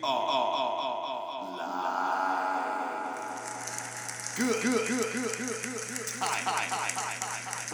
Good, 0.00 0.08
good, 4.62 4.88
good, 4.88 5.12
good, 5.12 5.12
good, 5.12 5.36
good, 5.36 5.62
good. 5.62 6.06
Hi, 6.18 6.38
hi, 6.38 6.64
hi, 6.70 6.88
hi, 6.96 7.16
hi. 7.20 7.66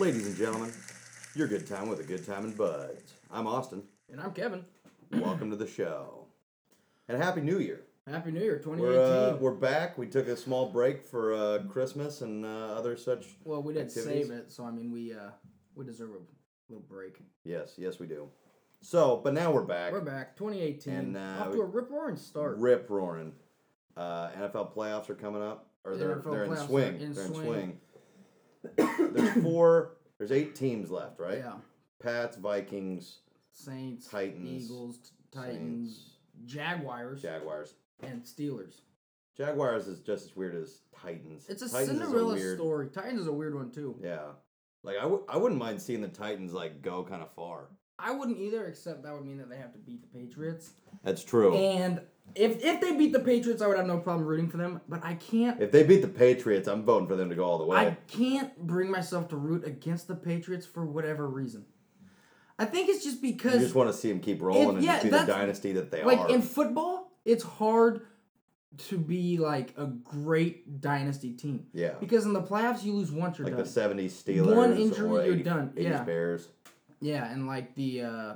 Ladies 0.00 0.26
and 0.26 0.36
gentlemen, 0.36 0.72
your 1.34 1.46
good 1.46 1.66
time 1.66 1.90
with 1.90 2.00
a 2.00 2.04
good 2.04 2.24
time 2.24 2.44
and 2.44 2.56
buds. 2.56 3.12
I'm 3.30 3.46
Austin. 3.46 3.82
And 4.10 4.18
I'm 4.18 4.32
Kevin. 4.32 4.64
Welcome 5.12 5.50
to 5.50 5.56
the 5.56 5.66
show. 5.66 6.24
And 7.06 7.22
Happy 7.22 7.42
New 7.42 7.58
Year. 7.58 7.82
Happy 8.06 8.32
New 8.32 8.40
Year, 8.40 8.58
2018. 8.58 8.80
We're, 8.82 9.02
uh, 9.02 9.36
we're 9.36 9.54
back. 9.54 9.96
We 9.96 10.06
took 10.06 10.28
a 10.28 10.36
small 10.36 10.68
break 10.68 11.06
for 11.06 11.32
uh, 11.32 11.58
Christmas 11.70 12.20
and 12.20 12.44
uh, 12.44 12.74
other 12.76 12.98
such. 12.98 13.24
well, 13.44 13.62
we 13.62 13.72
did 13.72 13.86
activities. 13.86 14.26
save 14.26 14.30
it, 14.30 14.52
so 14.52 14.66
I 14.66 14.70
mean, 14.70 14.92
we 14.92 15.14
uh, 15.14 15.30
we 15.74 15.86
deserve 15.86 16.10
a 16.10 16.18
little 16.68 16.84
break. 16.86 17.16
Yes, 17.44 17.74
yes, 17.78 17.98
we 17.98 18.06
do. 18.06 18.28
So, 18.82 19.22
but 19.24 19.32
now 19.32 19.50
we're 19.50 19.62
back. 19.62 19.92
We're 19.92 20.02
back, 20.02 20.36
2018. 20.36 20.92
And, 20.92 21.16
uh, 21.16 21.20
off 21.40 21.52
to 21.52 21.62
a 21.62 21.64
rip 21.64 21.90
roaring 21.90 22.16
start. 22.16 22.58
Rip 22.58 22.90
roaring. 22.90 23.32
Uh, 23.96 24.28
NFL 24.32 24.74
playoffs 24.74 25.08
are 25.08 25.14
coming 25.14 25.42
up, 25.42 25.70
or 25.84 25.96
they're 25.96 26.16
NFL 26.16 26.30
they're 26.30 26.44
in 26.44 26.56
swing. 26.58 27.00
in 27.00 27.14
they're 27.14 27.24
in 27.24 27.34
swing. 27.34 27.78
swing. 28.76 29.12
there's 29.14 29.42
four. 29.42 29.96
There's 30.18 30.30
eight 30.32 30.54
teams 30.54 30.90
left, 30.90 31.18
right? 31.18 31.38
Yeah, 31.38 31.54
Pats, 32.02 32.36
Vikings, 32.36 33.20
Saints, 33.50 34.08
Titans, 34.08 34.64
Eagles, 34.66 34.98
Titans, 35.32 35.94
Saints, 35.94 36.10
Jaguars, 36.44 37.22
Jaguars. 37.22 37.72
And 38.02 38.22
Steelers. 38.22 38.80
Jaguars 39.36 39.88
is 39.88 40.00
just 40.00 40.26
as 40.26 40.36
weird 40.36 40.54
as 40.54 40.80
Titans. 41.02 41.46
It's 41.48 41.62
a 41.62 41.68
Titans 41.70 41.98
Cinderella 41.98 42.34
weird, 42.34 42.56
story. 42.58 42.88
Titans 42.88 43.20
is 43.22 43.26
a 43.26 43.32
weird 43.32 43.54
one 43.54 43.70
too. 43.70 43.96
Yeah, 44.02 44.26
like 44.82 44.96
I 44.96 45.02
w- 45.02 45.24
I 45.28 45.36
wouldn't 45.36 45.58
mind 45.58 45.82
seeing 45.82 46.00
the 46.00 46.08
Titans 46.08 46.52
like 46.52 46.82
go 46.82 47.02
kind 47.04 47.22
of 47.22 47.32
far. 47.34 47.68
I 47.98 48.12
wouldn't 48.12 48.38
either, 48.38 48.66
except 48.66 49.02
that 49.04 49.12
would 49.12 49.24
mean 49.24 49.38
that 49.38 49.48
they 49.48 49.56
have 49.56 49.72
to 49.72 49.78
beat 49.78 50.02
the 50.02 50.18
Patriots. 50.18 50.72
That's 51.04 51.24
true. 51.24 51.54
And 51.56 52.00
if 52.36 52.62
if 52.64 52.80
they 52.80 52.96
beat 52.96 53.12
the 53.12 53.20
Patriots, 53.20 53.60
I 53.60 53.66
would 53.66 53.76
have 53.76 53.86
no 53.86 53.98
problem 53.98 54.26
rooting 54.26 54.48
for 54.48 54.56
them. 54.56 54.80
But 54.88 55.04
I 55.04 55.14
can't. 55.14 55.60
if 55.60 55.72
they 55.72 55.82
beat 55.82 56.02
the 56.02 56.08
Patriots, 56.08 56.68
I'm 56.68 56.84
voting 56.84 57.08
for 57.08 57.16
them 57.16 57.28
to 57.30 57.34
go 57.36 57.44
all 57.44 57.58
the 57.58 57.64
way. 57.66 57.76
I 57.76 57.96
can't 58.06 58.56
bring 58.66 58.90
myself 58.90 59.28
to 59.30 59.36
root 59.36 59.64
against 59.66 60.06
the 60.06 60.14
Patriots 60.14 60.64
for 60.66 60.84
whatever 60.84 61.28
reason. 61.28 61.64
I 62.56 62.66
think 62.66 62.88
it's 62.88 63.02
just 63.02 63.20
because 63.20 63.54
you 63.54 63.60
just 63.60 63.74
want 63.74 63.90
to 63.90 63.96
see 63.96 64.08
them 64.10 64.20
keep 64.20 64.40
rolling 64.40 64.62
If- 64.62 64.74
and 64.76 64.84
yeah, 64.84 65.02
be 65.02 65.08
the 65.08 65.24
dynasty 65.24 65.72
that 65.72 65.90
they 65.90 66.04
like 66.04 66.18
are. 66.20 66.28
in 66.30 66.40
football, 66.40 66.93
it's 67.24 67.42
hard 67.44 68.02
to 68.88 68.98
be 68.98 69.38
like 69.38 69.72
a 69.76 69.86
great 69.86 70.80
dynasty 70.80 71.30
team 71.32 71.66
yeah, 71.72 71.92
because 72.00 72.24
in 72.24 72.32
the 72.32 72.42
playoffs 72.42 72.82
you 72.82 72.92
lose 72.92 73.12
once 73.12 73.38
you're 73.38 73.46
like 73.46 73.56
done. 73.56 73.64
the 73.64 74.04
'70s 74.04 74.10
Steelers, 74.10 74.56
One 74.56 74.76
injury, 74.76 75.08
or 75.08 75.24
you're 75.24 75.36
done. 75.36 75.68
80s 75.76 75.82
Yeah. 75.82 76.02
Bears. 76.04 76.48
yeah, 77.00 77.30
and 77.32 77.46
like 77.46 77.74
the 77.76 78.02
uh, 78.02 78.34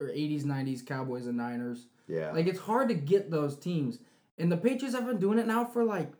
or 0.00 0.08
80s, 0.08 0.42
90s 0.44 0.84
Cowboys 0.84 1.26
and 1.26 1.36
Niners. 1.36 1.86
Yeah, 2.08 2.32
Like 2.32 2.46
it's 2.46 2.58
hard 2.60 2.88
to 2.88 2.94
get 2.94 3.30
those 3.30 3.56
teams. 3.56 3.98
And 4.38 4.50
the 4.52 4.56
Patriots 4.56 4.94
have 4.94 5.06
been 5.06 5.18
doing 5.18 5.38
it 5.38 5.46
now 5.46 5.64
for 5.64 5.84
like 5.84 6.12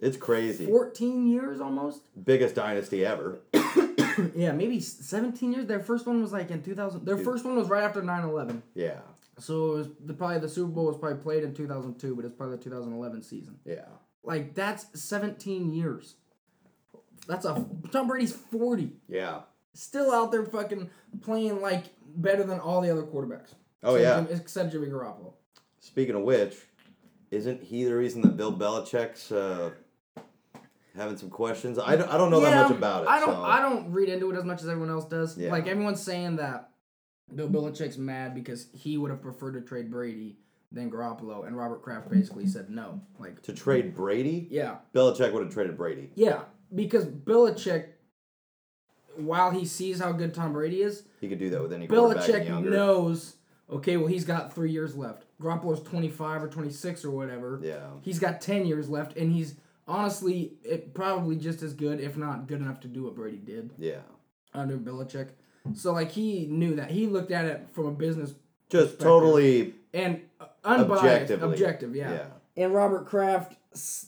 it's 0.00 0.16
crazy. 0.16 0.66
14 0.66 1.26
years 1.28 1.60
almost. 1.60 2.02
Biggest 2.24 2.54
dynasty 2.56 3.06
ever. 3.06 3.38
yeah, 4.34 4.52
maybe 4.52 4.80
17 4.80 5.52
years. 5.52 5.66
Their 5.66 5.80
first 5.80 6.06
one 6.06 6.20
was 6.20 6.32
like 6.32 6.50
in 6.50 6.62
2000. 6.62 7.04
Their 7.06 7.14
Dude. 7.16 7.24
first 7.24 7.44
one 7.44 7.56
was 7.56 7.68
right 7.68 7.82
after 7.84 8.02
9/11. 8.02 8.62
Yeah, 8.74 8.98
So 9.38 9.72
it 9.72 9.78
was 9.78 9.88
the 10.04 10.14
probably 10.14 10.38
the 10.38 10.48
Super 10.48 10.70
Bowl 10.70 10.86
was 10.86 10.96
probably 10.96 11.18
played 11.22 11.42
in 11.44 11.54
2002, 11.54 12.14
but 12.14 12.24
it's 12.24 12.34
probably 12.36 12.56
the 12.56 12.62
2011 12.62 13.22
season. 13.22 13.56
yeah. 13.64 13.84
Like 14.22 14.54
that's 14.54 14.86
17 14.98 15.70
years. 15.74 16.14
That's 17.26 17.44
a 17.44 17.66
Tom 17.92 18.06
Brady's 18.08 18.32
40, 18.32 18.92
Yeah. 19.08 19.40
still 19.74 20.12
out 20.12 20.30
there 20.32 20.44
fucking 20.46 20.88
playing 21.22 21.60
like 21.60 21.84
better 22.16 22.42
than 22.44 22.58
all 22.60 22.80
the 22.80 22.90
other 22.90 23.02
quarterbacks. 23.02 23.54
Oh 23.82 23.96
except 23.96 24.30
yeah. 24.30 24.36
Except 24.36 24.72
Jimmy 24.72 24.86
Garoppolo. 24.88 25.32
Speaking 25.80 26.14
of 26.14 26.22
which, 26.22 26.54
isn't 27.30 27.62
he 27.62 27.84
the 27.84 27.94
reason 27.94 28.22
that 28.22 28.36
Bill 28.36 28.52
Belichick's 28.52 29.30
uh, 29.32 29.70
having 30.96 31.16
some 31.16 31.28
questions? 31.30 31.78
I 31.78 31.96
don't, 31.96 32.08
I 32.08 32.16
don't 32.16 32.30
know 32.30 32.40
that 32.40 32.68
much 32.68 32.76
about 32.78 33.02
it. 33.02 33.08
I 33.08 33.20
don't. 33.20 33.28
so- 33.34 33.42
I 33.42 33.60
don't 33.60 33.90
read 33.92 34.08
into 34.08 34.30
it 34.30 34.36
as 34.38 34.44
much 34.44 34.62
as 34.62 34.68
everyone 34.68 34.90
else 34.90 35.04
does. 35.06 35.36
Yeah. 35.36 35.50
Like 35.50 35.66
everyone's 35.66 36.00
saying 36.02 36.36
that 36.36 36.70
Bill 37.34 37.48
Belichick's 37.48 37.98
mad 37.98 38.34
because 38.34 38.68
he 38.72 38.98
would 38.98 39.10
have 39.10 39.22
preferred 39.22 39.52
to 39.52 39.60
trade 39.60 39.90
Brady 39.90 40.36
than 40.72 40.90
Garoppolo, 40.90 41.46
and 41.46 41.56
Robert 41.56 41.82
Kraft 41.82 42.10
basically 42.10 42.46
said 42.46 42.68
no. 42.70 43.00
Like, 43.18 43.42
to 43.42 43.52
trade 43.52 43.94
Brady, 43.94 44.48
yeah, 44.50 44.76
Belichick 44.92 45.32
would 45.32 45.44
have 45.44 45.52
traded 45.52 45.76
Brady. 45.76 46.10
yeah, 46.14 46.42
because 46.74 47.06
Belichick, 47.06 47.86
while 49.16 49.50
he 49.52 49.64
sees 49.64 50.00
how 50.00 50.12
good 50.12 50.34
Tom 50.34 50.52
Brady 50.52 50.82
is, 50.82 51.04
He 51.20 51.28
could 51.28 51.38
do 51.38 51.50
that 51.50 51.62
with 51.62 51.72
any 51.72 51.86
Belichick 51.86 52.48
knows. 52.64 53.36
Okay, 53.70 53.96
well 53.96 54.08
he's 54.08 54.24
got 54.24 54.54
three 54.54 54.70
years 54.70 54.94
left. 54.94 55.24
Garoppolo's 55.40 55.82
twenty 55.82 56.10
five 56.10 56.42
or 56.42 56.48
twenty 56.48 56.70
six 56.70 57.04
or 57.04 57.10
whatever. 57.10 57.60
Yeah. 57.62 57.86
He's 58.02 58.18
got 58.18 58.40
ten 58.40 58.66
years 58.66 58.90
left, 58.90 59.16
and 59.16 59.32
he's 59.32 59.54
honestly 59.88 60.54
it, 60.64 60.92
probably 60.92 61.36
just 61.36 61.62
as 61.62 61.72
good, 61.72 61.98
if 62.00 62.16
not 62.16 62.46
good 62.46 62.60
enough, 62.60 62.80
to 62.80 62.88
do 62.88 63.04
what 63.04 63.14
Brady 63.14 63.38
did. 63.38 63.70
Yeah. 63.78 64.00
under 64.52 64.76
Belichick. 64.76 65.30
So 65.72 65.92
like 65.92 66.10
he 66.10 66.46
knew 66.46 66.76
that 66.76 66.90
he 66.90 67.06
looked 67.06 67.30
at 67.30 67.46
it 67.46 67.68
from 67.72 67.86
a 67.86 67.90
business 67.92 68.34
Just 68.68 69.00
totally 69.00 69.74
and 69.94 70.20
uh, 70.40 70.46
unbiased, 70.64 71.30
objective, 71.32 71.94
yeah. 71.96 72.12
yeah. 72.12 72.26
And 72.64 72.74
Robert 72.74 73.06
Kraft 73.06 73.56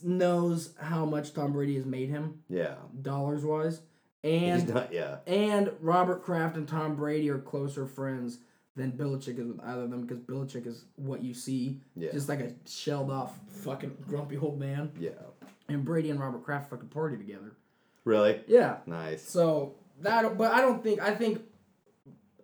knows 0.05 0.75
how 0.81 1.05
much 1.07 1.33
Tom 1.33 1.53
Brady 1.53 1.77
has 1.77 1.87
made 1.87 2.09
him 2.11 2.43
Yeah. 2.49 2.75
dollars 3.03 3.45
wise, 3.45 3.81
He's 4.23 4.63
and 4.63 4.75
not 4.75 4.93
yeah. 4.93 5.19
and 5.27 5.71
Robert 5.81 6.23
Kraft 6.23 6.57
and 6.57 6.69
Tom 6.69 6.95
Brady 6.97 7.31
are 7.31 7.39
closer 7.39 7.87
friends 7.87 8.39
than 8.77 8.93
Belichick 8.93 9.39
is 9.39 9.47
with 9.47 9.61
either 9.65 9.83
of 9.85 9.91
them 9.91 10.03
because 10.03 10.19
Belichick 10.19 10.67
is 10.67 10.85
what 10.97 11.23
you 11.23 11.33
see, 11.33 11.81
Yeah. 11.95 12.13
just 12.13 12.29
like 12.29 12.41
a 12.41 12.53
shelled 12.69 13.11
off 13.11 13.39
fucking 13.49 13.97
grumpy 14.07 14.37
old 14.37 14.59
man, 14.61 14.93
Yeah. 15.01 15.11
and 15.69 15.85
Brady 15.85 16.11
and 16.11 16.21
Robert 16.21 16.45
Kraft 16.45 16.69
fucking 16.71 16.89
party 16.91 17.17
together. 17.17 17.53
Really? 18.05 18.43
Yeah, 18.47 18.77
Nice. 18.87 19.23
So 19.23 19.75
that, 20.03 20.37
but 20.37 20.53
I 20.53 20.61
don't 20.61 20.83
think 20.83 21.01
I 21.01 21.15
think, 21.15 21.43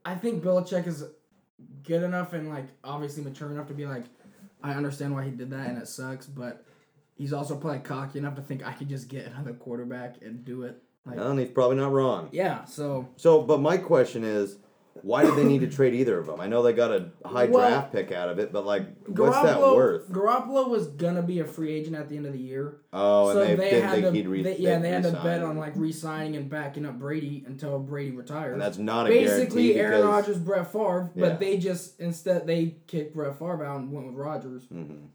I 0.05 0.15
think 0.15 0.43
Belichick 0.43 0.87
is 0.87 1.05
good 1.85 2.03
enough 2.03 2.33
and 2.33 2.49
like 2.49 2.67
obviously 2.85 3.23
mature 3.23 3.51
enough 3.51 3.69
to 3.69 3.75
be 3.75 3.87
like, 3.87 4.05
I 4.63 4.73
understand 4.73 5.15
why 5.15 5.25
he 5.25 5.31
did 5.31 5.51
that 5.51 5.69
and 5.69 5.79
it 5.79 5.89
sucks, 5.89 6.27
but 6.27 6.65
he's 7.15 7.33
also 7.33 7.57
probably 7.57 7.81
cocky 7.81 8.19
enough 8.19 8.37
to 8.37 8.43
think 8.43 8.67
I 8.67 8.73
could 8.73 8.89
just 8.89 9.09
get 9.09 9.27
another 9.27 9.53
quarterback 9.53 10.17
and 10.23 10.45
do 10.45 10.63
it. 10.63 10.83
Like, 11.05 11.19
and 11.19 11.39
he's 11.39 11.51
probably 11.51 11.77
not 11.77 11.93
wrong. 11.93 12.29
yeah. 12.33 12.65
So 12.65 13.09
So, 13.17 13.43
but 13.43 13.61
my 13.61 13.77
question 13.77 14.23
is, 14.23 14.57
why 15.01 15.25
did 15.25 15.37
they 15.37 15.45
need 15.45 15.61
to 15.63 15.69
trade 15.69 15.95
either 15.95 16.19
of 16.19 16.27
them? 16.27 16.41
I 16.41 16.47
know 16.47 16.63
they 16.63 16.73
got 16.73 16.91
a 16.91 17.11
high 17.25 17.47
Well, 17.47 17.69
draft 17.69 17.93
pick 17.93 18.13
out 18.13 18.29
of 18.29 18.39
it, 18.39 18.53
but 18.53 18.67
like, 18.67 18.87
what's 19.07 19.41
that 19.43 19.59
worth? 19.61 20.09
Garoppolo 20.11 20.69
was 20.69 20.89
gonna 20.89 21.23
be 21.23 21.41
a 21.41 21.45
free 21.45 21.73
agent 21.73 21.97
at 21.97 22.09
the 22.09 22.17
end 22.17 22.27
of 22.27 22.33
the 22.33 22.39
year, 22.39 22.77
Oh, 22.93 23.29
and 23.31 23.35
so 23.37 23.45
they, 23.45 23.55
they, 23.57 23.81
had 23.81 24.03
to, 24.03 24.13
he'd 24.13 24.29
re- 24.29 24.43
they, 24.43 24.59
yeah, 24.59 24.79
they 24.79 24.91
had 24.91 25.03
to 25.05 25.13
bet 25.13 25.43
on 25.43 25.57
like 25.57 25.73
re-signing 25.77 26.37
and 26.37 26.51
backing 26.51 26.85
up 26.85 26.99
Brady 26.99 27.43
until 27.47 27.79
Brady 27.79 28.11
retires. 28.11 28.53
And 28.53 28.61
that's 28.61 28.79
not 28.79 29.07
a 29.07 29.09
basically 29.09 29.75
Aaron 29.81 30.07
Rodgers, 30.07 30.39
Brett 30.39 30.71
Favre, 30.71 31.11
Yeah. 31.15 31.29
but 31.31 31.41
they 31.41 31.57
just 31.57 31.99
instead 31.99 32.47
they 32.47 32.77
kicked 32.87 33.15
Brett 33.15 33.39
Favre 33.39 33.65
out 33.65 33.81
and 33.81 33.91
went 33.93 34.07
with 34.07 34.17
Rodgers. 34.17 34.65
Mhm. 34.73 35.07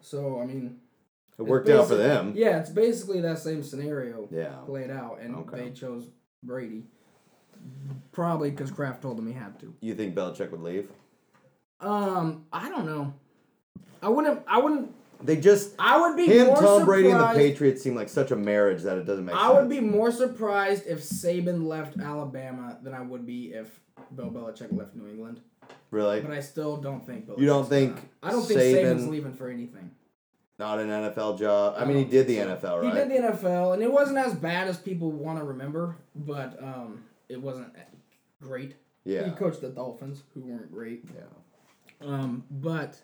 So 0.00 0.40
I 0.40 0.46
mean, 0.46 0.78
it 1.38 1.42
worked 1.42 1.68
out 1.68 1.88
for 1.88 1.94
them. 1.94 2.32
Yeah, 2.36 2.58
it's 2.58 2.70
basically 2.70 3.20
that 3.22 3.38
same 3.38 3.62
scenario 3.62 4.28
Yeah. 4.30 4.56
played 4.66 4.90
out, 4.90 5.20
and 5.22 5.36
Okay. 5.36 5.64
they 5.64 5.70
chose 5.70 6.08
Brady. 6.42 6.84
Probably 8.12 8.50
because 8.50 8.70
Kraft 8.70 9.02
told 9.02 9.18
him 9.18 9.26
he 9.26 9.32
had 9.32 9.58
to. 9.60 9.72
You 9.80 9.94
think 9.94 10.14
Belichick 10.14 10.50
would 10.50 10.62
leave? 10.62 10.88
Um, 11.80 12.44
I 12.52 12.68
don't 12.68 12.86
know. 12.86 13.14
I 14.02 14.08
wouldn't. 14.08 14.42
I 14.46 14.58
wouldn't. 14.58 14.94
They 15.22 15.36
just 15.36 15.74
I 15.78 16.00
would 16.00 16.16
be 16.16 16.26
him, 16.26 16.46
more 16.48 16.56
Tom 16.56 16.84
Brady, 16.86 17.08
and 17.10 17.16
the 17.20 17.28
surprised- 17.28 17.38
Patriots 17.38 17.82
seem 17.82 17.94
like 17.94 18.08
such 18.08 18.30
a 18.30 18.36
marriage 18.36 18.82
that 18.82 18.96
it 18.98 19.04
doesn't 19.04 19.24
make 19.26 19.34
sense. 19.34 19.44
I 19.44 19.48
sense. 19.48 19.58
would 19.60 19.68
be 19.68 19.80
more 19.80 20.10
surprised 20.10 20.86
if 20.86 21.00
Saban 21.00 21.66
left 21.66 21.98
Alabama 21.98 22.78
than 22.82 22.94
I 22.94 23.00
would 23.02 23.26
be 23.26 23.52
if 23.52 23.80
Bill 24.16 24.30
Belichick 24.30 24.76
left 24.76 24.96
New 24.96 25.08
England. 25.08 25.40
really 25.90 26.20
But 26.20 26.30
I 26.30 26.40
still 26.40 26.78
don't 26.78 27.04
think. 27.04 27.26
Belichick's 27.26 27.40
You 27.40 27.46
don't 27.46 27.68
think 27.68 27.94
gonna- 27.96 28.08
I 28.22 28.30
don't 28.30 28.42
think 28.46 28.60
Saban- 28.60 28.84
Saban's 28.94 29.08
leaving 29.08 29.32
for 29.34 29.48
anything. 29.48 29.90
not 30.58 30.78
an 30.78 30.88
NFL 30.88 31.38
job. 31.38 31.74
I 31.76 31.82
I 31.82 31.84
mean, 31.84 31.98
he 31.98 32.04
did 32.04 32.26
the 32.26 32.38
NFL, 32.38 32.80
right? 32.82 32.84
He 32.86 32.90
did 32.92 33.10
the 33.10 33.28
NFL, 33.28 33.74
and 33.74 33.82
it 33.82 33.92
wasn't 33.92 34.18
as 34.18 34.34
bad 34.34 34.68
as 34.68 34.78
people 34.78 35.10
want 35.10 35.38
to 35.38 35.44
remember, 35.44 35.96
but 36.14 36.62
um, 36.62 37.04
it 37.30 37.40
wasn't 37.40 37.68
great. 38.42 38.76
yeah. 39.04 39.24
He 39.24 39.30
coached 39.32 39.60
the 39.60 39.68
Dolphins, 39.70 40.22
who 40.34 40.40
weren't 40.42 40.70
great. 40.72 41.04
yeah. 41.14 42.06
Um, 42.06 42.44
but 42.50 42.98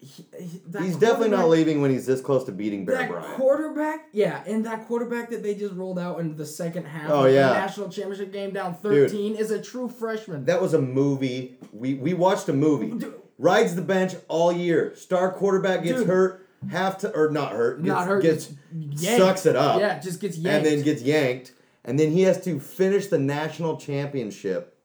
he, 0.00 0.24
he- 0.38 0.60
He's 0.84 0.96
definitely 0.96 1.30
not 1.30 1.48
leaving 1.48 1.80
when 1.80 1.90
he's 1.90 2.04
this 2.06 2.20
close 2.20 2.44
to 2.44 2.52
beating 2.52 2.84
Bear 2.84 2.98
That 2.98 3.10
Bryant. 3.10 3.34
quarterback, 3.36 4.06
yeah, 4.12 4.42
and 4.46 4.64
that 4.66 4.86
quarterback 4.86 5.30
that 5.30 5.42
they 5.42 5.54
just 5.54 5.74
rolled 5.74 5.98
out 5.98 6.20
in 6.20 6.36
the 6.36 6.44
second 6.46 6.84
half 6.84 7.10
Oh, 7.10 7.24
of 7.26 7.32
yeah. 7.32 7.48
the 7.48 7.54
national 7.54 7.88
championship 7.88 8.32
game 8.32 8.52
down 8.52 8.74
thirteen 8.76 9.34
is 9.34 9.50
a 9.50 9.60
true 9.60 9.88
freshman. 9.88 10.44
That 10.44 10.60
was 10.60 10.74
a 10.74 10.80
movie. 10.80 11.56
We 11.72 11.94
we 11.94 12.12
watched 12.14 12.48
a 12.48 12.52
movie. 12.52 12.90
Dude, 12.90 13.14
rides 13.38 13.74
the 13.74 13.82
bench 13.82 14.14
all 14.28 14.52
year. 14.52 14.94
Star 14.96 15.32
quarterback 15.32 15.82
gets 15.82 15.98
Dude. 16.00 16.08
hurt, 16.08 16.46
half 16.70 16.98
to 16.98 17.10
or 17.16 17.30
not 17.30 17.52
hurt, 17.52 17.78
gets, 17.78 17.88
Not 17.88 18.06
hurt, 18.06 18.22
gets 18.22 18.52
gets 19.00 19.16
sucks 19.16 19.46
it 19.46 19.56
up, 19.56 19.80
Yeah, 19.80 19.98
just 19.98 20.20
gets 20.20 20.36
yanked. 20.36 20.66
and 20.66 20.76
then 20.78 20.84
gets 20.84 21.02
yanked, 21.02 21.52
and 21.86 21.98
then 21.98 22.10
he 22.10 22.22
has 22.22 22.42
to 22.44 22.60
finish 22.60 23.06
the 23.06 23.18
national 23.18 23.78
championship 23.78 24.76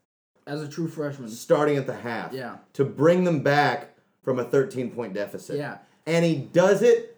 as 0.45 0.61
a 0.61 0.67
true 0.67 0.87
freshman. 0.87 1.27
starting 1.29 1.75
at 1.75 1.87
the 1.87 1.95
half. 1.95 2.31
Yeah. 2.31 2.57
To 2.73 2.85
bring 2.85 3.23
them 3.23 3.41
back 3.41 3.95
from 4.23 4.39
a 4.39 4.43
13 4.43 4.91
point 4.91 5.13
deficit. 5.13 5.57
Yeah. 5.57 5.79
And 6.05 6.23
he 6.23 6.35
does 6.35 6.81
it 6.81 7.17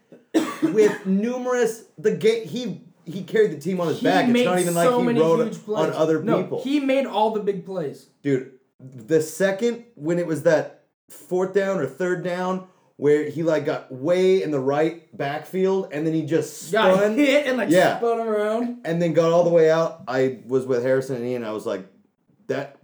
with 0.64 1.06
numerous 1.06 1.84
the 1.98 2.16
game 2.16 2.48
he 2.48 2.82
he 3.06 3.24
carried 3.24 3.52
the 3.52 3.60
team 3.60 3.82
on 3.82 3.90
his 3.90 4.00
He 4.00 4.06
back. 4.06 4.30
It's 4.30 4.46
not 4.46 4.60
even 4.60 4.74
so 4.74 5.00
like 5.00 5.16
he 5.16 5.22
rode 5.22 5.60
on 5.68 5.92
other 5.92 6.24
no, 6.24 6.42
people. 6.42 6.64
He 6.64 6.80
made 6.80 7.06
all 7.06 7.32
the 7.32 7.42
big 7.42 7.66
plays. 7.66 8.08
Dude, 8.22 8.54
the 8.80 9.22
second 9.22 9.84
when 9.96 10.20
it 10.20 10.26
was 10.26 10.44
that 10.44 10.86
fourth 11.10 11.54
down 11.54 11.80
or 11.80 11.86
third 11.86 12.24
down 12.24 12.68
where 12.98 13.30
he 13.30 13.44
like 13.44 13.66
got 13.66 13.92
way 13.92 14.44
in 14.44 14.52
the 14.52 14.60
right 14.60 15.16
backfield 15.18 15.90
and 15.92 16.06
then 16.06 16.14
he 16.14 16.24
just 16.24 16.72
Got 16.72 16.96
spun 16.96 17.18
hit 17.18 17.48
and 17.48 17.58
like 17.58 17.70
Yeah. 17.70 17.98
spun 17.98 18.20
around. 18.20 18.78
and 18.86 19.02
then 19.02 19.14
got 19.14 19.32
all 19.32 19.44
the 19.44 19.50
way 19.50 19.70
out. 19.72 20.04
I 20.08 20.40
was 20.48 20.66
with 20.66 20.84
Harrison 20.84 21.16
and 21.18 21.26
Ian. 21.26 21.44
I 21.44 21.52
was 21.52 21.66
like, 21.66 21.86
that 22.48 22.78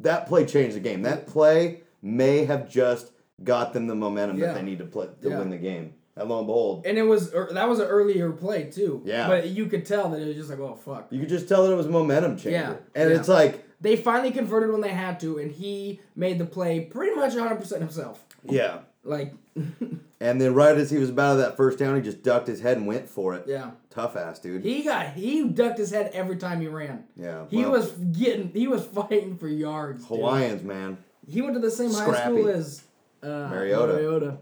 that 0.00 0.26
play 0.26 0.46
changed 0.46 0.76
the 0.76 0.80
game. 0.80 1.02
That 1.02 1.26
play 1.26 1.82
may 2.02 2.44
have 2.46 2.68
just 2.70 3.10
got 3.44 3.72
them 3.72 3.86
the 3.86 3.94
momentum 3.94 4.38
Yeah. 4.38 4.46
that 4.46 4.54
they 4.56 4.62
need 4.62 4.78
to 4.78 4.84
play 4.86 5.08
to 5.22 5.28
Yeah. 5.28 5.38
win 5.38 5.50
the 5.50 5.56
game. 5.58 5.94
And 6.16 6.28
lo 6.28 6.38
and 6.38 6.46
behold, 6.46 6.82
And 6.86 6.98
it 6.98 7.02
was 7.02 7.32
er, 7.34 7.48
that 7.52 7.68
was 7.68 7.78
an 7.80 7.86
earlier 7.86 8.30
play 8.32 8.64
too. 8.64 9.02
Yeah. 9.04 9.26
But 9.28 9.48
you 9.48 9.66
could 9.66 9.86
tell 9.86 10.08
that 10.10 10.20
it 10.20 10.26
was 10.26 10.36
just 10.36 10.50
like, 10.50 10.58
oh 10.60 10.74
fuck. 10.74 11.08
you 11.10 11.20
could 11.20 11.28
just 11.28 11.48
tell 11.48 11.64
that 11.66 11.72
it 11.72 11.76
was 11.76 11.86
a 11.86 11.90
momentum 11.90 12.36
changer. 12.36 12.50
Yeah, 12.50 12.74
And 12.94 13.10
yeah. 13.10 13.16
it's 13.16 13.28
like, 13.28 13.64
They 13.80 13.96
finally 13.96 14.30
converted 14.30 14.70
when 14.70 14.82
they 14.82 14.90
had 14.90 15.18
to, 15.20 15.38
and 15.38 15.50
he 15.50 16.00
made 16.14 16.38
the 16.38 16.44
play 16.44 16.80
pretty 16.80 17.14
much 17.16 17.34
100 17.34 17.56
percent 17.56 17.80
himself. 17.80 18.24
yeah. 18.44 18.78
Like, 19.10 19.34
And 20.22 20.38
then 20.38 20.52
right 20.52 20.76
as 20.76 20.90
he 20.90 20.98
was 20.98 21.08
about 21.08 21.32
to 21.32 21.38
that 21.38 21.56
first 21.56 21.78
down, 21.78 21.96
he 21.96 22.02
just 22.02 22.22
ducked 22.22 22.46
his 22.46 22.60
head 22.60 22.76
and 22.76 22.86
went 22.86 23.08
for 23.08 23.34
it. 23.34 23.44
yeah, 23.48 23.70
Tough 23.88 24.16
ass, 24.16 24.38
dude. 24.38 24.62
he 24.64 24.82
got 24.82 25.14
he 25.14 25.48
ducked 25.48 25.78
his 25.78 25.90
head 25.90 26.10
every 26.12 26.36
time 26.36 26.60
he 26.60 26.68
ran. 26.68 27.04
yeah. 27.16 27.46
He 27.48 27.62
well, 27.62 27.72
was 27.72 27.90
getting 27.92 28.50
he 28.52 28.68
was 28.68 28.84
fighting 28.94 29.38
for 29.38 29.48
yards. 29.48 30.06
dude. 30.06 30.18
Hawaiians, 30.18 30.62
man. 30.62 30.98
He 31.26 31.40
went 31.40 31.54
to 31.54 31.60
the 31.60 31.70
same 31.70 31.90
high 31.90 32.24
school 32.24 32.48
as 32.48 32.84
uh, 33.22 33.26
Mariota. 33.26 33.94
Mariota. 33.94 34.38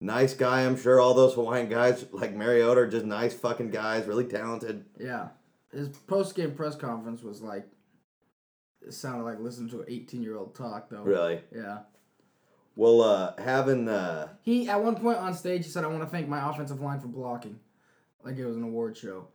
Nice 0.00 0.34
guy, 0.34 0.62
I'm 0.66 0.76
sure. 0.76 1.00
All 1.00 1.14
those 1.14 1.34
Hawaiian 1.34 1.68
guys 1.68 2.04
like 2.12 2.34
Mariota 2.34 2.80
are 2.82 2.86
just 2.86 3.06
nice 3.06 3.32
fucking 3.32 3.70
guys, 3.70 4.06
really 4.06 4.24
talented. 4.24 4.84
Yeah, 5.00 5.28
his 5.72 5.88
post 5.88 6.34
game 6.34 6.52
press 6.52 6.74
conference 6.74 7.22
was 7.22 7.40
like, 7.42 7.66
it 8.86 8.92
sounded 8.92 9.24
like 9.24 9.38
listening 9.38 9.70
to 9.70 9.80
an 9.80 9.86
18 9.88 10.22
year 10.22 10.36
old 10.36 10.54
talk 10.54 10.90
though. 10.90 11.02
Really. 11.02 11.40
Yeah. 11.54 11.78
Well, 12.76 13.00
uh, 13.00 13.32
having 13.42 13.88
uh, 13.88 14.28
He 14.42 14.68
at 14.68 14.82
one 14.82 14.96
point 14.96 15.18
on 15.18 15.32
stage 15.34 15.64
he 15.64 15.70
said, 15.70 15.82
"I 15.84 15.86
want 15.88 16.00
to 16.02 16.06
thank 16.08 16.28
my 16.28 16.48
offensive 16.50 16.80
line 16.80 17.00
for 17.00 17.08
blocking," 17.08 17.58
like 18.22 18.36
it 18.36 18.44
was 18.46 18.56
an 18.56 18.62
award 18.62 18.96
show. 18.96 19.28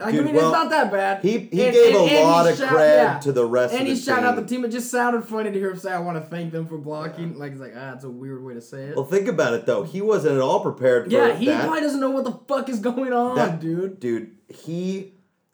Like, 0.00 0.10
Dude, 0.12 0.22
I 0.22 0.24
mean, 0.24 0.34
well, 0.34 0.48
it's 0.48 0.52
not 0.52 0.70
that 0.70 0.90
bad. 0.90 1.22
he 1.22 1.38
he 1.38 1.38
And- 1.38 1.72
gave 1.72 1.94
and- 1.94 2.10
a 2.10 2.14
and 2.18 2.24
lot 2.28 2.50
of 2.50 2.58
shout- 2.58 2.68
cred 2.70 2.96
yeah. 2.96 3.18
to 3.20 3.30
the 3.32 3.46
rest 3.46 3.72
And 3.74 3.82
of 3.82 3.86
he 3.88 3.94
shouted 3.96 4.26
out 4.26 4.34
the 4.34 4.44
team. 4.44 4.64
It 4.64 4.70
just 4.72 4.90
sounded 4.90 5.22
funny 5.22 5.52
to 5.52 5.58
hear 5.58 5.70
him 5.70 5.78
say, 5.78 5.92
"I 5.92 6.00
want 6.00 6.22
to 6.22 6.28
thank 6.28 6.50
them 6.50 6.66
for 6.66 6.76
blocking." 6.76 7.38
Like 7.38 7.52
it's 7.52 7.60
like 7.60 7.74
ah, 7.76 7.92
it's 7.94 8.02
a 8.02 8.10
weird 8.10 8.42
way 8.44 8.54
to 8.54 8.60
say 8.60 8.86
it. 8.86 8.96
Well, 8.96 9.04
think 9.06 9.28
about 9.28 9.54
it 9.54 9.66
though. 9.66 9.84
He 9.84 10.00
wasn't 10.00 10.34
at 10.34 10.40
all 10.40 10.58
prepared 10.60 11.04
for 11.04 11.10
that. 11.10 11.16
yeah, 11.28 11.34
he 11.36 11.46
that. 11.46 11.62
probably 11.62 11.80
doesn't 11.80 12.00
know 12.00 12.10
what 12.10 12.24
the 12.24 12.32
fuck 12.48 12.68
is 12.68 12.80
going 12.80 13.12
on, 13.12 13.36
That- 13.36 13.60
dude. 13.60 14.00
Dude, 14.00 14.32
he 14.48 15.12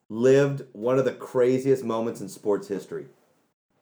lived 0.09 0.63
one 0.73 0.99
of 0.99 1.05
the 1.05 1.13
craziest 1.13 1.85
moments 1.85 2.23
in 2.23 2.31
sports 2.31 2.67
history, 2.67 3.09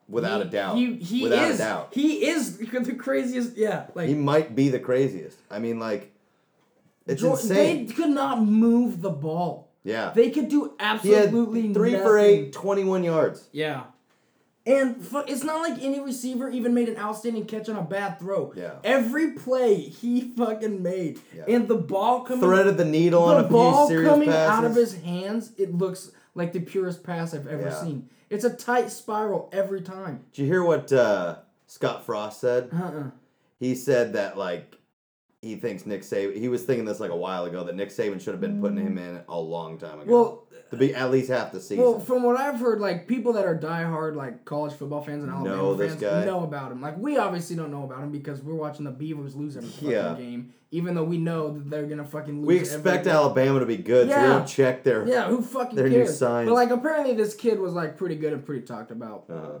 without 0.09 0.41
He- 0.41 0.47
a 0.47 0.51
doubt. 0.51 0.75
He 0.77 0.93
he 0.95 1.23
without 1.23 1.49
is 1.51 1.55
a 1.59 1.63
doubt. 1.63 1.87
he 1.91 2.25
is 2.27 2.57
the 2.57 2.95
craziest. 2.95 3.55
Yeah, 3.57 3.85
like 3.95 4.07
He 4.09 4.15
might 4.15 4.55
be 4.55 4.69
the 4.69 4.79
craziest. 4.79 5.37
I 5.49 5.59
mean, 5.59 5.79
like, 5.79 6.11
it's 7.07 7.23
insane. 7.23 7.87
They 7.87 7.93
could 7.93 8.09
not 8.09 8.43
move 8.43 9.01
the 9.01 9.09
ball. 9.11 9.69
yeah. 9.83 10.11
They 10.13 10.29
could 10.31 10.49
do 10.49 10.73
he 11.01 11.09
had 11.11 11.25
absolutely 11.27 11.73
three 11.73 11.91
nothing. 11.93 12.05
for 12.07 12.17
eight, 12.17 12.53
21 12.53 13.03
yards. 13.03 13.47
Yeah. 13.51 13.83
And 14.65 14.97
it's 15.27 15.43
not 15.43 15.67
like 15.67 15.81
any 15.81 15.99
receiver 15.99 16.47
even 16.49 16.75
made 16.75 16.89
an 16.89 16.97
outstanding 16.97 17.45
catch 17.45 17.69
on 17.69 17.75
a 17.77 17.81
bad 17.81 18.19
throw. 18.19 18.53
Yeah. 18.55 18.73
Every 18.83 19.31
play 19.31 19.75
he 19.81 20.33
fucking 20.37 20.83
made. 20.83 21.19
Yeah. 21.35 21.45
And 21.47 21.67
the 21.67 21.75
ball 21.77 22.21
coming 22.21 22.41
Threaded 22.43 22.77
the 22.77 22.85
needle 22.85 23.23
on 23.23 23.43
a 23.43 23.47
ball 23.47 23.87
coming 23.87 24.29
passes. 24.29 24.49
out 24.51 24.65
of 24.65 24.75
his 24.75 24.93
hands, 25.01 25.53
it 25.57 25.73
looks 25.73 26.11
like 26.35 26.53
the 26.53 26.59
purest 26.59 27.03
pass 27.03 27.33
I've 27.33 27.47
ever 27.47 27.63
Yeah. 27.69 27.81
seen. 27.81 28.09
It's 28.29 28.43
a 28.43 28.49
tight 28.53 28.91
spiral 28.91 29.49
every 29.51 29.81
time. 29.81 30.25
Did 30.33 30.43
you 30.43 30.47
hear 30.47 30.63
what 30.63 30.91
uh, 30.91 31.37
Scott 31.67 32.05
Frost 32.05 32.39
said? 32.41 32.69
Uh-uh. 32.73 33.11
He 33.59 33.75
said 33.75 34.13
that 34.13 34.37
like 34.37 34.77
he 35.41 35.55
thinks 35.55 35.85
Nick 35.85 36.01
Saban. 36.01 36.35
He 36.35 36.47
was 36.49 36.63
thinking 36.63 36.85
this 36.85 36.99
like 36.99 37.11
a 37.11 37.15
while 37.15 37.45
ago 37.45 37.63
that 37.63 37.75
Nick 37.75 37.89
Saban 37.89 38.21
should 38.21 38.33
have 38.33 38.41
been 38.41 38.61
putting 38.61 38.77
him 38.77 38.97
in 38.97 39.21
a 39.27 39.39
long 39.39 39.77
time 39.77 40.01
ago. 40.01 40.11
Well, 40.11 40.43
to 40.71 40.77
be 40.77 40.93
at 40.93 41.09
least 41.11 41.29
half 41.29 41.51
the 41.51 41.59
season. 41.59 41.83
Well, 41.83 41.99
from 41.99 42.23
what 42.23 42.37
I've 42.37 42.59
heard, 42.59 42.79
like 42.79 43.07
people 43.07 43.33
that 43.33 43.45
are 43.45 43.57
diehard 43.57 44.15
like 44.15 44.45
college 44.45 44.73
football 44.73 45.01
fans 45.01 45.23
and 45.23 45.31
Alabama 45.31 45.55
Know 45.55 45.77
fans 45.77 45.95
guy? 45.99 46.25
know 46.25 46.43
about 46.43 46.71
him. 46.71 46.81
Like 46.81 46.97
we 46.97 47.17
obviously 47.17 47.55
don't 47.55 47.71
know 47.71 47.83
about 47.83 48.03
him 48.03 48.11
because 48.11 48.41
we're 48.41 48.53
watching 48.55 48.85
the 48.85 48.91
Beavers 48.91 49.35
lose 49.35 49.57
every 49.57 49.69
fucking 49.69 49.89
Yeah. 49.89 50.15
game, 50.15 50.53
even 50.71 50.93
though 50.95 51.03
we 51.03 51.17
know 51.17 51.51
that 51.53 51.69
they're 51.69 51.85
gonna 51.87 52.05
fucking 52.05 52.39
lose. 52.41 52.47
we 52.47 52.55
every 52.59 52.65
expect 52.67 53.05
game. 53.05 53.13
Alabama 53.13 53.59
to 53.59 53.65
be 53.65 53.77
good, 53.77 54.09
so 54.09 54.15
we 54.15 54.21
Yeah. 54.21 54.27
don't 54.27 54.47
check 54.47 54.83
their. 54.83 55.07
Yeah, 55.07 55.27
who 55.27 55.41
fucking 55.41 55.75
Their 55.75 55.89
new 55.89 55.95
cares? 56.03 56.17
signs. 56.17 56.47
But 56.47 56.55
like 56.55 56.69
apparently 56.69 57.15
this 57.15 57.33
kid 57.33 57.59
was 57.59 57.73
like 57.73 57.97
pretty 57.97 58.15
good 58.15 58.33
and 58.33 58.45
pretty 58.45 58.61
talked 58.65 58.91
about. 58.91 59.25
Uh, 59.29 59.59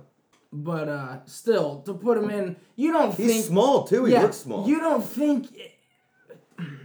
But 0.51 0.89
uh 0.89 1.17
still, 1.25 1.81
to 1.85 1.93
put 1.93 2.17
him 2.17 2.29
in, 2.31 2.55
you 2.75 2.91
don't 2.91 3.13
he's 3.15 3.31
think 3.33 3.45
small 3.45 3.83
too. 3.83 4.05
He 4.05 4.13
yeah, 4.13 4.21
looks 4.23 4.37
small. 4.37 4.67
You 4.67 4.79
don't 4.79 5.03
think 5.03 5.47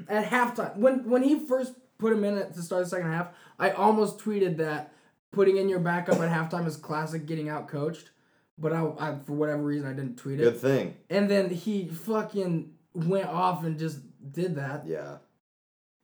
at 0.09 0.26
halftime 0.26 0.76
when 0.76 1.09
when 1.09 1.23
he 1.23 1.38
first 1.47 1.75
put 1.99 2.12
him 2.12 2.25
in 2.25 2.37
at, 2.38 2.55
to 2.55 2.62
start 2.62 2.85
the 2.85 2.91
second 2.91 3.11
half, 3.11 3.29
I 3.59 3.71
almost 3.71 4.19
tweeted 4.19 4.56
that 4.59 4.93
putting 5.33 5.56
in 5.56 5.69
your 5.69 5.81
backup 5.81 6.21
at 6.21 6.31
halftime 6.31 6.67
is 6.67 6.77
classic 6.77 7.27
getting 7.27 7.49
out 7.49 7.69
coached. 7.69 8.11
But 8.56 8.73
I, 8.73 8.87
I 8.99 9.17
for 9.25 9.33
whatever 9.33 9.62
reason 9.62 9.89
I 9.89 9.93
didn't 9.93 10.17
tweet 10.17 10.41
it. 10.41 10.45
good 10.45 10.59
thing. 10.61 10.95
And 11.11 11.29
then 11.29 11.51
he 11.51 11.89
fucking 11.89 12.73
went 12.95 13.27
off 13.29 13.65
and 13.65 13.79
just 13.79 13.99
did 14.33 14.55
that. 14.56 14.87
Yeah. 14.87 15.17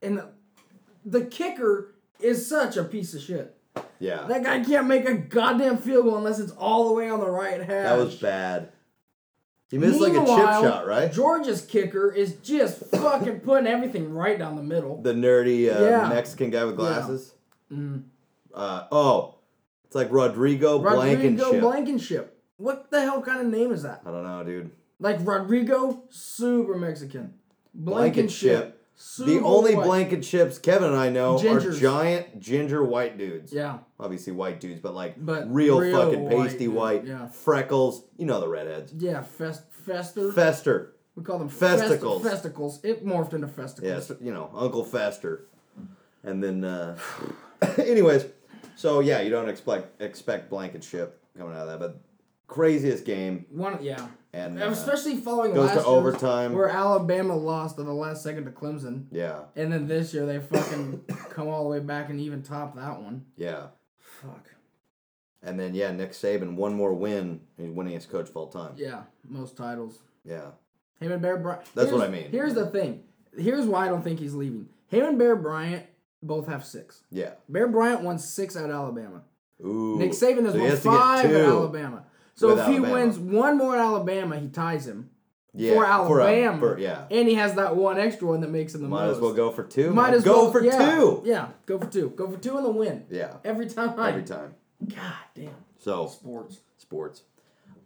And 0.03 0.19
the, 0.19 0.29
the 1.05 1.25
kicker 1.27 1.95
is 2.19 2.49
such 2.49 2.77
a 2.77 2.83
piece 2.85 3.15
of 3.15 3.23
shit. 3.23 3.57
Yeah. 4.01 4.25
That 4.27 4.43
guy 4.43 4.65
can't 4.65 4.89
make 4.89 5.09
a 5.09 5.15
goddamn 5.15 5.77
field 5.79 6.07
goal 6.07 6.17
unless 6.17 6.41
it's 6.41 6.53
all 6.53 6.89
the 6.89 6.95
way 6.95 7.09
on 7.09 7.21
the 7.21 7.31
right 7.31 7.61
hash. 7.61 7.85
That 7.85 7.99
was 7.99 8.17
bad. 8.17 8.73
He 9.71 9.79
missed 9.79 10.01
like 10.01 10.13
a 10.15 10.17
chip 10.17 10.27
shot, 10.27 10.87
right? 10.89 11.13
Georgia's 11.13 11.63
kicker 11.63 12.13
is 12.13 12.35
just 12.37 12.85
fucking 12.91 13.41
putting 13.41 13.69
everything 13.69 14.13
right 14.13 14.37
down 14.37 14.57
the 14.57 14.63
middle. 14.65 15.01
The 15.01 15.13
nerdy 15.13 15.73
uh, 15.73 15.85
Yeah. 15.85 16.09
Mexican 16.09 16.51
guy 16.51 16.65
with 16.65 16.81
Yeah. 16.81 17.19
Mm. 17.73 18.05
Uh, 18.55 18.87
oh, 18.91 19.37
it's 19.91 19.95
like 19.95 20.11
Rodrigo, 20.11 20.79
Blankenship. 20.79 21.41
Rodrigo 21.41 21.61
Blankenship. 21.61 21.61
Blankenship. 21.61 22.37
What 22.59 22.91
the 22.91 23.01
hell 23.01 23.23
kind 23.23 23.41
of 23.41 23.47
name 23.47 23.73
is 23.73 23.83
that? 23.85 24.03
I 24.05 24.11
don't 24.11 24.23
know, 24.23 24.45
dude. 24.45 24.71
Like 24.99 25.17
Rodrigo, 25.21 26.05
super 26.11 26.77
Mexican. 26.77 27.35
Blankenship. 27.75 28.87
super 28.95 29.31
The 29.31 29.41
only 29.41 29.75
white. 29.75 30.11
Blankenships 30.11 30.61
Kevin 30.61 30.89
and 30.89 30.97
I 30.97 31.09
know 31.09 31.39
are 31.39 31.73
giant 31.73 32.39
ginger 32.39 32.85
white 32.85 33.17
dudes. 33.17 33.53
Yeah. 33.53 33.79
Obviously 33.99 34.33
white 34.33 34.61
dudes, 34.61 34.81
but 34.81 34.95
like 34.95 35.15
But 35.25 35.53
real, 35.53 35.81
real 35.81 36.05
fucking 36.05 36.23
white 36.23 36.37
pasty 36.37 36.67
dude, 36.67 36.75
white, 36.75 37.07
yeah. 37.07 37.29
freckles. 37.29 38.05
You 38.19 38.27
know 38.27 38.41
the 38.41 38.49
redheads. 38.49 38.93
Yeah, 38.93 39.23
fest, 39.23 39.73
fester. 39.73 40.31
Fester. 40.33 40.95
we 41.15 41.25
call 41.25 41.39
them 41.39 41.49
Festicles. 41.49 42.23
Fest, 42.23 42.45
festicles. 42.45 42.85
It 42.85 43.07
morphed 43.07 43.33
into 43.33 43.49
festicles. 43.49 43.83
Yes, 43.83 44.13
you 44.21 44.33
know 44.35 44.51
Uncle 44.55 44.85
Fester. 44.85 45.47
And 46.23 46.45
then, 46.45 46.63
uh, 46.63 46.99
anyways, 47.79 48.27
so 48.77 49.01
yeah, 49.01 49.21
you 49.21 49.31
don't 49.31 49.49
expect 49.49 50.01
expect 50.01 50.51
Blankenship 50.51 51.23
coming 51.37 51.55
out 51.55 51.69
of 51.69 51.69
that, 51.69 51.79
but 51.81 52.01
craziest 52.47 53.05
game 53.05 53.47
One, 53.51 53.79
yeah. 53.83 54.09
and 54.33 54.61
uh, 54.61 54.67
Especially 54.71 55.17
following 55.17 55.55
goes 55.55 55.69
last 55.69 55.83
to 55.83 55.85
overtime. 55.87 56.53
where 56.53 56.69
Alabama 56.69 57.37
lost 57.37 57.79
at 57.79 57.85
the 57.85 57.93
last 57.93 58.23
second 58.25 58.45
to 58.47 58.51
Clemson. 58.51 59.05
yeah, 59.13 59.43
And 59.55 59.73
then 59.73 59.87
this 59.87 60.13
year 60.13 60.27
they 60.27 60.41
fucking 60.41 61.05
come 61.31 61.47
all 61.49 61.63
the 61.65 61.71
way 61.71 61.79
back 61.81 62.11
and 62.11 62.21
even 62.21 62.43
top 62.43 62.75
that 62.77 63.01
one. 63.01 63.25
yeah. 63.37 63.67
Fuck. 63.99 64.51
And 65.43 65.59
then 65.59 65.75
yeah, 65.75 65.91
Nick 65.93 66.11
Saban 66.13 66.55
one 66.55 66.75
more 66.75 66.93
win. 66.93 67.41
He's 67.57 67.69
winningest 67.69 68.11
coach 68.11 68.29
of 68.29 68.37
all 68.37 68.49
time. 68.49 68.73
Yeah, 68.77 69.05
most 69.27 69.57
titles. 69.57 70.01
Yeah. 70.25 70.51
Him 71.01 71.13
and 71.13 71.23
Bear 71.23 71.39
Bryant. 71.39 71.63
That's 71.75 71.91
what 71.91 72.03
I 72.03 72.09
mean. 72.11 72.31
Here's 72.31 72.53
the 72.55 72.67
thing. 72.67 73.05
Here's 73.39 73.65
why 73.65 73.87
I 73.87 73.89
don't 73.89 74.03
think 74.03 74.19
he's 74.19 74.35
leaving. 74.35 74.69
Him 74.89 75.07
and 75.07 75.19
Bear 75.19 75.37
Bryant 75.37 75.87
both 76.23 76.47
have 76.49 76.65
six. 76.65 77.03
Yeah. 77.11 77.33
Bear 77.49 77.69
Bryant 77.69 78.03
won 78.03 78.19
six 78.19 78.57
at 78.57 78.71
Alabama. 78.71 79.23
Ooh. 79.65 79.97
Nick 79.99 80.13
Saban 80.13 80.45
has 80.45 80.55
So 80.55 80.61
won 80.61 80.71
has 80.71 80.83
five 80.83 81.25
at. 81.27 81.35
Alabama. 81.43 82.05
So 82.35 82.51
if 82.59 82.67
he 82.67 82.77
Alabama. 82.77 82.93
wins 82.93 83.19
one 83.19 83.59
more 83.59 83.75
at 83.77 83.81
Alabama, 83.81 84.39
he 84.39 84.49
ties 84.49 84.87
him. 84.87 85.11
Yeah, 85.53 85.75
for 85.75 85.85
a- 85.85 85.89
Alabama. 85.89 86.59
for- 86.61 86.79
yeah. 86.79 87.07
And 87.11 87.29
he 87.29 87.35
has 87.35 87.55
that 87.55 87.75
one 87.77 87.99
extra 87.99 88.29
one 88.29 88.41
that 88.43 88.51
makes 88.51 88.75
him 88.75 88.83
the 88.83 88.89
Might 88.89 89.07
most. 89.07 89.17
as 89.17 89.21
well 89.21 89.33
go 89.35 89.51
for 89.51 89.65
two. 89.65 89.93
Might 89.93 90.11
man. 90.11 90.15
as 90.15 90.25
go 90.25 90.45
well 90.45 90.53
for 90.53 90.65
yeah, 90.65 90.95
two. 90.95 91.23
Yeah, 91.25 91.49
go 91.67 91.79
for 91.79 91.87
two. 91.87 92.11
Go 92.11 92.31
for 92.31 92.39
two 92.39 92.57
and 92.57 92.65
the 92.65 92.71
win. 92.71 93.05
Yeah. 93.11 93.35
Every 93.45 93.67
time. 93.69 93.99
Every 93.99 94.23
time. 94.23 94.55
God 94.87 95.13
damn. 95.35 95.51
So 95.79 96.07
Sports. 96.07 96.61
sports. 96.79 97.23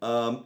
Um, 0.03 0.45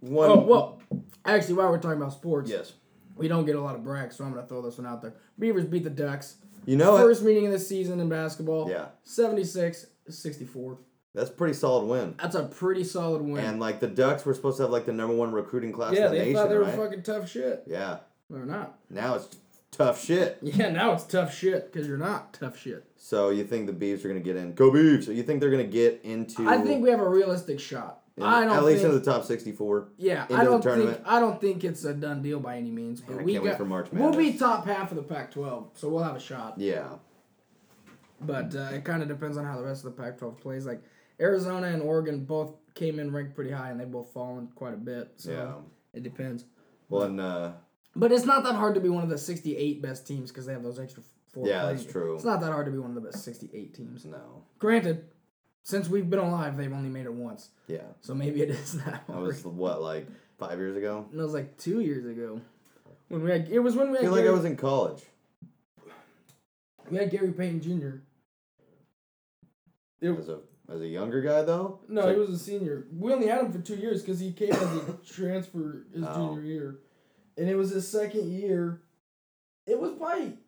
one. 0.00 0.30
Oh 0.30 0.38
well, 0.40 0.80
actually, 1.24 1.54
while 1.54 1.70
we're 1.70 1.78
talking 1.78 2.00
about 2.00 2.12
sports, 2.12 2.48
yes. 2.48 2.72
we 3.16 3.26
don't 3.26 3.44
get 3.44 3.56
a 3.56 3.60
lot 3.60 3.74
of 3.74 3.82
brags, 3.82 4.16
so 4.16 4.24
I'm 4.24 4.32
gonna 4.32 4.46
throw 4.46 4.62
this 4.62 4.78
one 4.78 4.86
out 4.86 5.02
there. 5.02 5.14
Beavers 5.38 5.64
beat 5.66 5.82
the 5.84 5.90
Ducks. 5.90 6.36
You 6.68 6.76
know 6.76 6.96
it. 6.96 7.00
First 7.00 7.22
meeting 7.22 7.46
of 7.46 7.52
the 7.52 7.58
season 7.58 7.98
in 7.98 8.10
basketball. 8.10 8.70
Yeah. 8.70 8.88
76-64. 9.06 10.76
That's 11.14 11.30
a 11.30 11.32
pretty 11.32 11.54
solid 11.54 11.86
win. 11.86 12.14
That's 12.20 12.34
a 12.34 12.44
pretty 12.44 12.84
solid 12.84 13.22
win. 13.22 13.42
And 13.42 13.58
like 13.58 13.80
the 13.80 13.86
Ducks 13.86 14.26
were 14.26 14.34
supposed 14.34 14.58
to 14.58 14.64
have 14.64 14.70
like 14.70 14.84
the 14.84 14.92
number 14.92 15.14
one 15.14 15.32
recruiting 15.32 15.72
class 15.72 15.94
yeah, 15.94 16.06
in 16.06 16.12
the 16.12 16.18
they 16.18 16.24
nation, 16.26 16.34
thought 16.34 16.48
they 16.50 16.58
were 16.58 16.64
right? 16.64 16.76
fucking 16.76 17.02
tough 17.04 17.30
shit. 17.30 17.62
yeah. 17.66 18.00
They're 18.28 18.44
not. 18.44 18.78
Now 18.90 19.14
it's 19.14 19.34
tough 19.70 20.04
shit. 20.04 20.36
Yeah, 20.42 20.68
now 20.68 20.92
it's 20.92 21.04
tough 21.04 21.34
shit 21.34 21.72
because 21.72 21.88
you're 21.88 21.96
not 21.96 22.34
tough 22.34 22.58
shit. 22.58 22.84
So 22.96 23.30
you 23.30 23.44
think 23.44 23.66
the 23.66 23.72
Beavs 23.72 24.04
are 24.04 24.08
gonna 24.08 24.20
get 24.20 24.36
in? 24.36 24.52
Go 24.52 24.70
Beavs! 24.70 25.04
So 25.04 25.12
you 25.12 25.22
think 25.22 25.40
they're 25.40 25.50
gonna 25.50 25.64
get 25.64 26.02
into? 26.04 26.46
I 26.46 26.58
think 26.58 26.82
we 26.82 26.90
have 26.90 27.00
a 27.00 27.08
realistic 27.08 27.58
shot. 27.60 28.02
In- 28.18 28.22
I 28.26 28.44
don't 28.44 28.56
at 28.56 28.64
least 28.64 28.82
think, 28.82 28.92
into 28.92 29.04
the 29.04 29.10
top 29.12 29.24
sixty-four. 29.24 29.88
Yeah, 29.96 30.26
I 30.30 30.44
don't 30.44 30.60
think 30.60 30.62
tournament. 30.62 31.02
I 31.06 31.20
don't 31.20 31.40
think 31.40 31.64
it's 31.64 31.84
a 31.84 31.94
done 31.94 32.22
deal 32.22 32.40
by 32.40 32.56
any 32.56 32.70
means. 32.70 33.00
But 33.00 33.12
Man, 33.16 33.20
I 33.20 33.24
we 33.24 33.32
can't 33.32 33.44
wait 33.44 33.50
got 33.50 33.58
for 33.58 33.64
March 33.64 33.88
we'll 33.92 34.12
be 34.14 34.32
top 34.38 34.66
half 34.66 34.90
of 34.90 34.96
the 34.96 35.02
Pac-12, 35.02 35.68
so 35.74 35.88
we'll 35.88 36.02
have 36.02 36.16
a 36.16 36.20
shot. 36.20 36.54
Yeah. 36.58 36.88
But 38.20 38.54
uh, 38.54 38.70
it 38.72 38.84
kind 38.84 39.02
of 39.02 39.08
depends 39.08 39.36
on 39.36 39.44
how 39.44 39.56
the 39.58 39.64
rest 39.64 39.84
of 39.84 39.94
the 39.96 40.02
Pac-12 40.02 40.40
plays. 40.40 40.66
Like 40.66 40.82
Arizona 41.20 41.68
and 41.68 41.82
Oregon 41.82 42.24
both 42.24 42.54
came 42.74 42.98
in 42.98 43.12
ranked 43.12 43.34
pretty 43.34 43.50
high, 43.52 43.70
and 43.70 43.78
they 43.80 43.84
both 43.84 44.12
fallen 44.12 44.48
quite 44.54 44.74
a 44.74 44.78
bit. 44.78 45.12
So 45.16 45.30
Yeah. 45.32 45.54
it 45.98 46.02
depends. 46.02 46.44
Well, 46.88 47.02
and 47.02 47.20
uh, 47.20 47.52
But 47.94 48.10
it's 48.12 48.24
not 48.24 48.42
that 48.44 48.54
hard 48.54 48.74
to 48.74 48.80
be 48.80 48.88
one 48.88 49.02
of 49.04 49.08
the 49.10 49.18
68 49.18 49.82
best 49.82 50.06
teams 50.06 50.30
because 50.30 50.46
they 50.46 50.52
have 50.52 50.62
those 50.62 50.78
extra 50.80 51.02
four. 51.32 51.46
Yeah, 51.46 51.62
playing- 51.62 51.76
that's 51.76 51.90
true. 51.92 52.14
It's 52.16 52.24
not 52.24 52.40
that 52.40 52.50
hard 52.52 52.66
to 52.66 52.72
be 52.72 52.78
one 52.78 52.90
of 52.90 52.94
the 52.96 53.00
best 53.08 53.22
68 53.24 53.74
teams. 53.74 54.04
no. 54.04 54.42
Granted, 54.58 55.04
since 55.68 55.86
we've 55.86 56.08
been 56.08 56.18
alive, 56.18 56.56
they've 56.56 56.72
only 56.72 56.88
made 56.88 57.04
it 57.04 57.12
once, 57.12 57.50
Yeah. 57.66 57.82
so 58.00 58.14
maybe 58.14 58.40
it 58.40 58.48
is 58.48 58.72
that 58.84 59.06
That 59.06 59.16
was 59.18 59.44
what 59.44 59.82
like 59.82 60.06
five 60.38 60.58
years 60.58 60.78
ago. 60.78 61.04
And 61.10 61.20
it 61.20 61.22
was 61.22 61.34
like 61.34 61.58
two 61.58 61.80
years 61.80 62.06
ago. 62.06 62.40
When 63.08 63.22
we 63.22 63.30
had, 63.30 63.48
it 63.50 63.58
was 63.58 63.76
when 63.76 63.90
we 63.90 63.98
I 63.98 64.00
feel 64.00 64.12
like 64.12 64.24
I 64.24 64.30
was 64.30 64.46
in 64.46 64.56
college. 64.56 65.02
we 66.90 66.96
had 66.96 67.10
Gary 67.10 67.32
Payton 67.32 67.60
Jr. 67.60 67.96
It- 70.00 70.18
As 70.18 70.28
a 70.30 70.40
as 70.70 70.80
a 70.82 70.86
younger 70.86 71.20
guy 71.20 71.42
though. 71.42 71.80
no, 71.88 72.00
So- 72.02 72.12
he 72.12 72.18
was 72.18 72.30
a 72.30 72.38
senior. 72.38 72.86
We 72.90 73.12
only 73.12 73.26
had 73.26 73.44
him 73.44 73.52
for 73.52 73.58
two 73.58 73.76
years 73.76 74.00
because 74.02 74.20
he 74.20 74.32
came 74.32 74.52
as 74.52 74.62
a 74.62 74.92
transfer 75.06 75.84
his 75.92 76.02
Oh. 76.06 76.14
junior 76.34 76.42
year, 76.48 76.78
and 77.36 77.46
it 77.48 77.56
was 77.56 77.70
his 77.70 77.86
second 77.86 78.30
year. 78.32 78.80
It 79.66 79.78
was 79.78 79.92
probably 79.98 80.38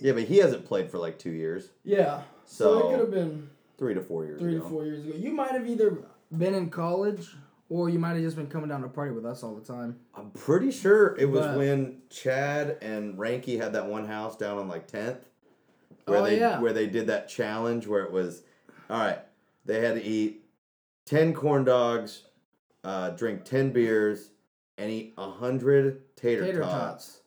Yeah, 0.00 0.12
but 0.12 0.22
he 0.24 0.38
hasn't 0.38 0.64
played 0.64 0.90
for 0.90 0.96
like 0.98 1.18
two 1.18 1.32
years. 1.32 1.68
yeah. 1.84 2.22
So, 2.46 2.64
So- 2.64 2.78
it 2.78 2.90
could 2.92 3.00
have 3.00 3.10
been 3.10 3.50
Three 3.78 3.94
to 3.94 4.00
four 4.02 4.24
years 4.24 4.40
three 4.40 4.56
ago. 4.56 4.64
to 4.64 4.68
four 4.70 4.84
years 4.84 5.06
ago. 5.06 5.16
You 5.16 5.30
might 5.30 5.52
have 5.52 5.66
either 5.68 5.98
been 6.36 6.54
in 6.54 6.68
college 6.68 7.28
or 7.68 7.88
you 7.88 7.98
might 7.98 8.14
have 8.14 8.22
just 8.22 8.36
been 8.36 8.48
coming 8.48 8.68
down 8.68 8.82
to 8.82 8.88
party 8.88 9.12
with 9.12 9.24
us 9.24 9.42
all 9.44 9.54
the 9.54 9.64
time. 9.64 9.98
I'm 10.16 10.30
pretty 10.32 10.70
sure 10.72 11.14
it 11.18 11.26
was 11.26 11.46
But- 11.46 11.56
when 11.58 12.02
Chad 12.10 12.78
and 12.82 13.16
Ranky 13.16 13.58
had 13.60 13.72
that 13.74 13.86
one 13.86 14.06
house 14.06 14.36
down 14.36 14.58
on 14.58 14.68
like 14.68 14.86
tenth. 14.88 15.18
Where 16.06 16.18
Oh, 16.20 16.24
they 16.24 16.40
yeah. 16.40 16.58
where 16.60 16.72
they 16.72 16.86
did 16.86 17.06
that 17.08 17.28
challenge 17.28 17.86
where 17.86 18.02
it 18.02 18.10
was 18.10 18.42
all 18.90 18.98
right, 18.98 19.18
they 19.66 19.80
had 19.84 19.94
to 19.96 20.02
eat 20.02 20.42
ten 21.04 21.34
corn 21.34 21.64
dogs, 21.64 22.24
uh, 22.82 23.10
drink 23.10 23.44
ten 23.44 23.70
beers, 23.72 24.30
and 24.78 24.90
eat 24.90 25.12
a 25.18 25.30
hundred 25.30 26.16
tater, 26.16 26.44
Tater 26.46 26.60
tots. 26.62 26.72
tots. 26.72 27.20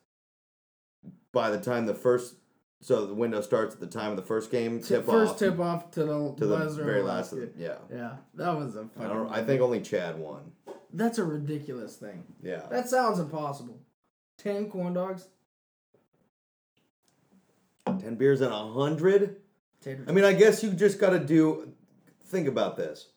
By 1.32 1.52
the 1.52 1.60
time 1.60 1.86
the 1.86 1.94
first 1.94 2.36
so 2.82 3.06
the 3.06 3.14
window 3.14 3.42
starts 3.42 3.76
at 3.76 3.80
the 3.80 3.88
time 3.88 4.10
of 4.12 4.16
the 4.18 4.24
first 4.24 4.52
game 4.52 4.82
tip 4.82 5.06
first 5.06 5.34
off 5.34 5.40
tip 5.40 5.60
off 5.60 5.92
to 5.92 6.04
the 6.04 6.34
to 6.38 6.46
the 6.48 6.70
very 6.84 7.02
last 7.04 7.32
of 7.32 7.40
the, 7.40 7.50
yeah. 7.58 7.76
Yeah, 7.94 8.16
that 8.36 8.58
was 8.58 8.76
a 8.76 8.88
I 9.00 9.04
don't 9.08 9.30
I 9.32 9.44
think 9.44 9.62
only 9.62 9.80
Chad 9.82 10.18
won. 10.20 10.52
that's 10.94 11.18
a 11.20 11.24
ridiculous 11.24 11.96
thing. 11.96 12.24
Yeah. 12.44 12.64
That 12.70 12.90
sounds 12.90 13.20
impossible. 13.20 13.80
Ten 14.38 14.70
corn 14.70 14.94
dogs, 14.94 15.28
Ten 18.00 18.16
beers 18.16 18.42
and 18.42 18.54
a 18.54 18.58
hundred? 18.72 19.38
tater. 19.82 20.06
I 20.08 20.12
mean, 20.12 20.24
I 20.24 20.34
guess 20.34 20.64
you 20.64 20.72
just 20.72 21.00
got 21.00 21.12
to 21.12 21.20
do. 21.20 21.74
Think 22.26 22.48
about 22.48 22.78
this: 22.78 23.10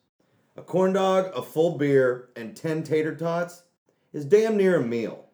a 0.56 0.62
corn 0.62 0.92
dog, 0.92 1.30
a 1.36 1.42
full 1.42 1.78
beer, 1.78 2.28
and 2.36 2.56
ten 2.56 2.82
tater 2.82 3.14
tots 3.14 3.62
is 4.12 4.24
damn 4.24 4.56
near 4.56 4.80
a 4.80 4.82
meal. 4.82 5.26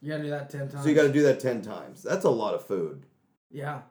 you 0.00 0.10
gotta 0.10 0.22
do 0.24 0.30
that 0.30 0.50
ten 0.50 0.68
times. 0.68 0.82
So 0.82 0.88
you 0.88 0.94
got 0.94 1.04
to 1.04 1.12
do 1.12 1.22
that 1.22 1.40
ten 1.40 1.62
times. 1.62 2.02
That's 2.02 2.24
a 2.24 2.30
lot 2.30 2.54
of 2.54 2.64
food. 2.66 3.04
Yeah. 3.50 3.82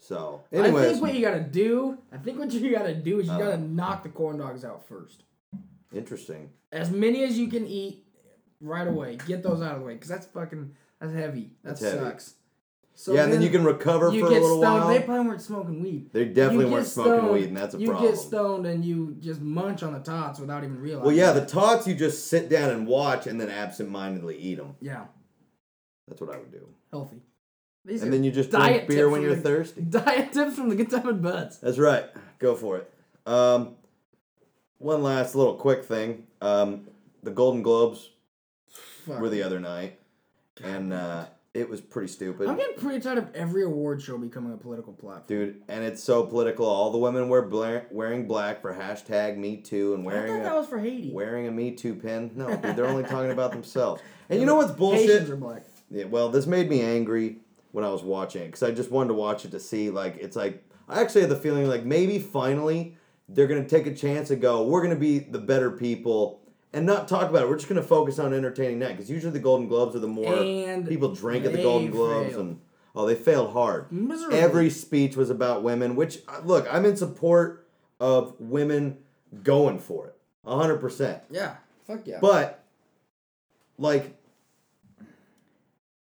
So, 0.00 0.42
I 0.52 0.70
think 0.70 1.00
what 1.00 1.14
you 1.14 1.20
gotta 1.22 1.40
do. 1.40 1.98
I 2.12 2.18
think 2.18 2.38
what 2.38 2.52
you 2.52 2.70
gotta 2.70 2.94
do 2.94 3.20
is 3.20 3.26
you 3.26 3.32
Uh. 3.32 3.38
gotta 3.38 3.58
knock 3.58 4.02
the 4.02 4.08
corn 4.10 4.38
dogs 4.38 4.64
out 4.64 4.86
first. 4.86 5.22
interesting. 5.92 6.50
As 6.72 6.90
many 6.90 7.22
as 7.22 7.38
you 7.38 7.46
can 7.48 7.66
eat 7.66 8.04
right 8.60 8.86
away. 8.88 9.16
Get 9.26 9.42
those 9.44 9.62
out 9.62 9.74
of 9.74 9.80
the 9.80 9.86
way 9.86 9.94
because 9.94 10.08
that's 10.08 10.26
fucking 10.26 10.74
that's 11.00 11.12
heavy. 11.12 11.52
That 11.62 11.70
That's 11.70 11.80
heavy. 11.82 11.98
sucks. 11.98 12.34
So 12.96 13.12
yeah, 13.12 13.24
and 13.24 13.32
then 13.32 13.42
you 13.42 13.50
can 13.50 13.64
recover 13.64 14.12
you 14.12 14.20
for 14.20 14.26
a 14.26 14.30
little 14.30 14.60
stoned. 14.60 14.80
while. 14.84 14.88
They 14.88 15.00
probably 15.00 15.26
weren't 15.28 15.40
smoking 15.40 15.82
weed. 15.82 16.10
They 16.12 16.24
definitely 16.26 16.66
weren't 16.66 16.84
get 16.84 16.90
smoking 16.92 17.12
stoned- 17.20 17.32
weed, 17.32 17.44
and 17.48 17.56
that's 17.56 17.74
a 17.74 17.78
you 17.78 17.88
problem. 17.88 18.10
get 18.10 18.18
stoned 18.20 18.66
and 18.66 18.84
you 18.84 19.14
just 19.20 19.40
munch 19.40 19.82
on 19.82 19.92
the 19.92 19.98
tots 20.00 20.38
without 20.40 20.62
even 20.64 20.78
realizing. 20.80 21.06
well, 21.06 21.14
yeah, 21.16 21.32
the 21.32 21.44
tots 21.46 21.86
you 21.88 21.94
just 21.94 22.26
sit 22.28 22.48
down 22.48 22.70
and 22.70 22.86
watch, 22.86 23.26
and 23.26 23.40
then 23.40 23.50
absent-mindedly 23.50 24.36
eat 24.36 24.56
them. 24.56 24.76
yeah, 24.80 25.06
That's 26.08 26.20
what 26.20 26.34
I 26.34 26.38
would 26.38 26.52
do. 26.52 26.68
healthy. 26.92 27.22
These 27.84 28.02
And 28.02 28.12
then 28.12 28.24
you 28.24 28.30
just 28.30 28.50
drink 28.50 28.88
beer 28.88 29.08
when 29.10 29.20
you're 29.22 29.34
the- 29.36 29.42
thirsty. 29.42 29.82
Diet 29.90 30.32
tips 30.32 30.56
from 30.56 30.68
the 30.70 30.74
Good 30.74 30.90
Time 30.90 31.08
and 31.08 31.22
Buds. 31.22 31.58
That's 31.58 31.78
right. 31.78 32.04
Go 32.38 32.54
for 32.54 32.78
it. 32.78 32.90
Um, 33.26 33.74
one 34.78 35.02
last 35.02 35.34
little 35.34 35.54
quick 35.54 35.84
thing. 35.84 36.26
Um, 36.40 36.88
the 37.22 37.30
Golden 37.30 37.62
Globes 37.62 38.10
Fuck. 39.06 39.20
were 39.20 39.28
the 39.30 39.42
other 39.42 39.60
night, 39.60 39.98
and 40.62 40.92
uh, 40.92 41.26
it 41.54 41.68
was 41.70 41.80
pretty 41.80 42.08
stupid, 42.08 42.48
I'm 42.48 42.56
getting 42.56 42.76
pretty 42.76 43.00
tired 43.00 43.16
of 43.18 43.34
every 43.34 43.62
award 43.64 44.02
show 44.02 44.18
becoming 44.18 44.52
a 44.52 44.56
political 44.56 44.92
platform. 44.92 45.24
dude. 45.26 45.62
And 45.68 45.84
it's 45.84 46.02
so 46.02 46.24
political. 46.24 46.66
All 46.66 46.90
the 46.90 46.98
women 46.98 47.28
wear 47.28 47.42
bla- 47.42 47.82
wearing 47.90 48.26
black 48.26 48.60
for 48.60 48.74
hashtag 48.74 49.36
Me 49.38 49.58
Too 49.58 49.94
and 49.94 50.02
I 50.02 50.06
wearing 50.06 50.32
thought 50.36 50.42
that 50.42 50.52
a 50.52 50.58
was 50.58 50.66
for 50.68 50.78
Haiti. 50.78 51.12
wearing 51.12 51.46
a 51.46 51.50
Me 51.50 51.70
Too 51.70 51.94
pin. 51.94 52.32
No, 52.34 52.48
dude, 52.56 52.76
they're 52.76 52.86
only 52.86 53.04
talking 53.04 53.30
about 53.30 53.52
themselves. 53.52 54.02
And 54.28 54.40
you 54.40 54.46
know 54.46 54.56
what's 54.56 54.72
bullshit? 54.72 55.08
Haitians 55.08 55.30
are 55.30 55.36
black. 55.36 55.62
Yeah, 55.90 56.04
well, 56.04 56.28
this 56.28 56.46
made 56.46 56.68
me 56.68 56.80
angry 56.82 57.38
when 57.74 57.84
I 57.84 57.88
was 57.90 58.04
watching 58.04 58.46
because 58.46 58.62
I 58.62 58.70
just 58.70 58.92
wanted 58.92 59.08
to 59.08 59.14
watch 59.14 59.44
it 59.44 59.50
to 59.50 59.58
see 59.58 59.90
like 59.90 60.16
it's 60.20 60.36
like 60.36 60.62
I 60.88 61.00
actually 61.00 61.22
had 61.22 61.30
the 61.30 61.36
feeling 61.36 61.66
like 61.66 61.84
maybe 61.84 62.20
finally 62.20 62.96
they're 63.28 63.48
gonna 63.48 63.68
take 63.68 63.88
a 63.88 63.94
chance 63.94 64.30
and 64.30 64.40
go 64.40 64.64
we're 64.64 64.80
gonna 64.80 64.94
be 64.94 65.18
the 65.18 65.40
better 65.40 65.72
people 65.72 66.40
and 66.72 66.86
not 66.86 67.08
talk 67.08 67.28
about 67.28 67.42
it. 67.42 67.48
We're 67.48 67.56
just 67.56 67.68
gonna 67.68 67.82
focus 67.82 68.20
on 68.20 68.32
entertaining 68.32 68.78
that 68.78 68.90
because 68.90 69.10
usually 69.10 69.32
the 69.32 69.40
Golden 69.40 69.66
Globes 69.66 69.96
are 69.96 69.98
the 69.98 70.06
more 70.06 70.32
And 70.36 70.86
people 70.86 71.12
drink 71.16 71.44
at 71.46 71.52
the 71.52 71.62
Golden 71.62 71.90
Globes 71.90 72.30
failed. 72.34 72.46
and 72.46 72.60
oh 72.94 73.06
they 73.06 73.16
failed 73.16 73.52
hard. 73.52 73.90
Miserably. 73.90 74.38
Every 74.38 74.70
speech 74.70 75.16
was 75.16 75.28
about 75.28 75.64
women, 75.64 75.96
which 75.96 76.20
uh, 76.28 76.42
look 76.44 76.72
I'm 76.72 76.84
in 76.84 76.96
support 76.96 77.66
of 77.98 78.36
women 78.38 78.98
going 79.42 79.80
for 79.80 80.06
it, 80.06 80.16
hundred 80.48 80.78
percent. 80.78 81.24
Yeah. 81.28 81.56
Fuck 81.88 82.06
yeah. 82.06 82.18
But 82.20 82.62
like 83.78 84.16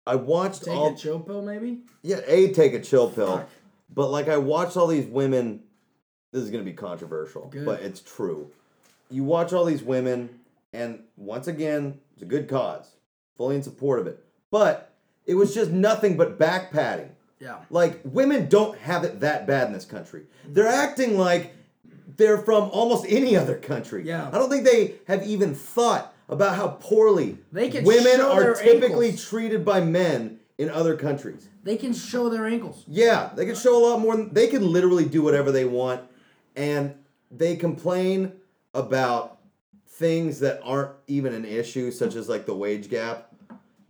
I 0.08 0.16
watched 0.16 0.64
Take 0.64 0.74
all 0.74 0.94
a 0.94 0.96
chill 0.96 1.20
pill, 1.20 1.42
maybe. 1.42 1.80
yeah, 2.02 2.20
a 2.26 2.52
take 2.52 2.72
a 2.74 2.80
chill 2.80 3.10
pill. 3.10 3.38
Fuck. 3.38 3.48
But 3.94 4.10
like 4.10 4.28
I 4.28 4.38
watched 4.38 4.76
all 4.76 4.86
these 4.86 5.06
women 5.06 5.60
this 6.32 6.42
is 6.42 6.50
gonna 6.50 6.64
be 6.64 6.72
controversial, 6.72 7.48
Good. 7.48 7.64
but 7.64 7.80
it's 7.82 8.00
true. 8.00 8.50
You 9.10 9.24
watch 9.24 9.52
all 9.52 9.64
these 9.64 9.82
women 9.82 10.40
and 10.72 11.00
once 11.16 11.46
again, 11.46 11.98
it's 12.12 12.22
a 12.22 12.26
good 12.26 12.48
cause. 12.48 12.90
Fully 13.36 13.56
in 13.56 13.62
support 13.62 13.98
of 14.00 14.06
it. 14.06 14.22
But 14.50 14.92
it 15.26 15.34
was 15.34 15.54
just 15.54 15.70
nothing 15.70 16.16
but 16.16 16.38
back 16.38 16.72
patting. 16.72 17.10
Yeah. 17.40 17.58
Like 17.70 18.00
women 18.04 18.48
don't 18.48 18.78
have 18.78 19.04
it 19.04 19.20
that 19.20 19.46
bad 19.46 19.68
in 19.68 19.72
this 19.72 19.84
country. 19.84 20.24
They're 20.46 20.66
acting 20.66 21.18
like 21.18 21.54
they're 22.16 22.38
from 22.38 22.64
almost 22.70 23.06
any 23.08 23.36
other 23.36 23.56
country. 23.56 24.04
Yeah. 24.04 24.28
I 24.28 24.32
don't 24.32 24.50
think 24.50 24.64
they 24.64 24.94
have 25.06 25.26
even 25.26 25.54
thought 25.54 26.14
about 26.28 26.56
how 26.56 26.68
poorly 26.80 27.38
They 27.52 27.70
can 27.70 27.84
women 27.84 28.20
are 28.20 28.54
typically 28.54 29.06
ankles. 29.06 29.28
treated 29.28 29.64
by 29.64 29.80
men 29.80 30.40
in 30.58 30.68
other 30.68 30.96
countries. 30.96 31.48
They 31.62 31.76
can 31.76 31.94
show 31.94 32.28
their 32.28 32.46
ankles. 32.46 32.84
Yeah, 32.86 33.30
they 33.34 33.46
can 33.46 33.54
show 33.54 33.76
a 33.76 33.82
lot 33.90 34.00
more. 34.00 34.16
Than, 34.16 34.32
they 34.32 34.48
can 34.48 34.70
literally 34.70 35.04
do 35.04 35.22
whatever 35.22 35.52
they 35.52 35.64
want, 35.64 36.02
and 36.56 36.94
they 37.30 37.56
complain 37.56 38.32
about 38.74 39.38
things 39.86 40.40
that 40.40 40.60
aren't 40.62 40.92
even 41.06 41.34
an 41.34 41.44
issue, 41.44 41.90
such 41.90 42.14
as 42.14 42.28
like 42.28 42.46
the 42.46 42.54
wage 42.54 42.90
gap. 42.90 43.34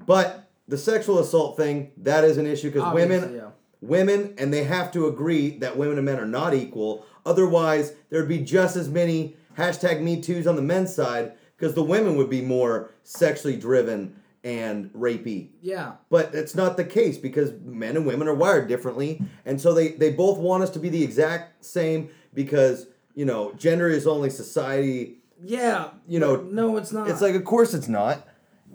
But 0.07 0.49
the 0.66 0.78
sexual 0.78 1.18
assault 1.18 1.57
thing 1.57 1.92
that 1.99 2.25
is 2.25 2.38
an 2.38 2.47
issue 2.47 2.71
because 2.71 2.95
women, 2.95 3.35
yeah. 3.35 3.50
women, 3.80 4.35
and 4.38 4.52
they 4.52 4.64
have 4.64 4.92
to 4.92 5.07
agree 5.07 5.50
that 5.59 5.76
women 5.76 5.99
and 5.99 6.04
men 6.04 6.18
are 6.18 6.26
not 6.26 6.54
equal. 6.54 7.04
Otherwise, 7.25 7.95
there'd 8.11 8.28
be 8.28 8.38
just 8.38 8.76
as 8.76 8.88
many 8.88 9.37
hashtag 9.57 10.00
Me 10.00 10.21
Too's 10.21 10.47
on 10.47 10.57
the 10.57 10.62
men's 10.62 10.95
side 10.95 11.33
because 11.59 11.75
the 11.75 11.83
women 11.83 12.17
would 12.17 12.31
be 12.31 12.41
more 12.41 12.91
sexually 13.03 13.57
driven 13.57 14.15
and 14.45 14.91
rapey 14.93 15.49
Yeah. 15.61 15.95
but 16.11 16.35
it's 16.35 16.55
not 16.55 16.77
the 16.77 16.85
case 16.85 17.19
because 17.19 17.53
men 17.65 17.97
and 17.97 18.07
women 18.07 18.29
are 18.29 18.35
wired 18.35 18.69
differently 18.69 19.21
and 19.45 19.61
so 19.61 19.75
they 19.75 19.88
they 19.88 20.12
both 20.12 20.38
want 20.38 20.62
us 20.62 20.71
to 20.71 20.79
be 20.79 20.88
the 20.88 21.03
exact 21.03 21.65
same 21.65 22.09
because 22.33 22.87
you 23.15 23.25
know 23.25 23.53
gender 23.55 23.88
is 23.88 24.07
only 24.07 24.31
society 24.31 25.17
Yeah. 25.43 25.91
You 26.09 26.19
know, 26.21 26.37
no, 26.37 26.77
it's 26.79 26.93
not. 26.93 27.09
It's 27.09 27.21
like, 27.21 27.35
of 27.37 27.45
course 27.45 27.73
it's 27.75 27.88
not. 27.88 28.27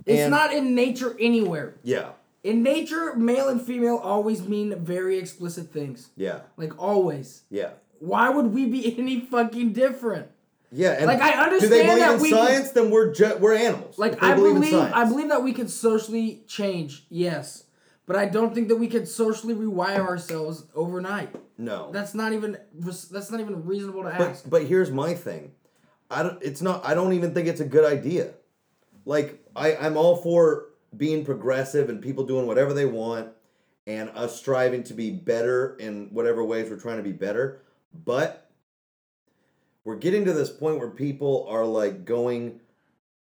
it's 0.06 0.22
And- 0.22 0.32
not 0.32 0.54
in 0.54 0.76
nature 0.76 1.16
anywhere. 1.20 1.76
Yeah, 1.84 2.12
In 2.44 2.62
nature, 2.64 3.16
male 3.16 3.48
and 3.50 3.62
female 3.62 3.98
always 3.98 4.48
mean 4.48 4.76
very 4.84 5.18
explicit 5.18 5.72
things. 5.74 6.10
yeah, 6.16 6.40
Like 6.58 6.74
always. 6.82 7.44
yeah. 7.50 7.72
Why 8.00 8.30
would 8.30 8.54
we 8.54 8.66
be 8.66 8.82
any 9.00 9.20
fucking 9.22 9.72
different? 9.74 10.28
Yeah, 10.76 10.92
and 10.94 11.06
Like, 11.06 11.22
I 11.22 11.44
understand. 11.44 11.72
Do 11.72 11.78
they 11.78 11.86
believe 11.86 12.00
that 12.00 12.16
in 12.16 12.22
we- 12.22 12.30
science? 12.32 12.72
Then 12.72 12.90
we're 12.90 13.14
ju- 13.14 13.38
we're 13.40 13.56
animals. 13.56 13.98
Like 14.00 14.22
I 14.24 14.34
believe, 14.34 14.70
science. 14.70 14.94
I 14.96 15.06
believe 15.06 15.30
that 15.30 15.44
we 15.44 15.54
can 15.54 15.68
socially 15.68 16.44
change, 16.48 17.06
yes, 17.10 17.66
but 18.08 18.16
I 18.16 18.26
don't 18.26 18.56
think 18.56 18.68
that 18.70 18.78
we 18.78 18.88
can 18.88 19.06
socially 19.06 19.54
rewire 19.54 20.00
ourselves 20.00 20.66
overnight. 20.74 21.30
no. 21.58 21.92
That's 21.92 22.14
not 22.16 22.34
even 22.34 22.58
that's 22.74 23.32
not 23.32 23.40
even 23.40 23.66
reasonable 23.66 24.04
to 24.04 24.10
but 24.18 24.30
ask. 24.30 24.50
but 24.50 24.64
here's 24.64 24.90
my 24.92 25.14
thing. 25.14 25.52
I 26.10 26.24
don't. 26.24 26.42
It's 26.42 26.62
not. 26.62 26.86
I 26.86 26.94
don't 26.96 27.14
even 27.14 27.34
think 27.34 27.48
it's 27.48 27.62
a 27.62 27.66
good 27.66 27.86
idea. 27.86 28.32
Like 29.06 29.44
I, 29.56 29.76
I'm 29.76 29.96
all 29.98 30.16
for 30.18 30.70
being 30.96 31.24
progressive 31.26 31.90
and 31.90 32.02
people 32.02 32.24
doing 32.26 32.48
whatever 32.48 32.74
they 32.74 32.86
want, 32.86 33.30
and 33.86 34.10
us 34.16 34.36
striving 34.40 34.84
to 34.86 34.94
be 34.94 35.12
better 35.12 35.76
in 35.80 36.08
whatever 36.12 36.44
ways 36.44 36.70
we're 36.70 36.80
trying 36.80 36.98
to 36.98 37.04
be 37.04 37.12
better. 37.12 37.62
But 38.06 38.50
we're 39.86 39.96
getting 39.98 40.26
to 40.26 40.34
this 40.34 40.50
point 40.50 40.80
where 40.80 40.90
people 40.90 41.46
are 41.50 41.66
like 41.66 42.06
going 42.06 42.60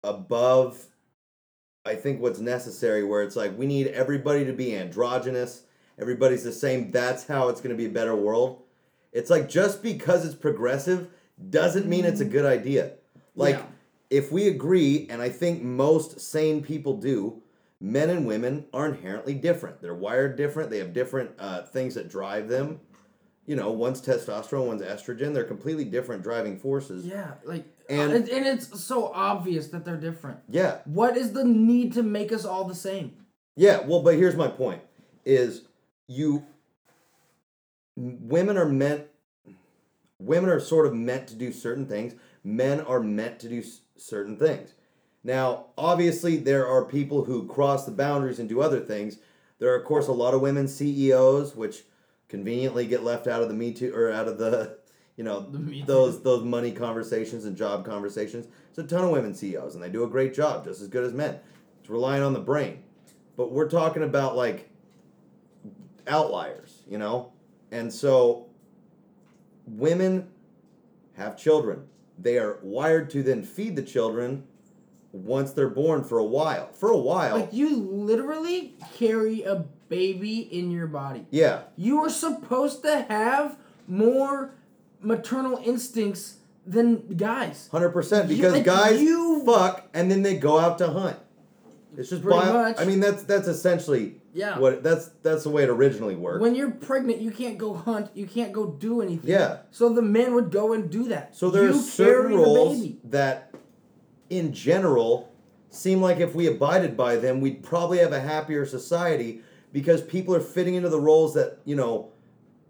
above 0.03 0.85
I 1.85 1.95
think 1.95 2.21
what's 2.21 2.39
necessary 2.39 3.03
where 3.03 3.23
it's 3.23 3.35
like 3.35 3.57
we 3.57 3.65
need 3.65 3.87
everybody 3.87 4.45
to 4.45 4.53
be 4.53 4.75
androgynous, 4.75 5.63
everybody's 5.97 6.43
the 6.43 6.51
same, 6.51 6.91
that's 6.91 7.25
how 7.25 7.47
it's 7.49 7.61
going 7.61 7.75
to 7.75 7.77
be 7.77 7.85
a 7.85 7.89
better 7.93 8.15
world. 8.15 8.61
It's 9.11 9.29
like 9.29 9.49
just 9.49 9.81
because 9.81 10.25
it's 10.25 10.35
progressive 10.35 11.07
doesn't 11.49 11.87
mean 11.87 12.05
it's 12.05 12.19
a 12.19 12.25
good 12.25 12.45
idea. 12.45 12.91
Like 13.33 13.55
Yeah. 13.55 13.65
if 14.09 14.31
we 14.31 14.47
agree 14.47 15.07
and 15.09 15.21
I 15.21 15.29
think 15.29 15.63
most 15.63 16.19
sane 16.19 16.61
people 16.61 16.97
do, 16.97 17.41
men 17.79 18.09
and 18.09 18.27
women 18.27 18.65
are 18.73 18.85
inherently 18.85 19.33
different. 19.33 19.81
They're 19.81 19.95
wired 19.95 20.35
different, 20.35 20.69
they 20.69 20.79
have 20.79 20.93
different 20.93 21.31
uh, 21.39 21.63
things 21.63 21.95
that 21.95 22.09
drive 22.09 22.49
them. 22.49 22.81
You 23.49 23.55
know, 23.55 23.71
one's 23.71 23.99
testosterone, 23.99 24.67
one's 24.67 24.83
estrogen. 24.83 25.33
They're 25.33 25.43
completely 25.43 25.83
different 25.83 26.21
driving 26.21 26.59
forces. 26.59 27.03
yeah, 27.03 27.31
like 27.43 27.65
And- 27.89 28.11
and 28.13 28.29
and 28.29 28.45
it's 28.45 28.79
so 28.79 29.07
obvious 29.07 29.69
that 29.69 29.83
they're 29.83 29.97
different. 29.97 30.37
yeah. 30.47 30.81
What 30.85 31.17
is 31.17 31.33
the 31.33 31.43
need 31.43 31.93
to 31.93 32.03
make 32.03 32.31
us 32.31 32.45
all 32.45 32.65
the 32.65 32.75
same? 32.75 33.13
Yeah, 33.55 33.79
well, 33.87 34.03
but 34.03 34.13
here's 34.17 34.35
my 34.35 34.49
point: 34.49 34.83
is 35.25 35.63
you 36.07 36.45
women 37.97 38.55
are 38.55 38.69
meant 38.69 39.07
women 40.19 40.51
are 40.51 40.59
sort 40.59 40.85
of 40.85 40.93
meant 40.93 41.25
to 41.29 41.35
do 41.35 41.51
certain 41.51 41.87
things. 41.87 42.13
Men 42.43 42.79
are 42.81 42.99
meant 42.99 43.39
to 43.39 43.49
do 43.49 43.59
s- 43.61 43.81
certain 43.97 44.37
things. 44.37 44.75
Now, 45.23 45.65
obviously, 45.75 46.37
there 46.37 46.67
are 46.67 46.85
people 46.85 47.23
who 47.23 47.47
cross 47.47 47.85
the 47.87 47.91
boundaries 47.91 48.37
and 48.37 48.47
do 48.47 48.61
other 48.61 48.79
things. 48.79 49.17
There 49.57 49.71
are, 49.73 49.75
of 49.75 49.85
course, 49.85 50.07
a 50.07 50.11
lot 50.13 50.35
of 50.35 50.41
women 50.41 50.67
CEOs, 50.67 51.55
which 51.55 51.85
conveniently 52.29 52.85
get 52.85 53.03
left 53.03 53.27
out 53.27 53.41
of 53.41 53.49
the 53.49 53.53
Me 53.53 53.73
Too 53.73 53.93
or 53.93 54.11
out 54.11 54.27
of 54.27 54.37
the, 54.37 54.77
you 55.17 55.23
know, 55.23 55.49
those 55.85 56.21
those 56.21 56.43
money 56.43 56.71
conversations 56.71 57.45
and 57.45 57.57
job 57.57 57.85
conversations. 57.85 58.47
There's 58.73 58.85
a 58.85 58.89
ton 58.89 59.03
of 59.03 59.11
women 59.11 59.33
CEOs, 59.33 59.75
and 59.75 59.83
they 59.83 59.89
do 59.89 60.03
a 60.03 60.09
great 60.09 60.33
job, 60.33 60.63
just 60.63 60.81
as 60.81 60.87
good 60.87 61.03
as 61.03 61.11
men. 61.11 61.39
It's 61.81 61.89
relying 61.89 62.23
on 62.23 62.33
the 62.33 62.39
brain, 62.39 62.83
but 63.35 63.51
we're 63.51 63.69
talking 63.69 64.03
about 64.03 64.37
like 64.37 64.69
outliers, 66.07 66.83
you 66.87 66.97
know, 66.97 67.33
and 67.71 67.91
so 67.91 68.47
women 69.67 70.29
have 71.17 71.37
children. 71.37 71.87
They 72.17 72.37
are 72.37 72.59
wired 72.61 73.09
to 73.11 73.23
then 73.23 73.43
feed 73.43 73.75
the 73.75 73.81
children 73.81 74.43
once 75.11 75.51
they're 75.51 75.69
born 75.69 76.03
for 76.03 76.17
a 76.17 76.25
while. 76.25 76.71
For 76.73 76.89
a 76.89 76.97
while, 76.97 77.39
Like 77.39 77.53
you 77.53 77.77
literally 77.77 78.75
carry 78.95 79.43
a 79.43 79.65
baby 79.89 80.39
in 80.39 80.71
your 80.71 80.87
body. 80.87 81.25
yeah, 81.31 81.61
You 81.75 81.99
are 82.03 82.09
supposed 82.09 82.83
to 82.83 83.05
have 83.09 83.57
more 83.87 84.51
maternal 85.01 85.59
instincts 85.65 86.35
than 86.65 87.07
guys. 87.17 87.67
hundred 87.71 87.89
percent. 87.89 88.29
You- 88.29 88.35
Because 88.37 88.53
like, 88.53 88.63
guys 88.65 89.01
you- 89.01 89.43
fuck 89.45 89.87
and 89.93 90.09
then 90.11 90.21
they 90.21 90.37
go 90.37 90.59
out 90.59 90.77
to 90.77 90.87
hunt. 90.87 91.17
It's 91.97 92.09
just 92.09 92.23
bio- 92.23 92.53
much. 92.53 92.79
I 92.79 92.85
mean, 92.85 92.99
that's 92.99 93.23
that's 93.23 93.47
essentially 93.47 94.21
Yeah. 94.33 94.59
what 94.59 94.83
that's 94.83 95.09
that's 95.23 95.43
the 95.43 95.49
way 95.49 95.63
it 95.63 95.69
originally 95.69 96.15
worked. 96.15 96.41
When 96.41 96.53
you're 96.53 96.69
pregnant, 96.69 97.19
you 97.19 97.31
can't 97.31 97.57
go 97.57 97.73
hunt. 97.73 98.09
You 98.13 98.27
can't 98.27 98.53
go 98.53 98.67
do 98.67 99.01
anything. 99.01 99.31
Yeah. 99.31 99.57
So 99.71 99.89
the 99.89 100.03
men 100.03 100.35
would 100.35 100.51
go 100.51 100.73
and 100.73 100.89
do 100.91 101.05
that. 101.05 101.35
So 101.35 101.49
there 101.49 101.63
you 101.63 101.71
are 101.71 101.73
certain 101.73 102.37
rules 102.37 102.79
the 102.81 102.95
that, 103.05 103.51
in 104.29 104.53
general, 104.53 105.31
seem 105.71 105.99
like 106.01 106.19
if 106.19 106.35
we 106.35 106.45
abided 106.45 106.95
by 106.95 107.15
them, 107.15 107.41
we'd 107.41 107.63
probably 107.63 107.97
have 107.97 108.13
a 108.13 108.19
happier 108.19 108.65
society 108.67 109.41
because 109.71 110.01
people 110.01 110.35
are 110.35 110.39
fitting 110.39 110.75
into 110.75 110.89
the 110.89 110.99
roles 110.99 111.33
that 111.33 111.59
you 111.65 111.75
know 111.75 112.11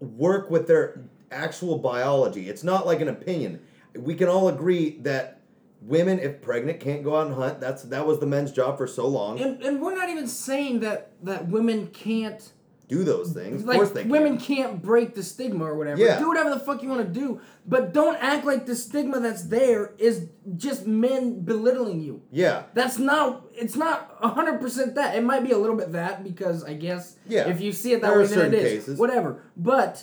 work 0.00 0.50
with 0.50 0.66
their 0.66 1.02
actual 1.30 1.78
biology. 1.78 2.48
It's 2.48 2.64
not 2.64 2.86
like 2.86 3.00
an 3.00 3.08
opinion. 3.08 3.60
We 3.94 4.14
can 4.14 4.28
all 4.28 4.48
agree 4.48 4.98
that 5.00 5.40
women, 5.80 6.18
if 6.18 6.40
pregnant, 6.42 6.80
can't 6.80 7.02
go 7.02 7.16
out 7.16 7.26
and 7.26 7.36
hunt. 7.36 7.60
That's 7.60 7.82
that 7.84 8.06
was 8.06 8.20
the 8.20 8.26
men's 8.26 8.52
job 8.52 8.76
for 8.78 8.86
so 8.86 9.06
long. 9.06 9.40
And, 9.40 9.62
and 9.62 9.80
we're 9.80 9.94
not 9.94 10.08
even 10.08 10.26
saying 10.26 10.80
that 10.80 11.12
that 11.22 11.48
women 11.48 11.88
can't 11.88 12.52
Do 12.90 13.04
those 13.04 13.32
things. 13.32 13.62
Of 13.62 13.68
like 13.68 13.76
course 13.76 13.90
they 13.92 14.02
can. 14.02 14.10
women 14.10 14.36
can't 14.36 14.82
break 14.82 15.14
the 15.14 15.22
stigma 15.22 15.64
or 15.64 15.76
whatever. 15.76 16.00
Yeah. 16.00 16.18
Do 16.18 16.28
whatever 16.28 16.50
the 16.50 16.58
fuck 16.58 16.82
you 16.82 16.88
want 16.88 17.06
to 17.06 17.20
do, 17.20 17.40
but 17.66 17.92
don't 17.92 18.16
act 18.16 18.44
like 18.44 18.66
the 18.66 18.74
stigma 18.74 19.20
that's 19.20 19.44
there 19.44 19.94
is 19.96 20.28
just 20.56 20.86
men 20.88 21.40
belittling 21.42 22.00
you. 22.00 22.20
Yeah. 22.32 22.64
That's 22.74 22.98
not. 22.98 23.46
It's 23.54 23.76
not 23.76 24.16
hundred 24.20 24.60
percent 24.60 24.96
that. 24.96 25.16
It 25.16 25.22
might 25.22 25.44
be 25.44 25.52
a 25.52 25.58
little 25.58 25.76
bit 25.76 25.92
that 25.92 26.24
because 26.24 26.64
I 26.64 26.74
guess 26.74 27.16
Yeah. 27.28 27.48
if 27.48 27.60
you 27.60 27.72
see 27.72 27.92
it 27.92 28.02
that 28.02 28.08
There 28.08 28.18
way, 28.18 28.26
then 28.26 28.38
it 28.38 28.42
certain 28.42 28.60
cases. 28.60 28.98
whatever. 28.98 29.42
But 29.56 30.02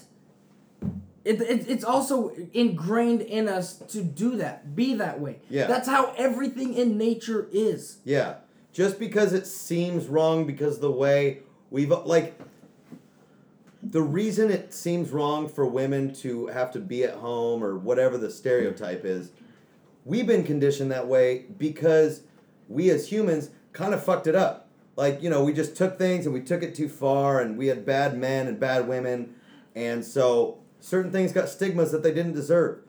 it, 1.26 1.42
it 1.42 1.68
it's 1.68 1.84
also 1.84 2.32
ingrained 2.54 3.22
in 3.22 3.50
us 3.50 3.80
to 3.90 4.02
do 4.02 4.38
that, 4.38 4.76
be 4.76 4.94
that 4.96 5.20
way. 5.20 5.40
Yeah. 5.50 5.68
That's 5.68 5.88
how 5.90 6.14
everything 6.18 6.74
in 6.74 6.98
nature 6.98 7.48
is. 7.52 7.98
Yeah. 8.06 8.36
Just 8.72 8.98
because 9.00 9.34
it 9.34 9.46
seems 9.46 10.08
wrong 10.08 10.46
because 10.46 10.80
the 10.80 10.92
way 10.92 11.40
we've 11.70 11.90
like 11.90 12.40
the 13.84 14.02
reason 14.02 14.50
it 14.52 14.74
seems 14.74 15.12
wrong 15.12 15.48
for 15.48 15.66
women 15.66 16.14
to 16.16 16.48
have 16.48 16.72
to 16.72 16.80
be 16.80 17.04
at 17.04 17.16
home 17.16 17.64
or 17.64 17.78
whatever 17.78 18.18
the 18.18 18.30
stereotype 18.30 19.06
is, 19.06 19.32
we've 20.06 20.28
been 20.28 20.44
conditioned 20.44 20.92
that 20.92 21.08
way 21.08 21.46
because 21.58 22.22
we 22.68 22.90
as 22.90 23.12
humans 23.12 23.50
kind 23.74 23.94
of 23.94 24.04
fucked 24.04 24.28
it 24.28 24.36
up. 24.36 24.70
Like, 24.96 25.22
you 25.22 25.30
know, 25.30 25.44
we 25.44 25.54
just 25.54 25.76
took 25.76 25.98
things 25.98 26.26
and 26.26 26.34
we 26.34 26.42
took 26.42 26.64
it 26.64 26.74
too 26.74 26.90
far 26.90 27.40
and 27.40 27.58
we 27.58 27.68
had 27.68 27.86
bad 27.86 28.18
men 28.18 28.48
and 28.48 28.60
bad 28.60 28.88
women 28.88 29.36
and 29.76 30.04
so 30.04 30.58
certain 30.80 31.12
things 31.12 31.32
got 31.32 31.50
stigmas 31.50 31.92
that 31.92 32.02
they 32.02 32.12
didn't 32.12 32.34
deserve. 32.34 32.80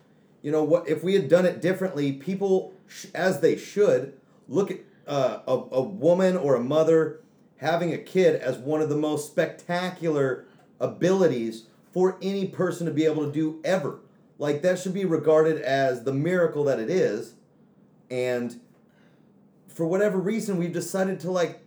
You 0.41 0.53
know 0.53 0.63
what 0.63 0.89
if 0.89 1.05
we 1.05 1.15
had 1.15 1.29
done 1.29 1.45
it 1.45 1.61
differently, 1.61 2.13
people 2.13 2.73
sh- 2.87 3.07
as 3.15 3.41
they 3.41 3.57
should 3.57 4.15
look 4.49 4.71
at 4.71 4.79
uh, 5.07 5.41
a, 5.47 5.53
a 5.53 5.83
woman 5.83 6.37
or 6.37 6.55
a 6.55 6.61
mother 6.61 7.21
having 7.59 7.93
a 7.93 7.99
kid 7.99 8.41
as 8.41 8.57
one 8.57 8.81
of 8.81 8.89
the 8.89 8.97
most 8.97 9.27
spectacular 9.31 10.47
abilities 10.81 11.65
for 11.93 12.19
any 12.23 12.47
person 12.47 12.87
to 12.87 12.93
be 12.93 13.05
able 13.05 13.27
to 13.27 13.33
do 13.33 13.61
ever. 13.65 14.01
Like 14.39 14.63
that 14.63 14.79
should 14.79 14.95
be 14.95 15.05
regarded 15.05 15.61
as 15.61 16.05
the 16.05 16.13
miracle 16.13 16.65
that 16.65 16.79
it 16.79 16.91
is. 16.91 17.35
And 18.11 18.61
for 19.69 19.87
whatever 19.87 20.19
reason, 20.19 20.57
we've 20.59 20.73
decided 20.73 21.21
to 21.21 21.31
like 21.31 21.61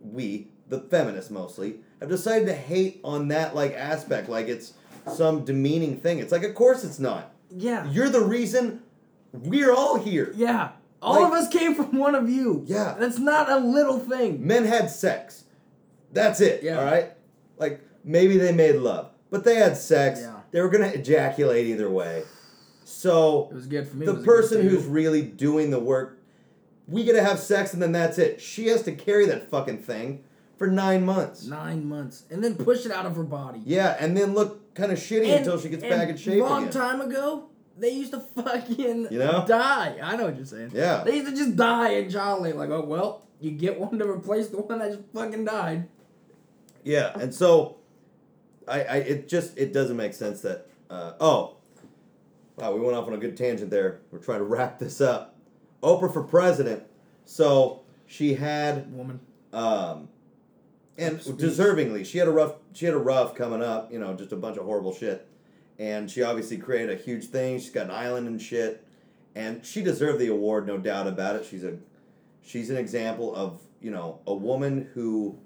we, 0.00 0.48
the 0.68 0.80
feminists 0.80 1.30
mostly, 1.30 1.76
have 2.00 2.08
decided 2.08 2.46
to 2.46 2.54
hate 2.54 3.00
on 3.04 3.28
that 3.28 3.54
like 3.54 3.72
aspect, 3.74 4.28
like 4.28 4.48
it's 4.48 4.74
some 5.12 5.44
demeaning 5.44 6.00
thing. 6.00 6.18
It's 6.18 6.32
like, 6.32 6.42
of 6.44 6.54
course 6.54 6.84
it's 6.84 6.98
not. 6.98 7.32
Yeah. 7.50 7.88
You're 7.90 8.08
the 8.10 8.20
reason 8.22 8.82
we're 9.32 9.72
all 9.72 9.98
here. 9.98 10.32
Yeah. 10.34 10.70
All 11.00 11.20
Like- 11.22 11.32
of 11.32 11.32
us 11.32 11.48
came 11.48 11.74
from 11.74 11.96
one 11.98 12.14
of 12.14 12.28
you. 12.28 12.64
Yeah. 12.66 12.96
That's 12.98 13.18
not 13.18 13.50
a 13.50 13.58
little 13.58 13.98
thing. 13.98 14.46
Men 14.46 14.64
had 14.64 14.90
sex. 14.90 15.44
That's 16.12 16.40
it. 16.40 16.62
Yeah. 16.62 16.78
All 16.78 16.84
right. 16.84 17.12
Maybe 18.04 18.36
they 18.36 18.52
made 18.52 18.76
love, 18.76 19.10
but 19.30 19.44
they 19.44 19.56
had 19.56 19.76
sex. 19.76 20.20
Yeah. 20.20 20.40
They 20.50 20.60
were 20.60 20.68
gonna 20.68 20.88
ejaculate 20.88 21.66
either 21.66 21.90
way. 21.90 22.24
So 22.84 23.48
It 23.50 23.54
was 23.54 23.66
good 23.66 23.88
for 23.88 23.96
me. 23.96 24.06
the 24.06 24.12
it 24.12 24.14
was 24.16 24.22
a 24.22 24.26
good 24.26 24.32
person 24.36 24.68
who's 24.68 24.84
really 24.84 25.22
doing 25.22 25.70
the 25.70 25.80
work, 25.80 26.18
we 26.86 27.02
get 27.04 27.14
to 27.14 27.22
have 27.22 27.38
sex 27.38 27.72
and 27.72 27.82
then 27.82 27.92
that's 27.92 28.18
it. 28.18 28.40
She 28.40 28.66
has 28.68 28.82
to 28.82 28.92
carry 28.92 29.26
that 29.26 29.48
fucking 29.50 29.78
thing 29.78 30.22
for 30.58 30.66
nine 30.66 31.04
months. 31.04 31.46
nine 31.46 31.86
months 31.88 32.24
and 32.30 32.44
then 32.44 32.54
push 32.56 32.84
it 32.84 32.92
out 32.92 33.06
of 33.06 33.16
her 33.16 33.22
body. 33.24 33.62
Yeah, 33.64 33.96
and 33.98 34.16
then 34.16 34.34
look 34.34 34.74
kind 34.74 34.92
of 34.92 34.98
shitty 34.98 35.28
And- 35.28 35.38
until 35.38 35.58
she 35.58 35.68
gets 35.70 35.82
back 35.82 36.08
in 36.10 36.16
shape 36.16 36.42
Long 36.42 36.64
again. 36.68 36.72
time 36.72 37.00
ago, 37.00 37.46
they 37.78 37.88
used 37.90 38.12
to 38.12 38.20
fucking 38.20 39.08
You 39.10 39.18
know? 39.18 39.44
die. 39.48 39.96
I 40.02 40.14
know 40.16 40.26
what 40.26 40.36
you're 40.36 40.44
saying. 40.44 40.72
Yeah. 40.74 41.02
They 41.04 41.16
used 41.16 41.30
to 41.30 41.34
just 41.36 41.56
die 41.56 41.92
and 41.94 42.10
jollity. 42.10 42.52
Like, 42.56 42.68
oh 42.70 42.84
well, 42.84 43.22
you 43.40 43.50
get 43.52 43.80
one 43.80 43.98
to 43.98 44.08
replace 44.08 44.48
the 44.48 44.58
one 44.58 44.78
that 44.78 44.92
just 44.92 45.02
fucking 45.14 45.44
died. 45.46 45.88
Yeah, 46.84 47.18
and 47.18 47.34
so 47.34 47.76
I, 48.68 48.80
I 48.82 48.96
it 48.96 49.28
just 49.28 49.56
it 49.58 49.72
doesn't 49.72 49.96
make 49.96 50.14
sense 50.14 50.40
that 50.42 50.66
uh, 50.90 51.12
oh 51.20 51.56
wow 52.56 52.72
we 52.72 52.80
went 52.80 52.96
off 52.96 53.06
on 53.06 53.14
a 53.14 53.18
good 53.18 53.36
tangent 53.36 53.70
there. 53.70 54.00
We're 54.10 54.18
trying 54.18 54.38
to 54.38 54.44
wrap 54.44 54.78
this 54.78 55.00
up. 55.00 55.36
Oprah 55.82 56.12
for 56.12 56.22
president. 56.22 56.84
So 57.24 57.82
she 58.06 58.34
had 58.34 58.92
Woman. 58.92 59.20
um, 59.52 60.08
and 60.96 61.18
deservingly, 61.18 62.06
she 62.06 62.18
had 62.18 62.28
a 62.28 62.30
rough 62.30 62.54
she 62.72 62.86
had 62.86 62.94
a 62.94 62.98
rough 62.98 63.34
coming 63.34 63.62
up. 63.62 63.92
You 63.92 63.98
know, 63.98 64.14
just 64.14 64.32
a 64.32 64.36
bunch 64.36 64.56
of 64.56 64.64
horrible 64.64 64.94
shit. 64.94 65.26
And 65.78 66.08
she 66.10 66.22
obviously 66.22 66.56
created 66.56 66.90
a 66.90 67.02
huge 67.02 67.26
thing. 67.26 67.58
She's 67.58 67.70
got 67.70 67.86
an 67.86 67.90
island 67.90 68.28
and 68.28 68.40
shit, 68.40 68.86
and 69.34 69.64
she 69.66 69.82
deserved 69.82 70.20
the 70.20 70.28
award, 70.28 70.68
no 70.68 70.78
doubt 70.78 71.08
about 71.08 71.34
it. 71.36 71.44
She's 71.44 71.64
a 71.64 71.78
she's 72.42 72.70
an 72.70 72.76
example 72.76 73.34
of 73.34 73.60
you 73.80 73.90
know 73.90 74.20
a 74.26 74.34
woman 74.34 74.88
who 74.94 75.38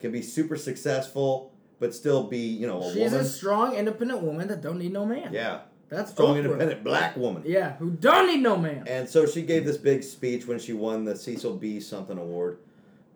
can 0.00 0.10
be 0.10 0.22
super 0.22 0.56
successful 0.56 1.49
but 1.80 1.92
still 1.94 2.22
be 2.24 2.38
you 2.38 2.66
know 2.68 2.76
a 2.76 2.78
woman. 2.78 2.94
She's 2.94 3.10
woman. 3.10 3.26
a 3.26 3.28
strong, 3.28 3.74
independent 3.74 4.22
woman 4.22 4.46
that 4.48 4.60
don't 4.62 4.78
need 4.78 4.92
no 4.92 5.04
man. 5.04 5.32
yeah, 5.32 5.62
That's 5.88 6.12
strong, 6.12 6.36
Oprah. 6.36 6.44
independent 6.44 6.84
black 6.84 7.16
woman. 7.16 7.42
Yeah, 7.44 7.72
who 7.78 7.90
don't 7.90 8.28
need 8.28 8.42
no 8.42 8.56
man. 8.56 8.84
And 8.86 9.08
so 9.08 9.26
she 9.26 9.42
gave 9.42 9.64
this 9.64 9.76
big 9.76 10.04
speech 10.04 10.46
when 10.46 10.58
she 10.60 10.72
won 10.72 11.04
the 11.04 11.16
Cecil 11.16 11.56
B. 11.56 11.80
something 11.80 12.16
award. 12.18 12.58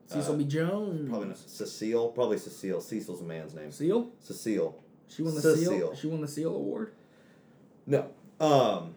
Cecil 0.06 0.34
Uh, 0.34 0.38
B. 0.38 0.44
Jones. 0.44 1.08
Probably 1.08 1.28
not 1.28 1.38
Cecile. 1.38 2.08
Probably 2.08 2.36
Cecile. 2.38 2.80
Cecil's 2.80 3.20
a 3.20 3.24
man's 3.24 3.54
name. 3.54 3.70
Seal. 3.70 4.08
Cecile. 4.20 4.76
She 5.08 5.22
won 5.22 5.34
the 5.34 5.40
Cecile. 5.40 5.70
seal. 5.72 5.94
She 5.94 6.06
won 6.08 6.20
the 6.20 6.28
seal 6.28 6.54
award. 6.54 6.92
No. 7.86 8.08
Um, 8.40 8.94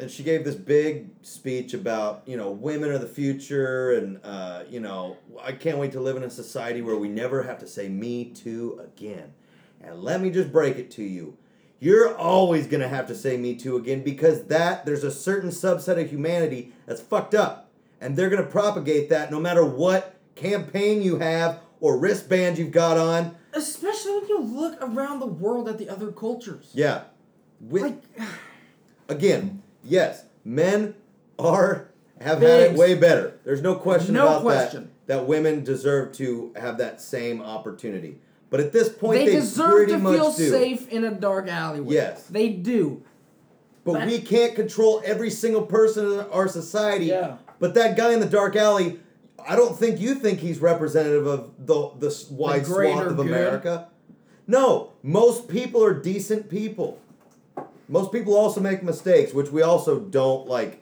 and 0.00 0.10
she 0.10 0.22
gave 0.22 0.44
this 0.44 0.54
big 0.54 1.10
speech 1.22 1.74
about 1.74 2.22
you 2.26 2.36
know 2.36 2.50
women 2.50 2.90
are 2.90 2.98
the 2.98 3.06
future, 3.06 3.92
and 3.92 4.18
uh, 4.24 4.64
you 4.68 4.80
know 4.80 5.18
I 5.42 5.52
can't 5.52 5.78
wait 5.78 5.92
to 5.92 6.00
live 6.00 6.16
in 6.16 6.22
a 6.22 6.30
society 6.30 6.82
where 6.82 6.96
we 6.96 7.08
never 7.08 7.42
have 7.42 7.58
to 7.60 7.66
say 7.66 7.88
me 7.88 8.24
too 8.24 8.80
again. 8.82 9.32
And 9.82 10.02
let 10.02 10.20
me 10.20 10.30
just 10.30 10.52
break 10.52 10.76
it 10.76 10.90
to 10.92 11.02
you. 11.02 11.36
You're 11.78 12.16
always 12.16 12.66
gonna 12.66 12.88
have 12.88 13.06
to 13.08 13.14
say 13.14 13.36
me 13.36 13.54
too 13.54 13.76
again 13.76 14.02
because 14.02 14.44
that 14.44 14.84
there's 14.84 15.04
a 15.04 15.10
certain 15.10 15.50
subset 15.50 16.00
of 16.00 16.10
humanity 16.10 16.72
that's 16.86 17.00
fucked 17.00 17.34
up. 17.34 17.70
And 18.00 18.16
they're 18.16 18.30
gonna 18.30 18.42
propagate 18.42 19.08
that 19.10 19.30
no 19.30 19.40
matter 19.40 19.64
what 19.64 20.16
campaign 20.34 21.02
you 21.02 21.18
have 21.18 21.60
or 21.80 21.98
wristband 21.98 22.58
you've 22.58 22.72
got 22.72 22.98
on. 22.98 23.36
Especially 23.52 24.12
when 24.12 24.28
you 24.28 24.40
look 24.40 24.78
around 24.80 25.20
the 25.20 25.26
world 25.26 25.68
at 25.68 25.78
the 25.78 25.88
other 25.88 26.12
cultures. 26.12 26.70
Yeah. 26.74 27.04
With, 27.60 27.82
Like, 27.82 28.02
again, 29.08 29.62
yes, 29.84 30.24
men 30.44 30.94
are 31.38 31.88
have 32.20 32.40
had 32.42 32.60
it 32.60 32.76
way 32.76 32.94
better. 32.94 33.38
There's 33.44 33.62
no 33.62 33.74
question 33.74 34.14
No 34.14 34.26
about 34.28 34.42
question. 34.42 34.90
that. 35.06 35.18
That 35.18 35.26
women 35.26 35.64
deserve 35.64 36.12
to 36.14 36.52
have 36.54 36.78
that 36.78 37.00
same 37.00 37.42
opportunity. 37.42 38.18
But 38.50 38.60
at 38.60 38.72
this 38.72 38.88
point, 38.88 39.18
they 39.20 39.26
they, 39.26 39.34
deserve 39.36 39.88
to 39.88 39.98
feel 39.98 40.32
do. 40.32 40.50
safe 40.50 40.88
in 40.88 41.04
a 41.04 41.10
dark 41.10 41.48
alleyway. 41.48 41.94
Yes. 41.94 42.26
They 42.26 42.48
do. 42.50 43.02
But 43.84 43.94
That- 43.94 44.06
we 44.08 44.20
can't 44.20 44.54
control 44.54 45.02
every 45.04 45.30
single 45.30 45.62
person 45.62 46.12
in 46.12 46.20
our 46.30 46.46
society. 46.48 47.06
Yeah. 47.06 47.36
But 47.58 47.74
that 47.74 47.96
guy 47.96 48.12
in 48.12 48.20
the 48.20 48.26
dark 48.26 48.54
alley, 48.56 49.00
I 49.48 49.56
don't 49.56 49.76
think 49.78 50.00
you 50.00 50.14
think 50.14 50.40
he's 50.40 50.60
representative 50.60 51.26
of 51.26 51.50
the 51.58 51.90
the 51.98 52.24
wide 52.30 52.64
greater 52.64 52.94
swath 52.98 53.06
of 53.06 53.16
good? 53.16 53.26
America. 53.26 53.88
No, 54.46 54.92
most 55.02 55.48
people 55.48 55.82
are 55.84 55.94
decent 55.94 56.48
people. 56.50 56.98
Most 57.90 58.12
people 58.12 58.34
also 58.36 58.60
make 58.60 58.82
mistakes, 58.82 59.34
which 59.34 59.50
we 59.50 59.62
also 59.62 59.98
don't 60.00 60.46
like 60.46 60.80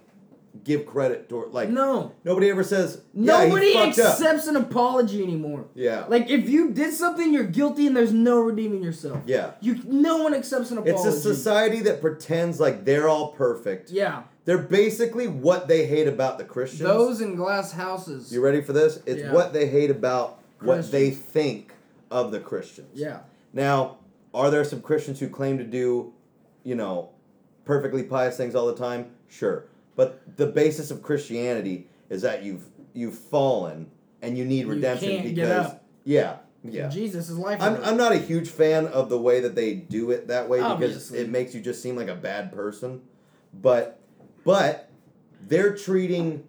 give 0.65 0.85
credit 0.87 1.29
to. 1.29 1.47
Like 1.47 1.71
No. 1.71 2.13
nobody 2.25 2.51
ever 2.51 2.63
says 2.65 3.01
yeah, 3.15 3.45
Nobody 3.45 3.73
fucked 3.73 3.99
up." 3.99 4.13
accepts 4.13 4.47
an 4.47 4.57
apology 4.57 5.23
anymore. 5.23 5.65
Yeah. 5.75 6.05
Like 6.09 6.29
if 6.31 6.49
you 6.49 6.71
did 6.73 6.93
something, 6.93 7.33
you're 7.33 7.45
guilty, 7.45 7.87
and 7.87 7.97
there's 7.97 8.13
no 8.13 8.41
redeeming 8.41 8.83
yourself. 8.83 9.21
Yeah. 9.27 9.53
You. 9.61 9.81
No 9.87 10.19
one 10.23 10.35
accepts 10.35 10.71
an 10.71 10.79
apology. 10.79 11.09
It's 11.09 11.17
a 11.17 11.21
society 11.21 11.81
that 11.83 12.01
pretends 12.01 12.61
like 12.61 12.85
they're 12.85 13.09
all 13.09 13.29
perfect. 13.33 13.91
Yeah. 13.91 14.25
They're 14.45 14.59
basically 14.59 15.29
what 15.29 15.69
they 15.69 15.87
hate 15.87 16.09
about 16.09 16.39
the 16.39 16.45
Christians. 16.45 16.81
Those 16.89 17.21
in 17.21 17.37
glass 17.37 17.73
houses. 17.73 18.33
You 18.33 18.41
ready 18.43 18.61
for 18.63 18.73
this? 18.73 19.01
It's 19.07 19.23
Yeah. 19.23 19.33
what 19.33 19.53
they 19.53 19.67
hate 19.67 19.91
about 19.91 20.39
what 20.61 20.91
they 20.91 21.11
think 21.11 21.73
of 22.11 22.33
the 22.33 22.41
Christians. 22.41 22.89
yeah. 22.95 23.21
Now, 23.53 23.99
are 24.35 24.51
there 24.51 24.65
some 24.65 24.81
Christians 24.81 25.21
who 25.21 25.29
claim 25.29 25.57
to 25.59 25.65
do, 25.65 26.13
you 26.69 26.75
know, 26.75 27.09
perfectly 27.65 28.03
pious 28.03 28.37
things 28.37 28.55
all 28.55 28.67
the 28.67 28.77
time? 28.77 29.07
Sure. 29.29 29.65
But 29.97 30.37
the 30.37 30.47
basis 30.47 30.91
of 30.91 31.03
Christianity 31.03 31.89
is 32.11 32.23
that 32.23 32.43
you've 32.45 32.65
you've 32.93 33.19
fallen 33.19 33.91
and 34.23 34.37
you 34.37 34.45
need 34.45 34.67
You 34.67 34.71
redemption 34.73 35.09
can't 35.11 35.23
get 35.25 35.35
because 35.35 35.67
up. 35.67 35.85
yeah. 36.05 36.37
Yeah. 36.65 36.89
Jesus 36.89 37.31
is 37.31 37.39
life. 37.39 37.63
I'm, 37.63 37.83
I'm 37.85 37.97
not 37.97 38.13
a 38.13 38.19
huge 38.19 38.49
fan 38.51 38.87
of 38.89 39.09
the 39.09 39.19
way 39.19 39.41
that 39.41 39.55
they 39.55 39.75
do 39.75 40.11
it 40.11 40.27
that 40.29 40.49
way 40.49 40.59
because 40.59 40.73
Obviously. 40.73 41.19
it 41.21 41.29
makes 41.31 41.55
you 41.55 41.61
just 41.61 41.81
seem 41.83 41.97
like 41.97 42.09
a 42.09 42.15
bad 42.17 42.53
person. 42.53 43.01
But 43.55 43.99
but 44.45 44.91
they're 45.47 45.75
treating 45.75 46.45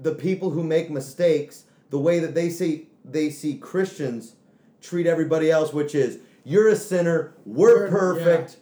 the 0.00 0.14
people 0.14 0.50
who 0.50 0.62
make 0.62 0.90
mistakes 0.90 1.64
the 1.90 1.98
way 1.98 2.20
that 2.20 2.34
they 2.34 2.48
see 2.50 2.86
they 3.04 3.30
see 3.30 3.56
Christians 3.58 4.34
treat 4.80 5.06
everybody 5.06 5.50
else, 5.50 5.72
which 5.72 5.94
is 5.94 6.18
you're 6.44 6.68
a 6.68 6.76
sinner, 6.76 7.34
we're 7.44 7.80
We're- 7.80 7.90
perfect, 7.90 8.56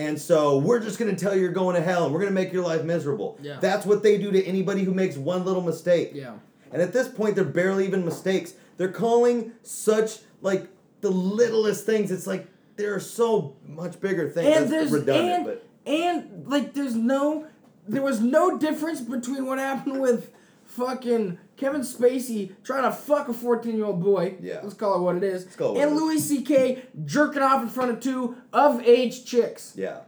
and 0.00 0.18
so 0.18 0.56
we're 0.58 0.80
just 0.80 0.98
gonna 0.98 1.14
tell 1.14 1.34
you 1.34 1.42
you're 1.42 1.52
going 1.52 1.76
to 1.76 1.82
hell 1.82 2.04
and 2.04 2.14
we're 2.14 2.20
gonna 2.20 2.32
make 2.32 2.52
your 2.52 2.64
life 2.64 2.84
miserable. 2.84 3.38
Yeah. 3.42 3.58
That's 3.60 3.84
what 3.84 4.02
they 4.02 4.16
do 4.16 4.30
to 4.32 4.44
anybody 4.44 4.82
who 4.82 4.94
makes 4.94 5.16
one 5.16 5.44
little 5.44 5.62
mistake. 5.62 6.12
Yeah. 6.14 6.34
And 6.72 6.80
at 6.80 6.92
this 6.92 7.08
point, 7.08 7.34
they're 7.34 7.44
barely 7.44 7.86
even 7.86 8.04
mistakes. 8.04 8.54
They're 8.76 8.92
calling 8.92 9.52
such 9.62 10.20
like 10.40 10.68
the 11.02 11.10
littlest 11.10 11.84
things. 11.84 12.10
It's 12.10 12.26
like 12.26 12.46
there 12.76 12.94
are 12.94 13.00
so 13.00 13.56
much 13.66 14.00
bigger 14.00 14.30
things. 14.30 14.56
And 14.56 14.72
there's 14.72 14.90
redundant, 14.90 15.36
and 15.36 15.44
but 15.44 15.64
and 15.86 16.46
like 16.46 16.72
there's 16.74 16.94
no 16.94 17.46
there 17.86 18.02
was 18.02 18.20
no 18.20 18.56
difference 18.56 19.00
between 19.00 19.44
what 19.46 19.58
happened 19.58 20.00
with 20.00 20.30
fucking 20.64 21.38
Kevin 21.60 21.82
Spacey 21.82 22.52
trying 22.64 22.84
to 22.84 22.90
fuck 22.90 23.28
a 23.28 23.34
14 23.34 23.76
year 23.76 23.84
old 23.84 24.02
boy. 24.02 24.36
Yeah. 24.40 24.60
Let's 24.62 24.74
call 24.74 24.96
it 24.98 25.02
what 25.02 25.16
it 25.16 25.22
is. 25.22 25.44
call 25.56 25.76
it 25.76 25.82
and 25.82 25.90
it 25.92 25.94
is. 25.94 26.00
Louis 26.00 26.18
C.K. 26.18 26.82
jerking 27.04 27.42
off 27.42 27.62
in 27.62 27.68
front 27.68 27.90
of 27.90 28.00
two 28.00 28.36
of 28.52 28.80
age 28.82 29.24
chicks. 29.26 29.74
yeah, 29.76 29.98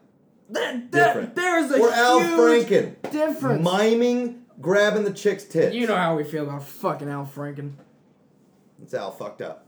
That, 0.49 0.91
that, 0.93 1.35
there's 1.35 1.71
a 1.71 1.79
or 1.79 1.93
Al 1.93 2.21
Franken 2.21 2.95
difference. 3.11 3.62
miming 3.62 4.45
grabbing 4.61 5.05
the 5.05 5.12
chick's 5.12 5.45
tits. 5.45 5.75
you 5.75 5.87
know 5.87 5.97
how 5.97 6.17
we 6.17 6.25
feel 6.25 6.45
about 6.45 6.62
fucking 6.65 7.09
Al 7.11 7.27
Franken. 7.27 7.73
it's 8.83 8.95
Al 8.95 9.11
fucked 9.11 9.43
up. 9.43 9.67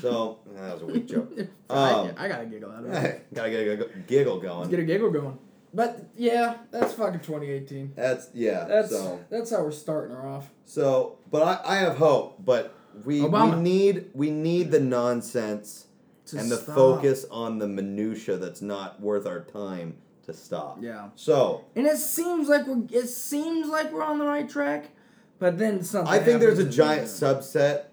So 0.00 0.38
that 0.54 0.72
was 0.74 0.82
a 0.82 0.86
weak 0.86 1.06
joke. 1.08 1.30
I, 1.70 1.90
Um, 1.92 2.12
I 2.16 2.28
gotta 2.28 2.46
giggle 2.46 2.70
out 2.72 2.84
of 2.84 2.92
it. 2.94 3.26
Gotta 3.34 3.50
get 3.50 3.60
a 3.60 3.86
giggle 4.06 4.34
Let's 4.36 4.46
going. 4.46 4.70
get 4.70 4.78
a 4.80 4.84
giggle 4.84 5.10
going. 5.10 5.38
But 5.74 6.06
yeah, 6.16 6.56
that's 6.70 6.94
fucking 6.94 7.20
2018. 7.20 7.92
That's 7.94 8.28
yeah. 8.32 8.64
That's 8.64 8.88
so 8.90 9.20
that's 9.28 9.50
how 9.50 9.62
we're 9.62 9.70
starting 9.70 10.16
her 10.16 10.26
off. 10.26 10.48
so, 10.64 11.17
but 11.30 11.42
I, 11.42 11.74
I 11.74 11.76
have 11.78 11.96
hope. 11.96 12.44
But 12.44 12.74
we 13.04 13.22
we 13.24 13.50
need 13.52 14.06
we 14.14 14.30
need 14.30 14.70
the 14.70 14.80
nonsense 14.80 15.86
To 16.26 16.38
and 16.38 16.50
the 16.50 16.56
stop. 16.56 16.74
focus 16.74 17.26
on 17.30 17.58
the 17.58 17.68
minutia 17.68 18.36
that's 18.36 18.62
not 18.62 19.00
worth 19.00 19.26
our 19.26 19.40
time 19.40 19.96
to 20.26 20.32
stop. 20.34 20.78
Yeah. 20.80 21.08
So 21.14 21.64
And 21.76 21.86
it 21.86 21.98
seems 21.98 22.48
like 22.48 22.66
we're 22.66 22.84
it 22.90 23.08
seems 23.08 23.68
like 23.68 23.92
we're 23.92 24.02
on 24.02 24.18
the 24.18 24.26
right 24.26 24.48
track, 24.48 24.90
but 25.38 25.58
then 25.58 25.82
something. 25.82 26.12
I 26.12 26.18
think 26.18 26.40
there's 26.40 26.58
a 26.58 26.68
giant 26.68 27.02
and- 27.02 27.10
subset 27.10 27.84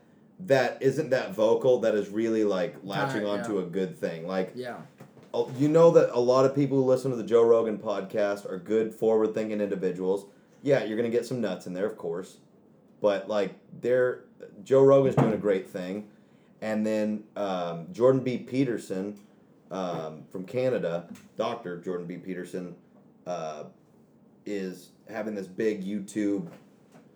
that 0.41 0.77
isn't 0.81 1.11
that 1.11 1.33
vocal 1.33 1.79
that 1.79 1.95
is 1.95 2.09
really 2.09 2.43
like 2.43 2.75
latching 2.83 3.25
onto 3.25 3.53
yeah. 3.55 3.61
a 3.61 3.65
good 3.65 3.97
thing. 3.97 4.27
Like 4.27 4.51
Yeah. 4.55 4.77
oh, 5.33 5.49
you 5.57 5.69
know 5.69 5.91
that 5.91 6.09
a 6.13 6.19
lot 6.19 6.45
of 6.45 6.53
people 6.53 6.77
who 6.77 6.83
listen 6.83 7.09
to 7.11 7.15
the 7.17 7.23
Joe 7.23 7.43
Rogan 7.43 7.77
podcast 7.77 8.49
are 8.51 8.57
good, 8.57 8.93
forward-thinking 8.93 9.61
individuals. 9.61 10.25
Yeah, 10.61 10.83
you're 10.83 10.97
gonna 10.97 11.09
get 11.09 11.25
some 11.25 11.39
nuts 11.39 11.67
in 11.67 11.73
there, 11.73 11.85
of 11.85 11.95
course, 11.97 12.37
but 13.01 13.27
like 13.27 13.55
they're 13.81 14.21
Joe 14.63 14.83
Rogan's 14.83 15.15
doing 15.15 15.33
a 15.33 15.37
great 15.37 15.67
thing, 15.67 16.07
and 16.61 16.85
then 16.85 17.23
um, 17.35 17.87
Jordan 17.91 18.21
B. 18.21 18.37
Peterson 18.37 19.19
um, 19.71 20.23
from 20.31 20.45
Canada, 20.45 21.07
Doctor 21.37 21.79
Jordan 21.79 22.07
B. 22.07 22.17
Peterson, 22.17 22.75
uh, 23.25 23.65
is 24.45 24.89
having 25.09 25.35
this 25.35 25.47
big 25.47 25.83
YouTube. 25.85 26.47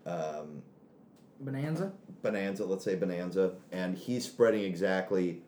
Um, 0.06 0.62
Bonanza. 1.42 1.92
bonanza 2.22 2.64
let's 2.66 2.84
say 2.84 2.94
bonanza 2.94 3.52
and 3.72 3.96
he's 3.96 4.26
spreading 4.26 4.62
exactly 4.62 5.40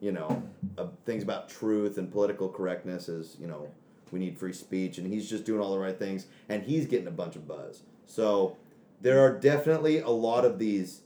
you 0.00 0.12
know 0.12 0.40
uh, 0.78 0.86
things 1.04 1.22
about 1.24 1.48
truth 1.48 1.98
and 1.98 2.12
political 2.12 2.48
correctness 2.48 3.08
is 3.08 3.36
you 3.40 3.48
know 3.48 3.68
we 4.12 4.20
need 4.20 4.38
free 4.38 4.52
speech 4.52 4.98
and 4.98 5.06
he's 5.12 5.28
just 5.28 5.44
doing 5.44 5.60
all 5.60 5.72
the 5.72 5.78
right 5.78 5.98
things 5.98 6.26
and 6.48 6.62
he's 6.62 6.86
getting 6.86 7.08
a 7.08 7.12
bunch 7.12 7.34
of 7.34 7.48
buzz 7.48 7.82
so 8.06 8.56
there 9.02 9.20
are 9.20 9.32
definitely 9.38 9.98
a 9.98 10.08
lot 10.08 10.44
of 10.44 10.58
these 10.58 11.02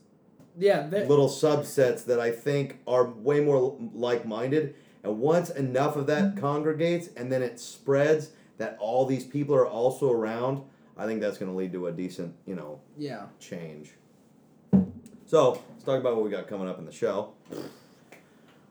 Yeah. 0.57 0.87
that- 0.87 1.09
little 1.09 1.27
subsets 1.29 2.05
that 2.05 2.19
i 2.19 2.31
think 2.31 2.79
are 2.87 3.05
way 3.05 3.39
more 3.41 3.75
like-minded 3.93 4.75
and 5.03 5.19
once 5.19 5.49
enough 5.49 5.95
of 5.95 6.07
that 6.07 6.37
congregates 6.37 7.09
and 7.15 7.31
then 7.31 7.41
it 7.41 7.59
spreads 7.59 8.31
that 8.57 8.77
all 8.79 9.05
these 9.05 9.25
people 9.25 9.53
are 9.55 9.67
also 9.67 10.11
around 10.11 10.61
i 10.95 11.05
think 11.05 11.21
that's 11.21 11.37
going 11.37 11.51
to 11.51 11.57
lead 11.57 11.71
to 11.73 11.87
a 11.87 11.91
decent 11.91 12.33
you 12.45 12.55
know 12.55 12.79
yeah. 12.97 13.25
change. 13.39 13.91
So 15.25 15.61
let's 15.71 15.83
talk 15.83 15.99
about 15.99 16.15
what 16.15 16.23
we 16.23 16.31
got 16.31 16.47
coming 16.47 16.69
up 16.69 16.79
in 16.79 16.85
the 16.85 16.91
show. 16.91 17.33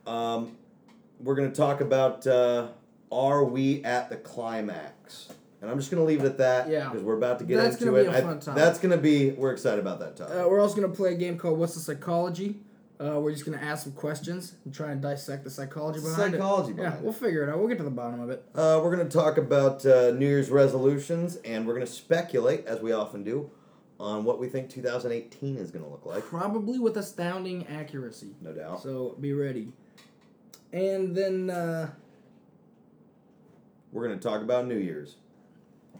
Um, 0.06 0.56
we're 1.20 1.34
going 1.34 1.50
to 1.50 1.56
talk 1.56 1.82
about 1.82 2.26
uh, 2.26 2.68
are 3.12 3.44
we 3.44 3.84
at 3.84 4.08
the 4.08 4.16
climax? 4.16 5.28
And 5.62 5.70
I'm 5.70 5.78
just 5.78 5.90
gonna 5.90 6.04
leave 6.04 6.20
it 6.20 6.26
at 6.26 6.38
that. 6.38 6.68
Yeah. 6.68 6.88
Because 6.88 7.02
we're 7.02 7.16
about 7.16 7.38
to 7.40 7.44
get 7.44 7.56
That's 7.56 7.74
into 7.76 7.86
gonna 7.86 7.96
it. 7.98 8.02
be 8.04 8.14
a 8.14 8.18
I- 8.18 8.20
fun 8.20 8.40
time. 8.40 8.54
That's 8.56 8.78
gonna 8.78 8.96
be. 8.98 9.30
We're 9.32 9.52
excited 9.52 9.80
about 9.80 9.98
that 10.00 10.16
topic. 10.16 10.34
Uh, 10.36 10.48
we're 10.48 10.60
also 10.60 10.76
gonna 10.76 10.92
play 10.92 11.12
a 11.14 11.16
game 11.16 11.38
called 11.38 11.58
What's 11.58 11.74
the 11.74 11.80
Psychology. 11.80 12.60
Uh, 12.98 13.20
we're 13.20 13.32
just 13.32 13.44
gonna 13.44 13.56
ask 13.58 13.84
some 13.84 13.92
questions 13.92 14.54
and 14.64 14.72
try 14.72 14.90
and 14.90 15.02
dissect 15.02 15.44
the 15.44 15.50
psychology 15.50 16.00
behind 16.00 16.32
Psychology 16.32 16.70
it. 16.72 16.76
Yeah, 16.76 16.82
behind 16.84 16.98
it. 17.00 17.04
we'll 17.04 17.12
figure 17.12 17.42
it 17.42 17.50
out. 17.50 17.58
We'll 17.58 17.68
get 17.68 17.78
to 17.78 17.84
the 17.84 17.90
bottom 17.90 18.20
of 18.20 18.30
it. 18.30 18.42
Uh, 18.54 18.80
we're 18.82 18.94
going 18.94 19.06
to 19.06 19.14
talk 19.18 19.36
about 19.38 19.84
uh, 19.84 20.12
New 20.12 20.26
Year's 20.26 20.48
resolutions, 20.50 21.36
and 21.36 21.66
we're 21.66 21.74
going 21.74 21.84
to 21.86 21.92
speculate, 21.92 22.64
as 22.66 22.80
we 22.80 22.92
often 22.92 23.22
do, 23.22 23.50
on 24.00 24.24
what 24.24 24.38
we 24.38 24.48
think 24.48 24.70
2018 24.70 25.56
is 25.58 25.70
going 25.70 25.84
to 25.84 25.90
look 25.90 26.06
like. 26.06 26.24
Probably 26.24 26.78
with 26.78 26.96
astounding 26.96 27.66
accuracy. 27.66 28.34
No 28.40 28.52
doubt. 28.52 28.82
So 28.82 29.14
be 29.20 29.34
ready. 29.34 29.72
And 30.72 31.14
then 31.14 31.50
uh, 31.50 31.90
We're 33.92 34.06
going 34.06 34.18
to 34.18 34.22
talk 34.28 34.40
about 34.40 34.66
New 34.66 34.78
Year's. 34.78 35.16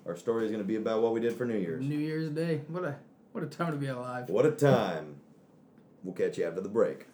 Our 0.07 0.16
story 0.16 0.45
is 0.45 0.53
going 0.53 0.62
to 0.62 0.66
be 0.66 0.77
about 0.77 1.03
what 1.03 1.12
we 1.12 1.21
did 1.21 1.35
for 1.35 1.45
New 1.45 1.59
Year's. 1.59 1.85
New 1.85 1.99
Year's 1.99 2.31
Day. 2.31 2.61
What 2.69 2.85
a 2.85 2.95
what 3.33 3.42
a 3.42 3.49
time 3.49 3.73
to 3.73 3.77
be 3.77 3.88
alive. 3.88 4.29
What 4.29 4.47
a 4.47 4.53
time. 4.53 5.16
We'll 6.05 6.14
catch 6.14 6.38
you 6.38 6.45
after 6.45 6.61
the 6.61 6.69
break. 6.69 7.07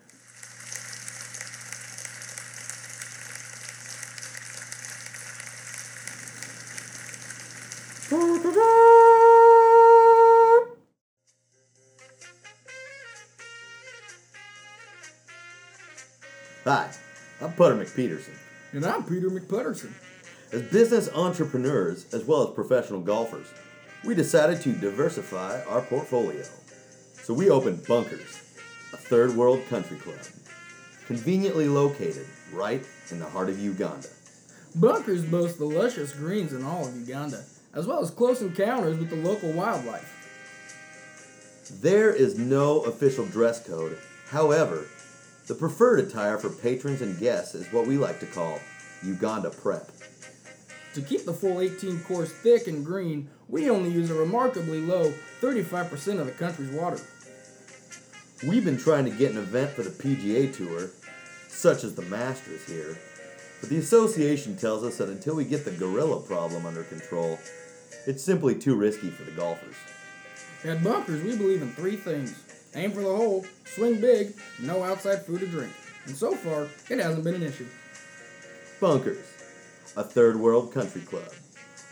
Hi, 16.64 16.90
I'm 17.40 17.52
Putter 17.55 17.74
McPeterson. 17.74 18.35
And 18.72 18.85
I'm 18.85 19.02
Peter 19.05 19.31
McPutterson. 19.31 19.92
As 20.53 20.61
business 20.61 21.09
entrepreneurs, 21.15 22.12
as 22.12 22.25
well 22.25 22.47
as 22.47 22.55
professional 22.55 23.01
golfers, 23.01 23.47
we 24.05 24.15
decided 24.15 24.61
to 24.61 24.73
diversify 24.75 25.65
our 25.65 25.81
portfolio. 25.81 26.45
So 27.23 27.33
we 27.33 27.49
opened 27.49 27.87
Bunkers, 27.87 28.43
a 28.93 28.99
third 28.99 29.35
world 29.35 29.62
country 29.71 29.97
club, 29.97 30.21
conveniently 31.07 31.69
located 31.69 32.27
right 32.53 32.85
in 33.11 33.19
the 33.19 33.25
heart 33.25 33.49
of 33.49 33.59
Uganda. 33.59 34.09
Bunkers 34.75 35.25
boasts 35.25 35.57
the 35.57 35.65
luscious 35.65 36.12
greens 36.12 36.53
in 36.53 36.62
all 36.65 36.87
of 36.87 36.97
Uganda, 36.97 37.43
as 37.73 37.87
well 37.87 38.03
as 38.03 38.11
close 38.11 38.43
encounters 38.43 38.99
with 38.99 39.09
the 39.09 39.17
local 39.17 39.53
wildlife. 39.53 40.19
There 41.81 42.12
is 42.12 42.38
no 42.38 42.81
official 42.83 43.25
dress 43.25 43.67
code. 43.67 43.97
However, 44.29 44.85
the 45.47 45.55
preferred 45.55 46.01
attire 46.01 46.37
for 46.37 46.51
patrons 46.51 47.01
and 47.01 47.19
guests 47.19 47.55
is 47.55 47.73
what 47.73 47.87
we 47.87 47.97
like 47.97 48.21
to 48.21 48.27
call 48.27 48.61
Uganda 49.03 49.49
prep. 49.49 49.91
To 50.94 51.00
keep 51.00 51.24
the 51.24 51.33
full 51.33 51.61
18 51.61 52.00
course 52.00 52.31
thick 52.31 52.66
and 52.66 52.85
green, 52.85 53.31
we 53.48 53.70
only 53.70 53.90
use 53.90 54.11
a 54.11 54.14
remarkably 54.14 54.81
low 54.81 55.12
35% 55.40 56.20
of 56.20 56.26
the 56.26 56.33
country's 56.33 56.70
water. 56.70 57.00
We've 58.46 58.64
been 58.64 58.78
trying 58.78 59.05
to 59.05 59.11
get 59.11 59.33
an 59.33 59.38
event 59.38 59.70
for 59.70 59.83
the 59.83 59.90
PGA 59.90 60.55
Tour, 60.55 60.90
such 61.48 61.85
as 61.85 61.94
the 61.94 62.02
Masters 62.02 62.66
here, 62.66 62.98
but 63.61 63.70
the 63.70 63.78
association 63.78 64.57
tells 64.57 64.83
us 64.83 64.98
that 64.98 65.09
until 65.09 65.37
we 65.37 65.44
get 65.44 65.64
the 65.64 65.70
gorilla 65.70 66.20
problem 66.20 66.66
under 66.66 66.83
control, 66.83 67.38
it's 68.07 68.22
simply 68.22 68.55
too 68.55 68.74
risky 68.74 69.11
for 69.11 69.22
the 69.22 69.31
golfers. 69.31 69.76
At 70.64 70.83
Bunkers, 70.83 71.22
we 71.22 71.37
believe 71.37 71.62
in 71.62 71.70
three 71.72 71.96
things 71.96 72.35
aim 72.74 72.90
for 72.90 73.02
the 73.02 73.16
hole, 73.16 73.46
swing 73.64 74.00
big, 74.00 74.35
no 74.61 74.83
outside 74.83 75.24
food 75.24 75.42
or 75.42 75.46
drink. 75.46 75.72
And 76.07 76.16
so 76.16 76.35
far, 76.35 76.68
it 76.90 77.02
hasn't 77.02 77.22
been 77.22 77.37
an 77.37 77.42
issue. 77.42 77.66
Bunkers, 78.81 79.24
a 79.96 80.02
third 80.02 80.37
world 80.37 80.72
country 80.72 81.02
club, 81.02 81.31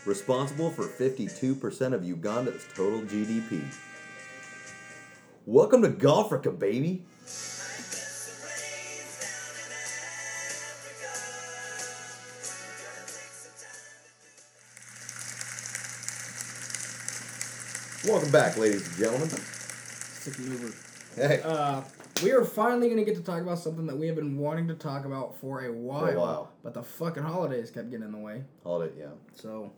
responsible 0.05 0.71
for 0.71 0.83
52% 0.83 1.93
of 1.93 2.03
Uganda's 2.03 2.65
total 2.75 3.01
GDP. 3.01 3.63
Welcome 5.45 5.81
to 5.83 5.89
Golfrica, 5.89 6.57
baby! 6.57 7.03
Welcome 18.07 18.31
back, 18.31 18.57
ladies 18.57 18.87
and 18.87 18.97
gentlemen. 18.97 19.29
Hey, 21.15 21.41
Uh, 21.43 21.81
we 22.23 22.31
are 22.31 22.43
finally 22.43 22.87
going 22.87 22.99
to 22.99 23.05
get 23.05 23.15
to 23.15 23.23
talk 23.23 23.41
about 23.41 23.59
something 23.59 23.85
that 23.87 23.97
we 23.97 24.07
have 24.07 24.15
been 24.15 24.37
wanting 24.37 24.67
to 24.67 24.73
talk 24.75 25.05
about 25.05 25.35
for 25.37 25.63
a 25.65 25.71
while. 25.71 26.15
while. 26.15 26.51
But 26.63 26.73
the 26.73 26.83
fucking 26.83 27.23
holidays 27.23 27.71
kept 27.71 27.89
getting 27.89 28.05
in 28.05 28.11
the 28.11 28.17
way. 28.17 28.43
holiday, 28.63 28.93
yeah, 28.99 29.07
So 29.33 29.71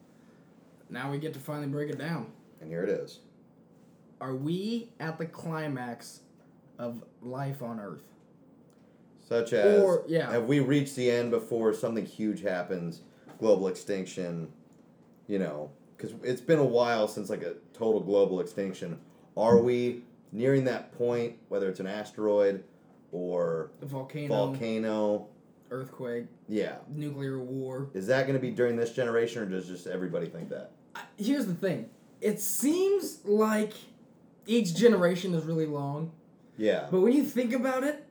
now 0.89 1.12
we 1.12 1.17
get 1.17 1.34
to 1.34 1.39
finally 1.39 1.67
break 1.67 1.89
it 1.89 1.97
down. 1.97 2.32
and 2.62 2.69
here 2.69 2.84
it 2.84 2.89
is. 2.89 3.19
Are 4.21 4.36
we 4.36 4.89
at 4.99 5.17
the 5.17 5.25
climax 5.25 6.21
of 6.79 7.03
life 7.21 7.62
on 7.62 7.79
Earth? 7.79 8.03
Such 9.27 9.53
as, 9.53 9.82
Or- 9.84 10.03
yeah. 10.08 10.32
have 10.32 10.45
we 10.45 10.60
reached 10.60 10.95
the 10.95 11.10
end 11.12 11.32
before 11.32 11.73
something 11.73 12.06
huge 12.06 12.41
happens, 12.41 13.01
global 13.39 13.67
extinction, 13.67 14.51
you 15.27 15.39
know, 15.39 15.71
because 15.97 16.13
it's 16.23 16.41
been 16.41 16.60
a 16.60 16.65
while 16.65 17.08
since 17.08 17.29
like 17.29 17.41
a 17.41 17.56
total 17.73 18.01
global 18.01 18.39
extinction. 18.39 18.99
Are 19.36 19.58
we 19.58 20.03
nearing 20.34 20.65
that 20.65 20.91
point, 20.98 21.36
whether 21.48 21.69
it's 21.69 21.80
an 21.80 21.88
asteroid 21.88 22.63
or 23.13 23.69
The 23.80 23.86
volcano, 23.86 24.28
volcano? 24.28 25.28
earthquake, 25.72 26.26
Yeah. 26.50 26.78
nuclear 26.89 27.39
war. 27.39 27.88
Is 27.93 28.08
that 28.08 28.24
going 28.24 28.34
to 28.36 28.41
be 28.41 28.52
during 28.52 28.76
this 28.76 28.91
generation, 28.91 29.41
or 29.43 29.46
does 29.46 29.67
just 29.67 29.88
everybody 29.88 30.28
think 30.28 30.50
that? 30.50 30.72
I- 30.96 31.02
Here's 31.17 31.46
the 31.46 31.54
thing. 31.56 31.89
It 32.22 32.39
seems 32.41 33.24
like 33.26 33.74
each 34.46 34.76
generation 34.76 35.34
is 35.34 35.46
really 35.46 35.65
long, 35.65 36.12
Yeah. 36.58 36.88
but 36.91 37.02
when 37.02 37.13
you 37.13 37.24
think 37.24 37.54
about 37.54 37.84
it, 37.84 38.04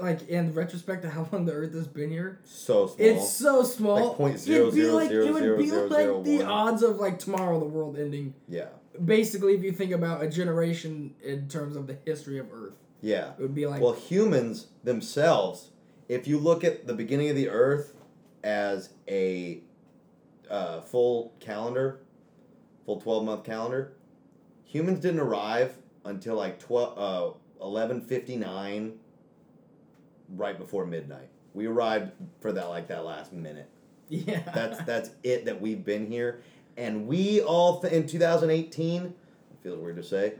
like 0.00 0.28
in 0.28 0.54
retrospect 0.54 1.02
to 1.02 1.10
how 1.10 1.28
long 1.32 1.44
the 1.44 1.52
Earth 1.52 1.74
has 1.74 1.86
been 1.86 2.10
here, 2.10 2.38
So 2.44 2.86
small. 2.86 3.06
it's 3.06 3.28
so 3.28 3.62
small. 3.62 4.08
Like 4.08 4.16
point 4.16 4.38
zero 4.38 4.62
It'd 4.68 4.74
be 4.74 4.80
zero 4.82 4.94
like 4.94 5.08
zero 5.10 5.26
it 5.26 5.32
would 5.32 5.42
zero 5.42 5.58
be 5.58 5.66
zero 5.66 5.82
like 5.88 5.98
zero 6.00 6.22
the 6.22 6.36
one. 6.38 6.46
odds 6.46 6.82
of 6.82 6.96
like 6.98 7.18
tomorrow 7.18 7.58
the 7.58 7.66
world 7.66 7.98
ending. 7.98 8.32
yeah. 8.48 8.68
Basically, 9.04 9.54
if 9.54 9.62
you 9.62 9.72
think 9.72 9.92
about 9.92 10.22
a 10.22 10.28
generation 10.28 11.14
in 11.22 11.48
terms 11.48 11.76
of 11.76 11.86
the 11.86 11.96
history 12.04 12.38
of 12.38 12.52
Earth, 12.52 12.74
Yeah. 13.00 13.32
it 13.38 13.40
would 13.40 13.54
be 13.54 13.66
like 13.66 13.80
Well, 13.80 13.92
humans 13.94 14.68
themselves, 14.82 15.70
if 16.08 16.26
you 16.26 16.38
look 16.38 16.64
at 16.64 16.86
the 16.86 16.94
beginning 16.94 17.30
of 17.30 17.36
the 17.36 17.48
Earth 17.48 17.94
as 18.42 18.90
a 19.08 19.62
uh, 20.50 20.80
full 20.80 21.32
calendar, 21.40 22.00
full 22.84 23.00
12 23.00 23.24
month 23.24 23.44
calendar, 23.44 23.92
humans 24.64 24.98
didn't 25.00 25.20
arrive 25.20 25.76
until 26.04 26.34
like 26.34 26.58
12, 26.58 26.98
uh, 26.98 27.32
1159, 27.58 28.98
right 30.36 30.58
before 30.58 30.86
midnight. 30.86 31.28
We 31.54 31.66
arrived 31.66 32.12
for 32.40 32.52
that 32.52 32.68
like 32.68 32.88
that 32.88 33.04
last 33.04 33.32
minute. 33.32 33.68
yeah. 34.08 34.42
That's 34.54 34.82
that's 34.84 35.10
it 35.22 35.44
that 35.44 35.60
we've 35.60 35.84
been 35.84 36.06
here, 36.10 36.42
and 36.76 37.06
we 37.06 37.40
all 37.40 37.80
th- 37.80 37.92
in 37.92 38.06
2018. 38.06 39.02
It 39.04 39.12
feels 39.62 39.78
weird 39.78 39.96
to 39.96 40.02
say, 40.02 40.34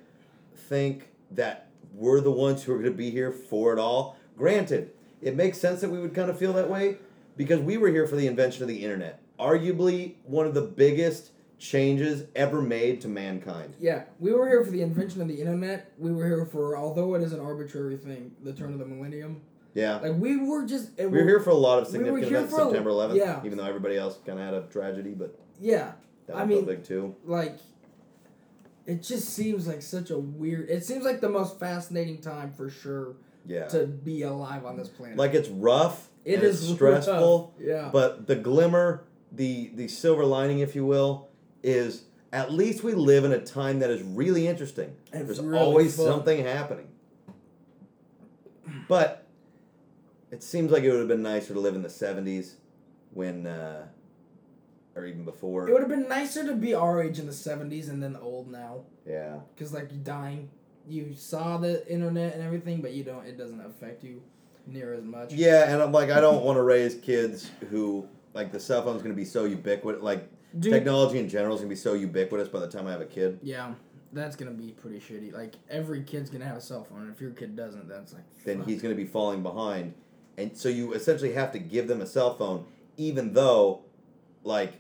think 0.54 1.08
that 1.32 1.68
we're 1.94 2.20
the 2.20 2.30
ones 2.30 2.62
who 2.62 2.72
are 2.72 2.78
going 2.78 2.90
to 2.90 2.96
be 2.96 3.10
here 3.10 3.32
for 3.32 3.72
it 3.72 3.78
all. 3.78 4.16
Granted, 4.36 4.90
it 5.20 5.36
makes 5.36 5.58
sense 5.58 5.80
that 5.80 5.90
we 5.90 5.98
would 5.98 6.14
kind 6.14 6.30
of 6.30 6.38
feel 6.38 6.52
that 6.54 6.70
way 6.70 6.96
because 7.36 7.60
we 7.60 7.76
were 7.76 7.88
here 7.88 8.06
for 8.06 8.16
the 8.16 8.26
invention 8.26 8.62
of 8.62 8.68
the 8.68 8.82
internet, 8.84 9.20
arguably 9.38 10.14
one 10.24 10.46
of 10.46 10.54
the 10.54 10.62
biggest 10.62 11.30
changes 11.58 12.24
ever 12.34 12.62
made 12.62 13.00
to 13.02 13.08
mankind. 13.08 13.74
Yeah, 13.78 14.04
we 14.18 14.32
were 14.32 14.48
here 14.48 14.64
for 14.64 14.70
the 14.70 14.82
invention 14.82 15.20
of 15.20 15.28
the 15.28 15.38
internet. 15.40 15.92
We 15.98 16.10
were 16.10 16.26
here 16.26 16.46
for, 16.46 16.76
although 16.76 17.14
it 17.14 17.22
is 17.22 17.32
an 17.32 17.40
arbitrary 17.40 17.98
thing, 17.98 18.32
the 18.42 18.52
turn 18.52 18.72
of 18.72 18.78
the 18.78 18.86
millennium. 18.86 19.42
Yeah. 19.74 19.98
Like 19.98 20.14
we 20.16 20.36
were 20.36 20.66
just. 20.66 20.96
We 20.98 21.06
were 21.06 21.24
here 21.24 21.40
for 21.40 21.50
a 21.50 21.54
lot 21.54 21.78
of 21.78 21.86
significant 21.88 22.24
here 22.24 22.38
events. 22.38 22.56
September 22.56 22.90
11th, 22.90 23.16
yeah. 23.16 23.40
even 23.44 23.58
though 23.58 23.66
everybody 23.66 23.96
else 23.96 24.18
kind 24.26 24.38
of 24.38 24.44
had 24.44 24.54
a 24.54 24.62
tragedy, 24.62 25.14
but 25.14 25.38
Yeah, 25.60 25.92
that 26.32 26.38
I 26.42 26.44
mean- 26.46 26.64
big 26.64 26.84
too. 26.84 27.14
like. 27.24 27.56
It 28.86 29.02
just 29.02 29.28
seems 29.30 29.68
like 29.68 29.82
such 29.82 30.10
a 30.10 30.18
weird. 30.18 30.68
It 30.68 30.84
seems 30.84 31.04
like 31.04 31.20
the 31.20 31.28
most 31.28 31.60
fascinating 31.60 32.20
time 32.20 32.52
for 32.52 32.70
sure 32.70 33.14
Yeah. 33.46 33.68
to 33.68 33.86
be 33.86 34.22
alive 34.22 34.64
on 34.64 34.76
this 34.76 34.88
planet. 34.88 35.16
like 35.16 35.32
it's 35.34 35.48
rough. 35.48 36.08
it 36.24 36.36
and 36.36 36.42
is 36.42 36.62
it's 36.64 36.72
stressful. 36.74 37.54
rough, 37.56 37.66
Yeah. 37.66 37.90
But 37.92 38.26
the 38.26 38.34
glimmer, 38.36 39.04
the 39.30 39.70
the 39.74 39.86
silver 39.86 40.24
lining, 40.24 40.58
if 40.60 40.74
you 40.74 40.84
will, 40.86 41.28
is 41.62 42.04
at 42.32 42.52
least 42.52 42.82
we 42.82 42.94
live 42.94 43.24
in 43.24 43.32
a 43.32 43.38
time 43.40 43.78
that 43.80 43.90
is 43.90 44.02
really 44.02 44.48
interesting. 44.48 44.96
It's 45.12 45.26
There's 45.26 45.40
really 45.40 45.58
always 45.62 45.96
fun. 45.96 46.06
something 46.06 46.42
happening. 46.44 46.88
But 48.88 49.26
it 50.32 50.42
seems 50.42 50.72
like 50.72 50.82
it 50.84 50.90
would 50.90 50.98
have 51.00 51.08
been 51.08 51.22
nicer 51.22 51.54
to 51.54 51.60
live 51.60 51.74
in 51.76 51.82
the 51.82 51.88
'70s, 51.88 52.54
when, 53.12 53.46
uh, 53.46 53.86
or 54.96 55.05
even 55.07 55.24
before. 55.24 55.68
it 55.68 55.72
would 55.72 55.81
have 55.83 55.90
been 55.90 56.09
nicer 56.09 56.44
to 56.46 56.55
be 56.55 56.74
our 56.74 57.03
age 57.03 57.18
in 57.18 57.26
the 57.26 57.33
seventies 57.33 57.88
and 57.88 58.03
then 58.03 58.16
old 58.20 58.50
now, 58.50 58.81
yeah, 59.07 59.37
because 59.55 59.72
like 59.72 59.90
you 59.92 59.98
dying, 59.98 60.48
you 60.88 61.14
saw 61.14 61.57
the 61.59 61.87
internet 61.90 62.35
and 62.35 62.42
everything, 62.42 62.81
but 62.81 62.92
you 62.92 63.05
don't. 63.05 63.24
It 63.26 63.38
doesn't 63.38 63.61
affect 63.64 64.03
you 64.05 64.22
near 64.66 64.92
as 64.92 65.03
much. 65.05 65.33
yeah, 65.33 65.72
and 65.72 65.81
I'm 65.83 65.92
like, 65.92 66.11
I 66.11 66.20
don't 66.20 66.44
want 66.44 66.57
to 66.57 66.62
raise 66.62 66.94
kids 66.96 67.50
who 67.70 68.07
like 68.35 68.53
the 68.53 68.61
cell 68.61 68.83
phone's 68.83 69.03
gonna 69.03 69.14
be 69.14 69.24
so 69.24 69.44
ubiquitous. 69.44 70.03
Like 70.03 70.29
Dude. 70.59 70.72
technology 70.72 71.18
in 71.18 71.29
general 71.29 71.55
is 71.55 71.61
gonna 71.61 71.68
be 71.70 71.76
so 71.76 71.94
ubiquitous 71.94 72.48
by 72.48 72.61
the 72.61 72.68
time 72.68 72.87
I 72.87 72.90
have 72.92 73.00
a 73.00 73.07
kid. 73.07 73.38
Yeah, 73.42 73.74
that's 74.12 74.37
gonna 74.37 74.50
be 74.50 74.72
pretty 74.72 74.98
shitty. 75.00 75.33
Like 75.33 75.55
every 75.68 76.03
kid's 76.03 76.31
gonna 76.31 76.44
have 76.46 76.57
a 76.57 76.61
cell 76.61 76.85
phone. 76.85 77.03
and 77.03 77.14
If 77.14 77.20
your 77.20 77.31
kid 77.31 77.57
doesn't, 77.57 77.88
that's 77.88 78.12
like 78.12 78.22
Then 78.44 78.59
fuck. 78.59 78.66
he's 78.68 78.83
gonna 78.83 78.94
be 78.96 79.07
falling 79.07 79.42
behind, 79.42 79.94
and 80.37 80.57
so 80.57 80.68
you 80.68 80.92
essentially 80.92 81.33
have 81.33 81.53
to 81.53 81.59
give 81.59 81.87
them 81.88 82.00
a 82.00 82.07
cell 82.07 82.35
phone, 82.37 82.66
even 82.96 83.33
though, 83.33 83.83
like, 84.42 84.74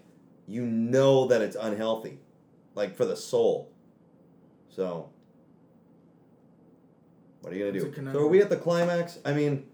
you 0.46 0.64
know 0.64 1.26
that 1.28 1.42
it's 1.42 1.56
unhealthy, 1.56 2.18
like 2.74 2.96
for 2.96 3.04
the 3.04 3.16
soul. 3.16 3.70
So. 4.68 5.10
What 7.40 7.52
are 7.52 7.56
you 7.56 7.66
gonna 7.66 7.92
do? 7.92 8.12
So 8.12 8.20
are 8.20 8.26
we 8.26 8.42
at 8.42 8.50
the 8.50 8.56
climax? 8.56 9.18
I 9.24 9.32
mean, 9.32 9.66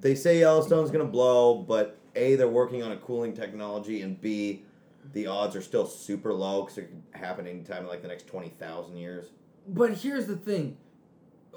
they 0.00 0.14
say 0.14 0.40
Yellowstone's 0.40 0.90
gonna 0.90 1.04
blow, 1.04 1.54
but 1.54 1.96
a 2.16 2.34
they're 2.34 2.48
working 2.48 2.82
on 2.82 2.92
a 2.92 2.96
cooling 2.96 3.34
technology, 3.34 4.02
and 4.02 4.20
b 4.20 4.64
the 5.12 5.26
odds 5.26 5.56
are 5.56 5.62
still 5.62 5.86
super 5.86 6.32
low 6.32 6.62
because 6.62 6.78
it 6.78 6.88
could 6.88 7.02
happen 7.20 7.46
anytime 7.46 7.84
in 7.84 7.88
like 7.88 8.02
the 8.02 8.08
next 8.08 8.26
twenty 8.26 8.48
thousand 8.48 8.96
years. 8.96 9.26
But 9.68 9.92
here's 9.94 10.26
the 10.26 10.36
thing, 10.36 10.76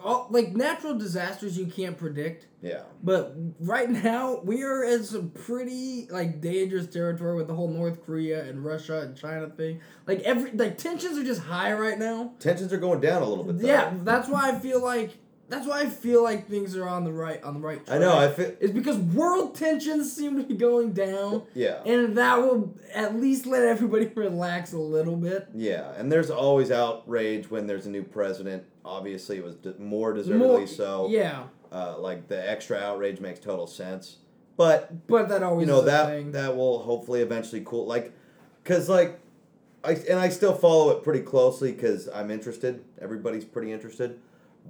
all 0.02 0.28
like 0.30 0.54
natural 0.54 0.98
disasters 0.98 1.58
you 1.58 1.66
can't 1.66 1.98
predict. 1.98 2.48
Yeah. 2.62 2.84
But 3.02 3.36
right 3.60 3.90
now 3.90 4.42
we 4.44 4.64
are 4.64 4.84
in 4.84 5.04
some 5.04 5.30
pretty 5.30 6.08
like 6.10 6.42
dangerous 6.42 6.88
territory 6.88 7.36
with 7.36 7.48
the 7.48 7.54
whole 7.54 7.68
North 7.68 8.06
Korea 8.06 8.44
and 8.46 8.64
Russia 8.64 9.02
and 9.02 9.18
China 9.18 9.50
thing. 9.50 9.82
Like 10.08 10.20
every 10.22 10.52
like 10.52 10.78
tensions 10.78 11.18
are 11.18 11.24
just 11.24 11.42
high 11.42 11.74
right 11.74 11.98
now. 11.98 12.34
Tensions 12.40 12.72
are 12.74 12.78
going 12.78 13.02
down 13.02 13.22
a 13.22 13.26
little 13.26 13.44
bit. 13.44 13.60
Though. 13.60 13.68
Yeah, 13.68 13.94
that's 14.04 14.30
why 14.30 14.52
I 14.52 14.60
feel 14.60 14.82
like 14.82 15.18
that's 15.50 15.68
why 15.68 15.82
I 15.82 15.86
feel 15.88 16.24
like 16.24 16.48
things 16.48 16.76
are 16.76 16.88
on 16.88 17.04
the 17.04 17.12
right 17.12 17.44
on 17.44 17.56
the 17.56 17.60
right 17.60 17.86
track. 17.86 17.98
I 17.98 18.00
know. 18.00 18.18
I 18.18 18.30
feel. 18.30 18.54
It's 18.60 18.72
because 18.72 18.98
world 18.98 19.56
tensions 19.56 20.12
seem 20.16 20.38
to 20.38 20.44
be 20.44 20.56
going 20.56 20.94
down. 20.94 21.44
Yeah. 21.54 21.84
And 21.86 22.18
that 22.18 22.38
will 22.42 22.74
at 22.94 23.16
least 23.16 23.46
let 23.46 23.64
everybody 23.64 24.06
relax 24.16 24.74
a 24.74 24.80
little 24.80 25.16
bit. 25.18 25.48
Yeah, 25.54 25.92
and 25.98 26.12
there's 26.12 26.32
always 26.32 26.72
outrage 26.72 27.52
when 27.52 27.68
there's 27.68 27.86
a 27.86 27.90
new 27.90 28.04
president. 28.04 28.64
Obviously, 28.86 29.38
it 29.38 29.44
was 29.44 29.56
more 29.80 30.14
deservedly 30.14 30.48
More- 30.48 30.68
so. 30.68 31.08
Yeah, 31.10 31.44
Uh, 31.72 31.96
like 32.00 32.28
the 32.28 32.50
extra 32.50 32.78
outrage 32.78 33.20
makes 33.20 33.40
total 33.40 33.68
sense, 33.68 34.18
but 34.58 35.08
but 35.08 35.28
that 35.30 35.44
always 35.44 35.68
you 35.68 35.72
know 35.74 35.82
that 35.82 36.08
thing. 36.08 36.32
that 36.32 36.56
will 36.56 36.80
hopefully 36.80 37.22
eventually 37.22 37.62
cool. 37.66 37.86
Like, 37.86 38.12
cause 38.64 38.88
like, 38.90 39.20
I 39.84 39.92
and 40.10 40.20
I 40.20 40.30
still 40.30 40.54
follow 40.56 40.92
it 40.92 41.04
pretty 41.04 41.22
closely 41.22 41.72
because 41.74 42.08
I'm 42.08 42.32
interested. 42.32 42.84
Everybody's 43.02 43.46
pretty 43.46 43.72
interested, 43.72 44.20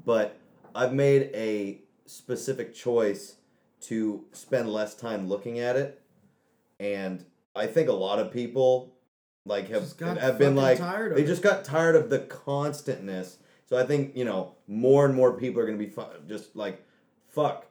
but 0.06 0.36
I've 0.76 0.94
made 0.94 1.30
a 1.34 1.82
specific 2.06 2.74
choice 2.74 3.36
to 3.82 4.26
spend 4.32 4.70
less 4.70 4.96
time 4.96 5.28
looking 5.28 5.60
at 5.60 5.76
it, 5.76 6.02
and 6.80 7.26
I 7.56 7.68
think 7.68 7.90
a 7.90 7.94
lot 7.94 8.20
of 8.20 8.32
people 8.32 8.94
like 9.46 9.70
have 9.70 10.00
have 10.00 10.38
been 10.38 10.56
like 10.56 10.78
tired 10.78 11.12
of 11.12 11.18
they 11.18 11.24
it. 11.24 11.28
just 11.28 11.42
got 11.42 11.66
tired 11.66 11.96
of 11.96 12.10
the 12.10 12.20
constantness. 12.20 13.38
So 13.66 13.78
I 13.78 13.86
think 13.86 14.16
you 14.16 14.26
know 14.26 14.56
more 14.68 15.06
and 15.06 15.14
more 15.16 15.34
people 15.34 15.62
are 15.62 15.66
gonna 15.66 15.78
be 15.78 15.88
fu- 15.90 16.04
just 16.28 16.56
like, 16.56 16.84
fuck. 17.28 17.66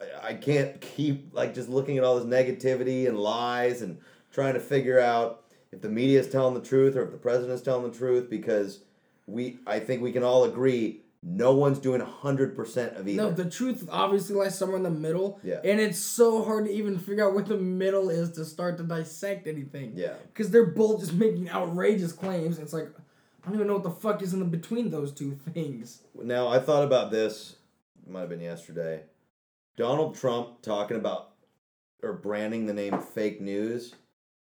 I, 0.00 0.28
I 0.28 0.34
can't 0.34 0.80
keep 0.80 1.34
like 1.34 1.54
just 1.54 1.68
looking 1.68 1.98
at 1.98 2.04
all 2.04 2.18
this 2.18 2.24
negativity 2.24 3.08
and 3.08 3.18
lies 3.18 3.82
and 3.82 3.98
trying 4.32 4.54
to 4.54 4.60
figure 4.60 4.98
out 5.00 5.44
if 5.72 5.80
the 5.80 5.88
media 5.88 6.20
is 6.20 6.28
telling 6.28 6.54
the 6.54 6.60
truth 6.60 6.96
or 6.96 7.02
if 7.02 7.10
the 7.12 7.18
president 7.18 7.52
is 7.52 7.62
telling 7.62 7.90
the 7.90 7.96
truth 7.96 8.30
because 8.30 8.80
we 9.26 9.58
I 9.66 9.80
think 9.80 10.02
we 10.02 10.12
can 10.12 10.22
all 10.22 10.44
agree 10.44 11.01
no 11.22 11.54
one's 11.54 11.78
doing 11.78 12.00
hundred 12.00 12.56
percent 12.56 12.96
of 12.96 13.06
either. 13.06 13.22
No, 13.22 13.30
the 13.30 13.48
truth 13.48 13.88
obviously 13.90 14.34
lies 14.34 14.58
somewhere 14.58 14.76
in 14.78 14.82
the 14.82 14.90
middle. 14.90 15.38
Yeah. 15.44 15.60
And 15.64 15.80
it's 15.80 15.98
so 15.98 16.42
hard 16.42 16.64
to 16.66 16.72
even 16.72 16.98
figure 16.98 17.26
out 17.26 17.34
what 17.34 17.46
the 17.46 17.56
middle 17.56 18.10
is 18.10 18.32
to 18.32 18.44
start 18.44 18.76
to 18.78 18.82
dissect 18.82 19.46
anything. 19.46 19.92
yeah. 19.94 20.14
Because 20.32 20.50
they're 20.50 20.66
both 20.66 21.00
just 21.00 21.12
making 21.12 21.48
outrageous 21.48 22.12
claims. 22.12 22.58
It's 22.58 22.72
like, 22.72 22.88
I 23.42 23.46
don't 23.46 23.54
even 23.54 23.68
know 23.68 23.74
what 23.74 23.84
the 23.84 23.90
fuck 23.90 24.20
is 24.22 24.32
in 24.34 24.40
the 24.40 24.44
between 24.44 24.90
those 24.90 25.12
two 25.12 25.38
things. 25.52 26.02
Now 26.20 26.48
I 26.48 26.58
thought 26.58 26.82
about 26.84 27.10
this. 27.10 27.56
It 28.04 28.10
might 28.10 28.20
have 28.20 28.28
been 28.28 28.40
yesterday. 28.40 29.02
Donald 29.76 30.16
Trump 30.16 30.60
talking 30.62 30.96
about 30.96 31.30
or 32.02 32.12
branding 32.12 32.66
the 32.66 32.74
name 32.74 33.00
fake 33.00 33.40
news. 33.40 33.94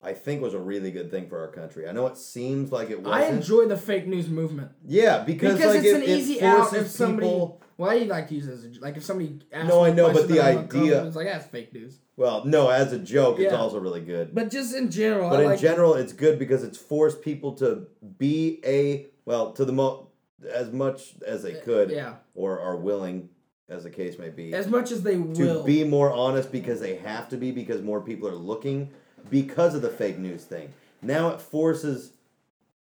I 0.07 0.13
think 0.13 0.41
was 0.41 0.55
a 0.55 0.59
really 0.61 0.93
good 0.93 1.11
thing 1.11 1.29
for 1.29 1.41
our 1.41 1.49
country. 1.49 1.89
I 1.89 1.93
know 1.93 2.07
it 2.07 2.17
seems 2.17 2.71
like 2.71 2.91
it 2.91 3.03
wasn't. 3.03 3.25
I 3.25 3.27
enjoy 3.37 3.67
the 3.67 3.77
fake 3.77 4.07
news 4.07 4.29
movement. 4.29 4.71
Yeah, 4.87 5.25
because, 5.25 5.55
Because 5.55 5.75
like 5.75 5.85
it's 5.85 5.95
it, 5.95 5.97
an 5.97 6.03
it 6.05 6.09
easy 6.09 6.41
out 6.43 6.73
if 6.73 6.87
somebody. 6.87 7.27
people. 7.27 7.61
Well, 7.77 7.91
I 7.91 8.05
like 8.05 8.29
to 8.29 8.37
use 8.37 8.47
it 8.47 8.53
as 8.53 8.65
a, 8.65 8.81
like 8.81 8.97
if 8.97 9.05
somebody 9.05 9.41
asks 9.53 9.69
No, 9.69 9.85
I 9.85 9.93
know, 9.93 10.13
but 10.13 10.29
the 10.29 10.41
idea- 10.41 11.05
It's 11.05 11.17
like, 11.17 11.27
that's 11.27 11.47
fake 11.47 11.75
news. 11.75 11.99
Well, 12.17 12.45
no, 12.45 12.71
as 12.71 12.93
a 12.93 13.01
joke, 13.01 13.41
it's 13.41 13.53
also 13.53 13.81
really 13.81 14.01
good. 14.01 14.33
But 14.33 14.49
just 14.49 14.77
in 14.77 14.93
general, 14.93 15.29
But 15.29 15.41
I 15.41 15.43
in 15.43 15.49
like 15.51 15.61
general, 15.61 15.95
it's 15.95 16.13
good 16.13 16.39
because 16.39 16.63
it's 16.63 16.79
forced 16.79 17.21
people 17.21 17.55
to 17.55 17.89
be 18.17 18.61
a 18.65 19.09
well 19.25 19.53
to 19.55 19.65
the 19.65 19.73
mo 19.73 20.09
as 20.55 20.71
much 20.73 21.17
as 21.27 21.43
they 21.43 21.59
uh, 21.59 21.65
could 21.65 21.91
Yeah. 21.91 22.15
or 22.37 22.61
are 22.61 22.77
willing, 22.77 23.29
as 23.69 23.83
the 23.83 23.91
case 23.91 24.21
may 24.21 24.29
be, 24.31 24.55
As 24.55 24.69
much 24.69 24.93
as 24.93 25.03
they 25.03 25.17
will 25.17 25.35
to 25.35 25.65
be 25.65 25.83
more 25.83 26.13
honest 26.13 26.53
because 26.53 26.79
they 26.79 26.95
have 26.97 27.29
to 27.31 27.37
be 27.37 27.51
because 27.51 27.83
more 27.83 28.01
people 28.01 28.29
are 28.29 28.37
looking 28.37 28.91
because 29.31 29.75
of 29.75 29.83
the 29.83 29.89
fake 29.91 30.19
news 30.19 30.45
thing. 30.45 30.73
Now 31.03 31.29
it 31.31 31.41
forces, 31.41 32.13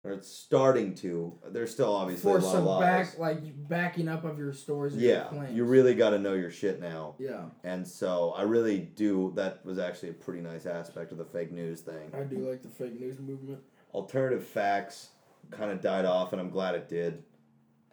or 0.04 0.12
it's 0.12 0.28
starting 0.28 0.94
to. 0.96 1.34
There's 1.50 1.72
still 1.72 1.94
obviously 1.94 2.32
for 2.32 2.38
a 2.38 2.42
lot 2.42 2.52
some 2.52 2.62
of 2.62 2.80
lies. 2.80 3.12
back 3.12 3.20
like 3.20 3.68
backing 3.70 4.08
up 4.08 4.24
of 4.24 4.38
your 4.38 4.54
stories. 4.54 4.94
And 4.94 5.02
your 5.02 5.12
yeah, 5.14 5.24
claims. 5.26 5.56
you 5.56 5.64
really 5.64 5.96
got 5.96 6.12
to 6.12 6.20
know 6.20 6.34
your 6.34 6.52
shit 6.52 6.82
now. 6.82 7.16
Yeah, 7.18 7.46
And 7.64 7.88
so 7.88 8.34
I 8.38 8.44
really 8.44 8.80
do. 8.80 9.32
That 9.36 9.66
was 9.66 9.80
actually 9.80 10.10
a 10.10 10.14
pretty 10.14 10.42
nice 10.42 10.66
aspect 10.66 11.12
of 11.12 11.18
the 11.18 11.26
fake 11.26 11.52
news 11.52 11.82
thing. 11.82 12.12
I 12.14 12.24
do 12.24 12.38
like 12.50 12.62
the 12.62 12.70
fake 12.70 13.00
news 13.00 13.20
movement. 13.20 13.60
Alternative 13.94 14.46
facts 14.46 15.10
kind 15.52 15.72
of 15.72 15.82
died 15.82 16.06
off, 16.06 16.34
and 16.34 16.42
I'm 16.42 16.50
glad 16.50 16.76
it 16.76 16.90
did. 16.90 17.24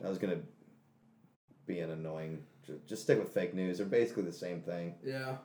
That 0.00 0.09
was 0.09 0.18
gonna 0.18 0.40
be 1.66 1.81
an 1.81 1.90
annoying. 1.90 2.42
Just 2.87 3.03
stick 3.03 3.18
with 3.18 3.33
fake 3.33 3.55
news. 3.55 3.79
They're 3.79 3.87
basically 3.87 4.24
the 4.24 4.33
same 4.33 4.61
thing. 4.61 4.94
Yeah. 5.05 5.37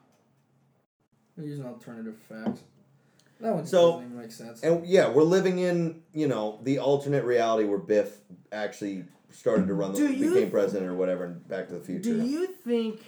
They're 1.36 1.46
using 1.46 1.66
alternative 1.66 2.18
facts. 2.30 2.62
That 3.42 3.54
one 3.54 3.66
So- 3.66 3.92
doesn't 3.94 4.06
even 4.06 4.18
make 4.18 4.32
sense. 4.32 4.64
And 4.64 4.86
yeah, 4.86 5.10
we're 5.12 5.24
living 5.24 5.60
in 5.60 6.04
you 6.14 6.28
know 6.28 6.60
the 6.64 6.80
alternate 6.80 7.24
reality 7.26 7.68
where 7.68 7.78
Biff 7.80 8.22
actually 8.52 9.06
started 9.32 9.68
to 9.68 9.74
run, 9.74 9.92
the, 9.92 9.98
Do 10.00 10.14
you- 10.14 10.34
became 10.34 10.50
president 10.52 10.90
or 10.90 10.96
whatever, 10.96 11.26
in 11.26 11.40
Back 11.40 11.68
to 11.68 11.74
the 11.74 11.80
Future. 11.82 12.14
Do 12.14 12.26
you 12.26 12.48
think 12.48 13.02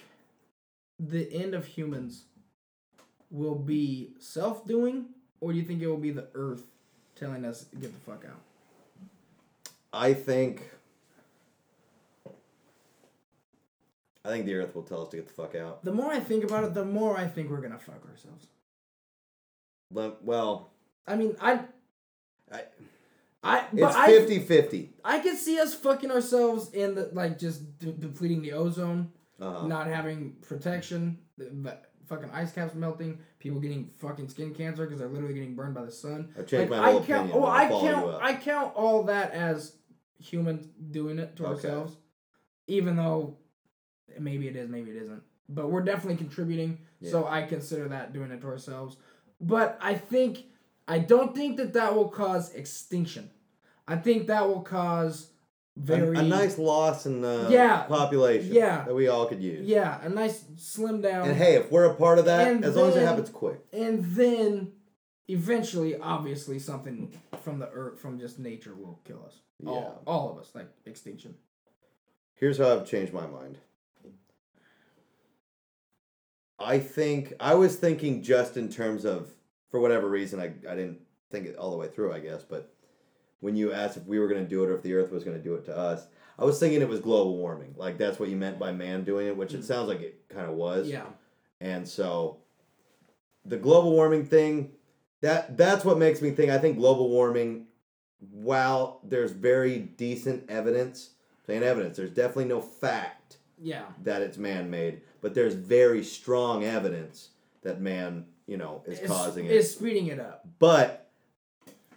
the 1.00 1.32
end 1.34 1.54
of 1.54 1.66
humans 1.66 2.26
will 3.32 3.56
be 3.56 4.14
self 4.20 4.66
doing, 4.68 5.06
or 5.40 5.52
do 5.54 5.58
you 5.58 5.64
think 5.64 5.82
it 5.82 5.88
will 5.88 5.98
be 5.98 6.12
the 6.12 6.28
Earth 6.34 6.64
telling 7.16 7.46
us 7.46 7.64
to 7.66 7.78
get 7.78 7.94
the 7.94 8.00
fuck 8.12 8.26
out? 8.26 8.42
I 9.94 10.14
think. 10.14 10.62
I 14.26 14.30
think 14.30 14.46
the 14.46 14.56
Earth 14.56 14.76
will 14.76 14.84
tell 14.84 15.04
us 15.04 15.10
to 15.10 15.16
get 15.16 15.28
the 15.28 15.34
fuck 15.34 15.56
out. 15.56 15.86
The 15.86 15.94
more 15.94 16.12
I 16.12 16.20
think 16.20 16.44
about 16.44 16.66
it, 16.66 16.74
the 16.74 16.84
more 16.84 17.18
I 17.18 17.28
think 17.28 17.50
we're 17.50 17.62
gonna 17.62 17.80
fuck 17.80 18.06
ourselves. 18.10 18.48
But, 19.92 20.24
well, 20.24 20.72
I 21.06 21.16
mean, 21.16 21.36
I, 21.40 21.62
I, 22.52 22.62
I, 23.44 23.66
it's 23.74 23.96
I, 23.96 24.08
50 24.08 24.40
50. 24.40 24.94
I 25.04 25.20
can 25.20 25.36
see 25.38 25.60
us 25.60 25.74
fucking 25.74 26.12
ourselves 26.12 26.72
in 26.74 26.96
the 26.96 27.10
like 27.14 27.40
just 27.40 27.78
de- 27.80 27.94
depleting 27.94 28.42
the 28.42 28.54
ozone, 28.54 29.12
Uh-huh. 29.40 29.68
not 29.68 29.88
having 29.88 30.34
protection, 30.42 31.20
the, 31.38 31.46
the 31.46 31.78
fucking 32.08 32.30
ice 32.34 32.52
caps 32.52 32.74
melting, 32.76 33.20
people 33.40 33.60
getting 33.62 33.86
fucking 33.86 34.28
skin 34.28 34.54
cancer 34.54 34.86
because 34.86 35.00
they're 35.00 35.08
literally 35.08 35.34
getting 35.34 35.56
burned 35.56 35.76
by 35.76 35.86
the 35.86 35.92
sun. 35.92 36.34
I've 36.38 36.48
changed 36.48 36.72
Like, 36.72 36.82
my 36.82 36.92
whole 36.92 37.02
I 37.02 37.06
count, 37.06 37.30
opinion. 37.30 37.32
oh, 37.38 37.42
but 37.42 37.48
I 37.48 37.64
I'll 37.64 37.70
follow 37.70 37.84
you 37.84 37.94
count. 38.12 38.24
I 38.24 38.34
count 38.34 38.76
all 38.76 39.04
that 39.04 39.32
as 39.32 39.76
humans 40.20 40.68
doing 40.92 41.20
it 41.20 41.36
to 41.38 41.44
Okay. 41.46 41.54
ourselves, 41.54 41.96
even 42.68 42.96
though 42.98 43.38
maybe 44.20 44.48
it 44.50 44.56
is, 44.58 44.68
maybe 44.70 44.92
it 44.92 44.98
isn't. 45.04 45.22
But 45.50 45.70
we're 45.70 45.84
definitely 45.84 46.18
contributing, 46.18 46.80
so 47.10 47.26
I 47.26 47.44
consider 47.44 47.88
that 47.90 48.12
doing 48.12 48.32
it 48.32 48.42
to 48.42 48.48
ourselves. 48.48 48.98
But 49.40 49.78
I 49.82 49.94
think 49.96 50.46
I 50.88 51.00
don't 51.00 51.36
think 51.36 51.58
that 51.58 51.74
that 51.74 51.96
will 51.96 52.10
cause 52.10 52.54
extinction. 52.54 53.30
I 53.88 53.96
think 53.98 54.28
that 54.28 54.48
will 54.48 54.62
cause 54.62 55.30
A- 55.78 55.80
very 55.80 56.18
a, 56.18 56.22
nice 56.24 56.58
loss 56.58 57.06
in 57.06 57.22
the 57.22 57.48
Yeah. 57.50 57.84
population 57.84 58.54
Yeah. 58.54 58.84
that 58.86 58.96
we 58.96 59.08
all 59.08 59.26
could 59.28 59.42
use. 59.42 59.66
yeah, 59.68 60.00
a 60.04 60.10
nice 60.10 60.44
slim 60.58 61.02
down. 61.02 61.28
And 61.30 61.38
hey, 61.38 61.56
if 61.56 61.72
we're 61.72 61.86
a 61.86 61.94
part 61.96 62.20
of 62.20 62.26
that, 62.26 62.48
And 62.48 62.66
as 62.66 62.76
long 62.76 62.90
as 62.90 62.96
it 62.96 63.02
happens 63.06 63.30
quick. 63.30 63.60
and 63.72 64.04
then 64.16 64.74
eventually 65.28 65.98
obviously 65.98 66.58
something 66.58 67.12
from 67.44 67.60
the 67.60 67.70
earth 67.72 68.00
from 68.00 68.18
just 68.18 68.40
nature 68.40 68.74
will 68.74 69.02
kill 69.04 69.24
us 69.26 69.42
all, 69.66 70.02
all 70.08 70.32
of 70.32 70.38
us 70.38 70.52
like 70.56 70.70
extinction 70.86 71.36
Here's 72.36 72.60
how 72.60 72.72
I've 72.72 72.86
changed 72.86 73.14
my 73.14 73.26
mind. 73.28 73.58
I 76.60 76.80
think 76.80 77.34
I 77.40 77.56
was 77.56 77.76
thinking 77.76 78.24
just 78.24 78.58
in 78.58 78.70
terms 78.70 79.06
of 79.06 79.30
for 79.70 79.80
whatever 79.80 80.10
reason 80.10 80.40
I, 80.40 80.46
I 80.70 80.76
didn't 80.76 81.00
think 81.32 81.46
it 81.46 81.56
all 81.58 81.72
the 81.72 81.78
way 81.78 81.88
through 81.88 82.14
I 82.14 82.20
guess 82.20 82.44
but 82.44 82.74
when 83.40 83.56
you 83.56 83.74
asked 83.74 83.98
if 83.98 84.06
we 84.06 84.20
were 84.20 84.28
going 84.28 84.44
to 84.44 84.50
do 84.50 84.64
it 84.64 84.70
or 84.70 84.76
if 84.76 84.82
the 84.82 84.94
earth 84.94 85.12
was 85.12 85.24
going 85.24 85.38
to 85.38 85.44
do 85.44 85.56
it 85.56 85.66
to 85.66 85.78
us 85.78 86.08
I 86.40 86.46
was 86.46 86.60
thinking 86.60 86.82
it 86.82 86.88
was 86.88 87.00
global 87.00 87.38
warming 87.38 87.76
like 87.78 87.98
that's 87.98 88.20
what 88.20 88.30
you 88.30 88.38
meant 88.38 88.60
by 88.60 88.72
man 88.72 89.04
doing 89.04 89.28
it 89.28 89.38
which 89.38 89.54
it 89.54 89.62
mm. 89.62 89.66
sounds 89.66 89.90
like 89.90 90.02
it 90.02 90.22
kind 90.30 90.50
of 90.50 90.56
was 90.56 90.90
yeah 90.90 91.06
and 91.60 91.88
so 91.88 92.38
the 93.48 93.58
global 93.58 93.92
warming 93.92 94.26
thing, 94.26 94.72
that 95.22 95.58
that's 95.58 95.86
what 95.86 95.98
makes 95.98 96.22
me 96.22 96.32
think. 96.32 96.52
I 96.52 96.58
think 96.58 96.78
global 96.78 97.10
warming, 97.10 97.68
while 98.32 99.00
there's 99.04 99.32
very 99.32 99.80
decent 99.80 100.50
evidence, 100.50 101.12
saying 101.46 101.64
evidence, 101.64 101.98
there's 101.98 102.12
definitely 102.12 102.46
no 102.46 102.62
fact 102.62 103.38
Yeah. 103.60 103.86
that 104.04 104.22
it's 104.22 104.38
man-made, 104.38 105.02
but 105.28 105.34
there's 105.34 105.56
very 105.56 106.06
strong 106.06 106.64
evidence 106.64 107.32
that 107.62 107.82
man, 107.82 108.26
you 108.46 108.56
know, 108.56 108.82
is 108.88 108.94
It's- 109.00 109.10
causing 109.12 109.46
it. 109.46 109.52
Is 109.52 109.70
speeding 109.70 110.08
it 110.08 110.22
up. 110.22 110.48
But 110.58 111.10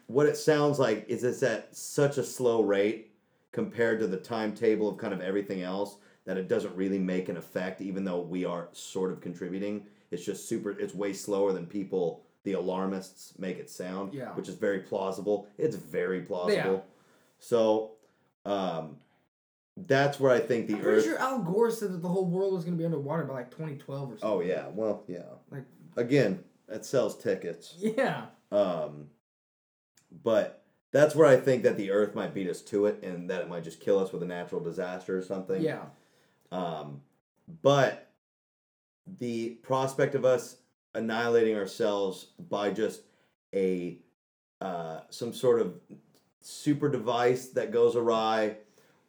what 0.08 0.26
it 0.26 0.36
sounds 0.36 0.80
like 0.80 1.08
is 1.08 1.22
it's 1.22 1.44
at 1.44 1.76
such 1.76 2.18
a 2.18 2.24
slow 2.24 2.60
rate 2.64 3.12
compared 3.52 4.00
to 4.00 4.08
the 4.08 4.16
timetable 4.16 4.88
of 4.88 4.98
kind 4.98 5.14
of 5.14 5.20
everything 5.20 5.62
else 5.62 5.98
that 6.24 6.38
it 6.38 6.48
doesn't 6.48 6.74
really 6.74 6.98
make 6.98 7.28
an 7.28 7.36
effect, 7.36 7.80
even 7.80 8.02
though 8.04 8.20
we 8.20 8.44
are 8.44 8.68
sort 8.72 9.12
of 9.12 9.20
contributing. 9.20 9.86
It's 10.10 10.24
just 10.24 10.48
super, 10.48 10.70
it's 10.72 10.92
way 10.92 11.12
slower 11.12 11.52
than 11.52 11.66
people, 11.66 12.24
the 12.42 12.54
alarmists, 12.54 13.38
make 13.38 13.58
it 13.58 13.70
sound, 13.70 14.12
Yeah. 14.12 14.34
which 14.34 14.48
is 14.48 14.56
very 14.56 14.80
plausible. 14.80 15.46
It's 15.56 15.76
very 15.76 16.22
plausible. 16.22 16.54
Yeah. 16.56 16.80
So, 17.38 17.92
um, 18.44 18.96
that's 19.76 20.18
where 20.20 20.30
I 20.30 20.40
think 20.40 20.66
the 20.66 20.74
I'm 20.74 20.84
Earth. 20.84 21.04
sure 21.04 21.18
Al 21.18 21.40
Gore 21.42 21.70
said 21.70 21.92
that 21.92 22.02
the 22.02 22.08
whole 22.08 22.26
world 22.26 22.52
was 22.54 22.64
gonna 22.64 22.76
be 22.76 22.84
underwater 22.84 23.24
by 23.24 23.34
like 23.34 23.50
2012 23.50 24.02
or 24.12 24.18
something. 24.18 24.28
Oh, 24.28 24.40
yeah. 24.40 24.68
Well, 24.72 25.04
yeah. 25.06 25.22
Like- 25.50 25.64
Again, 25.96 26.44
that 26.68 26.84
sells 26.84 27.16
tickets. 27.16 27.74
Yeah. 27.78 28.26
Um, 28.52 29.06
but 30.22 30.62
that's 30.92 31.14
where 31.14 31.26
I 31.26 31.36
think 31.36 31.62
that 31.62 31.76
the 31.76 31.90
Earth 31.90 32.14
might 32.14 32.34
beat 32.34 32.48
us 32.48 32.60
to 32.62 32.86
it, 32.86 33.02
and 33.02 33.30
that 33.30 33.42
it 33.42 33.48
might 33.48 33.64
just 33.64 33.80
kill 33.80 33.98
us 33.98 34.12
with 34.12 34.22
a 34.22 34.26
natural 34.26 34.60
disaster 34.60 35.16
or 35.16 35.22
something. 35.22 35.62
Yeah. 35.62 35.82
Um, 36.52 37.00
but 37.62 38.08
the 39.18 39.50
prospect 39.62 40.14
of 40.14 40.24
us 40.24 40.56
annihilating 40.94 41.56
ourselves 41.56 42.26
by 42.48 42.70
just 42.70 43.02
a 43.54 43.98
uh, 44.60 45.00
some 45.10 45.32
sort 45.32 45.60
of 45.60 45.74
super 46.40 46.88
device 46.88 47.48
that 47.50 47.70
goes 47.72 47.96
awry, 47.96 48.56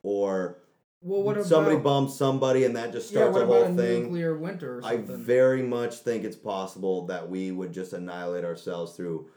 or 0.04 0.60
Well, 1.02 1.24
what 1.24 1.38
about 1.38 1.46
somebody 1.48 1.78
bombs 1.78 2.18
somebody 2.18 2.64
and 2.66 2.76
that 2.76 2.92
just 2.92 3.12
yeah? 3.12 3.20
starts 3.22 3.34
What 3.34 3.42
a 3.42 3.46
about 3.46 3.66
whole 3.68 3.74
a 3.74 3.82
thing. 3.82 4.04
nuclear 4.04 4.38
winter 4.38 4.80
or 4.80 4.86
I 4.86 4.98
very 4.98 5.62
much 5.64 5.96
think 5.98 6.24
it's 6.24 6.36
possible 6.36 7.06
that 7.08 7.30
we 7.30 7.52
would 7.52 7.72
just 7.74 7.94
annihilate 7.94 8.44
ourselves 8.46 8.94
through 8.96 9.28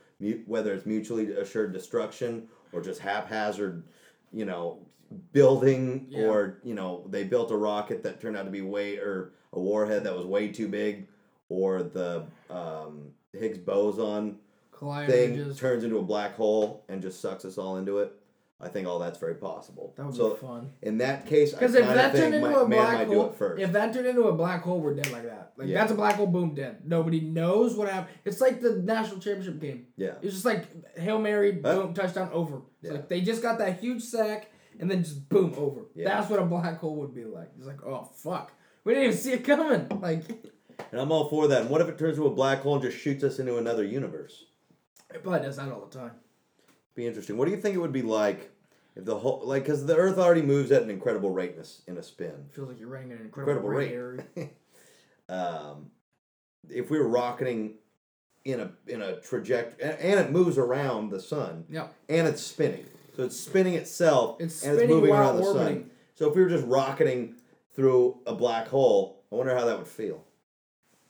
whether 0.46 0.72
it's 0.72 0.86
mutually 0.86 1.32
assured 1.32 1.72
destruction 1.72 2.48
or 2.72 2.80
just 2.80 3.00
haphazard, 3.00 3.82
you 4.32 4.44
know, 4.44 4.78
building 5.32 6.06
Yeah. 6.08 6.26
or 6.26 6.58
you 6.64 6.74
know 6.74 7.04
they 7.10 7.24
built 7.24 7.50
a 7.50 7.56
rocket 7.56 8.02
that 8.02 8.20
turned 8.20 8.36
out 8.36 8.44
to 8.46 8.50
be 8.50 8.62
way 8.62 8.96
or 8.96 9.32
a 9.52 9.60
warhead 9.60 10.04
that 10.04 10.16
was 10.16 10.26
way 10.26 10.48
too 10.48 10.66
big, 10.66 11.06
or 11.48 11.82
the 11.84 12.24
um, 12.50 13.10
Higgs 13.32 13.58
boson 13.58 14.38
Collider 14.72 15.06
thing 15.06 15.36
just 15.36 15.60
turns 15.60 15.84
into 15.84 15.98
a 15.98 16.02
black 16.02 16.34
hole 16.34 16.82
and 16.88 17.00
just 17.02 17.20
sucks 17.20 17.44
us 17.44 17.58
all 17.58 17.76
into 17.76 17.98
it. 17.98 18.12
I 18.64 18.68
think 18.68 18.88
all 18.88 18.98
that's 18.98 19.18
very 19.18 19.34
possible. 19.34 19.92
that 19.96 20.06
would 20.06 20.14
so 20.16 20.30
be 20.34 20.40
fun. 20.40 20.70
in 20.82 20.98
that 20.98 21.26
case, 21.26 21.52
I 21.54 21.58
Because 21.58 21.74
if 21.74 21.86
that 21.86 22.14
turned 22.14 22.34
into 22.34 22.50
my, 22.50 22.62
a 22.62 22.64
black 22.66 23.06
hole, 23.06 23.30
first. 23.30 23.62
if 23.62 23.72
that 23.72 23.92
turned 23.92 24.06
into 24.06 24.24
a 24.24 24.32
black 24.32 24.62
hole, 24.62 24.80
we're 24.80 24.94
dead 24.94 25.10
like 25.12 25.24
that. 25.24 25.52
Like 25.56 25.68
Yeah. 25.68 25.80
that's 25.80 25.92
a 25.92 25.94
black 25.94 26.14
hole, 26.16 26.26
boom, 26.26 26.54
dead. 26.54 26.78
Nobody 26.84 27.20
knows 27.20 27.76
what 27.76 27.88
happened. 27.88 28.16
It's 28.24 28.40
like 28.40 28.60
the 28.60 28.76
national 28.76 29.20
championship 29.20 29.60
game. 29.60 29.86
yeah. 29.96 30.14
It's 30.22 30.32
just 30.32 30.44
like 30.44 30.64
hail 30.98 31.18
mary, 31.18 31.52
boom, 31.52 31.94
touchdown, 31.94 32.30
over. 32.32 32.56
It's 32.82 32.90
Yeah. 32.90 32.92
like 32.92 33.08
they 33.08 33.20
just 33.20 33.42
got 33.42 33.58
that 33.58 33.80
huge 33.80 34.02
sack 34.02 34.50
and 34.80 34.90
then 34.90 35.04
just 35.04 35.28
boom, 35.28 35.54
over. 35.56 35.82
Yeah. 35.94 36.08
That's 36.08 36.30
what 36.30 36.40
a 36.40 36.44
black 36.46 36.78
hole 36.78 36.96
would 36.96 37.14
be 37.14 37.24
like. 37.24 37.50
It's 37.58 37.66
like, 37.66 37.84
oh 37.84 38.04
fuck, 38.16 38.52
we 38.84 38.94
didn't 38.94 39.08
even 39.10 39.18
see 39.18 39.32
it 39.32 39.44
coming. 39.44 39.86
Like 40.00 40.24
And 40.90 41.00
I'm 41.00 41.12
all 41.12 41.28
for 41.28 41.46
that. 41.48 41.62
And 41.62 41.70
what 41.70 41.80
if 41.80 41.88
it 41.88 41.98
turns 41.98 42.16
into 42.18 42.26
a 42.28 42.34
black 42.34 42.60
hole 42.62 42.74
and 42.74 42.82
just 42.82 42.98
shoots 42.98 43.22
us 43.24 43.38
into 43.38 43.58
another 43.58 43.84
universe? 43.84 44.44
it 45.14 45.22
probably 45.22 45.40
does 45.46 45.56
that 45.56 45.70
all 45.70 45.86
the 45.86 45.96
time. 45.98 46.10
Be 46.96 47.06
interesting. 47.06 47.36
What 47.36 47.44
do 47.46 47.50
you 47.52 47.60
think 47.60 47.74
it 47.74 47.78
would 47.78 47.92
be 47.92 48.02
like 48.02 48.50
if 48.96 49.04
the 49.04 49.16
whole 49.18 49.42
like 49.44 49.64
because 49.64 49.84
the 49.86 49.96
Earth 49.96 50.18
already 50.18 50.42
moves 50.42 50.70
at 50.72 50.82
an 50.82 50.90
incredible 50.90 51.30
rate 51.30 51.54
in 51.54 51.60
a, 51.62 51.90
in 51.90 51.98
a 51.98 52.02
spin. 52.02 52.46
feels 52.52 52.68
like 52.68 52.78
you're 52.78 52.88
running 52.88 53.12
at 53.12 53.18
an 53.18 53.24
incredible, 53.26 53.70
Incredible 53.70 54.16
rate. 54.16 54.24
rate. 54.36 54.50
Um, 55.26 55.90
if 56.68 56.90
we 56.90 56.98
were 56.98 57.08
rocketing 57.08 57.76
in 58.44 58.60
a 58.60 58.72
in 58.86 59.00
a 59.00 59.20
trajectory, 59.20 59.82
and 59.82 60.20
it 60.20 60.30
moves 60.30 60.58
around 60.58 61.08
the 61.10 61.18
sun, 61.20 61.64
Yep. 61.70 61.94
and 62.10 62.28
it's 62.28 62.42
spinning, 62.42 62.84
so 63.16 63.24
it's 63.24 63.40
spinning 63.40 63.72
itself, 63.74 64.36
It's 64.38 64.62
and 64.62 64.78
it's 64.78 64.86
moving 64.88 65.10
around 65.10 65.36
the 65.38 65.44
sun. 65.44 65.90
So 66.14 66.28
if 66.28 66.36
we 66.36 66.42
were 66.42 66.50
just 66.50 66.66
rocketing 66.66 67.36
through 67.74 68.18
a 68.26 68.34
black 68.34 68.68
hole, 68.68 69.24
I 69.32 69.36
wonder 69.36 69.56
how 69.56 69.64
that 69.64 69.78
would 69.78 69.88
feel. 69.88 70.22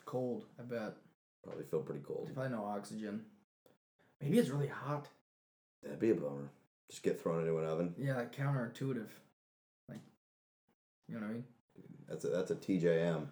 Cold, 0.07 0.45
I 0.61 0.63
bet. 0.63 0.95
Probably 1.43 1.65
feel 1.65 1.81
pretty 1.81 2.03
cold. 2.07 2.31
Probably 2.33 2.53
no 2.57 2.65
oxygen. 2.65 3.25
Maybe 4.23 4.39
it's 4.39 4.49
really 4.49 4.69
hot. 4.69 5.09
That'd 5.83 5.99
be 5.99 6.11
a 6.11 6.15
bummer. 6.15 6.51
Just 6.91 7.03
get 7.03 7.21
thrown 7.21 7.41
into 7.41 7.59
an 7.59 7.65
oven. 7.65 7.95
Yeah, 7.99 8.17
like 8.17 8.35
counterintuitive. 8.35 9.09
Like, 9.89 10.01
you 11.09 11.15
know 11.15 11.23
what 11.23 11.31
I 11.31 11.33
mean? 11.33 11.45
That's 12.09 12.25
a 12.25 12.29
that's 12.29 12.51
a 12.51 12.57
TJM. 12.57 13.27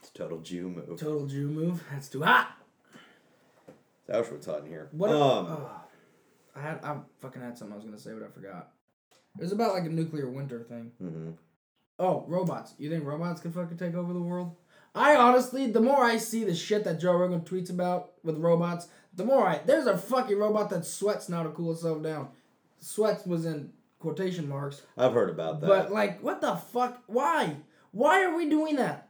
It's 0.00 0.10
a 0.10 0.12
total 0.12 0.38
Jew 0.40 0.68
move. 0.68 1.00
Total 1.00 1.26
Jew 1.26 1.48
move. 1.48 1.82
That's 1.90 2.08
too 2.08 2.22
hot. 2.22 2.48
It's 4.06 4.10
Auschwitz 4.14 4.46
hot 4.46 4.60
in 4.60 4.66
here. 4.66 4.88
What? 4.92 5.10
Um, 5.10 5.46
oh, 5.48 5.70
I 6.54 6.60
had 6.60 6.80
I 6.84 6.98
fucking 7.20 7.40
had 7.40 7.56
something 7.56 7.72
I 7.72 7.76
was 7.76 7.84
gonna 7.84 7.98
say, 7.98 8.12
but 8.12 8.22
I 8.22 8.28
forgot. 8.28 8.72
It 9.38 9.42
was 9.42 9.52
about 9.52 9.72
like 9.74 9.84
a 9.84 9.88
nuclear 9.88 10.28
winter 10.28 10.62
thing. 10.62 10.92
mhm. 11.02 11.34
Oh, 11.98 12.24
robots. 12.28 12.74
You 12.78 12.90
think 12.90 13.04
robots 13.04 13.40
can 13.40 13.52
fucking 13.52 13.78
take 13.78 13.94
over 13.94 14.12
the 14.12 14.20
world? 14.20 14.56
I 14.96 15.16
honestly, 15.16 15.68
the 15.70 15.80
more 15.80 16.04
I 16.04 16.18
see 16.18 16.44
the 16.44 16.54
shit 16.54 16.84
that 16.84 17.00
Joe 17.00 17.16
Rogan 17.16 17.40
tweets 17.40 17.70
about 17.70 18.12
with 18.22 18.36
robots, 18.38 18.88
the 19.16 19.24
more 19.24 19.46
I 19.46 19.60
there's 19.64 19.86
a 19.86 19.96
fucking 19.98 20.38
robot 20.38 20.70
that 20.70 20.84
sweats 20.84 21.28
now 21.28 21.42
to 21.42 21.50
cool 21.50 21.72
itself 21.72 22.02
down. 22.02 22.28
Sweats 22.78 23.24
was 23.26 23.44
in 23.46 23.72
quotation 23.98 24.48
marks, 24.48 24.82
I've 24.98 25.12
heard 25.14 25.30
about 25.30 25.60
that. 25.60 25.66
but 25.66 25.92
like, 25.92 26.22
what 26.22 26.40
the 26.40 26.56
fuck? 26.56 27.02
Why? 27.06 27.56
Why 27.92 28.22
are 28.24 28.36
we 28.36 28.48
doing 28.48 28.76
that? 28.76 29.08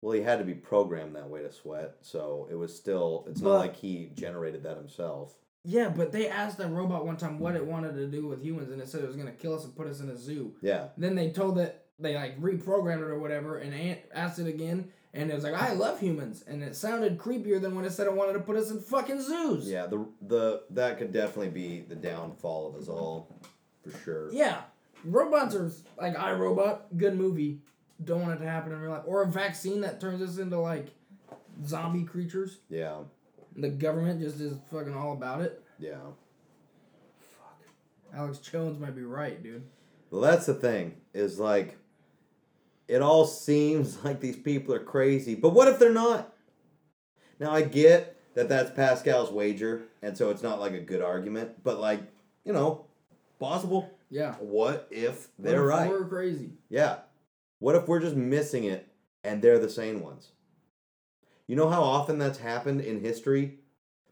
well, 0.00 0.12
he 0.14 0.22
had 0.22 0.40
to 0.40 0.44
be 0.44 0.54
programmed 0.54 1.14
that 1.14 1.28
way 1.28 1.42
to 1.42 1.52
sweat, 1.52 1.94
so 2.00 2.48
it 2.50 2.56
was 2.56 2.74
still. 2.76 3.24
It's 3.28 3.40
But- 3.40 3.50
not 3.50 3.58
like 3.58 3.76
he 3.76 4.10
generated 4.14 4.62
that 4.64 4.76
himself. 4.76 5.34
Yeah, 5.64 5.90
but 5.90 6.10
they 6.10 6.26
asked 6.28 6.58
that 6.58 6.72
robot 6.72 7.06
one 7.06 7.16
time 7.16 7.38
what 7.38 7.54
it 7.54 7.64
wanted 7.64 7.94
to 7.94 8.08
do 8.08 8.26
with 8.26 8.42
humans, 8.42 8.72
and 8.72 8.82
it 8.82 8.88
said 8.88 9.02
it 9.04 9.06
was 9.06 9.14
gonna 9.16 9.30
kill 9.30 9.54
us 9.54 9.64
and 9.64 9.76
put 9.76 9.86
us 9.86 10.00
in 10.00 10.08
a 10.08 10.16
zoo. 10.16 10.54
Yeah. 10.60 10.88
Then 10.96 11.14
they 11.14 11.30
told 11.30 11.56
it 11.58 11.84
they 12.00 12.16
like 12.16 12.40
reprogrammed 12.40 12.98
it 13.02 13.10
or 13.10 13.18
whatever, 13.20 13.58
and 13.58 13.98
asked 14.12 14.40
it 14.40 14.48
again, 14.48 14.90
and 15.14 15.30
it 15.30 15.34
was 15.34 15.44
like, 15.44 15.54
"I 15.54 15.72
love 15.72 16.00
humans," 16.00 16.44
and 16.46 16.62
it 16.62 16.74
sounded 16.76 17.18
creepier 17.18 17.60
than 17.60 17.74
when 17.74 17.84
it 17.84 17.92
said 17.92 18.06
it 18.06 18.14
wanted 18.14 18.34
to 18.34 18.40
put 18.40 18.56
us 18.56 18.70
in 18.70 18.80
fucking 18.80 19.20
zoos. 19.20 19.68
Yeah. 19.68 19.86
The 19.86 20.06
the 20.20 20.62
that 20.70 20.98
could 20.98 21.12
definitely 21.12 21.50
be 21.50 21.80
the 21.80 21.96
downfall 21.96 22.68
of 22.68 22.80
us 22.80 22.88
all, 22.88 23.28
for 23.82 23.96
sure. 23.98 24.32
Yeah, 24.32 24.62
robots 25.04 25.54
are 25.54 25.70
like 26.00 26.16
iRobot, 26.16 26.96
good 26.96 27.14
movie. 27.16 27.60
Don't 28.02 28.22
want 28.22 28.40
it 28.40 28.44
to 28.44 28.50
happen 28.50 28.72
in 28.72 28.80
real 28.80 28.90
life, 28.90 29.02
or 29.06 29.22
a 29.22 29.26
vaccine 29.26 29.82
that 29.82 30.00
turns 30.00 30.22
us 30.22 30.38
into 30.38 30.58
like 30.58 30.88
zombie 31.64 32.04
creatures. 32.04 32.58
Yeah. 32.68 32.98
The 33.54 33.68
government 33.68 34.20
just 34.20 34.40
is 34.40 34.56
fucking 34.70 34.94
all 34.96 35.12
about 35.12 35.42
it. 35.42 35.62
Yeah. 35.78 35.98
Fuck, 37.36 37.60
Alex 38.14 38.38
Jones 38.38 38.78
might 38.78 38.96
be 38.96 39.02
right, 39.02 39.42
dude. 39.42 39.64
Well, 40.10 40.22
that's 40.22 40.46
the 40.46 40.54
thing. 40.54 40.96
Is 41.12 41.38
like, 41.38 41.76
it 42.88 43.02
all 43.02 43.24
seems 43.26 44.04
like 44.04 44.20
these 44.20 44.36
people 44.36 44.74
are 44.74 44.80
crazy, 44.80 45.34
but 45.34 45.50
what 45.50 45.68
if 45.68 45.78
they're 45.78 45.92
not? 45.92 46.32
Now 47.38 47.52
I 47.52 47.62
get 47.62 48.16
that 48.34 48.48
that's 48.48 48.70
Pascal's 48.70 49.30
wager, 49.30 49.82
and 50.00 50.16
so 50.16 50.30
it's 50.30 50.42
not 50.42 50.60
like 50.60 50.72
a 50.72 50.80
good 50.80 51.02
argument, 51.02 51.62
but 51.62 51.80
like, 51.80 52.00
you 52.44 52.52
know, 52.52 52.86
possible. 53.38 53.90
Yeah, 54.10 54.34
What 54.34 54.88
if 54.90 55.28
they're 55.38 55.62
if 55.62 55.68
right? 55.68 55.88
We're 55.88 56.04
crazy. 56.04 56.50
Yeah. 56.68 56.98
What 57.60 57.76
if 57.76 57.88
we're 57.88 58.00
just 58.00 58.14
missing 58.14 58.64
it 58.64 58.86
and 59.24 59.40
they're 59.40 59.58
the 59.58 59.70
sane 59.70 60.02
ones? 60.02 60.32
You 61.46 61.56
know 61.56 61.70
how 61.70 61.82
often 61.82 62.18
that's 62.18 62.38
happened 62.38 62.82
in 62.82 63.00
history? 63.00 63.58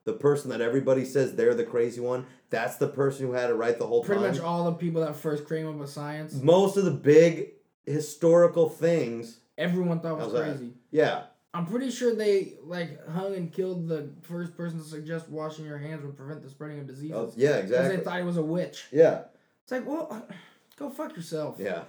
The 0.04 0.14
person 0.14 0.50
that 0.50 0.62
everybody 0.62 1.04
says 1.04 1.34
they're 1.34 1.54
the 1.54 1.64
crazy 1.64 2.00
one, 2.00 2.24
that's 2.48 2.76
the 2.76 2.88
person 2.88 3.26
who 3.26 3.32
had 3.32 3.50
it 3.50 3.54
right 3.54 3.78
the 3.78 3.86
whole 3.86 4.02
Pretty 4.02 4.22
time. 4.22 4.30
Pretty 4.30 4.42
much 4.42 4.48
all 4.48 4.64
the 4.64 4.72
people 4.72 5.02
that 5.02 5.16
first 5.16 5.46
came 5.46 5.68
up 5.68 5.74
with 5.74 5.90
science, 5.90 6.34
Most 6.34 6.78
of 6.78 6.86
the 6.86 6.90
big 6.90 7.50
historical 7.86 8.68
things. 8.68 9.40
everyone 9.58 10.00
thought 10.00 10.16
was 10.16 10.24
How's 10.26 10.32
that? 10.32 10.42
crazy. 10.56 10.72
Yeah. 10.90 11.24
I'm 11.52 11.66
pretty 11.66 11.90
sure 11.90 12.14
they 12.14 12.54
like 12.62 13.04
hung 13.08 13.34
and 13.34 13.52
killed 13.52 13.88
the 13.88 14.10
first 14.22 14.56
person 14.56 14.78
to 14.78 14.84
suggest 14.84 15.28
washing 15.28 15.64
your 15.64 15.78
hands 15.78 16.04
would 16.04 16.16
prevent 16.16 16.42
the 16.42 16.48
spreading 16.50 16.78
of 16.78 16.86
diseases. 16.86 17.16
Oh, 17.16 17.32
yeah, 17.36 17.60
Because 17.62 17.88
they 17.88 17.96
thought 17.98 18.18
he 18.18 18.24
was 18.24 18.36
a 18.36 18.42
witch. 18.42 18.86
Yeah. 18.92 19.22
It's 19.64 19.72
like, 19.72 19.86
well, 19.86 20.26
go 20.78 20.90
fuck 20.90 21.16
yourself. 21.16 21.56
Yeah. 21.58 21.82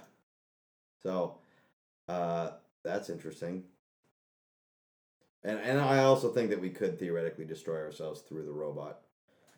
So, 1.02 1.38
uh, 2.08 2.50
that's 2.84 3.08
interesting. 3.08 3.64
And 5.44 5.58
and 5.58 5.80
I 5.80 5.98
also 6.04 6.30
think 6.32 6.50
that 6.50 6.60
we 6.60 6.70
could 6.70 6.98
theoretically 6.98 7.44
destroy 7.44 7.80
ourselves 7.80 8.20
through 8.20 8.44
the 8.44 8.52
robot 8.52 9.00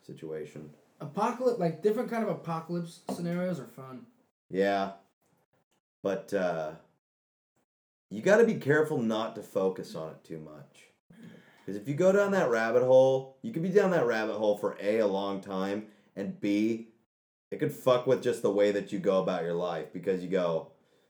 situation. 0.03 0.69
Apocalypse, 0.99 1.59
like 1.59 1.83
different 1.83 2.09
kind 2.09 2.23
of 2.23 2.29
apocalypse 2.29 3.01
scenarios 3.11 3.59
are 3.59 3.67
fun. 3.67 4.05
Yeah. 4.49 4.93
But 6.05 6.31
uh 6.35 6.73
you 8.11 8.21
got 8.21 8.37
to 8.37 8.45
be 8.45 8.53
careful 8.53 8.99
not 9.01 9.35
to 9.37 9.41
focus 9.41 9.95
on 9.95 10.11
it 10.11 10.23
too 10.23 10.37
much. 10.39 10.83
Because 11.65 11.81
if 11.81 11.87
you 11.87 11.95
go 11.95 12.11
down 12.11 12.31
that 12.33 12.51
rabbit 12.51 12.83
hole, 12.83 13.37
you 13.41 13.51
could 13.51 13.63
be 13.63 13.69
down 13.69 13.89
that 13.89 14.05
rabbit 14.05 14.35
hole 14.35 14.55
for 14.55 14.77
A, 14.79 14.99
a 14.99 15.07
long 15.07 15.41
time, 15.41 15.87
and 16.15 16.39
B, 16.39 16.89
it 17.49 17.57
could 17.57 17.71
fuck 17.71 18.05
with 18.05 18.21
just 18.21 18.43
the 18.43 18.51
way 18.51 18.71
that 18.71 18.91
you 18.91 18.99
go 18.99 19.19
about 19.19 19.41
your 19.41 19.55
life 19.55 19.91
because 19.91 20.21
you 20.21 20.29
go, 20.29 20.67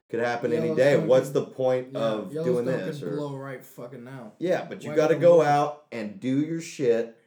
could 0.10 0.22
happen 0.22 0.54
any 0.54 0.74
day. 0.74 0.98
What's 0.98 1.32
the 1.32 1.44
point 1.44 1.90
Yeah, 1.92 2.00
of 2.00 2.32
doing 2.32 2.64
this? 2.64 3.04
Or, 3.04 3.18
blow 3.18 3.36
right 3.36 3.66
fucking 3.66 4.06
now. 4.06 4.32
yeah, 4.40 4.64
but 4.64 4.82
you 4.86 4.96
got 4.96 5.10
to 5.10 5.16
go 5.16 5.42
out 5.42 5.84
and 5.92 6.22
do 6.22 6.40
your 6.40 6.62
shit, 6.62 7.18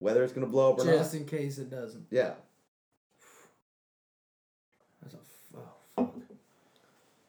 whether 0.00 0.24
it's 0.24 0.32
to 0.32 0.44
blow 0.44 0.72
up 0.72 0.80
or 0.80 0.84
Just 0.84 0.86
not. 0.88 0.98
Just 0.98 1.14
in 1.14 1.24
case 1.26 1.58
it 1.58 1.70
doesn't. 1.70 2.06
Yeah. 2.10 2.32
That's 5.00 5.14
a 5.14 5.18
f- 5.18 5.22
oh, 5.56 5.62
fuck. 5.96 6.14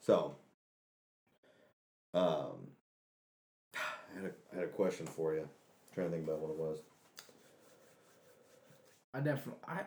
So, 0.10 0.34
um, 2.16 2.72
I 3.76 4.16
had 4.16 4.26
a, 4.26 4.32
I 4.52 4.56
had 4.56 4.64
a 4.64 4.70
question 4.70 5.06
for 5.06 5.36
you. 5.36 5.48
trying 5.94 6.08
to 6.08 6.14
think 6.14 6.28
about 6.28 6.40
what 6.40 6.50
it 6.50 6.58
was. 6.58 6.80
I 9.14 9.20
definitely. 9.20 9.62
I, 9.68 9.82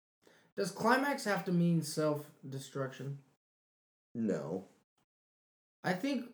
does 0.56 0.72
climax 0.72 1.24
have 1.26 1.44
to 1.44 1.52
mean 1.52 1.82
self 1.82 2.26
destruction? 2.48 3.18
No. 4.16 4.64
I 5.84 5.92
think. 5.92 6.24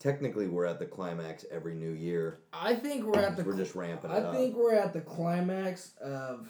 Technically, 0.00 0.46
we're 0.46 0.64
at 0.64 0.78
the 0.78 0.86
climax 0.86 1.44
every 1.50 1.74
new 1.74 1.92
year. 1.92 2.38
I 2.50 2.76
think 2.76 3.04
we're 3.04 3.20
at 3.20 3.36
the. 3.36 3.44
We're 3.44 3.58
just 3.58 3.74
ramping 3.74 4.10
it 4.10 4.14
I 4.14 4.18
up. 4.20 4.34
think 4.34 4.56
we're 4.56 4.74
at 4.74 4.94
the 4.94 5.02
climax 5.02 5.92
of. 6.00 6.48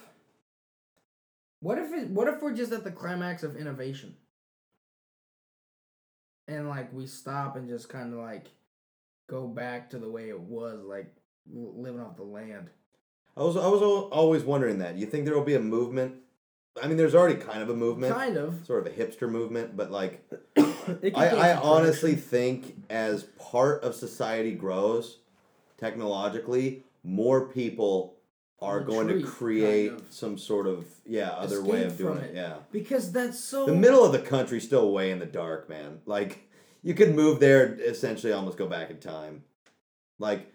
What 1.59 1.78
if 1.78 1.92
it? 1.92 2.09
What 2.11 2.28
if 2.28 2.40
we're 2.40 2.55
just 2.55 2.70
at 2.70 2.84
the 2.84 2.92
climax 2.92 3.42
of 3.42 3.57
innovation? 3.57 4.14
And 6.49 6.68
like 6.68 6.92
we 6.92 7.07
stop 7.07 7.57
and 7.57 7.68
just 7.68 7.88
kind 7.88 8.12
of 8.12 8.20
like 8.20 8.47
go 9.28 9.47
back 9.47 9.90
to 9.90 9.99
the 9.99 10.09
way 10.11 10.28
it 10.28 10.38
was, 10.40 10.80
like 10.84 11.12
living 11.53 12.01
off 12.01 12.16
the 12.16 12.22
land. 12.22 12.70
I 13.36 13.42
was 13.42 13.57
I 13.57 13.66
was 13.68 13.82
always 13.82 14.44
wondering 14.44 14.78
that. 14.78 14.97
You 14.97 15.07
think 15.07 15.24
there 15.24 15.34
will 15.34 15.44
be 15.44 15.55
a 15.55 15.61
movement? 15.61 16.14
I 16.82 16.88
mean, 16.88 16.99
there's 16.99 17.14
already 17.14 17.36
kind 17.40 17.62
of 17.62 17.70
a 17.70 17.74
movement, 17.74 18.14
Kind 18.14 18.36
of. 18.36 18.66
sort 18.66 18.86
of 18.86 18.92
a 18.92 18.97
hipster 18.97 19.30
movement, 19.30 19.76
but 19.76 19.90
like 19.90 20.22
I, 20.57 21.11
I 21.14 21.57
honestly 21.57 22.14
think 22.14 22.76
as 22.90 23.24
part 23.38 23.82
of 23.82 23.94
society 23.94 24.53
grows 24.53 25.18
technologically, 25.78 26.84
more 27.03 27.47
people 27.49 28.15
are 28.61 28.80
going 28.80 29.09
to 29.09 29.22
create 29.22 29.90
kind 29.90 30.00
of. 30.00 30.12
some 30.12 30.38
sort 30.38 30.66
of 30.66 30.86
yeah 31.04 31.30
other 31.30 31.62
way 31.62 31.84
of 31.84 31.96
doing 31.98 32.18
it. 32.18 32.30
it. 32.30 32.34
Yeah, 32.36 32.54
because 32.72 33.12
that's 33.12 33.38
so 33.38 33.66
the 33.66 33.74
middle 33.74 34.04
of 34.04 34.12
the 34.12 34.18
country, 34.18 34.61
still 34.61 34.90
way 34.92 35.11
in 35.11 35.18
the 35.18 35.26
dark, 35.26 35.68
man. 35.68 36.00
Like 36.07 36.48
you 36.82 36.94
could 36.94 37.14
move 37.14 37.40
there, 37.40 37.74
essentially, 37.74 38.32
almost 38.32 38.57
go 38.59 38.66
back 38.66 38.90
in 38.90 38.98
time. 38.98 39.42
Like 40.18 40.52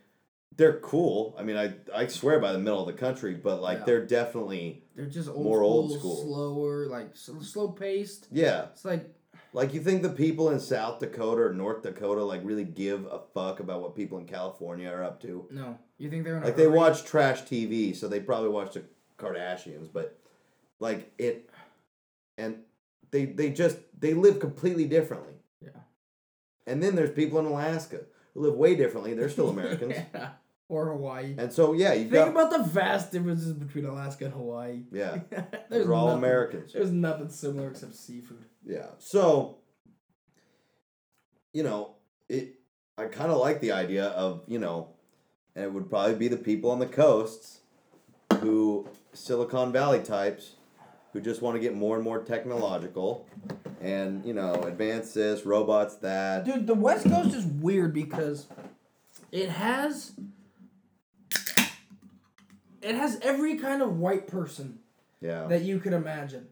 they're 0.57 0.79
cool. 0.79 1.35
I 1.37 1.43
mean, 1.43 1.57
I 1.57 1.73
I 1.93 2.07
swear 2.07 2.39
by 2.39 2.51
the 2.53 2.59
middle 2.59 2.81
of 2.81 2.87
the 2.87 2.93
country, 2.99 3.33
but 3.35 3.61
like 3.61 3.79
Yeah. 3.79 3.85
they're 3.85 4.05
definitely 4.05 4.83
They're 4.95 5.05
just 5.05 5.29
old 5.29 5.43
More 5.43 5.57
school, 5.59 5.69
old 5.71 5.99
school. 5.99 6.23
slower, 6.25 6.87
like 6.87 7.15
slow 7.15 7.69
paced. 7.69 8.27
yeah. 8.31 8.65
It's 8.73 8.83
like 8.83 9.09
Like 9.53 9.73
you 9.73 9.81
think 9.81 10.01
the 10.01 10.09
people 10.09 10.49
in 10.49 10.59
South 10.59 10.99
Dakota 10.99 11.41
or 11.43 11.53
North 11.53 11.83
Dakota 11.83 12.23
like 12.23 12.41
really 12.43 12.63
give 12.63 13.05
a 13.05 13.19
fuck 13.33 13.59
about 13.59 13.81
what 13.81 13.95
people 13.95 14.17
in 14.17 14.25
California 14.25 14.89
are 14.89 15.03
up 15.03 15.21
to? 15.23 15.47
no, 15.51 15.77
you 15.97 16.09
think 16.09 16.23
they're 16.23 16.37
in 16.37 16.43
a 16.43 16.45
Like 16.45 16.55
they 16.55 16.67
watch 16.67 17.03
trash 17.03 17.41
TV, 17.43 17.95
so 17.95 18.07
they 18.07 18.19
probably 18.21 18.49
watch 18.49 18.73
the 18.73 18.83
Kardashians, 19.17 19.89
but 19.91 20.17
like 20.79 21.11
it 21.17 21.49
and 22.37 22.59
they 23.11 23.25
they 23.25 23.49
just 23.49 23.77
they 23.99 24.13
live 24.13 24.39
completely 24.39 24.85
differently. 24.85 25.33
Yeah. 25.61 25.69
And 26.65 26.81
then 26.81 26.95
there's 26.95 27.11
people 27.11 27.37
in 27.39 27.45
Alaska 27.45 28.01
who 28.33 28.41
live 28.41 28.55
way 28.55 28.75
differently. 28.75 29.13
They're 29.13 29.29
still 29.29 29.49
Americans. 29.57 29.95
Yeah. 30.13 30.29
or 30.69 30.87
Hawaii. 30.93 31.35
And 31.37 31.51
so 31.51 31.73
yeah, 31.73 31.91
you've 31.91 32.09
Think 32.09 32.33
got 32.33 32.47
about 32.47 32.51
the 32.51 32.63
vast 32.63 33.11
differences 33.11 33.51
between 33.51 33.83
Alaska 33.85 34.25
and 34.25 34.33
Hawaii. 34.33 34.83
yeah, 34.93 35.19
they're 35.69 35.93
all 35.93 36.05
nothing- 36.07 36.19
Americans. 36.19 36.71
There's 36.71 36.91
nothing 36.91 37.27
similar 37.29 37.69
except 37.71 37.95
seafood. 37.95 38.45
Yeah. 38.65 38.87
So, 38.99 39.57
you 41.53 41.63
know, 41.63 41.95
it. 42.29 42.55
I 42.97 43.05
kind 43.05 43.31
of 43.31 43.37
like 43.37 43.61
the 43.61 43.71
idea 43.71 44.05
of 44.07 44.43
you 44.47 44.59
know, 44.59 44.89
and 45.55 45.65
it 45.65 45.73
would 45.73 45.89
probably 45.89 46.15
be 46.15 46.27
the 46.27 46.37
people 46.37 46.69
on 46.71 46.79
the 46.79 46.85
coasts, 46.85 47.61
who 48.41 48.87
Silicon 49.13 49.71
Valley 49.71 49.99
types, 50.01 50.55
who 51.13 51.21
just 51.21 51.41
want 51.41 51.55
to 51.55 51.59
get 51.59 51.73
more 51.73 51.95
and 51.95 52.03
more 52.03 52.21
technological, 52.23 53.27
and 53.81 54.23
you 54.25 54.33
know, 54.33 54.53
advance 54.63 55.13
this, 55.13 55.45
robots 55.45 55.95
that. 55.97 56.45
Dude, 56.45 56.67
the 56.67 56.75
West 56.75 57.07
Coast 57.07 57.33
is 57.33 57.45
weird 57.45 57.93
because 57.93 58.47
it 59.31 59.49
has 59.49 60.11
it 62.81 62.95
has 62.95 63.19
every 63.21 63.57
kind 63.57 63.81
of 63.81 63.97
white 63.99 64.27
person 64.27 64.79
Yeah. 65.21 65.47
that 65.47 65.61
you 65.63 65.79
could 65.79 65.93
imagine. 65.93 66.47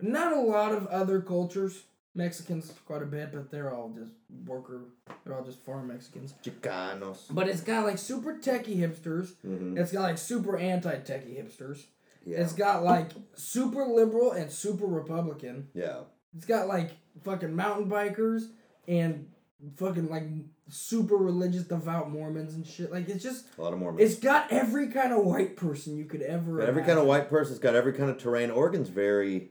Not 0.00 0.32
a 0.32 0.40
lot 0.40 0.72
of 0.72 0.86
other 0.88 1.20
cultures. 1.20 1.82
Mexicans 2.14 2.72
quite 2.86 3.02
a 3.02 3.06
bit, 3.06 3.30
but 3.32 3.50
they're 3.50 3.72
all 3.72 3.90
just 3.96 4.12
worker. 4.46 4.80
They're 5.24 5.36
all 5.36 5.44
just 5.44 5.60
farm 5.64 5.88
Mexicans. 5.88 6.34
Chicanos. 6.42 7.18
But 7.30 7.48
it's 7.48 7.60
got 7.60 7.84
like 7.84 7.98
super 7.98 8.34
techie 8.34 8.76
hipsters. 8.78 9.34
Mm-hmm. 9.46 9.78
It's 9.78 9.92
got 9.92 10.02
like 10.02 10.18
super 10.18 10.56
anti 10.58 10.96
techie 10.96 11.36
hipsters. 11.40 11.84
Yeah. 12.24 12.38
It's 12.40 12.52
got 12.54 12.82
like 12.82 13.10
super 13.34 13.84
liberal 13.84 14.32
and 14.32 14.50
super 14.50 14.86
Republican. 14.86 15.68
yeah. 15.74 16.00
It's 16.36 16.44
got 16.44 16.68
like 16.68 16.90
fucking 17.24 17.54
mountain 17.56 17.88
bikers 17.88 18.48
and 18.86 19.28
fucking 19.76 20.08
like 20.10 20.24
super 20.68 21.16
religious 21.16 21.62
devout 21.64 22.10
Mormons 22.10 22.54
and 22.54 22.66
shit. 22.66 22.92
Like 22.92 23.08
it's 23.08 23.22
just 23.22 23.46
A 23.58 23.62
lot 23.62 23.72
of 23.72 23.78
Mormons. 23.78 24.10
it's 24.10 24.20
got 24.20 24.50
every 24.52 24.88
kind 24.88 25.12
of 25.12 25.24
white 25.24 25.56
person 25.56 25.96
you 25.96 26.04
could 26.04 26.22
ever. 26.22 26.60
Every 26.60 26.82
kind 26.82 26.98
of 26.98 27.06
white 27.06 27.30
person's 27.30 27.58
got 27.58 27.74
every 27.74 27.92
kind 27.92 28.10
of 28.10 28.18
terrain. 28.18 28.50
Oregon's 28.50 28.88
very, 28.90 29.50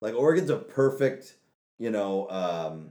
like 0.00 0.14
Oregon's 0.14 0.50
a 0.50 0.56
perfect, 0.56 1.36
you 1.78 1.90
know, 1.90 2.28
um, 2.30 2.90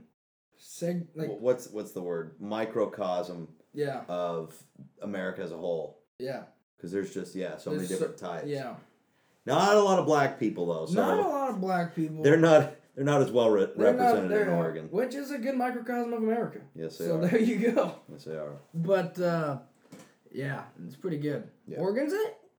Seg 0.60 1.06
like 1.14 1.30
what's 1.40 1.68
what's 1.70 1.92
the 1.92 2.02
word 2.02 2.34
microcosm 2.40 3.48
yeah 3.72 4.02
of 4.08 4.54
America 5.00 5.40
as 5.42 5.52
a 5.52 5.56
whole 5.56 6.00
yeah 6.18 6.42
because 6.76 6.90
there's 6.92 7.14
just 7.14 7.34
yeah 7.34 7.56
so 7.56 7.70
many 7.70 7.78
There's 7.86 7.90
so- 7.90 8.06
different 8.06 8.18
types. 8.18 8.46
yeah. 8.48 8.74
Not 9.46 9.74
a 9.76 9.80
lot 9.80 9.98
of 9.98 10.04
black 10.04 10.38
people 10.38 10.66
though, 10.66 10.84
so 10.86 10.94
not 10.94 11.18
a 11.18 11.22
lot 11.28 11.50
of 11.50 11.60
black 11.62 11.96
people. 11.96 12.22
they're 12.22 12.36
not 12.36 12.74
they're 12.94 13.04
not 13.06 13.22
as 13.22 13.30
well 13.30 13.48
re- 13.50 13.68
They're 13.74 13.94
not- 13.94 14.02
represented 14.02 14.30
they're 14.30 14.42
in 14.42 14.48
Oregon. 14.50 14.88
which 14.90 15.14
is 15.14 15.30
a 15.30 15.38
good 15.38 15.56
microcosm 15.56 16.12
of 16.12 16.22
America. 16.22 16.60
Yes, 16.74 16.98
they 16.98 17.06
So 17.06 17.16
are. 17.18 17.26
there 17.26 17.40
you 17.40 17.70
go. 17.72 17.94
Yes, 18.12 18.24
they 18.24 18.34
are. 18.34 18.56
But 18.74 19.18
uh, 19.18 19.58
yeah, 20.30 20.64
it's 20.86 20.96
pretty 20.96 21.16
good. 21.18 21.48
Yeah. 21.66 21.78
Oregon's 21.78 22.12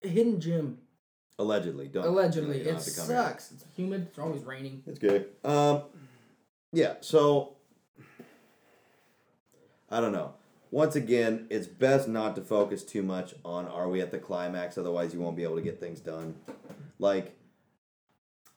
a 0.03 0.07
hidden 0.07 0.39
gem. 0.39 0.79
Allegedly, 1.39 1.87
don't 1.87 2.05
Allegedly, 2.05 2.59
you 2.59 2.63
don't 2.65 2.73
it 2.73 2.75
have 2.75 2.83
to 2.83 2.91
come 2.95 3.07
here. 3.07 3.15
sucks. 3.17 3.51
It's 3.51 3.65
humid. 3.75 4.07
It's 4.09 4.19
always 4.19 4.43
raining. 4.43 4.83
It's 4.85 4.99
good. 4.99 5.27
Um, 5.43 5.83
yeah. 6.71 6.95
So 7.01 7.55
I 9.89 9.99
don't 9.99 10.13
know. 10.13 10.33
Once 10.71 10.95
again, 10.95 11.47
it's 11.49 11.67
best 11.67 12.07
not 12.07 12.35
to 12.35 12.41
focus 12.41 12.83
too 12.83 13.03
much 13.03 13.33
on 13.43 13.67
are 13.67 13.89
we 13.89 13.99
at 13.99 14.09
the 14.11 14.17
climax, 14.19 14.77
otherwise 14.77 15.13
you 15.13 15.19
won't 15.19 15.35
be 15.35 15.43
able 15.43 15.57
to 15.57 15.61
get 15.61 15.81
things 15.81 15.99
done. 15.99 16.33
Like, 16.97 17.37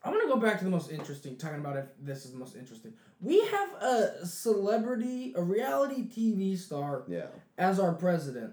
I 0.05 0.11
want 0.11 0.23
to 0.23 0.29
go 0.29 0.37
back 0.37 0.59
to 0.59 0.65
the 0.65 0.71
most 0.71 0.93
interesting. 0.93 1.37
Talking 1.37 1.59
about 1.59 1.77
if 1.77 1.87
this 2.01 2.25
is 2.25 2.31
the 2.33 2.39
most 2.39 2.55
interesting. 2.55 2.93
We 3.21 3.45
have 3.47 3.73
a 3.83 4.27
celebrity, 4.27 5.33
a 5.35 5.43
reality 5.43 6.07
TV 6.09 6.57
star 6.57 7.05
yeah, 7.09 7.27
as 7.59 7.81
our 7.81 7.95
president, 7.95 8.53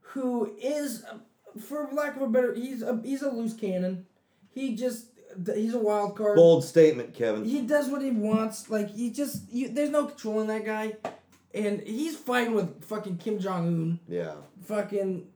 who 0.00 0.54
is, 0.62 1.04
for 1.60 1.88
lack 1.92 2.16
of 2.16 2.22
a 2.22 2.26
better, 2.28 2.54
he's 2.54 2.82
a 2.82 3.00
he's 3.04 3.22
a 3.22 3.30
loose 3.30 3.54
cannon. 3.54 4.06
He 4.50 4.74
just 4.76 5.06
he's 5.54 5.74
a 5.74 5.78
wild 5.78 6.16
card. 6.16 6.36
bold 6.36 6.64
statement, 6.64 7.14
Kevin. 7.14 7.44
He 7.44 7.62
does 7.62 7.88
what 7.88 8.02
he 8.02 8.10
wants. 8.10 8.70
Like 8.70 8.90
he 8.90 9.10
just 9.10 9.50
you, 9.52 9.68
there's 9.68 9.90
no 9.90 10.06
controlling 10.06 10.48
that 10.48 10.64
guy, 10.64 10.96
and 11.54 11.80
he's 11.82 12.16
fighting 12.16 12.54
with 12.54 12.84
fucking 12.84 13.18
Kim 13.18 13.38
Jong 13.38 13.66
Un. 13.66 14.00
Yeah, 14.08 14.34
Fucking 14.66 15.26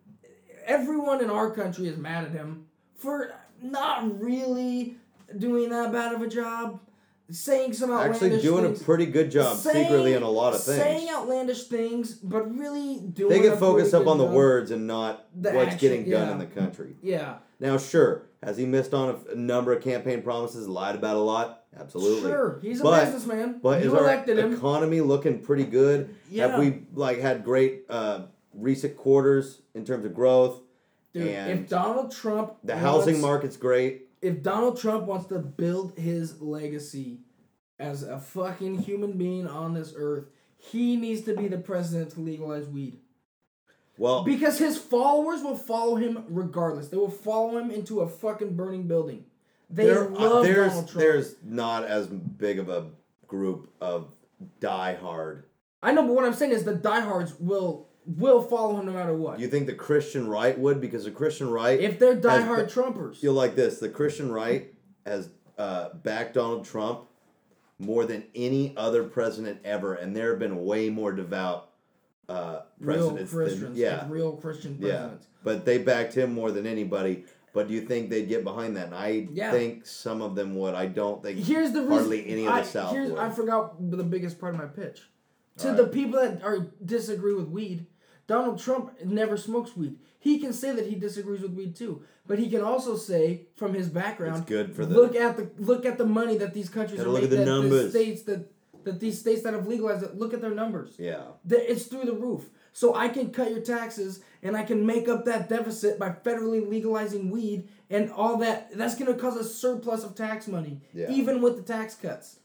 everyone 0.65 1.23
in 1.23 1.31
our 1.31 1.51
country 1.51 1.89
is 1.89 1.97
mad 1.97 2.25
at 2.25 2.31
him 2.33 2.67
for 2.97 3.33
not 3.63 4.21
really 4.21 4.97
doing 5.39 5.71
that 5.71 5.93
bad 5.93 6.15
of 6.15 6.23
a 6.23 6.29
job. 6.29 6.81
Saying 7.29 7.73
some 7.73 7.91
outlandish 7.91 8.23
actually 8.23 8.41
doing 8.41 8.65
things. 8.67 8.81
a 8.81 8.85
pretty 8.85 9.07
good 9.07 9.33
job 9.33 9.57
Saying- 9.57 9.87
secretly 9.87 10.13
in 10.15 10.23
a 10.23 10.31
lot 10.31 10.55
of 10.55 10.63
things. 10.63 10.79
Saying 10.79 11.09
outlandish 11.11 11.65
things, 11.65 12.15
but 12.15 12.57
really 12.57 13.01
doing. 13.01 13.31
They 13.31 13.41
get 13.43 13.59
focused 13.59 13.95
up 13.95 14.07
on 14.07 14.19
the 14.19 14.25
words 14.25 14.71
and 14.71 14.87
not 14.87 15.27
what's 15.33 15.57
action, 15.57 15.79
getting 15.79 16.09
done 16.09 16.29
yeah. 16.29 16.33
in 16.33 16.39
the 16.39 16.47
country. 16.47 16.97
Yeah, 17.03 17.39
Now, 17.59 17.79
sure, 17.79 18.27
has 18.45 18.57
he 18.57 18.65
missed 18.65 18.95
on 18.95 19.21
a, 19.33 19.35
number 19.35 19.73
of 19.73 19.83
campaign 19.83 20.23
promises, 20.23 20.69
lied 20.69 20.95
about 20.95 21.17
a 21.17 21.21
lot? 21.21 21.65
Absolutely. 21.77 22.31
sure. 22.31 22.61
He's 22.63 22.81
a 22.81 22.85
But- 22.85 23.05
businessman. 23.07 23.59
But 23.61 23.83
you 23.83 23.89
is 23.89 23.95
our 23.95 24.09
him. 24.09 24.55
economy 24.55 25.01
looking 25.01 25.41
pretty 25.41 25.65
good? 25.65 26.15
Yeah. 26.31 26.49
Have 26.49 26.61
we 26.61 26.83
like 26.95 27.19
had 27.19 27.45
great 27.45 27.87
uh, 27.91 28.27
recent 28.55 28.97
quarters 28.97 29.63
in 29.75 29.85
terms 29.85 30.05
of 30.05 30.15
growth? 30.15 30.61
Dude, 31.13 31.29
and 31.29 31.61
if 31.61 31.69
Donald 31.69 32.13
Trump 32.13 32.55
The 32.63 32.77
housing 32.77 33.21
market's 33.21 33.57
great. 33.57 34.06
If 34.23 34.43
Donald 34.43 34.81
Trump 34.81 35.05
wants 35.07 35.27
to 35.27 35.39
build 35.39 35.99
his 35.99 36.41
legacy 36.41 37.21
as 37.79 38.03
a 38.03 38.19
fucking 38.19 38.79
human 38.79 39.13
being 39.13 39.47
on 39.47 39.75
this 39.75 39.93
earth, 39.97 40.27
he 40.59 40.97
needs 40.97 41.23
to 41.23 41.35
be 41.35 41.49
the 41.49 41.59
president 41.59 42.13
to 42.13 42.21
legalize 42.21 42.67
weed. 42.67 42.99
Well, 43.99 44.25
Because 44.25 44.59
his 44.59 44.77
followers 44.77 45.43
will 45.43 45.57
follow 45.57 45.97
him 45.97 46.25
regardless. 46.29 46.89
They 46.89 46.97
will 46.97 47.11
follow 47.11 47.59
him 47.59 47.71
into 47.71 48.01
a 48.01 48.09
fucking 48.09 48.55
burning 48.55 48.87
building. 48.87 49.25
They 49.71 49.87
there, 49.87 50.07
uh, 50.07 50.11
love 50.11 50.45
there's 50.45 50.69
Donald 50.69 50.89
Trump. 50.89 51.01
there's 51.01 51.35
not 51.43 51.85
as 51.85 52.07
big 52.07 52.59
of 52.59 52.69
a 52.69 52.87
group 53.27 53.73
of 53.81 54.09
diehard. 54.61 55.43
I 55.83 55.93
know, 55.93 56.03
but 56.03 56.15
what 56.15 56.25
I'm 56.25 56.35
saying 56.35 56.53
is 56.53 56.65
the 56.65 56.75
diehards 56.75 57.35
will 57.39 57.89
will 58.07 58.43
follow 58.43 58.77
him 58.79 58.87
no 58.87 58.93
matter 58.93 59.15
what. 59.15 59.41
You 59.41 59.49
think 59.49 59.67
the 59.67 59.75
Christian 59.75 60.29
right 60.29 60.59
would 60.59 60.81
because 60.81 61.05
the 61.05 61.11
Christian 61.11 61.51
right 61.51 61.79
if 61.81 61.99
they're 61.99 62.15
has 62.15 62.25
diehard 62.25 62.57
been- 62.57 62.67
Trumpers. 62.67 63.17
feel 63.17 63.33
like 63.33 63.57
this: 63.57 63.79
the 63.79 63.89
Christian 63.89 64.31
right 64.31 64.73
has 65.05 65.29
uh, 65.59 65.91
backed 65.95 66.35
Donald 66.35 66.65
Trump 66.65 67.03
more 67.79 68.05
than 68.07 68.25
any 68.35 68.75
other 68.77 69.05
president 69.05 69.61
ever, 69.65 69.95
and 69.95 70.15
there 70.17 70.31
have 70.31 70.39
been 70.39 70.65
way 70.65 70.89
more 70.89 71.13
devout 71.13 71.71
uh, 72.29 72.61
real 72.81 73.11
presidents. 73.11 73.33
Christians. 73.33 73.63
than, 73.63 73.77
yeah, 73.77 73.99
like 74.03 74.11
real 74.11 74.33
Christian 74.33 74.79
presidents. 74.79 75.25
yeah. 75.25 75.31
But 75.45 75.65
they 75.65 75.79
backed 75.79 76.15
him 76.15 76.33
more 76.33 76.51
than 76.51 76.67
anybody. 76.67 77.25
But 77.53 77.69
do 77.69 77.75
you 77.75 77.81
think 77.83 78.11
they'd 78.11 78.29
get 78.29 78.45
behind 78.45 78.77
that? 78.77 78.87
And 78.87 78.95
I 78.95 79.29
Yeah. 79.33 79.51
think 79.51 79.87
some 79.87 80.21
of 80.21 80.35
them 80.35 80.57
would. 80.57 80.75
I 80.75 80.87
don't 80.87 81.23
think 81.23 81.39
Here's 81.39 81.73
the 81.73 81.83
reason. 81.83 82.13
any 82.13 82.45
of 82.47 82.53
the 82.53 82.61
I, 82.61 82.63
South 82.63 82.93
here's, 82.93 83.11
would. 83.13 83.19
I 83.19 83.31
forgot 83.31 83.77
the 83.91 84.03
biggest 84.05 84.39
part 84.39 84.55
of 84.55 84.61
my 84.61 84.67
pitch. 84.67 85.03
To 85.59 85.71
All 85.71 85.75
the 85.77 85.87
people 85.87 86.21
that 86.21 86.43
are 86.43 86.67
disagree 86.85 87.33
with 87.33 87.49
weed, 87.49 87.87
Donald 88.27 88.59
Trump 88.59 88.93
never 89.05 89.37
smokes 89.37 89.77
weed. 89.77 89.99
He 90.19 90.39
can 90.39 90.53
say 90.53 90.73
that 90.75 90.87
he 90.87 90.97
disagrees 90.97 91.41
with 91.41 91.53
weed 91.53 91.77
too, 91.77 92.03
but 92.27 92.39
he 92.39 92.51
can 92.51 92.61
also 92.63 92.97
say 92.97 93.47
from 93.55 93.73
his 93.75 93.89
background, 93.89 94.39
It's 94.39 94.47
good 94.49 94.75
for 94.75 94.85
the- 94.85 94.95
look 94.95 95.15
at 95.15 95.37
the 95.37 95.49
look 95.63 95.87
at 95.87 95.99
the 95.99 96.07
money 96.07 96.37
that 96.39 96.53
these 96.53 96.69
countries 96.69 97.01
are 97.01 97.09
look 97.09 97.23
at 97.23 97.31
the 97.31 97.37
that 97.37 97.47
numbers. 97.47 97.91
states 97.91 98.23
that 98.23 98.51
that 98.85 99.01
these 99.01 99.19
states 99.19 99.43
that 99.43 99.53
have 99.53 99.67
legalized 99.67 100.05
it, 100.05 100.17
look 100.17 100.33
at 100.33 100.41
their 100.41 100.55
numbers. 100.55 100.95
yeah. 100.99 101.23
The- 101.45 101.71
It's 101.71 101.87
through 101.87 102.05
the 102.05 102.13
roof. 102.15 102.49
So 102.73 102.95
I 102.95 103.09
can 103.09 103.31
cut 103.31 103.51
your 103.51 103.61
taxes 103.63 104.21
and 104.43 104.57
I 104.57 104.63
can 104.65 104.85
make 104.87 105.09
up 105.09 105.25
that 105.25 105.49
deficit 105.49 105.99
by 105.99 106.11
federally 106.11 106.69
legalizing 106.69 107.31
weed 107.31 107.69
and 107.91 108.11
all 108.13 108.37
that. 108.39 108.71
That's 108.77 108.95
going 108.97 109.13
to 109.13 109.19
cause 109.19 109.35
a 109.37 109.43
surplus 109.45 110.05
of 110.05 110.15
tax 110.15 110.47
money, 110.47 110.83
Yeah. 110.93 111.11
even 111.11 111.41
with 111.41 111.57
the 111.57 111.63
tax 111.63 111.95
cuts. 111.95 112.39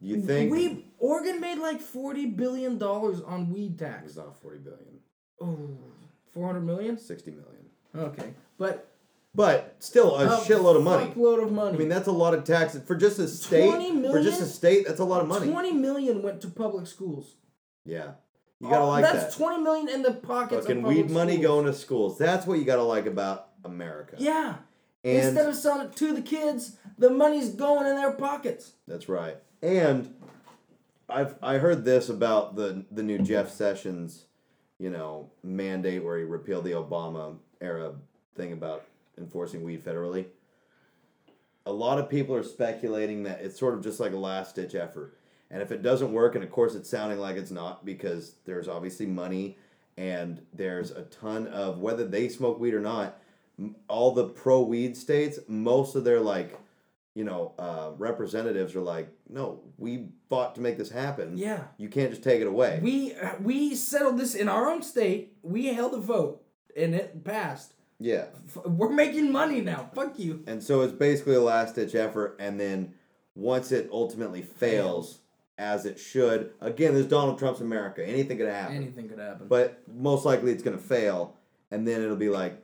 You 0.00 0.20
think 0.22 0.50
we 0.52 0.84
Oregon 0.98 1.40
made 1.40 1.58
like 1.58 1.80
forty 1.80 2.26
billion 2.26 2.78
dollars 2.78 3.20
on 3.20 3.52
weed 3.52 3.78
tax. 3.78 4.16
not 4.16 4.40
forty 4.40 4.58
billion. 4.58 4.95
Oh, 5.40 5.68
400 6.32 6.60
million. 6.60 6.98
60 6.98 7.30
million. 7.30 8.10
Okay, 8.12 8.34
but 8.58 8.88
But 9.34 9.76
still 9.80 10.16
a, 10.16 10.26
shitload 10.40 10.76
of 10.76 10.82
money. 10.82 11.06
Fuckload 11.06 11.42
of 11.42 11.52
money. 11.52 11.74
I 11.74 11.78
mean, 11.78 11.88
that's 11.88 12.08
a 12.08 12.12
lot 12.12 12.34
of 12.34 12.44
taxes 12.44 12.82
for 12.86 12.94
just 12.94 13.18
a 13.18 13.28
state. 13.28 13.68
20 13.70 14.08
For 14.10 14.22
just 14.22 14.40
a 14.40 14.46
state, 14.46 14.86
that's 14.86 15.00
a 15.00 15.04
lot 15.04 15.20
of 15.22 15.28
money. 15.28 15.50
Twenty 15.50 15.72
million 15.72 16.22
went 16.22 16.40
to 16.42 16.48
public 16.48 16.86
schools. 16.86 17.34
Yeah, 17.84 18.12
you 18.60 18.68
gotta 18.68 18.84
Oh, 18.84 18.88
like 18.88 19.04
That's 19.04 19.34
that. 19.36 19.42
twenty 19.42 19.62
million 19.62 19.88
in 19.88 20.02
the 20.02 20.12
pockets 20.12 20.66
Fucking 20.66 20.82
weed 20.82 21.10
money 21.10 21.34
schools. 21.34 21.46
going 21.46 21.66
to 21.66 21.72
schools. 21.74 22.18
That's 22.18 22.46
what 22.46 22.58
you 22.58 22.64
gotta 22.64 22.82
like 22.82 23.06
about 23.06 23.48
America. 23.64 24.16
Yeah. 24.18 24.56
and 25.04 25.16
Instead 25.28 25.48
of 25.48 25.54
selling 25.54 25.86
it 25.88 25.96
to 25.96 26.12
the 26.14 26.22
kids, 26.22 26.76
the 26.98 27.10
money's 27.10 27.50
going 27.50 27.86
in 27.86 27.94
their 27.96 28.12
pockets. 28.12 28.72
that's 28.88 29.08
right. 29.08 29.36
And 29.62 30.14
I've 31.08 31.36
I 31.42 31.58
heard 31.58 31.84
this 31.84 32.08
about 32.08 32.56
the 32.56 32.84
the 32.90 33.02
new 33.02 33.18
Jeff 33.20 33.50
Sessions, 33.50 34.24
you 34.78 34.90
know, 34.90 35.30
mandate 35.42 36.04
where 36.04 36.18
he 36.18 36.24
repealed 36.24 36.64
the 36.64 36.72
Obama 36.72 37.36
era 37.60 37.92
thing 38.34 38.52
about 38.52 38.84
enforcing 39.18 39.62
weed 39.62 39.84
federally. 39.84 40.26
A 41.64 41.72
lot 41.72 41.98
of 41.98 42.08
people 42.08 42.34
are 42.34 42.42
speculating 42.42 43.24
that 43.24 43.40
it's 43.40 43.58
sort 43.58 43.74
of 43.74 43.82
just 43.82 43.98
like 43.98 44.12
a 44.12 44.18
last 44.18 44.54
ditch 44.54 44.74
effort. 44.74 45.16
And 45.50 45.62
if 45.62 45.72
it 45.72 45.82
doesn't 45.82 46.12
work, 46.12 46.34
and 46.34 46.44
of 46.44 46.50
course 46.50 46.74
it's 46.74 46.90
sounding 46.90 47.18
like 47.18 47.36
it's 47.36 47.50
not 47.50 47.84
because 47.84 48.34
there's 48.44 48.68
obviously 48.68 49.06
money 49.06 49.56
and 49.96 50.42
there's 50.52 50.90
a 50.90 51.02
ton 51.02 51.46
of 51.48 51.78
whether 51.78 52.06
they 52.06 52.28
smoke 52.28 52.60
weed 52.60 52.74
or 52.74 52.80
not, 52.80 53.18
all 53.88 54.12
the 54.12 54.28
pro 54.28 54.60
weed 54.60 54.96
states, 54.96 55.38
most 55.48 55.94
of 55.94 56.04
their 56.04 56.20
like, 56.20 56.58
you 57.16 57.24
know, 57.24 57.54
uh, 57.58 57.92
representatives 57.96 58.76
are 58.76 58.82
like, 58.82 59.08
no, 59.28 59.62
we 59.78 60.10
fought 60.28 60.54
to 60.56 60.60
make 60.60 60.76
this 60.76 60.90
happen. 60.90 61.36
Yeah. 61.38 61.64
You 61.78 61.88
can't 61.88 62.10
just 62.10 62.22
take 62.22 62.42
it 62.42 62.46
away. 62.46 62.78
We 62.82 63.14
we 63.40 63.74
settled 63.74 64.18
this 64.18 64.34
in 64.34 64.48
our 64.48 64.70
own 64.70 64.82
state. 64.82 65.32
We 65.42 65.66
held 65.74 65.94
a 65.94 65.98
vote 65.98 66.44
and 66.76 66.94
it 66.94 67.24
passed. 67.24 67.72
yeah. 67.98 68.26
F- 68.54 68.66
We're 68.66 68.90
making 68.90 69.32
money 69.32 69.62
now. 69.62 69.88
Fuck 69.94 70.18
you. 70.18 70.44
And 70.46 70.62
so 70.62 70.82
it's 70.82 70.92
basically 70.92 71.36
a 71.36 71.40
last 71.40 71.74
ditch 71.74 71.94
effort. 71.94 72.36
And 72.38 72.60
then 72.60 72.92
once 73.34 73.72
it 73.72 73.88
ultimately 73.90 74.42
fails, 74.42 75.20
as 75.56 75.86
it 75.86 75.98
should, 75.98 76.52
again, 76.60 76.92
there's 76.92 77.06
Donald 77.06 77.38
Trump's 77.38 77.62
America. 77.62 78.06
Anything 78.06 78.36
could 78.36 78.48
happen. 78.48 78.76
Anything 78.76 79.08
could 79.08 79.18
happen. 79.18 79.46
But 79.48 79.80
most 79.90 80.26
likely 80.26 80.52
it's 80.52 80.62
going 80.62 80.76
to 80.76 80.82
fail. 80.84 81.34
And 81.70 81.88
then 81.88 82.02
it'll 82.02 82.14
be 82.16 82.28
like, 82.28 82.62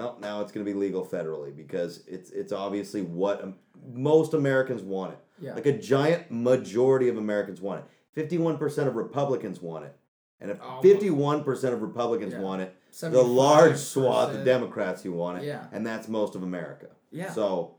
well, 0.00 0.18
now 0.20 0.40
it's 0.40 0.50
going 0.52 0.64
to 0.64 0.72
be 0.72 0.78
legal 0.78 1.04
federally 1.04 1.54
because 1.54 2.04
it's 2.06 2.30
it's 2.30 2.52
obviously 2.52 3.02
what 3.02 3.46
most 3.92 4.34
Americans 4.34 4.82
want 4.82 5.12
it. 5.12 5.18
Yeah. 5.40 5.54
Like 5.54 5.66
a 5.66 5.76
giant 5.78 6.30
majority 6.30 7.08
of 7.08 7.16
Americans 7.16 7.60
want 7.60 7.84
it. 7.84 8.30
51% 8.32 8.86
of 8.88 8.96
Republicans 8.96 9.60
want 9.60 9.84
it. 9.84 9.96
And 10.40 10.50
if 10.50 10.58
Oh. 10.62 10.80
51% 10.82 11.72
of 11.72 11.82
Republicans 11.82 12.32
Yeah. 12.32 12.40
want 12.40 12.62
it, 12.62 12.74
the 13.00 13.22
large 13.22 13.76
swath 13.76 14.34
of 14.34 14.44
Democrats 14.44 15.02
who 15.02 15.12
want 15.12 15.38
it, 15.38 15.44
Yeah. 15.44 15.66
and 15.72 15.86
that's 15.86 16.08
most 16.08 16.34
of 16.34 16.42
America. 16.42 16.88
Yeah. 17.10 17.30
So 17.30 17.76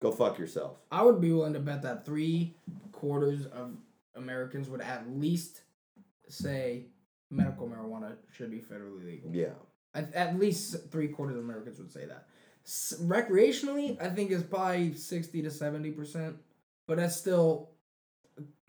go 0.00 0.10
fuck 0.12 0.38
yourself. 0.38 0.78
I 0.90 1.02
would 1.02 1.20
be 1.20 1.32
willing 1.32 1.52
to 1.54 1.60
bet 1.60 1.82
that 1.82 2.04
three 2.04 2.56
quarters 2.92 3.46
of 3.46 3.76
Americans 4.14 4.68
would 4.70 4.80
at 4.80 5.08
least 5.10 5.62
say 6.28 6.86
medical 7.30 7.68
marijuana 7.68 8.16
should 8.32 8.50
be 8.50 8.60
federally 8.60 9.04
legal. 9.04 9.30
Yeah. 9.34 9.54
At, 9.96 10.14
at 10.14 10.38
least 10.38 10.90
three 10.90 11.08
quarters 11.08 11.36
of 11.36 11.42
Americans 11.44 11.78
would 11.78 11.90
say 11.90 12.04
that. 12.06 12.26
S- 12.64 12.94
recreationally, 13.00 14.00
I 14.00 14.08
think 14.10 14.30
is 14.30 14.42
probably 14.42 14.94
sixty 14.94 15.40
to 15.42 15.50
seventy 15.50 15.90
percent, 15.90 16.36
but 16.86 16.98
that's 16.98 17.16
still 17.16 17.70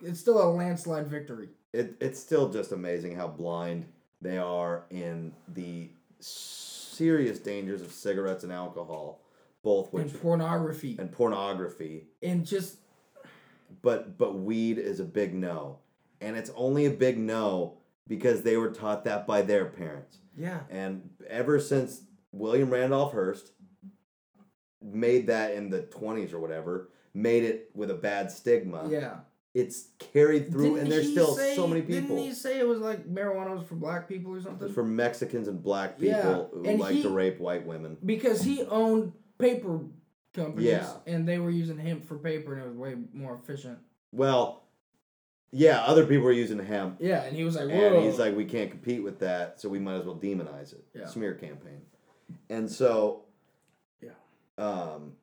it's 0.02 0.20
still 0.20 0.42
a 0.42 0.48
landslide 0.50 1.08
victory. 1.08 1.50
It, 1.74 1.96
it's 2.00 2.20
still 2.20 2.50
just 2.50 2.72
amazing 2.72 3.16
how 3.16 3.28
blind 3.28 3.86
they 4.22 4.38
are 4.38 4.86
in 4.90 5.34
the 5.54 5.90
serious 6.20 7.40
dangers 7.40 7.82
of 7.82 7.92
cigarettes 7.92 8.44
and 8.44 8.54
alcohol, 8.54 9.22
both 9.64 9.92
which 9.92 10.12
and 10.12 10.22
pornography 10.22 10.96
and 10.98 11.12
pornography. 11.12 12.08
and 12.24 12.46
just 12.46 12.78
But 13.82 14.18
but 14.18 14.40
weed 14.40 14.78
is 14.78 15.00
a 15.00 15.06
big 15.06 15.34
no, 15.34 15.80
and 16.22 16.38
it's 16.38 16.52
only 16.56 16.86
a 16.86 16.92
big 16.92 17.18
no 17.18 17.78
because 18.08 18.42
they 18.44 18.58
were 18.58 18.70
taught 18.72 19.04
that 19.06 19.26
by 19.28 19.42
their 19.42 19.66
parents. 19.66 20.18
yeah 20.38 20.62
And 20.70 21.10
ever 21.28 21.60
since 21.60 22.02
William 22.32 22.70
Randolph 22.70 23.12
Hearst 23.14 23.52
made 24.82 25.28
that 25.28 25.54
in 25.54 25.70
the 25.70 25.82
20s 25.82 26.34
or 26.34 26.40
whatever, 26.40 26.90
made 27.14 27.44
it 27.44 27.70
with 27.74 27.90
a 27.90 27.96
bad 27.96 28.32
stigma, 28.32 28.88
yeah. 28.90 29.16
it's 29.54 29.88
carried 29.98 30.52
through, 30.52 30.64
Didn't 30.76 30.80
and 30.84 30.92
there's 30.92 31.12
still 31.12 31.36
say- 31.36 31.56
so 31.56 31.68
many 31.68 31.82
people. 31.82 32.16
Didn't 32.16 32.18
he 32.18 32.34
say 32.34 32.60
it 32.60 32.68
was 32.68 32.80
like 32.80 33.08
marijuana 33.08 33.58
was 33.58 33.68
for 33.68 33.76
black 33.76 34.08
people 34.08 34.32
or 34.34 34.42
something? 34.42 34.68
It's 34.68 34.76
for 34.76 34.84
Mexicans 34.84 35.48
and 35.48 35.62
black 35.62 35.98
people 35.98 36.08
Yeah, 36.20 36.44
who 36.54 36.64
and 36.66 36.80
like 36.80 36.96
he- 36.96 37.02
to 37.04 37.10
rape 37.10 37.40
white 37.40 37.66
women. 37.66 37.98
because 38.06 38.42
he 38.44 38.64
owned 38.64 39.14
paper 39.40 39.80
companies 40.34 40.68
Yeah. 40.68 40.94
and 41.08 41.28
they 41.28 41.40
were 41.40 41.50
using 41.50 41.78
hemp 41.80 42.06
for 42.06 42.18
paper 42.20 42.54
and 42.54 42.64
it 42.64 42.68
was 42.68 42.78
way 42.78 42.96
more 43.14 43.40
efficient. 43.42 43.80
Well, 44.12 44.67
yeah, 45.52 45.82
other 45.82 46.06
people 46.06 46.28
are 46.28 46.32
using 46.34 46.60
hemp, 46.60 46.98
Yeah, 47.00 47.24
and 47.24 47.36
he 47.36 47.44
was 47.44 47.56
like, 47.56 47.70
"Whoa!" 47.70 47.98
and 47.98 48.06
he's 48.06 48.20
like, 48.20 48.36
we 48.36 48.46
can't 48.46 48.70
compete 48.70 49.04
with 49.04 49.20
that, 49.20 49.60
so 49.60 49.70
we 49.70 49.80
might 49.80 49.96
as 49.96 50.06
well 50.06 50.16
demonize 50.18 50.74
it. 50.74 50.84
Yeah. 50.94 51.08
Smear 51.08 51.34
campaign. 51.36 51.82
And 52.50 52.70
so, 52.70 53.24
Yeah. 54.02 54.12
Um, 54.58 55.14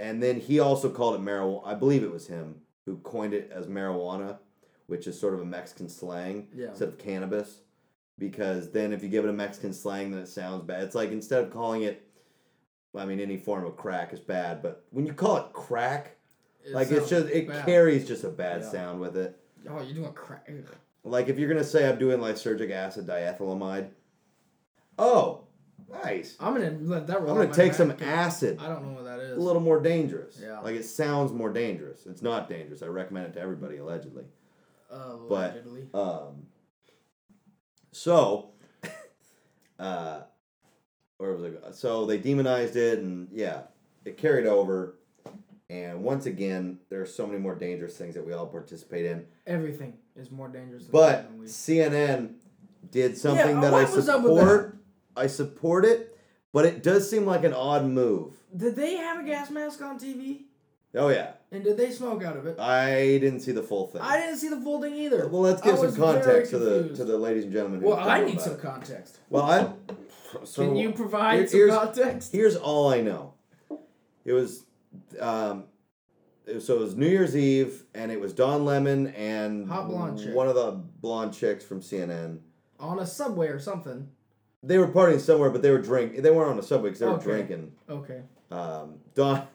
and 0.00 0.22
then 0.22 0.40
he 0.40 0.60
also 0.60 0.90
called 0.90 1.14
it 1.16 1.20
marijuana. 1.20 1.66
I 1.66 1.74
believe 1.74 2.02
it 2.02 2.10
was 2.12 2.26
him 2.26 2.60
who 2.86 2.96
coined 2.98 3.32
it 3.34 3.50
as 3.52 3.66
marijuana, 3.66 4.38
which 4.86 5.06
is 5.06 5.18
sort 5.18 5.34
of 5.34 5.40
a 5.40 5.44
Mexican 5.44 5.88
slang 5.88 6.48
Yeah. 6.54 6.68
instead 6.68 6.88
of 6.88 6.98
cannabis. 6.98 7.60
Because 8.16 8.70
then, 8.70 8.92
if 8.92 9.02
you 9.02 9.08
give 9.08 9.24
it 9.24 9.28
a 9.30 9.32
Mexican 9.32 9.72
slang, 9.72 10.12
then 10.12 10.20
it 10.20 10.28
sounds 10.28 10.62
bad. 10.62 10.84
It's 10.84 10.94
like 10.94 11.10
instead 11.10 11.42
of 11.42 11.50
calling 11.50 11.82
it, 11.82 12.06
I 12.96 13.04
mean, 13.06 13.18
any 13.18 13.36
form 13.36 13.64
of 13.66 13.76
crack 13.76 14.12
is 14.12 14.20
bad, 14.20 14.62
but 14.62 14.84
when 14.90 15.04
you 15.04 15.12
call 15.12 15.36
it 15.38 15.52
crack, 15.52 16.13
It 16.64 16.72
like 16.72 16.90
it's 16.90 17.08
sounds 17.08 17.10
just 17.24 17.28
it 17.28 17.48
bad. 17.48 17.64
carries 17.66 18.06
just 18.08 18.24
a 18.24 18.28
bad 18.30 18.62
Yeah. 18.62 18.70
sound 18.70 19.00
with 19.00 19.16
it. 19.16 19.38
Oh, 19.68 19.80
you're 19.82 19.94
doing 19.94 20.12
crack. 20.12 20.48
Like 21.04 21.28
if 21.28 21.38
you're 21.38 21.48
gonna 21.48 21.64
say 21.64 21.88
I'm 21.88 21.98
doing 21.98 22.18
lysergic 22.20 22.70
acid 22.70 23.06
diethylamide, 23.06 23.88
oh, 24.98 25.44
nice. 25.90 26.36
I'm 26.40 26.54
gonna 26.54 26.76
let 26.80 27.06
that 27.08 27.20
roll. 27.20 27.30
I'm 27.32 27.36
gonna 27.36 27.48
my 27.50 27.54
take 27.54 27.74
some 27.74 27.92
acid. 28.00 28.58
I 28.60 28.68
don't 28.68 28.84
know 28.86 28.92
what 28.94 29.04
that 29.04 29.20
is. 29.20 29.36
A 29.36 29.40
little 29.40 29.60
more 29.60 29.80
dangerous. 29.80 30.38
Yeah. 30.42 30.60
Like 30.60 30.76
it 30.76 30.84
sounds 30.84 31.32
more 31.32 31.52
dangerous. 31.52 32.06
It's 32.06 32.22
not 32.22 32.48
dangerous. 32.48 32.82
I 32.82 32.86
recommend 32.86 33.26
it 33.26 33.32
to 33.34 33.40
everybody 33.40 33.76
allegedly. 33.78 34.24
uh, 34.90 35.16
but- 35.28 35.52
allegedly. 35.52 35.88
Um. 35.92 36.46
So, 37.92 38.50
uh, 39.78 40.22
where 41.18 41.32
was 41.32 41.44
I? 41.44 41.48
go- 41.50 41.72
So 41.72 42.06
they 42.06 42.18
demonized 42.18 42.76
it, 42.76 42.98
and 43.00 43.28
yeah, 43.32 43.62
it 44.04 44.16
carried 44.16 44.46
over, 44.46 44.96
And 45.70 46.02
once 46.02 46.26
again, 46.26 46.78
there 46.90 47.00
are 47.00 47.06
so 47.06 47.26
many 47.26 47.38
more 47.38 47.54
dangerous 47.54 47.96
things 47.96 48.14
that 48.14 48.26
we 48.26 48.32
all 48.32 48.46
participate 48.46 49.06
in. 49.06 49.26
Everything 49.46 49.94
is 50.14 50.30
more 50.30 50.48
dangerous. 50.48 50.84
Than 50.84 50.92
But. 50.92 51.44
CNN 51.46 52.34
did 52.90 53.16
something 53.16 53.56
Yeah, 53.56 53.70
that 53.70 53.74
I 53.74 53.84
support. 53.86 54.76
I 55.16 55.26
support 55.26 55.84
it, 55.84 56.18
but 56.52 56.66
it 56.66 56.82
does 56.82 57.08
seem 57.08 57.24
like 57.24 57.44
an 57.44 57.54
odd 57.54 57.86
move. 57.86 58.34
did 58.54 58.76
they 58.76 58.96
have 58.96 59.24
a 59.24 59.26
gas 59.26 59.50
mask 59.50 59.80
on 59.80 59.98
TV? 59.98 60.42
Oh 60.96 61.08
yeah, 61.08 61.32
And 61.50 61.64
did 61.64 61.76
they 61.76 61.90
smoke 61.90 62.22
out 62.22 62.36
of 62.36 62.46
it? 62.46 62.58
I 62.60 63.18
didn't 63.18 63.40
see 63.40 63.50
the 63.50 63.62
full 63.64 63.88
thing. 63.88 64.00
I 64.00 64.16
didn't 64.18 64.36
see 64.36 64.48
the 64.48 64.60
full 64.60 64.80
thing 64.80 64.94
either. 64.94 65.26
well, 65.28 65.40
let's 65.42 65.60
give 65.60 65.76
some 65.78 65.94
context 65.96 66.50
to 66.52 66.58
the 66.58 66.94
to 66.94 67.04
the 67.04 67.16
ladies 67.18 67.44
and 67.44 67.52
gentlemen. 67.52 67.80
Well, 67.80 67.98
I 67.98 68.22
need 68.24 68.40
some 68.40 68.52
it. 68.54 68.60
context. 68.62 69.18
Well, 69.30 69.42
I. 69.42 69.72
So 70.44 70.64
Can 70.64 70.76
you 70.76 70.92
provide 70.92 71.48
some 71.48 71.70
context? 71.70 72.32
Here's 72.32 72.54
all 72.56 72.92
I 72.92 73.00
know. 73.00 73.34
It 74.24 74.32
was, 74.32 74.64
um, 75.20 75.64
so 76.60 76.74
it 76.76 76.80
was 76.80 76.96
New 76.96 77.08
Year's 77.08 77.36
Eve, 77.36 77.84
and 77.94 78.12
it 78.12 78.20
was 78.20 78.32
Don 78.32 78.64
Lemon 78.64 79.08
and 79.08 79.68
Hot 79.68 79.88
blonde 79.88 80.18
chick. 80.18 80.34
one 80.34 80.46
of 80.48 80.54
the 80.54 80.72
blonde 81.00 81.32
chicks 81.34 81.64
from 81.64 81.80
CNN. 81.80 82.38
On 82.80 82.98
a 82.98 83.06
subway 83.06 83.48
or 83.48 83.58
something. 83.58 84.08
They 84.62 84.78
were 84.78 84.88
partying 84.88 85.20
somewhere, 85.20 85.50
but 85.50 85.62
they 85.62 85.70
were 85.70 85.80
drink. 85.80 86.16
They 86.22 86.30
weren't 86.30 86.50
on 86.50 86.58
a 86.58 86.62
subway 86.62 86.88
because 86.90 87.00
they 87.00 87.06
were 87.06 87.12
Okay. 87.14 87.24
drinking. 87.24 87.72
Okay. 87.88 88.22
Um, 88.50 88.96
Don, 89.14 89.46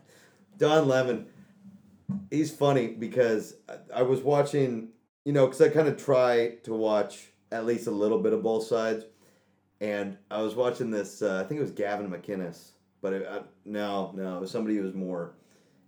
Don 0.58 0.88
Lemon, 0.88 1.28
he's 2.32 2.52
funny 2.52 2.88
because 2.88 3.56
I, 3.68 4.00
I 4.00 4.02
was 4.04 4.22
watching, 4.22 4.90
you 5.26 5.34
know, 5.34 5.46
because 5.48 5.62
I 5.62 5.70
kind 5.70 5.88
of 5.88 5.98
try 5.98 6.56
to 6.64 6.74
watch 6.74 7.28
at 7.52 7.66
least 7.66 7.88
a 7.88 7.92
little 7.92 8.20
bit 8.20 8.34
of 8.34 8.44
both 8.44 8.66
sides, 8.66 9.06
and 9.82 10.18
I 10.30 10.42
was 10.42 10.56
watching 10.56 10.92
this. 10.92 11.22
Uh, 11.22 11.42
I 11.44 11.48
think 11.48 11.60
it 11.60 11.64
was 11.64 11.72
Gavin 11.72 12.10
McInnes, 12.10 12.72
but 13.02 13.14
it, 13.14 13.26
uh, 13.26 13.42
no, 13.66 14.12
no, 14.16 14.38
it 14.38 14.42
was 14.42 14.52
somebody 14.52 14.78
who 14.78 14.84
was 14.84 14.94
more 14.94 15.34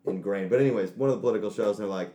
ingrained. 0.05 0.49
But 0.49 0.62
anyways, 0.62 0.91
one 0.91 1.09
of 1.09 1.16
the 1.16 1.22
political 1.22 1.51
shows, 1.51 1.80
and 1.80 1.88
they're 1.88 1.95
like, 1.95 2.14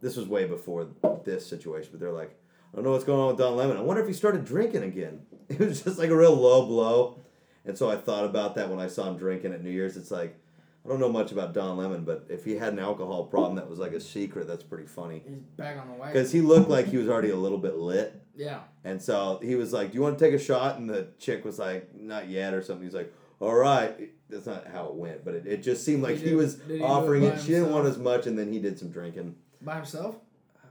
this 0.00 0.16
was 0.16 0.26
way 0.26 0.44
before 0.44 0.88
this 1.24 1.46
situation, 1.46 1.90
but 1.92 2.00
they're 2.00 2.12
like, 2.12 2.36
I 2.72 2.76
don't 2.76 2.84
know 2.84 2.92
what's 2.92 3.04
going 3.04 3.20
on 3.20 3.28
with 3.28 3.38
Don 3.38 3.56
Lemon. 3.56 3.76
I 3.76 3.80
wonder 3.80 4.02
if 4.02 4.08
he 4.08 4.14
started 4.14 4.44
drinking 4.44 4.82
again. 4.82 5.22
It 5.46 5.60
was 5.60 5.82
just 5.82 5.98
like 5.98 6.08
a 6.08 6.16
real 6.16 6.34
low 6.34 6.64
blow. 6.64 7.18
And 7.66 7.76
so 7.76 7.90
I 7.90 7.96
thought 7.96 8.24
about 8.24 8.54
that 8.54 8.70
when 8.70 8.80
I 8.80 8.88
saw 8.88 9.10
him 9.10 9.18
drinking 9.18 9.52
at 9.52 9.62
New 9.62 9.70
Year's. 9.70 9.98
It's 9.98 10.10
like, 10.10 10.38
I 10.84 10.88
don't 10.88 10.98
know 10.98 11.10
much 11.10 11.32
about 11.32 11.52
Don 11.52 11.76
Lemon, 11.76 12.04
but 12.04 12.26
if 12.30 12.44
he 12.44 12.56
had 12.56 12.72
an 12.72 12.78
alcohol 12.78 13.24
problem 13.24 13.56
that 13.56 13.68
was 13.68 13.78
like 13.78 13.92
a 13.92 14.00
secret, 14.00 14.46
that's 14.46 14.62
pretty 14.62 14.86
funny. 14.86 15.22
He's 15.26 15.38
back 15.56 15.78
on 15.78 15.88
the 15.88 15.94
wagon. 15.94 16.14
Because 16.14 16.32
he 16.32 16.40
looked 16.40 16.70
like 16.70 16.86
he 16.86 16.96
was 16.96 17.08
already 17.08 17.30
a 17.30 17.36
little 17.36 17.58
bit 17.58 17.76
lit. 17.76 18.20
Yeah. 18.34 18.60
And 18.84 19.00
so 19.00 19.38
he 19.42 19.54
was 19.54 19.72
like, 19.72 19.92
Do 19.92 19.96
you 19.96 20.02
want 20.02 20.18
to 20.18 20.24
take 20.24 20.34
a 20.34 20.42
shot? 20.42 20.78
And 20.78 20.88
the 20.88 21.08
chick 21.18 21.44
was 21.44 21.58
like, 21.58 21.94
Not 21.94 22.28
yet, 22.28 22.54
or 22.54 22.62
something. 22.62 22.84
He's 22.84 22.94
like, 22.94 23.12
All 23.44 23.54
right. 23.54 24.10
That's 24.30 24.46
not 24.46 24.66
how 24.66 24.86
it 24.86 24.94
went, 24.94 25.24
but 25.24 25.34
it, 25.34 25.46
it 25.46 25.62
just 25.62 25.84
seemed 25.84 26.02
like 26.02 26.16
He 26.16 26.22
he, 26.22 26.28
did- 26.30 26.36
was 26.36 26.58
he 26.66 26.76
it 26.76 26.82
offering 26.82 27.24
it. 27.24 27.40
She 27.40 27.48
didn't 27.48 27.70
want 27.70 27.86
as 27.86 27.98
much, 27.98 28.26
and 28.26 28.38
then 28.38 28.52
he 28.52 28.58
did 28.58 28.78
some 28.78 28.90
drinking. 28.90 29.36
By 29.60 29.76
himself? 29.76 30.16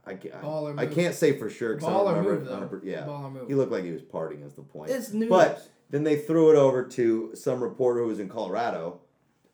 I, 0.06 0.12
I, 0.44 0.74
I 0.80 0.86
can't 0.88 1.16
say 1.16 1.38
for 1.38 1.50
sure 1.50 1.76
because 1.76 1.88
I 1.88 1.94
don't 1.94 2.08
remember. 2.08 2.40
move, 2.40 2.46
though. 2.46 2.78
100%. 2.80 2.82
Yeah. 2.84 3.06
Baller 3.06 3.32
move. 3.32 3.48
He 3.48 3.56
looked 3.56 3.72
like 3.72 3.86
he 3.86 3.92
was 3.92 4.02
partying, 4.02 4.46
is 4.46 4.54
the 4.54 4.62
point. 4.64 4.92
It's 4.92 5.14
news. 5.14 5.30
But 5.30 5.66
then 5.92 6.04
they 6.04 6.18
threw 6.18 6.50
it 6.50 6.56
over 6.58 6.84
to 6.90 7.32
some 7.36 7.62
reporter 7.64 8.02
who 8.02 8.08
was 8.08 8.20
in 8.20 8.28
Colorado 8.28 9.00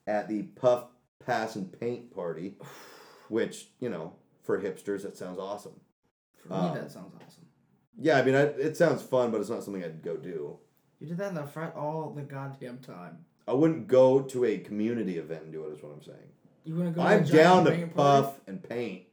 at 0.07 0.28
the 0.28 0.43
Puff 0.43 0.86
Pass 1.24 1.55
and 1.55 1.78
Paint 1.80 2.15
party, 2.15 2.55
which, 3.30 3.67
you 3.80 3.89
know, 3.89 4.13
for 4.43 4.59
hipsters, 4.59 5.03
that 5.03 5.17
sounds 5.17 5.38
awesome. 5.38 5.74
For 6.41 6.49
me, 6.49 6.55
um, 6.55 6.74
that 6.74 6.89
sounds 6.91 7.13
awesome. 7.15 7.45
Yeah, 8.01 8.17
I 8.17 8.24
mean, 8.24 8.34
I, 8.34 8.43
it 8.43 8.76
sounds 8.78 9.03
fun, 9.03 9.30
but 9.30 9.41
it's 9.41 9.49
not 9.49 9.63
something 9.63 9.84
I'd 9.84 10.01
go 10.01 10.15
do. 10.17 10.57
You 10.99 11.07
did 11.07 11.17
that 11.17 11.29
in 11.29 11.35
the 11.35 11.45
front 11.45 11.75
all 11.75 12.13
the 12.15 12.21
goddamn 12.21 12.79
time. 12.79 13.19
I 13.47 13.53
wouldn't 13.53 13.87
go 13.87 14.21
to 14.21 14.45
a 14.45 14.57
community 14.57 15.17
event 15.17 15.43
and 15.43 15.51
do 15.53 15.65
it, 15.65 15.77
is 15.77 15.81
what 15.83 15.93
I'm 15.93 16.03
saying. 16.03 16.17
You 16.65 16.83
to 16.83 16.91
go? 16.91 17.01
I'm 17.01 17.25
to 17.25 17.33
a 17.33 17.35
down 17.35 17.65
to 17.65 17.87
puff 17.87 18.39
and 18.47 18.61
paint. 18.61 19.03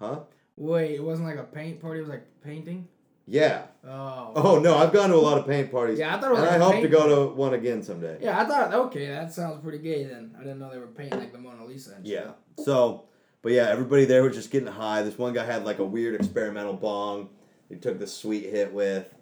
Huh? 0.00 0.20
Wait, 0.56 0.96
it 0.96 1.02
wasn't 1.02 1.28
like 1.28 1.38
a 1.38 1.44
paint 1.44 1.80
party. 1.80 2.00
It 2.00 2.02
was 2.02 2.10
like 2.10 2.26
painting. 2.42 2.88
Yeah. 3.26 3.62
Oh. 3.86 4.32
Oh, 4.34 4.58
no, 4.58 4.76
I've 4.76 4.92
gone 4.92 5.10
to 5.10 5.16
a 5.16 5.18
lot 5.18 5.38
of 5.38 5.46
paint 5.46 5.70
parties. 5.70 5.98
Yeah, 5.98 6.16
I 6.16 6.20
thought 6.20 6.30
it 6.30 6.34
was 6.34 6.40
and 6.40 6.48
like 6.50 6.60
I 6.60 6.64
hope 6.64 6.82
to 6.82 6.88
go 6.88 7.28
to 7.28 7.34
one 7.34 7.54
again 7.54 7.82
someday. 7.82 8.18
Yeah, 8.20 8.40
I 8.40 8.44
thought 8.46 8.74
okay, 8.74 9.06
that 9.06 9.32
sounds 9.32 9.62
pretty 9.62 9.78
gay. 9.78 10.04
Then 10.04 10.34
I 10.36 10.40
didn't 10.42 10.58
know 10.58 10.70
they 10.70 10.78
were 10.78 10.86
painting 10.86 11.18
like 11.20 11.32
the 11.32 11.38
Mona 11.38 11.64
Lisa. 11.64 11.94
And 11.96 12.06
Yeah. 12.06 12.32
shit. 12.56 12.64
So, 12.64 13.04
but 13.42 13.52
yeah, 13.52 13.68
everybody 13.68 14.06
there 14.06 14.22
was 14.22 14.34
just 14.34 14.50
getting 14.50 14.68
high. 14.68 15.02
This 15.02 15.18
one 15.18 15.34
guy 15.34 15.44
had 15.44 15.64
like 15.64 15.78
a 15.78 15.84
weird 15.84 16.14
experimental 16.14 16.72
bong. 16.72 17.28
He 17.68 17.76
took 17.76 17.98
the 17.98 18.06
sweet 18.06 18.44
hit 18.44 18.72
with, 18.72 19.14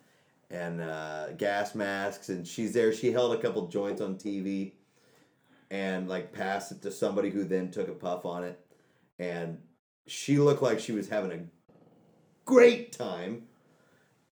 and 0.51 0.80
uh, 0.80 1.32
gas 1.32 1.74
masks. 1.74 2.28
And 2.28 2.47
she's 2.47 2.72
there. 2.72 2.92
She 2.92 3.12
held 3.12 3.34
a 3.34 3.38
couple 3.40 3.66
joints 3.68 4.01
on 4.01 4.16
TV, 4.16 4.72
and 5.70 6.09
like 6.09 6.32
passed 6.32 6.72
it 6.72 6.82
to 6.82 6.90
somebody 6.90 7.30
who 7.30 7.44
then 7.44 7.70
took 7.70 7.88
a 7.88 7.92
puff 7.92 8.24
on 8.24 8.44
it, 8.44 8.59
and 9.18 9.59
she 10.07 10.38
looked 10.38 10.62
like 10.62 10.78
she 10.80 10.92
was 10.92 11.09
having 11.09 11.32
a 11.32 11.40
great 12.44 12.92
time, 12.92 13.42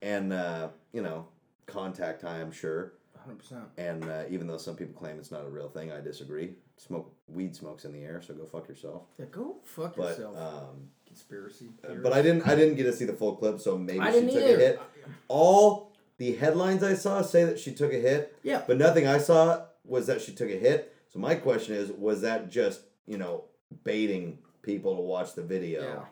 and 0.02 0.32
uh, 0.32 0.68
you 0.92 1.02
know, 1.02 1.26
contact 1.66 2.22
high, 2.22 2.40
I'm 2.40 2.52
sure. 2.52 2.92
hundred 3.18 3.38
percent. 3.38 3.62
And 3.76 4.04
uh, 4.04 4.22
even 4.30 4.46
though 4.46 4.58
some 4.58 4.76
people 4.76 4.94
claim 4.94 5.18
it's 5.18 5.30
not 5.32 5.44
a 5.44 5.48
real 5.48 5.68
thing, 5.68 5.90
I 5.92 6.00
disagree. 6.00 6.54
Smoke 6.76 7.12
weed 7.28 7.54
smokes 7.54 7.84
in 7.84 7.92
the 7.92 8.02
air, 8.02 8.20
so 8.24 8.34
go 8.34 8.44
fuck 8.44 8.68
yourself. 8.68 9.02
Yeah, 9.18 9.26
go 9.30 9.56
fuck 9.64 9.96
But 9.96 10.10
yourself. 10.18 10.36
um, 10.36 10.88
Conspiracy. 11.06 11.68
but 12.02 12.12
I 12.12 12.20
didn't 12.22 12.46
I 12.48 12.56
didn't 12.56 12.74
get 12.74 12.84
to 12.84 12.92
see 12.92 13.04
the 13.04 13.12
full 13.12 13.36
clip, 13.36 13.60
so 13.60 13.78
maybe 13.78 14.00
I 14.00 14.10
she 14.12 14.20
took 14.26 14.30
either. 14.34 14.54
a 14.56 14.58
hit. 14.58 14.80
All 15.28 15.92
the 16.18 16.34
headlines 16.36 16.82
I 16.82 16.94
saw 16.94 17.22
say 17.22 17.44
that 17.44 17.58
she 17.58 17.72
took 17.74 17.92
a 17.92 17.98
hit, 17.98 18.36
Yeah. 18.42 18.62
but 18.66 18.78
nothing 18.78 19.06
I 19.06 19.18
saw 19.18 19.64
was 19.84 20.06
that 20.06 20.20
she 20.22 20.32
took 20.32 20.48
a 20.50 20.58
hit. 20.58 20.94
So 21.12 21.18
my 21.18 21.34
question 21.34 21.74
is, 21.74 21.90
was 21.92 22.22
that 22.22 22.50
just 22.50 22.80
you 23.06 23.18
know 23.18 23.44
baiting 23.84 24.38
people 24.62 24.96
to 24.96 25.02
watch 25.02 25.34
the 25.34 25.42
video? 25.42 25.82
Yeah. 25.82 26.04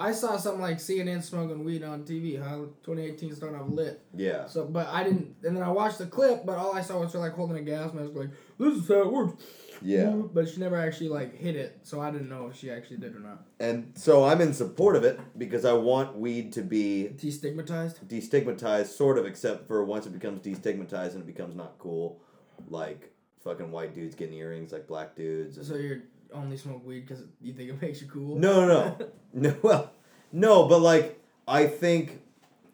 I 0.00 0.12
saw 0.12 0.36
something 0.36 0.60
like 0.62 0.76
CNN 0.78 1.24
smoking 1.24 1.64
weed 1.64 1.82
on 1.82 2.04
TV. 2.04 2.40
Huh? 2.40 2.66
2018 2.84 3.34
starting 3.34 3.58
off 3.58 3.68
lit. 3.68 4.00
Yeah. 4.14 4.46
So, 4.46 4.64
but 4.64 4.86
I 4.86 5.02
didn't. 5.02 5.34
And 5.42 5.56
then 5.56 5.62
I 5.64 5.70
watched 5.70 5.98
the 5.98 6.06
clip, 6.06 6.46
but 6.46 6.56
all 6.56 6.72
I 6.72 6.82
saw 6.82 7.00
was 7.00 7.12
her 7.14 7.18
like 7.18 7.32
holding 7.32 7.56
a 7.56 7.62
gas 7.62 7.92
mask, 7.92 8.12
like 8.14 8.30
this 8.58 8.74
is 8.76 8.86
how 8.86 9.00
it 9.02 9.12
works. 9.12 9.42
Yeah. 9.82 10.10
But 10.10 10.48
she 10.48 10.60
never 10.60 10.76
actually 10.76 11.08
like 11.08 11.36
hit 11.36 11.56
it, 11.56 11.78
so 11.82 12.00
I 12.00 12.10
didn't 12.10 12.28
know 12.28 12.48
if 12.48 12.56
she 12.56 12.70
actually 12.70 12.98
did 12.98 13.14
or 13.14 13.20
not. 13.20 13.44
And 13.60 13.92
so 13.96 14.24
I'm 14.24 14.40
in 14.40 14.52
support 14.54 14.96
of 14.96 15.04
it 15.04 15.20
because 15.38 15.64
I 15.64 15.72
want 15.72 16.16
weed 16.16 16.52
to 16.54 16.62
be 16.62 17.10
Destigmatized. 17.16 18.04
destigmatized, 18.06 18.86
sort 18.88 19.18
of, 19.18 19.26
except 19.26 19.66
for 19.68 19.84
once 19.84 20.06
it 20.06 20.12
becomes 20.12 20.40
destigmatized 20.40 21.12
and 21.12 21.22
it 21.22 21.26
becomes 21.26 21.54
not 21.54 21.74
cool, 21.78 22.20
like 22.68 23.12
fucking 23.44 23.70
white 23.70 23.94
dudes 23.94 24.14
getting 24.14 24.34
earrings 24.34 24.72
like 24.72 24.86
black 24.86 25.14
dudes. 25.14 25.66
So 25.66 25.76
you 25.76 26.02
only 26.32 26.56
smoke 26.56 26.84
weed 26.84 27.06
because 27.06 27.24
you 27.40 27.52
think 27.52 27.70
it 27.70 27.80
makes 27.80 28.02
you 28.02 28.08
cool? 28.08 28.36
No, 28.36 28.66
no, 28.66 28.96
no, 28.98 29.08
no. 29.50 29.56
Well, 29.62 29.92
no, 30.32 30.66
but 30.68 30.80
like 30.80 31.22
I 31.46 31.66
think 31.66 32.20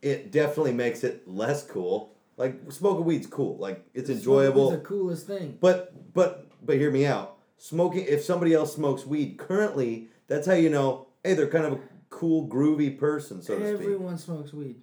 it 0.03 0.33
definitely 0.33 0.73
makes 0.73 1.05
it 1.05 1.29
less 1.29 1.63
cool. 1.63 2.13
Like 2.37 2.61
smoking 2.73 3.05
weed's 3.05 3.29
cool, 3.29 3.57
like 3.59 3.85
it's 3.95 4.11
enjoyable. 4.11 4.73
It's 4.73 4.83
the 4.83 4.89
coolest 4.89 5.27
thing. 5.29 5.57
But 5.61 6.13
but 6.13 6.44
but 6.65 6.77
hear 6.77 6.91
me 6.91 7.07
out. 7.07 7.37
Smoking 7.57 8.05
if 8.09 8.23
somebody 8.23 8.53
else 8.53 8.75
smokes 8.75 9.07
weed 9.07 9.39
currently, 9.39 10.09
that's 10.27 10.47
how 10.47 10.55
you 10.55 10.71
know, 10.71 11.07
hey, 11.23 11.35
they're 11.35 11.49
kind 11.49 11.65
of 11.65 11.75
a 11.75 11.81
cool, 12.11 12.49
groovy 12.49 12.99
person, 12.99 13.43
so 13.43 13.59
to 13.59 13.67
speak. 13.77 13.83
Everyone 13.83 14.19
smokes 14.19 14.53
weed. 14.53 14.77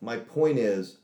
My 0.00 0.18
point 0.18 0.58
is, 0.58 0.98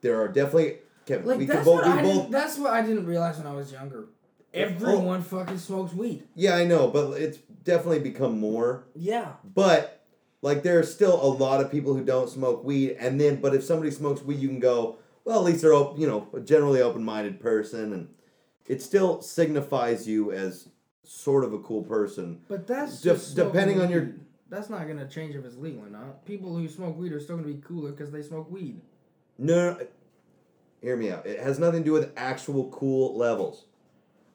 there 0.00 0.20
are 0.20 0.28
definitely 0.28 0.78
Kevin. 1.06 1.26
Like 1.26 1.38
we 1.38 1.46
that's 1.46 1.58
can 1.58 1.64
both 1.64 1.84
what 1.84 1.86
we 1.86 2.00
I 2.00 2.02
both 2.02 2.14
didn't, 2.14 2.30
that's 2.30 2.58
what 2.58 2.72
I 2.72 2.82
didn't 2.82 3.06
realize 3.06 3.38
when 3.38 3.46
I 3.46 3.52
was 3.52 3.72
younger. 3.72 4.06
Oh. 4.08 4.14
Everyone 4.52 5.22
fucking 5.22 5.58
smokes 5.58 5.92
weed. 5.92 6.24
Yeah, 6.34 6.56
I 6.56 6.64
know, 6.64 6.88
but 6.88 7.20
it's 7.20 7.38
definitely 7.38 8.00
become 8.00 8.38
more. 8.38 8.84
Yeah. 8.94 9.32
But 9.44 10.04
like 10.42 10.62
there 10.62 10.78
are 10.78 10.84
still 10.84 11.22
a 11.22 11.26
lot 11.26 11.60
of 11.60 11.70
people 11.70 11.94
who 11.94 12.04
don't 12.04 12.28
smoke 12.28 12.64
weed 12.64 12.96
and 12.98 13.20
then 13.20 13.40
but 13.40 13.54
if 13.54 13.62
somebody 13.62 13.90
smokes 13.90 14.22
weed 14.22 14.40
you 14.40 14.48
can 14.48 14.60
go, 14.60 14.98
well 15.24 15.38
at 15.38 15.44
least 15.44 15.62
they're 15.62 15.74
op- 15.74 15.98
you 15.98 16.06
know, 16.06 16.28
a 16.34 16.40
generally 16.40 16.80
open-minded 16.80 17.40
person 17.40 17.92
and 17.92 18.08
it 18.66 18.82
still 18.82 19.20
signifies 19.22 20.06
you 20.06 20.32
as 20.32 20.68
sort 21.04 21.44
of 21.44 21.52
a 21.52 21.58
cool 21.58 21.82
person. 21.82 22.40
But 22.48 22.66
that's 22.66 23.00
De- 23.00 23.16
depending 23.34 23.80
on 23.80 23.90
your- 23.90 24.04
weed. 24.04 24.20
That's 24.48 24.68
not 24.68 24.86
gonna 24.88 25.08
change 25.08 25.36
if 25.36 25.44
it's 25.44 25.56
legal 25.56 25.84
or 25.84 25.90
not. 25.90 26.24
People 26.24 26.56
who 26.56 26.66
smoke 26.68 26.98
weed 26.98 27.12
are 27.12 27.20
still 27.20 27.36
gonna 27.36 27.46
be 27.48 27.60
cooler 27.60 27.92
because 27.92 28.10
they 28.10 28.22
smoke 28.22 28.50
weed. 28.50 28.80
No, 29.38 29.74
no, 29.74 29.86
hear 30.82 30.96
me 30.96 31.10
out. 31.10 31.24
It 31.24 31.38
has 31.38 31.58
nothing 31.58 31.82
to 31.82 31.84
do 31.84 31.92
with 31.92 32.12
actual 32.16 32.68
cool 32.70 33.16
levels. 33.16 33.64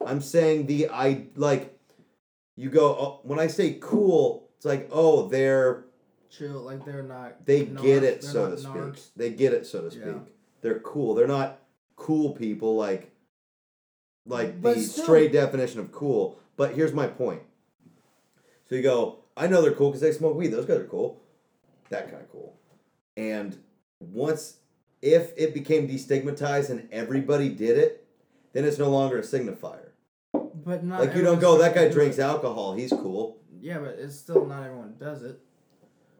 I'm 0.04 0.20
saying 0.20 0.66
the 0.66 0.88
I 0.88 1.26
like 1.34 1.78
you 2.56 2.70
go 2.70 2.94
oh, 2.94 3.20
when 3.24 3.38
I 3.38 3.46
say 3.46 3.78
cool, 3.80 4.48
it's 4.56 4.64
like 4.64 4.88
oh 4.90 5.28
they're 5.28 5.84
Chill, 6.30 6.60
like 6.60 6.84
they're 6.84 7.02
not. 7.02 7.44
they 7.46 7.66
narcs, 7.66 7.82
get 7.82 8.02
it 8.02 8.24
so 8.24 8.50
to 8.50 8.58
speak. 8.58 9.12
They 9.16 9.30
get 9.30 9.52
it 9.52 9.66
so 9.66 9.82
to 9.82 9.90
speak. 9.90 10.04
Yeah. 10.06 10.18
They're 10.60 10.80
cool. 10.80 11.14
They're 11.14 11.26
not 11.26 11.60
cool 11.96 12.32
people 12.32 12.76
like 12.76 13.10
like 14.26 14.60
But 14.60 14.76
the 14.76 14.82
still- 14.82 15.04
straight 15.04 15.32
definition 15.32 15.80
of 15.80 15.92
cool. 15.92 16.38
But 16.56 16.74
here's 16.74 16.92
my 16.92 17.06
point. 17.06 17.42
So 18.68 18.74
you 18.74 18.82
go, 18.82 19.18
I 19.36 19.46
know 19.46 19.60
they're 19.62 19.72
cool 19.72 19.90
because 19.90 20.00
they 20.00 20.12
smoke 20.12 20.36
weed. 20.36 20.48
Those 20.48 20.64
guys 20.66 20.78
are 20.78 20.84
cool. 20.84 21.20
That 21.90 22.10
kind 22.10 22.22
of 22.22 22.30
cool. 22.32 22.56
And 23.16 23.56
once 24.00 24.56
if 25.02 25.32
it 25.36 25.54
became 25.54 25.86
destigmatized 25.86 26.70
and 26.70 26.88
everybody 26.90 27.48
did 27.50 27.78
it, 27.78 28.06
then 28.52 28.64
it's 28.64 28.78
no 28.78 28.88
longer 28.90 29.18
a 29.18 29.22
signifier. 29.22 29.90
But 30.32 30.82
not 30.84 31.00
Like 31.00 31.14
you 31.14 31.22
don't 31.22 31.38
go, 31.40 31.58
that 31.58 31.74
guy 31.74 31.88
drinks 31.88 32.18
it. 32.18 32.22
alcohol. 32.22 32.74
He's 32.74 32.90
cool. 32.90 33.38
Yeah, 33.60 33.78
but 33.78 33.96
it's 33.98 34.16
still 34.16 34.46
not 34.46 34.64
everyone 34.64 34.94
does 34.98 35.22
it. 35.22 35.38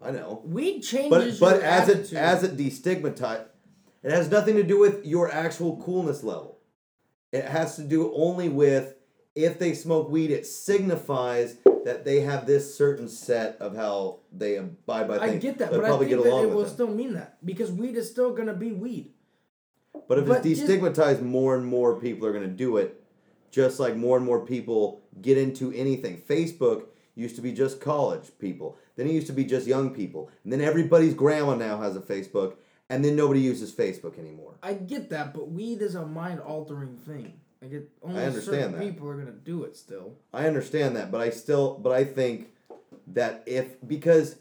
I 0.02 0.10
know. 0.10 0.42
Weed 0.44 0.82
changes 0.82 1.40
But 1.40 1.54
but 1.56 1.62
as 1.62 1.88
attitude. 1.88 2.12
it 2.12 2.16
as 2.16 2.42
it 2.44 2.56
destigmatized, 2.56 3.46
it 4.02 4.10
has 4.12 4.30
nothing 4.30 4.56
to 4.56 4.62
do 4.62 4.78
with 4.78 5.04
your 5.06 5.32
actual 5.32 5.82
coolness 5.82 6.22
level. 6.22 6.55
It 7.32 7.44
has 7.44 7.76
to 7.76 7.82
do 7.82 8.12
only 8.14 8.48
with 8.48 8.94
if 9.34 9.58
they 9.58 9.74
smoke 9.74 10.08
weed, 10.10 10.30
it 10.30 10.46
signifies 10.46 11.58
that 11.84 12.04
they 12.04 12.20
have 12.20 12.46
this 12.46 12.74
certain 12.74 13.08
set 13.08 13.56
of 13.60 13.76
how 13.76 14.20
they 14.32 14.56
abide 14.56 15.06
by 15.08 15.18
things. 15.18 15.34
I 15.34 15.36
get 15.36 15.58
that, 15.58 15.70
They'll 15.70 15.82
but 15.82 15.90
I 15.90 15.98
think 15.98 16.10
get 16.10 16.22
that 16.22 16.42
it 16.42 16.50
will 16.50 16.62
them. 16.62 16.72
still 16.72 16.88
mean 16.88 17.14
that 17.14 17.44
because 17.44 17.70
weed 17.70 17.96
is 17.96 18.10
still 18.10 18.32
gonna 18.32 18.54
be 18.54 18.72
weed. 18.72 19.10
But 20.08 20.18
if 20.18 20.26
But 20.26 20.44
it's 20.44 20.60
destigmatized, 20.60 21.22
more 21.22 21.56
and 21.56 21.66
more 21.66 21.98
people 21.98 22.26
are 22.26 22.32
going 22.32 22.44
to 22.44 22.54
do 22.54 22.76
it. 22.76 23.02
Just 23.50 23.80
like 23.80 23.96
more 23.96 24.16
and 24.16 24.26
more 24.26 24.44
people 24.44 25.02
get 25.22 25.38
into 25.38 25.72
anything. 25.72 26.18
Facebook 26.18 26.86
used 27.14 27.36
to 27.36 27.42
be 27.42 27.52
just 27.52 27.80
college 27.80 28.30
people. 28.38 28.76
Then 28.96 29.06
it 29.06 29.12
used 29.12 29.26
to 29.28 29.32
be 29.32 29.44
just 29.44 29.66
young 29.66 29.94
people. 29.94 30.30
And 30.44 30.52
then 30.52 30.60
everybody's 30.60 31.14
grandma 31.14 31.54
now 31.54 31.80
has 31.80 31.96
a 31.96 32.00
Facebook. 32.00 32.54
And 32.88 33.04
then 33.04 33.16
nobody 33.16 33.40
uses 33.40 33.72
Facebook 33.72 34.18
anymore. 34.18 34.54
I 34.62 34.74
get 34.74 35.10
that, 35.10 35.34
but 35.34 35.50
weed 35.50 35.82
is 35.82 35.94
a 35.94 36.06
mind 36.06 36.40
altering 36.40 36.96
thing. 36.98 37.40
I 37.62 37.66
get 37.66 37.90
only 38.02 38.20
I 38.20 38.26
understand 38.26 38.56
certain 38.56 38.72
that. 38.72 38.80
people 38.80 39.08
are 39.08 39.16
gonna 39.16 39.32
do 39.32 39.64
it 39.64 39.76
still. 39.76 40.14
I 40.32 40.46
understand 40.46 40.94
that, 40.96 41.10
but 41.10 41.20
I 41.20 41.30
still, 41.30 41.78
but 41.78 41.92
I 41.92 42.04
think 42.04 42.48
that 43.08 43.42
if 43.46 43.76
because 43.86 44.36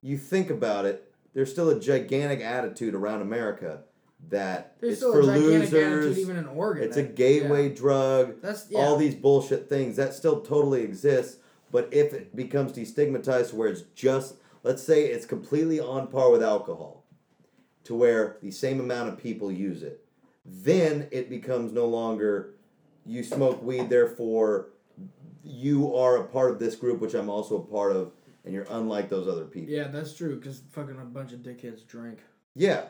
you 0.00 0.16
think 0.16 0.50
about 0.50 0.84
it, 0.84 1.10
there's 1.34 1.50
still 1.50 1.70
a 1.70 1.80
gigantic 1.80 2.40
attitude 2.40 2.94
around 2.94 3.22
America 3.22 3.82
that 4.28 4.76
There's 4.80 4.94
it's 4.94 5.02
for 5.02 5.20
a 5.20 5.24
losers. 5.24 6.18
even 6.18 6.36
in 6.36 6.46
Oregon. 6.46 6.84
it's 6.84 6.96
a 6.96 7.02
gateway 7.02 7.68
yeah. 7.68 7.74
drug. 7.74 8.42
That's 8.42 8.66
yeah. 8.68 8.80
all 8.80 8.96
these 8.96 9.14
bullshit 9.14 9.68
things 9.68 9.96
that 9.96 10.14
still 10.14 10.40
totally 10.40 10.82
exists 10.82 11.38
but 11.70 11.88
if 11.92 12.12
it 12.12 12.34
becomes 12.34 12.72
destigmatized 12.72 13.52
where 13.52 13.68
it's 13.68 13.82
just 13.94 14.36
let's 14.62 14.82
say 14.82 15.06
it's 15.06 15.26
completely 15.26 15.80
on 15.80 16.06
par 16.08 16.30
with 16.30 16.42
alcohol 16.42 16.97
to 17.88 17.94
where 17.94 18.36
the 18.42 18.50
same 18.50 18.78
amount 18.80 19.08
of 19.08 19.18
people 19.18 19.50
use 19.50 19.82
it 19.82 20.04
then 20.44 21.06
it 21.10 21.28
becomes 21.28 21.72
no 21.72 21.84
longer 21.86 22.54
you 23.04 23.22
smoke 23.22 23.62
weed 23.62 23.90
therefore 23.90 24.68
you 25.44 25.94
are 25.94 26.16
a 26.18 26.24
part 26.24 26.50
of 26.50 26.58
this 26.58 26.74
group 26.76 27.00
which 27.00 27.14
i'm 27.14 27.28
also 27.28 27.56
a 27.56 27.64
part 27.64 27.92
of 27.92 28.12
and 28.44 28.54
you're 28.54 28.66
unlike 28.70 29.08
those 29.10 29.28
other 29.28 29.44
people 29.44 29.74
Yeah, 29.74 29.88
that's 29.88 30.14
true. 30.14 30.36
Because 30.36 30.62
fucking 30.72 30.96
a 30.98 31.04
bunch 31.04 31.32
of 31.32 31.40
dickheads 31.40 31.86
drink. 31.86 32.20
yeah. 32.54 32.84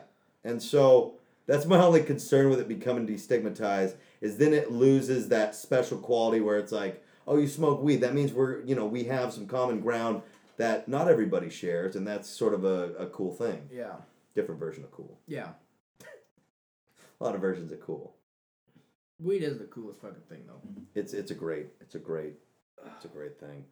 And 0.45 0.63
so 0.63 1.15
that's 1.47 1.65
my 1.65 1.81
only 1.83 2.01
concern 2.01 2.49
with 2.49 2.61
it 2.61 2.67
becoming 2.69 3.05
destigmatized 3.05 3.95
is 4.21 4.37
then 4.37 4.53
it 4.53 4.71
loses 4.71 5.27
that 5.29 5.53
special 5.55 5.97
quality 5.97 6.39
where 6.39 6.57
it's 6.57 6.71
like, 6.71 7.03
oh, 7.27 7.35
you 7.37 7.45
smoke 7.47 7.81
weed. 7.81 7.97
That 7.99 8.13
means 8.13 8.31
we're, 8.31 8.61
you 8.61 8.73
know, 8.73 8.85
we 8.85 9.03
have 9.05 9.33
some 9.33 9.47
common 9.47 9.81
ground 9.81 10.21
that 10.55 10.87
not 10.87 11.09
everybody 11.09 11.49
shares, 11.49 11.97
and 11.97 12.07
that's 12.07 12.29
sort 12.29 12.53
of 12.53 12.63
a, 12.63 12.93
a 12.93 13.07
cool 13.07 13.33
thing. 13.33 13.67
Yeah. 13.69 13.95
Different 14.35 14.59
version 14.59 14.83
of 14.83 14.91
cool. 14.91 15.19
Yeah. 15.27 15.49
A 17.19 17.23
lot 17.23 17.35
of 17.35 17.41
versions 17.41 17.71
of 17.71 17.81
cool. 17.81 18.15
Weed 19.19 19.43
is 19.43 19.57
the 19.57 19.65
coolest 19.65 19.99
fucking 20.01 20.21
thing 20.29 20.43
though. 20.47 20.61
It's 20.95 21.13
it's 21.13 21.31
a 21.31 21.35
great 21.35 21.67
it's 21.81 21.95
a 21.95 21.99
great 21.99 22.35
it's 22.95 23.05
a 23.05 23.09
great 23.09 23.39
thing. 23.39 23.65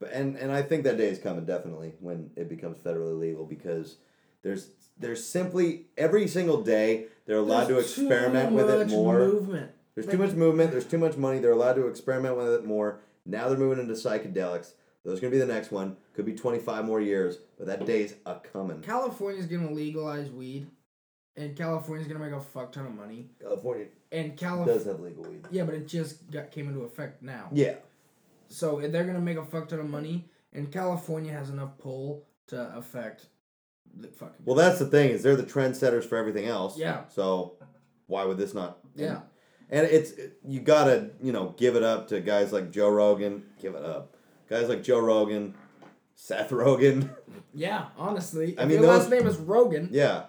But 0.00 0.12
and 0.12 0.36
and 0.36 0.50
I 0.50 0.62
think 0.62 0.84
that 0.84 0.98
day 0.98 1.08
is 1.08 1.18
coming 1.18 1.44
definitely 1.44 1.94
when 2.00 2.30
it 2.34 2.48
becomes 2.48 2.78
federally 2.78 3.18
legal 3.18 3.44
because 3.44 3.96
there's 4.42 4.70
there's 4.98 5.24
simply 5.24 5.86
every 5.96 6.26
single 6.26 6.62
day 6.62 7.06
they're 7.26 7.38
allowed 7.38 7.66
There's 7.66 7.94
to 7.94 8.02
experiment 8.02 8.52
with 8.52 8.68
it 8.68 8.88
more. 8.88 9.18
Movement. 9.18 9.70
There's 9.94 10.06
too 10.08 10.18
much 10.18 10.32
movement. 10.32 10.72
There's 10.72 10.84
too 10.84 10.98
much 10.98 11.16
money. 11.16 11.38
They're 11.38 11.52
allowed 11.52 11.74
to 11.74 11.86
experiment 11.86 12.36
with 12.36 12.48
it 12.48 12.64
more. 12.64 13.00
Now 13.24 13.48
they're 13.48 13.56
moving 13.56 13.78
into 13.78 13.94
psychedelics. 13.94 14.72
Those 15.04 15.20
gonna 15.20 15.30
be 15.32 15.38
the 15.38 15.46
next 15.46 15.70
one. 15.70 15.96
Could 16.14 16.24
be 16.24 16.34
25 16.34 16.84
more 16.84 17.00
years, 17.00 17.38
but 17.58 17.66
that 17.66 17.84
day's 17.86 18.14
a 18.26 18.36
coming. 18.36 18.80
California's 18.80 19.46
gonna 19.46 19.70
legalize 19.72 20.30
weed, 20.30 20.66
and 21.36 21.54
California's 21.56 22.08
gonna 22.08 22.24
make 22.24 22.32
a 22.32 22.40
fuck 22.40 22.72
ton 22.72 22.86
of 22.86 22.94
money. 22.94 23.28
California 23.40 23.86
And 24.12 24.36
California, 24.36 24.74
does 24.74 24.86
have 24.86 25.00
legal 25.00 25.24
weed. 25.24 25.46
yeah, 25.50 25.64
but 25.64 25.74
it 25.74 25.86
just 25.86 26.30
got 26.30 26.50
came 26.50 26.68
into 26.68 26.82
effect 26.84 27.22
now. 27.22 27.48
Yeah. 27.52 27.74
So 28.48 28.80
they're 28.80 29.04
gonna 29.04 29.20
make 29.20 29.36
a 29.36 29.44
fuck 29.44 29.68
ton 29.68 29.80
of 29.80 29.88
money, 29.90 30.28
and 30.52 30.72
California 30.72 31.32
has 31.32 31.50
enough 31.50 31.76
pull 31.78 32.24
to 32.46 32.74
affect 32.76 33.26
the 33.96 34.08
fucking. 34.08 34.42
Well, 34.44 34.56
that's 34.56 34.78
the 34.78 34.86
thing 34.86 35.10
is 35.10 35.22
they're 35.22 35.36
the 35.36 35.42
trendsetters 35.44 36.04
for 36.04 36.16
everything 36.16 36.46
else. 36.46 36.78
Yeah. 36.78 37.06
So 37.08 37.56
why 38.06 38.24
would 38.24 38.38
this 38.38 38.54
not? 38.54 38.78
Yeah. 38.94 39.20
And 39.70 39.86
it's 39.86 40.12
you 40.46 40.60
gotta 40.60 41.10
you 41.22 41.32
know 41.32 41.54
give 41.56 41.74
it 41.76 41.82
up 41.82 42.08
to 42.08 42.20
guys 42.20 42.52
like 42.52 42.70
Joe 42.70 42.88
Rogan. 42.90 43.44
Give 43.60 43.74
it 43.74 43.82
up, 43.84 44.13
guys 44.54 44.68
like 44.68 44.82
Joe 44.84 45.00
Rogan, 45.00 45.54
Seth 46.14 46.50
Rogen. 46.50 47.10
Yeah, 47.52 47.86
honestly, 47.98 48.56
I 48.58 48.62
mean, 48.64 48.78
your 48.78 48.82
those- 48.82 49.00
last 49.02 49.10
name 49.10 49.26
is 49.26 49.36
Rogan, 49.36 49.88
yeah. 49.92 50.24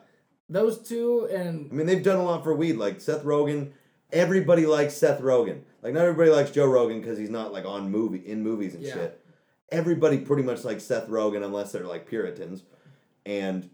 those 0.49 0.79
two 0.79 1.27
and 1.31 1.69
I 1.71 1.75
mean, 1.75 1.85
they've 1.87 2.03
done 2.03 2.17
a 2.19 2.23
lot 2.23 2.43
for 2.43 2.53
weed. 2.55 2.73
Like 2.73 3.01
Seth 3.01 3.23
Rogen, 3.23 3.71
everybody 4.11 4.65
likes 4.65 4.93
Seth 4.95 5.21
Rogen. 5.21 5.61
Like 5.81 5.93
not 5.93 6.01
everybody 6.05 6.31
likes 6.31 6.51
Joe 6.51 6.65
Rogan 6.67 6.99
because 7.01 7.17
he's 7.17 7.29
not 7.29 7.53
like 7.53 7.65
on 7.65 7.91
movie 7.91 8.19
in 8.25 8.41
movies 8.43 8.73
and 8.75 8.83
Yeah. 8.83 8.93
shit. 8.93 9.21
Everybody 9.71 10.19
pretty 10.19 10.43
much 10.43 10.63
likes 10.63 10.83
Seth 10.83 11.07
Rogen 11.07 11.43
unless 11.43 11.71
they're 11.71 11.83
like 11.85 12.07
Puritans, 12.07 12.63
and 13.25 13.69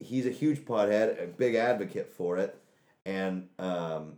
he's 0.00 0.26
a 0.26 0.30
huge 0.30 0.64
pothead, 0.64 1.22
a 1.22 1.26
big 1.26 1.54
advocate 1.54 2.12
for 2.12 2.38
it, 2.38 2.56
and 3.04 3.48
um, 3.58 4.14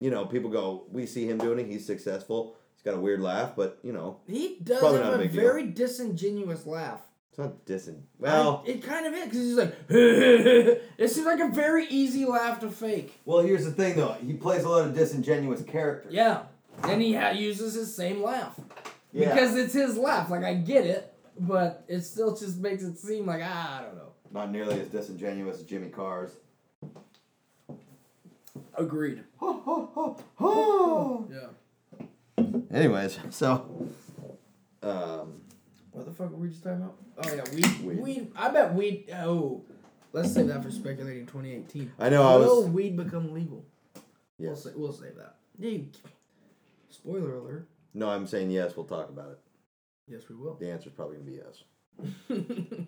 you 0.00 0.10
know 0.10 0.24
people 0.26 0.50
go, 0.50 0.84
we 0.90 1.04
see 1.06 1.26
him 1.28 1.38
doing 1.38 1.58
it. 1.58 1.66
He's 1.66 1.86
successful. 1.86 2.56
He's 2.84 2.92
got 2.92 2.98
a 2.98 3.00
weird 3.00 3.20
laugh, 3.20 3.52
but 3.56 3.78
you 3.82 3.92
know 3.94 4.18
he 4.28 4.58
does 4.62 4.78
Probably 4.78 4.98
have 4.98 5.06
not 5.06 5.14
a 5.14 5.16
a, 5.16 5.22
big 5.22 5.32
deal. 5.32 5.40
very 5.40 5.66
disingenuous 5.68 6.66
laugh. 6.66 7.00
it's 7.30 7.38
not 7.38 7.64
dissing. 7.64 8.02
Well, 8.18 8.62
I- 8.66 8.70
it 8.72 8.82
kind 8.82 9.06
of 9.06 9.14
is 9.14 9.24
because 9.24 9.38
he's 9.38 9.54
like, 9.56 9.74
it 9.88 11.08
seems 11.10 11.26
like 11.26 11.40
a 11.40 11.48
very 11.48 11.86
easy 11.86 12.26
laugh 12.26 12.60
to 12.60 12.68
fake. 12.70 13.14
well, 13.24 13.40
here's 13.40 13.64
the 13.64 13.70
thing 13.72 13.96
though. 13.96 14.12
He 14.24 14.34
plays 14.34 14.64
a 14.64 14.68
lot 14.68 14.84
of 14.86 14.94
disingenuous 14.94 15.62
characters. 15.62 16.12
Yeah, 16.12 16.42
and 16.82 17.00
he 17.00 17.14
ha- 17.14 17.30
uses 17.30 17.72
his 17.72 17.94
same 17.96 18.22
laugh 18.22 18.60
Yeah. 19.12 19.32
because 19.32 19.56
it's 19.56 19.72
his 19.72 19.96
laugh. 19.96 20.28
Like 20.30 20.44
I 20.44 20.52
get 20.54 20.84
it, 20.84 21.10
but 21.38 21.84
it 21.88 22.02
still 22.02 22.36
just 22.36 22.58
makes 22.58 22.82
it 22.82 22.98
seem 22.98 23.24
like 23.24 23.40
ah, 23.42 23.78
I 23.78 23.82
don't 23.82 23.96
know. 23.96 24.12
not 24.30 24.50
nearly 24.50 24.78
as 24.78 24.88
disingenuous 24.88 25.56
as 25.60 25.64
Jimmy 25.64 25.88
Carr's. 25.88 26.32
Agreed. 28.76 29.24
oh. 29.40 31.26
Yeah. 31.30 31.46
Anyways, 32.38 33.18
so 33.30 33.88
um, 34.82 35.40
What 35.92 36.06
the 36.06 36.12
fuck 36.12 36.30
were 36.30 36.36
we 36.36 36.48
just 36.48 36.62
talking 36.62 36.82
about? 36.82 36.96
Oh 37.18 37.34
yeah, 37.34 37.44
weed. 37.54 37.80
Weed. 37.84 38.00
Weed. 38.00 38.32
I 38.36 38.48
bet 38.48 38.74
weed. 38.74 39.10
Oh, 39.16 39.62
let's 40.12 40.32
save 40.32 40.48
that 40.48 40.62
for 40.62 40.70
speculating 40.70 41.26
2018. 41.26 41.92
I 41.98 42.08
know 42.08 42.22
I 42.22 42.36
Will 42.36 42.62
was 42.62 42.70
weed 42.70 42.96
become 42.96 43.32
legal? 43.32 43.64
We'll, 44.38 44.50
yes. 44.50 44.64
sa- 44.64 44.70
we'll 44.74 44.92
save 44.92 45.16
that. 45.16 45.36
Yeah, 45.58 45.78
spoiler 46.90 47.36
alert. 47.36 47.68
No, 47.94 48.08
I'm 48.08 48.26
saying 48.26 48.50
yes. 48.50 48.76
We'll 48.76 48.86
talk 48.86 49.08
about 49.08 49.30
it. 49.30 49.38
Yes, 50.08 50.22
we 50.28 50.34
will. 50.34 50.54
The 50.56 50.70
answer's 50.70 50.92
probably 50.92 51.16
gonna 51.16 51.30
be 51.30 51.38
yes. 51.38 51.62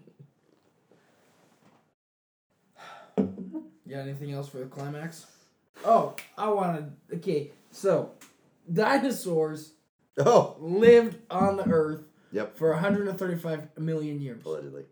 you 3.16 3.94
got 3.94 4.00
anything 4.00 4.32
else 4.32 4.48
for 4.48 4.58
the 4.58 4.66
climax? 4.66 5.26
Oh, 5.84 6.16
I 6.36 6.48
wanted. 6.48 6.92
Okay, 7.14 7.52
so 7.70 8.10
dinosaurs 8.72 9.72
Oh, 10.18 10.56
lived 10.58 11.18
on 11.30 11.56
the 11.58 11.68
Earth 11.68 12.04
yep. 12.32 12.56
for 12.56 12.70
135 12.72 13.78
million 13.78 14.20
years. 14.20 14.44
Allegedly, 14.46 14.84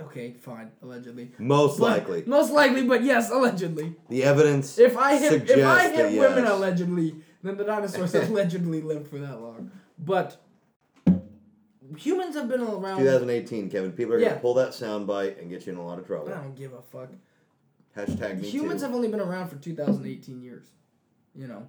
Okay, 0.00 0.32
fine, 0.32 0.72
allegedly. 0.82 1.30
most 1.38 1.78
But- 1.78 1.90
likely, 1.90 2.24
Most 2.26 2.50
likely, 2.52 2.84
but 2.84 3.04
yes, 3.04 3.30
allegedly. 3.30 3.94
the 4.08 4.24
evidence. 4.24 4.78
If 4.78 4.96
I 4.96 5.16
hit, 5.16 5.48
if 5.48 5.64
I 5.64 5.88
hit 5.90 6.18
women 6.18 6.44
yes. 6.44 6.52
allegedly, 6.52 7.14
then 7.42 7.56
the 7.56 7.64
dinosaurs 7.64 8.12
allegedly 8.14 8.80
lived 8.80 9.06
for 9.08 9.18
that 9.18 9.40
long. 9.40 9.70
But 9.98 10.38
humans 11.96 12.34
have 12.34 12.48
been 12.48 12.60
around. 12.62 12.98
2018, 12.98 13.70
Kevin. 13.70 13.92
People 13.92 14.14
are 14.14 14.18
Yeah. 14.18 14.30
gonna 14.30 14.40
pull 14.40 14.54
that 14.54 14.70
soundbite 14.70 15.40
and 15.40 15.48
get 15.48 15.64
you 15.66 15.72
in 15.74 15.78
a 15.78 15.84
lot 15.86 15.98
of 16.00 16.06
trouble. 16.06 16.30
I 16.32 16.38
don't 16.38 16.56
give 16.56 16.72
a 16.72 16.82
fuck. 16.82 17.10
Hashtag 17.96 18.40
me 18.40 18.48
Humans 18.48 18.80
too. 18.80 18.86
have 18.86 18.94
only 18.96 19.08
been 19.08 19.20
around 19.20 19.48
for 19.48 19.56
2018 19.56 20.42
years. 20.42 20.66
You 21.34 21.48
know. 21.48 21.66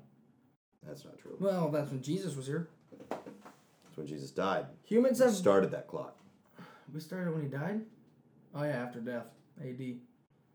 That's 0.85 1.05
not 1.05 1.17
true. 1.17 1.37
Well, 1.39 1.69
that's 1.69 1.91
when 1.91 2.01
Jesus 2.01 2.35
was 2.35 2.47
here. 2.47 2.67
That's 3.09 3.95
when 3.95 4.07
Jesus 4.07 4.31
died. 4.31 4.65
Humans 4.83 5.19
have. 5.19 5.31
Started 5.31 5.71
that 5.71 5.87
clock. 5.87 6.17
We 6.93 6.99
started 6.99 7.33
when 7.33 7.43
he 7.43 7.49
died. 7.49 7.81
Oh 8.53 8.63
yeah, 8.63 8.83
after 8.83 8.99
death, 8.99 9.27
A.D. 9.61 9.99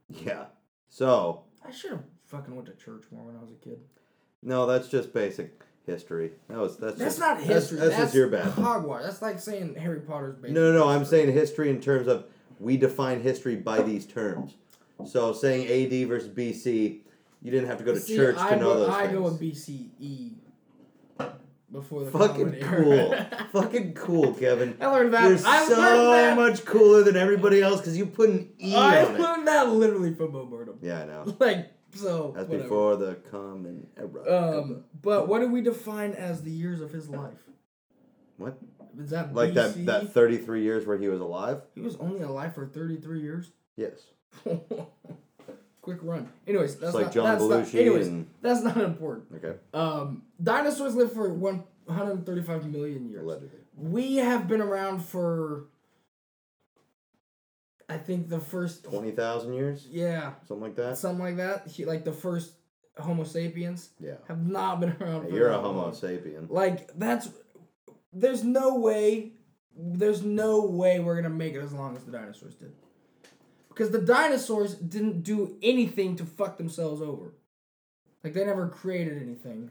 Yeah. 0.09 0.45
So 0.89 1.45
I 1.67 1.71
should 1.71 1.93
have 1.93 2.05
fucking 2.27 2.55
went 2.55 2.67
to 2.67 2.75
church 2.75 3.05
more 3.11 3.25
when 3.25 3.37
I 3.37 3.41
was 3.41 3.51
a 3.51 3.55
kid. 3.55 3.81
no, 4.43 4.67
that's 4.67 4.89
just 4.89 5.13
basic 5.13 5.61
history. 5.87 6.33
That 6.49 6.59
was 6.59 6.77
that's. 6.77 6.99
That's 6.99 7.17
just, 7.17 7.21
not 7.21 7.41
history. 7.41 7.79
That's, 7.79 7.91
that's, 7.91 8.03
just 8.03 8.15
your 8.15 8.29
bad. 8.29 8.53
Hogwash. 8.53 9.03
That's 9.03 9.23
like 9.23 9.41
saying 9.41 9.75
Harry 9.77 10.01
Potter's 10.01 10.37
based. 10.37 10.55
No, 10.55 10.73
no, 10.73 10.79
no. 10.79 10.85
on 10.87 10.97
I'm 10.99 11.05
saying 11.05 11.33
history 11.33 11.71
in 11.71 11.81
terms 11.81 12.07
of 12.07 12.27
we 12.61 12.77
define 12.77 13.21
history 13.23 13.57
by 13.57 13.83
these 13.83 14.07
terms. 14.07 14.55
So 15.07 15.33
saying 15.33 15.67
AD 15.67 16.09
versus 16.09 16.29
BC, 16.29 17.01
You 17.43 17.51
didn't 17.51 17.69
have 17.69 17.79
to 17.79 17.85
go 17.85 17.95
to 17.95 18.01
See, 18.01 18.17
church 18.17 18.37
I 18.39 18.51
to 18.51 18.57
know 18.57 18.75
go, 18.75 18.81
those 18.81 18.89
I 18.91 19.01
things. 19.07 19.13
go 19.15 19.23
with 19.23 19.41
BCE 19.41 20.33
before 21.71 22.05
the 22.05 22.11
Fucking 22.11 22.53
cool. 22.63 23.15
Fucking 23.53 23.93
cool, 23.95 24.35
Kevin. 24.35 24.77
I 24.81 24.87
learned 24.87 25.13
that. 25.15 25.25
You're 25.29 25.39
I 25.47 25.65
so 25.67 25.77
learned 25.79 26.13
that. 26.13 26.37
much 26.37 26.65
cooler 26.65 27.03
than 27.05 27.17
everybody 27.17 27.61
else 27.63 27.81
because 27.81 27.97
you 27.97 28.07
put 28.07 28.31
an 28.31 28.49
E 28.61 28.75
I 28.75 29.05
on 29.05 29.15
it. 29.15 29.21
learned 29.21 29.47
that 29.49 29.69
literally 29.69 30.15
from 30.15 30.33
Bo 30.33 30.47
Burnham. 30.47 30.79
Yeah, 30.83 31.03
I 31.03 31.07
know. 31.07 31.37
Like 31.39 31.73
so. 31.95 32.33
That's 32.37 32.49
whatever. 32.49 32.63
before 32.65 32.97
the 32.97 33.15
common 33.31 33.87
era. 33.97 34.59
Um, 34.61 34.85
but 35.01 35.29
what 35.29 35.41
do 35.41 35.49
we 35.49 35.61
define 35.61 36.13
as 36.13 36.43
the 36.43 36.51
years 36.51 36.81
of 36.81 36.91
his 36.93 37.09
life? 37.09 37.39
what? 38.37 38.59
Is 38.99 39.11
that 39.11 39.33
Like 39.35 39.55
that 39.55 39.87
that 39.87 40.13
33 40.13 40.63
years 40.63 40.85
where 40.87 40.99
he 40.99 41.09
was 41.09 41.21
alive? 41.21 41.63
He 41.75 41.81
was 41.83 41.97
only 41.97 42.21
alive 42.23 42.55
for 42.55 42.67
thirty 42.67 42.97
three 42.97 43.21
years. 43.21 43.53
Yes. 43.77 44.01
Quick 45.89 46.01
run. 46.03 46.29
Anyways, 46.47 46.77
that's 46.77 46.93
like 46.95 47.07
not, 47.07 47.13
John 47.15 47.25
that's 47.25 47.43
Belushi 47.43 47.75
not, 47.75 47.81
anyways, 47.81 48.07
and 48.09 48.27
that's 48.43 48.63
not 48.63 48.77
important. 48.77 49.27
okay, 49.43 49.57
Um, 49.73 50.23
dinosaurs 50.43 50.95
lived 50.95 51.13
for 51.13 51.33
one 51.33 51.65
hundred 51.89 52.27
thirty 52.27 52.43
five 52.43 52.67
million 52.71 53.09
years. 53.09 53.23
allegedly. 53.23 53.59
We 53.75 54.17
have 54.17 54.47
been 54.49 54.61
around 54.61 55.01
for. 55.05 55.65
I 57.89 57.97
think 57.97 58.29
the 58.29 58.39
first 58.39 58.85
20,000 58.85 59.55
years, 59.55 59.87
yeah 59.91 60.33
something 60.47 60.61
like 60.61 60.77
that. 60.77 60.99
something 60.99 61.25
like 61.25 61.37
that. 61.39 61.69
He, 61.69 61.87
like 61.87 62.05
the 62.05 62.13
first 62.13 62.53
Homo 62.99 63.25
sapiens 63.25 63.89
Yeah. 63.99 64.17
have 64.27 64.47
not 64.47 64.81
been 64.81 64.95
around. 65.01 65.31
Hey, 65.31 65.35
you're 65.37 65.49
a 65.49 65.59
Homo 65.59 65.85
long. 65.85 65.93
sapien. 65.93 66.51
Like 66.51 66.91
that's 66.99 67.31
there's 68.13 68.45
no 68.45 68.77
way 68.77 69.33
there's 69.75 70.23
no 70.23 70.67
way 70.67 71.01
we're 71.01 71.17
gonna 71.17 71.31
make 71.31 71.55
it 71.55 71.61
as 71.63 71.73
long 71.73 71.97
as 71.97 72.05
the 72.05 72.13
dinosaurs 72.13 72.57
did. 72.57 72.73
Because 73.79 73.93
the 73.93 74.01
dinosaurs 74.01 74.75
didn't 74.75 75.23
do 75.23 75.57
anything 75.63 76.17
to 76.17 76.25
fuck 76.25 76.59
themselves 76.59 77.01
over. 77.01 77.35
Like 78.25 78.35
they 78.35 78.45
never 78.45 78.67
created 78.67 79.23
anything 79.23 79.71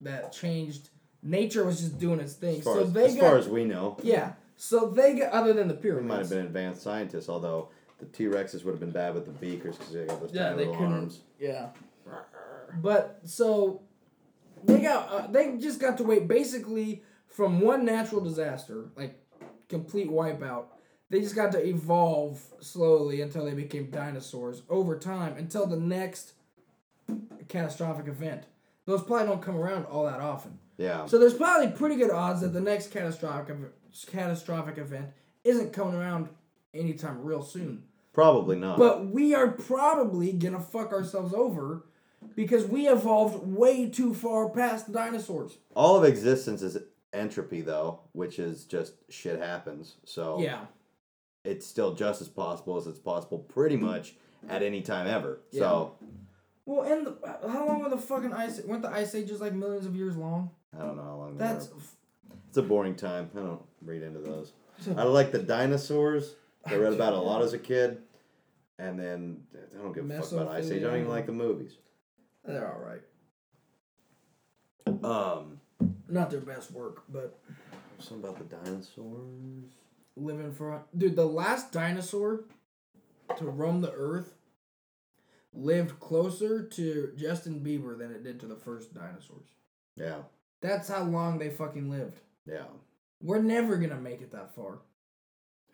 that 0.00 0.32
changed. 0.32 0.88
Nature 1.22 1.64
was 1.64 1.78
just 1.78 2.00
doing 2.00 2.18
its 2.18 2.32
thing. 2.32 2.58
As 2.58 2.64
far, 2.64 2.74
so 2.74 2.82
as, 2.82 2.92
they 2.92 3.04
as 3.04 3.14
got 3.14 3.20
far 3.20 3.38
as 3.38 3.48
we 3.48 3.64
know, 3.64 3.96
yeah. 4.02 4.32
So 4.56 4.90
they 4.90 5.14
got 5.14 5.30
other 5.30 5.52
than 5.52 5.68
the 5.68 5.74
pyramids. 5.74 6.08
might 6.08 6.18
have 6.18 6.30
been 6.30 6.46
advanced 6.46 6.82
scientists, 6.82 7.28
although 7.28 7.68
the 8.00 8.06
T 8.06 8.24
Rexes 8.24 8.64
would 8.64 8.72
have 8.72 8.80
been 8.80 8.90
bad 8.90 9.14
with 9.14 9.24
the 9.24 9.30
beakers 9.30 9.76
because 9.76 9.92
they 9.92 10.04
got 10.04 10.20
those 10.20 10.32
Yeah, 10.32 10.50
tiny 10.50 10.56
they 10.56 10.66
little 10.70 10.84
arms. 10.86 11.20
Yeah. 11.38 11.68
But 12.82 13.20
so 13.22 13.82
they 14.64 14.80
got 14.80 15.08
uh, 15.12 15.26
they 15.28 15.58
just 15.58 15.78
got 15.78 15.96
to 15.98 16.02
wait 16.02 16.26
basically 16.26 17.04
from 17.28 17.60
one 17.60 17.84
natural 17.84 18.20
disaster, 18.20 18.86
like 18.96 19.16
complete 19.68 20.10
wipeout. 20.10 20.64
They 21.10 21.20
just 21.20 21.34
got 21.34 21.52
to 21.52 21.66
evolve 21.66 22.42
slowly 22.60 23.22
until 23.22 23.44
they 23.44 23.54
became 23.54 23.90
dinosaurs 23.90 24.62
over 24.68 24.98
time 24.98 25.36
until 25.36 25.66
the 25.66 25.76
next 25.76 26.32
catastrophic 27.48 28.08
event. 28.08 28.44
Those 28.84 29.02
probably 29.02 29.26
don't 29.26 29.42
come 29.42 29.56
around 29.56 29.86
all 29.86 30.04
that 30.04 30.20
often. 30.20 30.58
Yeah. 30.76 31.06
So 31.06 31.18
there's 31.18 31.34
probably 31.34 31.68
pretty 31.68 31.96
good 31.96 32.10
odds 32.10 32.42
that 32.42 32.52
the 32.52 32.60
next 32.60 32.90
catastrophic 32.90 33.56
catastrophic 34.06 34.78
event 34.78 35.08
isn't 35.44 35.72
coming 35.72 35.94
around 35.94 36.28
anytime 36.74 37.22
real 37.22 37.42
soon. 37.42 37.84
Probably 38.12 38.56
not. 38.56 38.78
But 38.78 39.06
we 39.06 39.34
are 39.34 39.48
probably 39.48 40.32
gonna 40.32 40.60
fuck 40.60 40.92
ourselves 40.92 41.32
over 41.32 41.86
because 42.34 42.66
we 42.66 42.88
evolved 42.88 43.46
way 43.46 43.88
too 43.88 44.12
far 44.14 44.48
past 44.50 44.86
the 44.86 44.92
dinosaurs. 44.92 45.58
All 45.74 45.96
of 45.96 46.04
existence 46.04 46.62
is 46.62 46.78
entropy, 47.12 47.60
though, 47.60 48.00
which 48.12 48.38
is 48.38 48.64
just 48.64 48.94
shit 49.08 49.38
happens. 49.40 49.96
So 50.04 50.40
Yeah. 50.40 50.66
It's 51.44 51.66
still 51.66 51.94
just 51.94 52.20
as 52.20 52.28
possible 52.28 52.76
as 52.76 52.86
it's 52.86 52.98
possible 52.98 53.38
pretty 53.38 53.76
much 53.76 54.14
at 54.48 54.62
any 54.62 54.82
time 54.82 55.06
ever. 55.06 55.40
So 55.52 55.94
Well, 56.66 56.82
and 56.82 57.06
the, 57.06 57.48
how 57.48 57.66
long 57.66 57.80
were 57.80 57.88
the 57.88 57.96
fucking 57.98 58.32
ice? 58.32 58.60
Weren't 58.62 58.82
the 58.82 58.90
ice 58.90 59.14
ages 59.14 59.40
like 59.40 59.54
millions 59.54 59.86
of 59.86 59.96
years 59.96 60.16
long? 60.16 60.50
I 60.76 60.82
don't 60.82 60.96
know 60.96 61.02
how 61.02 61.16
long 61.16 61.36
they 61.36 61.44
That's 61.44 61.70
were. 61.70 61.80
It's 62.48 62.56
a 62.56 62.62
boring 62.62 62.94
time. 62.94 63.30
I 63.36 63.40
don't 63.40 63.62
read 63.82 64.02
into 64.02 64.20
those. 64.20 64.52
I 64.96 65.02
like 65.02 65.32
the 65.32 65.38
dinosaurs. 65.38 66.34
I 66.64 66.76
read 66.76 66.92
about 66.92 67.12
a 67.12 67.18
lot 67.18 67.42
as 67.42 67.52
a 67.52 67.58
kid. 67.58 67.98
And 68.78 68.98
then 68.98 69.42
I 69.54 69.82
don't 69.82 69.92
give 69.92 70.08
a 70.08 70.22
fuck 70.22 70.32
about 70.32 70.48
Ice 70.48 70.70
Age. 70.70 70.82
I 70.82 70.86
don't 70.86 70.96
even 71.00 71.08
like 71.08 71.26
the 71.26 71.32
movies. 71.32 71.72
they're 72.44 72.72
all 72.72 72.80
right. 72.80 73.02
Um, 75.04 75.60
Not 76.08 76.30
their 76.30 76.40
best 76.40 76.70
work, 76.70 77.02
but 77.08 77.38
something 77.98 78.28
about 78.28 78.38
the 78.38 78.56
dinosaurs. 78.56 79.72
Living 80.18 80.52
for 80.52 80.82
dude. 80.96 81.16
The 81.16 81.24
last 81.26 81.72
dinosaur 81.72 82.44
to 83.36 83.44
roam 83.44 83.80
the 83.80 83.92
earth 83.92 84.34
lived 85.52 85.98
closer 86.00 86.62
to 86.62 87.12
Justin 87.16 87.60
Bieber 87.60 87.96
than 87.98 88.10
it 88.12 88.22
did 88.22 88.38
to 88.40 88.46
the 88.46 88.56
first 88.56 88.94
dinosaurs. 88.94 89.48
Yeah, 89.96 90.18
That's 90.60 90.88
how 90.88 91.02
long 91.04 91.38
they 91.38 91.50
fucking 91.50 91.90
lived. 91.90 92.20
yeah. 92.46 92.64
We're 93.20 93.42
never 93.42 93.76
gonna 93.78 93.96
make 94.00 94.20
it 94.20 94.30
that 94.32 94.54
far. 94.54 94.78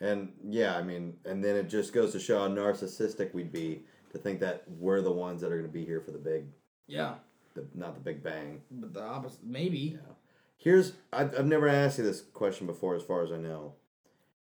And 0.00 0.32
yeah, 0.48 0.76
I 0.76 0.82
mean, 0.82 1.18
and 1.26 1.44
then 1.44 1.56
it 1.56 1.68
just 1.68 1.92
goes 1.92 2.12
to 2.12 2.18
show 2.20 2.38
how 2.40 2.48
narcissistic 2.48 3.34
we'd 3.34 3.52
be 3.52 3.82
to 4.12 4.18
think 4.18 4.40
that 4.40 4.64
we're 4.78 5.02
the 5.02 5.12
ones 5.12 5.40
that 5.42 5.48
are 5.52 5.58
going 5.58 5.68
to 5.70 5.72
be 5.72 5.84
here 5.84 6.00
for 6.00 6.10
the 6.10 6.18
big, 6.18 6.46
Yeah, 6.86 7.14
the, 7.54 7.66
not 7.74 7.94
the 7.94 8.00
big 8.00 8.22
bang. 8.22 8.62
but 8.70 8.92
the 8.94 9.02
opposite, 9.02 9.44
maybe. 9.44 9.78
Yeah. 9.96 10.12
Here's 10.56 10.92
I've, 11.12 11.38
I've 11.38 11.46
never 11.46 11.68
asked 11.68 11.98
you 11.98 12.04
this 12.04 12.22
question 12.22 12.66
before, 12.66 12.94
as 12.96 13.02
far 13.02 13.22
as 13.24 13.30
I 13.32 13.36
know. 13.36 13.74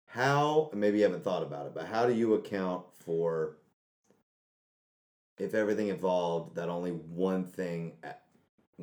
How 0.08 0.70
maybe 0.74 0.98
you 0.98 1.04
haven't 1.04 1.24
thought 1.24 1.44
about 1.44 1.68
it, 1.68 1.74
but 1.76 1.86
how 1.86 2.06
do 2.08 2.14
you 2.14 2.34
account 2.34 2.86
for 3.06 3.58
if 5.38 5.54
everything 5.54 5.90
evolved 5.90 6.56
that 6.56 6.70
only 6.70 6.92
one 6.92 7.44
thing, 7.44 7.94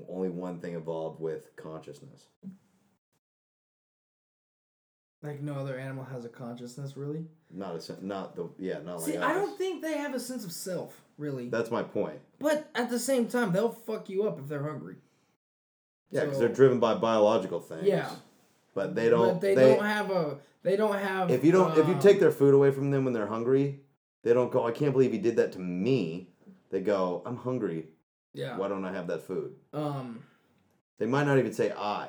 only 0.08 0.28
one 0.28 0.60
thing 0.60 0.74
evolved 0.74 1.20
with 1.20 1.56
consciousness? 1.56 2.26
Like 5.22 5.40
no 5.40 5.54
other 5.54 5.78
animal 5.78 6.04
has 6.04 6.26
a 6.26 6.28
consciousness, 6.28 6.96
really. 6.96 7.24
Not 7.50 7.74
a 7.74 7.80
sen- 7.80 7.96
not 8.02 8.36
the 8.36 8.50
yeah 8.58 8.80
not 8.84 8.98
like 8.98 9.06
See, 9.06 9.16
us. 9.16 9.24
I 9.24 9.32
don't 9.32 9.56
think 9.56 9.80
they 9.82 9.96
have 9.96 10.14
a 10.14 10.20
sense 10.20 10.44
of 10.44 10.52
self, 10.52 11.00
really. 11.16 11.48
That's 11.48 11.70
my 11.70 11.82
point. 11.82 12.18
But 12.38 12.68
at 12.74 12.90
the 12.90 12.98
same 12.98 13.28
time, 13.28 13.52
they'll 13.52 13.70
fuck 13.72 14.10
you 14.10 14.24
up 14.28 14.38
if 14.38 14.48
they're 14.48 14.62
hungry. 14.62 14.96
Yeah, 16.10 16.20
because 16.20 16.36
So- 16.36 16.40
they're 16.40 16.54
driven 16.54 16.78
by 16.78 16.94
biological 16.94 17.60
things. 17.60 17.84
Yeah. 17.84 18.10
but 18.74 18.94
they 18.94 19.08
don't. 19.08 19.34
But 19.34 19.40
they, 19.40 19.54
they, 19.54 19.74
don't 19.74 19.84
have 19.84 20.10
a. 20.10 20.36
They 20.64 20.76
don't 20.76 20.98
have. 20.98 21.30
if 21.30 21.44
you 21.44 21.52
don't 21.52 21.76
if 21.78 21.86
you 21.86 21.96
take 22.00 22.18
their 22.18 22.32
food 22.32 22.54
away 22.54 22.70
from 22.72 22.90
them 22.90 23.04
when 23.04 23.12
they're 23.14 23.26
hungry, 23.28 23.80
they 24.22 24.32
don't 24.34 24.50
go. 24.50 24.66
I 24.66 24.72
can't 24.72 24.92
believe 24.92 25.12
he 25.12 25.18
did 25.18 25.36
that 25.36 25.52
to 25.52 25.58
me. 25.60 26.30
They 26.70 26.80
go, 26.80 27.22
I'm 27.24 27.36
hungry. 27.36 27.88
Yeah. 28.32 28.56
Why 28.56 28.66
don't 28.68 28.84
I 28.84 28.92
have 28.92 29.06
that 29.08 29.22
food? 29.22 29.54
Um. 29.72 30.24
They 30.98 31.06
might 31.06 31.24
not 31.26 31.38
even 31.38 31.52
say 31.52 31.70
I. 31.70 32.08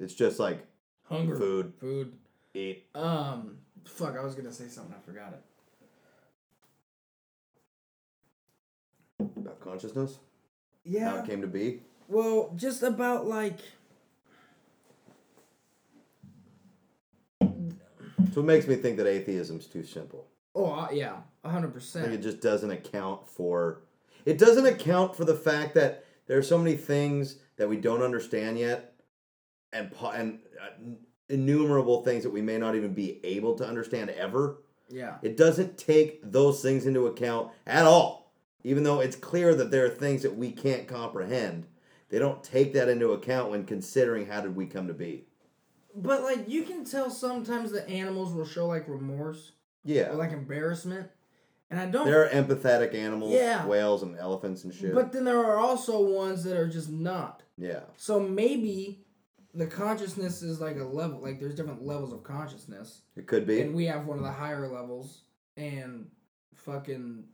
It's 0.00 0.12
just 0.14 0.38
like 0.40 0.66
Hunger. 1.04 1.36
food, 1.36 1.72
Food. 1.78 2.12
eat. 2.52 2.84
Um. 2.94 3.58
Fuck. 3.84 4.16
I 4.18 4.24
was 4.24 4.34
gonna 4.34 4.52
say 4.52 4.66
something. 4.68 4.94
I 4.94 5.00
forgot 5.06 5.32
it. 5.34 5.42
About 9.36 9.60
consciousness, 9.60 10.18
Yeah. 10.84 11.10
how 11.10 11.16
it 11.18 11.26
came 11.26 11.40
to 11.42 11.46
be. 11.46 11.80
Well, 12.08 12.52
just 12.56 12.82
about 12.82 13.26
like. 13.26 13.58
So 18.34 18.40
it 18.40 18.44
makes 18.44 18.66
me 18.66 18.74
think 18.74 18.96
that 18.96 19.06
atheism's 19.06 19.66
too 19.66 19.84
simple. 19.84 20.26
Oh 20.56 20.72
uh, 20.72 20.88
yeah, 20.92 21.18
a 21.44 21.50
hundred 21.50 21.68
I 21.68 21.70
think 21.70 21.74
percent. 21.74 22.12
it 22.14 22.20
just 22.20 22.40
doesn't 22.40 22.70
account 22.70 23.28
for. 23.28 23.82
It 24.24 24.38
doesn't 24.38 24.66
account 24.66 25.14
for 25.14 25.24
the 25.24 25.36
fact 25.36 25.74
that 25.74 26.04
there 26.26 26.36
are 26.36 26.42
so 26.42 26.58
many 26.58 26.76
things 26.76 27.36
that 27.58 27.68
we 27.68 27.76
don't 27.76 28.02
understand 28.02 28.58
yet, 28.58 28.94
and 29.72 29.92
and 30.12 30.40
uh, 30.60 30.70
innumerable 31.28 32.02
things 32.02 32.24
that 32.24 32.30
we 32.30 32.42
may 32.42 32.58
not 32.58 32.74
even 32.74 32.92
be 32.92 33.24
able 33.24 33.54
to 33.54 33.64
understand 33.64 34.10
ever. 34.10 34.56
Yeah. 34.90 35.14
It 35.22 35.36
doesn't 35.36 35.78
take 35.78 36.20
those 36.24 36.60
things 36.60 36.86
into 36.86 37.06
account 37.06 37.52
at 37.68 37.84
all. 37.84 38.32
Even 38.64 38.82
though 38.82 38.98
it's 38.98 39.16
clear 39.16 39.54
that 39.54 39.70
there 39.70 39.86
are 39.86 39.90
things 39.90 40.22
that 40.22 40.36
we 40.36 40.50
can't 40.50 40.88
comprehend, 40.88 41.66
they 42.08 42.18
don't 42.18 42.42
take 42.42 42.72
that 42.72 42.88
into 42.88 43.12
account 43.12 43.50
when 43.50 43.64
considering 43.64 44.26
how 44.26 44.40
did 44.40 44.56
we 44.56 44.66
come 44.66 44.88
to 44.88 44.94
be. 44.94 45.26
But 45.94 46.22
like 46.22 46.48
you 46.48 46.62
can 46.64 46.84
tell 46.84 47.10
sometimes 47.10 47.70
the 47.70 47.88
animals 47.88 48.32
will 48.32 48.44
show 48.46 48.66
like 48.66 48.88
remorse 48.88 49.52
Yeah. 49.84 50.10
or 50.10 50.14
like 50.16 50.32
embarrassment, 50.32 51.08
and 51.70 51.78
I 51.78 51.86
don't. 51.86 52.06
there 52.06 52.24
are 52.24 52.28
empathetic 52.28 52.94
animals, 52.94 53.32
Yeah. 53.32 53.66
whales 53.66 54.02
and 54.02 54.16
elephants 54.18 54.64
and 54.64 54.74
shit. 54.74 54.94
But 54.94 55.12
then 55.12 55.24
there 55.24 55.38
are 55.44 55.56
also 55.58 56.00
ones 56.04 56.42
that 56.44 56.56
are 56.56 56.68
just 56.68 56.90
not. 56.90 57.42
yeah. 57.56 57.80
So 57.96 58.18
maybe 58.20 59.04
the 59.54 59.66
consciousness 59.68 60.42
is 60.42 60.60
like 60.60 60.76
a 60.78 60.84
level. 60.84 61.20
Like 61.20 61.38
there's 61.38 61.54
different 61.54 61.84
levels 61.86 62.12
of 62.12 62.24
consciousness, 62.24 63.02
It 63.14 63.26
could 63.28 63.46
be. 63.46 63.60
and 63.60 63.72
we 63.74 63.84
have 63.86 64.06
one 64.06 64.18
of 64.18 64.24
the 64.24 64.32
higher 64.32 64.66
levels. 64.68 65.20
And 65.56 66.10
fucking 66.56 67.26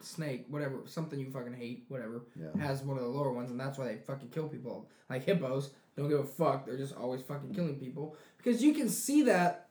snake, 0.00 0.44
whatever, 0.48 0.82
something 0.84 1.18
you 1.18 1.30
fucking 1.30 1.54
hate, 1.54 1.86
whatever, 1.88 2.26
Yeah. 2.38 2.60
has 2.60 2.82
one 2.82 2.98
of 2.98 3.02
the 3.02 3.08
lower 3.08 3.32
ones, 3.32 3.50
and 3.50 3.58
that's 3.58 3.78
why 3.78 3.86
they 3.86 3.96
fucking 3.96 4.28
kill 4.28 4.48
people. 4.48 4.88
Like 5.10 5.24
hippos, 5.24 5.70
don't 5.98 6.08
give 6.08 6.20
a 6.20 6.24
fuck. 6.24 6.64
They're 6.66 6.76
just 6.76 6.96
always 6.96 7.22
fucking 7.22 7.54
killing 7.54 7.76
people 7.76 8.16
because 8.38 8.62
you 8.62 8.72
can 8.72 8.88
see 8.88 9.22
that. 9.22 9.68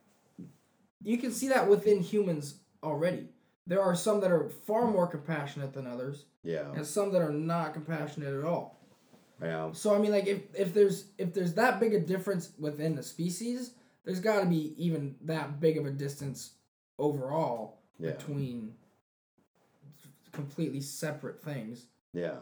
You 1.04 1.18
can 1.18 1.32
see 1.32 1.48
that 1.50 1.68
within 1.70 2.02
humans 2.02 2.56
already. 2.84 3.30
there 3.66 3.82
are 3.82 3.96
some 3.96 4.22
that 4.22 4.32
are 4.32 4.50
far 4.66 4.90
more 4.90 5.08
compassionate 5.08 5.74
than 5.74 5.86
others, 5.86 6.26
Yeah. 6.44 6.72
and 6.74 6.86
some 6.86 7.12
that 7.12 7.22
are 7.22 7.34
not 7.34 7.74
compassionate 7.74 8.34
at 8.34 8.46
all. 8.46 8.80
Yeah. 9.42 9.72
So 9.74 9.94
I 9.94 10.00
mean, 10.00 10.12
like 10.12 10.26
if 10.28 10.42
if 10.56 10.74
there's 10.74 11.06
if 11.18 11.34
there's 11.34 11.54
that 11.56 11.80
big 11.80 11.94
a 11.94 12.00
difference 12.00 12.52
within 12.58 12.96
the 12.96 13.04
species, 13.04 13.72
there's 14.06 14.20
got 14.22 14.40
to 14.42 14.46
be 14.48 14.74
even 14.78 15.16
that 15.22 15.60
big 15.60 15.78
of 15.78 15.86
a 15.86 15.92
distance 15.92 16.54
overall 16.98 17.80
Yeah. 18.00 18.12
between 18.12 18.74
completely 20.32 20.82
separate 20.82 21.42
things. 21.44 21.88
Yeah. 22.14 22.38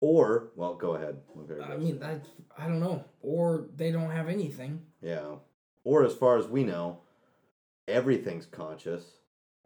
Or, 0.00 0.50
well, 0.56 0.74
go 0.74 0.94
ahead. 0.94 1.18
I 1.62 1.76
mean, 1.76 1.98
that 2.00 2.24
I 2.56 2.66
don't 2.66 2.80
know, 2.80 3.04
or 3.20 3.66
they 3.76 3.92
don't 3.92 4.10
have 4.10 4.28
anything. 4.28 4.82
Yeah. 5.02 5.36
Or 5.84 6.04
as 6.04 6.14
far 6.14 6.38
as 6.38 6.46
we 6.46 6.64
know, 6.64 7.00
everything's 7.86 8.46
conscious, 8.46 9.04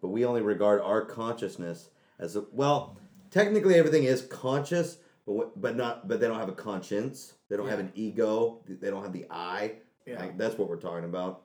but 0.00 0.08
we 0.08 0.24
only 0.24 0.42
regard 0.42 0.80
our 0.80 1.04
consciousness 1.04 1.90
as 2.18 2.36
a 2.36 2.44
well, 2.52 2.98
technically 3.30 3.74
everything 3.74 4.04
is 4.04 4.22
conscious, 4.22 4.98
but 5.26 5.60
but 5.60 5.76
not 5.76 6.08
but 6.08 6.20
they 6.20 6.26
don't 6.26 6.38
have 6.38 6.48
a 6.48 6.52
conscience. 6.52 7.34
They 7.48 7.56
don't 7.56 7.68
have 7.68 7.78
an 7.78 7.92
ego. 7.94 8.60
They 8.68 8.90
don't 8.90 9.02
have 9.02 9.12
the 9.12 9.26
I. 9.30 9.74
Yeah. 10.06 10.20
Like, 10.20 10.36
that's 10.36 10.58
what 10.58 10.68
we're 10.68 10.76
talking 10.76 11.04
about. 11.04 11.42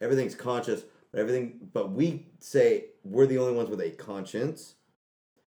Everything's 0.00 0.34
conscious, 0.34 0.84
but 1.10 1.20
everything 1.20 1.68
but 1.72 1.92
we 1.92 2.26
say 2.38 2.86
we're 3.02 3.26
the 3.26 3.38
only 3.38 3.54
ones 3.54 3.70
with 3.70 3.80
a 3.80 3.90
conscience. 3.90 4.74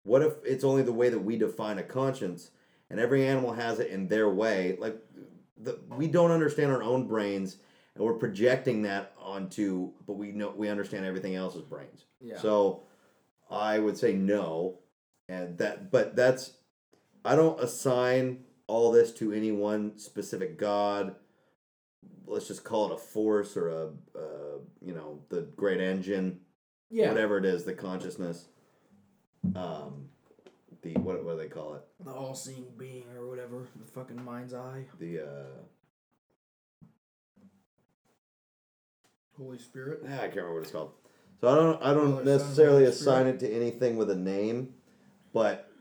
What 0.03 0.23
if 0.23 0.33
it's 0.43 0.63
only 0.63 0.81
the 0.81 0.91
way 0.91 1.09
that 1.09 1.19
we 1.19 1.37
define 1.37 1.77
a 1.77 1.83
conscience 1.83 2.51
and 2.91 2.99
every 2.99 3.27
animal 3.27 3.53
has 3.53 3.79
it 3.79 3.89
in 3.89 4.07
their 4.07 4.29
way? 4.29 4.77
Like 4.79 4.97
the, 5.57 5.79
we 5.89 6.07
don't 6.07 6.31
understand 6.31 6.71
our 6.71 6.83
own 6.83 7.07
brains 7.07 7.57
and 7.95 8.03
we're 8.03 8.13
projecting 8.13 8.83
that 8.83 9.13
onto 9.19 9.91
but 10.05 10.13
we 10.13 10.31
know 10.31 10.53
we 10.55 10.69
understand 10.69 11.05
everything 11.05 11.35
else's 11.35 11.63
brains. 11.63 12.05
Yeah. 12.19 12.37
So 12.37 12.83
I 13.49 13.79
would 13.79 13.97
say 13.97 14.13
no. 14.13 14.79
And 15.27 15.57
that 15.57 15.91
but 15.91 16.15
that's 16.15 16.53
I 17.23 17.35
don't 17.35 17.59
assign 17.59 18.43
all 18.67 18.91
this 18.91 19.11
to 19.13 19.33
any 19.33 19.51
one 19.51 19.97
specific 19.97 20.57
god. 20.57 21.15
Let's 22.27 22.47
just 22.47 22.63
call 22.63 22.91
it 22.91 22.93
a 22.93 22.97
force 22.97 23.57
or 23.57 23.69
a 23.69 23.85
uh, 24.15 24.57
you 24.81 24.93
know, 24.93 25.19
the 25.29 25.41
great 25.55 25.81
engine 25.81 26.39
yeah. 26.91 27.07
whatever 27.07 27.37
it 27.37 27.45
is, 27.45 27.63
the 27.63 27.73
consciousness, 27.73 28.45
um, 29.55 30.09
the 30.81 30.93
what 30.95 31.23
what 31.23 31.33
do 31.33 31.37
they 31.39 31.47
call 31.49 31.75
it? 31.75 31.83
The 32.03 32.11
all-seeing 32.11 32.67
being 32.77 33.05
or 33.15 33.27
whatever, 33.27 33.67
the 33.79 33.85
fucking 33.85 34.23
mind's 34.23 34.53
eye, 34.53 34.85
The 34.99 35.19
uh, 35.21 36.85
Holy 39.37 39.57
Spirit. 39.57 40.01
ah, 40.07 40.15
I 40.15 40.17
can't 40.21 40.35
remember 40.37 40.53
what 40.55 40.63
it's 40.63 40.71
called. 40.71 40.91
So 41.39 41.47
I 41.47 41.55
don't 41.55 41.83
I 41.83 41.93
don't 41.93 42.25
necessarily 42.25 42.83
Holy 42.83 42.91
assign 42.91 43.25
Spirit. 43.25 43.35
it 43.43 43.47
to 43.47 43.55
anything 43.55 43.97
with 43.97 44.09
a 44.11 44.15
name, 44.15 44.73
but 45.33 45.71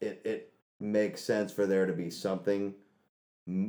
it 0.00 0.20
it 0.24 0.52
makes 0.80 1.22
sense 1.22 1.52
for 1.52 1.66
there 1.66 1.86
to 1.86 1.92
be 1.92 2.10
something, 2.10 2.74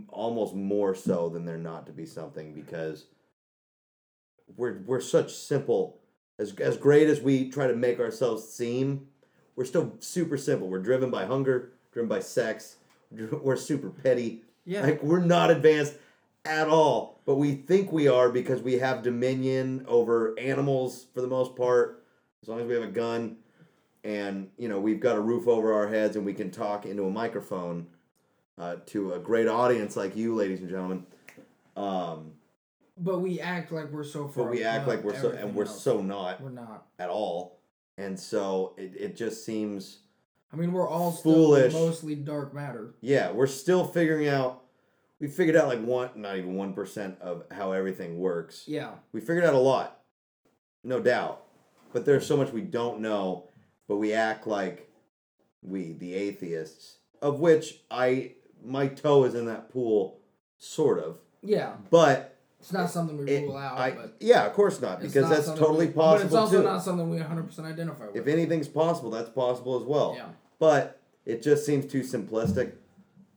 almost 0.10 0.54
more 0.54 0.94
so 0.96 1.30
than 1.30 1.46
there 1.46 1.58
not 1.58 1.86
to 1.86 1.94
be 1.94 2.06
something 2.06 2.54
because 2.54 3.06
we're 4.58 4.82
we're 4.86 5.00
such 5.02 5.34
simple 5.34 6.02
as 6.38 6.54
as 6.60 6.76
great 6.78 7.08
as 7.08 7.22
we 7.22 7.50
try 7.50 7.68
to 7.68 7.76
make 7.76 8.00
ourselves 8.00 8.48
seem, 8.52 9.08
we're 9.56 9.66
still 9.66 9.94
super 10.00 10.38
simple. 10.38 10.68
We're 10.68 10.80
driven 10.80 11.10
by 11.10 11.26
hunger, 11.26 11.72
driven 11.92 12.10
by 12.10 12.20
sex. 12.20 12.78
We're 13.12 13.56
super 13.56 13.90
petty. 13.90 14.42
Yeah. 14.66 14.82
Like 14.82 15.02
we're 15.04 15.20
not 15.20 15.52
advanced 15.52 15.96
at 16.44 16.68
all, 16.68 17.20
but 17.26 17.36
we 17.36 17.54
think 17.56 17.92
we 17.92 18.08
are 18.08 18.30
because 18.30 18.62
we 18.62 18.74
have 18.80 19.02
dominion 19.04 19.86
over 19.88 20.38
animals 20.40 21.06
for 21.14 21.22
the 21.22 21.28
most 21.28 21.56
part. 21.56 22.04
As 22.42 22.50
long 22.50 22.60
as 22.60 22.68
we 22.68 22.74
have 22.76 22.84
a 22.84 22.88
gun, 22.88 23.38
and 24.04 24.50
you 24.58 24.68
know 24.68 24.80
we've 24.80 25.00
got 25.00 25.16
a 25.16 25.22
roof 25.22 25.48
over 25.48 25.74
our 25.74 25.88
heads, 25.88 26.16
and 26.16 26.26
we 26.26 26.34
can 26.34 26.52
talk 26.52 26.86
into 26.86 27.06
a 27.06 27.10
microphone 27.10 27.88
uh, 28.58 28.78
to 28.88 29.14
a 29.14 29.20
great 29.20 29.48
audience 29.48 29.96
like 29.96 30.16
you, 30.16 30.36
ladies 30.36 30.60
and 30.62 30.70
gentlemen. 30.70 31.06
Um, 31.76 32.34
but 32.98 33.20
we 33.20 33.40
act 33.40 33.72
like 33.72 33.92
we're 33.92 34.04
so 34.04 34.28
far. 34.28 34.46
but 34.46 34.52
we 34.52 34.64
act 34.64 34.88
like 34.88 35.04
we're 35.04 35.20
so, 35.20 35.32
and 35.32 35.56
we're 35.56 35.66
else. 35.66 35.82
so 35.82 36.02
not 36.02 36.42
We're 36.42 36.50
not. 36.50 36.86
at 37.00 37.10
all. 37.10 37.55
And 37.98 38.20
so 38.20 38.74
it, 38.78 38.94
it 38.98 39.16
just 39.16 39.46
seems, 39.46 40.00
I 40.52 40.56
mean, 40.58 40.72
we're 40.74 40.88
all 40.88 41.12
still 41.12 41.34
Foolish. 41.34 41.74
mostly 41.74 42.16
dark 42.16 42.54
matter. 42.54 42.96
yeah, 43.02 43.32
we're 43.32 43.48
still 43.48 43.86
figuring 43.86 44.28
out. 44.28 44.64
We 45.20 45.28
figured 45.30 45.56
out 45.56 45.70
like 45.70 45.82
one, 45.82 46.10
not 46.16 46.36
even 46.38 46.56
one 46.56 46.74
percent 46.74 47.18
of 47.22 47.44
how 47.52 47.72
everything 47.72 48.20
works. 48.20 48.66
Yeah. 48.68 48.92
We 49.14 49.22
figured 49.22 49.46
out 49.46 49.54
a 49.54 49.60
lot, 49.60 50.02
no 50.84 51.00
doubt. 51.00 51.44
But 51.94 52.06
there's 52.06 52.26
so 52.28 52.36
much 52.36 52.52
we 52.52 52.62
don't 52.62 53.00
know, 53.00 53.48
but 53.88 53.96
we 53.96 54.12
act 54.12 54.46
like 54.46 54.90
we, 55.62 55.94
the 55.94 56.14
atheists, 56.14 56.98
of 57.22 57.40
which 57.40 57.80
I, 57.90 58.34
my 58.64 58.88
toe 58.88 59.24
is 59.24 59.36
in 59.36 59.46
that 59.46 59.72
pool, 59.72 60.20
sort 60.58 61.00
of. 61.00 61.20
Yeah. 61.42 61.76
But 61.90 62.35
It's 62.66 62.74
not 62.74 62.90
something 62.90 63.16
we 63.16 63.30
it, 63.30 63.44
rule 63.44 63.58
out, 63.58 63.78
I, 63.78 63.92
but 63.92 64.16
yeah, 64.20 64.48
of 64.48 64.54
course 64.54 64.82
not, 64.82 65.00
because 65.00 65.22
not 65.22 65.30
that's 65.30 65.46
totally 65.50 65.86
we- 65.86 65.94
possible 65.94 66.18
But 66.18 66.26
it's 66.26 66.34
also 66.34 66.58
too. 66.58 66.64
not 66.64 66.82
something 66.82 67.08
we 67.12 67.18
100% 67.20 67.60
identify 67.60 68.08
with. 68.08 68.16
if 68.16 68.26
anything's 68.26 68.68
possible, 68.68 69.12
that's 69.12 69.30
possible 69.30 69.80
as 69.80 69.84
well. 69.84 70.16
yeah. 70.18 70.30
But 70.58 71.00
it 71.26 71.44
just 71.44 71.64
seems 71.64 71.86
too 71.86 72.02
simplistic. 72.02 72.72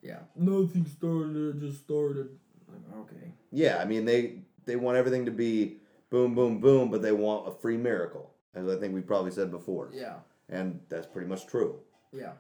Yeah. 0.01 0.21
Nothing 0.35 0.87
started. 0.87 1.57
It 1.57 1.61
just 1.61 1.81
started. 1.85 2.31
Like, 2.69 3.01
okay. 3.01 3.33
Yeah, 3.51 3.77
I 3.77 3.85
mean 3.85 4.07
they 4.07 4.37
they 4.65 4.77
want 4.77 4.97
everything 4.97 5.27
to 5.27 5.31
be 5.31 5.77
boom, 6.09 6.35
boom, 6.35 6.59
boom, 6.59 6.91
but 6.91 7.03
they 7.03 7.13
want 7.13 7.47
a 7.47 7.51
free 7.51 7.77
miracle, 7.77 8.31
as 8.55 8.67
I 8.67 8.77
think 8.77 8.95
we 8.95 9.03
probably 9.03 9.31
said 9.31 9.51
before, 9.51 9.91
Yeah. 9.93 10.15
and 10.49 10.81
that's 10.89 11.07
pretty 11.07 11.29
much 11.29 11.47
true. 11.47 11.81
Yeah. 12.15 12.33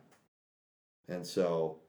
And 1.06 1.26
so, 1.26 1.80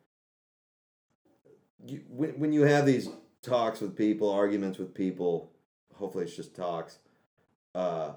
you, 1.85 2.01
when 2.09 2.31
when 2.31 2.51
you 2.51 2.63
have 2.63 2.85
these 2.85 3.07
talks 3.41 3.81
with 3.81 3.95
people, 3.95 4.29
arguments 4.29 4.77
with 4.77 4.93
people, 4.93 5.51
hopefully 5.93 6.25
it's 6.25 6.35
just 6.35 6.55
talks. 6.55 6.99
Uh, 7.75 8.11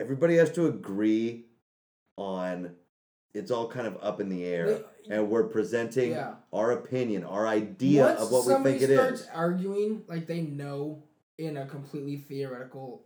everybody 0.00 0.36
has 0.36 0.50
to 0.52 0.66
agree 0.66 1.44
on. 2.16 2.74
It's 3.34 3.50
all 3.50 3.68
kind 3.68 3.86
of 3.88 3.98
up 4.00 4.20
in 4.20 4.28
the 4.28 4.44
air, 4.44 4.84
and 5.10 5.28
we're 5.28 5.48
presenting 5.48 6.12
Yeah. 6.12 6.36
our 6.52 6.70
opinion, 6.70 7.24
our 7.24 7.48
idea 7.48 8.04
Once 8.04 8.20
of 8.20 8.30
what 8.30 8.46
we 8.46 8.52
somebody 8.52 8.78
think 8.78 8.90
it 8.90 8.94
starts 8.94 9.26
arguing 9.34 10.04
like 10.06 10.26
they 10.28 10.42
know 10.42 11.02
in 11.36 11.56
a 11.56 11.66
completely 11.66 12.16
theoretical 12.16 13.04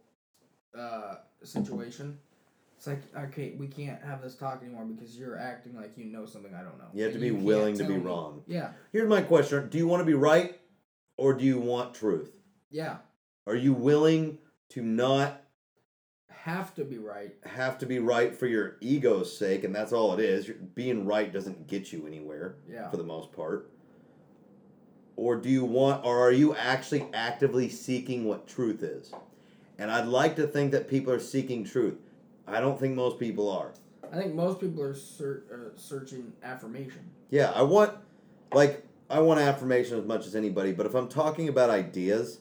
uh, 0.79 1.17
situation, 1.43 2.19
it's 2.79 2.87
like 2.87 3.01
okay, 3.17 3.55
we 3.59 3.67
can't 3.67 4.01
have 4.03 4.23
this 4.23 4.37
talk 4.37 4.63
anymore 4.63 4.85
because 4.85 5.19
you're 5.19 5.37
acting 5.37 5.77
like 5.77 5.93
you 5.97 6.05
know 6.05 6.25
something 6.27 6.55
I 6.55 6.59
don't 6.63 6.79
know. 6.79 6.85
You 6.95 7.03
have 7.03 7.13
to 7.13 7.19
be 7.19 7.33
willing 7.33 7.77
to 7.77 7.85
be 7.85 7.95
me. 7.95 8.01
wrong. 8.01 8.43
Yeah, 8.47 8.71
Here's 8.93 9.09
my 9.09 9.21
question: 9.21 9.69
Do 9.69 9.79
you 9.79 9.89
want 9.89 10.01
to 10.01 10.05
be 10.07 10.15
right, 10.15 10.59
or 11.17 11.35
do 11.35 11.45
you 11.45 11.59
want 11.59 11.93
truth? 11.93 12.31
yeah, 12.71 12.99
Are 13.49 13.57
you 13.57 13.73
willing 13.73 14.39
to 14.71 14.83
not 14.83 15.43
have 16.31 16.73
to 16.77 16.85
be 16.85 16.99
right. 16.99 17.35
have 17.45 17.79
to 17.79 17.87
be 17.87 17.99
right 17.99 18.33
for 18.33 18.47
your 18.47 18.77
ego's 18.81 19.37
sake, 19.37 19.65
and 19.65 19.75
that's 19.75 19.93
all 19.93 20.15
it 20.15 20.21
is. 20.21 20.49
Being 20.77 21.05
right 21.05 21.33
doesn't 21.33 21.67
get 21.67 21.93
you 21.93 22.07
anywhere 22.07 22.55
Yeah, 22.71 22.89
for 22.91 22.97
the 22.97 23.03
most 23.03 23.33
part. 23.33 23.71
Or 25.17 25.35
do 25.35 25.49
you 25.49 25.65
want, 25.65 26.05
or 26.05 26.21
are 26.21 26.31
you 26.31 26.55
actually 26.55 27.09
actively 27.13 27.69
seeking 27.69 28.25
what 28.25 28.47
truth 28.47 28.85
is? 28.85 29.13
And 29.77 29.91
I'd 29.91 30.07
like 30.07 30.37
to 30.37 30.47
think 30.47 30.71
that 30.71 30.89
people 30.89 31.13
are 31.13 31.19
seeking 31.19 31.65
truth. 31.65 31.97
I 32.49 32.61
don't 32.61 32.79
think 32.79 32.95
most 32.95 33.19
people 33.19 33.51
are. 33.51 33.73
I 34.13 34.17
think 34.17 34.35
most 34.35 34.61
people 34.61 34.83
are 34.83 34.95
ser- 34.95 35.45
uh, 35.53 35.77
searching 35.79 36.33
affirmation. 36.43 37.11
Yeah, 37.31 37.51
I 37.55 37.63
want, 37.63 37.93
like, 38.53 38.85
I 39.11 39.21
want 39.21 39.41
affirmation 39.41 39.99
as 39.99 40.05
much 40.07 40.27
as 40.27 40.35
anybody, 40.35 40.73
but 40.73 40.87
if 40.87 40.95
I'm 40.95 41.09
talking 41.09 41.49
about 41.49 41.71
ideas, 41.71 42.41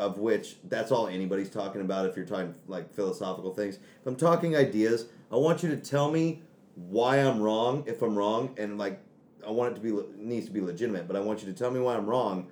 of 0.00 0.18
which 0.18 0.56
that's 0.64 0.90
all 0.90 1.06
anybody's 1.06 1.50
talking 1.50 1.82
about 1.82 2.06
if 2.06 2.16
you're 2.16 2.24
talking 2.24 2.54
like 2.66 2.92
philosophical 2.94 3.52
things. 3.52 3.76
If 3.76 4.06
I'm 4.06 4.16
talking 4.16 4.56
ideas, 4.56 5.06
I 5.30 5.36
want 5.36 5.62
you 5.62 5.68
to 5.68 5.76
tell 5.76 6.10
me 6.10 6.42
why 6.74 7.18
I'm 7.18 7.40
wrong 7.40 7.84
if 7.86 8.00
I'm 8.00 8.16
wrong, 8.16 8.54
and 8.56 8.78
like, 8.78 8.98
I 9.46 9.50
want 9.50 9.72
it 9.72 9.74
to 9.76 9.80
be 9.80 9.92
le- 9.92 10.06
needs 10.16 10.46
to 10.46 10.52
be 10.52 10.60
legitimate, 10.60 11.06
but 11.06 11.16
I 11.16 11.20
want 11.20 11.42
you 11.42 11.52
to 11.52 11.58
tell 11.58 11.70
me 11.70 11.80
why 11.80 11.96
I'm 11.96 12.06
wrong, 12.06 12.48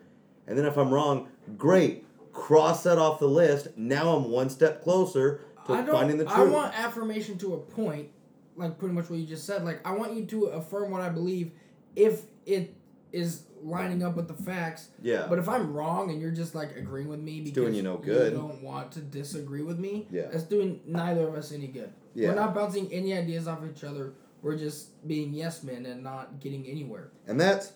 and 0.47 0.59
then 0.59 0.67
if 0.67 0.77
I'm 0.77 0.91
wrong, 0.91 1.29
great, 1.57 2.05
cross 2.33 2.83
that 2.83 2.99
off 2.99 3.19
the 3.19 3.29
list. 3.29 3.69
Now 3.77 4.15
I'm 4.17 4.31
one 4.31 4.51
step 4.51 4.83
closer 4.83 5.41
I 5.75 5.83
don't. 5.83 5.95
finding 5.95 6.19
the 6.19 6.25
truth. 6.25 6.37
I 6.39 6.45
want 6.45 6.79
affirmation 6.79 7.39
to 7.39 7.55
a 7.55 7.59
point, 7.59 8.09
like 8.57 8.79
pretty 8.79 8.95
much 8.95 9.09
what 9.11 9.19
you 9.19 9.27
just 9.27 9.45
said. 9.47 9.65
Like 9.65 9.87
I 9.87 9.93
want 9.93 10.15
you 10.15 10.25
to 10.27 10.45
affirm 10.47 10.91
what 10.91 11.01
I 11.01 11.09
believe, 11.09 11.53
if 11.97 12.23
it 12.47 12.75
is 13.13 13.45
lining 13.63 14.03
up 14.05 14.15
with 14.17 14.29
the 14.29 14.35
facts. 14.35 14.89
yeah, 15.03 15.27
But 15.29 15.39
if 15.41 15.49
I'm 15.49 15.73
wrong 15.73 16.11
and 16.11 16.21
you're 16.21 16.31
just 16.31 16.55
like 16.55 16.77
agreeing 16.77 17.09
with 17.09 17.19
me 17.21 17.41
because 17.41 17.55
doing 17.55 17.75
you 17.75 17.83
no 17.83 17.97
good. 17.97 18.35
don't 18.35 18.63
want 18.63 18.93
to 18.93 19.01
disagree 19.01 19.63
with 19.63 19.79
me, 19.81 20.07
Yeah. 20.13 20.27
that's 20.31 20.45
doing 20.45 20.81
neither 20.87 21.27
of 21.27 21.35
us 21.35 21.51
any 21.51 21.67
good. 21.67 21.91
Yeah. 22.15 22.29
We're 22.29 22.35
not 22.37 22.55
bouncing 22.55 22.93
any 22.93 23.15
ideas 23.15 23.49
off 23.49 23.61
each 23.69 23.83
other. 23.83 24.13
We're 24.43 24.57
just 24.57 25.07
being 25.09 25.35
yes 25.35 25.65
men 25.65 25.87
and 25.87 26.05
not 26.05 26.39
getting 26.39 26.67
anywhere. 26.67 27.11
And 27.27 27.41
that's, 27.41 27.73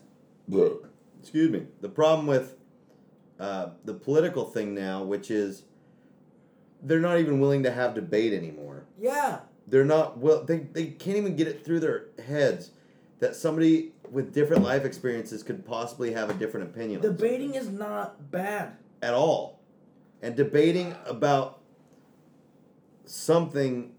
excuse 1.21 1.51
me, 1.51 1.67
the 1.81 1.89
problem 1.89 2.27
with 2.29 2.57
uh, 3.41 3.71
the 3.85 3.95
political 3.95 4.45
thing 4.45 4.75
now, 4.75 5.03
which 5.03 5.31
is 5.31 5.65
they're 6.83 7.01
not 7.01 7.19
even 7.19 7.41
willing 7.41 7.63
to 7.63 7.71
have 7.73 7.95
debate 7.95 8.33
anymore. 8.33 8.85
Yeah. 9.01 9.41
They're 9.69 9.85
not 9.85 10.19
well. 10.19 10.43
They 10.45 10.59
they 10.59 10.87
can't 10.87 11.17
even 11.17 11.37
get 11.37 11.47
it 11.47 11.65
through 11.65 11.81
their 11.81 12.07
heads 12.27 12.71
that 13.21 13.37
somebody 13.37 13.93
with 14.11 14.35
different 14.35 14.63
life 14.65 14.85
experiences 14.85 15.43
could 15.43 15.65
possibly 15.65 16.13
have 16.13 16.29
a 16.29 16.35
different 16.35 16.69
opinion 16.69 17.01
Debating 17.01 17.55
is 17.55 17.69
not 17.71 18.31
bad. 18.31 18.77
at 19.01 19.15
all, 19.15 19.61
and 20.21 20.35
debating 20.37 20.95
about 21.07 21.61
something 23.05 23.93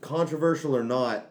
controversial 0.00 0.76
or 0.76 0.84
not, 0.84 1.30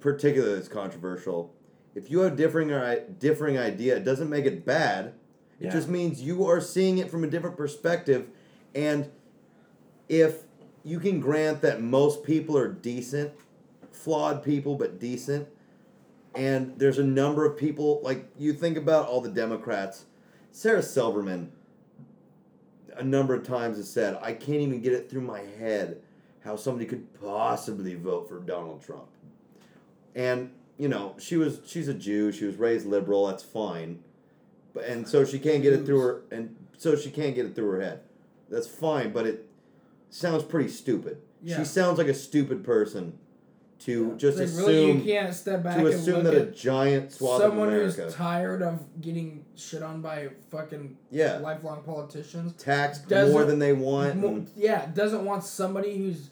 particularly 0.00 0.58
it's 0.58 0.68
controversial. 0.68 1.54
If 1.94 2.10
you 2.10 2.20
have 2.20 2.36
differing 2.36 2.68
differing 3.18 3.58
idea, 3.58 3.96
it 3.96 4.04
doesn't 4.04 4.28
make 4.28 4.44
it 4.44 4.64
bad. 4.66 5.14
It 5.58 5.66
Yeah. 5.66 5.70
just 5.70 5.88
means 5.88 6.20
you 6.22 6.44
are 6.46 6.60
seeing 6.60 6.98
it 6.98 7.10
from 7.10 7.24
a 7.24 7.26
different 7.28 7.56
perspective, 7.56 8.26
and 8.76 9.10
if 10.08 10.42
you 10.84 11.00
can 11.00 11.18
grant 11.18 11.62
that 11.62 11.82
most 11.82 12.22
people 12.22 12.56
are 12.56 12.68
decent, 12.68 13.32
flawed 13.90 14.44
people 14.44 14.76
but 14.76 15.00
decent, 15.00 15.48
and 16.34 16.78
there's 16.78 16.98
a 16.98 17.04
number 17.04 17.44
of 17.44 17.56
people 17.56 18.00
like 18.04 18.28
you 18.38 18.52
think 18.52 18.76
about 18.76 19.08
all 19.08 19.20
the 19.20 19.30
Democrats. 19.30 20.04
Sarah 20.52 20.82
Silverman 20.82 21.50
a 22.96 23.04
number 23.04 23.34
of 23.34 23.46
times 23.46 23.76
has 23.76 23.90
said, 23.90 24.18
I 24.22 24.32
can't 24.32 24.60
even 24.60 24.80
get 24.80 24.92
it 24.92 25.10
through 25.10 25.22
my 25.22 25.40
head 25.58 26.00
how 26.44 26.56
somebody 26.56 26.86
could 26.86 27.12
possibly 27.20 27.94
vote 27.94 28.28
for 28.28 28.38
Donald 28.38 28.82
Trump. 28.82 29.08
And, 30.14 30.50
you 30.78 30.88
know, 30.88 31.14
she 31.18 31.36
was 31.36 31.60
she's 31.66 31.88
a 31.88 31.94
Jew, 31.94 32.32
she 32.32 32.44
was 32.44 32.56
raised 32.56 32.86
liberal, 32.86 33.26
that's 33.26 33.42
fine. 33.42 34.02
But 34.72 34.84
and 34.84 35.06
so 35.06 35.24
she 35.24 35.38
can't 35.38 35.62
get 35.62 35.72
it 35.72 35.84
through 35.84 36.00
her 36.00 36.22
and 36.30 36.56
so 36.78 36.96
she 36.96 37.10
can't 37.10 37.34
get 37.34 37.46
it 37.46 37.54
through 37.54 37.70
her 37.72 37.80
head. 37.80 38.00
That's 38.48 38.66
fine, 38.68 39.12
but 39.12 39.26
it 39.26 39.48
sounds 40.10 40.42
pretty 40.44 40.68
stupid. 40.68 41.18
Yeah. 41.42 41.58
She 41.58 41.64
sounds 41.64 41.98
like 41.98 42.08
a 42.08 42.14
stupid 42.14 42.64
person 42.64 43.18
to 43.80 44.14
just 44.16 44.38
Like, 44.38 44.46
assume 44.46 44.66
really, 44.66 44.92
you 44.92 45.00
can't 45.04 45.34
step 45.34 45.62
back 45.62 45.76
to 45.76 45.86
assume 45.88 46.24
that 46.24 46.34
a 46.34 46.46
giant 46.46 47.12
swath 47.12 47.42
someone 47.42 47.68
of 47.68 47.74
who's 47.74 48.14
tired 48.14 48.62
of 48.62 48.80
getting 49.02 49.44
shit 49.54 49.82
on 49.82 50.00
by 50.00 50.30
fucking 50.50 50.96
Yeah. 51.10 51.38
lifelong 51.38 51.82
politicians. 51.82 52.54
taxed 52.56 53.10
more 53.10 53.44
than 53.44 53.58
they 53.58 53.74
want. 53.74 54.16
Mo- 54.16 54.46
yeah, 54.56 54.86
doesn't 54.94 55.24
want 55.26 55.44
somebody 55.44 55.98
who's 55.98 56.30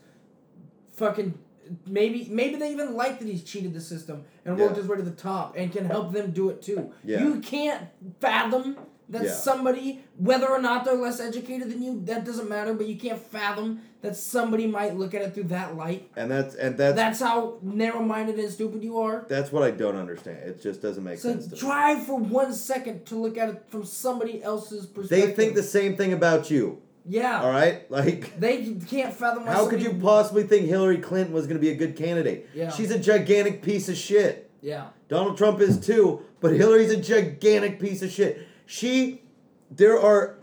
fucking 0.93 1.35
maybe 1.87 2.29
maybe 2.31 2.57
they 2.57 2.71
even 2.73 2.95
like 2.95 3.19
that 3.19 3.27
he's 3.29 3.43
cheated 3.43 3.73
the 3.75 3.81
system 3.81 4.25
and 4.45 4.59
worked 4.59 4.73
Yeah. 4.77 4.81
his 4.83 4.87
way 4.89 4.97
to 4.97 5.03
the 5.03 5.11
top 5.11 5.55
and 5.57 5.73
can 5.73 5.85
help 5.87 6.13
them 6.13 6.31
do 6.31 6.49
it 6.51 6.63
too. 6.63 6.93
Yeah. 7.05 7.23
You 7.25 7.41
can't 7.41 7.89
fathom 8.21 8.77
that 9.09 9.25
Yeah. 9.25 9.33
somebody, 9.33 10.03
whether 10.17 10.49
or 10.49 10.61
not 10.61 10.85
they're 10.85 10.95
less 10.97 11.21
educated 11.21 11.71
than 11.71 11.83
you, 11.83 12.01
that 12.07 12.25
doesn't 12.25 12.49
matter. 12.49 12.73
But 12.75 12.87
you 12.87 12.97
can't 12.97 13.21
fathom 13.21 13.81
that 14.01 14.17
somebody 14.17 14.67
might 14.67 14.97
look 14.97 15.15
at 15.15 15.23
it 15.23 15.35
through 15.35 15.45
that 15.45 15.77
light. 15.77 16.09
and 16.17 16.31
that's 16.31 16.55
and 16.55 16.77
that's 16.79 16.97
That's 16.97 17.21
how 17.21 17.59
narrow-minded 17.63 18.39
and 18.39 18.51
stupid 18.51 18.83
you 18.83 18.99
are. 18.99 19.25
that's 19.29 19.51
what 19.53 19.63
I 19.63 19.71
don't 19.71 19.97
understand. 19.97 20.39
It 20.47 20.61
just 20.63 20.81
doesn't 20.83 21.05
make 21.05 21.19
So 21.19 21.31
sense 21.31 21.47
to 21.49 21.55
me. 21.55 21.59
try 21.61 22.01
for 22.01 22.19
one 22.19 22.53
second 22.53 23.07
to 23.07 23.17
look 23.17 23.37
at 23.39 23.49
it 23.49 23.63
from 23.69 23.85
somebody 23.85 24.43
else's 24.43 24.87
perspective. 24.87 25.29
They 25.29 25.35
think 25.35 25.55
the 25.55 25.63
same 25.63 25.97
thing 25.97 26.13
about 26.13 26.51
you. 26.51 26.79
Yeah. 27.07 27.43
All 27.43 27.51
right? 27.51 27.83
Like 27.91 28.39
They 28.41 28.75
can't 28.89 29.13
fathom. 29.15 29.47
how 29.47 29.69
could 29.69 29.83
you 29.83 29.93
possibly 29.95 30.45
think 30.45 30.67
Hillary 30.67 30.99
Clinton 30.99 31.35
was 31.35 31.47
going 31.47 31.57
to 31.57 31.61
be 31.61 31.71
a 31.71 31.77
good 31.77 31.97
candidate? 31.97 32.49
Yeah. 32.55 32.71
She's 32.71 32.91
a 32.91 32.99
gigantic 32.99 33.61
piece 33.63 33.89
of 33.91 33.97
shit. 33.97 34.51
Yeah. 34.63 34.87
Donald 35.09 35.37
Trump 35.37 35.61
is 35.61 35.79
too, 35.79 36.23
but 36.41 36.53
Hillary's 36.53 36.91
a 36.91 36.97
gigantic 36.97 37.79
piece 37.79 38.01
of 38.03 38.11
shit. 38.11 38.39
She, 38.67 39.23
there 39.71 39.99
are, 40.01 40.37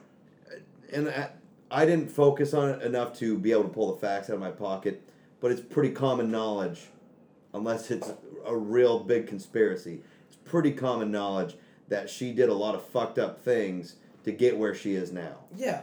and 0.91 1.10
I, 1.10 1.30
I 1.69 1.85
didn't 1.85 2.10
focus 2.11 2.53
on 2.53 2.69
it 2.69 2.81
enough 2.81 3.18
to 3.19 3.38
be 3.38 3.52
able 3.52 3.64
to 3.64 3.69
pull 3.69 3.93
the 3.93 3.99
facts 3.99 4.30
out 4.30 4.34
of 4.34 4.39
my 4.39 4.52
pocket, 4.52 5.02
but 5.39 5.52
it's 5.52 5.61
pretty 5.61 5.91
common 5.91 6.30
knowledge, 6.30 6.81
unless 7.53 7.89
it's 7.91 8.11
a 8.45 8.56
real 8.56 8.99
big 8.99 9.27
conspiracy. 9.27 10.02
It's 10.27 10.38
pretty 10.45 10.72
common 10.72 11.11
knowledge 11.11 11.56
that 11.89 12.10
she 12.10 12.31
did 12.31 12.49
a 12.49 12.53
lot 12.53 12.76
of 12.76 12.85
fucked 12.88 13.19
up 13.19 13.43
things 13.43 13.95
to 14.23 14.31
get 14.31 14.57
where 14.57 14.76
she 14.76 14.93
is 14.93 15.11
now. 15.11 15.38
Yeah. 15.56 15.81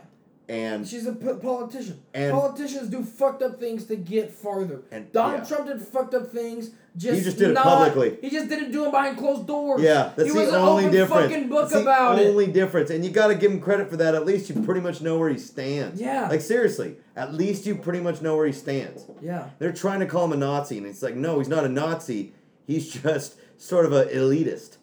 And 0.48 0.88
She's 0.88 1.06
a 1.06 1.12
p- 1.12 1.34
politician. 1.42 2.00
And- 2.14 2.32
Politicians 2.32 2.88
do 2.88 3.02
fucked 3.04 3.42
up 3.42 3.60
things 3.60 3.84
to 3.86 3.96
get 3.96 4.30
farther. 4.30 4.80
And- 4.90 5.12
Donald 5.12 5.42
yeah. 5.42 5.56
Trump 5.56 5.66
did 5.68 5.82
fucked 5.82 6.14
up 6.14 6.28
things. 6.32 6.70
Just 6.98 7.22
just 7.24 7.38
did 7.38 7.50
it 7.50 7.52
not- 7.54 7.64
publicly. 7.64 8.18
He 8.20 8.28
just 8.28 8.48
didn't 8.48 8.72
do 8.72 8.86
it 8.86 8.90
behind 8.90 9.16
closed 9.16 9.46
doors. 9.46 9.80
Yeah, 9.80 10.12
that's 10.16 10.28
he 10.28 10.34
the 10.34 10.40
was 10.40 10.48
an 10.48 10.54
only 10.56 10.84
open 10.86 10.96
difference. 10.96 11.32
fucking 11.32 11.48
book 11.48 11.64
It's 11.66 11.74
about 11.74 12.16
the 12.16 12.24
it. 12.24 12.28
only 12.28 12.46
difference, 12.48 12.90
and 12.90 13.04
you 13.04 13.10
got 13.10 13.28
to 13.28 13.34
give 13.34 13.50
him 13.52 13.60
credit 13.60 13.88
for 13.88 13.96
that. 13.98 14.14
At 14.14 14.26
least 14.26 14.50
you 14.50 14.60
pretty 14.62 14.80
much 14.80 15.00
know 15.00 15.18
where 15.18 15.28
he 15.30 15.38
stands. 15.38 16.00
Yeah. 16.00 16.28
Like 16.28 16.40
seriously, 16.40 16.96
at 17.16 17.32
least 17.32 17.64
you 17.66 17.76
pretty 17.76 18.00
much 18.00 18.20
know 18.20 18.36
where 18.36 18.46
he 18.46 18.52
stands. 18.52 19.04
Yeah. 19.22 19.50
They're 19.58 19.72
trying 19.72 20.00
to 20.00 20.06
call 20.06 20.24
him 20.24 20.32
a 20.32 20.36
Nazi, 20.36 20.78
and 20.78 20.86
it's 20.86 21.02
like, 21.02 21.14
no, 21.14 21.38
he's 21.38 21.48
not 21.48 21.64
a 21.64 21.68
Nazi. 21.68 22.34
He's 22.66 22.90
just 23.02 23.36
sort 23.56 23.86
of 23.86 23.92
a 23.92 24.06
elitist. 24.06 24.76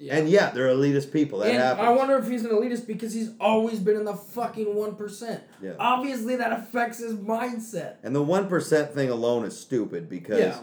Yeah. 0.00 0.16
And 0.16 0.28
yeah, 0.28 0.50
they're 0.50 0.68
elitist 0.68 1.12
people. 1.12 1.40
That 1.40 1.48
and 1.50 1.58
happens. 1.58 1.88
I 1.88 1.90
wonder 1.90 2.16
if 2.18 2.28
he's 2.28 2.44
an 2.44 2.52
elitist 2.52 2.86
because 2.86 3.12
he's 3.12 3.30
always 3.40 3.80
been 3.80 3.96
in 3.96 4.04
the 4.04 4.14
fucking 4.14 4.76
one 4.76 4.94
percent. 4.94 5.42
Yeah. 5.60 5.72
Obviously, 5.76 6.36
that 6.36 6.52
affects 6.52 6.98
his 7.00 7.14
mindset. 7.14 7.96
and 8.04 8.14
the 8.14 8.22
one 8.22 8.46
percent 8.48 8.94
thing 8.94 9.10
alone 9.10 9.44
is 9.44 9.58
stupid 9.58 10.08
because 10.08 10.38
Yeah. 10.38 10.58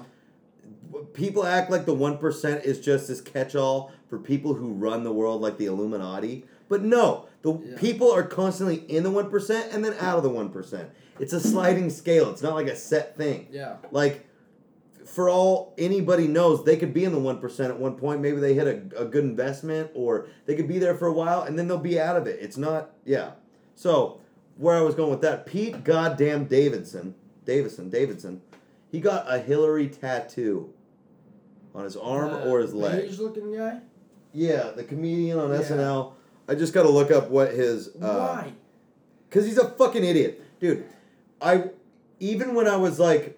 People 1.13 1.45
act 1.45 1.69
like 1.72 1.85
the 1.85 1.93
one 1.93 2.17
percent 2.17 2.63
is 2.65 2.80
just 2.80 3.07
this 3.07 3.22
catch-all 3.22 3.91
for 4.09 4.17
people 4.17 4.53
who 4.53 4.72
run 4.73 5.03
the 5.03 5.11
world 5.13 5.41
like 5.41 5.57
the 5.57 5.65
Illuminati. 5.65 6.45
But 6.67 6.81
no, 6.81 7.27
the 7.41 7.53
Yeah. 7.53 7.77
people 7.77 8.11
are 8.11 8.23
constantly 8.23 8.77
in 8.88 9.03
the 9.03 9.11
one 9.11 9.30
percent 9.30 9.72
and 9.73 9.84
then 9.85 9.93
out 9.99 10.17
of 10.17 10.23
the 10.23 10.30
one 10.30 10.49
percent. 10.49 10.89
It's 11.19 11.34
a 11.34 11.39
sliding 11.39 11.89
scale. 11.89 12.30
It's 12.31 12.41
not 12.41 12.55
like 12.55 12.67
a 12.67 12.76
set 12.76 13.15
thing. 13.17 13.47
Yeah. 13.51 13.77
Like, 13.91 14.26
for 15.05 15.30
all 15.30 15.73
anybody 15.77 16.27
knows, 16.27 16.63
they 16.65 16.76
could 16.77 16.93
be 16.93 17.05
in 17.05 17.11
the 17.11 17.19
one 17.19 17.38
percent 17.39 17.72
at 17.72 17.80
one 17.80 17.95
point. 17.95 18.22
Maybe 18.22 18.38
they 18.38 18.53
hit 18.55 18.67
a, 18.67 19.03
a 19.03 19.05
good 19.05 19.23
investment, 19.23 19.91
or 19.93 20.27
they 20.45 20.55
could 20.55 20.67
be 20.67 20.80
there 20.80 20.95
for 20.95 21.05
a 21.07 21.13
while 21.13 21.43
and 21.43 21.57
then 21.57 21.67
they'll 21.67 21.77
be 21.77 21.99
out 21.99 22.17
of 22.17 22.26
it. 22.27 22.39
It's 22.41 22.57
not, 22.57 22.89
yeah. 23.05 23.31
So 23.76 24.19
where 24.57 24.76
I 24.76 24.81
was 24.81 24.95
going 24.95 25.11
with 25.11 25.22
that, 25.22 25.45
Pete 25.45 25.84
Goddamn 25.84 26.45
Davidson, 26.45 27.13
Davison, 27.45 27.89
Davidson, 27.89 28.41
he 28.91 28.99
got 28.99 29.26
a 29.31 29.38
Hillary 29.39 29.88
tattoo 29.89 30.73
on 31.76 31.84
his 31.84 31.95
arm 31.97 32.34
Uh, 32.34 32.45
or 32.49 32.60
his 32.60 32.73
leg. 32.73 33.03
Beige 33.07 33.19
looking 33.19 33.53
guy. 33.56 33.81
Yeah, 34.34 34.72
the 34.76 34.84
comedian 34.84 35.38
on 35.39 35.52
Yeah. 35.52 35.60
SNL. 35.61 36.14
I 36.47 36.56
just 36.56 36.73
got 36.73 36.84
to 36.84 36.89
look 36.89 37.11
up 37.11 37.30
what 37.30 37.53
his. 37.53 37.89
Uh, 37.89 37.91
Why? 38.41 38.53
Cause 39.31 39.45
he's 39.45 39.57
a 39.57 39.69
fucking 39.69 40.03
idiot, 40.03 40.41
dude. 40.60 40.85
I 41.41 41.69
even 42.19 42.56
when 42.56 42.68
I 42.68 42.77
was 42.77 42.99
like, 42.99 43.38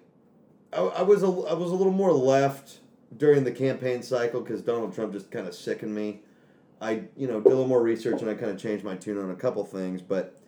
I, 0.72 0.78
I 0.80 1.02
was 1.02 1.22
a 1.22 1.26
I 1.26 1.54
was 1.54 1.72
a 1.72 1.74
little 1.74 1.92
more 1.92 2.12
left 2.12 2.78
during 3.16 3.42
the 3.42 3.50
campaign 3.50 4.02
cycle 4.02 4.40
because 4.40 4.62
Donald 4.62 4.94
Trump 4.94 5.12
just 5.12 5.30
kind 5.32 5.48
of 5.48 5.54
sickened 5.54 5.94
me. 5.94 6.20
I 6.80 7.04
you 7.16 7.26
know 7.26 7.40
did 7.40 7.46
a 7.46 7.48
little 7.48 7.66
more 7.66 7.82
research 7.82 8.20
and 8.20 8.30
I 8.30 8.34
kind 8.34 8.52
of 8.52 8.58
changed 8.58 8.84
my 8.84 8.94
tune 8.94 9.18
on 9.18 9.30
a 9.30 9.34
couple 9.34 9.64
things, 9.64 10.00
but 10.02 10.38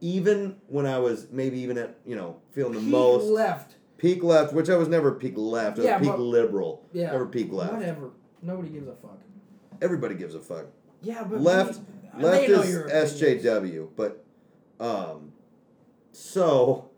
even 0.00 0.56
when 0.68 0.86
I 0.86 0.98
was 0.98 1.28
maybe 1.30 1.58
even 1.60 1.78
at 1.78 1.96
you 2.04 2.16
know 2.16 2.36
feeling 2.50 2.72
the 2.74 2.80
He 2.80 2.90
most 2.90 3.26
left. 3.26 3.74
Peak 3.98 4.22
left, 4.22 4.54
which 4.54 4.70
I 4.70 4.76
was 4.76 4.88
never 4.88 5.12
peak 5.12 5.34
left, 5.36 5.76
I 5.76 5.80
was 5.80 5.84
Yeah, 5.84 5.98
peak 5.98 6.08
but- 6.08 6.20
liberal, 6.20 6.82
Yeah. 6.92 7.12
never 7.12 7.26
peak 7.26 7.52
left. 7.52 7.74
Whatever. 7.74 8.10
Nobody 8.42 8.70
gives 8.70 8.88
a 8.88 8.94
fuck. 8.94 9.18
Everybody 9.82 10.14
gives 10.14 10.34
a 10.34 10.40
fuck. 10.40 10.66
Yeah, 11.02 11.24
but 11.24 11.40
left 11.40 11.80
they 12.18 12.48
left 12.48 12.48
is. 12.48 13.12
SJW, 13.12 13.90
but 13.94 14.24
um 14.80 15.32
so 16.12 16.88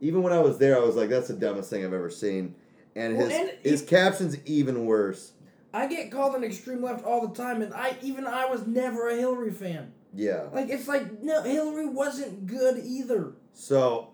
even 0.00 0.22
when 0.22 0.32
I 0.32 0.38
was 0.40 0.58
there 0.58 0.76
I 0.76 0.80
was 0.84 0.96
like 0.96 1.10
that's 1.10 1.28
the 1.28 1.34
dumbest 1.34 1.68
thing 1.70 1.84
I've 1.84 1.92
ever 1.92 2.10
seen. 2.10 2.54
And 2.96 3.16
Well, 3.16 3.28
his 3.28 3.38
and 3.38 3.50
his 3.62 3.82
caption's 3.82 4.36
even 4.44 4.86
worse. 4.86 5.32
I 5.72 5.88
get 5.88 6.12
called 6.12 6.36
an 6.36 6.44
extreme 6.44 6.80
left 6.82 7.04
all 7.04 7.26
the 7.26 7.34
time, 7.34 7.60
and 7.60 7.74
I 7.74 7.96
even 8.02 8.24
I 8.26 8.46
was 8.46 8.64
never 8.66 9.08
a 9.08 9.16
Hillary 9.16 9.50
fan. 9.50 9.92
Yeah. 10.14 10.44
Like 10.52 10.70
it's 10.70 10.86
like 10.86 11.20
no, 11.22 11.42
Hillary 11.42 11.86
wasn't 11.86 12.46
good 12.46 12.78
either. 12.84 13.32
So 13.52 14.10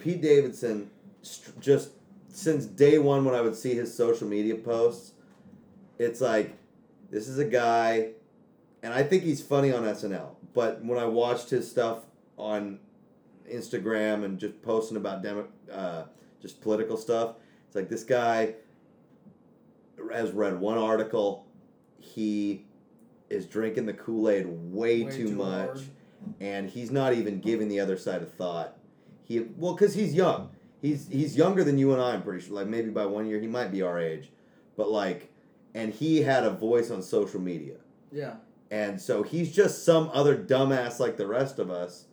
Pete 0.00 0.20
Davidson 0.20 0.90
st- 1.24 1.60
just 1.60 1.90
since 2.28 2.64
day 2.66 2.98
1 2.98 3.24
when 3.24 3.34
I 3.34 3.40
would 3.40 3.56
see 3.56 3.74
his 3.74 3.94
social 3.94 4.26
media 4.28 4.54
posts 4.56 5.12
it's 5.98 6.20
like 6.20 6.56
this 7.10 7.28
is 7.28 7.38
a 7.38 7.44
guy 7.44 8.10
and 8.82 8.92
I 8.92 9.02
think 9.02 9.22
he's 9.22 9.40
funny 9.40 9.72
on 9.72 9.82
SNL, 9.84 10.34
but 10.52 10.84
when 10.84 10.98
I 10.98 11.06
watched 11.06 11.48
his 11.48 11.70
stuff 11.70 12.00
on 12.36 12.80
Instagram 13.50 14.24
and 14.24 14.38
just 14.38 14.60
posting 14.60 14.98
about 14.98 15.22
demo, 15.22 15.48
uh, 15.72 16.02
just 16.42 16.60
political 16.60 16.98
stuff, 16.98 17.36
it's 17.66 17.74
like 17.74 17.88
this 17.88 18.04
guy 18.04 18.56
has 20.12 20.32
read 20.32 20.60
one 20.60 20.76
article. 20.76 21.46
He 21.98 22.66
is 23.30 23.46
drinking 23.46 23.86
the 23.86 23.94
Kool 23.94 24.28
Aid 24.28 24.44
way, 24.46 25.02
Way 25.04 25.10
too, 25.10 25.28
too 25.28 25.34
much, 25.34 25.66
hard. 25.68 25.80
and 26.40 26.68
he's 26.68 26.90
not 26.90 27.14
even 27.14 27.40
giving 27.40 27.68
the 27.68 27.80
other 27.80 27.96
side 27.96 28.20
a 28.20 28.26
thought. 28.26 28.76
He 29.22 29.40
well, 29.56 29.72
because 29.72 29.94
he's 29.94 30.12
young. 30.12 30.50
He's 30.84 31.08
he's 31.08 31.36
younger 31.36 31.64
than 31.64 31.78
you 31.78 31.92
and 31.92 32.02
I. 32.02 32.12
I'm 32.12 32.22
pretty 32.22 32.44
sure. 32.44 32.54
Like 32.54 32.66
maybe 32.66 32.90
by 32.90 33.06
one 33.06 33.26
year, 33.26 33.40
he 33.40 33.46
might 33.46 33.72
be 33.72 33.82
our 33.82 33.98
age, 33.98 34.30
but 34.76 34.90
like, 34.90 35.30
and 35.74 35.92
he 35.92 36.22
had 36.22 36.44
a 36.44 36.50
voice 36.50 36.90
on 36.90 37.02
social 37.02 37.40
media. 37.40 37.76
Yeah. 38.12 38.34
And 38.70 39.00
so 39.00 39.22
he's 39.22 39.52
just 39.52 39.84
some 39.84 40.10
other 40.12 40.36
dumbass 40.36 40.98
like 40.98 41.16
the 41.16 41.26
rest 41.26 41.58
of 41.58 41.70
us 41.70 42.06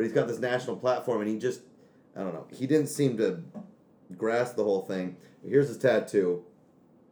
but 0.00 0.04
he's 0.04 0.14
got 0.14 0.28
this 0.28 0.38
national 0.38 0.76
platform, 0.76 1.20
and 1.20 1.28
he 1.28 1.38
just, 1.38 1.60
I 2.16 2.20
don't 2.20 2.32
know, 2.32 2.46
he 2.50 2.66
didn't 2.66 2.86
seem 2.86 3.18
to 3.18 3.42
grasp 4.16 4.56
the 4.56 4.64
whole 4.64 4.80
thing. 4.80 5.16
Here's 5.46 5.68
his 5.68 5.76
tattoo. 5.76 6.42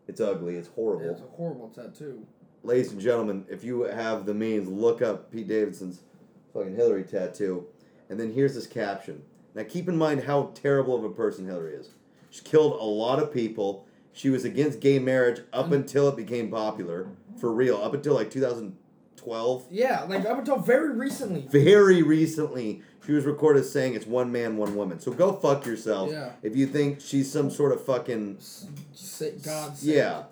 It's 0.06 0.22
ugly. 0.22 0.56
It's 0.56 0.68
horrible. 0.68 1.10
It's 1.10 1.20
a 1.20 1.36
horrible 1.36 1.68
tattoo. 1.68 2.26
Ladies 2.62 2.92
and 2.92 2.98
gentlemen, 2.98 3.44
if 3.50 3.62
you 3.62 3.82
have 3.82 4.24
the 4.24 4.32
means, 4.32 4.68
look 4.68 5.02
up 5.02 5.30
Pete 5.30 5.48
Davidson's 5.48 6.00
fucking 6.54 6.76
Hillary 6.76 7.04
tattoo, 7.04 7.66
and 8.08 8.18
then 8.18 8.32
here's 8.32 8.54
his 8.54 8.66
caption. 8.66 9.22
Now 9.54 9.64
keep 9.64 9.88
in 9.88 9.96
mind 9.96 10.24
how 10.24 10.52
terrible 10.54 10.96
of 10.96 11.04
a 11.04 11.10
person 11.10 11.46
Hillary 11.46 11.74
is. 11.74 11.90
She 12.30 12.42
killed 12.42 12.72
a 12.80 12.84
lot 12.84 13.18
of 13.18 13.32
people. 13.32 13.86
She 14.12 14.30
was 14.30 14.44
against 14.44 14.80
gay 14.80 14.98
marriage 14.98 15.42
up 15.52 15.68
mm. 15.68 15.76
until 15.76 16.08
it 16.08 16.16
became 16.16 16.50
popular, 16.50 17.08
for 17.40 17.52
real, 17.52 17.76
up 17.76 17.94
until 17.94 18.14
like 18.14 18.30
2012. 18.30 19.66
Yeah, 19.70 20.02
like 20.08 20.24
up 20.26 20.38
until 20.38 20.58
very 20.58 20.94
recently. 20.94 21.46
Very 21.48 22.02
recently, 22.02 22.82
she 23.06 23.12
was 23.12 23.24
recorded 23.24 23.64
saying 23.64 23.94
it's 23.94 24.06
one 24.06 24.30
man, 24.30 24.56
one 24.56 24.76
woman. 24.76 25.00
So 25.00 25.12
go 25.12 25.32
fuck 25.32 25.64
yourself 25.64 26.10
Yeah. 26.10 26.32
if 26.42 26.54
you 26.56 26.66
think 26.66 27.00
she's 27.00 27.30
some 27.30 27.50
sort 27.50 27.72
of 27.72 27.84
fucking 27.84 28.38
Say, 28.92 29.34
God 29.42 29.76
sake. 29.76 29.94
yeah. 29.96 30.24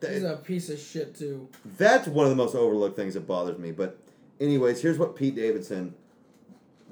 He's 0.00 0.24
a 0.24 0.36
piece 0.36 0.68
of 0.68 0.78
shit 0.78 1.14
too. 1.16 1.48
That's 1.78 2.08
one 2.08 2.26
of 2.26 2.30
the 2.30 2.36
most 2.36 2.54
overlooked 2.54 2.96
things 2.96 3.14
that 3.14 3.26
bothers 3.26 3.58
me. 3.58 3.72
But, 3.72 3.98
anyways, 4.40 4.82
here's 4.82 4.98
what 4.98 5.16
Pete 5.16 5.34
Davidson, 5.36 5.94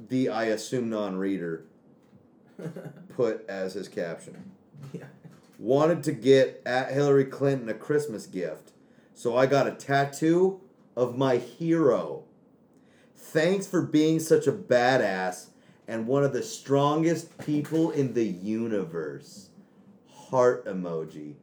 the 0.08 0.28
I 0.28 0.44
assume 0.44 0.88
non 0.88 1.16
reader, 1.16 1.64
put 3.16 3.44
as 3.48 3.74
his 3.74 3.88
caption. 3.88 4.50
Yeah. 4.92 5.04
Wanted 5.60 6.02
to 6.02 6.12
get 6.12 6.60
at 6.66 6.90
Hillary 6.90 7.24
Clinton 7.24 7.68
a 7.68 7.74
Christmas 7.74 8.26
gift, 8.26 8.72
so 9.14 9.36
I 9.36 9.46
got 9.46 9.68
a 9.68 9.70
tattoo 9.70 10.60
of 10.96 11.16
my 11.16 11.36
hero. 11.36 12.24
Thanks 13.14 13.66
for 13.68 13.80
being 13.80 14.18
such 14.18 14.48
a 14.48 14.52
badass 14.52 15.50
and 15.86 16.06
one 16.06 16.24
of 16.24 16.32
the 16.32 16.42
strongest 16.42 17.38
people 17.38 17.90
in 17.92 18.14
the 18.14 18.24
universe. 18.24 19.50
Heart 20.10 20.66
emoji. 20.66 21.34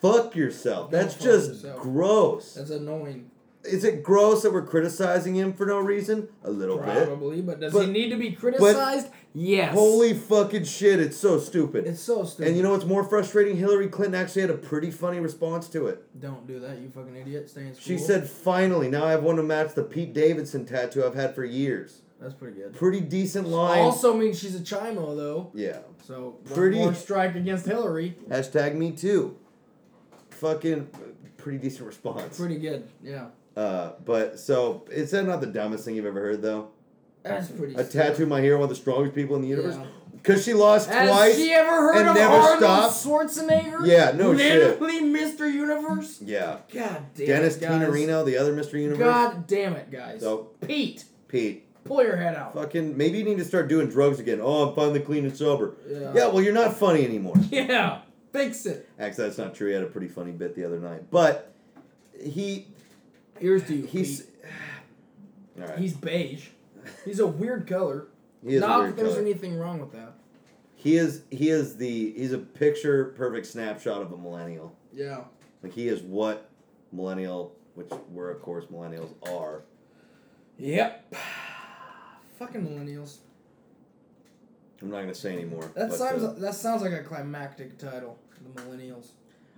Fuck 0.00 0.34
yourself. 0.34 0.90
That's 0.90 1.14
just 1.14 1.48
yourself. 1.48 1.80
gross. 1.80 2.54
That's 2.54 2.70
annoying. 2.70 3.29
Is 3.62 3.84
it 3.84 4.02
gross 4.02 4.42
that 4.42 4.52
we're 4.54 4.64
criticizing 4.64 5.34
him 5.34 5.52
for 5.52 5.66
no 5.66 5.78
reason? 5.80 6.28
A 6.44 6.50
little 6.50 6.78
bit. 6.78 7.06
Probably, 7.06 7.42
but 7.42 7.60
does 7.60 7.72
But- 7.74 7.86
he 7.86 7.92
need 7.92 8.08
to 8.08 8.16
be 8.16 8.32
criticized? 8.32 9.08
yes. 9.34 9.74
Holy 9.74 10.14
fucking 10.14 10.64
shit, 10.64 10.98
it's 10.98 11.18
so 11.18 11.38
stupid. 11.38 11.86
It's 11.86 12.00
so 12.00 12.24
stupid. 12.24 12.48
and 12.48 12.56
you 12.56 12.62
know 12.62 12.70
what's 12.70 12.86
more 12.86 13.04
frustrating? 13.04 13.56
Hillary 13.58 13.88
Clinton 13.88 14.14
actually 14.18 14.42
had 14.42 14.50
a 14.50 14.56
pretty 14.56 14.90
funny 14.90 15.20
response 15.20 15.68
to 15.68 15.88
it. 15.88 16.02
Don't 16.18 16.46
do 16.46 16.58
that, 16.60 16.78
you 16.78 16.88
fucking 16.88 17.14
idiot. 17.16 17.50
Stay 17.50 17.66
in 17.66 17.74
school. 17.74 17.82
She 17.84 17.98
said, 17.98 18.28
finally, 18.30 18.88
now 18.88 19.04
I 19.04 19.10
have 19.10 19.22
one 19.22 19.36
to 19.36 19.42
match 19.42 19.74
the 19.74 19.82
Pete 19.82 20.14
Davidson 20.14 20.64
tattoo 20.64 21.04
I've 21.04 21.14
had 21.14 21.34
for 21.34 21.44
years. 21.44 22.00
That's 22.18 22.32
pretty 22.34 22.56
good. 22.56 22.72
Pretty 22.74 23.00
decent 23.00 23.48
line. 23.48 23.80
Also 23.80 24.14
means 24.14 24.38
she's 24.38 24.54
a 24.54 24.60
chimo 24.60 25.14
though. 25.16 25.50
yeah. 25.54 25.78
So 26.06 26.36
Pretty- 26.54 26.78
more 26.78 26.94
strike 26.94 27.34
against 27.34 27.66
Hillary. 27.66 28.16
Hashtag 28.30 28.74
me 28.74 28.92
too. 28.92 29.36
Fucking 30.30 30.88
pretty 31.36 31.58
decent 31.58 31.86
response. 31.86 32.38
Pretty 32.38 32.56
good. 32.58 32.88
Yeah. 33.02 33.26
Uh, 33.56 33.92
but 34.04 34.38
so 34.38 34.86
is 34.90 35.10
that 35.10 35.24
not 35.24 35.40
the 35.40 35.46
dumbest 35.46 35.84
thing 35.84 35.96
you've 35.96 36.06
ever 36.06 36.20
heard 36.20 36.42
though? 36.42 36.68
That's 37.22 37.48
pretty. 37.48 37.74
A 37.74 37.84
tattoo 37.84 38.22
of 38.22 38.28
my 38.28 38.40
hero, 38.40 38.56
one 38.58 38.64
of 38.64 38.68
the 38.70 38.74
strongest 38.76 39.14
people 39.14 39.36
in 39.36 39.42
the 39.42 39.48
universe. 39.48 39.76
Yeah. 39.76 39.86
Because 40.22 40.44
she 40.44 40.52
lost 40.54 40.88
Has 40.90 41.08
twice. 41.08 41.36
she 41.36 41.50
ever 41.52 41.70
heard 41.70 41.96
and 41.96 42.08
of 42.10 42.14
never 42.14 42.34
Arnold 42.34 42.58
stopped? 42.58 42.94
Schwarzenegger? 43.04 43.86
Yeah, 43.86 44.12
no 44.12 44.36
shit. 44.36 44.80
Literally 44.80 45.00
Mr. 45.00 45.50
Universe. 45.50 46.20
Yeah. 46.22 46.58
God 46.72 47.02
damn 47.14 47.26
Dennis 47.26 47.56
it, 47.56 47.60
guys. 47.62 47.70
Tinerino, 47.88 48.24
the 48.26 48.36
other 48.36 48.54
Mr. 48.54 48.74
Universe. 48.74 48.98
God 48.98 49.46
damn 49.46 49.74
it, 49.76 49.90
guys. 49.90 50.20
So- 50.20 50.50
Pete, 50.66 51.04
Pete, 51.28 51.64
pull 51.84 52.02
your 52.02 52.16
head 52.16 52.34
out. 52.36 52.52
fucking 52.54 52.96
maybe 52.98 53.18
you 53.18 53.24
need 53.24 53.38
to 53.38 53.44
start 53.46 53.68
doing 53.68 53.88
drugs 53.88 54.20
again. 54.20 54.40
Oh, 54.42 54.68
I'm 54.68 54.74
finally 54.74 55.00
clean 55.00 55.24
and 55.24 55.34
sober. 55.36 55.74
Yeah. 55.88 56.12
Yeah, 56.14 56.26
well, 56.28 56.42
you're 56.42 56.52
not 56.54 56.74
funny 56.76 57.04
anymore. 57.04 57.36
Yeah. 57.50 58.00
Fix 58.32 58.64
it. 58.66 58.88
Actually, 58.98 59.24
that's 59.24 59.38
not 59.38 59.54
true. 59.54 59.68
He 59.68 59.74
had 59.74 59.82
a 59.82 59.86
pretty 59.86 60.08
funny 60.08 60.30
bit 60.32 60.54
the 60.54 60.64
other 60.64 60.78
night, 60.78 61.10
but 61.10 61.52
he 62.22 62.68
Here's 63.40 63.68
you. 63.70 63.86
he's 63.86 64.26
right. 65.56 65.78
He's 65.78 65.94
beige. 65.94 66.48
He's 67.04 67.18
a 67.18 67.26
weird 67.26 67.66
color. 67.66 68.08
he 68.46 68.54
is 68.54 68.60
Not 68.60 68.86
that 68.86 68.96
there's 68.96 69.10
color. 69.14 69.20
anything 69.20 69.56
wrong 69.58 69.80
with 69.80 69.92
that. 69.92 70.14
He 70.76 70.96
is 70.96 71.22
he 71.30 71.48
is 71.50 71.76
the 71.76 72.12
he's 72.12 72.32
a 72.32 72.38
picture 72.38 73.06
perfect 73.16 73.46
snapshot 73.46 74.02
of 74.02 74.12
a 74.12 74.16
millennial. 74.16 74.74
Yeah. 74.92 75.24
Like 75.62 75.72
he 75.72 75.88
is 75.88 76.02
what 76.02 76.48
millennial, 76.92 77.54
which 77.74 77.88
we're 78.10 78.30
of 78.30 78.40
course 78.42 78.66
millennials 78.66 79.12
are. 79.28 79.62
Yep. 80.58 81.14
Fucking 82.38 82.66
millennials. 82.66 83.18
I'm 84.82 84.90
not 84.90 85.00
gonna 85.00 85.14
say 85.14 85.34
anymore. 85.34 85.70
That 85.74 85.90
but, 85.90 85.98
sounds 85.98 86.24
uh, 86.24 86.34
that 86.38 86.54
sounds 86.54 86.82
like 86.82 86.92
a 86.92 87.02
climactic 87.02 87.78
title. 87.78 88.18
The 88.54 88.62
millennials. 88.62 89.08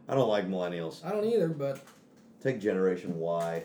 I 0.08 0.16
don't 0.16 0.28
like 0.28 0.48
millennials. 0.48 1.04
I 1.04 1.10
don't 1.10 1.24
either, 1.24 1.48
but 1.48 1.80
Take 2.42 2.60
Generation 2.60 3.18
Y. 3.18 3.62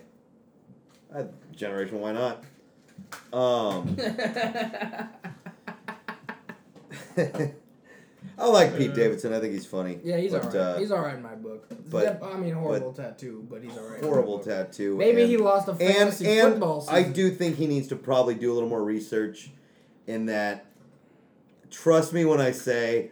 I, 1.16 1.26
Generation 1.56 2.00
why 2.00 2.12
not. 2.12 2.44
Um, 3.32 3.98
I 8.40 8.46
like 8.48 8.78
Pete 8.78 8.92
Uh, 8.92 8.94
Davidson. 8.94 9.34
I 9.34 9.40
think 9.40 9.54
he's 9.54 9.66
funny. 9.66 10.00
yeah, 10.04 10.18
he's 10.18 10.32
but, 10.32 10.46
alright. 10.46 10.56
uh, 10.56 10.78
he's 10.78 10.92
alright 10.92 11.16
in 11.16 11.24
my 11.24 11.36
book. 11.36 11.68
but- 11.90 12.22
I 12.24 12.38
mean, 12.38 12.54
horrible 12.54 12.94
tattoo, 12.94 13.46
but 13.50 13.64
he's 13.64 13.76
alright. 13.76 14.00
in 14.00 14.06
my 14.06 14.08
horrible 14.08 14.40
tattoo. 14.40 14.96
Maybe 14.96 15.22
and, 15.22 15.32
he 15.32 15.38
lost 15.38 15.68
a 15.68 15.72
and 15.72 15.80
fantasy 15.80 16.40
and 16.40 16.52
football 16.54 16.86
I 16.90 17.04
do 17.04 17.32
think 17.32 17.56
he 17.58 17.66
needs 17.68 17.88
to 17.88 17.96
probably 17.96 18.36
do 18.36 18.52
a 18.52 18.54
little 18.54 18.70
more 18.70 18.84
research. 18.84 19.52
In 20.06 20.28
that, 20.28 20.66
trust 21.70 22.14
me 22.14 22.24
when 22.24 22.40
I 22.40 22.52
say, 22.52 23.12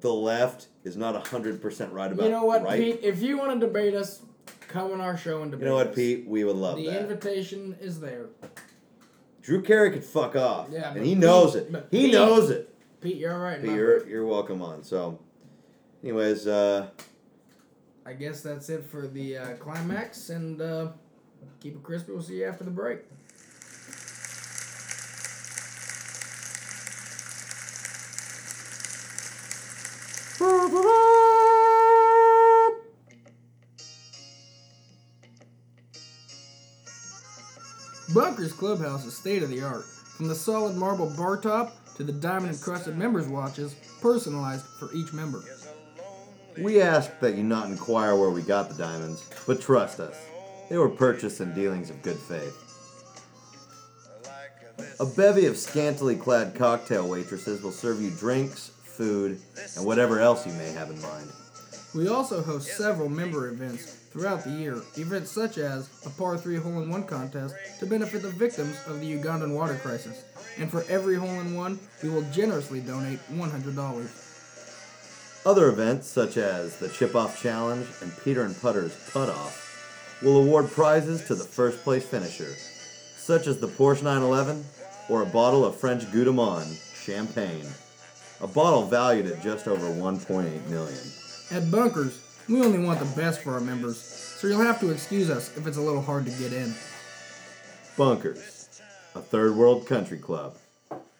the 0.00 0.12
left 0.12 0.68
is 0.84 0.96
not 0.96 1.26
hundred 1.28 1.60
percent 1.60 1.92
right 1.92 2.10
about. 2.10 2.24
You 2.24 2.30
know 2.30 2.44
what, 2.44 2.62
right. 2.62 2.80
Pete? 2.80 3.00
If 3.02 3.20
you 3.20 3.36
want 3.36 3.60
to 3.60 3.66
debate 3.66 3.94
us, 3.94 4.22
come 4.70 4.92
on 4.92 5.00
our 5.00 5.16
show 5.16 5.42
and 5.42 5.50
debate 5.50 5.64
You 5.64 5.68
know 5.70 5.74
what, 5.76 5.88
us. 5.88 5.94
Pete? 5.96 6.26
We 6.26 6.44
would 6.44 6.56
love 6.56 6.76
The 6.76 6.86
that. 6.86 7.00
invitation 7.02 7.76
is 7.80 8.00
there. 8.00 8.26
Drew 9.42 9.62
Carey 9.62 9.90
could 9.90 10.04
fuck 10.04 10.36
off, 10.36 10.68
Yeah, 10.70 10.92
and 10.94 11.04
he 11.04 11.10
Pete- 11.14 11.18
knows 11.18 11.54
it. 11.56 11.68
He 11.90 12.02
Pete- 12.04 12.12
knows 12.12 12.50
it. 12.50 12.72
Pete, 13.00 13.16
you're 13.16 13.32
alright. 13.32 13.60
Pete, 13.60 13.70
you're 13.72 14.06
you're 14.06 14.26
welcome 14.26 14.60
on. 14.62 14.82
So, 14.84 15.18
anyways, 16.02 16.46
uh, 16.46 16.88
I 18.06 18.12
guess 18.12 18.42
that's 18.42 18.68
it 18.68 18.84
for 18.84 19.06
the 19.08 19.38
uh, 19.38 19.52
climax, 19.54 20.28
and 20.30 20.60
uh, 20.60 20.88
keep 21.60 21.74
it 21.76 21.82
crispy. 21.82 22.12
We'll 22.12 22.22
see 22.22 22.38
you 22.40 22.46
after 22.46 22.64
the 22.64 22.70
break. 22.70 23.00
Bunker's 38.14 38.52
Clubhouse 38.52 39.04
is 39.04 39.16
state 39.16 39.42
of 39.42 39.50
the 39.50 39.62
art. 39.62 39.84
From 39.84 40.26
the 40.26 40.34
solid 40.34 40.76
marble 40.76 41.10
bar 41.16 41.36
top 41.36 41.76
to 41.94 42.02
the 42.02 42.12
diamond 42.12 42.54
encrusted 42.54 42.96
members' 42.96 43.28
watches, 43.28 43.74
personalized 44.00 44.64
for 44.64 44.92
each 44.92 45.12
member. 45.12 45.42
we 46.58 46.80
ask 46.80 47.20
that 47.20 47.36
you 47.36 47.44
not 47.44 47.68
inquire 47.68 48.16
where 48.16 48.30
we 48.30 48.42
got 48.42 48.68
the 48.68 48.74
diamonds, 48.74 49.24
but 49.46 49.60
trust 49.60 50.00
us, 50.00 50.16
they 50.68 50.76
were 50.76 50.88
purchased 50.88 51.40
in 51.40 51.54
dealings 51.54 51.88
of 51.88 52.02
good 52.02 52.18
faith. 52.18 52.66
A 54.98 55.06
bevy 55.06 55.46
of 55.46 55.56
scantily 55.56 56.16
clad 56.16 56.54
cocktail 56.54 57.08
waitresses 57.08 57.62
will 57.62 57.70
serve 57.70 58.02
you 58.02 58.10
drinks, 58.10 58.72
food, 58.82 59.40
and 59.76 59.86
whatever 59.86 60.20
else 60.20 60.46
you 60.46 60.52
may 60.54 60.72
have 60.72 60.90
in 60.90 61.00
mind. 61.00 61.30
We 61.94 62.08
also 62.08 62.42
host 62.42 62.76
several 62.76 63.08
member 63.08 63.48
events 63.48 63.99
throughout 64.10 64.44
the 64.44 64.50
year, 64.50 64.82
events 64.96 65.30
such 65.30 65.56
as 65.58 65.88
a 66.04 66.10
par 66.10 66.36
3 66.36 66.56
hole 66.56 66.82
in 66.82 66.90
one 66.90 67.04
contest 67.04 67.54
to 67.78 67.86
benefit 67.86 68.22
the 68.22 68.30
victims 68.30 68.76
of 68.86 69.00
the 69.00 69.18
Ugandan 69.18 69.54
water 69.54 69.76
crisis. 69.76 70.24
And 70.58 70.70
for 70.70 70.84
every 70.88 71.16
hole 71.16 71.40
in 71.40 71.54
one, 71.56 71.78
we 72.02 72.08
will 72.10 72.22
generously 72.32 72.80
donate 72.80 73.20
$100. 73.32 74.26
Other 75.46 75.68
events, 75.68 76.06
such 76.06 76.36
as 76.36 76.76
the 76.78 76.88
Chip 76.88 77.14
Off 77.14 77.40
Challenge 77.40 77.86
and 78.02 78.12
Peter 78.22 78.42
and 78.42 78.60
Putter's 78.60 78.94
Putt 79.10 79.30
Off, 79.30 80.18
will 80.22 80.36
award 80.36 80.70
prizes 80.70 81.24
to 81.24 81.34
the 81.34 81.44
first 81.44 81.82
place 81.82 82.04
finisher, 82.04 82.54
such 83.16 83.46
as 83.46 83.58
the 83.58 83.68
Porsche 83.68 84.02
911 84.02 84.64
or 85.08 85.22
a 85.22 85.26
bottle 85.26 85.64
of 85.64 85.76
French 85.76 86.04
Goudomont 86.12 86.78
champagne, 86.94 87.66
a 88.42 88.46
bottle 88.46 88.84
valued 88.86 89.26
at 89.26 89.42
just 89.42 89.66
over 89.66 89.86
1.8 89.86 90.68
million. 90.68 91.00
At 91.50 91.70
Bunkers, 91.70 92.20
we 92.50 92.62
only 92.62 92.80
want 92.80 92.98
the 92.98 93.20
best 93.20 93.42
for 93.42 93.52
our 93.52 93.60
members, 93.60 94.00
so 94.00 94.46
you'll 94.46 94.60
have 94.60 94.80
to 94.80 94.90
excuse 94.90 95.30
us 95.30 95.56
if 95.56 95.66
it's 95.66 95.76
a 95.76 95.80
little 95.80 96.02
hard 96.02 96.24
to 96.26 96.32
get 96.32 96.52
in. 96.52 96.74
Bunkers, 97.96 98.80
a 99.14 99.20
third 99.20 99.54
world 99.54 99.86
country 99.86 100.18
club, 100.18 100.56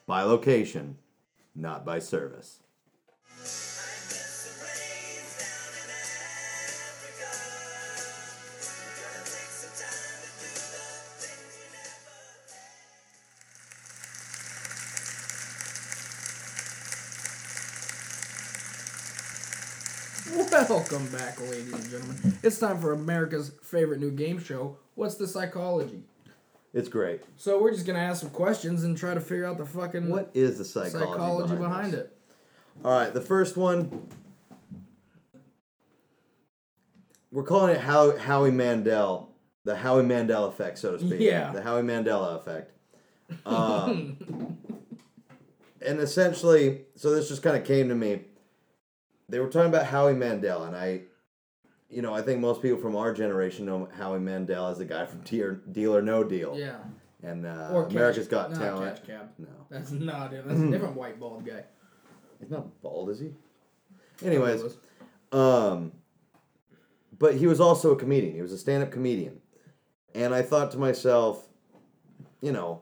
by 0.06 0.22
location, 0.22 0.96
not 1.54 1.84
by 1.84 2.00
service. 2.00 2.59
Welcome 20.90 21.12
back, 21.12 21.40
ladies 21.40 21.72
and 21.72 21.88
gentlemen. 21.88 22.38
It's 22.42 22.58
time 22.58 22.80
for 22.80 22.92
America's 22.92 23.52
favorite 23.62 24.00
new 24.00 24.10
game 24.10 24.42
show. 24.42 24.76
What's 24.96 25.14
the 25.14 25.28
psychology? 25.28 26.02
It's 26.74 26.88
great. 26.88 27.22
So 27.36 27.62
we're 27.62 27.70
just 27.70 27.86
gonna 27.86 28.00
ask 28.00 28.20
some 28.20 28.30
questions 28.30 28.82
and 28.82 28.98
try 28.98 29.14
to 29.14 29.20
figure 29.20 29.46
out 29.46 29.58
the 29.58 29.66
fucking 29.66 30.08
What 30.08 30.32
is 30.34 30.58
the 30.58 30.64
psychology, 30.64 30.98
psychology 30.98 31.54
behind, 31.54 31.92
behind 31.92 31.94
it. 31.94 32.16
All 32.84 32.90
right, 32.90 33.14
the 33.14 33.20
first 33.20 33.56
one. 33.56 34.08
We're 37.30 37.44
calling 37.44 37.76
it 37.76 37.80
How, 37.80 38.16
Howie 38.16 38.50
Mandel, 38.50 39.30
the 39.62 39.76
Howie 39.76 40.02
Mandel 40.02 40.46
effect, 40.46 40.76
so 40.80 40.96
to 40.96 40.98
speak. 40.98 41.20
Yeah. 41.20 41.52
The 41.52 41.62
Howie 41.62 41.82
Mandela 41.82 42.40
effect. 42.40 42.72
Um, 43.46 44.16
and 45.86 46.00
essentially, 46.00 46.80
so 46.96 47.14
this 47.14 47.28
just 47.28 47.44
kind 47.44 47.56
of 47.56 47.64
came 47.64 47.88
to 47.90 47.94
me. 47.94 48.22
They 49.30 49.38
were 49.40 49.48
talking 49.48 49.68
about 49.68 49.86
Howie 49.86 50.14
Mandel, 50.14 50.64
and 50.64 50.76
I, 50.76 51.02
you 51.88 52.02
know, 52.02 52.12
I 52.14 52.22
think 52.22 52.40
most 52.40 52.62
people 52.62 52.78
from 52.80 52.96
our 52.96 53.12
generation 53.12 53.66
know 53.66 53.88
Howie 53.96 54.18
Mandel 54.20 54.66
as 54.66 54.78
the 54.78 54.84
guy 54.84 55.06
from 55.06 55.20
Deal, 55.20 55.56
Deal 55.72 55.94
or 55.96 56.02
No 56.02 56.24
Deal. 56.24 56.56
Yeah. 56.58 56.76
And 57.22 57.46
uh, 57.46 57.70
Or 57.72 57.84
Catch- 57.84 57.92
America's 57.92 58.28
Got 58.28 58.50
not 58.52 58.60
Talent. 58.60 58.96
Cash 58.96 59.06
Cab. 59.06 59.28
No. 59.38 59.48
That's 59.70 59.90
not 59.90 60.32
it. 60.32 60.46
That's 60.46 60.60
a 60.60 60.70
different 60.70 60.96
white 60.96 61.20
bald 61.20 61.44
guy. 61.46 61.64
He's 62.40 62.50
not 62.50 62.80
bald, 62.82 63.10
is 63.10 63.20
he? 63.20 63.32
Anyways, 64.24 64.62
Um, 65.32 65.92
but 67.18 67.34
he 67.36 67.46
was 67.46 67.60
also 67.60 67.92
a 67.92 67.96
comedian. 67.96 68.34
He 68.34 68.42
was 68.42 68.52
a 68.52 68.58
stand-up 68.58 68.90
comedian, 68.90 69.40
and 70.14 70.34
I 70.34 70.42
thought 70.42 70.70
to 70.72 70.78
myself, 70.78 71.46
you 72.40 72.52
know, 72.52 72.80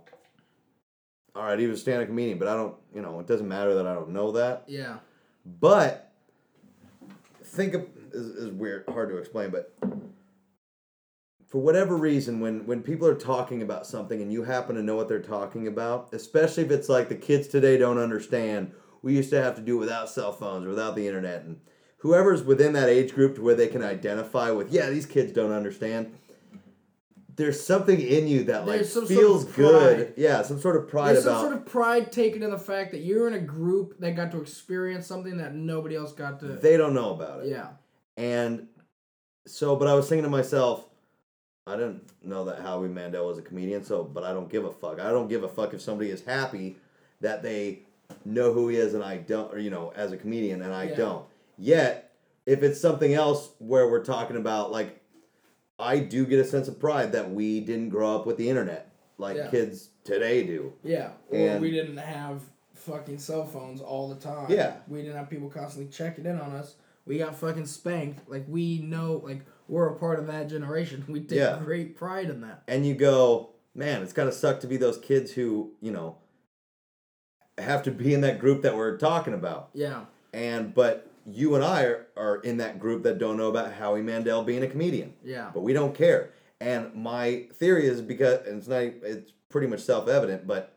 all 1.34 1.42
right, 1.44 1.58
he 1.58 1.66
was 1.66 1.78
a 1.78 1.82
stand-up 1.82 2.06
comedian, 2.08 2.38
but 2.38 2.46
I 2.48 2.54
don't, 2.54 2.74
you 2.94 3.02
know, 3.02 3.18
it 3.20 3.26
doesn't 3.26 3.48
matter 3.48 3.74
that 3.74 3.86
I 3.86 3.94
don't 3.94 4.10
know 4.10 4.32
that. 4.32 4.64
Yeah. 4.68 4.98
But 5.44 6.07
think 7.58 7.74
of 7.74 7.86
is, 8.12 8.26
is 8.26 8.50
weird, 8.52 8.84
hard 8.88 9.10
to 9.10 9.18
explain, 9.18 9.50
but 9.50 9.74
for 11.46 11.58
whatever 11.58 11.96
reason, 11.96 12.40
when 12.40 12.66
when 12.66 12.82
people 12.82 13.08
are 13.08 13.14
talking 13.14 13.62
about 13.62 13.86
something 13.86 14.22
and 14.22 14.32
you 14.32 14.44
happen 14.44 14.76
to 14.76 14.82
know 14.82 14.96
what 14.96 15.08
they're 15.08 15.20
talking 15.20 15.66
about, 15.66 16.08
especially 16.12 16.64
if 16.64 16.70
it's 16.70 16.88
like 16.88 17.08
the 17.08 17.14
kids 17.14 17.48
today 17.48 17.76
don't 17.76 17.98
understand, 17.98 18.72
we 19.02 19.16
used 19.16 19.30
to 19.30 19.42
have 19.42 19.56
to 19.56 19.62
do 19.62 19.76
it 19.76 19.80
without 19.80 20.08
cell 20.08 20.32
phones 20.32 20.66
or 20.66 20.70
without 20.70 20.94
the 20.94 21.06
internet, 21.06 21.42
and 21.42 21.60
whoever's 21.98 22.42
within 22.42 22.72
that 22.74 22.88
age 22.88 23.14
group 23.14 23.34
to 23.34 23.42
where 23.42 23.54
they 23.54 23.68
can 23.68 23.82
identify 23.82 24.50
with, 24.50 24.70
yeah, 24.70 24.88
these 24.88 25.06
kids 25.06 25.32
don't 25.32 25.52
understand. 25.52 26.14
There's 27.38 27.64
something 27.64 28.00
in 28.00 28.26
you 28.26 28.44
that 28.44 28.66
like 28.66 28.80
some 28.84 29.06
sort 29.06 29.08
feels 29.08 29.44
of 29.44 29.54
good, 29.54 30.12
yeah, 30.16 30.42
some 30.42 30.60
sort 30.60 30.74
of 30.74 30.88
pride 30.88 31.14
There's 31.14 31.24
about 31.24 31.40
some 31.40 31.50
sort 31.50 31.56
of 31.56 31.66
pride 31.66 32.10
taken 32.10 32.42
in 32.42 32.50
the 32.50 32.58
fact 32.58 32.90
that 32.90 32.98
you're 32.98 33.28
in 33.28 33.34
a 33.34 33.38
group 33.40 33.96
that 34.00 34.16
got 34.16 34.32
to 34.32 34.40
experience 34.42 35.06
something 35.06 35.36
that 35.38 35.54
nobody 35.54 35.94
else 35.94 36.12
got 36.12 36.40
to. 36.40 36.46
they 36.48 36.76
don't 36.76 36.94
know 36.94 37.14
about 37.14 37.44
it. 37.44 37.50
yeah. 37.50 37.68
And 38.16 38.66
so, 39.46 39.76
but 39.76 39.86
I 39.86 39.94
was 39.94 40.08
thinking 40.08 40.24
to 40.24 40.28
myself, 40.30 40.84
I 41.64 41.76
didn't 41.76 42.02
know 42.24 42.44
that 42.46 42.60
Howie 42.60 42.88
Mandel 42.88 43.26
was 43.28 43.38
a 43.38 43.42
comedian, 43.42 43.84
so, 43.84 44.02
but 44.02 44.24
I 44.24 44.32
don't 44.32 44.50
give 44.50 44.64
a 44.64 44.72
fuck. 44.72 44.98
I 44.98 45.10
don't 45.10 45.28
give 45.28 45.44
a 45.44 45.48
fuck 45.48 45.72
if 45.74 45.80
somebody 45.80 46.10
is 46.10 46.24
happy 46.24 46.76
that 47.20 47.44
they 47.44 47.80
know 48.24 48.52
who 48.52 48.66
he 48.68 48.78
is 48.78 48.94
and 48.94 49.04
I 49.04 49.18
don't, 49.18 49.54
or, 49.54 49.60
you 49.60 49.70
know, 49.70 49.92
as 49.94 50.10
a 50.10 50.16
comedian 50.16 50.62
and 50.62 50.74
I 50.74 50.84
Yeah. 50.88 50.94
don't. 50.96 51.24
Yet, 51.56 52.12
if 52.46 52.64
it's 52.64 52.80
something 52.80 53.14
else 53.14 53.50
where 53.58 53.88
we're 53.88 54.04
talking 54.04 54.36
about, 54.36 54.72
like, 54.72 55.00
I 55.78 55.98
do 56.00 56.26
get 56.26 56.38
a 56.40 56.44
sense 56.44 56.68
of 56.68 56.80
pride 56.80 57.12
that 57.12 57.30
we 57.30 57.60
didn't 57.60 57.90
grow 57.90 58.14
up 58.16 58.26
with 58.26 58.36
the 58.36 58.48
internet 58.50 58.90
like 59.16 59.36
Yeah. 59.36 59.48
kids 59.48 59.90
today 60.04 60.44
do. 60.44 60.72
Yeah. 60.82 61.10
Or 61.30 61.38
And- 61.38 61.60
we 61.62 61.70
didn't 61.70 61.96
have 61.98 62.40
fucking 62.74 63.18
cell 63.18 63.44
phones 63.44 63.80
all 63.80 64.08
the 64.08 64.14
time. 64.16 64.50
Yeah. 64.50 64.76
We 64.88 65.02
didn't 65.02 65.16
have 65.16 65.28
people 65.30 65.50
constantly 65.50 65.90
checking 65.92 66.26
in 66.26 66.38
on 66.38 66.52
us. 66.52 66.74
We 67.06 67.18
got 67.18 67.34
fucking 67.36 67.66
spanked. 67.66 68.28
Like 68.28 68.44
we 68.48 68.78
know 68.80 69.20
like 69.24 69.42
we're 69.68 69.88
a 69.88 69.96
part 69.96 70.18
of 70.18 70.26
that 70.28 70.48
generation. 70.48 71.04
We 71.08 71.20
take 71.20 71.38
Yeah. 71.38 71.60
great 71.62 71.96
pride 71.96 72.30
in 72.30 72.40
that. 72.42 72.62
and 72.68 72.86
you 72.86 72.94
go, 72.94 73.50
man, 73.74 74.02
it's 74.02 74.12
gotta 74.12 74.32
suck 74.32 74.60
to 74.60 74.66
be 74.66 74.76
those 74.76 74.98
kids 74.98 75.32
who, 75.32 75.72
you 75.80 75.90
know, 75.92 76.16
have 77.56 77.82
to 77.84 77.90
be 77.90 78.14
in 78.14 78.20
that 78.22 78.38
group 78.38 78.62
that 78.62 78.76
we're 78.76 78.96
talking 78.96 79.34
about. 79.34 79.70
Yeah. 79.74 80.04
And 80.32 80.74
but 80.74 81.07
you 81.32 81.54
and 81.54 81.64
I 81.64 81.82
are, 81.84 82.06
are 82.16 82.36
in 82.36 82.56
that 82.58 82.78
group 82.78 83.02
that 83.02 83.18
don't 83.18 83.36
know 83.36 83.48
about 83.48 83.72
Howie 83.74 84.02
Mandel 84.02 84.42
being 84.42 84.62
a 84.62 84.68
comedian. 84.68 85.14
Yeah. 85.24 85.50
But 85.52 85.60
we 85.60 85.72
don't 85.72 85.94
care. 85.94 86.30
And 86.60 86.94
my 86.94 87.46
theory 87.54 87.86
is 87.86 88.00
because 88.00 88.46
and 88.46 88.58
it's 88.58 88.68
not 88.68 88.80
it's 88.82 89.32
pretty 89.48 89.66
much 89.66 89.80
self 89.80 90.08
evident, 90.08 90.46
but 90.46 90.76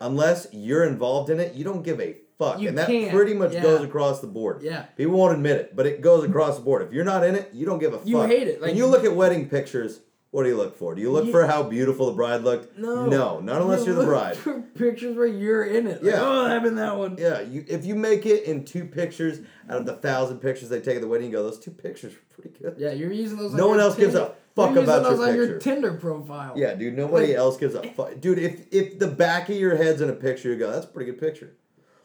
unless 0.00 0.46
you're 0.52 0.84
involved 0.84 1.30
in 1.30 1.40
it, 1.40 1.54
you 1.54 1.64
don't 1.64 1.82
give 1.82 2.00
a 2.00 2.16
fuck. 2.38 2.60
You 2.60 2.68
and 2.68 2.78
that 2.78 2.86
can't, 2.86 3.12
pretty 3.12 3.34
much 3.34 3.52
yeah. 3.52 3.62
goes 3.62 3.82
across 3.82 4.20
the 4.20 4.26
board. 4.26 4.62
Yeah. 4.62 4.82
People 4.96 5.14
won't 5.14 5.34
admit 5.34 5.56
it, 5.56 5.76
but 5.76 5.86
it 5.86 6.00
goes 6.00 6.24
across 6.24 6.56
the 6.56 6.62
board. 6.62 6.82
If 6.82 6.92
you're 6.92 7.04
not 7.04 7.24
in 7.24 7.34
it, 7.34 7.50
you 7.52 7.66
don't 7.66 7.78
give 7.78 7.94
a 7.94 7.98
fuck. 7.98 8.06
You 8.06 8.22
hate 8.22 8.48
it, 8.48 8.60
like- 8.60 8.68
when 8.68 8.76
you 8.76 8.86
look 8.86 9.04
at 9.04 9.14
wedding 9.14 9.48
pictures, 9.48 10.00
what 10.34 10.42
do 10.42 10.48
you 10.48 10.56
look 10.56 10.76
for? 10.76 10.96
Do 10.96 11.00
you 11.00 11.12
look 11.12 11.26
You- 11.26 11.30
for 11.30 11.46
how 11.46 11.62
beautiful 11.62 12.06
the 12.06 12.12
bride 12.12 12.42
looked? 12.42 12.76
No. 12.76 13.06
No, 13.06 13.38
not 13.38 13.62
unless 13.62 13.86
You 13.86 13.92
you're 13.92 14.02
the 14.02 14.04
bride. 14.08 14.36
pictures 14.74 15.16
where 15.16 15.28
you're 15.28 15.62
in 15.64 15.86
it. 15.86 16.02
Like, 16.02 16.12
Yeah. 16.12 16.22
oh, 16.22 16.46
I'm 16.46 16.66
in 16.66 16.74
that 16.74 16.96
one. 16.98 17.16
Yeah, 17.20 17.40
you 17.40 17.64
if 17.68 17.86
you 17.86 17.94
make 17.94 18.26
it 18.26 18.42
in 18.42 18.64
two 18.64 18.84
pictures 18.84 19.38
out 19.70 19.78
of 19.78 19.86
the 19.86 19.94
thousand 19.94 20.38
pictures 20.40 20.68
they 20.70 20.80
take 20.80 20.96
at 20.96 21.02
the 21.02 21.06
wedding, 21.06 21.28
you 21.28 21.32
go, 21.36 21.44
those 21.44 21.60
two 21.60 21.70
pictures 21.70 22.14
are 22.14 22.40
pretty 22.42 22.50
good. 22.60 22.74
Yeah, 22.78 22.90
you're 22.90 23.12
using 23.12 23.38
those. 23.38 23.52
on 23.52 23.56
No 23.58 23.68
one 23.68 23.76
your 23.76 23.84
else 23.86 23.94
gives 23.94 24.16
a 24.16 24.32
fuck 24.56 24.70
you're 24.74 24.80
using 24.80 24.82
about 24.82 25.02
your 25.02 25.16
those 25.16 25.28
on 25.28 25.34
your. 25.36 25.58
Tinder 25.60 25.94
profile. 25.94 26.54
Yeah, 26.56 26.74
dude, 26.74 26.96
nobody 26.96 27.28
Like- 27.28 27.36
else 27.36 27.56
gives 27.56 27.76
a 27.76 27.82
fuck. 27.90 28.20
Dude, 28.20 28.40
if 28.40 28.66
if 28.72 28.98
the 28.98 29.06
back 29.06 29.48
of 29.48 29.54
your 29.54 29.76
head's 29.76 30.00
in 30.00 30.10
a 30.10 30.14
picture, 30.14 30.48
you 30.48 30.56
go, 30.56 30.72
that's 30.72 30.84
a 30.84 30.88
pretty 30.88 31.12
good 31.12 31.20
picture. 31.20 31.50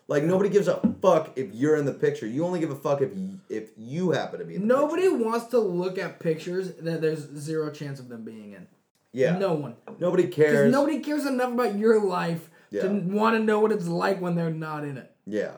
Like 0.10 0.24
nobody 0.24 0.50
gives 0.50 0.68
a 0.68 0.80
fuck 1.02 1.32
if 1.38 1.54
you're 1.54 1.76
in 1.78 1.86
the 1.86 1.94
picture. 1.94 2.26
You 2.26 2.44
only 2.44 2.60
give 2.60 2.72
a 2.72 2.76
fuck 2.76 3.02
if 3.02 3.12
y- 3.14 3.36
if 3.48 3.70
you 3.78 4.10
happen 4.12 4.40
to 4.40 4.46
be 4.46 4.56
in 4.56 4.62
the 4.62 4.68
Nobody 4.68 5.04
picture. 5.04 5.24
wants 5.24 5.46
to 5.48 5.60
look 5.60 5.98
at 6.00 6.20
pictures 6.20 6.74
that 6.82 7.00
there's 7.00 7.20
zero 7.38 7.70
chance 7.72 8.00
of 8.00 8.10
them 8.10 8.24
being 8.26 8.54
in. 8.54 8.68
Yeah. 9.14 9.38
No 9.38 9.54
one. 9.54 9.76
Nobody 10.00 10.24
Because 10.24 10.36
cares. 10.52 10.72
nobody 10.72 11.00
cares 11.00 11.26
enough 11.28 11.54
about 11.54 11.76
your 11.76 12.02
life 12.04 12.50
Yeah. 12.72 12.82
to 12.84 12.90
want 12.90 13.38
to 13.38 13.44
know 13.44 13.60
what 13.60 13.72
it's 13.72 13.88
like 13.88 14.20
when 14.20 14.34
they're 14.36 14.50
not 14.52 14.84
in 14.84 14.98
it. 14.98 15.12
Yeah. 15.28 15.52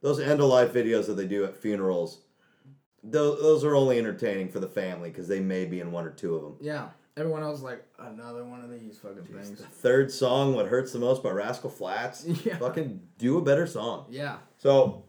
Those 0.00 0.18
end 0.18 0.40
of 0.40 0.46
life 0.46 0.72
videos 0.72 1.06
that 1.06 1.14
they 1.14 1.26
do 1.26 1.44
at 1.44 1.54
funerals, 1.56 2.20
those, 3.02 3.40
those 3.42 3.64
are 3.64 3.74
only 3.74 3.98
entertaining 3.98 4.48
for 4.48 4.60
the 4.60 4.66
family 4.68 5.10
because 5.10 5.28
they 5.28 5.40
may 5.40 5.66
be 5.66 5.80
in 5.80 5.92
one 5.92 6.06
or 6.06 6.10
two 6.10 6.34
of 6.34 6.42
them. 6.42 6.56
Yeah. 6.60 6.88
Everyone 7.16 7.42
else 7.42 7.58
is 7.58 7.62
like 7.64 7.84
another 7.98 8.44
one 8.44 8.60
of 8.62 8.70
these 8.70 8.98
fucking 8.98 9.22
things. 9.24 9.60
Third 9.60 10.10
song, 10.10 10.54
What 10.54 10.66
Hurts 10.66 10.92
the 10.92 10.98
Most 10.98 11.22
by 11.22 11.30
Rascal 11.30 11.70
Flatts. 11.70 12.24
Yeah. 12.44 12.56
Fucking 12.56 13.00
do 13.18 13.38
a 13.38 13.42
better 13.42 13.66
song. 13.66 14.06
Yeah. 14.10 14.38
So, 14.58 15.04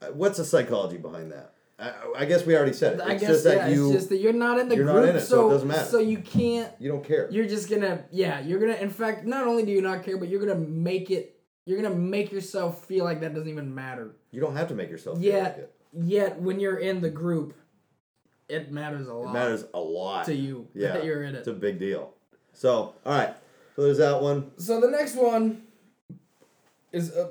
uh, 0.00 0.06
what's 0.06 0.38
the 0.38 0.44
psychology 0.44 0.96
behind 0.96 1.32
that? 1.32 1.52
I, 1.78 1.92
I 2.20 2.24
guess 2.24 2.46
we 2.46 2.56
already 2.56 2.72
said 2.72 2.94
it. 2.94 3.00
I 3.02 3.12
It's 3.12 3.20
guess 3.20 3.30
just 3.30 3.44
that 3.44 3.68
yeah, 3.68 3.74
you 3.74 3.86
it's 3.88 3.94
just 3.96 4.08
that 4.08 4.18
you're 4.18 4.32
not 4.32 4.58
in 4.58 4.68
the 4.68 4.76
you're 4.76 4.86
not 4.86 4.92
group, 4.94 5.10
in 5.10 5.16
it, 5.16 5.20
so 5.20 5.26
so 5.26 5.46
it 5.48 5.50
doesn't 5.50 5.68
matter. 5.68 5.84
so 5.84 5.98
you 5.98 6.18
can't. 6.18 6.72
you 6.78 6.90
don't 6.90 7.04
care. 7.04 7.28
You're 7.30 7.46
just 7.48 7.68
gonna 7.68 8.04
yeah. 8.10 8.40
You're 8.40 8.60
gonna 8.60 8.74
in 8.74 8.90
fact 8.90 9.26
not 9.26 9.46
only 9.46 9.64
do 9.64 9.72
you 9.72 9.82
not 9.82 10.02
care, 10.04 10.16
but 10.16 10.28
you're 10.28 10.40
gonna 10.40 10.54
make 10.58 11.10
it. 11.10 11.40
You're 11.66 11.80
gonna 11.82 11.94
make 11.94 12.30
yourself 12.32 12.86
feel 12.86 13.04
like 13.04 13.20
that 13.20 13.34
doesn't 13.34 13.48
even 13.48 13.74
matter. 13.74 14.14
You 14.30 14.40
don't 14.40 14.56
have 14.56 14.68
to 14.68 14.74
make 14.74 14.88
yourself 14.88 15.18
feel 15.20 15.38
like 15.42 15.56
it. 15.58 15.74
yet 15.92 16.40
when 16.40 16.58
you're 16.60 16.78
in 16.78 17.00
the 17.00 17.10
group, 17.10 17.54
it 18.48 18.70
matters 18.70 19.08
a 19.08 19.14
lot. 19.14 19.30
It 19.30 19.32
matters 19.32 19.64
a 19.74 19.80
lot 19.80 20.26
to 20.26 20.34
you 20.34 20.68
Yeah, 20.74 20.92
that 20.92 21.04
you're 21.04 21.22
in 21.22 21.34
it. 21.34 21.38
It's 21.38 21.48
a 21.48 21.52
big 21.52 21.78
deal. 21.78 22.12
So, 22.52 22.94
all 23.04 23.18
right. 23.18 23.34
So 23.76 23.82
there's 23.82 23.98
that 23.98 24.22
one. 24.22 24.52
So 24.58 24.80
the 24.80 24.88
next 24.90 25.16
one 25.16 25.62
is 26.92 27.12
uh, 27.12 27.30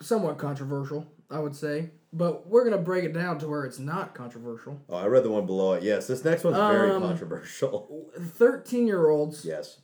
somewhat 0.00 0.36
controversial, 0.38 1.06
I 1.30 1.38
would 1.38 1.56
say, 1.56 1.90
but 2.12 2.46
we're 2.46 2.64
gonna 2.64 2.82
break 2.82 3.04
it 3.04 3.12
down 3.14 3.38
to 3.38 3.48
where 3.48 3.64
it's 3.64 3.78
not 3.78 4.14
controversial. 4.14 4.80
Oh, 4.88 4.96
I 4.96 5.06
read 5.06 5.24
the 5.24 5.30
one 5.30 5.46
below 5.46 5.72
it. 5.74 5.82
Yes, 5.82 6.06
this 6.06 6.24
next 6.24 6.44
one's 6.44 6.56
very 6.56 6.90
Um, 6.90 7.02
controversial. 7.02 8.10
Thirteen-year-olds. 8.20 9.44
Yes. 9.44 9.78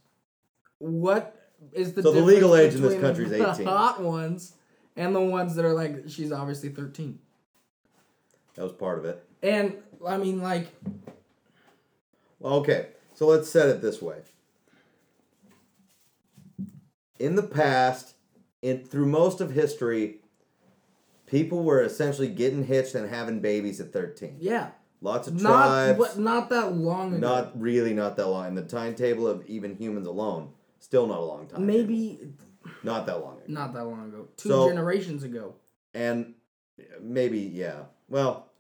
What 0.79 1.35
is 1.73 1.95
the 1.95 2.03
So 2.03 2.13
the 2.13 2.21
legal 2.21 2.55
age 2.57 2.75
in 2.75 2.83
this 2.83 3.01
country 3.01 3.25
is 3.25 3.31
the 3.31 3.51
18. 3.53 3.65
hot 3.67 4.03
ones 4.03 4.53
and 4.97 5.15
the 5.15 5.21
ones 5.21 5.55
that 5.55 5.65
are 5.65 5.73
like 5.73 6.09
she's 6.09 6.31
obviously 6.33 6.69
thirteen, 6.69 7.21
That 8.57 8.65
was 8.65 8.73
part 8.73 8.99
of 8.99 9.05
it. 9.07 9.25
and 9.43 9.75
I 10.07 10.17
mean 10.19 10.43
like 10.43 10.69
okay. 12.43 12.89
So 13.15 13.27
let's 13.27 13.49
set 13.49 13.69
it 13.69 13.81
this 13.81 14.03
way. 14.03 14.19
In 17.19 17.37
the 17.37 17.43
past, 17.43 18.15
in 18.63 18.85
through 18.85 19.07
most 19.07 19.41
of 19.41 19.53
history, 19.53 20.17
people 21.27 21.63
were 21.63 21.83
essentially 21.83 22.29
getting 22.29 22.65
hitched 22.65 22.95
and 22.95 23.09
having 23.09 23.41
babies 23.41 23.81
at 23.81 23.93
13. 23.93 24.37
yeah, 24.41 24.71
Lots 25.01 25.29
of 25.29 25.41
not 25.41 25.67
tribes. 25.67 25.99
but 25.99 26.19
not 26.19 26.49
that 26.51 26.73
long 26.75 27.15
ago. 27.15 27.19
Not 27.19 27.61
really 27.61 27.95
not 27.95 28.17
that 28.17 28.27
long. 28.27 28.49
In 28.49 28.55
the 28.57 28.63
timetable 28.63 29.27
of 29.29 29.47
even 29.47 29.77
humans 29.77 30.07
alone, 30.09 30.51
still 30.81 31.07
not 31.07 31.19
a 31.19 31.25
long 31.25 31.47
time. 31.47 31.65
maybe 31.67 32.33
Not 32.83 33.07
that 33.07 33.21
long 33.21 33.37
ago. 33.37 33.45
not 33.49 33.73
that 33.75 33.85
long 33.85 34.09
ago. 34.09 34.29
Two 34.37 34.49
So- 34.49 34.69
generations 34.69 35.23
ago. 35.23 35.55
And 35.95 36.35
maybe, 37.01 37.39
yeah. 37.39 37.85
Well, 38.09 38.51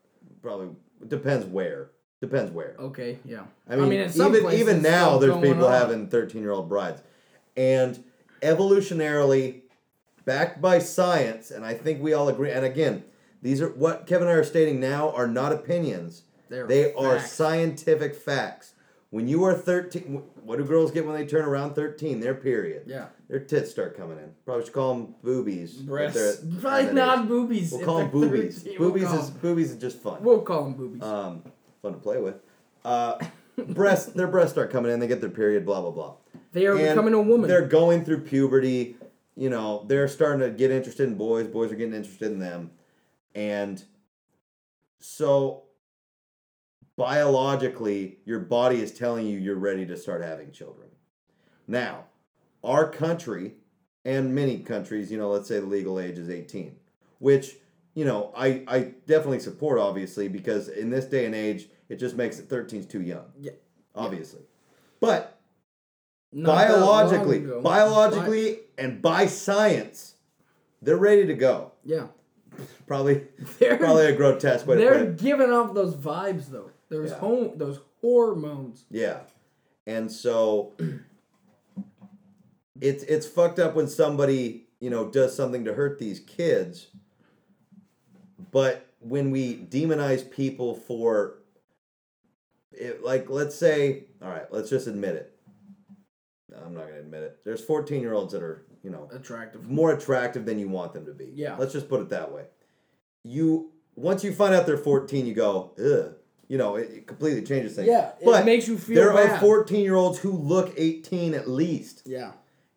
probably 0.40 0.68
depends 1.08 1.46
where. 1.46 1.90
Depends 2.20 2.50
where. 2.52 2.74
Okay, 2.78 3.18
yeah. 3.24 3.44
I 3.68 3.76
mean, 3.76 3.92
in 3.92 4.10
some 4.10 4.34
even 4.34 4.52
even 4.52 4.82
now, 4.82 5.18
there's 5.18 5.36
people 5.36 5.66
on. 5.66 5.72
having 5.72 6.08
13 6.08 6.40
year 6.40 6.52
old 6.52 6.68
brides, 6.68 7.02
and 7.56 8.02
evolutionarily, 8.40 9.62
backed 10.24 10.60
by 10.60 10.78
science, 10.78 11.50
and 11.50 11.64
I 11.64 11.74
think 11.74 12.02
we 12.02 12.12
all 12.12 12.28
agree. 12.28 12.50
And 12.50 12.64
again, 12.64 13.04
These 13.42 13.60
are 13.60 13.68
what 13.68 14.06
Kevin 14.06 14.26
and 14.28 14.36
I 14.36 14.40
are 14.40 14.44
stating 14.44 14.80
now 14.80 15.10
are 15.10 15.26
not 15.26 15.52
opinions. 15.52 16.22
They're 16.48 16.66
they 16.66 16.94
are 16.94 17.20
scientific 17.20 18.14
facts. 18.14 18.73
When 19.14 19.28
you 19.28 19.44
are 19.44 19.54
13, 19.54 20.20
what 20.42 20.58
do 20.58 20.64
girls 20.64 20.90
get 20.90 21.06
when 21.06 21.14
they 21.14 21.24
turn 21.24 21.44
around 21.44 21.74
13? 21.74 22.18
Their 22.18 22.34
period. 22.34 22.82
Yeah. 22.88 23.06
Their 23.28 23.38
tits 23.38 23.70
start 23.70 23.96
coming 23.96 24.18
in. 24.18 24.32
Probably 24.44 24.64
should 24.64 24.72
call 24.72 24.92
them 24.94 25.14
boobies. 25.22 25.74
Breasts. 25.74 26.44
Probably 26.60 26.92
not 26.92 27.20
age. 27.22 27.28
boobies. 27.28 27.70
We'll 27.70 27.84
call 27.84 27.98
them 27.98 28.10
boobies. 28.10 28.64
We'll 28.76 28.90
Boobies 28.90 29.04
call 29.06 29.18
is 29.20 29.30
'em- 29.30 29.36
boobies 29.36 29.70
is 29.70 29.76
just 29.80 29.98
fun. 30.00 30.20
We'll 30.20 30.40
call 30.40 30.64
them 30.64 30.72
boobies. 30.74 31.00
Um, 31.04 31.44
fun 31.80 31.92
to 31.92 31.98
play 32.00 32.18
with. 32.20 32.42
Uh, 32.84 33.24
breasts, 33.68 34.12
their 34.14 34.26
breasts 34.26 34.50
start 34.54 34.72
coming 34.72 34.90
in. 34.90 34.98
They 34.98 35.06
get 35.06 35.20
their 35.20 35.30
period. 35.30 35.64
Blah 35.64 35.82
blah 35.82 35.92
blah. 35.92 36.14
they 36.50 36.66
are 36.66 36.74
And 36.76 36.88
becoming 36.88 37.14
a 37.14 37.22
woman. 37.22 37.48
They're 37.48 37.68
going 37.68 38.04
through 38.04 38.22
puberty. 38.22 38.96
You 39.36 39.48
know, 39.48 39.84
they're 39.86 40.08
starting 40.08 40.40
to 40.40 40.50
get 40.50 40.72
interested 40.72 41.08
in 41.08 41.14
boys. 41.14 41.46
Boys 41.46 41.70
are 41.70 41.76
getting 41.76 41.94
interested 41.94 42.32
in 42.32 42.40
them, 42.40 42.72
and 43.32 43.80
so 44.98 45.63
biologically, 46.96 48.18
your 48.24 48.40
body 48.40 48.80
is 48.80 48.92
telling 48.92 49.26
you 49.26 49.38
you're 49.38 49.56
ready 49.56 49.86
to 49.86 49.96
start 49.96 50.22
having 50.22 50.50
children. 50.50 50.88
Now, 51.66 52.04
our 52.62 52.88
country 52.90 53.54
and 54.04 54.34
many 54.34 54.58
countries, 54.58 55.10
you 55.10 55.18
know, 55.18 55.30
let's 55.30 55.48
say 55.48 55.60
the 55.60 55.66
legal 55.66 55.98
age 55.98 56.18
is 56.18 56.28
18, 56.28 56.76
which 57.18 57.56
you 57.94 58.04
know, 58.04 58.32
I, 58.36 58.64
I 58.66 58.78
definitely 59.06 59.40
support 59.40 59.78
obviously 59.78 60.28
because 60.28 60.68
in 60.68 60.90
this 60.90 61.04
day 61.04 61.26
and 61.26 61.34
age, 61.34 61.68
it 61.88 61.96
just 61.96 62.16
makes 62.16 62.38
it 62.38 62.48
13's 62.48 62.86
too 62.86 63.02
young. 63.02 63.26
Yeah. 63.38 63.52
Obviously. 63.94 64.42
But 65.00 65.38
Not 66.32 66.56
biologically, 66.56 67.38
biologically 67.38 68.58
and 68.76 69.00
by 69.00 69.26
science, 69.26 70.16
they're 70.82 70.96
ready 70.96 71.26
to 71.26 71.34
go. 71.34 71.72
yeah. 71.84 72.08
Probably 72.86 73.26
They're, 73.58 73.76
probably 73.78 74.06
a 74.06 74.14
grotesque 74.14 74.64
way 74.64 74.76
they're 74.76 75.06
giving 75.06 75.50
off 75.50 75.74
those 75.74 75.96
vibes 75.96 76.50
though. 76.50 76.70
Those 76.88 77.10
Yeah. 77.10 77.18
home 77.18 77.52
those 77.58 77.80
hormones. 78.00 78.84
Yeah. 78.90 79.20
And 79.86 80.10
so 80.10 80.72
it's 82.80 83.02
it's 83.04 83.26
fucked 83.26 83.58
up 83.58 83.74
when 83.74 83.88
somebody, 83.88 84.68
you 84.80 84.90
know, 84.90 85.08
does 85.08 85.34
something 85.34 85.64
to 85.64 85.74
hurt 85.74 85.98
these 85.98 86.20
kids. 86.20 86.88
But 88.50 88.86
when 89.00 89.30
we 89.30 89.56
demonize 89.56 90.28
people 90.30 90.74
for 90.74 91.38
it, 92.72 93.02
like 93.04 93.28
let's 93.28 93.54
say, 93.54 94.04
all 94.22 94.28
right, 94.30 94.50
let's 94.52 94.70
just 94.70 94.86
admit 94.86 95.16
it. 95.16 95.36
No, 96.50 96.58
I'm 96.64 96.74
not 96.74 96.82
going 96.84 96.94
to 96.94 97.00
admit 97.00 97.22
it. 97.22 97.40
There's 97.44 97.64
14-year-olds 97.66 98.32
that 98.32 98.42
are, 98.42 98.64
you 98.82 98.90
know, 98.90 99.08
Attractive. 99.12 99.68
more 99.68 99.92
attractive 99.92 100.44
than 100.46 100.58
you 100.58 100.68
want 100.68 100.92
them 100.92 101.04
to 101.06 101.12
be. 101.12 101.32
Yeah. 101.34 101.56
Let's 101.56 101.72
just 101.72 101.88
put 101.88 102.00
it 102.00 102.10
that 102.10 102.30
way. 102.32 102.44
You 103.24 103.72
once 103.96 104.22
you 104.24 104.32
find 104.32 104.54
out 104.54 104.66
they're 104.66 104.76
14, 104.76 105.26
you 105.26 105.34
go, 105.34 105.72
ugh. 105.78 106.14
You 106.48 106.58
know, 106.58 106.76
it, 106.76 106.90
it 106.90 107.06
completely 107.06 107.42
changes 107.42 107.76
things. 107.76 107.88
Yeah, 107.88 108.12
but 108.24 108.42
it 108.42 108.44
makes 108.46 108.68
you 108.68 108.76
feel 108.78 108.96
there 108.96 109.12
are 109.12 109.38
14 109.40 109.80
year 109.82 109.94
olds 109.94 110.18
who 110.18 110.32
look 110.32 110.74
18 110.76 111.34
at 111.34 111.48
least, 111.48 112.02
Yeah. 112.04 112.32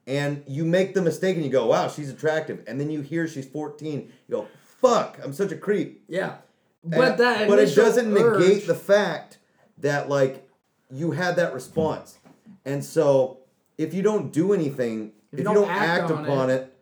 and 0.06 0.44
you 0.48 0.64
make 0.65 0.94
the 0.94 1.02
mistake 1.02 1.35
and 1.35 1.44
you 1.45 1.52
go, 1.52 1.68
wow, 1.68 1.88
she's 1.89 2.10
attractive, 2.10 2.64
and 2.68 2.80
then 2.80 2.89
you 2.89 3.02
hear 3.02 3.27
she's 3.27 3.48
14, 3.48 4.11
you 4.27 4.35
go, 4.35 4.48
fuck, 4.81 5.19
I'm 5.23 5.34
such 5.34 5.52
a 5.52 5.57
creep. 5.57 6.03
Yeah. 6.07 6.35
But 6.84 7.11
And- 7.11 7.19
that 7.19 7.48
but 7.49 7.60
it 7.60 7.76
doesn't 7.76 8.15
urge- 8.18 8.39
negate 8.39 8.68
the 8.68 8.76
fact 8.76 9.38
that 9.80 10.07
like 10.10 10.48
you 10.89 11.11
had 11.11 11.35
that 11.35 11.53
response, 11.53 12.18
and 12.65 12.84
so 12.84 13.39
if 13.77 13.94
you 13.94 14.02
don't 14.02 14.31
do 14.31 14.53
anything, 14.53 15.11
if, 15.31 15.39
you 15.39 15.44
don't, 15.45 15.69
act, 15.69 16.10
on 16.10 16.23
upon 16.23 16.49
it, 16.49 16.73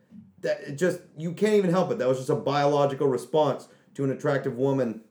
that 0.42 0.62
it 0.68 0.76
just 0.76 1.00
you 1.18 1.32
can't 1.32 1.56
even 1.56 1.72
help 1.72 1.92
it. 1.92 1.98
That 1.98 2.08
was 2.08 2.20
just 2.20 2.30
a 2.30 2.36
biological 2.36 3.08
response 3.08 3.68
to 3.96 4.04
an 4.04 4.12
attractive 4.12 4.58
woman. 4.58 5.02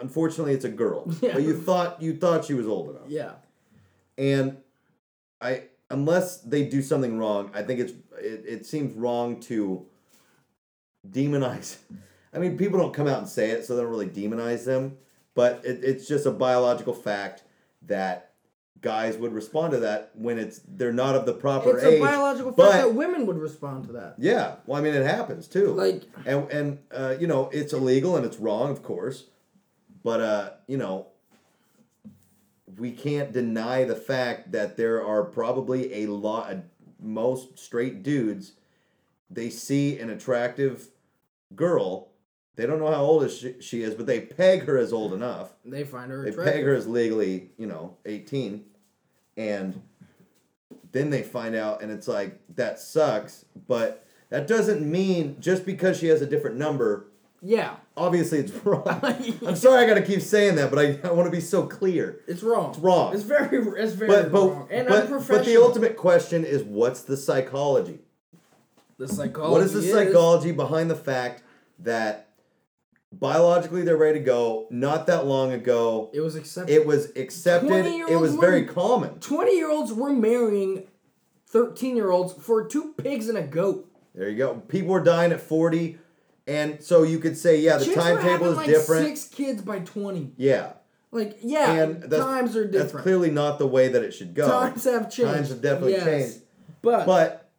Unfortunately, 0.00 0.52
it's 0.52 0.64
a 0.64 0.68
girl, 0.70 1.10
Yeah. 1.20 1.32
but 1.34 1.42
you 1.42 1.58
thought 1.60 2.00
you 2.02 2.16
thought 2.16 2.44
she 2.44 2.54
was 2.54 2.66
old 2.68 2.90
enough, 2.90 3.02
Yeah. 3.08 3.32
and 4.18 4.58
I 5.40 5.64
unless 5.90 6.38
they 6.38 6.64
do 6.64 6.82
something 6.82 7.18
wrong, 7.18 7.50
I 7.54 7.62
think 7.62 7.80
it's 7.80 7.92
it, 8.20 8.44
it 8.46 8.66
seems 8.66 8.94
wrong 8.94 9.40
to 9.42 9.86
demonize. 11.08 11.76
I 12.34 12.38
mean, 12.38 12.58
people 12.58 12.78
don't 12.78 12.92
come 12.92 13.06
out 13.08 13.18
and 13.18 13.28
say 13.28 13.50
it, 13.50 13.64
so 13.64 13.74
they 13.76 13.82
don't 13.82 13.90
really 13.90 14.08
demonize 14.08 14.64
them. 14.64 14.98
But 15.34 15.62
it, 15.64 15.80
it's 15.82 16.06
just 16.06 16.26
a 16.26 16.30
biological 16.30 16.92
fact 16.94 17.42
that 17.86 18.25
guys 18.92 19.16
would 19.16 19.32
respond 19.32 19.68
to 19.72 19.80
that 19.80 20.10
when 20.14 20.38
it's 20.38 20.60
they're 20.78 20.92
not 21.04 21.14
of 21.18 21.26
the 21.26 21.32
proper 21.32 21.70
It's 21.76 21.84
age. 21.84 21.94
It's 21.94 22.02
a 22.02 22.06
biological 22.06 22.50
fact 22.52 22.56
but 22.56 22.72
that 22.72 22.94
women 22.94 23.26
would 23.26 23.38
respond 23.38 23.86
to 23.86 23.92
that. 23.98 24.14
yeah, 24.18 24.56
well, 24.66 24.78
I 24.78 24.82
mean, 24.84 24.94
it 24.94 25.04
happens 25.06 25.48
too. 25.48 25.68
Like 25.72 26.02
and 26.24 26.50
and 26.50 26.78
uh, 26.92 27.14
you 27.20 27.26
know, 27.26 27.48
it's 27.52 27.72
illegal 27.72 28.16
and 28.16 28.24
it's 28.24 28.38
wrong, 28.38 28.70
of 28.70 28.82
course. 28.82 29.24
But 30.04 30.20
uh, 30.20 30.50
you 30.68 30.76
know, 30.76 31.08
we 32.78 32.90
can't 32.92 33.32
deny 33.32 33.84
the 33.84 33.96
fact 33.96 34.52
that 34.52 34.76
there 34.76 35.04
are 35.04 35.24
probably 35.24 36.02
a 36.02 36.06
lot. 36.06 36.56
Most 37.00 37.58
straight 37.58 38.02
dudes, 38.02 38.52
they 39.30 39.50
see 39.50 39.98
an 39.98 40.10
attractive 40.10 40.88
girl. 41.54 42.08
They 42.56 42.64
don't 42.66 42.78
know 42.78 42.90
how 42.90 43.02
old 43.02 43.22
is 43.24 43.36
she, 43.38 43.54
she 43.60 43.82
is, 43.82 43.94
but 43.94 44.06
they 44.06 44.20
peg 44.20 44.62
her 44.62 44.78
as 44.78 44.90
old 44.92 45.12
enough. 45.12 45.50
they 45.64 45.84
find 45.84 46.10
her 46.10 46.22
They 46.24 46.30
attractive. 46.30 46.54
peg 46.54 46.64
her 46.64 46.74
as 46.74 46.86
legally, 46.88 47.50
you 47.58 47.66
know, 47.66 47.96
18. 48.06 48.64
And 49.36 49.82
then 50.92 51.10
they 51.10 51.22
find 51.22 51.54
out, 51.54 51.82
and 51.82 51.90
it's 51.92 52.08
like, 52.08 52.38
that 52.56 52.78
sucks. 52.78 53.44
But 53.68 54.06
that 54.30 54.46
doesn't 54.46 54.80
mean 54.88 55.36
just 55.40 55.66
because 55.66 55.98
she 55.98 56.06
has 56.08 56.22
a 56.22 56.26
different 56.26 56.56
number, 56.56 57.06
Yeah. 57.42 57.76
obviously 57.96 58.38
it's 58.38 58.52
wrong. 58.64 58.82
I'm 59.46 59.56
sorry 59.56 59.84
I 59.84 59.86
got 59.86 59.94
to 59.94 60.02
keep 60.02 60.22
saying 60.22 60.56
that, 60.56 60.70
but 60.70 60.78
I, 60.78 60.98
I 61.06 61.12
want 61.12 61.26
to 61.26 61.30
be 61.30 61.40
so 61.42 61.66
clear. 61.66 62.20
It's 62.26 62.42
wrong. 62.42 62.70
It's 62.70 62.78
wrong. 62.78 63.14
It's 63.14 63.22
very 63.24 63.58
it's 63.78 63.92
very 63.92 64.08
But, 64.08 64.32
but, 64.32 64.40
wrong. 64.40 64.68
And 64.70 64.88
but, 64.88 65.10
but 65.28 65.44
the 65.44 65.60
ultimate 65.60 65.96
question 65.96 66.44
is 66.44 66.62
what's 66.62 67.02
the 67.02 67.16
psychology? 67.16 68.00
the 68.98 69.06
psychology 69.06 69.52
What 69.52 69.60
is 69.60 69.74
the 69.74 69.82
psychology 69.82 70.52
behind 70.52 70.90
the 70.90 70.96
fact 70.96 71.42
that 71.80 72.25
biologically 73.18 73.82
they're 73.82 73.96
ready 73.96 74.18
to 74.18 74.24
go? 74.24 74.66
Not 74.70 75.06
that 75.06 75.26
long 75.26 75.52
ago, 75.52 76.10
It 76.12 76.20
was 76.20 76.36
accepted. 76.36 76.72
it 76.74 76.86
was 76.86 77.06
accepted, 77.16 77.70
it 77.70 77.84
20-year-olds 77.84 78.20
was 78.20 78.34
very 78.36 78.64
common. 78.64 79.18
20 79.20 79.56
year 79.56 79.70
olds 79.70 79.92
were 79.92 80.10
marrying 80.12 80.84
13 81.48 81.96
year 81.96 82.10
olds 82.10 82.32
for 82.34 82.66
two 82.66 82.94
pigs 82.96 83.28
and 83.28 83.38
a 83.38 83.42
goat. 83.42 83.90
There 84.14 84.28
you 84.28 84.36
go. 84.38 84.54
People 84.68 84.90
were 84.90 85.02
dying 85.02 85.32
at 85.32 85.40
40. 85.40 85.98
And 86.46 86.82
so 86.82 87.02
you 87.02 87.18
could 87.18 87.36
say, 87.36 87.60
yeah, 87.60 87.76
the 87.78 87.84
Chicks 87.86 87.96
timetable 87.96 88.50
is 88.50 88.56
like 88.56 88.66
different. 88.66 89.06
Six 89.06 89.24
kids 89.28 89.62
by 89.62 89.80
20. 89.80 90.32
Yeah. 90.36 90.72
Like, 91.10 91.38
yeah, 91.42 91.72
And 91.72 92.10
times 92.10 92.56
are 92.56 92.64
different 92.66 92.92
that's 92.92 93.02
clearly 93.02 93.30
not 93.30 93.58
the 93.58 93.66
way 93.66 93.88
that 93.88 94.02
it 94.02 94.12
should 94.12 94.34
go. 94.34 94.46
Times 94.48 94.84
have 94.84 95.10
changed. 95.10 95.32
Times 95.34 95.48
have 95.48 95.62
definitely 95.62 95.92
Yes. 95.92 96.04
changed. 96.04 96.38
But, 96.82 97.06
But 97.06 97.50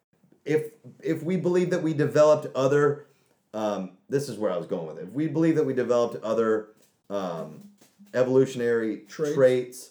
if 0.44 0.70
if 1.02 1.22
we 1.22 1.36
believe 1.36 1.70
that 1.70 1.82
we 1.82 1.92
developed 1.92 2.46
other, 2.56 3.06
um, 3.52 3.97
this 4.08 4.28
is 4.28 4.38
where 4.38 4.50
I 4.50 4.56
was 4.56 4.66
going 4.66 4.86
with 4.86 4.98
it. 4.98 5.04
If 5.04 5.12
we 5.12 5.28
believe 5.28 5.56
that 5.56 5.64
we 5.64 5.74
developed 5.74 6.22
other 6.22 6.70
um, 7.10 7.62
evolutionary 8.14 9.02
Traits. 9.08 9.34
traits. 9.34 9.90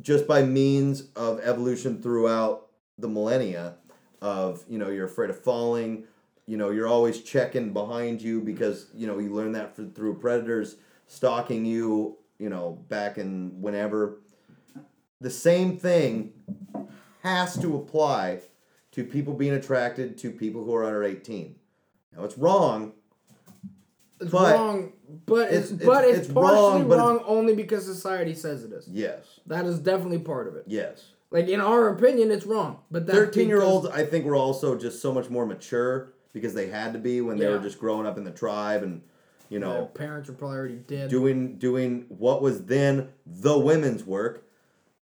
just 0.00 0.26
by 0.26 0.42
means 0.42 1.08
of 1.16 1.40
evolution 1.40 2.02
throughout 2.02 2.66
the 2.98 3.08
millennia, 3.08 3.76
of 4.22 4.64
you 4.68 4.78
know 4.78 4.88
you're 4.88 5.06
afraid 5.06 5.30
of 5.30 5.40
falling, 5.40 6.04
you 6.46 6.56
know 6.56 6.70
you're 6.70 6.88
always 6.88 7.22
checking 7.22 7.72
behind 7.72 8.20
you 8.20 8.40
because 8.40 8.86
you 8.94 9.06
know 9.06 9.18
you 9.18 9.32
learn 9.32 9.52
that 9.52 9.76
for, 9.76 9.84
through 9.84 10.14
predators 10.18 10.76
stalking 11.06 11.64
you, 11.64 12.16
you 12.38 12.48
know 12.48 12.82
back 12.88 13.18
in 13.18 13.60
whenever. 13.60 14.20
The 15.20 15.30
same 15.30 15.78
thing 15.78 16.32
has 17.22 17.58
to 17.58 17.76
apply 17.76 18.40
to 18.92 19.04
people 19.04 19.34
being 19.34 19.54
attracted 19.54 20.18
to 20.18 20.30
people 20.30 20.64
who 20.64 20.74
are 20.74 20.84
under 20.84 21.04
18. 21.04 21.54
Now 22.16 22.24
it's 22.24 22.38
wrong. 22.38 22.92
It's 24.20 24.30
but 24.30 24.54
wrong. 24.54 24.92
But 25.26 25.52
it's, 25.52 25.70
it's- 25.70 25.86
but 25.86 26.04
it's- 26.04 26.18
it's, 26.18 26.26
it's 26.26 26.34
partially 26.34 26.80
wrong, 26.82 26.88
but 26.88 26.98
wrong 26.98 27.20
only 27.26 27.54
because 27.54 27.84
society 27.84 28.34
says 28.34 28.64
it 28.64 28.72
is. 28.72 28.88
Yes. 28.88 29.24
That 29.46 29.64
is 29.66 29.78
definitely 29.78 30.18
part 30.20 30.48
of 30.48 30.56
it. 30.56 30.64
Yes. 30.66 31.04
Like 31.30 31.48
in 31.48 31.60
our 31.60 31.88
opinion, 31.88 32.30
it's 32.30 32.46
wrong. 32.46 32.78
But 32.90 33.06
13 33.06 33.48
year 33.48 33.62
olds, 33.62 33.86
I 33.88 34.04
think, 34.04 34.24
were 34.24 34.36
also 34.36 34.76
just 34.76 35.02
so 35.02 35.12
much 35.12 35.28
more 35.28 35.44
mature 35.46 36.12
because 36.32 36.54
they 36.54 36.68
had 36.68 36.92
to 36.92 36.98
be 36.98 37.20
when 37.20 37.36
they 37.38 37.48
were 37.48 37.58
just 37.58 37.78
growing 37.78 38.06
up 38.06 38.16
in 38.18 38.24
the 38.24 38.30
tribe 38.30 38.82
and, 38.82 39.02
you 39.48 39.58
Their 39.58 39.68
know, 39.68 39.86
parents 39.86 40.28
are 40.28 40.32
probably 40.34 40.56
already 40.58 40.74
dead. 40.76 41.08
doing 41.10 41.56
doing 41.58 42.06
what 42.08 42.42
was 42.42 42.64
then 42.66 43.08
the 43.26 43.58
women's 43.58 44.04
work. 44.04 44.44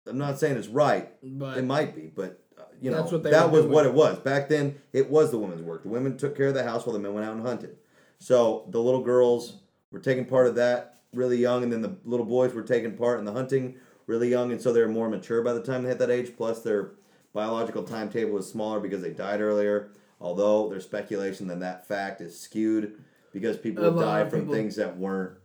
I'm 0.07 0.19
not 0.19 0.39
saying 0.39 0.57
it's 0.57 0.69
right. 0.69 1.11
But- 1.23 1.57
it 1.59 1.65
might 1.65 1.95
be, 1.95 2.11
but 2.15 2.41
uh, 2.59 2.63
you 2.81 2.91
know 2.91 2.99
That's 2.99 3.13
what 3.13 3.23
they 3.23 3.31
that 3.31 3.51
was 3.51 3.63
doing. 3.63 3.73
what 3.75 3.87
it 3.87 3.95
was 3.95 4.19
back 4.19 4.49
then. 4.49 4.77
It 4.93 5.09
was 5.11 5.31
the 5.31 5.39
women's 5.39 5.63
work. 5.63 5.83
The 5.83 5.89
women 5.89 6.17
took 6.17 6.37
care 6.37 6.49
of 6.49 6.55
the 6.55 6.65
house 6.65 6.85
while 6.87 6.93
the 6.93 6.99
men 6.99 7.15
went 7.15 7.27
out 7.27 7.35
and 7.37 7.47
hunted. 7.47 7.77
So 8.19 8.67
the 8.71 8.81
little 8.81 9.03
girls 9.03 9.59
were 9.91 9.99
taking 10.01 10.25
part 10.25 10.47
of 10.47 10.55
that 10.57 11.01
really 11.13 11.37
young, 11.37 11.63
and 11.63 11.73
then 11.73 11.83
the 11.83 11.97
little 12.05 12.27
boys 12.27 12.53
were 12.55 12.63
taking 12.63 12.97
part 12.97 13.19
in 13.19 13.25
the 13.25 13.33
hunting 13.33 13.77
really 14.07 14.29
young, 14.29 14.51
and 14.53 14.61
so 14.61 14.73
they 14.73 14.81
were 14.81 14.89
more 14.89 15.09
mature 15.09 15.43
by 15.43 15.53
the 15.53 15.63
time 15.63 15.83
they 15.83 15.89
hit 15.91 15.99
that 15.99 16.11
age. 16.11 16.37
Plus, 16.37 16.63
their 16.63 16.93
biological 17.33 17.83
timetable 17.83 18.33
was 18.33 18.49
smaller 18.49 18.81
because 18.81 19.03
they 19.03 19.11
died 19.11 19.41
earlier. 19.41 19.91
Although 20.21 20.69
there's 20.69 20.85
speculation 20.85 21.49
that 21.49 21.61
that 21.61 21.87
fact 21.87 22.21
is 22.21 22.39
skewed 22.39 23.03
because 23.33 23.57
people 23.57 23.91
die 23.93 24.29
from 24.29 24.41
people- 24.41 24.55
things 24.55 24.77
that 24.77 24.97
weren't, 24.99 25.39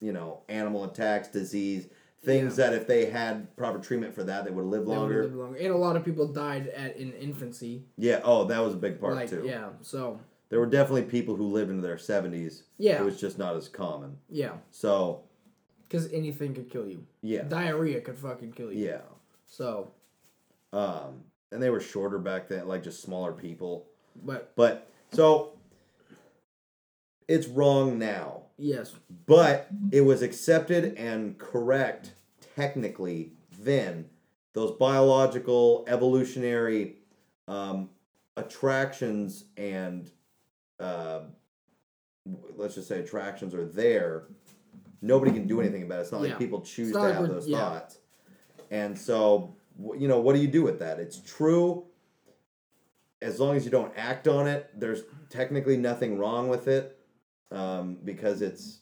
you 0.00 0.12
know, 0.12 0.40
animal 0.48 0.84
attacks, 0.84 1.28
disease, 1.28 1.88
things 2.22 2.56
that 2.56 2.72
if 2.72 2.86
they 2.86 3.06
had 3.06 3.54
proper 3.56 3.78
treatment 3.78 4.14
for 4.14 4.24
that, 4.24 4.44
they 4.44 4.50
would 4.50 4.64
live 4.64 4.84
They 4.84 4.90
would 4.90 4.98
longer. 4.98 5.26
longer. 5.28 5.56
And 5.58 5.72
a 5.72 5.76
lot 5.76 5.96
of 5.96 6.04
people 6.04 6.26
died 6.28 6.68
at 6.68 6.96
in 6.96 7.12
infancy. 7.12 7.84
Yeah. 7.96 8.20
Oh, 8.24 8.44
that 8.44 8.58
was 8.60 8.74
a 8.74 8.78
big 8.78 9.00
part 9.00 9.14
like 9.14 9.30
too. 9.30 9.42
yeah, 9.44 9.68
so 9.82 10.18
There 10.50 10.58
were 10.60 10.66
definitely 10.66 11.02
people 11.02 11.36
who 11.36 11.44
lived 11.48 11.70
into 11.70 11.82
their 11.82 11.98
seventies. 11.98 12.62
Yeah. 12.78 13.00
It 13.00 13.04
was 13.04 13.20
just 13.20 13.38
not 13.38 13.56
as 13.56 13.68
common. 13.68 14.16
yeah, 14.30 14.52
So 14.70 15.22
because 15.88 16.12
anything 16.12 16.54
could 16.54 16.70
kill 16.70 16.86
you. 16.86 17.06
yeah. 17.22 17.42
Diarrhea 17.42 18.00
could 18.00 18.18
fucking 18.18 18.52
kill 18.52 18.72
you. 18.72 18.86
Yeah. 18.86 19.00
So, 19.46 19.90
Um, 20.72 21.24
and 21.50 21.62
they 21.62 21.70
were 21.70 21.80
shorter 21.80 22.18
back 22.18 22.48
then, 22.48 22.66
like 22.68 22.82
just 22.82 23.02
smaller 23.02 23.32
people. 23.32 23.86
but 24.24 24.52
But 24.56 24.88
so 25.12 25.52
it's 27.26 27.46
wrong 27.46 27.98
now. 27.98 28.42
yes, 28.56 28.94
But 29.26 29.68
it 29.92 30.00
was 30.02 30.22
accepted 30.22 30.94
and 30.96 31.36
correct 31.38 32.12
technically 32.56 33.32
then. 33.60 34.08
Those 34.54 34.72
biological, 34.72 35.84
evolutionary 35.88 36.96
um, 37.46 37.90
attractions 38.36 39.44
and 39.56 40.10
uh, 40.80 41.20
let's 42.56 42.74
just 42.74 42.88
say 42.88 43.00
attractions 43.00 43.54
are 43.54 43.66
there. 43.66 44.24
Nobody 45.00 45.30
can 45.32 45.46
do 45.46 45.60
anything 45.60 45.84
about 45.84 45.98
it. 45.98 46.02
It's 46.02 46.12
not 46.12 46.22
Yeah. 46.22 46.30
like 46.30 46.38
people 46.38 46.60
choose 46.60 46.92
to 46.92 46.98
like 46.98 47.14
have 47.14 47.28
those 47.28 47.46
yeah. 47.48 47.58
thoughts. 47.58 47.98
And 48.70 48.98
so, 48.98 49.54
you 49.96 50.08
know, 50.08 50.20
what 50.20 50.34
do 50.34 50.40
you 50.42 50.48
do 50.48 50.62
with 50.62 50.78
that? 50.80 50.98
It's 50.98 51.20
true. 51.20 51.84
As 53.22 53.40
long 53.40 53.56
as 53.56 53.64
you 53.64 53.70
don't 53.70 53.92
act 53.96 54.28
on 54.28 54.46
it, 54.46 54.70
there's 54.78 55.02
technically 55.30 55.76
nothing 55.76 56.18
wrong 56.18 56.48
with 56.48 56.68
it 56.68 56.98
um, 57.50 57.98
because 58.04 58.42
it's 58.42 58.80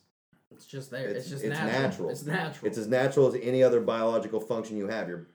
it's 0.50 0.66
just 0.66 0.90
there. 0.90 1.08
It's, 1.08 1.26
It's- 1.26 1.30
just 1.30 1.44
it's 1.44 1.58
natural. 1.58 1.82
natural. 1.82 2.10
It's 2.10 2.24
natural. 2.24 2.66
it's 2.66 2.78
as 2.78 2.86
natural 2.88 3.26
as 3.28 3.34
any 3.42 3.62
other 3.62 3.80
biological 3.80 4.40
function 4.40 4.76
you 4.76 4.88
have. 4.88 5.08
Your 5.08 5.26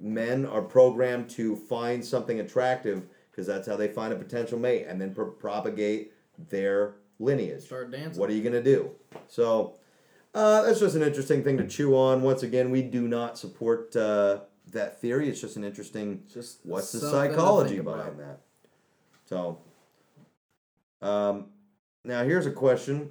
men 0.00 0.44
are 0.46 0.62
programmed 0.62 1.30
to 1.30 1.56
find 1.56 2.04
something 2.04 2.40
attractive 2.40 3.06
because 3.38 3.46
that's 3.46 3.68
how 3.68 3.76
they 3.76 3.86
find 3.86 4.12
a 4.12 4.16
potential 4.16 4.58
mate 4.58 4.84
and 4.88 5.00
then 5.00 5.14
pro- 5.14 5.30
propagate 5.30 6.12
their 6.50 6.96
lineage. 7.20 7.62
Start 7.62 7.92
dancing. 7.92 8.20
What 8.20 8.28
are 8.30 8.32
you 8.32 8.42
gonna 8.42 8.60
do? 8.60 8.90
So 9.28 9.76
uh, 10.34 10.62
that's 10.62 10.80
just 10.80 10.96
an 10.96 11.02
interesting 11.02 11.44
thing 11.44 11.56
to 11.58 11.68
chew 11.68 11.96
on. 11.96 12.22
Once 12.22 12.42
again, 12.42 12.72
we 12.72 12.82
do 12.82 13.06
not 13.06 13.38
support 13.38 13.94
uh, 13.94 14.40
that 14.72 15.00
theory. 15.00 15.28
It's 15.28 15.40
just 15.40 15.54
an 15.54 15.62
interesting. 15.62 16.24
just 16.34 16.58
What's 16.64 16.90
the 16.90 16.98
psychology 16.98 17.78
behind 17.78 18.18
that? 18.18 18.40
So, 19.26 19.60
um, 21.00 21.46
now 22.04 22.24
here's 22.24 22.46
a 22.46 22.50
question. 22.50 23.10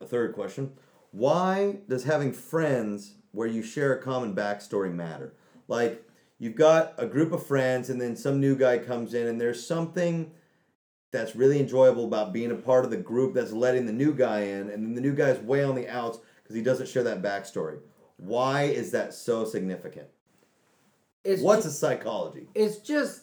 A 0.00 0.06
third 0.06 0.34
question: 0.34 0.72
Why 1.12 1.76
does 1.88 2.02
having 2.02 2.32
friends 2.32 3.14
where 3.30 3.46
you 3.46 3.62
share 3.62 3.94
a 3.94 4.02
common 4.02 4.34
backstory 4.34 4.92
matter? 4.92 5.34
Like 5.68 6.03
you've 6.38 6.56
got 6.56 6.94
a 6.98 7.06
group 7.06 7.32
of 7.32 7.46
friends, 7.46 7.90
and 7.90 8.00
then 8.00 8.16
some 8.16 8.40
new 8.40 8.56
guy 8.56 8.78
comes 8.78 9.14
in, 9.14 9.26
and 9.26 9.40
there's 9.40 9.66
something 9.66 10.30
that's 11.12 11.36
really 11.36 11.60
enjoyable 11.60 12.04
about 12.06 12.32
being 12.32 12.50
a 12.50 12.56
part 12.56 12.84
of 12.84 12.90
the 12.90 12.96
group 12.96 13.34
that's 13.34 13.52
letting 13.52 13.86
the 13.86 13.92
new 13.92 14.12
guy 14.12 14.40
in, 14.40 14.68
and 14.70 14.84
then 14.84 14.94
the 14.94 15.00
new 15.00 15.14
guy's 15.14 15.38
way 15.38 15.62
on 15.62 15.74
the 15.74 15.88
outs 15.88 16.18
because 16.42 16.56
he 16.56 16.62
doesn't 16.62 16.88
share 16.88 17.04
that 17.04 17.22
backstory. 17.22 17.78
Why 18.16 18.64
is 18.64 18.90
that 18.92 19.14
so 19.14 19.44
significant? 19.44 20.08
It's 21.24 21.40
What's 21.40 21.62
ju- 21.62 21.68
the 21.68 21.74
psychology? 21.74 22.48
it's 22.54 22.78
just 22.78 23.22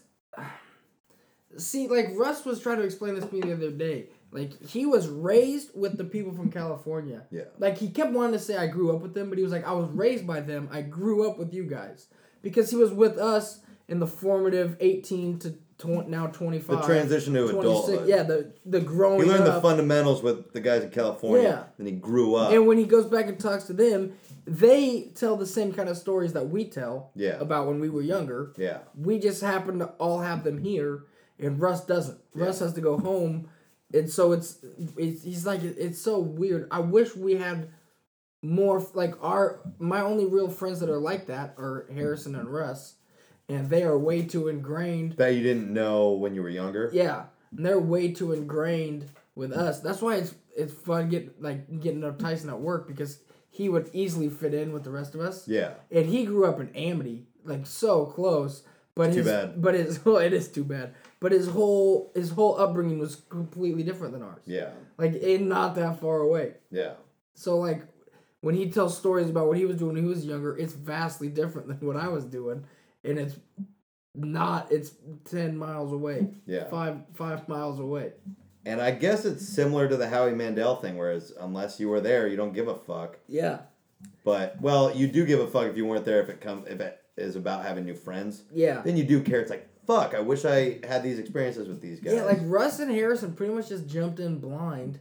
see 1.58 1.88
like 1.88 2.08
russ 2.16 2.46
was 2.46 2.62
trying 2.62 2.78
to 2.78 2.84
explain 2.84 3.14
this 3.16 3.26
to 3.26 3.34
me 3.34 3.42
the 3.42 3.54
other 3.54 3.72
day 3.72 4.08
like 4.32 4.66
he 4.66 4.86
was 4.86 5.10
raised 5.10 5.70
with 5.76 5.98
the 5.98 6.04
people 6.06 6.32
from 6.34 6.50
california 6.50 7.24
Yeah. 7.30 7.44
like 7.60 7.78
he 7.78 7.90
kept 7.90 8.14
wanting 8.14 8.32
to 8.34 8.40
say 8.40 8.56
i 8.56 8.68
grew 8.68 8.96
up 8.96 9.02
with 9.02 9.14
them 9.14 9.28
but 9.30 9.38
he 9.38 9.44
was 9.44 9.52
like 9.52 9.68
i 9.68 9.74
was 9.74 9.90
raised 9.90 10.26
by 10.26 10.40
them 10.40 10.70
i 10.72 10.82
grew 10.82 11.30
up 11.30 11.38
with 11.38 11.54
you 11.54 11.66
guys 11.66 12.08
because 12.42 12.70
he 12.70 12.76
was 12.76 12.92
with 12.92 13.18
us 13.18 13.60
in 13.88 14.00
the 14.00 14.08
formative 14.08 14.78
18 14.80 15.40
to 15.40 15.52
tw- 15.78 16.08
now 16.08 16.28
25 16.28 16.68
The 16.78 16.82
transition 16.86 17.34
to 17.34 17.52
26 17.52 17.60
adulthood. 17.60 18.08
yeah 18.08 18.24
the 18.24 18.52
the 18.66 18.80
growing 18.80 19.24
He 19.24 19.30
learned 19.30 19.46
the 19.46 19.60
fundamentals 19.62 20.22
with 20.24 20.54
the 20.54 20.62
guys 20.62 20.84
in 20.84 20.92
California. 20.92 21.44
Yeah. 21.44 21.64
Then 21.78 21.88
he 21.88 21.94
grew 21.94 22.36
up. 22.36 22.52
And 22.54 22.68
when 22.68 22.78
he 22.78 22.86
goes 22.86 23.06
back 23.06 23.28
and 23.28 23.40
talks 23.40 23.66
to 23.66 23.74
them, 23.74 24.14
they 24.46 25.12
tell 25.16 25.36
the 25.36 25.46
same 25.46 25.74
kind 25.74 25.90
of 25.90 25.98
stories 25.98 26.34
that 26.34 26.50
we 26.50 26.66
tell 26.66 27.12
Yeah. 27.16 27.38
about 27.40 27.68
when 27.68 27.80
we 27.80 27.90
were 27.90 28.02
younger. 28.02 28.54
yeah. 28.58 28.80
We 28.98 29.20
just 29.20 29.42
happen 29.42 29.80
to 29.80 29.88
all 30.00 30.20
have 30.20 30.44
them 30.44 30.58
here, 30.64 31.04
and 31.40 31.60
Russ 31.60 31.86
doesn't. 31.86 32.18
Russ 32.34 32.60
has 32.60 32.74
to 32.74 32.82
go 32.82 32.98
home, 32.98 33.50
and 33.94 34.10
so 34.10 34.32
it's, 34.32 34.58
it's 34.98 35.24
he's 35.24 35.46
like 35.46 35.62
it's 35.64 36.00
so 36.02 36.18
weird. 36.20 36.68
I 36.72 36.80
wish 36.80 37.16
we 37.16 37.36
had 37.36 37.70
more 38.42 38.86
like 38.94 39.14
our 39.24 39.60
my 39.80 40.02
only 40.02 40.26
real 40.26 40.50
friends 40.50 40.80
that 40.80 40.90
are 40.90 41.00
like 41.00 41.28
that 41.28 41.54
are 41.58 41.86
Harrison 41.94 42.36
and 42.36 42.50
Russ, 42.50 42.96
and 43.48 43.70
they 43.70 43.84
are 43.84 43.98
way 43.98 44.24
too 44.24 44.48
ingrained. 44.48 45.14
That 45.14 45.36
you 45.36 45.44
didn't 45.44 45.72
know 45.72 46.12
when 46.12 46.36
you 46.36 46.42
were 46.42 46.50
younger. 46.50 46.90
Yeah, 46.94 47.26
and 47.56 47.66
they're 47.66 47.80
way 47.80 48.12
too 48.12 48.34
ingrained 48.34 49.10
with 49.36 49.52
us. 49.52 49.80
That's 49.80 50.02
why 50.02 50.16
it's 50.16 50.34
it's 50.56 50.74
fun 50.74 51.10
get 51.10 51.42
like 51.42 51.80
getting 51.80 52.04
up 52.04 52.20
Tyson 52.20 52.50
at 52.50 52.60
work 52.60 52.88
because 52.88 53.20
he 53.50 53.70
would 53.70 53.90
easily 53.94 54.30
fit 54.30 54.54
in 54.54 54.74
with 54.74 54.84
the 54.84 54.92
rest 54.92 55.14
of 55.14 55.22
us. 55.22 55.48
Yeah. 55.48 55.74
And 55.92 56.08
he 56.08 56.26
grew 56.26 56.46
up 56.46 56.60
in 56.60 56.74
Amity, 56.76 57.26
like 57.44 57.66
so 57.66 58.06
close. 58.06 58.64
But 58.96 59.10
It's 59.10 59.18
too 59.18 59.24
bad. 59.24 59.62
But 59.62 59.76
his 59.76 60.04
well, 60.06 60.18
it 60.18 60.34
is 60.34 60.48
too 60.48 60.64
bad. 60.64 60.96
But 61.20 61.32
his 61.32 61.48
whole 61.48 62.12
his 62.16 62.32
whole 62.32 62.60
upbringing 62.60 63.00
was 63.00 63.16
completely 63.30 63.84
different 63.84 64.14
than 64.14 64.24
ours. 64.24 64.42
Yeah. 64.46 64.70
Like 64.98 65.16
in 65.16 65.48
not 65.48 65.76
that 65.76 66.00
far 66.00 66.18
away. 66.18 66.56
Yeah. 66.72 66.94
So 67.34 67.58
like 67.58 67.84
when 68.42 68.56
he 68.56 68.70
tells 68.70 68.98
stories 68.98 69.30
about 69.30 69.48
what 69.48 69.58
he 69.58 69.66
was 69.66 69.78
doing 69.78 69.94
when 69.96 70.04
he 70.04 70.10
was 70.10 70.26
younger, 70.26 70.56
it's 70.58 70.74
vastly 70.74 71.30
different 71.30 71.68
than 71.68 71.88
what 71.88 71.96
I 71.96 72.08
was 72.10 72.26
doing, 72.26 72.64
and 73.04 73.18
it's 73.18 73.36
not. 74.16 74.72
It's 74.72 74.92
ten 75.26 75.58
miles 75.58 75.92
away. 75.94 76.28
Yeah. 76.46 76.66
Five 76.70 76.98
five 77.14 77.48
miles 77.48 77.80
away. 77.80 78.14
And 78.66 78.80
I 78.82 78.92
guess 78.92 79.26
it's 79.26 79.48
similar 79.48 79.88
to 79.88 79.98
the 79.98 80.08
Howie 80.08 80.36
Mandel 80.36 80.76
thing, 80.76 80.98
whereas 80.98 81.34
unless 81.40 81.80
you 81.80 81.90
were 81.90 82.02
there, 82.02 82.28
you 82.28 82.38
don't 82.38 82.54
give 82.54 82.68
a 82.68 82.76
fuck. 82.76 83.18
Yeah. 83.28 83.60
But 84.24 84.60
well, 84.62 84.96
you 84.96 85.08
do 85.08 85.26
give 85.26 85.40
a 85.40 85.48
fuck 85.48 85.68
if 85.68 85.78
you 85.78 85.86
weren't 85.86 86.06
there. 86.06 86.22
If 86.22 86.30
it 86.30 86.42
come 86.42 86.66
if 86.68 86.80
it 86.80 87.00
is 87.18 87.36
about 87.36 87.64
having 87.64 87.86
new 87.86 87.96
friends, 87.96 88.44
Yeah. 88.54 88.82
then 88.82 88.98
you 88.98 89.04
do 89.04 89.22
care. 89.22 89.40
It's 89.42 89.50
like 89.50 89.68
fuck. 89.88 90.14
I 90.14 90.20
wish 90.20 90.46
I 90.46 90.80
had 90.88 91.04
these 91.04 91.18
experiences 91.20 91.68
with 91.68 91.82
these 91.82 92.00
guys. 92.00 92.14
Yeah, 92.14 92.24
like 92.24 92.40
Russ 92.44 92.80
and 92.80 92.92
Harrison 92.92 93.34
pretty 93.34 93.54
much 93.54 93.70
just 93.70 93.88
jumped 93.88 94.20
in 94.20 94.40
blind. 94.40 95.00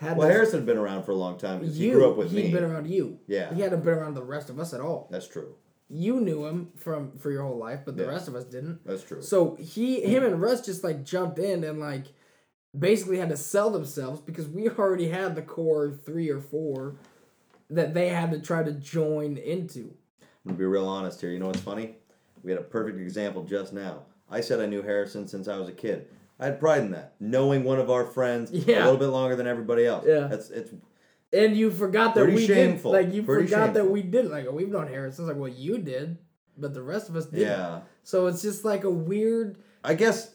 Had 0.00 0.16
well, 0.16 0.28
this- 0.28 0.34
Harrison 0.34 0.60
had 0.60 0.66
been 0.66 0.78
around 0.78 1.02
for 1.02 1.12
a 1.12 1.16
long 1.16 1.36
time 1.36 1.60
because 1.60 1.76
he 1.76 1.90
grew 1.90 2.10
up 2.10 2.16
with 2.16 2.32
me. 2.32 2.40
he'd 2.42 2.46
me. 2.48 2.54
been 2.54 2.64
around 2.64 2.88
you. 2.88 3.18
Yeah. 3.26 3.52
He 3.52 3.60
hadn't 3.60 3.84
been 3.84 3.92
around 3.92 4.14
the 4.14 4.22
rest 4.22 4.48
of 4.48 4.58
us 4.58 4.72
at 4.72 4.80
all. 4.80 5.08
That's 5.10 5.28
true. 5.28 5.56
You 5.90 6.20
knew 6.22 6.46
him 6.46 6.70
from 6.74 7.18
for 7.18 7.30
your 7.30 7.42
whole 7.42 7.58
life, 7.58 7.80
but 7.84 7.98
the 7.98 8.04
Yeah. 8.04 8.08
rest 8.08 8.26
of 8.26 8.34
us 8.34 8.44
didn't. 8.44 8.80
That's 8.86 9.02
true. 9.02 9.20
So 9.20 9.56
he, 9.56 10.00
him, 10.00 10.24
and 10.24 10.40
Russ 10.40 10.62
just 10.64 10.82
like 10.82 11.04
jumped 11.04 11.38
in 11.38 11.64
and 11.64 11.78
like 11.80 12.06
basically 12.78 13.18
had 13.18 13.28
to 13.28 13.36
sell 13.36 13.68
themselves 13.68 14.22
because 14.22 14.48
we 14.48 14.70
already 14.70 15.08
had 15.08 15.34
the 15.34 15.42
core 15.42 15.90
three 15.92 16.30
or 16.30 16.40
four 16.40 16.96
that 17.68 17.92
they 17.92 18.08
had 18.08 18.30
to 18.30 18.40
try 18.40 18.62
to 18.62 18.72
join 18.72 19.36
into. 19.36 19.92
I'm 20.22 20.52
gonna 20.52 20.58
be 20.58 20.64
real 20.64 20.88
honest 20.88 21.20
here. 21.20 21.30
You 21.30 21.40
know 21.40 21.48
what's 21.48 21.60
funny? 21.60 21.96
We 22.42 22.52
had 22.52 22.60
a 22.60 22.64
perfect 22.64 22.98
example 22.98 23.44
just 23.44 23.74
now. 23.74 24.04
I 24.30 24.40
said 24.40 24.60
I 24.60 24.66
knew 24.66 24.80
Harrison 24.80 25.28
since 25.28 25.46
I 25.46 25.58
was 25.58 25.68
a 25.68 25.72
kid. 25.72 26.08
I 26.40 26.46
had 26.46 26.58
pride 26.60 26.82
in 26.82 26.90
that, 26.92 27.14
knowing 27.20 27.64
one 27.64 27.78
of 27.78 27.90
our 27.90 28.04
friends 28.04 28.50
a 28.50 28.54
little 28.54 28.96
bit 28.96 29.06
longer 29.08 29.36
than 29.36 29.46
everybody 29.46 29.84
else. 29.86 30.04
Yeah. 30.08 30.26
that's 30.28 30.50
it's 30.50 30.72
And 31.32 31.56
you 31.56 31.70
forgot 31.70 32.14
that 32.14 32.26
we 32.26 32.46
shameful. 32.46 32.92
did. 32.92 33.04
Like 33.06 33.14
you 33.14 33.22
Pretty 33.22 33.46
forgot 33.46 33.74
that 33.74 33.90
we 33.90 34.02
did. 34.02 34.26
Like 34.30 34.50
we've 34.50 34.68
known 34.70 34.88
Harrison. 34.88 35.24
It's 35.24 35.28
like 35.28 35.36
well, 35.40 35.48
you 35.52 35.78
did, 35.78 36.18
but 36.56 36.74
the 36.74 36.82
rest 36.82 37.08
of 37.08 37.16
us 37.16 37.26
didn't. 37.26 37.46
yeah. 37.48 37.80
So 38.02 38.26
it's 38.26 38.42
just 38.42 38.64
like 38.64 38.84
a 38.84 38.90
weird. 38.90 39.58
I 39.84 39.94
guess 39.94 40.34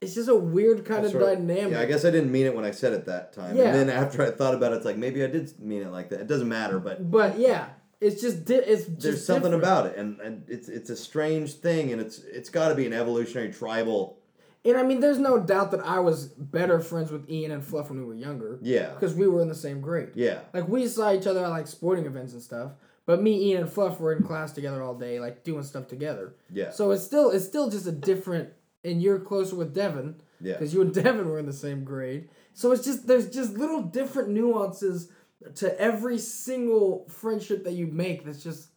It's 0.00 0.14
just 0.14 0.28
a 0.28 0.34
weird 0.34 0.84
kind 0.84 1.04
of 1.06 1.14
of- 1.14 1.20
dynamic. 1.20 1.72
Yeah, 1.72 1.80
I 1.80 1.86
guess 1.86 2.04
I 2.04 2.10
didn't 2.10 2.32
mean 2.32 2.46
it 2.46 2.54
when 2.56 2.64
I 2.64 2.72
said 2.72 2.92
it 2.92 3.06
that 3.06 3.32
time. 3.32 3.56
Yeah. 3.56 3.64
And 3.64 3.74
then 3.88 3.90
after 3.90 4.22
I 4.22 4.30
thought 4.30 4.54
about 4.54 4.72
it, 4.72 4.76
it's 4.76 4.84
like 4.84 4.96
maybe 4.98 5.22
I 5.24 5.28
did 5.28 5.58
mean 5.60 5.82
it 5.82 5.90
like 5.90 6.08
that. 6.10 6.20
It 6.20 6.26
doesn't 6.26 6.48
matter, 6.48 6.78
but 6.78 7.10
But 7.10 7.38
yeah, 7.38 7.68
it's 8.00 8.20
just 8.20 8.44
di- 8.44 8.56
it's 8.56 8.86
just 8.86 9.00
there's 9.00 9.24
something 9.24 9.52
different. 9.52 9.62
about 9.62 9.86
it, 9.86 9.96
and, 9.96 10.20
and 10.20 10.44
it's 10.48 10.68
it's 10.68 10.90
a 10.90 10.96
strange 10.96 11.54
thing, 11.54 11.92
and 11.92 12.00
it's 12.02 12.18
it's 12.24 12.50
got 12.50 12.68
to 12.68 12.74
be 12.74 12.84
an 12.86 12.92
evolutionary 12.92 13.50
tribal. 13.52 14.18
And 14.64 14.76
I 14.78 14.82
mean, 14.82 15.00
there's 15.00 15.18
no 15.18 15.38
doubt 15.38 15.72
that 15.72 15.80
I 15.84 15.98
was 15.98 16.26
better 16.28 16.80
friends 16.80 17.10
with 17.12 17.28
Ian 17.28 17.50
and 17.50 17.62
Fluff 17.64 17.90
when 17.90 17.98
we 18.00 18.04
were 18.06 18.14
younger. 18.14 18.58
Yeah, 18.62 18.90
Because 18.94 19.14
we 19.14 19.26
were 19.28 19.42
in 19.42 19.48
the 19.48 19.54
same 19.54 19.80
grade. 19.82 20.10
yeah, 20.14 20.40
Like 20.54 20.68
we 20.68 20.86
saw 20.88 21.12
each 21.12 21.26
other 21.26 21.44
at 21.44 21.50
like 21.50 21.66
sporting 21.66 22.06
events 22.06 22.32
and 22.32 22.40
stuff. 22.42 22.72
But 23.06 23.22
me, 23.22 23.50
Ian, 23.50 23.64
and 23.64 23.70
Fluff 23.70 24.00
were 24.00 24.14
in 24.14 24.22
class 24.22 24.52
together 24.52 24.82
all 24.82 24.94
day, 24.94 25.20
like 25.20 25.44
doing 25.44 25.62
stuff 25.64 25.88
together. 25.88 26.34
yeah, 26.50 26.70
So 26.70 26.90
it's 26.92 27.04
still 27.04 27.30
it's 27.30 27.44
still 27.44 27.68
just 27.68 27.86
a 27.86 27.92
different. 27.92 28.50
And 28.82 29.00
you're 29.02 29.18
closer 29.18 29.56
with 29.56 29.74
Devin 29.74 30.16
yeah. 30.40 30.52
because 30.54 30.72
you 30.74 30.80
and 30.82 30.92
Devin 31.02 31.26
were 31.28 31.38
in 31.38 31.46
the 31.46 31.52
same 31.54 31.84
grade. 31.84 32.28
So 32.54 32.72
it's 32.72 32.84
just 32.84 33.06
there's 33.06 33.28
just 33.30 33.58
little 33.58 33.82
different 33.82 34.28
nuances 34.30 35.10
to 35.56 35.78
every 35.80 36.18
single 36.18 37.06
friendship 37.10 37.64
that 37.64 37.72
you 37.72 37.86
make. 37.86 38.24
That's 38.24 38.42
just 38.42 38.68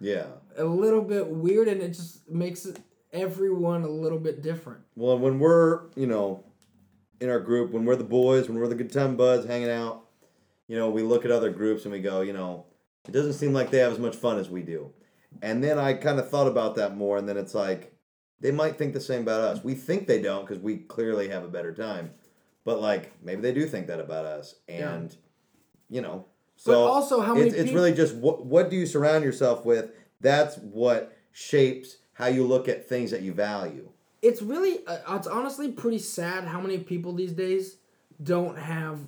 Yeah. 0.00 0.26
a 0.56 0.64
little 0.64 1.02
bit 1.02 1.28
weird, 1.28 1.66
and 1.68 1.80
it 1.82 1.88
just 1.94 2.28
makes 2.30 2.66
it 2.66 2.78
everyone 3.12 3.82
a 3.82 3.88
little 3.88 4.18
bit 4.18 4.42
different. 4.42 4.80
Well, 4.96 5.18
when 5.18 5.38
we're, 5.38 5.82
you 5.94 6.06
know, 6.06 6.44
in 7.20 7.28
our 7.28 7.40
group 7.40 7.70
when 7.70 7.84
we're 7.84 7.96
the 7.96 8.04
boys, 8.04 8.48
when 8.48 8.58
we're 8.58 8.68
the 8.68 8.74
good 8.74 8.92
time 8.92 9.16
buds 9.16 9.46
hanging 9.46 9.70
out, 9.70 10.04
you 10.68 10.76
know, 10.76 10.90
we 10.90 11.02
look 11.02 11.24
at 11.24 11.30
other 11.30 11.50
groups 11.50 11.84
and 11.84 11.92
we 11.92 12.00
go, 12.00 12.20
you 12.22 12.32
know, 12.32 12.66
it 13.06 13.12
doesn't 13.12 13.34
seem 13.34 13.52
like 13.52 13.70
they 13.70 13.78
have 13.78 13.92
as 13.92 13.98
much 13.98 14.16
fun 14.16 14.38
as 14.38 14.48
we 14.48 14.62
do. 14.62 14.90
And 15.40 15.62
then 15.62 15.78
I 15.78 15.94
kind 15.94 16.18
of 16.18 16.28
thought 16.30 16.46
about 16.46 16.76
that 16.76 16.96
more, 16.96 17.16
and 17.16 17.28
then 17.28 17.36
it's 17.36 17.54
like 17.54 17.92
they 18.40 18.50
might 18.50 18.76
think 18.76 18.92
the 18.92 19.00
same 19.00 19.22
about 19.22 19.40
us. 19.40 19.64
We 19.64 19.74
think 19.74 20.06
they 20.06 20.20
don't 20.20 20.46
because 20.46 20.62
we 20.62 20.76
clearly 20.78 21.28
have 21.28 21.42
a 21.42 21.48
better 21.48 21.74
time, 21.74 22.10
but 22.64 22.80
like 22.80 23.12
maybe 23.24 23.40
they 23.40 23.52
do 23.52 23.66
think 23.66 23.86
that 23.86 23.98
about 24.00 24.24
us, 24.26 24.56
Yeah. 24.68 24.92
and 24.94 25.16
you 25.88 26.00
know. 26.00 26.26
But 26.66 26.72
So 26.72 26.84
also, 26.84 27.20
how 27.20 27.34
many 27.34 27.46
it's, 27.48 27.56
it's 27.56 27.64
peop- 27.66 27.74
really 27.74 27.92
just 27.94 28.14
what 28.14 28.44
what 28.44 28.68
do 28.70 28.76
you 28.76 28.84
surround 28.86 29.24
yourself 29.24 29.64
with? 29.64 29.90
That's 30.20 30.56
what 30.58 31.16
shapes 31.32 31.96
how 32.14 32.26
you 32.26 32.44
look 32.46 32.68
at 32.68 32.88
things 32.88 33.10
that 33.10 33.22
you 33.22 33.32
value. 33.32 33.88
it's 34.20 34.42
really 34.42 34.86
uh, 34.86 35.16
it's 35.16 35.26
honestly 35.26 35.72
pretty 35.72 35.98
sad 35.98 36.44
how 36.44 36.60
many 36.60 36.78
people 36.78 37.12
these 37.12 37.32
days 37.32 37.76
don't 38.22 38.56
have 38.58 38.98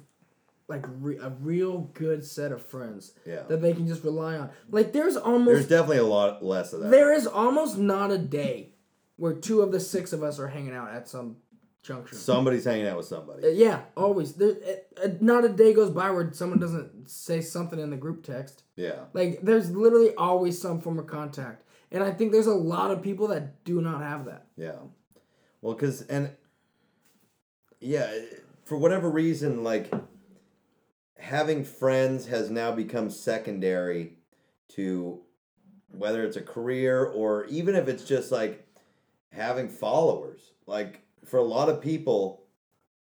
like 0.66 0.84
re- 1.00 1.18
a 1.18 1.28
real 1.40 1.78
good 1.94 2.24
set 2.24 2.50
of 2.50 2.64
friends 2.64 3.12
Yeah. 3.26 3.42
that 3.48 3.60
they 3.60 3.72
can 3.74 3.86
just 3.86 4.02
rely 4.02 4.36
on 4.38 4.50
like 4.70 4.92
there's 4.92 5.16
almost 5.16 5.54
There's 5.54 5.68
definitely 5.68 5.98
a 5.98 6.04
lot 6.06 6.42
less 6.44 6.72
of 6.72 6.80
that. 6.80 6.90
there 6.90 7.12
is 7.12 7.26
almost 7.26 7.78
not 7.78 8.10
a 8.10 8.18
day 8.18 8.70
where 9.16 9.34
two 9.34 9.60
of 9.60 9.70
the 9.72 9.78
six 9.80 10.12
of 10.12 10.22
us 10.22 10.38
are 10.40 10.48
hanging 10.48 10.74
out 10.74 10.90
at 10.90 11.06
some 11.08 11.36
juncture. 11.82 12.16
Somebody's 12.16 12.64
hanging 12.64 12.86
out 12.86 12.96
with 12.96 13.06
Uh, 13.06 13.16
somebody. 13.16 13.48
yeah 13.52 13.82
always 13.96 14.32
there 14.34 14.56
uh, 14.96 15.04
uh, 15.04 15.08
not 15.20 15.44
a 15.44 15.50
day 15.50 15.74
goes 15.74 15.90
by 15.90 16.10
where 16.10 16.32
someone 16.32 16.58
doesn't 16.58 17.08
say 17.10 17.42
something 17.42 17.78
in 17.78 17.90
the 17.90 17.96
group 17.98 18.24
text 18.24 18.62
Yeah. 18.74 19.00
like 19.12 19.42
there's 19.42 19.70
literally 19.70 20.14
always 20.16 20.58
some 20.60 20.80
form 20.80 20.98
of 20.98 21.06
contact 21.06 21.62
and 21.94 22.04
i 22.04 22.10
think 22.10 22.30
there's 22.30 22.46
a 22.46 22.54
lot 22.54 22.90
of 22.90 23.00
people 23.00 23.28
that 23.28 23.64
do 23.64 23.80
not 23.80 24.02
have 24.02 24.26
that 24.26 24.46
Yeah. 24.56 24.76
Well, 25.64 25.72
because, 25.72 26.02
and 26.02 26.30
yeah, 27.80 28.12
for 28.66 28.76
whatever 28.76 29.10
reason, 29.10 29.64
like 29.64 29.90
having 31.18 31.64
friends 31.64 32.26
has 32.26 32.50
now 32.50 32.70
become 32.70 33.08
secondary 33.08 34.18
to 34.74 35.22
whether 35.90 36.22
it's 36.22 36.36
a 36.36 36.42
career 36.42 37.06
or 37.06 37.46
even 37.46 37.74
if 37.74 37.88
it's 37.88 38.04
just 38.04 38.30
like 38.30 38.68
having 39.32 39.70
followers. 39.70 40.52
Like 40.66 41.00
for 41.24 41.38
a 41.38 41.42
lot 41.44 41.70
of 41.70 41.80
people, 41.80 42.44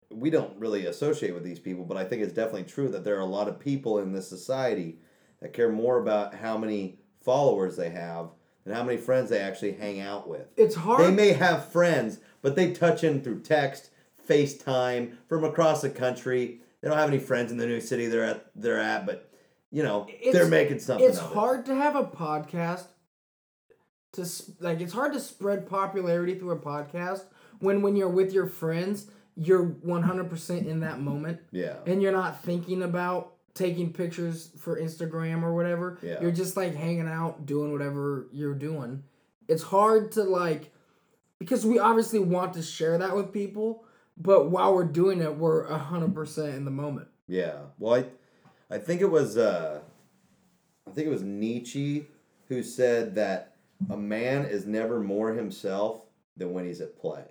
we 0.10 0.30
don't 0.30 0.60
really 0.60 0.88
associate 0.88 1.34
with 1.34 1.46
these 1.46 1.60
people, 1.60 1.86
but 1.86 1.96
I 1.96 2.04
think 2.04 2.22
it's 2.22 2.34
definitely 2.34 2.64
true 2.64 2.90
that 2.90 3.06
there 3.06 3.16
are 3.16 3.22
a 3.22 3.26
lot 3.26 3.48
of 3.48 3.62
people 3.62 4.00
in 4.00 4.12
this 4.12 4.28
society 4.28 5.00
that 5.42 5.54
care 5.54 5.72
more 5.72 6.02
about 6.02 6.36
how 6.36 6.58
many 6.58 7.00
followers 7.24 7.78
they 7.78 7.92
have 7.92 8.32
than 8.64 8.74
how 8.76 8.84
many 8.84 8.98
friends 8.98 9.30
they 9.30 9.40
actually 9.40 9.74
hang 9.74 10.00
out 10.00 10.28
with. 10.28 10.48
it's 10.58 10.76
hard 10.76 11.02
They 11.06 11.12
may 11.12 11.34
have 11.34 11.72
friends, 11.72 12.20
but 12.42 12.56
they 12.56 12.72
touch 12.74 13.04
in 13.04 13.22
through 13.22 13.42
text, 13.42 13.90
FaceTime 14.28 15.14
from 15.28 15.44
across 15.44 15.82
the 15.82 15.90
country. 15.90 16.62
They 16.82 16.88
don't 16.90 16.98
have 16.98 17.10
any 17.10 17.20
friends 17.20 17.52
in 17.52 17.58
the 17.58 17.66
new 17.68 17.82
city 17.82 18.08
they're 18.08 18.24
at. 18.24 18.46
They're 18.56 18.80
at, 18.80 19.06
but 19.06 19.30
you 19.72 19.84
know 19.84 20.08
It's- 20.10 20.34
they're 20.34 20.48
making 20.48 20.80
something. 20.80 21.08
it's 21.08 21.18
of 21.20 21.32
it. 21.32 21.34
hard 21.34 21.66
to 21.68 21.76
have 21.76 21.96
a 21.96 22.04
podcast 22.06 22.88
to 24.14 24.26
like 24.60 24.82
it's 24.82 24.94
hard 24.94 25.14
to 25.14 25.20
spread 25.20 25.68
popularity 25.70 26.36
through 26.38 26.52
a 26.52 26.58
podcast 26.60 27.24
when 27.60 27.82
when 27.82 27.96
you're 27.96 28.10
with 28.10 28.34
your 28.34 28.46
friends 28.48 29.08
you're 29.38 29.64
100% 29.66 30.68
in 30.68 30.82
that 30.82 31.00
moment 31.00 31.40
Yeah, 31.52 31.78
and 31.88 32.02
you're 32.02 32.12
not 32.12 32.44
thinking 32.44 32.84
about 32.84 33.32
taking 33.54 33.92
pictures 33.94 34.52
for 34.58 34.80
Instagram 34.80 35.44
or 35.44 35.54
whatever 35.54 35.98
Yeah. 36.02 36.22
you're 36.22 36.32
just 36.32 36.56
like 36.56 36.76
hanging 36.76 37.08
out 37.08 37.46
doing 37.46 37.72
whatever 37.72 38.28
you're 38.32 38.54
doing 38.56 39.04
it's 39.48 39.64
hard 39.64 40.12
to 40.14 40.24
like 40.24 40.72
because 41.40 41.66
we 41.66 41.80
obviously 41.80 42.20
want 42.20 42.54
to 42.54 42.62
share 42.62 42.98
that 42.98 43.16
with 43.16 43.34
people 43.34 43.84
but 44.18 44.50
while 44.50 44.74
we're 44.74 44.84
doing 44.86 45.22
it 45.22 45.36
we're 45.38 45.68
100% 45.68 46.56
in 46.56 46.66
the 46.66 46.72
moment 46.72 47.08
yeah. 47.32 47.60
Well, 47.80 48.04
I, 48.70 48.76
I 48.76 48.78
think 48.78 49.00
it 49.00 49.10
was, 49.10 49.38
uh, 49.38 49.80
I 50.86 50.92
think 50.92 51.08
it 51.08 51.10
was 51.10 51.24
Nietzsche 51.24 52.08
who 52.50 52.62
said 52.62 53.16
that 53.16 53.56
a 53.90 53.96
man 53.96 54.44
is 54.44 54.66
never 54.66 55.00
more 55.00 55.32
himself 55.34 56.02
than 56.36 56.52
when 56.52 56.66
he's 56.66 56.82
at 56.82 57.00
play. 57.00 57.24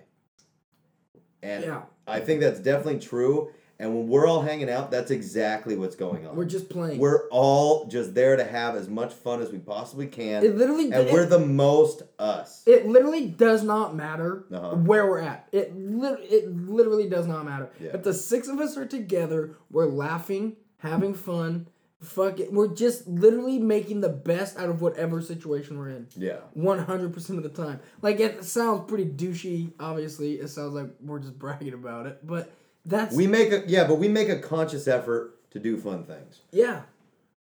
And 1.43 1.63
yeah 1.63 1.81
I 2.07 2.19
think 2.19 2.41
that's 2.41 2.59
definitely 2.59 2.99
true. 2.99 3.51
And 3.81 3.95
when 3.95 4.07
we're 4.07 4.27
all 4.27 4.41
hanging 4.43 4.69
out, 4.69 4.91
that's 4.91 5.09
exactly 5.09 5.75
what's 5.75 5.95
going 5.95 6.27
on. 6.27 6.35
we're 6.35 6.45
just 6.45 6.69
playing 6.69 6.99
We're 6.99 7.27
all 7.29 7.87
just 7.87 8.13
there 8.13 8.35
to 8.35 8.43
have 8.43 8.75
as 8.75 8.87
much 8.87 9.11
fun 9.11 9.41
as 9.41 9.51
we 9.51 9.57
possibly 9.57 10.05
can. 10.05 10.45
it 10.45 10.55
literally 10.55 10.85
and 10.85 11.07
it- 11.07 11.11
we're 11.13 11.25
the 11.25 11.39
most 11.39 12.03
us. 12.19 12.61
It 12.67 12.87
literally 12.87 13.25
does 13.25 13.63
not 13.63 13.95
matter 13.95 14.45
Uh-huh. 14.51 14.75
where 14.75 15.07
we're 15.09 15.19
at. 15.19 15.47
It 15.51 15.75
lit- 15.75 16.31
it 16.31 16.55
literally 16.55 17.09
does 17.09 17.25
not 17.25 17.43
matter. 17.43 17.69
Yeah. 17.79 17.89
If 17.95 18.03
the 18.03 18.13
six 18.13 18.47
of 18.47 18.59
us 18.59 18.77
are 18.77 18.85
together, 18.85 19.55
we're 19.71 19.87
laughing, 19.87 20.57
having 20.77 21.15
fun, 21.15 21.65
fuck 22.01 22.39
it. 22.39 22.53
We're 22.53 22.67
just 22.75 23.07
literally 23.07 23.57
making 23.57 24.01
the 24.01 24.09
best 24.09 24.57
out 24.59 24.69
of 24.69 24.81
whatever 24.81 25.21
situation 25.23 25.79
we're 25.79 25.89
in. 25.89 26.07
Yeah. 26.15 26.37
100% 26.55 27.37
of 27.37 27.43
the 27.43 27.49
time. 27.49 27.79
Like 28.03 28.19
it 28.19 28.43
sounds 28.43 28.83
pretty 28.87 29.05
douchey, 29.05 29.71
obviously. 29.79 30.33
It 30.35 30.49
sounds 30.49 30.73
like 30.75 30.89
we're 31.03 31.19
just 31.19 31.39
bragging 31.39 31.73
about 31.73 32.05
it, 32.05 32.19
but 32.25 32.51
that's 32.85 33.15
We 33.15 33.27
make 33.27 33.51
a 33.51 33.63
yeah, 33.67 33.85
but 33.87 33.95
we 33.95 34.07
make 34.07 34.29
a 34.29 34.39
conscious 34.39 34.87
effort 34.87 35.37
to 35.51 35.59
do 35.59 35.77
fun 35.77 36.03
things. 36.03 36.41
yeah. 36.51 36.83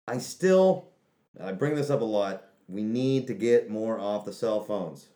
I 0.08 0.20
still 0.20 0.88
I 1.42 1.52
bring 1.52 1.76
this 1.76 1.90
up 1.90 2.02
a 2.02 2.06
lot. 2.06 2.44
We 2.68 2.84
need 2.84 3.28
to 3.28 3.34
get 3.34 3.70
more 3.70 4.00
off 4.00 4.26
the 4.26 4.34
cell 4.34 4.64
phones. 4.64 5.08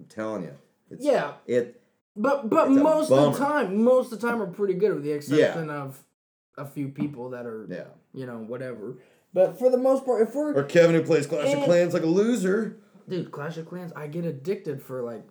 I'm 0.00 0.06
telling 0.06 0.42
you. 0.42 0.54
It's, 0.90 1.04
Yeah, 1.04 1.32
It 1.46 1.80
but 2.16 2.48
but 2.48 2.70
most 2.70 3.10
of 3.10 3.32
the 3.32 3.38
time, 3.38 3.82
most 3.82 4.12
of 4.12 4.20
the 4.20 4.26
time 4.26 4.38
we're 4.38 4.46
pretty 4.46 4.74
good 4.74 4.94
with 4.94 5.02
the 5.02 5.12
exception 5.12 5.70
of 5.70 6.02
a 6.56 6.64
few 6.64 6.88
people 6.88 7.30
that 7.30 7.46
are 7.46 7.66
yeah. 7.68 7.84
you 8.12 8.26
know, 8.26 8.38
whatever. 8.38 8.98
But 9.32 9.58
for 9.58 9.70
the 9.70 9.78
most 9.78 10.04
part, 10.04 10.28
if 10.28 10.34
we're 10.34 10.54
Or 10.54 10.62
Kevin 10.62 10.94
who 10.94 11.02
plays 11.02 11.26
Clash 11.26 11.52
of 11.52 11.60
eh. 11.60 11.64
Clans 11.64 11.92
like 11.92 12.04
a 12.04 12.06
loser. 12.06 12.76
dude, 13.08 13.32
Clash 13.32 13.56
of 13.56 13.66
Clans, 13.66 13.92
I 13.96 14.06
get 14.06 14.24
addicted 14.24 14.80
for 14.80 15.02
like 15.02 15.26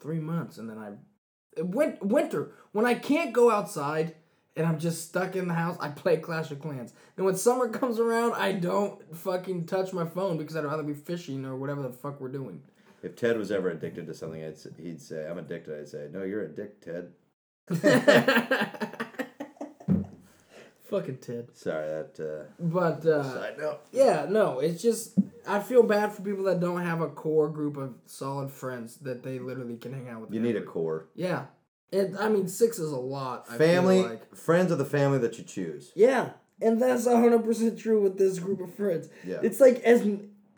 three 0.00 0.18
months, 0.18 0.56
and 0.56 0.68
then 0.68 0.78
I 0.78 0.92
win- 1.58 1.98
winter 2.00 2.52
when 2.72 2.86
I 2.86 2.94
can't 2.94 3.32
go 3.32 3.50
outside 3.50 4.14
and 4.56 4.66
I'm 4.66 4.78
just 4.78 5.08
stuck 5.08 5.36
in 5.36 5.48
the 5.48 5.54
house. 5.54 5.76
I 5.80 5.88
play 5.88 6.16
Clash 6.16 6.50
of 6.50 6.60
Clans. 6.60 6.92
Then 7.16 7.24
when 7.24 7.36
summer 7.36 7.68
comes 7.80 7.98
around, 7.98 8.34
I 8.34 8.52
don't 8.52 9.16
fucking 9.16 9.66
touch 9.66 9.92
my 9.92 10.04
phone 10.04 10.36
because 10.36 10.56
I'd 10.56 10.64
rather 10.64 10.82
be 10.82 10.94
fishing 10.94 11.44
or 11.44 11.56
whatever 11.56 11.82
the 11.82 11.92
fuck 11.92 12.20
we're 12.20 12.28
doing. 12.28 12.62
If 13.02 13.14
Ted 13.14 13.38
was 13.38 13.52
ever 13.52 13.70
addicted 13.70 14.06
to 14.08 14.14
something, 14.14 14.42
I'd, 14.42 14.56
he'd 14.76 15.00
say, 15.00 15.26
I'm 15.28 15.38
addicted. 15.38 15.78
I'd 15.78 15.88
say, 15.88 16.08
No, 16.10 16.24
you're 16.24 16.44
addicted. 16.44 17.12
fucking 20.88 21.18
Ted. 21.18 21.48
Sorry, 21.54 21.86
that 21.86 22.18
uh, 22.20 22.50
But 22.58 23.04
uh, 23.06 23.22
side 23.22 23.58
note. 23.58 23.80
Yeah, 23.92 24.26
no, 24.28 24.58
it's 24.60 24.82
just 24.82 25.18
I 25.46 25.60
feel 25.60 25.82
bad 25.82 26.12
for 26.12 26.22
people 26.22 26.44
that 26.44 26.60
don't 26.60 26.82
have 26.82 27.00
a 27.00 27.08
core 27.08 27.48
group 27.48 27.76
of 27.76 27.94
solid 28.06 28.50
friends 28.50 28.96
that 28.98 29.22
they 29.22 29.38
literally 29.38 29.76
can 29.76 29.92
hang 29.92 30.08
out 30.08 30.22
with. 30.22 30.32
You 30.34 30.40
need 30.40 30.56
a 30.56 30.62
core. 30.62 31.06
Yeah, 31.14 31.46
and 31.92 32.16
I 32.18 32.28
mean 32.28 32.48
six 32.48 32.78
is 32.78 32.90
a 32.92 32.96
lot. 32.96 33.44
I 33.48 33.56
feel 33.58 33.66
Family, 33.66 34.02
like. 34.02 34.34
friends 34.34 34.72
of 34.72 34.78
the 34.78 34.84
family 34.84 35.18
that 35.18 35.38
you 35.38 35.44
choose. 35.44 35.92
Yeah, 35.94 36.30
and 36.60 36.80
that's 36.80 37.06
hundred 37.06 37.44
percent 37.44 37.78
true 37.78 38.02
with 38.02 38.18
this 38.18 38.38
group 38.38 38.60
of 38.60 38.74
friends. 38.74 39.08
Yeah. 39.24 39.38
It's 39.42 39.60
like 39.60 39.80
as 39.80 40.06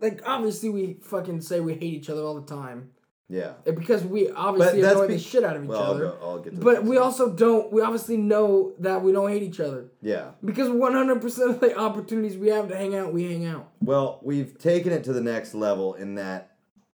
like 0.00 0.22
obviously 0.24 0.70
we 0.70 0.94
fucking 1.02 1.42
say 1.42 1.60
we 1.60 1.74
hate 1.74 1.82
each 1.84 2.08
other 2.10 2.22
all 2.22 2.40
the 2.40 2.46
time 2.46 2.90
Yeah. 3.32 3.52
because 3.64 4.02
we 4.04 4.28
obviously 4.28 4.82
annoy 4.82 5.06
be- 5.06 5.14
the 5.14 5.20
shit 5.20 5.44
out 5.44 5.56
of 5.56 5.62
each 5.62 5.68
Well, 5.68 5.80
I'll, 5.82 5.90
other. 5.92 6.06
go, 6.08 6.18
I'll 6.20 6.38
get 6.40 6.58
But 6.58 6.82
we 6.84 6.98
also 6.98 7.30
don't. 7.32 7.72
We 7.72 7.80
obviously 7.80 8.16
know 8.16 8.72
that 8.80 9.02
we 9.02 9.12
don't 9.12 9.30
hate 9.30 9.44
each 9.44 9.60
other 9.60 9.86
Yeah. 10.02 10.32
because 10.44 10.68
one 10.68 10.92
hundred 10.94 11.20
percent 11.22 11.50
of 11.50 11.60
the 11.60 11.76
opportunities 11.78 12.36
we 12.36 12.48
have 12.48 12.68
to 12.68 12.76
hang 12.76 12.96
out, 12.96 13.12
we 13.12 13.24
hang 13.32 13.46
out. 13.46 13.70
Well, 13.80 14.18
we've 14.24 14.58
taken 14.58 14.92
it 14.92 15.04
to 15.04 15.12
the 15.12 15.20
next 15.20 15.54
level 15.54 15.94
in 15.94 16.16
that, 16.16 16.56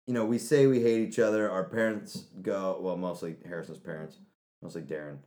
you 0.08 0.14
know, 0.14 0.26
we 0.26 0.38
say 0.38 0.68
we 0.68 0.82
hate 0.82 1.02
each 1.08 1.20
other. 1.20 1.52
Our 1.52 1.66
parents 1.66 2.26
go, 2.42 2.78
well, 2.82 2.96
mostly 2.98 3.36
Harrison's 3.46 3.78
parents, 3.80 4.18
mostly 4.62 4.84
Darren. 4.84 5.18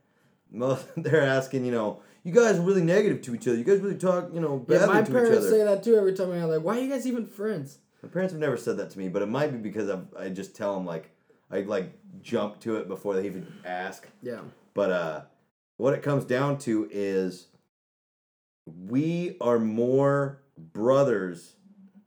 Most 0.51 0.87
they're 0.97 1.21
asking, 1.21 1.65
you 1.65 1.71
know, 1.71 2.01
you 2.23 2.31
guys 2.33 2.57
are 2.57 2.61
really 2.63 2.83
negative 2.83 3.21
to 3.23 3.35
each 3.35 3.47
other. 3.47 3.57
You 3.57 3.63
guys 3.63 3.79
really 3.79 3.97
talk, 3.97 4.31
you 4.33 4.39
know, 4.39 4.65
Yeah, 4.67 4.79
badly 4.79 4.93
my 4.95 5.01
to 5.01 5.07
each 5.07 5.13
parents 5.13 5.37
other. 5.37 5.49
say 5.51 5.63
that 5.63 5.83
too 5.83 5.95
every 5.97 6.13
time 6.13 6.31
I'm 6.31 6.49
like, 6.49 6.61
"Why 6.61 6.77
are 6.77 6.81
you 6.81 6.89
guys 6.89 7.05
even 7.05 7.27
friends?" 7.27 7.77
My 8.05 8.11
parents 8.11 8.33
have 8.33 8.39
never 8.39 8.55
said 8.55 8.77
that 8.77 8.91
to 8.91 8.99
me, 8.99 9.09
but 9.09 9.23
it 9.23 9.25
might 9.29 9.51
be 9.51 9.57
because 9.57 9.89
I 9.89 10.25
I 10.25 10.29
just 10.29 10.55
tell 10.55 10.75
them 10.75 10.85
like 10.85 11.09
I 11.49 11.61
like 11.61 11.91
jump 12.21 12.59
to 12.61 12.75
it 12.75 12.87
before 12.87 13.15
they 13.15 13.25
even 13.25 13.47
ask. 13.65 14.07
Yeah. 14.21 14.41
But 14.75 14.91
uh, 14.91 15.21
what 15.77 15.95
it 15.95 16.03
comes 16.03 16.23
down 16.23 16.59
to 16.59 16.87
is 16.91 17.47
we 18.67 19.37
are 19.41 19.57
more 19.57 20.43
brothers 20.71 21.53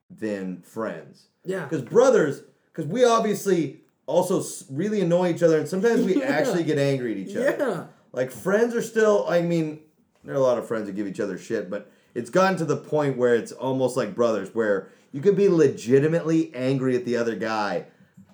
than 0.09 0.63
friends. 0.63 1.27
Yeah. 1.45 1.65
Because 1.65 1.83
brothers, 1.83 2.43
because 2.73 2.87
we 2.87 3.05
obviously 3.05 3.81
also 4.07 4.41
really 4.71 5.01
annoy 5.01 5.31
each 5.35 5.43
other, 5.43 5.59
and 5.59 5.69
sometimes 5.69 6.05
we 6.05 6.17
Yeah. 6.21 6.27
actually 6.27 6.63
get 6.63 6.79
angry 6.79 7.11
at 7.11 7.19
each 7.29 7.37
other. 7.37 7.57
Yeah. 7.59 7.85
Like 8.13 8.31
friends 8.31 8.73
are 8.73 8.83
still. 8.83 9.27
I 9.29 9.43
mean, 9.43 9.81
there 10.23 10.35
are 10.35 10.39
a 10.39 10.43
lot 10.43 10.59
of 10.59 10.69
friends 10.69 10.87
that 10.87 10.95
give 10.95 11.09
each 11.09 11.19
other 11.21 11.39
shit, 11.39 11.69
but 11.69 11.91
it's 12.19 12.31
gotten 12.31 12.59
to 12.59 12.65
the 12.65 12.77
point 12.77 13.17
where 13.17 13.35
it's 13.37 13.53
almost 13.53 13.97
like 13.97 14.15
brothers, 14.15 14.55
where 14.55 14.91
you 15.13 15.21
can 15.23 15.35
be 15.35 15.49
legitimately 15.49 16.53
angry 16.55 16.97
at 16.97 17.05
the 17.05 17.17
other 17.17 17.37
guy, 17.37 17.87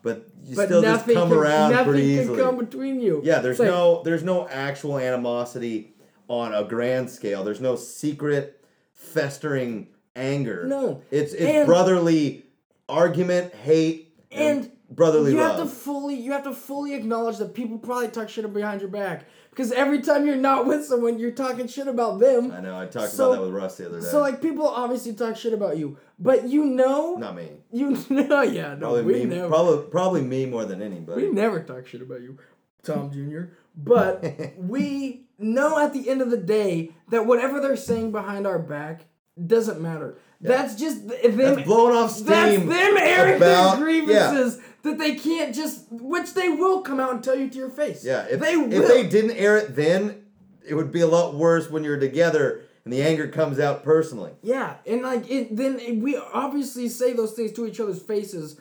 but 0.02 0.28
you 0.42 0.56
but 0.56 0.66
still 0.66 0.82
just 0.82 1.06
come 1.06 1.28
can, 1.28 1.38
around 1.38 1.70
nothing 1.72 1.92
pretty 1.92 2.14
can 2.14 2.22
easily. 2.22 2.40
come 2.42 2.56
between 2.58 3.00
you. 3.00 3.20
Yeah, 3.24 3.40
there's 3.40 3.58
like- 3.58 3.68
no 3.68 4.02
there's 4.02 4.22
no 4.24 4.48
actual 4.48 4.98
animosity 4.98 5.94
on 6.28 6.54
a 6.54 6.64
grand 6.64 7.10
scale. 7.10 7.44
There's 7.44 7.60
no 7.60 7.76
secret 7.76 8.64
festering 8.92 9.88
anger. 10.16 10.64
No. 10.66 11.02
It's 11.10 11.32
it's 11.32 11.42
And- 11.42 11.66
brotherly 11.66 12.46
argument, 12.88 13.54
hate, 13.54 14.14
And 14.30 14.70
brotherly 14.90 15.32
you 15.32 15.38
love. 15.38 15.56
have 15.58 15.66
to 15.68 15.74
fully 15.74 16.14
you 16.14 16.32
have 16.32 16.44
to 16.44 16.52
fully 16.54 16.94
acknowledge 16.94 17.38
that 17.38 17.54
people 17.54 17.78
probably 17.78 18.08
talk 18.08 18.28
shit 18.28 18.50
behind 18.52 18.80
your 18.80 18.90
back 18.90 19.24
because 19.50 19.72
every 19.72 20.00
time 20.02 20.26
you're 20.26 20.36
not 20.36 20.66
with 20.66 20.84
someone, 20.84 21.18
you're 21.18 21.30
talking 21.30 21.66
shit 21.68 21.86
about 21.86 22.18
them. 22.18 22.50
I 22.50 22.60
know. 22.60 22.76
I 22.78 22.86
talked 22.86 23.12
So- 23.12 23.32
about 23.32 23.40
that 23.42 23.46
with 23.46 23.54
Russ 23.54 23.76
the 23.76 23.86
other 23.88 24.00
day. 24.00 24.06
So 24.06 24.20
like 24.20 24.42
people 24.42 24.66
obviously 24.66 25.14
talk 25.14 25.36
shit 25.36 25.52
about 25.52 25.76
you, 25.78 25.96
but 26.18 26.48
you 26.48 26.64
know, 26.64 27.14
not 27.16 27.36
me. 27.36 27.48
you 27.72 27.96
know, 28.10 28.42
yeah, 28.58 28.74
no, 28.74 28.78
Probably 28.92 29.02
we 29.02 29.12
me. 29.24 29.36
never, 29.36 29.48
Probably 29.48 29.90
probably 29.90 30.22
me 30.22 30.46
more 30.46 30.64
than 30.64 30.82
anybody. 30.82 31.26
we 31.26 31.30
never 31.32 31.62
talk 31.62 31.86
shit 31.86 32.02
about 32.02 32.20
you, 32.22 32.36
Tom 32.82 33.10
Jr. 33.12 33.54
But 33.76 34.24
we 34.58 35.26
know 35.38 35.78
at 35.78 35.92
the 35.92 36.08
end 36.08 36.20
of 36.22 36.30
the 36.30 36.36
day 36.36 36.90
that 37.10 37.26
whatever 37.26 37.60
they're 37.60 37.76
saying 37.76 38.12
behind 38.12 38.46
our 38.46 38.58
back 38.58 39.06
doesn't 39.46 39.80
matter. 39.80 40.16
That's 40.40 40.74
just 40.74 41.08
th- 41.08 41.22
them. 41.22 41.36
That's 41.36 41.62
blowing 41.62 41.96
off 41.96 42.10
steam. 42.10 42.26
That's 42.26 42.56
them 42.58 42.96
airing 42.98 43.40
their 43.40 43.76
grievances 43.76 44.60
that 44.84 44.98
they 44.98 45.16
can't 45.16 45.54
just, 45.54 45.86
which 45.90 46.34
they 46.34 46.48
will 46.48 46.82
come 46.82 47.00
out 47.00 47.12
and 47.12 47.24
tell 47.24 47.36
you 47.36 47.48
to 47.48 47.58
your 47.58 47.70
face. 47.70 48.04
Yeah, 48.04 48.26
if 48.30 48.38
they 48.40 48.56
will. 48.56 48.72
if 48.72 48.86
they 48.86 49.06
didn't 49.06 49.32
air 49.32 49.56
it 49.56 49.74
then, 49.74 50.24
it 50.66 50.74
would 50.74 50.92
be 50.92 51.00
a 51.00 51.06
lot 51.06 51.34
worse 51.34 51.68
when 51.68 51.84
you're 51.84 51.98
together 51.98 52.62
and 52.84 52.92
the 52.92 53.02
anger 53.02 53.28
comes 53.28 53.58
out 53.58 53.82
personally. 53.82 54.32
Yeah, 54.42 54.76
and 54.86 55.02
like 55.02 55.28
it, 55.30 55.56
then 55.56 55.78
it, 55.80 55.96
we 55.98 56.16
obviously 56.16 56.88
say 56.88 57.14
those 57.14 57.32
things 57.32 57.52
to 57.52 57.66
each 57.66 57.80
other's 57.80 58.02
faces. 58.02 58.60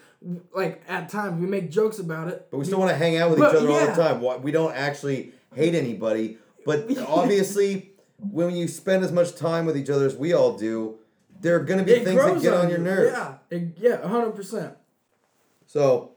Like 0.55 0.81
at 0.87 1.09
times 1.09 1.39
we 1.41 1.47
make 1.47 1.69
jokes 1.69 1.99
about 1.99 2.29
it, 2.29 2.47
But 2.49 2.57
we 2.57 2.65
still 2.65 2.79
want 2.79 2.91
to 2.91 2.97
hang 2.97 3.17
out 3.17 3.29
with 3.29 3.39
But, 3.39 3.51
each 3.51 3.61
other 3.61 3.71
all 3.71 3.85
the 3.85 4.27
time. 4.31 4.41
We 4.41 4.51
don't 4.51 4.73
actually 4.73 5.33
hate 5.53 5.75
anybody. 5.75 6.37
But 6.65 6.97
obviously, 7.07 7.91
when 8.17 8.55
you 8.55 8.69
spend 8.69 9.03
as 9.03 9.11
much 9.11 9.35
time 9.35 9.65
with 9.65 9.75
each 9.75 9.89
other 9.89 10.05
as 10.05 10.15
we 10.15 10.33
all 10.33 10.57
do, 10.57 10.99
there 11.41 11.57
are 11.57 11.63
going 11.63 11.79
to 11.79 11.85
be 11.85 11.91
it 11.91 12.05
things 12.05 12.23
that 12.23 12.41
get 12.41 12.53
on 12.53 12.69
your 12.69 12.77
nerves. 12.77 13.11
Yeah, 13.11 13.35
it, 13.49 13.77
yeah, 13.77 14.07
hundred 14.07 14.31
percent. 14.31 14.77
So, 15.65 16.12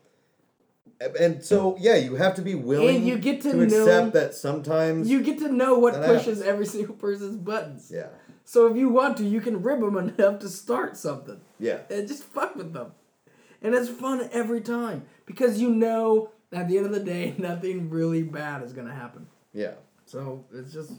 and 1.01 1.45
so, 1.45 1.77
yeah, 1.79 1.97
you 1.97 2.15
have 2.17 2.35
to 2.37 2.43
be 2.43 2.55
willing 2.55 2.97
And 2.97 3.07
you 3.07 3.19
get 3.19 3.41
to 3.43 3.61
accept 3.63 4.07
know- 4.07 4.11
that 4.21 4.35
sometimes. 4.35 5.09
You 5.11 5.23
get 5.23 5.39
to 5.41 5.53
know 5.53 5.79
what 5.79 5.95
pushes 5.95 6.39
happens. 6.39 6.43
every 6.43 6.67
single 6.75 6.95
person's 6.95 7.37
buttons. 7.37 7.91
yeah, 7.95 8.09
So 8.45 8.67
if 8.67 8.77
you 8.77 8.89
want 8.89 9.17
to, 9.19 9.25
you 9.25 9.41
can 9.41 9.63
rib 9.63 9.81
them 9.81 9.97
enough 10.19 10.39
to 10.41 10.49
start 10.49 10.97
something 10.97 11.41
yeah. 11.59 11.81
and 11.91 12.09
just 12.09 12.23
fuck 12.25 12.57
with 12.57 12.73
them, 12.73 12.93
and 13.63 13.75
it's 13.75 13.89
fun 13.89 14.29
every 14.33 14.61
time 14.61 15.05
because 15.27 15.61
you 15.61 15.71
know 15.71 16.31
at 16.53 16.69
the 16.69 16.77
end 16.79 16.87
of 16.87 16.93
the 16.93 17.01
day 17.01 17.35
nothing 17.39 17.91
really 17.91 18.23
bad 18.23 18.63
is 18.63 18.73
gonna 18.73 18.95
happen. 18.95 19.27
Yeah. 19.53 19.75
So 20.07 20.45
it's 20.55 20.73
just 20.73 20.93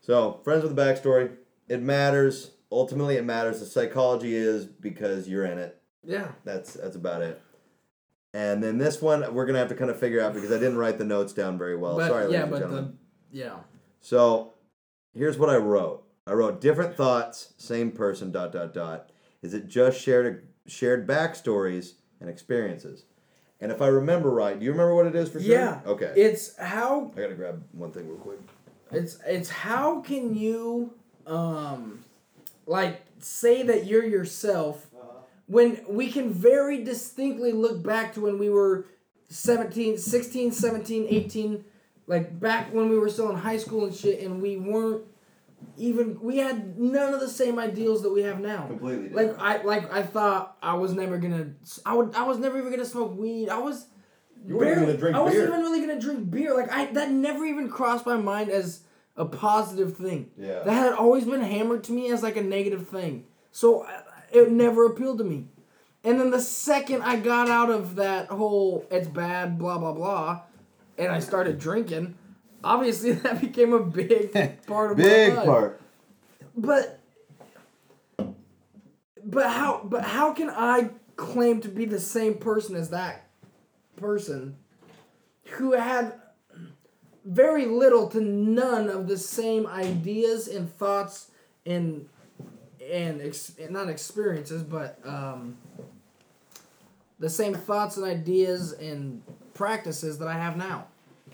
So, 0.00 0.40
friends 0.44 0.62
with 0.62 0.72
a 0.72 0.80
backstory, 0.80 1.32
it 1.68 1.82
matters. 1.82 2.52
Ultimately, 2.70 3.16
it 3.16 3.24
matters. 3.24 3.60
The 3.60 3.66
psychology 3.66 4.34
is 4.34 4.64
because 4.64 5.28
you're 5.28 5.44
in 5.44 5.58
it. 5.58 5.78
yeah. 6.04 6.28
That's 6.44 6.72
that's 6.74 6.96
about 6.96 7.20
it. 7.22 7.40
And 8.34 8.62
then 8.62 8.78
this 8.78 9.02
one, 9.02 9.34
we're 9.34 9.44
gonna 9.46 9.58
have 9.58 9.68
to 9.68 9.74
kind 9.74 9.90
of 9.90 9.98
figure 9.98 10.20
out 10.20 10.32
because 10.34 10.50
I 10.50 10.54
didn't 10.58 10.78
write 10.78 10.98
the 10.98 11.04
notes 11.04 11.32
down 11.32 11.58
very 11.58 11.76
well. 11.76 11.96
but 11.96 12.08
Sorry, 12.08 12.24
ladies 12.24 12.34
yeah, 12.34 12.42
and 12.44 12.52
gentlemen. 12.56 12.98
the 13.30 13.38
yeah. 13.38 13.56
So, 14.00 14.52
here's 15.14 15.38
what 15.38 15.50
I 15.50 15.56
wrote. 15.56 16.04
I 16.26 16.32
wrote 16.32 16.60
different 16.60 16.96
thoughts, 16.96 17.52
same 17.58 17.90
person. 17.92 18.30
Dot 18.32 18.52
dot 18.52 18.72
dot. 18.72 19.10
Is 19.42 19.54
it 19.54 19.68
just 19.68 20.00
shared 20.00 20.48
shared 20.66 21.06
backstories 21.06 21.92
and 22.20 22.30
experiences? 22.30 23.04
And 23.60 23.70
if 23.70 23.80
I 23.82 23.86
remember 23.88 24.30
right, 24.30 24.58
do 24.58 24.64
you 24.64 24.72
remember 24.72 24.94
what 24.94 25.06
it 25.06 25.14
is 25.14 25.28
for 25.28 25.40
sure? 25.40 25.52
Yeah. 25.52 25.80
Okay. 25.86 26.12
It's 26.16 26.56
how 26.56 27.12
I 27.16 27.20
gotta 27.20 27.34
grab 27.34 27.62
one 27.72 27.92
thing 27.92 28.08
real 28.08 28.16
quick. 28.18 28.38
it's 28.90 29.18
it's 29.26 29.50
how 29.50 30.00
can 30.00 30.34
you 30.34 30.94
um 31.26 32.04
like 32.66 33.02
say 33.18 33.62
that 33.62 33.86
you're 33.86 34.04
yourself 34.04 34.86
when 35.52 35.68
we 35.88 36.10
can 36.10 36.32
very 36.32 36.82
distinctly 36.82 37.52
look 37.52 37.82
back 37.82 38.14
to 38.14 38.20
when 38.20 38.38
we 38.38 38.48
were 38.48 38.86
17 39.28 39.98
16 39.98 40.52
17 40.52 41.06
18 41.08 41.64
like 42.06 42.38
back 42.40 42.72
when 42.72 42.88
we 42.88 42.98
were 42.98 43.08
still 43.08 43.30
in 43.30 43.36
high 43.36 43.56
school 43.58 43.84
and 43.84 43.94
shit 43.94 44.20
and 44.20 44.40
we 44.42 44.56
weren't 44.56 45.04
even 45.76 46.18
we 46.20 46.38
had 46.38 46.78
none 46.78 47.14
of 47.14 47.20
the 47.20 47.28
same 47.28 47.58
ideals 47.58 48.02
that 48.02 48.10
we 48.10 48.22
have 48.22 48.40
now 48.40 48.66
Completely 48.66 49.10
like 49.10 49.38
i 49.38 49.62
like 49.62 49.92
i 49.92 50.02
thought 50.02 50.56
i 50.62 50.74
was 50.74 50.92
never 50.92 51.18
gonna 51.18 51.50
i 51.86 51.94
would 51.94 52.14
i 52.14 52.24
was 52.24 52.38
never 52.38 52.58
even 52.58 52.70
gonna 52.70 52.84
smoke 52.84 53.16
weed 53.16 53.48
i 53.48 53.58
was 53.58 53.86
You 54.46 54.56
weren't 54.56 54.70
even 54.72 54.78
barely- 54.78 54.86
gonna 54.86 54.98
drink 54.98 55.16
I 55.16 55.20
wasn't 55.20 55.38
beer. 55.46 55.48
even 55.48 55.60
really 55.60 55.80
gonna 55.86 56.00
drink 56.00 56.30
beer. 56.30 56.54
Like 56.56 56.70
I 56.72 56.86
that 56.92 57.10
never 57.12 57.44
even 57.44 57.68
crossed 57.68 58.04
my 58.06 58.16
mind 58.16 58.50
as 58.50 58.80
a 59.16 59.24
positive 59.26 59.96
thing. 59.96 60.30
Yeah. 60.36 60.60
That 60.64 60.72
had 60.72 60.92
always 60.94 61.24
been 61.24 61.42
hammered 61.42 61.84
to 61.84 61.92
me 61.92 62.10
as 62.10 62.22
like 62.22 62.36
a 62.36 62.42
negative 62.42 62.88
thing. 62.88 63.26
So 63.52 63.86
it 64.32 64.50
never 64.50 64.86
appealed 64.86 65.18
to 65.18 65.24
me. 65.24 65.46
And 66.04 66.18
then 66.18 66.30
the 66.30 66.40
second 66.40 67.02
I 67.02 67.16
got 67.16 67.48
out 67.48 67.70
of 67.70 67.96
that 67.96 68.28
whole 68.28 68.84
it's 68.90 69.08
bad 69.08 69.58
blah 69.58 69.78
blah 69.78 69.92
blah, 69.92 70.40
and 70.98 71.12
I 71.12 71.20
started 71.20 71.58
drinking, 71.58 72.16
obviously 72.64 73.12
that 73.24 73.40
became 73.40 73.72
a 73.72 73.80
big 73.80 74.32
part 74.66 74.92
of 74.92 74.98
my 74.98 75.04
Big 75.04 75.34
life. 75.34 75.46
part. 75.46 75.80
But 76.56 76.98
but 79.24 79.48
how 79.50 79.82
but 79.84 80.04
how 80.04 80.32
can 80.32 80.50
I 80.50 80.90
claim 81.16 81.60
to 81.60 81.68
be 81.68 81.84
the 81.84 82.00
same 82.00 82.34
person 82.34 82.74
as 82.74 82.90
that 82.90 83.28
person 83.96 84.56
who 85.52 85.72
had 85.72 86.14
very 87.24 87.66
little 87.66 88.08
to 88.08 88.20
none 88.20 88.88
of 88.88 89.06
the 89.06 89.16
same 89.16 89.66
ideas 89.66 90.48
and 90.48 90.74
thoughts 90.76 91.30
and 91.64 92.08
and 92.90 93.20
ex, 93.20 93.52
not 93.70 93.88
experiences 93.88 94.62
but 94.62 94.98
um 95.04 95.56
the 97.18 97.30
same 97.30 97.54
thoughts 97.54 97.96
and 97.96 98.04
ideas 98.04 98.72
and 98.72 99.22
practices 99.54 100.18
that 100.18 100.26
I 100.26 100.32
have 100.34 100.56
now. 100.56 100.86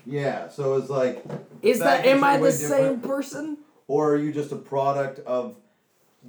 Yeah. 0.05 0.47
So 0.49 0.75
it's 0.77 0.89
like. 0.89 1.25
Is 1.63 1.79
that 1.79 2.05
am 2.05 2.23
I 2.23 2.37
the 2.37 2.51
same 2.51 3.01
person? 3.01 3.57
or 3.87 4.13
are 4.13 4.17
you 4.17 4.31
just 4.31 4.51
a 4.51 4.55
product 4.55 5.19
of 5.25 5.55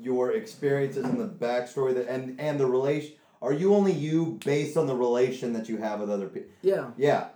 your 0.00 0.32
experiences 0.32 1.04
and 1.04 1.20
the 1.20 1.26
backstory 1.26 1.92
that 1.94 2.08
and 2.08 2.40
and 2.40 2.58
the 2.58 2.64
relation 2.66 3.12
are 3.42 3.52
you 3.52 3.74
only 3.74 3.92
you 3.92 4.38
based 4.44 4.76
on 4.76 4.86
the 4.86 4.94
relation 4.94 5.52
that 5.52 5.68
you 5.68 5.76
have 5.76 6.00
with 6.00 6.10
other 6.10 6.28
people 6.28 6.50
Yeah. 6.62 6.90
yeah 6.96 7.28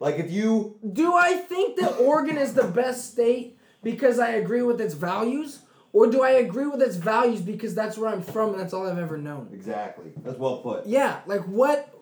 like 0.00 0.18
if 0.18 0.30
you 0.30 0.76
Do 0.92 1.14
I 1.16 1.34
think 1.36 1.78
that 1.80 1.96
Oregon 1.98 2.36
is 2.36 2.52
the 2.52 2.64
best 2.64 3.12
state 3.12 3.56
because 3.82 4.18
I 4.18 4.30
agree 4.32 4.62
with 4.62 4.80
its 4.80 4.94
values? 4.94 5.60
Or 5.92 6.06
do 6.06 6.22
I 6.22 6.30
agree 6.30 6.66
with 6.66 6.80
its 6.82 6.96
values 6.96 7.40
because 7.40 7.74
that's 7.74 7.98
where 7.98 8.08
I'm 8.08 8.22
from 8.22 8.50
and 8.50 8.60
that's 8.60 8.72
all 8.72 8.86
I've 8.88 8.98
ever 8.98 9.18
known? 9.18 9.48
exactly 9.52 10.12
that's 10.18 10.38
well 10.38 10.58
put 10.58 10.86
Yeah, 10.86 11.20
like 11.26 11.42
what? 11.42 11.92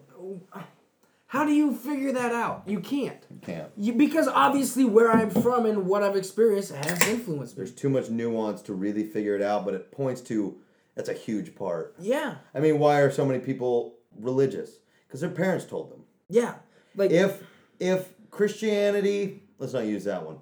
How 1.27 1.45
do 1.45 1.53
you 1.53 1.75
figure 1.75 2.13
that 2.13 2.33
out? 2.33 2.63
You 2.67 2.81
can't. 2.81 3.23
you 3.31 3.39
can't 3.43 3.71
You, 3.77 3.93
because 3.93 4.29
obviously 4.29 4.85
where 4.85 5.13
I'm 5.13 5.29
from 5.31 5.67
and 5.67 5.87
what 5.87 6.03
I've 6.03 6.17
experienced 6.17 6.75
has 6.75 7.07
influenced 7.07 7.55
me. 7.55 7.57
there's 7.65 7.75
too 7.75 7.91
much 7.91 8.09
nuance 8.09 8.63
to 8.63 8.73
really 8.75 9.05
figure 9.05 9.35
it 9.37 9.43
out 9.43 9.65
but 9.65 9.75
it 9.75 9.91
points 9.93 10.21
to 10.23 10.57
that's 10.95 11.09
a 11.09 11.15
huge 11.15 11.55
part 11.55 11.95
Yeah, 12.01 12.37
i 12.55 12.61
mean 12.61 12.79
why 12.79 13.01
are 13.01 13.11
so 13.11 13.25
many 13.25 13.39
people 13.41 13.95
religious 14.19 14.71
because 15.07 15.21
their 15.21 15.31
parents 15.31 15.65
told 15.65 15.91
them 15.93 16.03
yeah. 16.31 16.55
Like 16.97 17.11
if 17.11 17.43
if 17.79 18.09
christianity 18.31 19.43
let's 19.59 19.73
not 19.73 19.85
use 19.85 20.05
that 20.05 20.25
one 20.27 20.39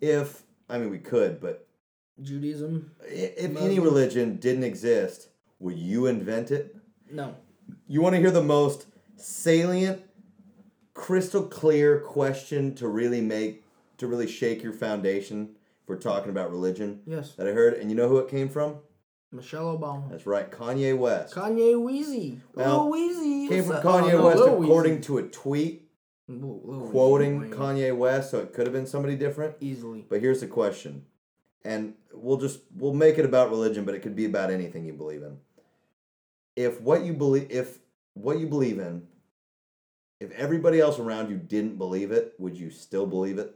if 0.00 0.42
i 0.68 0.76
mean 0.78 0.90
we 0.90 0.98
could 0.98 1.40
but 1.40 1.63
Judaism, 2.22 2.92
if 3.02 3.56
any 3.56 3.78
religion 3.78 4.36
didn't 4.36 4.64
exist 4.64 5.28
would 5.58 5.76
you 5.78 6.06
invent 6.06 6.50
it 6.50 6.76
no. 7.10 7.34
You 7.86 8.00
want 8.02 8.14
to 8.14 8.20
hear 8.20 8.30
the 8.30 8.42
most 8.42 8.86
salient, 9.16 10.02
crystal 10.94 11.42
clear 11.42 12.00
question 12.00 12.74
to 12.76 12.88
really 12.88 13.20
make, 13.20 13.64
to 13.98 14.06
really 14.06 14.26
shake 14.26 14.62
your 14.62 14.72
foundation 14.72 15.50
if 15.82 15.88
we're 15.88 15.96
talking 15.96 16.30
about 16.30 16.50
religion 16.50 17.00
Yes. 17.06 17.32
that 17.36 17.46
I 17.46 17.52
heard? 17.52 17.74
And 17.74 17.90
you 17.90 17.96
know 17.96 18.08
who 18.08 18.18
it 18.18 18.28
came 18.28 18.48
from? 18.48 18.76
Michelle 19.32 19.76
Obama. 19.78 20.10
That's 20.10 20.26
right, 20.26 20.50
Kanye 20.50 20.96
West. 20.96 21.34
Kanye 21.34 21.74
Weezy. 21.74 22.38
Well, 22.54 22.88
Lil 22.90 22.92
Weezy. 23.14 23.48
Came 23.48 23.64
from 23.64 23.76
Kanye 23.76 24.12
Oh, 24.14 24.18
no, 24.18 24.24
West 24.26 24.38
Lil 24.38 24.62
according 24.62 24.98
Weezy. 24.98 25.02
to 25.04 25.18
a 25.18 25.22
tweet 25.24 25.88
Lil- 26.28 26.60
Weezy, 26.64 26.90
quoting 26.90 27.50
Kanye 27.50 27.96
West, 27.96 28.30
so 28.30 28.38
it 28.40 28.52
could 28.52 28.66
have 28.66 28.72
been 28.72 28.86
somebody 28.86 29.14
different. 29.16 29.56
Easily. 29.60 30.06
But 30.08 30.20
here's 30.20 30.40
the 30.40 30.46
question. 30.46 31.04
And 31.64 31.94
we'll 32.12 32.36
just 32.36 32.60
we'll 32.76 32.92
make 32.92 33.18
it 33.18 33.24
about 33.24 33.50
religion, 33.50 33.84
but 33.84 33.94
it 33.94 34.00
could 34.00 34.16
be 34.16 34.26
about 34.26 34.50
anything 34.50 34.84
you 34.84 34.92
believe 34.92 35.22
in. 35.22 35.38
If 36.56 36.80
what 36.80 37.04
you 37.04 37.12
believe 37.12 37.50
if 37.50 37.78
what 38.14 38.38
you 38.38 38.46
believe 38.46 38.78
in 38.78 39.06
if 40.20 40.30
everybody 40.32 40.80
else 40.80 40.98
around 40.98 41.30
you 41.30 41.36
didn't 41.36 41.76
believe 41.76 42.10
it, 42.10 42.34
would 42.38 42.56
you 42.56 42.70
still 42.70 43.06
believe 43.06 43.38
it? 43.38 43.54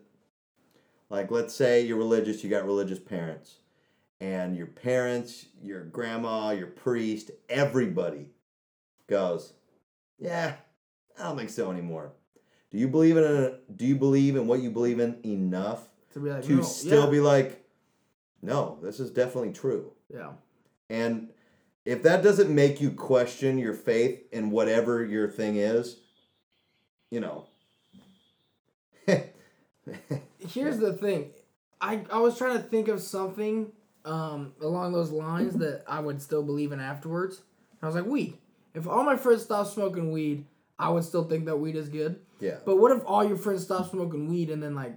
Like 1.10 1.30
let's 1.30 1.54
say 1.54 1.82
you're 1.82 1.98
religious, 1.98 2.42
you 2.42 2.50
got 2.50 2.64
religious 2.64 2.98
parents. 2.98 3.56
And 4.20 4.56
your 4.56 4.66
parents, 4.66 5.46
your 5.62 5.84
grandma, 5.84 6.50
your 6.50 6.66
priest, 6.66 7.30
everybody 7.48 8.30
goes, 9.06 9.52
"Yeah, 10.18 10.56
I 11.18 11.22
don't 11.22 11.36
think 11.36 11.50
so 11.50 11.70
anymore. 11.70 12.12
Do 12.70 12.78
you 12.78 12.88
believe 12.88 13.16
in 13.16 13.24
a, 13.24 13.58
Do 13.74 13.86
you 13.86 13.94
believe 13.96 14.34
in 14.36 14.46
what 14.46 14.60
you 14.60 14.70
believe 14.70 14.98
in 14.98 15.18
enough 15.24 15.88
To 16.14 16.20
be 16.20 16.30
like, 16.30 16.42
to 16.44 16.56
no, 16.56 16.62
still 16.62 17.04
yeah. 17.04 17.10
be 17.10 17.20
like, 17.20 17.64
no, 18.42 18.78
this 18.82 19.00
is 19.00 19.10
definitely 19.10 19.52
true. 19.52 19.92
yeah. 20.12 20.32
And 20.90 21.28
if 21.84 22.02
that 22.02 22.22
doesn't 22.22 22.54
make 22.54 22.80
you 22.80 22.90
question 22.90 23.58
your 23.58 23.74
faith 23.74 24.22
in 24.32 24.50
whatever 24.50 25.04
your 25.04 25.28
thing 25.28 25.56
is, 25.56 25.96
you 27.10 27.20
know. 27.20 27.46
Here's 30.38 30.78
the 30.78 30.92
thing. 30.92 31.30
I, 31.80 32.04
I 32.10 32.20
was 32.20 32.36
trying 32.36 32.56
to 32.56 32.62
think 32.62 32.88
of 32.88 33.00
something 33.00 33.72
um, 34.04 34.52
along 34.60 34.92
those 34.92 35.10
lines 35.10 35.54
that 35.56 35.84
I 35.86 36.00
would 36.00 36.20
still 36.20 36.42
believe 36.42 36.72
in 36.72 36.80
afterwards. 36.80 37.42
I 37.82 37.86
was 37.86 37.94
like, 37.94 38.06
weed. 38.06 38.36
If 38.74 38.86
all 38.86 39.04
my 39.04 39.16
friends 39.16 39.42
stopped 39.42 39.70
smoking 39.70 40.10
weed, 40.12 40.44
I 40.78 40.88
would 40.90 41.04
still 41.04 41.24
think 41.24 41.46
that 41.46 41.56
weed 41.56 41.76
is 41.76 41.88
good. 41.88 42.20
yeah. 42.40 42.58
But 42.64 42.76
what 42.76 42.92
if 42.96 43.02
all 43.06 43.24
your 43.24 43.36
friends 43.36 43.64
stop 43.64 43.90
smoking 43.90 44.28
weed 44.28 44.50
and 44.50 44.62
then 44.62 44.74
like 44.74 44.94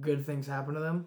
good 0.00 0.26
things 0.26 0.46
happen 0.46 0.74
to 0.74 0.80
them? 0.80 1.06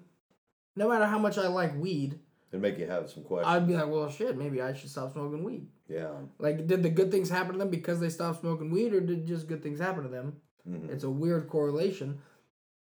No 0.76 0.90
matter 0.90 1.06
how 1.06 1.20
much 1.20 1.38
I 1.38 1.48
like 1.48 1.78
weed, 1.78 2.20
It'd 2.52 2.62
make 2.62 2.78
you 2.78 2.86
have 2.88 3.10
some 3.10 3.24
questions. 3.24 3.48
I'd 3.56 3.66
be 3.68 3.76
like, 3.76 3.88
well, 3.88 4.10
shit, 4.10 4.38
maybe 4.38 4.62
I 4.62 4.74
should 4.74 4.90
stop 4.90 5.14
smoking 5.14 5.44
weed. 5.44 5.68
yeah. 5.88 6.12
Like, 6.38 6.68
did 6.68 6.84
the 6.84 6.90
good 6.90 7.10
things 7.10 7.30
happen 7.30 7.54
to 7.54 7.58
them 7.58 7.70
because 7.70 8.00
they 8.02 8.10
stopped 8.10 8.42
smoking 8.42 8.70
weed, 8.72 8.94
or 8.94 9.00
did 9.00 9.26
just 9.26 9.48
good 9.48 9.64
things 9.64 9.80
happen 9.80 10.04
to 10.04 10.10
them? 10.10 10.36
Mhm. 10.68 10.90
It's 10.90 11.04
a 11.06 11.10
weird 11.10 11.48
correlation. 11.48 12.20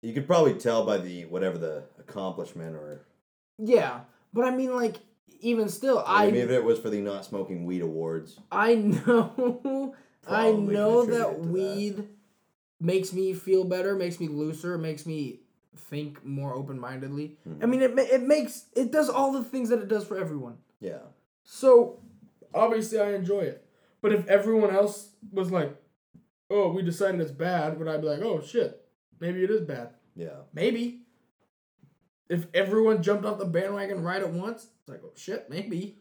You 0.01 0.13
could 0.13 0.25
probably 0.25 0.55
tell 0.55 0.83
by 0.85 0.97
the 0.97 1.25
whatever 1.25 1.57
the 1.59 1.83
accomplishment 1.99 2.75
or 2.75 3.05
Yeah, 3.59 4.01
but 4.33 4.45
I 4.45 4.51
mean, 4.55 4.75
like, 4.75 4.97
even 5.41 5.69
still, 5.69 5.99
I 6.07 6.23
I 6.23 6.31
mean, 6.31 6.41
if 6.41 6.49
it 6.49 6.63
was 6.63 6.79
for 6.79 6.89
the 6.89 6.99
not 7.01 7.23
smoking 7.25 7.65
weed 7.65 7.81
awards. 7.83 8.39
I 8.51 8.73
know, 9.05 9.95
I 10.27 10.51
know 10.51 11.05
that 11.05 11.11
to 11.11 11.17
that. 11.17 11.39
weed 11.39 12.07
makes 12.79 13.13
me 13.13 13.33
feel 13.33 13.63
better, 13.63 13.95
makes 13.95 14.19
me 14.19 14.27
looser, 14.27 14.77
makes 14.79 15.05
me 15.05 15.41
think 15.77 16.23
more 16.25 16.53
open 16.53 16.79
mindedly. 16.79 17.37
Mm-hmm. 17.47 17.63
I 17.63 17.65
mean, 17.65 17.81
it 17.81 17.97
it 17.97 18.21
makes 18.23 18.65
it 18.75 18.91
does 18.91 19.09
all 19.09 19.31
the 19.31 19.43
things 19.43 19.69
that 19.69 19.79
it 19.79 19.87
does 19.87 20.05
for 20.05 20.17
everyone. 20.17 20.57
Yeah. 20.79 20.99
So 21.43 21.99
obviously, 22.53 22.99
I 22.99 23.13
enjoy 23.13 23.41
it. 23.41 23.65
But 24.01 24.13
if 24.13 24.27
everyone 24.27 24.71
else 24.75 25.09
was 25.31 25.51
like, 25.51 25.75
"Oh, 26.49 26.71
we 26.71 26.81
decided 26.81 27.21
it's 27.21 27.31
bad," 27.31 27.77
would 27.79 27.87
I 27.87 27.97
be 27.97 28.07
like, 28.07 28.21
"Oh 28.21 28.41
shit, 28.41 28.83
maybe 29.19 29.43
it 29.43 29.51
is 29.51 29.61
bad"? 29.61 29.91
Yeah. 30.15 30.41
Maybe. 30.53 31.03
If 32.29 32.47
everyone 32.53 33.03
jumped 33.03 33.25
off 33.25 33.39
the 33.39 33.45
bandwagon 33.45 34.03
right 34.03 34.21
at 34.21 34.31
once, 34.31 34.67
it's 34.79 34.89
like, 34.89 35.01
"Oh 35.03 35.13
shit, 35.15 35.49
maybe." 35.49 35.97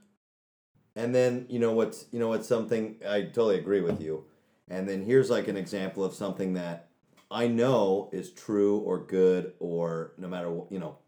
And 0.97 1.15
then 1.15 1.47
you 1.49 1.59
know 1.59 1.73
what's 1.73 2.07
you 2.11 2.19
know 2.19 2.29
what's 2.29 2.49
something 2.49 2.97
I 3.07 3.23
totally 3.23 3.59
agree 3.59 3.81
with 3.81 4.01
you. 4.01 4.25
And 4.69 4.89
then 4.89 5.05
here's 5.05 5.31
like 5.31 5.49
an 5.49 5.57
example 5.57 6.05
of 6.05 6.15
something 6.15 6.55
that 6.55 6.90
I 7.31 7.47
know 7.47 8.11
is 8.13 8.31
true 8.31 8.79
or 8.79 8.99
good 8.99 9.53
or 9.61 10.13
no 10.19 10.29
matter 10.29 10.51
what 10.51 10.71
you 10.73 10.79
know. 10.79 10.99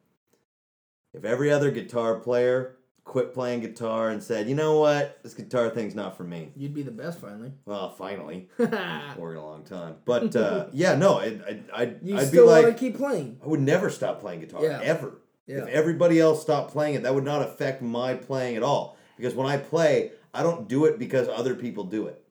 If 1.15 1.25
every 1.25 1.51
other 1.51 1.71
guitar 1.71 2.17
player 2.21 2.77
quit 3.05 3.35
playing 3.35 3.61
guitar 3.61 4.11
and 4.11 4.23
said, 4.23 4.49
you 4.49 4.55
know 4.55 4.79
what, 4.79 5.19
this 5.23 5.35
guitar 5.35 5.69
thing's 5.69 5.95
not 5.95 6.17
for 6.17 6.25
me. 6.25 6.53
You'd 6.57 6.73
be 6.73 6.83
the 6.83 6.91
best 6.93 7.21
finally. 7.21 7.53
Well, 7.67 7.91
finally, 7.91 8.49
you 8.59 8.67
working 9.19 9.43
a 9.43 9.45
long 9.45 9.65
time, 9.65 9.97
but 10.05 10.35
uh, 10.37 10.67
yeah, 10.73 10.95
no, 10.95 11.19
it, 11.19 11.43
I, 11.47 11.83
I'd, 11.83 11.89
I'd 11.97 12.05
be 12.05 12.19
still 12.27 12.47
want 12.47 12.65
like, 12.65 12.75
to 12.75 12.79
keep 12.79 12.97
playing. 12.97 13.39
I 13.43 13.49
would 13.49 13.61
never 13.61 13.91
stop 13.91 14.21
playing 14.21 14.41
guitar 14.41 14.65
Yeah. 14.65 14.81
ever. 14.83 15.21
Yeah. 15.47 15.59
If 15.59 15.69
everybody 15.69 16.21
else 16.21 16.41
stopped 16.41 16.73
playing 16.73 16.95
it, 16.95 17.03
that 17.03 17.15
would 17.15 17.25
not 17.25 17.43
affect 17.43 17.83
my 17.83 18.15
playing 18.15 18.57
at 18.57 18.63
all. 18.63 18.97
Because 19.17 19.35
when 19.35 19.47
I 19.47 19.57
play, 19.57 20.13
I 20.33 20.43
don't 20.43 20.69
do 20.69 20.85
it 20.85 20.99
because 20.99 21.29
other 21.29 21.55
people 21.55 21.85
do 21.85 22.07
it. 22.07 22.23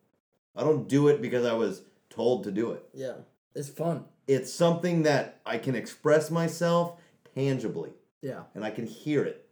I 0.55 0.63
don't 0.63 0.87
do 0.87 1.09
it 1.09 1.21
because 1.21 1.45
I 1.45 1.53
was 1.53 1.83
told 2.09 2.45
to 2.45 2.51
do 2.51 2.71
it. 2.71 2.83
Yeah, 2.93 3.13
it's 3.55 3.69
fun. 3.69 4.05
It's 4.27 4.51
something 4.53 5.03
that 5.03 5.39
I 5.45 5.57
can 5.57 5.75
express 5.75 6.31
myself 6.31 6.99
tangibly 7.35 7.91
Yeah, 8.21 8.43
and 8.55 8.63
I 8.63 8.71
can 8.71 8.85
hear 8.85 9.23
it. 9.23 9.47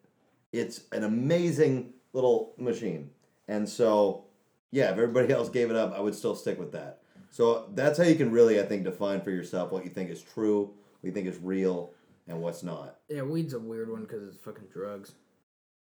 It's 0.54 0.82
an 0.92 1.04
amazing 1.04 1.94
little 2.14 2.54
machine. 2.58 3.12
And 3.48 3.68
so, 3.68 4.26
yeah, 4.72 4.86
if 4.86 4.92
everybody 4.94 5.32
else 5.34 5.50
gave 5.50 5.70
it 5.70 5.76
up, 5.76 5.94
I 5.94 6.00
would 6.00 6.16
still 6.16 6.36
stick 6.36 6.60
with 6.60 6.72
that. 6.74 7.02
So 7.32 7.70
that's 7.76 7.98
how 7.98 8.06
you 8.06 8.16
can 8.16 8.32
really, 8.32 8.60
I 8.60 8.64
think, 8.64 8.84
define 8.84 9.22
for 9.22 9.32
yourself 9.32 9.72
what 9.72 9.84
you 9.84 9.92
think 9.92 10.10
is 10.10 10.22
true, 10.22 10.62
what 11.02 11.08
you 11.08 11.12
think 11.12 11.28
is 11.28 11.38
real, 11.38 11.92
and 12.28 12.42
what's 12.42 12.64
not. 12.64 12.98
yeah. 13.10 13.22
Weed's 13.24 13.54
a 13.54 13.60
weird 13.60 13.90
one 13.92 14.02
because 14.02 14.24
it's 14.28 14.38
fucking 14.38 14.68
drugs, 14.74 15.14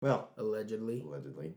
Well, 0.00 0.30
allegedly. 0.36 1.02
allegedly. 1.02 1.54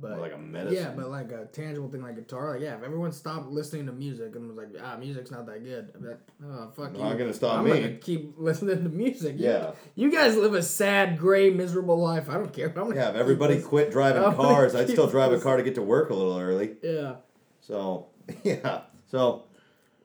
But 0.00 0.18
like 0.18 0.32
a 0.32 0.38
medicine. 0.38 0.76
yeah, 0.82 0.90
but 0.96 1.10
like 1.10 1.30
a 1.30 1.46
tangible 1.52 1.88
thing 1.88 2.02
like 2.02 2.16
guitar, 2.16 2.52
like 2.54 2.60
yeah, 2.60 2.76
if 2.76 2.82
everyone 2.82 3.12
stopped 3.12 3.46
listening 3.46 3.86
to 3.86 3.92
music 3.92 4.34
and 4.34 4.48
was 4.48 4.56
like, 4.56 4.70
ah, 4.82 4.96
music's 4.96 5.30
not 5.30 5.46
that 5.46 5.62
good, 5.62 5.92
I'd 5.94 6.02
like, 6.02 6.18
oh 6.44 6.72
fuck 6.74 6.92
you. 6.96 7.02
Not 7.02 7.18
gonna 7.18 7.32
stop 7.32 7.58
I'm 7.58 7.64
me. 7.64 7.70
gonna 7.70 7.92
keep 7.94 8.34
listening 8.38 8.82
to 8.82 8.88
music. 8.88 9.36
Yeah. 9.38 9.72
You 9.94 10.10
guys 10.10 10.36
live 10.36 10.54
a 10.54 10.62
sad, 10.62 11.18
gray, 11.18 11.50
miserable 11.50 12.00
life. 12.02 12.28
I 12.28 12.34
don't 12.34 12.52
care. 12.52 12.72
Yeah, 12.74 13.10
if 13.10 13.14
everybody 13.16 13.56
lis- 13.56 13.66
quit 13.66 13.92
driving 13.92 14.24
I'm 14.24 14.34
cars, 14.34 14.74
I'd 14.74 14.88
still 14.88 15.06
drive 15.06 15.32
a 15.32 15.38
car 15.38 15.56
to 15.56 15.62
get 15.62 15.76
to 15.76 15.82
work 15.82 16.10
a 16.10 16.14
little 16.14 16.36
early. 16.36 16.72
Yeah. 16.82 17.16
So, 17.60 18.08
yeah. 18.42 18.80
So, 19.08 19.44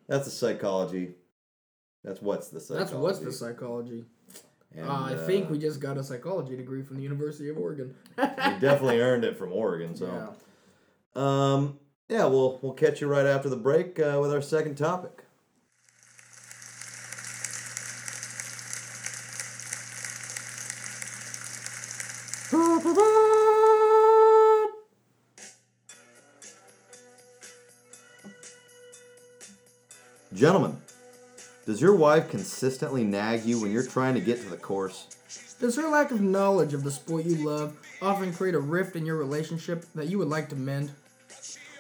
that's 0.08 0.26
the 0.26 0.32
psychology. 0.32 1.16
That's 2.04 2.22
what's 2.22 2.50
the 2.50 2.60
psychology. 2.60 2.92
That's 2.92 3.02
what's 3.02 3.20
the 3.20 3.32
psychology. 3.32 4.06
And, 4.76 4.90
uh, 4.90 5.04
I 5.04 5.16
think 5.16 5.48
uh, 5.48 5.52
we 5.52 5.58
just 5.60 5.80
got 5.80 5.98
a 5.98 6.04
psychology 6.04 6.56
degree 6.56 6.84
from 6.84 6.98
the 6.98 7.04
University 7.04 7.50
of 7.50 7.58
Oregon. 7.58 7.96
we 8.18 8.24
definitely 8.60 9.00
earned 9.02 9.24
it 9.24 9.38
from 9.38 9.52
Oregon. 9.52 9.96
So, 9.96 10.06
Yeah. 11.16 11.54
um, 11.54 11.80
yeah, 12.10 12.26
we'll 12.26 12.60
we'll 12.62 12.74
catch 12.74 13.02
you 13.02 13.08
right 13.08 13.26
after 13.26 13.50
the 13.50 13.58
break 13.58 14.00
uh, 14.00 14.18
with 14.22 14.32
our 14.32 14.42
second 14.42 14.76
topic. 14.76 15.24
Gentlemen, 30.34 30.78
does 31.68 31.82
your 31.82 31.94
wife 31.94 32.30
consistently 32.30 33.04
nag 33.04 33.44
you 33.44 33.60
when 33.60 33.74
you're 33.74 33.86
trying 33.86 34.14
to 34.14 34.22
get 34.22 34.42
to 34.42 34.50
the 34.50 34.56
course? 34.56 35.06
Does 35.60 35.76
her 35.76 35.90
lack 35.90 36.12
of 36.12 36.22
knowledge 36.22 36.74
of 36.74 36.86
the 36.86 36.92
sport 36.92 37.26
you 37.26 37.46
love 37.46 37.76
often 38.02 38.34
create 38.34 38.56
a 38.56 38.60
rift 38.60 38.96
in 38.96 39.06
your 39.06 39.18
relationship 39.18 39.84
that 39.94 40.08
you 40.08 40.18
would 40.18 40.30
like 40.30 40.48
to 40.50 40.56
mend? 40.56 40.94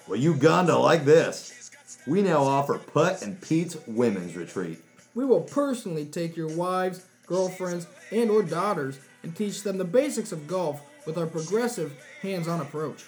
Well, 0.06 0.20
Uganda 0.20 0.78
like 0.78 1.06
this. 1.06 1.72
We 2.06 2.22
now 2.22 2.44
offer 2.44 2.78
Putt 2.78 3.22
and 3.22 3.40
Pete's 3.40 3.78
Women's 3.88 4.36
Retreat. 4.36 4.80
We 5.16 5.24
will 5.24 5.42
personally 5.42 6.06
take 6.06 6.36
your 6.36 6.54
wives, 6.54 7.06
girlfriends, 7.26 7.88
and 8.12 8.30
or 8.30 8.44
daughters 8.44 9.00
and 9.24 9.34
teach 9.34 9.64
them 9.64 9.78
the 9.78 9.86
basics 9.86 10.34
of 10.34 10.48
golf 10.48 10.82
with 11.06 11.18
our 11.18 11.28
progressive, 11.28 11.94
hands-on 12.22 12.60
approach. 12.60 13.06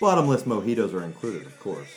Bottomless 0.00 0.42
mojitos 0.42 0.92
are 0.92 1.04
included, 1.04 1.46
of 1.46 1.60
course. 1.60 1.88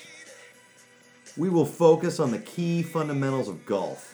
We 1.38 1.50
will 1.50 1.66
focus 1.66 2.20
on 2.20 2.32
the 2.32 2.40
key 2.40 2.82
fundamentals 2.82 3.48
of 3.48 3.66
golf 3.66 4.12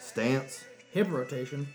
stance, 0.00 0.64
Hip 0.92 1.10
rotation, 1.10 1.68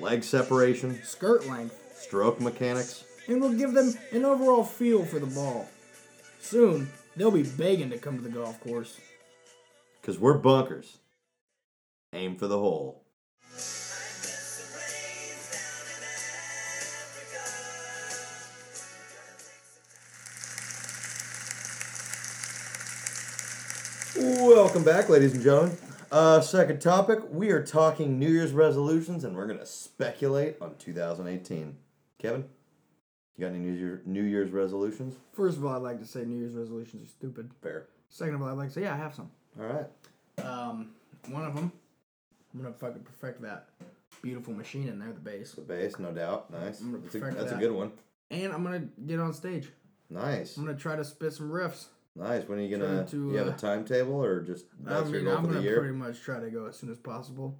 leg 0.00 0.24
separation, 0.24 1.00
skirt 1.04 1.46
length, 1.46 1.76
stroke 1.96 2.40
mechanics. 2.40 3.04
and 3.28 3.40
we'll 3.40 3.52
give 3.54 3.72
them 3.72 3.94
an 4.12 4.24
overall 4.24 4.64
feel 4.64 5.04
for 5.04 5.18
the 5.18 5.26
ball. 5.26 5.68
Soon, 6.40 6.90
they'll 7.16 7.30
be 7.30 7.42
begging 7.42 7.90
to 7.90 7.98
come 7.98 8.16
to 8.16 8.22
the 8.22 8.28
golf 8.28 8.60
course. 8.60 8.98
Because 10.00 10.18
we're 10.18 10.36
bunkers. 10.38 10.98
Aim 12.12 12.36
for 12.36 12.46
the 12.48 12.58
hole. 12.58 13.03
Welcome 24.24 24.84
back, 24.84 25.10
ladies 25.10 25.34
and 25.34 25.42
gentlemen. 25.42 25.76
Uh, 26.10 26.40
second 26.40 26.80
topic, 26.80 27.18
we 27.30 27.50
are 27.50 27.62
talking 27.62 28.18
New 28.18 28.30
Year's 28.30 28.52
resolutions, 28.52 29.22
and 29.22 29.36
we're 29.36 29.46
going 29.46 29.58
to 29.58 29.66
speculate 29.66 30.56
on 30.62 30.76
2018. 30.78 31.76
Kevin, 32.18 32.44
you 33.36 33.44
got 33.44 33.48
any 33.54 33.58
New, 33.58 33.74
Year, 33.74 34.00
New 34.06 34.22
Year's 34.22 34.50
resolutions? 34.50 35.16
First 35.34 35.58
of 35.58 35.66
all, 35.66 35.76
I'd 35.76 35.82
like 35.82 36.00
to 36.00 36.06
say 36.06 36.24
New 36.24 36.38
Year's 36.38 36.54
resolutions 36.54 37.06
are 37.06 37.10
stupid. 37.10 37.50
Fair. 37.62 37.84
Second 38.08 38.36
of 38.36 38.40
all, 38.42 38.48
I'd 38.48 38.56
like 38.56 38.68
to 38.68 38.74
say, 38.74 38.82
yeah, 38.84 38.94
I 38.94 38.96
have 38.96 39.14
some. 39.14 39.30
All 39.60 39.66
right. 39.66 40.42
Um, 40.42 40.92
one 41.28 41.44
of 41.44 41.54
them, 41.54 41.70
I'm 42.54 42.62
gonna 42.62 42.72
fucking 42.74 43.02
perfect 43.02 43.42
that 43.42 43.68
beautiful 44.22 44.54
machine 44.54 44.88
in 44.88 44.98
there, 44.98 45.12
the 45.12 45.20
bass, 45.20 45.52
The 45.52 45.60
bass, 45.60 45.98
no 45.98 46.12
doubt. 46.12 46.50
Nice. 46.50 46.80
I'm 46.80 46.92
gonna 46.92 47.02
That's, 47.02 47.14
a, 47.14 47.18
that's 47.42 47.52
a 47.52 47.56
good 47.56 47.72
one. 47.72 47.92
and 48.30 48.54
I'm 48.54 48.62
gonna 48.64 48.88
get 49.06 49.20
on 49.20 49.34
stage. 49.34 49.68
Nice. 50.08 50.56
I'm 50.56 50.64
gonna 50.64 50.78
try 50.78 50.96
to 50.96 51.04
spit 51.04 51.34
some 51.34 51.50
riffs. 51.50 51.88
Nice. 52.16 52.46
When 52.48 52.58
are 52.58 52.62
you 52.62 52.76
gonna? 52.76 53.04
To, 53.06 53.30
you 53.32 53.36
have 53.38 53.48
a 53.48 53.50
uh, 53.52 53.56
timetable 53.56 54.22
or 54.24 54.40
just 54.42 54.66
I 54.86 54.94
that's 54.94 55.10
your 55.10 55.20
mean, 55.20 55.24
goal 55.24 55.36
I'm 55.38 55.42
for 55.42 55.48
the 55.48 55.54
gonna 55.54 55.64
year? 55.66 55.78
pretty 55.80 55.94
much 55.94 56.20
try 56.20 56.38
to 56.40 56.50
go 56.50 56.66
as 56.66 56.76
soon 56.76 56.90
as 56.90 56.98
possible, 56.98 57.58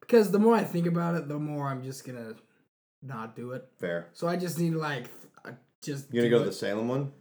because 0.00 0.30
the 0.30 0.38
more 0.38 0.54
I 0.54 0.64
think 0.64 0.86
about 0.86 1.16
it, 1.16 1.28
the 1.28 1.38
more 1.38 1.68
I'm 1.68 1.82
just 1.82 2.06
gonna 2.06 2.34
not 3.02 3.36
do 3.36 3.52
it. 3.52 3.68
Fair. 3.78 4.08
So 4.12 4.26
I 4.26 4.36
just 4.36 4.58
need 4.58 4.72
to 4.72 4.78
like, 4.78 5.06
I 5.44 5.50
just 5.82 6.12
You 6.12 6.20
gonna 6.22 6.30
go 6.30 6.38
to 6.40 6.46
the 6.46 6.52
Salem 6.52 6.88
one? 6.88 7.12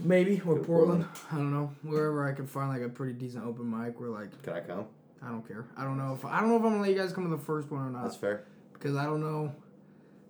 Maybe 0.00 0.40
or 0.44 0.58
to 0.58 0.64
Portland. 0.64 1.06
I 1.30 1.36
don't 1.36 1.52
know. 1.52 1.70
Wherever 1.82 2.28
I 2.28 2.32
can 2.32 2.46
find 2.46 2.68
like 2.70 2.82
a 2.82 2.88
pretty 2.88 3.12
decent 3.12 3.44
open 3.44 3.70
mic 3.70 4.00
where 4.00 4.08
like 4.10 4.42
Can 4.42 4.54
I 4.54 4.60
come? 4.60 4.86
I 5.22 5.28
don't 5.28 5.46
care. 5.46 5.66
I 5.76 5.84
don't 5.84 5.98
know 5.98 6.14
if 6.14 6.24
I 6.24 6.40
don't 6.40 6.48
know 6.48 6.56
if 6.56 6.62
I'm 6.62 6.70
gonna 6.70 6.82
let 6.82 6.90
you 6.90 6.96
guys 6.96 7.12
come 7.12 7.24
to 7.30 7.36
the 7.36 7.42
first 7.42 7.70
one 7.70 7.82
or 7.86 7.90
not 7.90 8.04
That's 8.04 8.16
fair. 8.16 8.44
because 8.72 8.96
I 8.96 9.04
don't 9.04 9.20
know. 9.20 9.54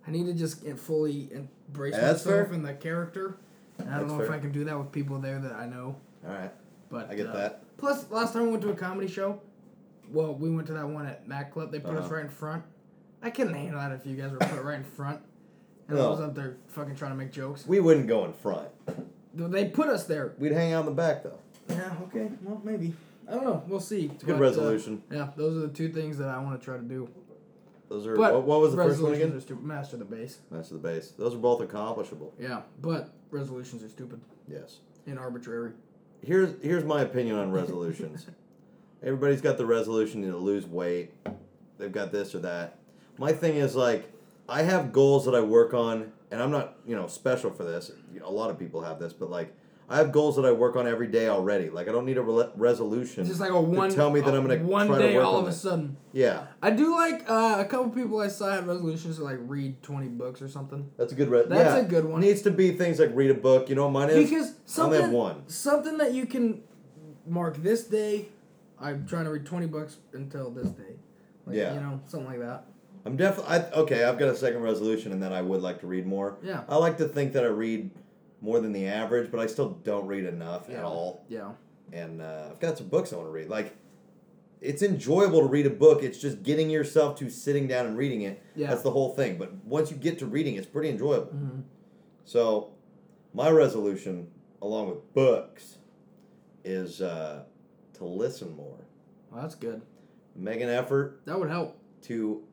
I 0.05 0.11
need 0.11 0.25
to 0.25 0.33
just 0.33 0.63
get 0.63 0.79
fully 0.79 1.29
embrace 1.31 1.95
Yeah, 1.95 2.11
myself 2.11 2.51
in 2.51 2.63
the 2.63 2.73
character. 2.73 3.37
And 3.79 3.89
I 3.89 3.99
don't 3.99 4.07
That's 4.07 4.19
know 4.19 4.23
if. 4.25 4.31
I 4.31 4.39
can 4.39 4.51
do 4.51 4.63
that 4.65 4.77
with 4.77 4.91
people 4.91 5.17
there 5.19 5.39
that 5.39 5.53
I 5.53 5.65
know. 5.65 5.95
All 6.27 6.33
right. 6.33 6.51
But 6.89 7.09
I 7.09 7.15
get 7.15 7.27
uh, 7.27 7.33
that. 7.33 7.63
Plus, 7.77 8.09
last 8.11 8.33
time 8.33 8.43
we 8.43 8.49
went 8.49 8.61
to 8.63 8.69
a 8.69 8.75
comedy 8.75 9.07
show, 9.07 9.39
well, 10.11 10.33
we 10.35 10.49
went 10.49 10.67
to 10.67 10.73
that 10.73 10.87
one 10.87 11.05
at 11.07 11.27
Mac 11.27 11.51
Club. 11.53 11.71
They 11.71 11.79
put 11.79 11.95
us 11.95 12.05
Uh-huh. 12.05 12.15
right 12.15 12.25
in 12.25 12.29
front. 12.29 12.63
I 13.23 13.29
couldn't 13.29 13.53
handle 13.53 13.79
that 13.79 13.91
if 13.91 14.05
you 14.05 14.15
guys 14.15 14.31
were 14.31 14.37
put 14.39 14.61
right 14.63 14.77
in 14.77 14.83
front. 14.83 15.21
And 15.87 15.97
I 15.97 16.01
No. 16.01 16.11
was 16.11 16.19
up 16.21 16.35
there 16.35 16.57
fucking 16.67 16.95
trying 16.95 17.11
to 17.11 17.17
make 17.17 17.31
jokes. 17.31 17.65
We 17.67 17.79
wouldn't 17.79 18.07
go 18.07 18.25
in 18.25 18.33
front. 18.33 18.67
They 19.33 19.65
put 19.65 19.87
us 19.87 20.05
there. 20.05 20.33
We'd 20.37 20.51
hang 20.51 20.73
out 20.73 20.81
in 20.81 20.85
the 20.87 20.91
back 20.91 21.23
though. 21.23 21.37
Yeah, 21.69 21.93
okay. 22.03 22.29
Well, 22.43 22.61
maybe. 22.63 22.93
I 23.27 23.35
don't 23.35 23.45
know. 23.45 23.63
We'll 23.67 23.79
see. 23.79 24.07
It's 24.13 24.23
a 24.23 24.25
good 24.25 24.33
But, 24.33 24.39
uh, 24.39 24.47
resolution. 24.47 25.03
yeah, 25.09 25.29
those 25.37 25.55
are 25.55 25.61
the 25.67 25.73
two 25.73 25.89
things 25.89 26.17
that 26.17 26.27
I 26.27 26.39
want 26.43 26.59
to 26.59 26.63
try 26.65 26.75
to 26.75 26.83
do. 26.83 27.07
Those 27.91 28.07
are. 28.07 28.15
What, 28.15 28.43
what 28.43 28.61
was 28.61 28.73
the 28.73 28.81
first 28.81 29.01
one 29.01 29.13
again? 29.13 29.41
Master 29.63 29.97
the 29.97 30.05
bass. 30.05 30.39
Master 30.49 30.75
the 30.75 30.79
bass. 30.79 31.09
Those 31.11 31.35
are 31.35 31.39
both 31.39 31.59
accomplishable. 31.59 32.33
Yeah, 32.39 32.61
but 32.81 33.13
resolutions 33.31 33.83
are 33.83 33.89
stupid 33.89 34.21
Yes. 34.47 34.77
and 35.05 35.19
arbitrary. 35.19 35.73
Here's 36.25 36.53
here's 36.63 36.85
my 36.85 37.01
opinion 37.01 37.35
on 37.35 37.51
resolutions. 37.51 38.27
Everybody's 39.03 39.41
got 39.41 39.57
the 39.57 39.65
resolution 39.65 40.21
to 40.21 40.37
lose 40.37 40.65
weight. 40.65 41.11
They've 41.79 41.91
got 41.91 42.13
this 42.13 42.33
or 42.33 42.39
that. 42.39 42.77
My 43.17 43.33
thing 43.33 43.57
is 43.57 43.75
like 43.75 44.09
I 44.47 44.61
have 44.61 44.93
goals 44.93 45.25
that 45.25 45.35
I 45.35 45.41
work 45.41 45.73
on, 45.73 46.13
and 46.31 46.41
I'm 46.41 46.51
not 46.51 46.77
you 46.87 46.95
know 46.95 47.07
special 47.07 47.51
for 47.51 47.65
this. 47.65 47.91
A 48.23 48.31
lot 48.31 48.49
of 48.49 48.57
people 48.57 48.81
have 48.83 48.99
this, 48.99 49.11
but 49.11 49.29
like 49.29 49.53
I 49.91 49.97
have 49.97 50.11
goals 50.11 50.35
that 50.37 50.45
I 50.45 50.51
work 50.51 50.75
on 50.75 50.87
every 50.87 51.07
day 51.07 51.27
already. 51.27 51.69
Like 51.69 51.87
I 51.87 51.91
don't 51.91 52.05
need 52.05 52.17
a 52.17 52.21
re- 52.21 52.49
resolution. 52.55 53.25
Just 53.25 53.39
like 53.39 53.51
a 53.51 53.59
one. 53.61 53.89
tell 53.91 54.09
me 54.09 54.21
that 54.21 54.33
I'm 54.33 54.47
gonna 54.47 54.63
one 54.63 54.87
try 54.87 54.97
to 54.99 55.03
day 55.07 55.15
work 55.15 55.25
all 55.25 55.35
on 55.35 55.41
of 55.41 55.47
a 55.47 55.51
this. 55.51 55.61
sudden. 55.61 55.97
yeah, 56.13 56.47
I 56.61 56.71
do 56.71 56.91
like 56.95 57.29
uh, 57.29 57.57
a 57.59 57.65
couple 57.65 57.89
people 57.91 58.19
I 58.19 58.27
saw 58.29 58.51
had 58.51 58.65
resolutions 58.67 59.17
to 59.17 59.23
like 59.23 59.37
read 59.41 59.83
twenty 59.83 60.07
books 60.07 60.41
or 60.41 60.47
something. 60.47 60.89
that's 60.97 61.11
a 61.11 61.15
good. 61.15 61.29
Re- 61.29 61.45
That's 61.47 61.75
yeah. 61.75 61.81
a 61.81 61.85
good 61.85 62.05
one. 62.05 62.21
Needs 62.21 62.41
to 62.43 62.51
be 62.51 62.71
things 62.71 62.99
like 62.99 63.11
read 63.13 63.31
a 63.31 63.35
book. 63.35 63.69
You 63.69 63.75
know 63.75 63.83
what 63.83 63.91
mine 63.91 64.09
is? 64.09 64.29
Because 64.29 64.45
I 64.47 64.47
only 64.47 64.55
something 64.65 65.01
have 65.01 65.11
one. 65.11 65.47
something 65.49 65.97
that 65.97 66.13
you 66.13 66.25
can 66.25 66.61
mark 67.27 67.57
this 67.57 67.83
day. 67.83 68.27
I'm 68.79 69.05
trying 69.05 69.25
to 69.25 69.31
read 69.31 69.45
twenty 69.45 69.67
books 69.67 69.97
until 70.13 70.49
this 70.51 70.69
day. 70.69 70.95
Like, 71.45 71.55
Yeah. 71.57 71.73
You 71.73 71.79
know, 71.81 72.01
something 72.07 72.27
like 72.29 72.39
that. 72.39 72.65
I'm 73.03 73.17
definitely 73.17 73.57
okay. 73.81 74.03
I've 74.03 74.19
got 74.19 74.29
a 74.29 74.35
second 74.35 74.61
resolution, 74.61 75.11
and 75.11 75.21
then 75.21 75.33
I 75.33 75.41
would 75.41 75.61
like 75.61 75.79
to 75.81 75.87
read 75.87 76.05
more. 76.05 76.37
Yeah. 76.43 76.61
I 76.69 76.77
like 76.77 76.97
to 76.99 77.07
think 77.07 77.33
that 77.33 77.43
I 77.43 77.47
read 77.47 77.89
more 78.41 78.59
than 78.59 78.73
the 78.73 78.87
average, 78.87 79.29
but 79.31 79.39
I 79.39 79.45
still 79.47 79.69
don't 79.69 80.07
read 80.07 80.25
enough 80.25 80.65
Yeah. 80.69 80.79
at 80.79 80.83
all. 80.83 81.23
Yeah. 81.29 81.51
And 81.93 82.21
uh, 82.21 82.47
I've 82.51 82.59
got 82.59 82.77
some 82.77 82.87
books 82.87 83.13
I 83.13 83.17
want 83.17 83.27
to 83.27 83.31
read. 83.31 83.49
Like, 83.49 83.75
it's 84.61 84.81
enjoyable 84.81 85.41
to 85.41 85.47
read 85.47 85.65
a 85.65 85.69
book. 85.71 86.03
It's 86.03 86.17
just 86.19 86.43
getting 86.43 86.69
yourself 86.69 87.17
to 87.19 87.29
sitting 87.29 87.67
down 87.67 87.85
and 87.85 87.97
reading 87.97 88.21
it. 88.21 88.41
Yeah. 88.55 88.67
That's 88.69 88.81
the 88.83 88.91
whole 88.91 89.13
thing. 89.15 89.37
But 89.37 89.53
once 89.65 89.91
you 89.91 89.97
get 89.97 90.19
to 90.19 90.25
reading, 90.25 90.55
it's 90.55 90.67
pretty 90.67 90.89
enjoyable. 90.89 91.31
Mhm. 91.33 91.63
So, 92.25 92.71
my 93.33 93.49
resolution, 93.49 94.27
along 94.61 94.89
with 94.89 95.13
books, 95.13 95.77
is 96.63 97.01
uh, 97.01 97.43
to 97.93 98.05
listen 98.05 98.55
more. 98.55 98.77
Well, 99.31 99.41
that's 99.41 99.55
good. 99.55 99.81
Make 100.35 100.61
an 100.61 100.69
effort 100.69 101.21
That 101.25 101.39
would 101.39 101.49
help. 101.49 101.77
to. 102.03 102.43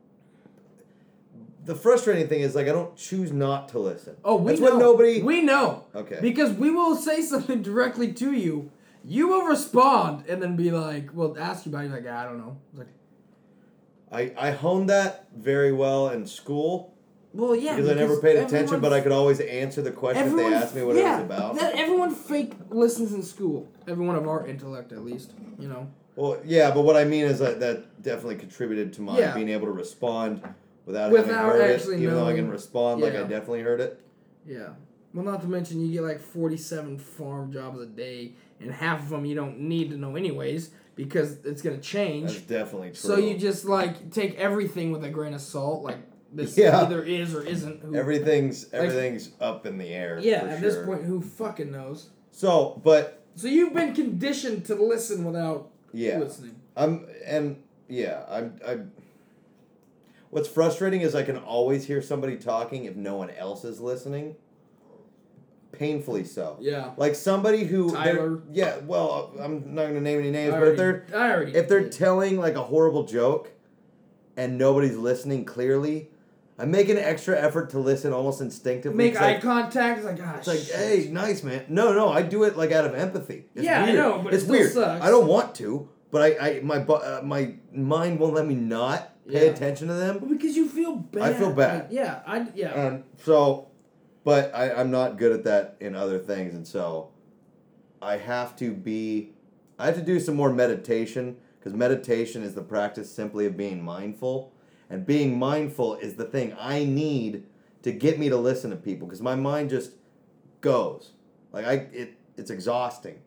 The 1.69 1.75
frustrating 1.75 2.29
thing 2.29 2.41
is 2.41 2.55
like 2.55 2.67
I 2.67 2.73
don't 2.73 2.97
choose 2.97 3.31
not 3.31 3.69
to 3.69 3.79
listen. 3.79 4.17
Oh, 4.25 4.37
we 4.37 4.53
That's 4.53 4.61
know. 4.63 4.71
when 4.71 4.79
nobody. 4.79 5.21
We 5.21 5.43
know. 5.43 5.85
okay. 5.95 6.19
Because 6.23 6.51
we 6.55 6.71
will 6.71 6.97
say 6.97 7.21
something 7.21 7.61
directly 7.71 8.11
to 8.15 8.33
you. 8.33 8.71
You 9.05 9.29
will 9.29 9.43
respond 9.43 10.25
and 10.31 10.43
then 10.43 10.57
be 10.57 10.71
like, 10.71 11.11
"Well, 11.13 11.37
ask 11.39 11.67
you 11.67 11.71
about." 11.73 11.85
it. 11.85 11.89
You're 11.89 11.97
like, 11.99 12.07
"I 12.07 12.25
don't 12.25 12.39
know." 12.39 12.57
It's 12.71 12.79
like, 12.79 12.89
I 14.11 14.49
I 14.49 14.51
honed 14.53 14.89
that 14.89 15.29
very 15.37 15.71
well 15.71 16.09
in 16.09 16.27
school 16.27 16.95
well, 17.35 17.55
yeah. 17.55 17.77
because 17.77 17.91
I 17.91 17.95
never 17.95 18.19
paid 18.19 18.37
attention, 18.37 18.57
everyone- 18.77 18.81
but 18.81 18.93
I 18.95 19.03
could 19.03 19.13
always 19.13 19.39
answer 19.41 19.83
the 19.83 19.93
question 19.93 20.27
if 20.27 20.37
they 20.37 20.55
asked 20.55 20.75
me 20.75 20.83
what 20.85 20.97
yeah, 20.97 21.19
it 21.21 21.27
was 21.29 21.39
about. 21.39 21.55
That 21.57 21.75
everyone 21.75 22.15
fake 22.15 22.55
listens 22.71 23.13
in 23.13 23.23
school. 23.23 23.69
Everyone 23.87 24.17
of 24.17 24.27
our 24.27 24.47
intellect, 24.47 24.93
at 24.93 25.05
least. 25.05 25.33
You 25.59 25.69
know. 25.69 25.87
Well, 26.17 26.39
yeah, 26.47 26.71
but 26.71 26.81
what 26.81 26.97
I 26.97 27.05
mean 27.05 27.27
is 27.27 27.41
that 27.41 27.61
that 27.61 28.03
definitely 28.03 28.37
contributed 28.37 28.95
to 28.95 29.03
my 29.03 29.19
Yeah. 29.19 29.35
being 29.35 29.51
able 29.51 29.67
to 29.67 29.73
respond 29.73 30.43
without, 30.89 31.13
Without 31.13 31.45
having 31.45 31.61
heard 31.61 31.71
actually 31.71 31.95
it, 31.97 32.03
even 32.03 32.15
though 32.15 32.27
I 32.27 32.33
can 32.33 32.41
knowing- 32.45 32.51
respond 32.51 33.01
like 33.03 33.15
I 33.15 33.23
definitely 33.23 33.61
heard 33.63 33.81
it. 33.81 34.01
Yeah. 34.47 34.71
Well, 35.15 35.25
not 35.25 35.41
to 35.43 35.47
mention 35.47 35.81
you 35.81 35.93
get 35.93 36.03
like 36.03 36.21
forty-seven 36.21 36.99
farm 36.99 37.53
jobs 37.53 37.81
a 37.81 37.87
day, 37.87 38.33
and 38.61 38.71
half 38.73 39.03
of 39.03 39.09
them 39.11 39.25
you 39.25 39.35
don't 39.35 39.61
need 39.61 39.91
to 39.91 39.97
know 39.97 40.17
anyways 40.17 40.71
because 40.97 41.45
it's 41.45 41.63
gonna 41.63 41.79
change. 41.79 42.31
That's 42.33 42.41
definitely 42.43 42.89
true. 42.89 42.97
So 42.97 43.17
you 43.17 43.37
just 43.39 43.65
like 43.65 44.11
take 44.11 44.35
everything 44.37 44.91
with 44.93 45.05
a 45.05 45.11
grain 45.11 45.35
of 45.35 45.41
salt, 45.41 45.83
like 45.83 45.99
this 46.33 46.59
Yeah. 46.59 46.83
either 46.83 47.03
is 47.03 47.35
or 47.35 47.43
isn't. 47.43 47.81
Who, 47.83 47.95
everything's 47.95 48.73
everything's 48.73 49.31
up 49.41 49.65
in 49.67 49.79
the 49.79 49.89
air. 49.89 50.19
yeah, 50.23 50.39
at 50.45 50.61
sure. 50.61 50.71
this 50.71 50.85
point, 50.85 51.05
who 51.05 51.21
fucking 51.23 51.71
knows? 51.71 52.11
So, 52.31 52.81
but 52.85 53.23
So 53.35 53.49
you've 53.49 53.73
been 53.75 53.95
conditioned 53.95 54.67
to 54.67 54.75
listen 54.75 55.25
without 55.25 55.71
yeah, 55.93 56.19
listening. 56.19 56.57
I'm 56.77 57.07
and 57.25 57.63
yeah, 57.89 58.25
I'm 58.29 58.57
I. 58.67 58.79
What's 60.31 60.49
frustrating 60.49 61.01
is 61.01 61.15
I 61.15 61.23
can 61.23 61.37
always 61.39 61.87
hear 61.87 62.03
somebody 62.03 62.37
talking 62.37 62.85
if 62.85 62.97
no 62.97 63.17
one 63.17 63.31
else 63.31 63.65
is 63.65 63.81
listening. 63.81 64.37
Painfully 65.73 66.25
so. 66.25 66.57
Yeah. 66.61 66.93
Like 66.97 67.15
somebody 67.15 67.65
who 67.65 67.93
Tyler. 67.93 68.41
Yeah, 68.51 68.79
well, 68.79 69.33
I'm 69.39 69.75
not 69.75 69.87
gonna 69.87 70.01
name 70.01 70.19
any 70.19 70.31
names, 70.31 70.55
I 70.55 70.59
but 70.59 70.69
if 70.69 70.77
they're 70.77 71.07
I 71.15 71.31
already 71.31 71.55
if 71.55 71.69
they're 71.69 71.83
did. 71.83 71.93
telling 71.93 72.39
like 72.39 72.55
a 72.57 72.63
horrible 72.63 73.05
joke, 73.05 73.53
and 74.37 74.57
nobody's 74.59 74.97
listening 74.97 75.45
clearly, 75.45 76.09
I 76.59 76.65
make 76.65 76.89
an 76.89 76.97
extra 76.97 77.39
effort 77.39 77.71
to 77.71 77.79
listen 77.79 78.13
almost 78.15 78.41
instinctively. 78.41 78.97
make 78.97 79.13
It's 79.13 79.21
eye 79.21 79.33
like, 79.35 79.43
contact, 79.43 79.99
it's 79.99 80.07
like 80.07 80.19
ah, 80.23 80.37
it's 80.39 80.47
like, 80.47 80.61
hey, 80.61 81.09
nice 81.13 81.43
man. 81.43 81.65
No, 81.69 81.93
no, 81.93 82.09
I 82.09 82.23
do 82.23 82.45
it 82.45 82.57
like 82.57 82.73
out 82.73 82.87
of 82.87 82.95
empathy. 82.95 83.45
It's 83.55 83.65
Yeah, 83.65 83.83
I 83.83 83.85
weird. 83.85 83.97
know, 83.97 84.21
but 84.25 84.33
it 84.33 84.37
it's 84.37 84.45
still 84.45 84.57
weird. 84.59 84.73
sucks. 84.73 85.05
I 85.05 85.11
don't 85.11 85.27
want 85.29 85.55
to, 85.57 85.89
but 86.11 86.23
I, 86.41 86.49
I 86.49 86.61
my 86.61 86.77
uh, 86.79 87.21
my 87.23 87.55
mind 87.73 88.19
won't 88.19 88.35
let 88.35 88.47
me 88.47 88.55
not 88.55 89.11
pay 89.29 89.45
Yeah. 89.47 89.53
attention 89.53 89.89
to 89.89 89.95
them. 89.95 90.21
Well, 90.21 90.31
because 90.31 90.57
you 90.57 90.69
feel 90.69 90.97
bad. 90.97 91.23
I 91.23 91.33
feel 91.35 91.53
bad. 91.53 91.85
Like, 91.85 91.93
yeah, 91.93 92.23
I 92.27 92.47
yeah. 92.55 92.87
And 92.87 93.05
so, 93.23 93.69
but 94.25 94.55
I, 94.55 94.73
I'm 94.73 94.91
not 94.91 95.19
good 95.19 95.33
at 95.33 95.45
that 95.45 95.77
in 95.81 95.95
other 95.95 96.19
things, 96.19 96.55
and 96.55 96.67
so 96.67 97.11
I 98.03 98.17
have 98.17 98.57
to 98.57 98.73
be, 98.73 99.33
I 99.79 99.87
have 99.87 99.95
to 99.97 100.03
do 100.03 100.19
some 100.21 100.35
more 100.37 100.53
meditation 100.53 101.37
because 101.59 101.75
meditation 101.75 102.43
is 102.43 102.55
the 102.55 102.63
practice 102.63 103.11
simply 103.13 103.47
of 103.47 103.57
being 103.57 103.83
mindful, 103.83 104.53
and 104.91 105.05
being 105.07 105.39
mindful 105.39 105.97
is 105.97 106.15
the 106.15 106.25
thing 106.25 106.55
I 106.59 106.85
need 106.85 107.45
to 107.83 107.93
get 107.93 108.19
me 108.19 108.29
to 108.29 108.37
listen 108.37 108.71
to 108.71 108.77
people 108.77 109.07
because 109.07 109.23
my 109.23 109.35
mind 109.37 109.71
just 109.71 109.93
goes 110.61 111.13
like 111.53 111.65
I 111.67 111.73
it 111.93 112.17
it's 112.37 112.51
exhausting, 112.51 113.19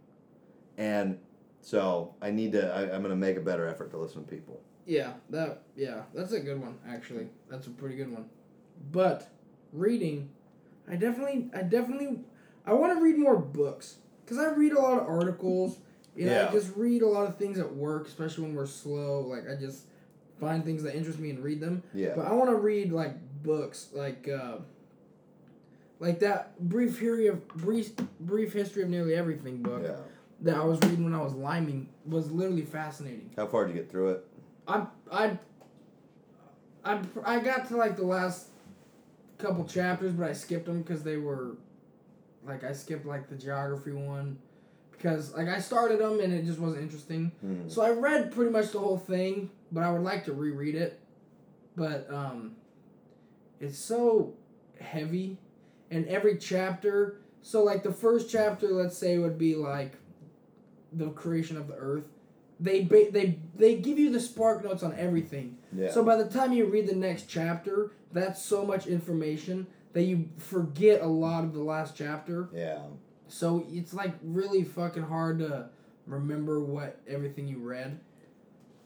and 0.77 1.17
so 1.61 2.15
I 2.21 2.31
need 2.31 2.51
to 2.53 2.73
I, 2.73 2.93
I'm 2.95 3.01
gonna 3.01 3.15
make 3.15 3.37
a 3.37 3.41
better 3.41 3.67
effort 3.67 3.91
to 3.91 3.97
listen 3.97 4.23
to 4.25 4.29
people. 4.29 4.61
Yeah, 4.85 5.13
that 5.29 5.63
yeah, 5.75 6.03
that's 6.13 6.33
a 6.33 6.39
good 6.39 6.59
one 6.59 6.77
actually. 6.87 7.27
That's 7.49 7.67
a 7.67 7.71
pretty 7.71 7.95
good 7.95 8.11
one. 8.11 8.25
But 8.91 9.29
reading, 9.71 10.29
I 10.89 10.95
definitely 10.95 11.49
I 11.55 11.63
definitely 11.63 12.19
I 12.65 12.73
want 12.73 12.97
to 12.97 13.03
read 13.03 13.17
more 13.17 13.37
books 13.37 13.97
cuz 14.25 14.37
I 14.37 14.51
read 14.51 14.73
a 14.73 14.79
lot 14.79 14.99
of 14.99 15.07
articles. 15.07 15.77
You 16.15 16.25
know, 16.25 16.33
Yeah. 16.33 16.49
I 16.49 16.51
just 16.51 16.75
read 16.75 17.01
a 17.01 17.07
lot 17.07 17.27
of 17.27 17.37
things 17.37 17.57
at 17.57 17.75
work, 17.75 18.07
especially 18.07 18.43
when 18.45 18.55
we're 18.55 18.65
slow. 18.65 19.21
Like 19.21 19.49
I 19.49 19.55
just 19.55 19.85
find 20.39 20.65
things 20.65 20.83
that 20.83 20.95
interest 20.95 21.19
me 21.19 21.29
and 21.29 21.43
read 21.43 21.61
them. 21.61 21.83
Yeah. 21.93 22.13
But 22.15 22.25
I 22.25 22.33
want 22.33 22.49
to 22.49 22.55
read 22.55 22.91
like 22.91 23.15
books 23.43 23.89
like 23.93 24.27
uh 24.27 24.57
like 25.99 26.19
that 26.19 26.59
brief 26.59 26.99
history 26.99 27.27
of 27.27 27.47
brief 27.49 27.95
brief 28.19 28.51
history 28.51 28.83
of 28.83 28.89
nearly 28.89 29.13
everything 29.13 29.61
book 29.61 29.83
yeah. 29.85 29.95
that 30.41 30.55
I 30.55 30.65
was 30.65 30.79
reading 30.81 31.03
when 31.03 31.13
I 31.13 31.21
was 31.21 31.33
liming 31.33 31.87
was 32.05 32.31
literally 32.31 32.63
fascinating. 32.63 33.29
How 33.37 33.47
far 33.47 33.65
did 33.65 33.75
you 33.75 33.81
get 33.81 33.89
through 33.89 34.09
it? 34.09 34.25
I 34.67 34.85
I 35.11 35.37
I 36.83 36.99
I 37.23 37.39
got 37.39 37.67
to 37.69 37.77
like 37.77 37.95
the 37.95 38.05
last 38.05 38.47
couple 39.37 39.65
chapters, 39.65 40.13
but 40.13 40.29
I 40.29 40.33
skipped 40.33 40.65
them 40.65 40.81
because 40.81 41.03
they 41.03 41.17
were 41.17 41.55
like 42.45 42.63
I 42.63 42.73
skipped 42.73 43.05
like 43.05 43.29
the 43.29 43.35
geography 43.35 43.91
one 43.91 44.37
because 44.91 45.33
like 45.35 45.47
I 45.47 45.59
started 45.59 45.99
them 45.99 46.19
and 46.19 46.33
it 46.33 46.45
just 46.45 46.59
wasn't 46.59 46.83
interesting. 46.83 47.31
Hmm. 47.41 47.67
So 47.67 47.81
I 47.81 47.89
read 47.89 48.31
pretty 48.31 48.51
much 48.51 48.71
the 48.71 48.79
whole 48.79 48.97
thing, 48.97 49.49
but 49.71 49.83
I 49.83 49.91
would 49.91 50.03
like 50.03 50.25
to 50.25 50.33
reread 50.33 50.75
it. 50.75 50.99
But 51.75 52.07
um 52.11 52.55
it's 53.59 53.77
so 53.77 54.33
heavy 54.79 55.37
and 55.91 56.07
every 56.07 56.37
chapter 56.37 57.21
so 57.43 57.63
like 57.63 57.83
the 57.83 57.91
first 57.91 58.29
chapter 58.29 58.67
let's 58.69 58.97
say 58.97 59.19
would 59.19 59.37
be 59.37 59.55
like 59.55 59.93
the 60.93 61.09
creation 61.11 61.57
of 61.57 61.67
the 61.67 61.75
earth. 61.75 62.05
They 62.61 62.83
ba- 62.83 63.11
they 63.11 63.39
they 63.55 63.75
give 63.75 63.97
you 63.99 64.11
the 64.11 64.19
spark 64.19 64.63
notes 64.63 64.83
on 64.83 64.93
everything. 64.95 65.57
Yeah. 65.73 65.89
So 65.91 66.03
by 66.03 66.15
the 66.15 66.25
time 66.29 66.53
you 66.53 66.65
read 66.65 66.87
the 66.87 66.95
next 66.95 67.23
chapter, 67.27 67.91
that's 68.13 68.39
so 68.45 68.63
much 68.65 68.85
information 68.87 69.65
that 69.93 70.03
you 70.03 70.29
forget 70.37 71.01
a 71.01 71.07
lot 71.07 71.43
of 71.43 71.53
the 71.53 71.63
last 71.63 71.95
chapter. 71.97 72.49
yeah. 72.53 72.79
So 73.27 73.65
it's 73.71 73.93
like 73.93 74.13
really 74.23 74.63
fucking 74.63 75.03
hard 75.03 75.39
to 75.39 75.69
remember 76.05 76.59
what 76.59 76.99
everything 77.07 77.47
you 77.47 77.57
read. 77.59 77.99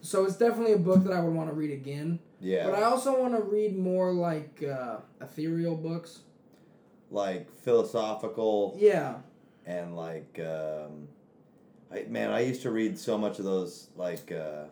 So 0.02 0.23
it's 0.26 0.35
definitely 0.38 0.73
a 0.73 0.77
book 0.77 1.03
that 1.03 1.14
I 1.14 1.19
would 1.19 1.34
want 1.34 1.49
to 1.49 1.56
read 1.56 1.72
again. 1.72 2.19
Yeah. 2.39 2.65
But 2.69 2.76
I 2.80 2.84
also 2.84 3.19
want 3.19 3.35
to 3.35 3.41
read 3.41 3.76
more 3.77 4.14
like 4.14 4.64
uh, 4.64 4.97
ethereal 5.19 5.76
books. 5.76 6.19
like 7.11 7.52
philosophical 7.64 8.76
Yeah. 8.80 9.15
and 9.65 9.95
like 9.95 10.39
um 10.39 11.07
I 11.96 12.06
man, 12.10 12.32
I 12.32 12.42
used 12.42 12.62
to 12.64 12.72
read 12.72 12.98
so 12.98 13.18
much 13.18 13.40
of 13.40 13.46
those 13.46 13.90
like 13.96 14.32
uh 14.32 14.66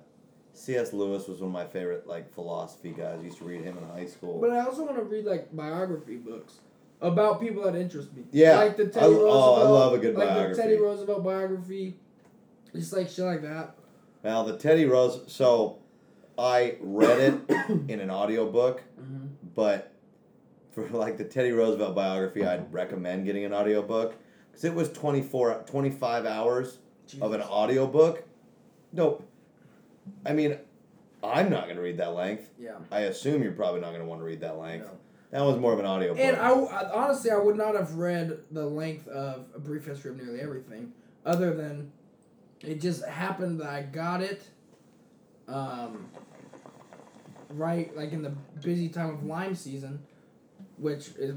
C.S. 0.56 0.94
Lewis 0.94 1.28
was 1.28 1.40
one 1.40 1.48
of 1.50 1.54
my 1.54 1.66
favorite 1.66 2.08
like 2.08 2.32
philosophy 2.34 2.92
guys. 2.92 3.20
I 3.22 3.24
used 3.24 3.40
to 3.40 3.46
read 3.46 3.62
him 3.64 3.78
in 3.78 3.84
high 3.90 4.06
school. 4.06 4.40
But 4.40 4.52
I 4.52 4.60
also 4.66 4.84
want 4.86 4.98
to 4.98 5.04
read 5.04 5.26
like 5.26 5.56
biography 5.56 6.18
books 6.18 6.60
about 7.02 7.42
people 7.42 7.64
that 7.64 7.76
interest 7.76 8.14
me. 8.14 8.24
Yeah. 8.32 8.58
Like 8.58 8.78
the 8.78 8.84
I- 8.84 8.90
Teddy 8.90 9.06
oh, 9.18 9.54
I 9.56 9.64
love 9.64 9.94
a 9.94 9.98
good 9.98 10.16
like 10.16 10.28
biography. 10.28 10.56
the 10.56 10.62
Teddy 10.62 10.78
Roosevelt 10.78 11.24
biography. 11.24 11.96
Just 12.76 12.94
like 12.94 13.10
shit 13.10 13.26
like 13.26 13.42
that. 13.42 13.76
Now 14.24 14.44
the 14.44 14.58
Teddy 14.58 14.86
Rose 14.86 15.22
so 15.28 15.80
I 16.38 16.78
read 16.82 17.20
it 17.20 17.56
in 17.90 18.00
an 18.00 18.10
audiobook, 18.12 18.82
Mm-hmm. 19.00 19.26
but 19.56 19.92
for 20.72 20.88
like 20.90 21.18
the 21.18 21.24
Teddy 21.26 21.52
Roosevelt 21.52 21.94
biography, 21.96 22.46
I'd 22.46 22.72
recommend 22.74 23.26
getting 23.26 23.44
an 23.46 23.54
audiobook 23.54 24.16
because 24.52 24.64
it 24.66 24.74
was 24.74 24.92
24 24.92 25.64
25 25.68 26.26
hours 26.26 26.78
of 27.22 27.34
an 27.34 27.42
audiobook. 27.42 28.24
Nope. 28.92 29.28
I 30.26 30.34
mean, 30.34 30.58
I'm 31.24 31.50
not 31.50 31.66
going 31.66 31.78
to 31.78 31.82
read 31.82 31.98
that 31.98 32.14
length. 32.14 32.50
Yeah. 32.60 32.76
I 32.92 33.02
assume 33.02 33.42
you're 33.44 33.54
probably 33.54 33.82
not 33.82 33.90
going 33.90 34.02
to 34.02 34.06
want 34.08 34.22
to 34.22 34.26
read 34.26 34.42
that 34.42 34.58
length. 34.58 34.86
No. 34.86 34.98
That 35.32 35.42
was 35.46 35.58
more 35.58 35.74
of 35.74 35.80
an 35.80 35.86
audiobook. 35.86 36.20
And 36.20 36.36
I, 36.38 36.50
I- 36.52 36.92
honestly, 36.92 37.32
I 37.32 37.38
would 37.38 37.56
not 37.58 37.76
have 37.76 37.96
read 37.96 38.40
the 38.52 38.66
length 38.66 39.08
of 39.08 39.46
A 39.56 39.60
Brief 39.60 39.86
History 39.86 40.12
of 40.12 40.18
Nearly 40.18 40.40
Everything, 40.42 40.92
other 41.26 41.54
than 41.56 41.92
it 42.62 42.80
just 42.82 43.04
happened 43.06 43.60
that 43.62 43.68
I 43.70 43.82
got 43.82 44.22
it, 44.22 44.44
um, 45.48 46.06
right, 47.50 47.96
like 47.96 48.12
in 48.12 48.22
the 48.22 48.34
busy 48.62 48.90
time 48.90 49.10
of 49.10 49.24
lime 49.26 49.56
season, 49.56 50.00
which 50.78 51.10
is 51.18 51.36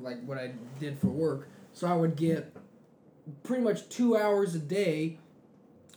like 0.00 0.22
what 0.24 0.38
I 0.38 0.52
did 0.78 0.98
for 0.98 1.08
work. 1.08 1.48
So 1.72 1.86
I 1.88 1.94
would 1.94 2.16
get 2.16 2.54
pretty 3.42 3.62
much 3.62 3.88
two 3.88 4.16
hours 4.16 4.54
a 4.54 4.58
day 4.58 5.18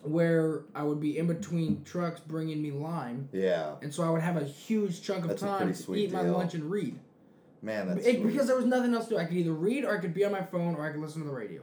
where 0.02 0.64
I 0.74 0.84
would 0.84 1.00
be 1.00 1.18
in 1.18 1.28
between 1.28 1.84
trucks 1.84 2.22
bringing 2.22 2.62
me 2.62 2.72
lime. 2.72 3.28
yeah. 3.34 3.76
And 3.82 3.94
so 3.94 4.04
I 4.04 4.10
would 4.10 4.22
have 4.22 4.38
a 4.38 4.46
huge 4.46 5.02
chunk 5.02 5.24
of 5.24 5.30
That's 5.30 5.42
time 5.42 5.74
to 5.74 5.96
eat 5.96 6.12
my 6.12 6.22
lunch 6.22 6.54
and 6.54 6.70
read. 6.72 6.98
Man, 7.62 7.88
that's 7.90 8.06
It- 8.08 8.16
sweet. 8.22 8.28
because 8.28 8.48
there 8.48 8.56
was 8.56 8.66
nothing 8.66 8.94
else 8.94 9.06
to 9.06 9.16
do. 9.16 9.18
I 9.18 9.26
could 9.26 9.36
either 9.36 9.52
read 9.52 9.84
or 9.84 9.96
I 9.96 10.00
could 10.00 10.14
be 10.14 10.24
on 10.24 10.32
my 10.32 10.42
phone 10.42 10.76
or 10.76 10.86
I 10.86 10.92
could 10.92 11.02
listen 11.02 11.22
to 11.24 11.28
the 11.28 11.34
radio. 11.34 11.62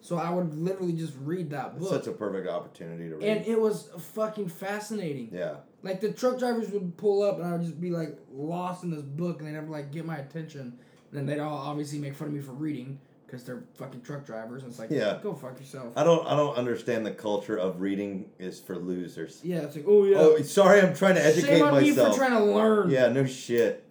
So 0.00 0.16
I 0.16 0.30
would 0.32 0.54
literally 0.54 0.92
just 0.94 1.14
read 1.22 1.50
that 1.50 1.72
It's 1.76 1.80
book. 1.80 1.88
such 1.90 2.06
a 2.06 2.12
perfect 2.16 2.48
opportunity 2.48 3.08
to 3.10 3.16
read. 3.16 3.24
and 3.28 3.46
it 3.46 3.60
was 3.60 3.90
fucking 3.98 4.48
fascinating. 4.48 5.28
yeah. 5.32 5.56
Like 5.82 6.00
the 6.00 6.12
truck 6.12 6.38
drivers 6.38 6.70
would 6.70 6.96
pull 6.96 7.22
up 7.22 7.36
and 7.38 7.44
I 7.46 7.52
would 7.52 7.62
just 7.62 7.80
be 7.80 7.90
like 7.90 8.16
lost 8.32 8.84
in 8.84 8.90
this 8.90 9.02
book 9.02 9.38
and 9.40 9.48
they'd 9.48 9.54
have 9.54 9.66
to 9.66 9.70
like 9.70 9.92
get 9.92 10.06
my 10.06 10.16
attention. 10.16 10.60
And 10.62 10.78
then 11.12 11.26
they'd 11.26 11.38
all 11.40 11.58
obviously 11.58 11.98
make 11.98 12.14
fun 12.14 12.28
of 12.28 12.34
me 12.34 12.40
for 12.40 12.52
reading 12.52 12.98
because 13.26 13.44
they're 13.44 13.64
fucking 13.74 14.02
truck 14.02 14.24
drivers. 14.24 14.62
And 14.62 14.70
it's 14.70 14.78
like, 14.78 14.90
Yeah. 14.90 15.18
go 15.22 15.34
fuck 15.34 15.58
yourself. 15.58 15.92
I 15.96 16.04
don't 16.04 16.26
I 16.26 16.36
don't 16.36 16.56
understand 16.56 17.04
the 17.04 17.10
culture 17.10 17.56
of 17.56 17.80
reading 17.80 18.30
is 18.38 18.60
for 18.60 18.76
losers. 18.76 19.40
yeah, 19.42 19.58
it's 19.62 19.76
like, 19.76 19.84
oh 19.88 20.04
yeah. 20.04 20.16
Oh, 20.18 20.40
sorry, 20.42 20.80
I'm 20.80 20.94
trying 20.94 21.16
to 21.16 21.24
educate 21.24 21.56
Shame 21.58 21.64
on 21.64 21.72
myself. 21.74 22.14
for 22.16 22.18
trying 22.26 22.32
to 22.38 22.44
learn. 22.44 22.90
Yeah, 22.90 23.08
no 23.08 23.24
shit. 23.26 23.84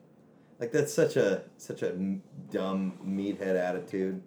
Like 0.59 0.71
that's 0.71 0.93
such 0.93 1.17
a 1.17 1.43
such 1.57 1.81
a 1.83 1.91
dumb 2.51 2.93
meathead 3.05 3.55
attitude. 3.57 4.21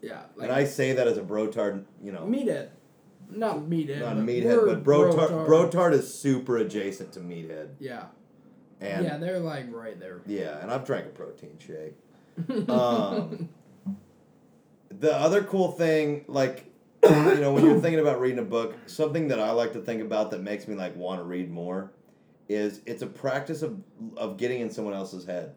Yeah. 0.00 0.22
Like, 0.36 0.48
and 0.48 0.52
I 0.52 0.64
say 0.64 0.92
that 0.94 1.06
as 1.08 1.16
a 1.18 1.22
brotard, 1.22 1.84
you 2.02 2.12
know, 2.12 2.22
meathead. 2.22 2.68
Not 3.30 3.58
meathead. 3.60 4.00
not 4.00 4.16
but 4.16 4.26
meathead, 4.26 4.66
but 4.66 4.84
brotard, 4.84 5.46
brotard. 5.46 5.46
brotard 5.72 5.92
is 5.94 6.12
super 6.12 6.56
adjacent 6.58 7.12
to 7.12 7.20
meathead. 7.20 7.70
Yeah. 7.80 8.04
And 8.80 9.04
yeah, 9.06 9.16
they're 9.16 9.38
like 9.38 9.72
right 9.72 9.98
there. 9.98 10.20
yeah, 10.26 10.60
and 10.60 10.70
I've 10.70 10.84
drank 10.84 11.06
a 11.06 11.10
protein 11.10 11.56
shake. 11.58 11.94
Um, 12.68 13.48
the 15.00 15.14
other 15.14 15.42
cool 15.42 15.72
thing, 15.72 16.24
like, 16.28 16.64
you 17.04 17.10
know, 17.36 17.52
when 17.52 17.64
you're 17.64 17.80
thinking 17.80 18.00
about 18.00 18.20
reading 18.20 18.38
a 18.38 18.44
book, 18.44 18.74
something 18.86 19.28
that 19.28 19.40
I 19.40 19.50
like 19.52 19.72
to 19.72 19.80
think 19.80 20.02
about 20.02 20.30
that 20.30 20.40
makes 20.42 20.68
me 20.68 20.74
like 20.74 20.94
want 20.96 21.20
to 21.20 21.24
read 21.24 21.50
more, 21.50 21.90
is 22.48 22.80
it's 22.86 23.02
a 23.02 23.06
practice 23.06 23.62
of 23.62 23.80
of 24.16 24.36
getting 24.36 24.60
in 24.60 24.70
someone 24.70 24.94
else's 24.94 25.24
head. 25.24 25.54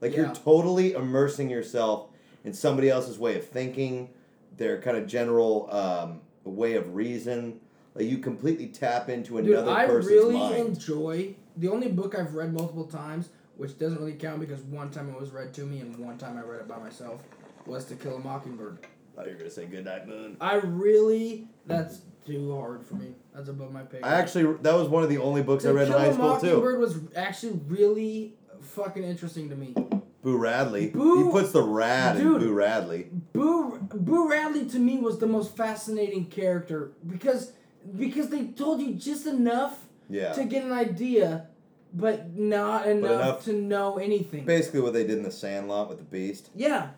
Like 0.00 0.12
Yeah. 0.12 0.18
you're 0.26 0.34
totally 0.34 0.92
immersing 0.92 1.50
yourself 1.50 2.08
in 2.44 2.52
somebody 2.52 2.88
else's 2.88 3.18
way 3.18 3.36
of 3.36 3.46
thinking, 3.48 4.10
their 4.56 4.80
kind 4.80 4.96
of 4.96 5.06
general 5.06 5.68
um, 5.74 6.20
way 6.44 6.74
of 6.74 6.94
reason. 6.94 7.60
Like 7.94 8.06
you 8.06 8.18
completely 8.18 8.68
tap 8.68 9.08
into 9.08 9.40
Dude, 9.42 9.50
another 9.50 9.72
I 9.72 9.86
person's 9.86 10.12
really 10.12 10.34
mind. 10.38 10.68
enjoy 10.68 11.34
the 11.56 11.68
only 11.68 11.88
book 11.88 12.16
I've 12.16 12.34
read 12.34 12.52
multiple 12.54 12.84
times, 12.84 13.30
which 13.56 13.76
doesn't 13.78 13.98
really 13.98 14.12
count 14.12 14.38
because 14.40 14.60
one 14.62 14.90
time 14.90 15.08
it 15.10 15.20
was 15.20 15.30
read 15.30 15.52
to 15.54 15.62
me 15.62 15.80
and 15.80 15.96
one 15.98 16.16
time 16.16 16.38
I 16.38 16.42
read 16.42 16.60
it 16.60 16.68
by 16.68 16.78
myself, 16.78 17.20
was 17.68 17.84
To 17.86 17.94
Kill 17.94 18.16
a 18.16 18.18
Mockingbird. 18.18 18.78
I 18.82 19.16
thought 19.16 19.26
you 19.26 19.32
were 19.32 19.38
gonna 19.38 19.50
say 19.50 19.66
Goodnight 19.66 20.06
Moon. 20.08 20.36
I 20.40 20.56
really 20.56 21.48
that's 21.66 22.00
too 22.26 22.54
hard 22.56 22.84
for 22.84 22.94
me. 22.94 23.14
That's 23.34 23.48
above 23.48 23.72
my 23.72 23.82
pay. 23.82 24.00
I 24.02 24.14
actually 24.14 24.52
that 24.62 24.74
was 24.74 24.88
one 24.88 25.02
of 25.02 25.08
the 25.08 25.18
only 25.18 25.42
books 25.42 25.64
I 25.64 25.70
read 25.70 25.88
in 25.88 25.92
high 25.92 26.06
a 26.06 26.14
school 26.14 26.36
too. 26.38 26.46
Mockingbird 26.46 26.78
was 26.80 26.98
actually 27.16 27.60
really 27.66 28.34
fucking 28.60 29.02
interesting 29.04 29.48
to 29.50 29.56
me. 29.56 29.74
Boo 30.22 30.36
Radley. 30.36 30.88
Boo- 30.90 31.26
he 31.26 31.30
puts 31.30 31.52
the 31.52 31.62
rad 31.62 32.16
Dude. 32.16 32.42
in 32.42 32.48
Boo 32.48 32.54
Radley. 32.54 33.08
Boo 33.32 33.78
Boo 33.78 34.28
Radley 34.30 34.66
to 34.66 34.78
me 34.78 34.98
was 34.98 35.18
the 35.18 35.26
most 35.26 35.56
fascinating 35.56 36.26
character 36.26 36.92
because 37.06 37.52
because 37.96 38.28
they 38.28 38.46
told 38.46 38.80
you 38.80 38.94
just 38.94 39.26
enough 39.26 39.86
Yeah. 40.08 40.32
to 40.32 40.44
get 40.44 40.64
an 40.64 40.72
idea, 40.72 41.47
but 41.92 42.36
not 42.36 42.86
enough, 42.86 43.10
enough- 43.10 43.44
to 43.44 43.52
know 43.54 43.96
anything. 43.98 44.44
Basically 44.44 44.80
what 44.80 44.92
they 44.92 45.04
did 45.06 45.18
in 45.18 45.22
the 45.24 45.30
Sandlot 45.30 45.88
with 45.88 45.98
the 45.98 46.04
Beast. 46.04 46.50
Yeah, 46.54 46.90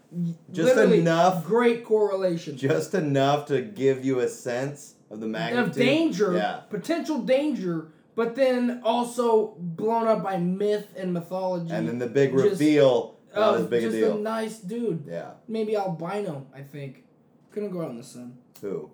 Just 0.52 0.76
enough- 0.76 1.44
Great 1.46 1.84
correlation 1.84 2.56
Just 2.56 2.94
enough 2.94 3.46
to 3.46 3.60
give 3.62 4.04
you 4.04 4.20
a 4.20 4.28
sense 4.28 4.94
of 5.10 5.20
the 5.20 5.26
magnitude. 5.28 5.68
of 5.70 5.76
danger, 5.76 6.34
Yeah. 6.34 6.60
potential 6.70 7.18
danger, 7.22 7.88
but 8.16 8.34
then 8.34 8.80
also 8.84 9.54
blown 9.58 10.06
up 10.08 10.22
by 10.22 10.36
myth 10.38 10.88
and 10.96 11.12
mythology. 11.14 11.72
And 11.72 11.88
then 11.88 11.98
the 11.98 12.06
big 12.08 12.32
Just- 12.32 12.44
reveal, 12.44 13.16
not 13.34 13.54
of 13.54 13.60
as 13.62 13.66
big 13.68 13.84
a 13.84 13.86
just 13.86 13.96
deal. 13.96 14.18
nice 14.18 14.58
dude. 14.58 15.04
yeah. 15.06 15.32
Maybe 15.46 15.76
albino. 15.76 16.46
I 16.54 16.62
think 16.62 17.04
couldn't 17.52 17.70
go 17.70 17.82
out 17.82 17.90
in 17.90 17.96
the 17.96 18.02
sun. 18.04 18.36
Who? 18.60 18.90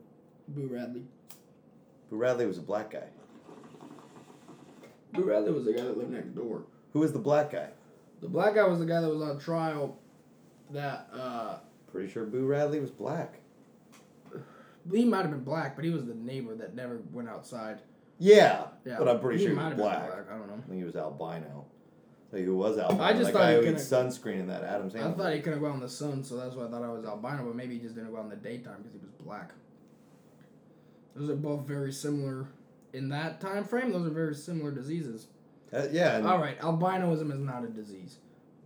Boo 0.48 0.68
Radley. 0.70 1.02
Boo 2.10 2.16
Radley 2.18 2.46
was 2.46 2.58
a 2.58 2.62
black 2.62 2.90
guy. 2.90 3.04
Boo 5.12 5.24
Radley 5.24 5.52
was 5.52 5.64
the 5.64 5.72
guy 5.72 5.82
that 5.82 5.96
lived 5.96 6.10
next 6.10 6.34
door. 6.34 6.64
Who 6.92 7.00
was 7.00 7.12
the 7.12 7.18
black 7.18 7.52
guy? 7.52 7.68
The 8.20 8.28
black 8.28 8.54
guy 8.54 8.64
was 8.64 8.78
the 8.78 8.86
guy 8.86 9.00
that 9.00 9.08
was 9.08 9.22
on 9.22 9.38
trial. 9.38 9.98
That 10.70 11.08
uh, 11.12 11.58
Pretty 11.92 12.10
sure 12.12 12.24
Boo 12.24 12.46
Radley 12.46 12.80
was 12.80 12.90
black. 12.90 13.40
he 14.90 15.04
might 15.04 15.22
have 15.22 15.30
been 15.30 15.44
black, 15.44 15.76
but 15.76 15.84
he 15.84 15.90
was 15.90 16.04
the 16.06 16.14
neighbor 16.14 16.54
that 16.56 16.74
never 16.74 17.00
went 17.12 17.28
outside. 17.28 17.80
Yeah. 18.18 18.66
Yeah, 18.84 18.96
But 18.98 19.08
I'm 19.08 19.20
pretty 19.20 19.40
sure 19.40 19.50
he 19.50 19.54
might 19.54 19.74
was 19.76 19.86
have 19.86 20.00
been 20.00 20.08
black. 20.08 20.26
I 20.30 20.38
don't 20.38 20.48
know. 20.48 20.54
I 20.54 20.68
think 20.68 20.78
he 20.78 20.84
was 20.84 20.96
albino. 20.96 21.66
So 22.30 22.38
who 22.38 22.56
was 22.56 22.78
albino? 22.78 23.02
I 23.02 23.12
just 23.12 23.24
that 23.26 23.32
thought 23.32 23.40
guy 23.40 23.60
he 23.60 23.66
who 23.66 23.74
sunscreen 23.74 24.40
in 24.40 24.46
that 24.48 24.64
Adam's 24.64 24.94
Adam 24.94 25.12
I 25.12 25.14
thought 25.16 25.32
he 25.32 25.40
couldn't 25.40 25.60
go 25.60 25.66
out 25.66 25.74
in 25.74 25.80
the 25.80 25.88
sun, 25.88 26.24
so 26.24 26.36
that's 26.36 26.54
why 26.54 26.66
I 26.66 26.70
thought 26.70 26.82
I 26.82 26.88
was 26.88 27.04
albino. 27.04 27.44
But 27.44 27.54
maybe 27.54 27.74
he 27.74 27.80
just 27.80 27.94
didn't 27.94 28.10
go 28.10 28.18
out 28.18 28.24
in 28.24 28.30
the 28.30 28.36
daytime 28.36 28.78
because 28.78 28.92
he 28.92 28.98
was 28.98 29.10
black. 29.24 29.52
Those 31.14 31.30
are 31.30 31.36
both 31.36 31.66
very 31.66 31.92
similar 31.92 32.48
in 32.92 33.08
that 33.10 33.40
time 33.40 33.64
frame. 33.64 33.92
Those 33.92 34.06
are 34.06 34.10
very 34.10 34.34
similar 34.34 34.70
diseases. 34.70 35.26
Uh, 35.72 35.86
yeah, 35.90 36.20
All 36.24 36.38
right, 36.38 36.58
albinism 36.60 37.32
is 37.32 37.40
not 37.40 37.64
a 37.64 37.68
disease, 37.68 38.18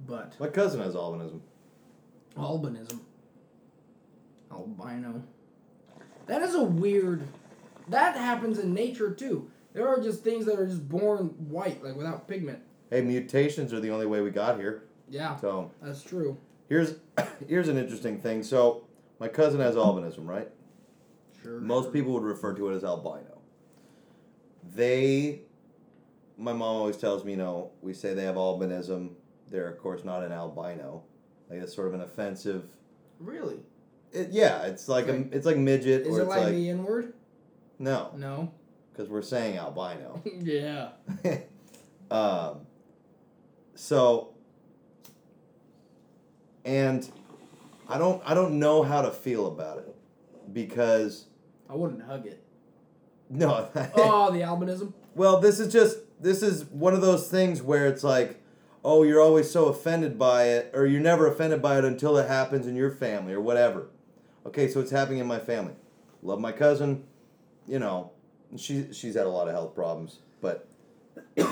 but 0.06 0.34
my 0.38 0.48
cousin 0.48 0.80
has 0.82 0.94
albinism. 0.94 1.40
albinism, 2.36 3.00
albino. 4.52 5.22
That 6.26 6.42
is 6.42 6.54
a 6.54 6.62
weird. 6.62 7.22
That 7.88 8.16
happens 8.16 8.58
in 8.58 8.74
nature 8.74 9.12
too. 9.12 9.50
There 9.72 9.88
are 9.88 10.00
just 10.00 10.22
things 10.22 10.46
that 10.46 10.58
are 10.58 10.66
just 10.66 10.88
born 10.88 11.26
white, 11.48 11.82
like 11.82 11.96
without 11.96 12.28
pigment. 12.28 12.60
Hey, 12.90 13.00
mutations 13.02 13.72
are 13.72 13.80
the 13.80 13.90
only 13.90 14.06
way 14.06 14.20
we 14.20 14.30
got 14.30 14.58
here. 14.58 14.84
Yeah, 15.08 15.36
So 15.36 15.70
that's 15.82 16.02
true. 16.02 16.36
here's 16.68 16.96
here's 17.48 17.68
an 17.68 17.78
interesting 17.78 18.20
thing. 18.20 18.42
So 18.42 18.84
my 19.18 19.28
cousin 19.28 19.60
has 19.60 19.74
albinism, 19.74 20.26
right? 20.26 20.48
Sure. 21.42 21.60
Most 21.60 21.92
people 21.92 22.12
would 22.12 22.22
refer 22.22 22.52
to 22.54 22.68
it 22.68 22.74
as 22.76 22.84
albino. 22.84 23.29
They, 24.62 25.42
my 26.36 26.52
mom 26.52 26.62
always 26.76 26.96
tells 26.96 27.24
me, 27.24 27.32
you 27.32 27.38
know, 27.38 27.70
we 27.82 27.94
say 27.94 28.14
they 28.14 28.24
have 28.24 28.36
albinism. 28.36 29.10
They're 29.50 29.68
of 29.68 29.78
course 29.78 30.04
not 30.04 30.22
an 30.22 30.32
albino. 30.32 31.02
Like 31.48 31.60
it's 31.60 31.74
sort 31.74 31.88
of 31.88 31.94
an 31.94 32.02
offensive. 32.02 32.64
Really? 33.18 33.60
It, 34.12 34.30
yeah, 34.30 34.62
it's 34.62 34.88
like 34.88 35.08
a, 35.08 35.24
it's 35.32 35.46
like 35.46 35.56
midget, 35.56 36.02
Is 36.06 36.08
or 36.16 36.20
it 36.20 36.22
it's 36.22 36.28
like, 36.28 36.40
like, 36.44 36.52
the 36.52 36.70
N 36.70 36.84
word? 36.84 37.12
no, 37.78 38.10
No. 38.16 38.52
because 38.92 39.08
we're 39.08 39.22
saying 39.22 39.56
albino. 39.58 40.22
yeah. 40.40 40.90
um, 42.10 42.60
so, 43.74 44.34
and 46.64 47.08
I 47.88 47.98
don't 47.98 48.22
I 48.24 48.34
don't 48.34 48.58
know 48.58 48.82
how 48.82 49.02
to 49.02 49.10
feel 49.10 49.46
about 49.46 49.78
it. 49.78 49.94
because 50.52 51.26
I 51.68 51.74
wouldn't 51.74 52.02
hug 52.02 52.26
it. 52.26 52.42
No. 53.30 53.68
Oh, 53.74 53.90
oh, 53.94 54.32
the 54.32 54.40
albinism. 54.40 54.92
Well, 55.14 55.40
this 55.40 55.60
is 55.60 55.72
just 55.72 55.98
this 56.20 56.42
is 56.42 56.64
one 56.64 56.94
of 56.94 57.00
those 57.00 57.28
things 57.28 57.62
where 57.62 57.86
it's 57.86 58.04
like, 58.04 58.42
oh, 58.84 59.02
you're 59.02 59.20
always 59.20 59.50
so 59.50 59.66
offended 59.66 60.18
by 60.18 60.44
it, 60.48 60.70
or 60.74 60.86
you're 60.86 61.00
never 61.00 61.26
offended 61.26 61.62
by 61.62 61.78
it 61.78 61.84
until 61.84 62.16
it 62.18 62.28
happens 62.28 62.66
in 62.66 62.76
your 62.76 62.90
family 62.90 63.32
or 63.32 63.40
whatever. 63.40 63.86
Okay, 64.46 64.68
so 64.68 64.80
it's 64.80 64.90
happening 64.90 65.20
in 65.20 65.26
my 65.26 65.38
family. 65.38 65.74
Love 66.22 66.40
my 66.40 66.52
cousin, 66.52 67.04
you 67.66 67.78
know, 67.78 68.10
she 68.56 68.92
she's 68.92 69.14
had 69.14 69.26
a 69.26 69.30
lot 69.30 69.48
of 69.48 69.54
health 69.54 69.74
problems, 69.74 70.18
but 70.40 70.66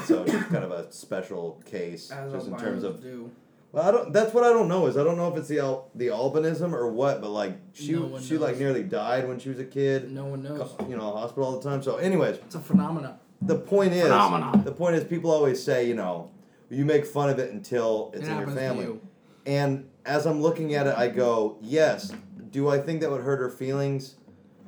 so 0.05 0.27
she's 0.27 0.43
kind 0.45 0.65
of 0.65 0.73
a 0.73 0.91
special 0.93 1.63
case 1.65 2.11
As 2.11 2.33
just 2.33 2.49
in 2.49 2.59
terms 2.59 2.83
of. 2.83 3.01
do. 3.03 3.31
Well, 3.73 3.87
I 3.87 3.91
don't. 3.91 4.13
That's 4.13 4.33
what 4.33 4.45
I 4.45 4.49
don't 4.49 4.69
know. 4.69 4.87
Is 4.87 4.97
I 4.97 5.05
don't 5.05 5.17
know 5.17 5.29
if 5.31 5.37
it's 5.37 5.49
the 5.49 5.59
al- 5.61 5.91
the 5.95 6.07
albinism 6.09 6.73
or 6.73 6.91
what, 6.91 7.21
but 7.21 7.31
like 7.31 7.59
she 7.75 7.93
No 7.93 8.07
one 8.07 8.23
she 8.23 8.39
like 8.39 8.59
nearly 8.59 8.83
died 8.83 9.29
when 9.29 9.39
she 9.39 9.51
was 9.51 9.59
a 9.59 9.65
kid. 9.65 10.11
No 10.11 10.25
one 10.25 10.43
knows. 10.43 10.73
You 10.89 10.97
know, 10.97 11.11
hospital 11.13 11.45
all 11.45 11.59
the 11.61 11.69
time. 11.69 11.83
So, 11.83 11.97
anyways, 11.97 12.37
It's 12.39 12.55
a 12.55 12.61
phenomenon. 12.61 13.19
the 13.43 13.57
point 13.57 13.93
is, 13.93 14.03
Phenomenon. 14.05 14.65
the 14.65 14.73
point 14.73 14.97
is, 14.97 15.05
people 15.05 15.31
always 15.31 15.63
say, 15.63 15.87
you 15.87 15.95
know, 15.95 16.31
you 16.71 16.85
make 16.87 17.05
fun 17.05 17.29
of 17.29 17.39
it 17.39 17.53
until 17.53 18.11
it's 18.15 18.23
It 18.23 18.31
in 18.31 18.31
your 18.31 18.39
happens 18.39 18.55
to 18.57 18.61
family. 18.61 18.85
you. 18.85 19.01
And 19.45 19.89
as 20.07 20.27
I'm 20.27 20.41
looking 20.41 20.75
at 20.75 20.87
it, 20.87 20.95
I 20.97 21.09
go, 21.09 21.59
yes. 21.61 22.13
Do 22.51 22.69
I 22.71 22.79
think 22.79 23.03
that 23.03 23.11
would 23.11 23.21
hurt 23.23 23.39
her 23.41 23.51
feelings 23.51 24.15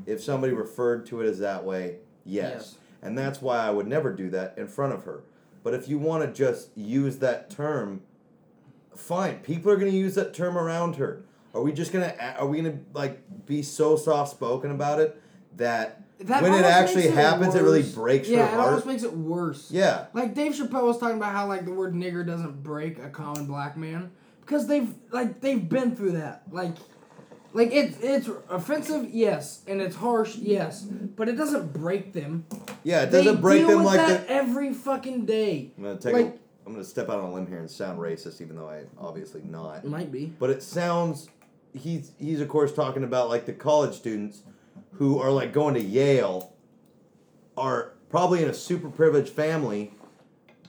if 0.06 0.22
somebody 0.22 0.52
referred 0.52 1.06
to 1.06 1.22
it 1.22 1.26
as 1.26 1.38
that 1.38 1.64
way? 1.64 1.96
Yes. 2.26 2.52
Yes. 2.54 2.74
And 3.02 3.16
that's 3.16 3.40
why 3.40 3.56
I 3.66 3.70
would 3.70 3.86
never 3.86 4.12
do 4.12 4.28
that 4.30 4.54
in 4.58 4.68
front 4.68 4.92
of 4.92 5.04
her. 5.04 5.22
But 5.62 5.72
if 5.72 5.88
you 5.88 5.98
want 5.98 6.22
to 6.24 6.30
just 6.30 6.68
use 6.76 7.16
that 7.20 7.48
term, 7.48 8.02
fine. 9.00 9.38
People 9.38 9.72
are 9.72 9.76
going 9.76 9.90
to 9.90 9.96
use 9.96 10.14
that 10.14 10.34
term 10.34 10.56
around 10.56 10.96
her. 10.96 11.24
Are 11.54 11.62
we 11.62 11.72
just 11.72 11.92
gonna? 11.92 12.14
Are 12.38 12.46
we 12.46 12.58
gonna 12.58 12.78
like 12.94 13.46
be 13.46 13.62
so 13.62 13.96
soft 13.96 14.30
spoken 14.30 14.70
about 14.70 15.00
it 15.00 15.20
that, 15.56 16.02
That 16.20 16.42
when 16.42 16.54
it 16.54 16.64
actually 16.64 17.06
it 17.06 17.14
happens, 17.14 17.54
it 17.54 17.62
really 17.62 17.82
breaks 17.82 18.28
yeah, 18.28 18.46
her 18.46 18.56
it 18.56 18.60
almost 18.60 18.86
makes 18.86 19.02
it 19.02 19.12
worse. 19.12 19.68
Yeah. 19.70 20.06
Like 20.12 20.34
Dave 20.34 20.52
Chappelle 20.52 20.84
was 20.84 20.98
talking 20.98 21.16
about 21.16 21.32
how 21.32 21.48
like 21.48 21.64
the 21.64 21.72
word 21.72 21.92
nigger 21.94 22.24
doesn't 22.24 22.62
break 22.62 22.98
a 23.00 23.08
common 23.08 23.46
black 23.46 23.76
man 23.76 24.12
because 24.42 24.68
they've 24.68 24.94
like 25.10 25.40
they've 25.40 25.68
been 25.68 25.96
through 25.96 26.12
that. 26.12 26.42
Like 26.52 26.76
like 27.52 27.72
it's 27.72 27.98
it's 28.00 28.28
offensive, 28.48 29.10
yes, 29.10 29.62
and 29.66 29.80
it's 29.80 29.96
harsh, 29.96 30.36
yes, 30.36 30.82
but 30.82 31.28
it 31.28 31.36
doesn't 31.36 31.72
break 31.72 32.12
them. 32.12 32.46
Yeah, 32.84 33.02
it 33.02 33.10
doesn't 33.10 33.40
break 33.40 33.60
deal 33.60 33.70
them 33.70 33.84
like 33.84 33.96
that 33.96 34.28
the. 34.28 34.32
every 34.32 34.72
fucking 34.72 35.26
day. 35.26 35.72
I'm 35.76 35.82
gonna 35.82 35.98
take. 35.98 36.12
like- 36.12 36.39
I'm 36.70 36.76
gonna 36.76 36.84
step 36.84 37.08
out 37.08 37.18
on 37.18 37.30
a 37.30 37.34
limb 37.34 37.48
here 37.48 37.58
and 37.58 37.68
sound 37.68 37.98
racist, 37.98 38.40
even 38.40 38.54
though 38.54 38.68
I 38.68 38.84
obviously 38.96 39.42
not. 39.42 39.84
Might 39.84 40.12
be. 40.12 40.26
But 40.38 40.50
it 40.50 40.62
sounds. 40.62 41.28
He's 41.74 42.12
he's 42.16 42.40
of 42.40 42.48
course 42.48 42.72
talking 42.72 43.02
about 43.02 43.28
like 43.28 43.44
the 43.44 43.52
college 43.52 43.94
students 43.96 44.42
who 44.92 45.18
are 45.18 45.32
like 45.32 45.52
going 45.52 45.74
to 45.74 45.80
Yale, 45.82 46.52
are 47.56 47.94
probably 48.08 48.40
in 48.44 48.48
a 48.48 48.54
super 48.54 48.88
privileged 48.88 49.30
family, 49.32 49.92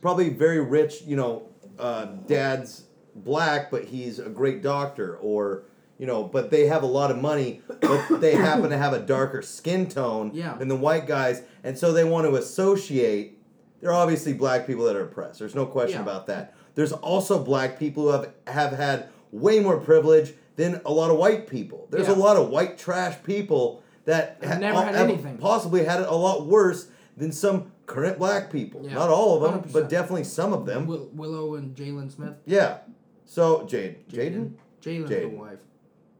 probably 0.01 0.29
very 0.29 0.59
rich. 0.59 1.03
You 1.05 1.17
know, 1.17 1.43
uh, 1.77 2.05
dad's 2.25 2.85
black, 3.15 3.69
but 3.69 3.85
he's 3.85 4.17
a 4.17 4.29
great 4.29 4.63
doctor, 4.63 5.17
or 5.17 5.65
you 5.99 6.07
know, 6.07 6.23
but 6.23 6.49
they 6.49 6.65
have 6.65 6.81
a 6.81 6.87
lot 6.87 7.11
of 7.11 7.17
money, 7.21 7.61
but 7.79 8.19
they 8.19 8.33
happen 8.33 8.71
to 8.71 8.77
have 8.77 8.93
a 8.93 8.99
darker 8.99 9.43
skin 9.43 9.87
tone 9.87 10.31
Yeah. 10.33 10.55
than 10.55 10.67
the 10.67 10.75
white 10.75 11.05
guys, 11.05 11.43
and 11.63 11.77
so 11.77 11.93
they 11.93 12.03
want 12.03 12.25
to 12.27 12.35
associate. 12.37 13.37
There 13.81 13.89
are 13.91 13.93
obviously 13.95 14.33
black 14.33 14.67
people 14.67 14.85
that 14.85 14.95
are 14.95 15.03
oppressed. 15.03 15.39
There's 15.39 15.55
no 15.55 15.65
question 15.65 15.97
Yeah. 15.97 16.03
about 16.03 16.27
that. 16.27 16.53
There's 16.75 16.93
also 16.93 17.43
black 17.43 17.77
people 17.79 18.03
who 18.03 18.09
have 18.11 18.29
have 18.47 18.71
had 18.73 19.07
way 19.31 19.59
more 19.59 19.77
privilege 19.77 20.33
than 20.55 20.79
a 20.85 20.91
lot 20.91 21.09
of 21.11 21.17
white 21.17 21.47
people. 21.47 21.87
There's 21.89 22.07
a 22.07 22.15
lot 22.15 22.37
of 22.37 22.49
white 22.49 22.77
trash 22.77 23.17
people 23.23 23.81
that 24.05 24.37
Have 24.43 24.59
never 24.59 24.81
had 24.81 24.95
anything. 24.95 25.37
possibly 25.37 25.83
had 25.85 26.01
it 26.01 26.07
a 26.07 26.15
lot 26.15 26.45
worse 26.45 26.87
than 27.17 27.31
some 27.31 27.71
current 27.85 28.17
black 28.19 28.51
people. 28.51 28.81
Yeah. 28.83 28.93
Not 28.95 29.09
all 29.09 29.35
of 29.35 29.41
them, 29.43 29.61
100%. 29.61 29.73
but 29.73 29.89
definitely 29.89 30.23
some 30.23 30.53
of 30.53 30.65
them. 30.65 30.87
Will, 30.87 31.09
Willow 31.13 31.55
and 31.55 31.75
Jalen 31.75 32.11
Smith. 32.11 32.35
Yeah. 32.45 32.77
So 33.25 33.63
Jade, 33.65 34.07
Jaden, 34.09 34.53
Jalen's 34.81 35.09
the 35.09 35.25
wife. 35.27 35.59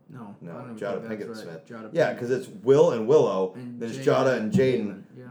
No. 0.09 0.35
no, 0.41 0.51
Jada 0.75 1.01
Pinkett 1.07 1.27
that's 1.27 1.41
Smith. 1.41 1.65
Jada 1.67 1.89
Yeah, 1.93 2.13
because 2.13 2.31
it's 2.31 2.47
Will 2.63 2.91
and 2.91 3.07
Willow. 3.07 3.53
And 3.55 3.79
then 3.79 3.89
it's 3.89 3.99
Jada 3.99 4.25
Jada 4.25 4.37
and 4.37 4.51
Jaden. 4.51 5.03
Yeah. 5.17 5.25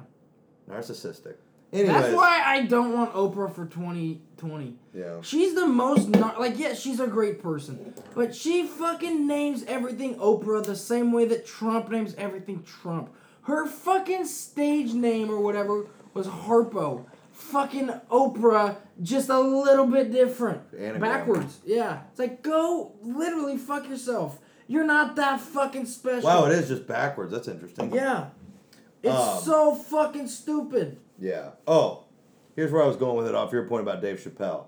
Narcissistic. 0.71 1.35
Anyways. 1.73 1.93
That's 1.93 2.15
why 2.17 2.43
I 2.45 2.63
don't 2.67 2.93
want 2.93 3.13
Oprah 3.15 3.55
for 3.55 3.67
2020. 3.67 4.75
Yeah. 4.93 5.21
She's 5.23 5.55
the 5.55 5.67
most 5.67 6.09
nar- 6.09 6.35
like 6.39 6.59
yeah, 6.59 6.75
she's 6.75 6.99
a 6.99 7.07
great 7.07 7.41
person, 7.43 7.95
but 8.15 8.35
she 8.35 8.67
fucking 8.67 9.27
names 9.27 9.63
everything 9.69 10.17
Oprah 10.17 10.65
the 10.65 10.75
same 10.75 11.13
way 11.13 11.27
that 11.27 11.47
Trump 11.47 11.91
names 11.91 12.15
everything 12.19 12.65
Trump. 12.65 13.11
Her 13.43 13.67
fucking 13.67 14.27
stage 14.27 14.93
name 14.93 15.31
or 15.31 15.41
whatever 15.41 15.87
was 16.13 16.27
Harpo. 16.27 17.05
Fucking 17.33 17.89
Oprah, 18.11 18.77
just 19.01 19.29
a 19.31 19.39
little 19.41 19.87
bit 19.87 20.11
different. 20.13 20.61
Anagram. 20.77 21.01
Backwards. 21.01 21.59
Yeah. 21.65 22.01
It's 22.11 22.19
like 22.19 22.43
go 22.43 22.93
literally 23.01 23.57
fuck 23.57 23.89
yourself. 23.89 24.39
You're 24.67 24.85
not 24.85 25.17
that 25.17 25.41
fucking 25.41 25.87
special. 25.87 26.29
Wow, 26.29 26.47
it 26.47 26.53
is 26.53 26.69
just 26.69 26.87
backwards. 26.87 27.33
That's 27.33 27.49
interesting. 27.49 27.93
Yeah. 27.95 28.27
It's 29.03 29.15
Um, 29.15 29.41
so 29.43 29.75
fucking 29.75 30.29
stupid. 30.29 30.99
Yeah. 31.21 31.51
Oh, 31.67 32.05
here's 32.57 32.73
where 32.73 32.83
I 32.83 32.87
was 32.87 32.97
going 32.97 33.17
with 33.17 33.29
it 33.29 33.35
off 33.35 33.53
your 33.53 33.67
point 33.69 33.83
about 33.83 34.01
Dave 34.01 34.19
Chappelle. 34.19 34.65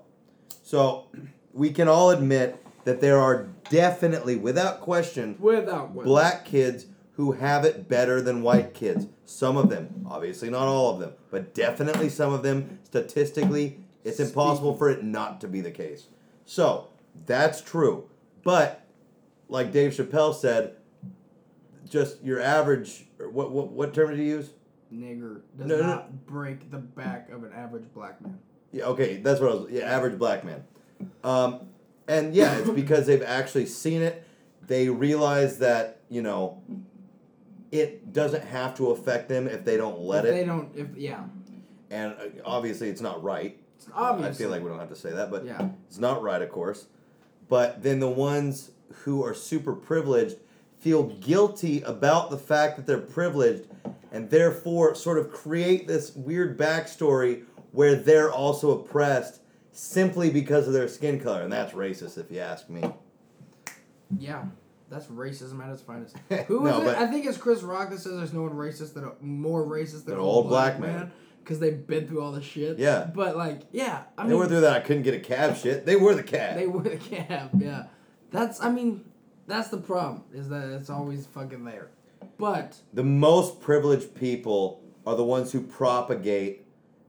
So, 0.61 1.07
we 1.51 1.71
can 1.71 1.87
all 1.87 2.11
admit 2.11 2.63
that 2.85 3.01
there 3.01 3.19
are 3.19 3.47
definitely, 3.69 4.35
without 4.35 4.81
question, 4.81 5.35
Without 5.39 5.93
question. 5.93 6.03
black 6.03 6.45
kids 6.45 6.85
who 7.13 7.33
have 7.33 7.65
it 7.65 7.87
better 7.87 8.21
than 8.21 8.41
white 8.41 8.73
kids. 8.73 9.07
Some 9.25 9.57
of 9.57 9.69
them, 9.69 10.05
obviously 10.09 10.49
not 10.49 10.67
all 10.67 10.93
of 10.93 10.99
them, 10.99 11.13
but 11.31 11.53
definitely 11.53 12.09
some 12.09 12.33
of 12.33 12.43
them. 12.43 12.79
Statistically, 12.83 13.79
it's 14.03 14.19
impossible 14.19 14.75
for 14.75 14.89
it 14.89 15.03
not 15.03 15.41
to 15.41 15.47
be 15.47 15.61
the 15.61 15.71
case. 15.71 16.07
So, 16.45 16.87
that's 17.25 17.61
true. 17.61 18.09
But, 18.43 18.85
like 19.49 19.71
Dave 19.71 19.93
Chappelle 19.93 20.35
said, 20.35 20.75
just 21.89 22.21
your 22.23 22.39
average, 22.41 23.05
what, 23.19 23.51
what, 23.51 23.69
what 23.69 23.93
term 23.93 24.09
did 24.09 24.19
he 24.19 24.25
use? 24.25 24.49
Nigger 24.93 25.41
does 25.57 25.67
No, 25.67 25.75
no, 25.77 25.81
no. 25.81 25.87
not 25.87 26.25
break 26.25 26.69
the 26.71 26.77
back 26.77 27.29
of 27.31 27.43
an 27.43 27.51
average 27.53 27.85
black 27.93 28.21
man. 28.21 28.37
Yeah, 28.71 28.85
okay, 28.85 29.17
that's 29.17 29.39
what 29.39 29.51
I 29.51 29.55
was. 29.55 29.71
Yeah, 29.71 29.83
average 29.83 30.17
black 30.17 30.43
man. 30.43 30.63
Um, 31.23 31.61
and 32.07 32.33
yeah, 32.33 32.57
it's 32.57 32.69
because 32.83 33.05
they've 33.05 33.21
actually 33.23 33.65
seen 33.65 34.01
it. 34.01 34.25
They 34.65 34.89
realize 34.89 35.59
that 35.59 35.99
you 36.09 36.21
know, 36.21 36.61
it 37.71 38.13
doesn't 38.13 38.43
have 38.45 38.75
to 38.77 38.91
affect 38.91 39.29
them 39.29 39.47
if 39.47 39.65
they 39.65 39.77
don't 39.77 39.99
let 39.99 40.25
if 40.25 40.31
it. 40.31 40.33
They 40.35 40.45
don't. 40.45 40.75
If 40.75 40.87
yeah, 40.95 41.23
and 41.89 42.13
uh, 42.13 42.25
obviously, 42.45 42.89
it's 42.89 43.01
not 43.01 43.23
right. 43.23 43.57
it's 43.75 43.87
obvious. 43.93 44.35
I 44.35 44.39
feel 44.39 44.49
like 44.49 44.63
we 44.63 44.69
don't 44.69 44.79
have 44.79 44.89
to 44.89 44.95
say 44.95 45.11
that, 45.11 45.31
but 45.31 45.45
Yeah. 45.45 45.69
it's 45.87 45.99
not 45.99 46.21
right, 46.21 46.41
of 46.41 46.49
course. 46.49 46.87
But 47.49 47.83
then 47.83 47.99
the 47.99 48.09
ones 48.09 48.71
who 49.03 49.23
are 49.25 49.33
super 49.33 49.73
privileged 49.73 50.37
feel 50.79 51.03
guilty 51.03 51.81
about 51.81 52.29
the 52.29 52.37
fact 52.37 52.77
that 52.77 52.85
they're 52.85 52.97
privileged 52.99 53.67
and 54.13 54.29
therefore 54.29 54.95
sort 54.95 55.17
of 55.17 55.31
create 55.31 55.87
this 55.87 56.15
weird 56.15 56.57
backstory 56.57 57.43
where 57.71 57.95
they're 57.95 58.31
also 58.31 58.79
oppressed 58.79 59.41
simply 59.71 60.29
because 60.29 60.67
of 60.67 60.73
their 60.73 60.87
skin 60.87 61.19
color. 61.19 61.41
And 61.41 61.51
that's 61.51 61.73
racist, 61.73 62.17
if 62.17 62.31
you 62.31 62.39
ask 62.39 62.69
me. 62.69 62.83
Yeah, 64.19 64.45
that's 64.89 65.07
racism 65.07 65.63
at 65.65 65.71
its 65.71 65.81
finest. 65.81 66.15
Who 66.47 66.67
is 66.67 66.71
No, 66.71 66.81
it? 66.87 66.95
I 66.97 67.07
think 67.07 67.25
it's 67.25 67.37
Chris 67.37 67.63
Rock 67.63 67.89
that 67.89 67.99
says 67.99 68.15
there's 68.15 68.33
no 68.33 68.43
one 68.43 68.53
racist 68.53 68.93
that 68.93 69.21
more 69.23 69.65
racist 69.65 70.05
than 70.05 70.05
Than 70.05 70.13
an 70.15 70.19
old 70.19 70.47
black 70.47 70.79
man. 70.79 71.11
because 71.39 71.59
they've 71.59 71.85
been 71.87 72.07
through 72.07 72.21
all 72.21 72.31
the 72.31 72.41
shit. 72.43 72.77
Yeah. 72.77 73.09
But 73.13 73.35
like, 73.35 73.63
yeah, 73.71 74.03
I 74.17 74.23
they 74.23 74.29
mean, 74.29 74.37
were 74.37 74.47
through 74.47 74.61
that 74.61 74.73
I 74.73 74.79
couldn't 74.81 75.03
get 75.03 75.15
a 75.15 75.19
cab 75.19 75.57
shit. 75.57 75.85
They 75.87 75.95
were 75.95 76.13
the 76.13 76.21
cab. 76.23 76.55
they 76.57 76.67
were 76.67 76.83
the 76.83 76.97
cab. 76.97 77.49
Yeah, 77.59 77.85
that's. 78.29 78.61
I 78.61 78.69
mean, 78.69 79.03
that's 79.47 79.69
the 79.69 79.77
problem 79.77 80.23
is 80.31 80.49
that 80.49 80.69
it's 80.69 80.91
always 80.91 81.25
fucking 81.25 81.65
there. 81.65 81.89
But 82.37 82.77
the 82.93 83.03
most 83.03 83.61
privileged 83.61 84.15
people 84.15 84.83
are 85.05 85.15
the 85.15 85.23
ones 85.23 85.51
who 85.51 85.61
propagate 85.61 86.65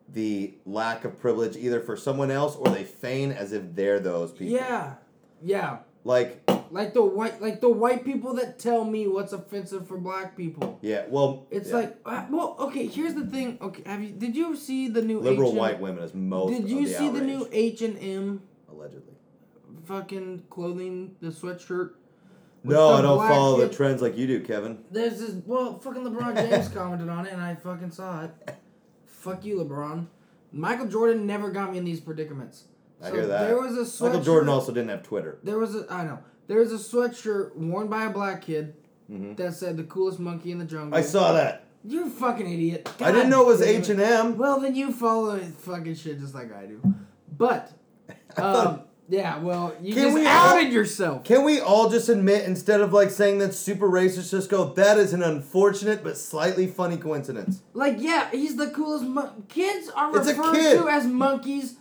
the 0.09 0.55
lack 0.67 1.05
of 1.05 1.19
privilege 1.19 1.57
either 1.57 1.81
for 1.81 1.97
someone 1.97 2.31
else 2.31 2.57
or 2.57 2.69
they 2.69 2.85
feign 2.85 3.33
as 3.33 3.53
if 3.53 3.75
they're 3.75 4.01
those 4.01 4.33
people. 4.33 4.55
yeah, 4.55 4.95
yeah. 5.43 5.79
Like, 6.07 6.43
Like 6.71 6.93
the 6.93 7.03
white, 7.03 7.41
like 7.41 7.63
the 7.63 7.71
white 7.71 8.05
people 8.05 8.35
that 8.35 8.59
tell 8.59 8.85
me 8.85 9.07
what's 9.09 9.33
offensive 9.33 9.89
for 9.89 9.97
black 9.97 10.37
people. 10.37 10.79
yeah, 10.83 11.05
well, 11.09 11.47
It's 11.51 11.71
yeah. 11.71 11.77
like, 11.77 11.99
uh, 12.05 12.27
well, 12.31 12.57
okay. 12.61 12.87
Here's 12.87 13.15
the 13.15 13.25
thing. 13.27 13.57
Okay, 13.61 13.83
have 13.87 14.03
you? 14.03 14.11
Did 14.11 14.37
you 14.37 14.55
see 14.55 14.89
the 14.89 15.01
new 15.01 15.19
liberal 15.21 15.49
H&M 15.49 15.59
white 15.59 15.81
women 15.81 16.05
is 16.05 16.13
most. 16.13 16.53
Did 16.53 16.69
you 16.69 16.87
the 16.87 16.93
see 16.93 17.09
the 17.09 17.23
new 17.23 17.49
H 17.51 17.81
and 17.81 17.99
M 17.99 18.43
allegedly? 18.71 19.15
fucking 19.87 20.45
clothing, 20.51 21.17
the 21.21 21.29
sweatshirt? 21.29 21.93
No, 22.65 22.95
I 22.95 23.03
don't 23.03 23.19
follow 23.29 23.61
the 23.61 23.69
trends 23.73 24.01
like 24.03 24.17
you 24.17 24.27
do, 24.27 24.41
Kevin. 24.41 24.79
There's 24.91 25.21
this. 25.21 25.33
Well, 25.47 25.79
fucking 25.79 26.03
LeBron 26.03 26.35
James 26.51 26.69
commented 26.69 27.09
on 27.09 27.27
it, 27.27 27.33
and 27.33 27.43
I 27.43 27.55
fucking 27.55 27.91
saw 27.91 28.25
it. 28.25 28.59
Fuck 29.07 29.45
you, 29.45 29.57
LeBron. 29.59 30.07
Michael 30.51 30.87
Jordan 30.87 31.27
never 31.27 31.51
got 31.51 31.73
me 31.73 31.79
in 31.79 31.85
these 31.85 32.01
predicaments. 32.01 32.65
I 33.03 33.11
hear 33.11 33.27
that. 33.27 33.47
There 33.47 33.61
was 33.61 33.73
a 33.73 34.05
Michael 34.05 34.21
sweatshirt- 34.21 34.25
Jordan 34.25 34.49
also 34.49 34.73
didn't 34.73 34.89
have 34.91 35.03
Twitter. 35.03 35.39
There 35.43 35.59
was 35.59 35.75
a. 35.75 35.87
I 35.91 36.05
know. 36.05 36.21
There 36.47 36.59
was 36.59 36.73
a 36.73 36.77
sweatshirt 36.77 37.55
worn 37.57 37.89
by 37.89 38.05
a 38.07 38.11
black 38.11 38.43
kid 38.43 38.75
that 39.09 39.55
said 39.55 39.77
the 39.77 39.85
coolest 39.85 40.19
monkey 40.19 40.51
in 40.51 40.59
the 40.59 40.65
jungle. 40.65 40.87
Mm-hmm. 40.89 40.95
I 40.95 41.03
saw 41.03 41.33
that. 41.33 41.67
You're 41.87 42.07
a 42.07 42.11
fucking 42.11 42.51
idiot. 42.51 42.89
I 43.01 43.13
didn't 43.13 43.29
know 43.29 43.43
it 43.43 43.47
was 43.47 43.61
H 43.63 43.91
and 43.91 44.01
M. 44.01 44.39
Well, 44.39 44.59
then 44.61 44.75
you 44.75 44.91
follow 44.91 45.39
fucking 45.39 45.95
shit 45.97 46.19
just 46.19 46.35
like 46.35 46.55
I 46.55 46.65
do. 46.65 46.81
But, 47.37 47.73
um, 48.39 48.83
yeah, 49.09 49.39
well, 49.39 49.75
you 49.83 49.95
Can 49.95 50.03
just 50.05 50.15
we 50.15 50.27
outed 50.27 50.67
all- 50.67 50.73
yourself. 50.73 51.25
Can 51.25 51.45
we 51.45 51.61
all 51.61 51.91
just 51.91 52.09
admit 52.09 52.45
instead 52.45 52.81
of 52.81 52.93
like 52.93 53.11
saying 53.11 53.39
that's 53.39 53.59
super 53.59 53.89
racist, 53.89 54.31
just 54.31 54.49
go 54.51 54.65
that 54.75 54.99
is 54.99 55.13
an 55.13 55.23
unfortunate 55.23 56.03
but 56.03 56.17
slightly 56.17 56.67
funny 56.67 56.97
coincidence. 56.97 57.63
Like, 57.75 57.97
yeah, 57.99 58.31
he's 58.31 58.57
the 58.57 58.69
coolest. 58.71 59.05
Mon- 59.05 59.45
Kids 59.49 59.91
are 59.95 60.17
It's 60.17 60.29
referred 60.29 60.55
kid. 60.55 60.79
to 60.79 60.89
as 60.89 61.07
monkeys. 61.07 61.77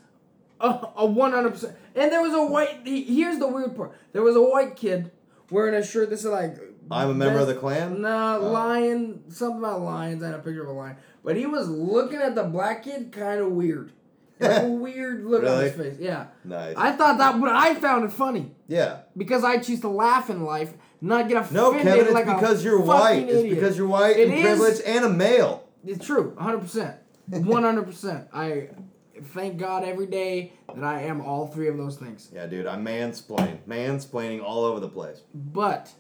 A 0.60 1.06
one 1.06 1.32
hundred 1.34 1.52
percent. 1.52 1.76
And 1.94 2.10
there 2.12 2.22
was 2.22 2.34
a 2.34 2.46
white. 2.46 2.82
he- 2.86 3.04
Here's 3.04 3.38
the 3.38 3.48
weird 3.48 3.76
part. 3.76 3.92
There 4.14 4.22
was 4.22 4.36
a 4.38 4.42
white 4.42 4.76
kid 4.78 5.12
wearing 5.50 5.74
a 5.76 5.84
shirt 5.86 6.10
that 6.10 6.18
said 6.20 6.30
like. 6.32 6.58
I'm 6.92 7.10
a 7.10 7.14
member 7.14 7.40
of 7.40 7.48
the 7.48 7.56
Klan? 7.56 8.02
No, 8.02 8.40
Oh. 8.42 8.52
lion. 8.52 9.24
Something 9.30 9.60
about 9.60 9.82
lions. 9.82 10.22
I 10.24 10.28
had 10.28 10.36
a 10.36 10.40
picture 10.40 10.64
of 10.64 10.70
a 10.70 10.74
lion. 10.74 10.98
But 11.24 11.38
he 11.38 11.46
was 11.46 11.68
looking 11.70 12.20
at 12.22 12.36
the 12.36 12.44
black 12.44 12.84
kid 12.84 13.12
kind 13.12 13.40
of 13.42 13.52
weird. 13.52 13.92
Like 14.40 14.64
a 14.64 14.68
weird 14.70 15.26
look 15.26 15.44
on 15.44 15.64
his 15.64 15.74
face. 15.74 15.98
Yeah. 16.00 16.28
Nice. 16.44 16.76
I 16.78 16.92
thought 16.94 17.18
that, 17.20 17.40
but 17.40 17.50
I 17.50 17.76
found 17.76 18.06
it 18.06 18.12
funny 18.12 18.52
yeah. 18.68 19.02
because 19.16 19.44
I 19.44 19.58
choose 19.58 19.82
to 19.82 19.90
laugh 19.90 20.30
in 20.30 20.44
life, 20.44 20.74
not 21.02 21.28
get 21.28 21.38
offended 21.38 21.56
No, 21.56 21.72
Kevin, 21.74 22.06
it's 22.06 22.14
like 22.14 22.26
because 22.26 22.64
you're 22.64 22.82
white. 22.82 23.30
It's 23.30 23.44
because 23.56 23.78
you're 23.78 23.88
white 23.88 24.18
It 24.18 24.30
and 24.30 24.34
is- 24.34 24.44
privileged 24.44 24.82
and 24.82 25.06
a 25.06 25.10
male. 25.10 25.68
It's 25.86 26.06
true, 26.06 26.36
100%. 26.40 26.98
100%. 27.30 28.28
I 28.34 28.70
thank 29.22 29.58
God 29.58 29.84
every 29.84 30.08
day 30.08 30.54
that 30.74 30.84
I 30.84 31.04
am 31.04 31.22
all 31.22 31.48
three 31.48 31.68
of 31.68 31.78
those 31.78 31.98
things. 31.98 32.30
Yeah, 32.34 32.48
dude, 32.48 32.66
I'm 32.66 32.86
mansplaining. 32.86 33.60
Mansplaining 33.68 34.44
all 34.44 34.64
over 34.66 34.80
the 34.80 34.90
place. 34.90 35.22
But 35.34 35.92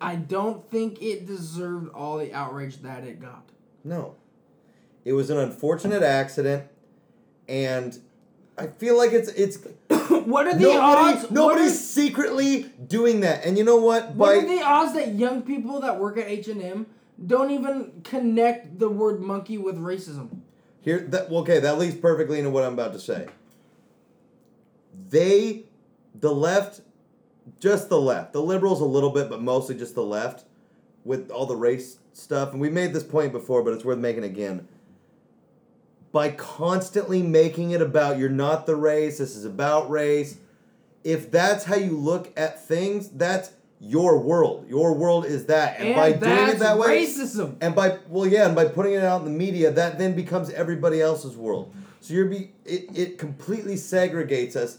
I 0.00 0.16
don't 0.16 0.68
think 0.70 1.02
it 1.02 1.26
deserved 1.26 1.92
all 1.94 2.18
the 2.18 2.32
outrage 2.32 2.78
that 2.82 3.04
it 3.04 3.20
got. 3.20 3.48
No. 3.84 4.16
It 5.04 5.12
was 5.12 5.30
an 5.30 5.38
unfortunate 5.38 6.02
accident 6.02 6.64
and 7.48 7.98
I 8.58 8.66
feel 8.68 8.96
like 8.96 9.12
it's 9.12 9.28
it's 9.30 9.58
what 9.88 10.46
are 10.46 10.54
the 10.54 10.60
nobody, 10.60 11.18
odds? 11.18 11.30
nobody's 11.30 11.88
secretly 11.88 12.70
doing 12.86 13.20
that. 13.20 13.44
And 13.44 13.58
you 13.58 13.64
know 13.64 13.76
what? 13.76 14.10
what 14.10 14.28
By 14.28 14.34
are 14.36 14.46
the 14.46 14.62
odds 14.62 14.94
that 14.94 15.14
young 15.14 15.42
people 15.42 15.80
that 15.80 15.98
work 15.98 16.18
at 16.18 16.26
H&M 16.28 16.86
don't 17.24 17.50
even 17.50 18.00
connect 18.04 18.78
the 18.78 18.88
word 18.88 19.20
monkey 19.20 19.58
with 19.58 19.78
racism? 19.78 20.40
Here, 20.80 21.00
that 21.08 21.30
okay, 21.30 21.58
that 21.58 21.78
leads 21.78 21.96
perfectly 21.96 22.38
into 22.38 22.50
what 22.50 22.64
I'm 22.64 22.74
about 22.74 22.92
to 22.92 23.00
say. 23.00 23.26
They, 25.08 25.64
the 26.14 26.32
left, 26.32 26.80
just 27.60 27.88
the 27.88 28.00
left, 28.00 28.32
the 28.32 28.42
liberals 28.42 28.80
a 28.80 28.84
little 28.84 29.10
bit, 29.10 29.28
but 29.28 29.42
mostly 29.42 29.74
just 29.74 29.94
the 29.94 30.04
left, 30.04 30.44
with 31.04 31.30
all 31.30 31.46
the 31.46 31.56
race 31.56 31.98
stuff. 32.12 32.52
And 32.52 32.60
we 32.60 32.70
made 32.70 32.92
this 32.92 33.04
point 33.04 33.32
before, 33.32 33.62
but 33.62 33.72
it's 33.72 33.84
worth 33.84 33.98
making 33.98 34.24
again. 34.24 34.68
By 36.12 36.30
constantly 36.30 37.22
making 37.22 37.72
it 37.72 37.82
about 37.82 38.18
you're 38.18 38.28
not 38.28 38.66
the 38.66 38.76
race, 38.76 39.18
this 39.18 39.36
is 39.36 39.44
about 39.44 39.90
race. 39.90 40.38
If 41.04 41.30
that's 41.30 41.64
how 41.64 41.76
you 41.76 41.96
look 41.96 42.32
at 42.36 42.64
things, 42.64 43.10
that's 43.10 43.50
your 43.80 44.18
world. 44.18 44.66
Your 44.68 44.94
world 44.94 45.26
is 45.26 45.46
that, 45.46 45.78
and, 45.78 45.88
And, 45.88 45.96
by 45.96 46.12
doing 46.12 46.48
it 46.48 46.58
that 46.60 46.78
way, 46.78 47.04
racism. 47.04 47.56
and 47.60 47.74
by 47.74 47.98
well, 48.08 48.26
yeah, 48.26 48.46
and 48.46 48.54
by 48.54 48.66
putting 48.66 48.94
it 48.94 49.02
out 49.02 49.20
in 49.20 49.24
the 49.26 49.38
media, 49.38 49.70
that 49.70 49.98
then 49.98 50.14
becomes 50.14 50.50
everybody 50.50 51.00
else's 51.00 51.36
world. 51.36 51.74
So 52.00 52.14
you're 52.14 52.26
be 52.26 52.52
it, 52.64 52.88
it 52.94 53.18
completely 53.18 53.74
segregates 53.74 54.56
us. 54.56 54.78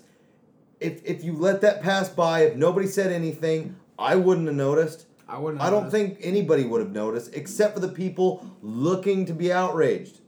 If 0.80 1.06
if 1.06 1.24
you 1.24 1.34
let 1.34 1.62
that 1.62 1.82
pass 1.82 2.10
by, 2.10 2.42
if 2.42 2.56
nobody 2.56 2.88
said 2.88 3.12
anything, 3.12 3.76
I 4.00 4.16
wouldn't 4.16 4.48
have 4.48 4.56
noticed. 4.56 5.06
I 5.28 5.38
wouldn't. 5.38 5.62
I 5.62 5.70
don't 5.70 5.84
have 5.84 5.92
think 5.92 6.20
anybody 6.22 6.64
would 6.64 6.82
have 6.82 6.92
noticed 6.92 7.36
except 7.36 7.74
for 7.74 7.80
the 7.80 7.90
people 7.90 8.46
looking 8.62 9.26
to 9.26 9.34
be 9.34 9.52
outraged. 9.52 10.22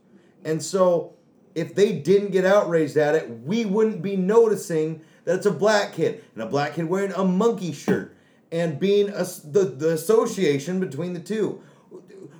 And 0.49 0.63
so 0.63 1.13
if 1.53 1.75
they 1.75 1.93
didn't 1.93 2.31
get 2.31 2.43
outraged 2.43 2.97
at 2.97 3.13
it, 3.13 3.29
we 3.43 3.65
wouldn't 3.65 4.01
be 4.01 4.15
noticing 4.15 5.01
that 5.25 5.35
it's 5.35 5.45
a 5.45 5.51
black 5.51 5.93
kid 5.93 6.23
and 6.33 6.41
a 6.41 6.47
black 6.47 6.73
kid 6.73 6.85
wearing 6.85 7.11
a 7.11 7.23
monkey 7.23 7.71
shirt 7.71 8.15
and 8.51 8.79
being 8.79 9.09
a, 9.09 9.23
the, 9.43 9.75
the 9.77 9.93
association 9.93 10.79
between 10.79 11.13
the 11.13 11.19
two. 11.19 11.61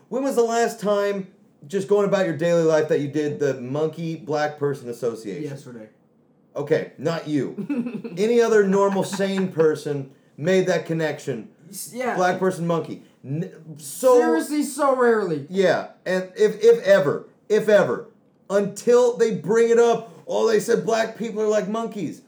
When 0.07 0.23
was 0.23 0.35
the 0.35 0.43
last 0.43 0.79
time, 0.79 1.27
just 1.67 1.87
going 1.87 2.07
about 2.07 2.25
your 2.25 2.35
daily 2.35 2.63
life, 2.63 2.87
that 2.87 2.99
you 2.99 3.09
did 3.09 3.39
the 3.39 3.61
monkey 3.61 4.15
black 4.15 4.57
person 4.57 4.89
association? 4.89 5.43
yesterday. 5.43 5.89
Okay, 6.55 6.93
not 6.97 7.27
you. 7.27 8.13
Any 8.17 8.41
other 8.41 8.65
normal, 8.65 9.03
sane 9.03 9.51
person 9.51 10.11
made 10.35 10.65
that 10.65 10.87
connection. 10.87 11.49
Yeah. 11.91 12.15
Black 12.15 12.39
person, 12.39 12.65
monkey. 12.65 13.03
So 13.77 14.19
Seriously, 14.19 14.63
so 14.63 14.95
rarely. 14.95 15.45
yeah, 15.49 15.89
and 16.07 16.31
if 16.35 16.63
if 16.63 16.81
ever, 16.83 17.27
if 17.49 17.67
ever, 17.67 18.07
until 18.49 19.17
they 19.17 19.35
bring 19.35 19.69
it 19.69 19.79
up, 19.79 20.11
oh, 20.27 20.47
they 20.47 20.59
said 20.59 20.85
black 20.85 21.17
people 21.17 21.41
are 21.41 21.47
like 21.47 21.67
monkeys, 21.67 22.21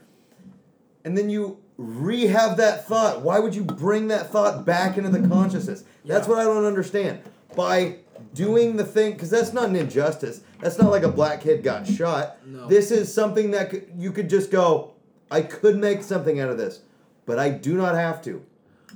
and 1.06 1.18
then 1.18 1.30
you 1.30 1.58
rehab 1.78 2.58
that 2.58 2.88
thought. 2.88 3.22
Why 3.22 3.40
would 3.40 3.56
you 3.56 3.64
bring 3.64 4.08
that 4.10 4.32
thought 4.32 4.66
back 4.66 4.98
into 4.98 5.10
the 5.10 5.28
consciousness? 5.28 5.84
That's 6.06 6.28
Yeah. 6.28 6.34
what 6.34 6.40
I 6.42 6.44
don't 6.44 6.66
understand. 6.66 7.20
By 7.56 7.98
doing 8.34 8.78
the 8.78 8.84
thing, 8.86 9.14
because 9.14 9.30
that's 9.30 9.52
not 9.54 9.70
an 9.70 9.76
injustice. 9.76 10.42
That's 10.60 10.78
not 10.78 10.92
like 10.92 11.04
a 11.04 11.10
black 11.10 11.42
kid 11.42 11.64
got 11.64 11.88
shot. 11.88 12.38
No. 12.46 12.68
This 12.68 12.92
is 12.92 13.12
something 13.14 13.52
that 13.52 13.72
could, 13.72 13.88
you 13.98 14.12
could 14.12 14.30
just 14.30 14.52
go. 14.52 14.92
I 15.32 15.42
could 15.42 15.78
make 15.78 16.04
something 16.04 16.40
out 16.40 16.50
of 16.50 16.58
this, 16.58 16.82
but 17.26 17.40
I 17.40 17.50
do 17.50 17.76
not 17.76 17.96
have 17.96 18.22
to. 18.24 18.44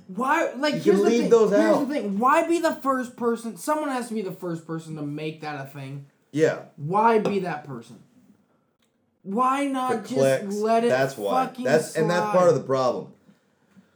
Why? 0.07 0.51
Like, 0.55 0.75
You 0.75 0.91
here's 0.91 0.97
the 0.99 1.03
leave 1.09 1.21
thing. 1.21 1.29
those 1.31 1.49
here's 1.51 1.63
out. 1.75 1.87
the 1.87 1.93
thing. 1.95 2.19
Why 2.19 2.47
be 2.47 2.59
the 2.59 2.75
first 2.75 3.15
person? 3.15 3.57
Someone 3.57 3.89
has 3.89 4.09
to 4.09 4.13
be 4.13 4.21
the 4.21 4.31
first 4.33 4.67
person 4.67 4.95
to 4.97 5.01
make 5.01 5.41
that 5.41 5.65
a 5.65 5.67
thing. 5.69 6.05
Yeah. 6.35 6.63
Why 6.75 7.19
be 7.19 7.39
that 7.39 7.63
person? 7.63 7.99
Why 9.23 9.67
not 9.67 10.01
just 10.01 10.13
clicks. 10.13 10.55
let 10.55 10.83
it 10.83 10.89
that's 10.89 11.17
why. 11.17 11.45
fucking 11.45 11.63
That's 11.63 11.95
and 11.95 12.09
that's 12.09 12.35
part 12.35 12.49
of 12.49 12.55
the 12.55 12.61
problem. 12.61 13.13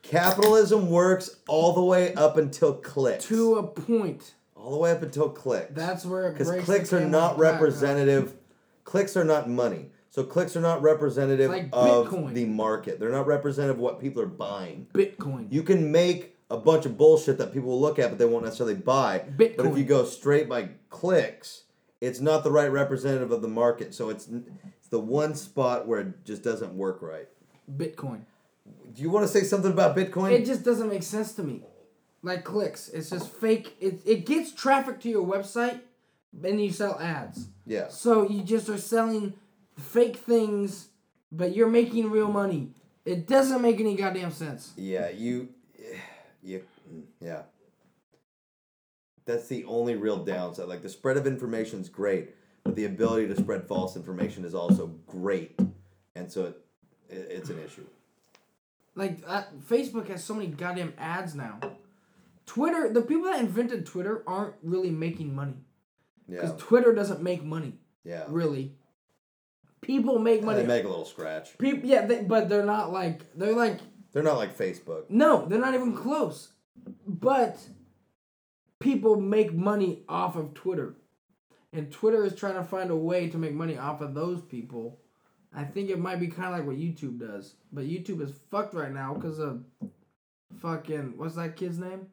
Capitalism 0.03 0.89
works 0.89 1.35
all 1.49 1.73
the 1.73 1.83
way 1.83 2.13
up 2.13 2.37
until 2.37 2.73
clicks. 2.73 3.25
to 3.25 3.55
a 3.55 3.63
point. 3.63 4.35
all 4.55 4.71
the 4.71 4.77
way 4.77 4.91
up 4.91 5.03
until 5.03 5.29
clicks. 5.29 5.73
That's 5.73 6.05
where 6.05 6.29
it 6.29 6.31
because 6.31 6.47
breaks 6.47 6.65
clicks 6.65 6.93
are 6.93 7.05
not 7.05 7.31
back, 7.31 7.41
representative. 7.41 8.33
Clicks 8.85 9.17
are 9.17 9.25
not 9.25 9.49
money. 9.49 9.87
So 10.09 10.23
clicks 10.23 10.55
are 10.55 10.61
not 10.61 10.81
representative 10.81 11.51
like 11.51 11.69
of 11.73 12.07
Bitcoin. 12.07 12.33
the 12.33 12.45
market. 12.45 13.01
They're 13.01 13.11
not 13.11 13.27
representative 13.27 13.75
of 13.75 13.81
what 13.81 13.99
people 13.99 14.21
are 14.21 14.27
buying. 14.27 14.87
Bitcoin. 14.93 15.51
You 15.51 15.61
can 15.61 15.91
make 15.91 16.37
a 16.49 16.57
bunch 16.57 16.85
of 16.85 16.97
bullshit 16.97 17.37
that 17.37 17.51
people 17.51 17.69
will 17.69 17.81
look 17.81 17.99
at, 17.99 18.09
but 18.09 18.17
they 18.17 18.25
won't 18.25 18.45
necessarily 18.45 18.75
buy. 18.75 19.19
Bitcoin. 19.19 19.57
But 19.57 19.65
if 19.65 19.77
you 19.77 19.83
go 19.83 20.05
straight 20.05 20.47
by 20.47 20.69
clicks, 20.89 21.63
it's 22.01 22.19
not 22.19 22.43
the 22.43 22.51
right 22.51 22.71
representative 22.71 23.31
of 23.31 23.41
the 23.41 23.47
market. 23.47 23.93
So 23.93 24.09
it's 24.09 24.27
it's 24.27 24.87
the 24.89 24.99
one 24.99 25.35
spot 25.35 25.87
where 25.87 25.99
it 26.01 26.25
just 26.25 26.43
doesn't 26.43 26.73
work 26.73 27.01
right. 27.01 27.27
Bitcoin. 27.71 28.21
Do 28.93 29.01
you 29.01 29.09
want 29.09 29.25
to 29.27 29.31
say 29.31 29.43
something 29.43 29.71
about 29.71 29.95
Bitcoin? 29.95 30.31
It 30.31 30.45
just 30.45 30.63
doesn't 30.63 30.89
make 30.89 31.03
sense 31.03 31.33
to 31.33 31.43
me. 31.43 31.63
Like 32.21 32.43
clicks, 32.43 32.89
it's 32.89 33.09
just 33.11 33.31
fake. 33.31 33.75
It 33.79 34.01
it 34.05 34.25
gets 34.25 34.51
traffic 34.51 34.99
to 35.01 35.09
your 35.09 35.25
website, 35.25 35.79
and 36.43 36.61
you 36.61 36.71
sell 36.71 36.99
ads. 36.99 37.47
yeah. 37.65 37.87
So 37.87 38.27
you 38.29 38.43
just 38.43 38.67
are 38.67 38.77
selling 38.77 39.33
fake 39.77 40.17
things, 40.17 40.89
but 41.31 41.55
you're 41.55 41.69
making 41.69 42.11
real 42.11 42.27
money. 42.27 42.73
It 43.05 43.25
doesn't 43.25 43.61
make 43.61 43.79
any 43.79 43.95
goddamn 43.95 44.31
sense. 44.31 44.73
Yeah, 44.75 45.09
you, 45.09 45.49
you, 46.43 46.63
mm, 46.93 47.03
yeah. 47.21 47.43
That's 49.29 49.47
the 49.47 49.63
only 49.65 49.95
real 49.95 50.25
downside. 50.25 50.67
Like 50.67 50.81
the 50.81 50.89
spread 50.89 51.15
of 51.15 51.27
information 51.27 51.81
is 51.81 51.87
great, 51.87 52.33
but 52.63 52.75
the 52.75 52.85
ability 52.85 53.27
to 53.27 53.35
spread 53.35 53.67
false 53.67 53.95
information 53.95 54.43
is 54.43 54.55
also 54.55 54.87
great, 55.05 55.59
and 56.15 56.31
so 56.31 56.45
it, 56.45 56.61
it 57.09 57.27
it's 57.29 57.49
an 57.51 57.59
issue. 57.63 57.85
Like 58.95 59.21
uh, 59.27 59.43
Facebook 59.69 60.07
has 60.07 60.23
so 60.23 60.33
many 60.33 60.47
goddamn 60.47 60.93
ads 60.97 61.35
now. 61.35 61.59
Twitter, 62.47 62.91
the 62.91 63.03
people 63.03 63.25
that 63.25 63.39
invented 63.39 63.85
Twitter 63.85 64.23
aren't 64.25 64.55
really 64.63 64.89
making 64.89 65.35
money 65.35 65.53
Yeah, 66.27 66.41
because 66.41 66.59
Twitter 66.59 66.95
doesn't 66.95 67.21
make 67.21 67.43
money 67.43 67.73
yeah. 68.03 68.23
really. 68.29 68.73
People 69.81 70.17
make 70.17 70.43
money. 70.43 70.61
They 70.61 70.67
make 70.67 70.85
a 70.85 70.89
little 70.89 71.05
scratch. 71.05 71.55
People, 71.59 71.87
yeah, 71.87 72.07
they, 72.07 72.23
but 72.23 72.49
they're 72.49 72.65
not 72.65 72.91
like 72.91 73.21
they're 73.35 73.53
like 73.53 73.79
They're 74.11 74.23
not 74.23 74.37
like 74.37 74.57
Facebook. 74.57 75.03
no, 75.09 75.45
they're 75.45 75.59
not 75.59 75.75
even 75.75 75.95
close. 75.95 76.49
But 77.05 77.59
people 78.79 79.19
make 79.19 79.53
money 79.53 80.03
off 80.07 80.35
of 80.35 80.53
Twitter, 80.53 80.95
and 81.73 81.91
Twitter 81.91 82.25
is 82.25 82.35
trying 82.35 82.55
to 82.55 82.63
find 82.63 82.89
a 82.91 82.95
way 82.95 83.29
to 83.29 83.37
make 83.37 83.53
money 83.53 83.77
off 83.77 84.01
of 84.01 84.13
those 84.13 84.41
people. 84.41 84.99
I 85.53 85.63
think 85.63 85.89
it 85.89 85.99
might 85.99 86.19
be 86.19 86.27
kind 86.27 86.53
of 86.53 86.59
like 86.59 86.67
what 86.67 86.77
YouTube 86.77 87.19
does, 87.19 87.55
but 87.71 87.85
YouTube 87.85 88.21
is 88.21 88.33
fucked 88.51 88.73
right 88.73 88.91
now 88.91 89.13
because 89.13 89.39
of 89.39 89.63
fucking 90.61 91.13
what's 91.17 91.35
that 91.35 91.55
kid's 91.55 91.79
name? 91.79 92.07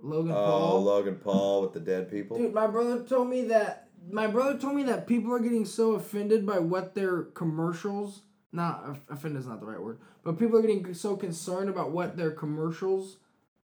Logan 0.00 0.32
Oh, 0.32 0.34
Paul. 0.34 0.82
Logan 0.84 1.16
Paul 1.16 1.62
with 1.62 1.72
the 1.72 1.80
dead 1.80 2.10
people. 2.10 2.36
Dude, 2.36 2.52
my 2.54 2.66
brother 2.66 3.02
told 3.04 3.28
me 3.28 3.42
that 3.46 3.88
my 4.10 4.26
brother 4.26 4.58
told 4.58 4.74
me 4.76 4.82
that 4.84 5.06
people 5.06 5.32
are 5.32 5.38
getting 5.38 5.64
so 5.64 5.92
offended 5.92 6.44
by 6.46 6.58
what 6.58 6.94
their 6.94 7.22
commercials 7.22 8.22
not 8.52 8.84
off- 8.84 9.10
offended 9.10 9.40
is 9.40 9.46
not 9.46 9.60
the 9.60 9.66
right 9.66 9.80
word, 9.82 9.98
but 10.22 10.38
people 10.38 10.58
are 10.58 10.62
getting 10.62 10.92
so 10.94 11.16
concerned 11.16 11.68
about 11.70 11.90
what 11.90 12.16
their 12.16 12.30
commercials 12.30 13.16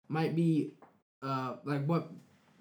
might 0.08 0.34
be 0.34 0.72
uh 1.22 1.56
like 1.64 1.84
what 1.86 2.10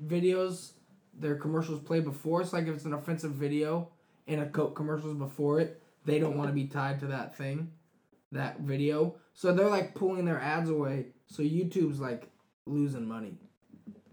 videos 0.05 0.73
their 1.13 1.35
commercials 1.35 1.81
play 1.81 1.99
before. 1.99 2.41
It's 2.41 2.53
like 2.53 2.67
if 2.67 2.75
it's 2.75 2.85
an 2.85 2.93
offensive 2.93 3.31
video 3.31 3.89
and 4.27 4.41
a 4.41 4.45
Coke 4.45 4.75
commercials 4.75 5.17
before 5.17 5.59
it, 5.59 5.81
they 6.05 6.19
don't 6.19 6.37
want 6.37 6.49
to 6.49 6.53
be 6.53 6.65
tied 6.65 6.99
to 7.01 7.07
that 7.07 7.35
thing, 7.35 7.71
that 8.31 8.61
video. 8.61 9.15
So 9.33 9.53
they're 9.53 9.69
like 9.69 9.95
pulling 9.95 10.25
their 10.25 10.39
ads 10.39 10.69
away. 10.69 11.07
So 11.27 11.43
YouTube's 11.43 11.99
like 11.99 12.29
losing 12.65 13.07
money. 13.07 13.37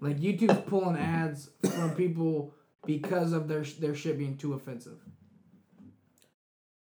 Like 0.00 0.18
YouTube's 0.18 0.68
pulling 0.68 0.96
ads 0.96 1.50
from 1.62 1.94
people 1.94 2.54
because 2.84 3.32
of 3.32 3.48
their 3.48 3.62
their 3.62 3.94
shit 3.94 4.18
being 4.18 4.36
too 4.36 4.54
offensive. 4.54 4.98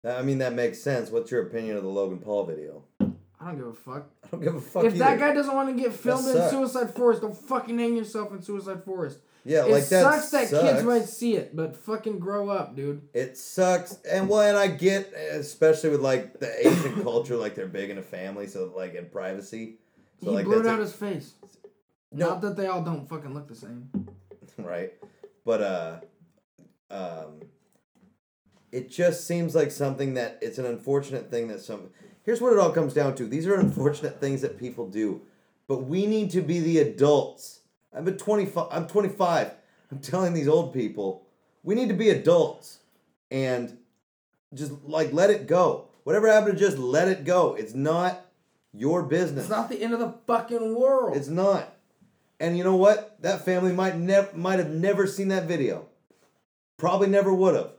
I 0.04 0.22
mean, 0.22 0.38
that 0.38 0.54
makes 0.54 0.82
sense. 0.82 1.10
What's 1.10 1.32
your 1.32 1.48
opinion 1.48 1.78
of 1.78 1.84
the 1.84 1.90
Logan 1.90 2.20
Paul 2.20 2.46
video? 2.46 2.84
I 3.46 3.50
don't 3.50 3.58
give 3.58 3.68
a 3.68 3.74
fuck. 3.74 4.10
I 4.24 4.28
don't 4.32 4.42
give 4.42 4.56
a 4.56 4.62
fuck. 4.62 4.86
if 4.86 4.96
either. 4.96 5.06
that 5.06 5.20
guy 5.20 5.32
doesn't 5.32 5.54
want 5.54 5.70
to 5.76 5.82
get 5.82 5.94
filmed 5.94 6.28
in. 6.28 6.50
Suicide 6.50 6.96
Forest, 6.96 7.22
don't 7.22 7.38
fucking 7.38 7.78
hang 7.78 7.96
yourself 7.96 8.32
in 8.32 8.42
Suicide 8.42 8.84
Forest. 8.84 9.20
yeah, 9.44 9.66
it 9.66 9.72
like 9.72 9.88
that 9.90 10.24
sucks 10.24 10.32
that 10.32 10.50
kids 10.50 10.84
might 10.84 11.06
see 11.06 11.36
it, 11.36 11.56
but 11.56 11.78
fucking 11.78 12.18
grow 12.18 12.50
up, 12.50 12.76
dude. 12.76 13.08
It 13.14 13.38
sucks, 13.38 14.00
and 14.10 14.28
well, 14.28 14.42
and 14.42 14.58
I 14.58 14.68
get, 14.68 15.14
especially 15.14 15.92
with 15.92 16.02
like 16.02 16.40
the 16.40 16.68
Asian 16.68 17.04
culture, 17.04 17.36
like 17.38 17.54
they're 17.54 17.68
big 17.68 17.92
in 17.92 18.00
a 18.00 18.02
family, 18.02 18.48
so 18.48 18.74
like 18.76 18.96
in 18.96 19.06
privacy. 19.10 19.76
So 20.24 20.32
he 20.32 20.36
like 20.38 20.46
blurred 20.46 20.66
out 20.66 20.80
a- 20.80 20.82
his 20.82 20.94
face. 20.94 21.34
No. 22.12 22.30
Not 22.30 22.42
that 22.42 22.56
they 22.56 22.66
all 22.66 22.82
don't 22.82 23.08
fucking 23.08 23.34
look 23.34 23.48
the 23.48 23.56
same. 23.56 23.90
right? 24.58 24.94
But 25.46 25.62
uh, 25.62 26.00
um, 26.90 27.42
it 28.72 28.90
just 28.90 29.28
seems 29.28 29.54
like 29.54 29.70
something 29.70 30.16
that 30.16 30.40
it's 30.42 30.58
an 30.58 30.66
unfortunate 30.66 31.30
thing 31.30 31.50
that 31.50 31.60
some. 31.62 31.92
Here's 32.26 32.42
what 32.42 32.54
it 32.54 32.60
all 32.60 32.72
comes 32.72 32.94
down 32.94 33.16
to. 33.16 33.26
These 33.26 33.48
are 33.48 33.56
unfortunate 33.60 34.20
things 34.20 34.42
that 34.42 34.60
people 34.60 34.88
do, 34.88 35.22
but 35.68 35.84
we 35.84 36.06
need 36.06 36.32
to 36.32 36.42
be 36.42 36.60
the 36.60 36.80
adults. 36.80 37.62
I'm 37.94 38.08
at 38.08 38.20
25. 38.20 38.68
I'm 38.72 38.88
25. 38.88 39.52
I'm 39.92 40.00
telling 40.00 40.34
these 40.34 40.48
old 40.48 40.74
people, 40.74 41.26
we 41.64 41.76
need 41.76 41.88
to 41.90 41.94
be 41.94 42.10
adults, 42.10 42.80
and 43.30 43.78
just 44.54 44.74
like 44.84 45.14
let 45.14 45.30
it 45.30 45.48
go. 45.48 45.88
Whatever 46.04 46.32
happened, 46.32 46.58
to 46.58 46.64
just 46.64 46.78
let 46.78 47.08
it 47.08 47.24
go. 47.24 47.54
It's 47.56 47.74
not 47.74 48.26
your 48.74 49.04
business. 49.04 49.46
It's 49.46 49.50
not 49.50 49.70
the 49.70 49.82
end 49.82 49.94
of 49.94 50.00
the 50.00 50.14
fucking 50.28 50.76
world. 50.76 51.16
It's 51.16 51.28
not. 51.28 51.76
And 52.40 52.58
you 52.58 52.64
know 52.64 52.76
what? 52.76 53.16
That 53.22 53.46
family 53.46 53.72
might 53.72 53.96
never 53.98 54.36
might 54.36 54.60
have 54.60 54.70
never 54.70 55.08
seen 55.08 55.30
that 55.30 55.46
video. 55.46 55.86
Probably 56.78 57.08
never 57.08 57.34
would 57.34 57.56
have. 57.56 57.72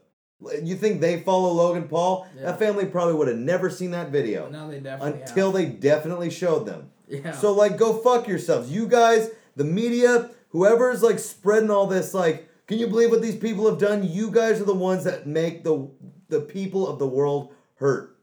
You 0.63 0.75
think 0.75 1.01
they 1.01 1.21
follow 1.21 1.51
Logan 1.51 1.87
Paul? 1.87 2.27
Yeah. 2.35 2.43
That 2.43 2.59
family 2.59 2.85
probably 2.85 3.15
would 3.15 3.27
have 3.27 3.37
never 3.37 3.69
seen 3.69 3.91
that 3.91 4.11
video 4.11 4.49
now 4.49 4.67
they 4.69 4.79
definitely 4.79 5.21
until 5.21 5.51
they 5.51 5.65
definitely 5.65 6.29
showed 6.29 6.65
them. 6.65 6.91
yeah. 7.07 7.31
So 7.31 7.53
like 7.53 7.77
go 7.77 7.93
fuck 7.93 8.27
yourselves. 8.27 8.71
You 8.71 8.87
guys, 8.87 9.29
the 9.55 9.63
media, 9.63 10.29
whoever's 10.49 11.01
like 11.01 11.17
spreading 11.19 11.71
all 11.71 11.87
this 11.87 12.13
like 12.13 12.47
can 12.67 12.77
you 12.79 12.87
believe 12.87 13.09
what 13.11 13.21
these 13.21 13.37
people 13.37 13.67
have 13.69 13.79
done? 13.79 14.03
You 14.07 14.29
guys 14.29 14.59
are 14.61 14.65
the 14.65 14.75
ones 14.75 15.05
that 15.05 15.25
make 15.25 15.63
the 15.63 15.89
the 16.29 16.41
people 16.41 16.87
of 16.87 16.99
the 16.99 17.07
world 17.07 17.53
hurt. 17.75 18.15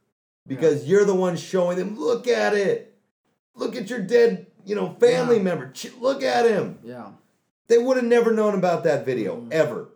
Because 0.47 0.85
you're 0.87 1.07
the 1.07 1.15
ones 1.15 1.41
showing 1.41 1.79
them, 1.79 1.99
look 1.99 2.29
at 2.29 2.53
it. 2.55 2.95
Look 3.55 3.75
at 3.77 3.89
your 3.89 4.01
dead, 4.01 4.47
you 4.67 4.75
know, 4.75 4.95
family 5.01 5.37
Yeah. 5.39 5.43
member. 5.43 5.71
Ch- 5.73 5.95
Look 5.99 6.23
at 6.23 6.45
him. 6.45 6.79
yeah. 6.85 7.13
They 7.69 7.79
would 7.79 7.97
have 7.97 8.05
never 8.05 8.31
known 8.31 8.55
about 8.55 8.85
that 8.85 9.07
video 9.07 9.37
Mhm. 9.37 9.53
ever. 9.53 9.89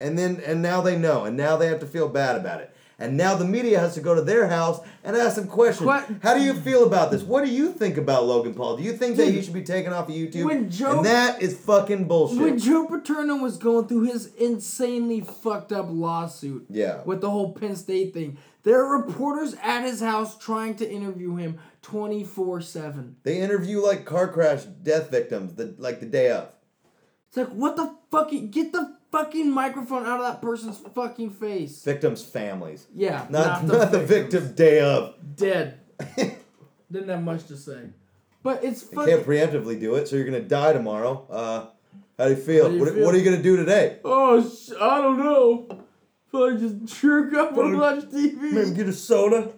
And 0.00 0.18
then 0.18 0.42
and 0.44 0.62
now 0.62 0.80
they 0.80 0.98
know, 0.98 1.24
and 1.24 1.36
now 1.36 1.56
they 1.56 1.68
have 1.68 1.80
to 1.80 1.86
feel 1.86 2.08
bad 2.08 2.36
about 2.36 2.60
it. 2.60 2.74
And 2.98 3.16
now 3.16 3.34
the 3.34 3.44
media 3.44 3.78
has 3.78 3.94
to 3.94 4.00
go 4.00 4.14
to 4.14 4.22
their 4.22 4.48
house 4.48 4.80
and 5.04 5.14
ask 5.16 5.36
them 5.36 5.46
questions. 5.46 5.86
What- 5.86 6.08
How 6.22 6.32
do 6.32 6.40
you 6.40 6.54
feel 6.54 6.86
about 6.86 7.10
this? 7.10 7.22
What 7.22 7.44
do 7.44 7.50
you 7.50 7.72
think 7.72 7.98
about 7.98 8.24
Logan 8.24 8.54
Paul? 8.54 8.78
Do 8.78 8.82
you 8.82 8.94
think 8.94 9.16
that 9.16 9.26
he 9.26 9.42
should 9.42 9.52
be 9.52 9.62
taken 9.62 9.92
off 9.92 10.08
of 10.08 10.14
YouTube? 10.14 10.44
when 10.44 10.70
Joe- 10.70 10.98
and 10.98 11.06
that 11.06 11.42
is 11.42 11.58
fucking 11.58 12.08
bullshit. 12.08 12.38
When 12.38 12.58
Joe 12.58 12.86
Paterno 12.86 13.36
was 13.36 13.58
going 13.58 13.86
through 13.86 14.04
his 14.04 14.34
insanely 14.36 15.20
fucked 15.20 15.72
up 15.72 15.88
lawsuit 15.90 16.66
yeah. 16.70 17.02
with 17.04 17.20
the 17.20 17.30
whole 17.30 17.52
Penn 17.52 17.76
State 17.76 18.14
thing, 18.14 18.38
there 18.62 18.82
are 18.82 18.96
reporters 18.96 19.54
at 19.62 19.82
his 19.82 20.00
house 20.00 20.36
trying 20.38 20.74
to 20.76 20.90
interview 20.90 21.36
him 21.36 21.58
24 21.82 22.62
7. 22.62 23.16
They 23.24 23.38
interview 23.38 23.80
like 23.80 24.06
car 24.06 24.26
crash 24.26 24.64
death 24.64 25.10
victims 25.10 25.54
the 25.54 25.74
like 25.78 26.00
the 26.00 26.06
day 26.06 26.30
of. 26.30 26.48
It's 27.28 27.36
like, 27.36 27.48
what 27.48 27.76
the 27.76 27.94
fucking. 28.10 28.50
Get 28.50 28.72
the 28.72 28.95
fucking 29.16 29.50
microphone 29.50 30.06
out 30.06 30.20
of 30.20 30.26
that 30.26 30.42
person's 30.42 30.78
fucking 30.94 31.30
face. 31.30 31.82
Victims' 31.82 32.24
families. 32.24 32.86
Yeah. 32.94 33.26
Not 33.30 33.64
not, 33.64 33.90
the, 33.90 34.00
victim 34.00 34.54
day 34.54 34.80
of. 34.80 35.14
Dead. 35.36 35.80
Didn't 36.92 37.08
have 37.08 37.22
much 37.22 37.46
to 37.46 37.56
say. 37.56 37.90
But 38.42 38.62
it's 38.62 38.86
You 38.92 39.04
can't 39.04 39.26
preemptively 39.26 39.80
do 39.80 39.96
it, 39.96 40.06
so 40.06 40.16
you're 40.16 40.24
gonna 40.24 40.40
die 40.40 40.72
tomorrow. 40.72 41.26
Uh, 41.28 41.66
how 42.18 42.28
do 42.28 42.30
you 42.30 42.36
feel? 42.36 42.68
Do 42.68 42.74
you 42.74 42.80
what, 42.80 42.94
feel? 42.94 43.04
what 43.04 43.14
are 43.14 43.18
you 43.18 43.24
gonna 43.24 43.42
do 43.42 43.56
today? 43.56 43.98
Oh, 44.04 44.40
sh- 44.40 44.72
I 44.80 45.00
don't 45.00 45.18
know. 45.18 45.84
Probably 46.30 46.60
just 46.60 47.00
jerk 47.00 47.34
up 47.34 47.56
and 47.56 47.78
watch 47.78 48.04
TV. 48.04 48.52
Maybe 48.52 48.70
get 48.70 48.88
a 48.88 48.92
soda. 48.92 49.52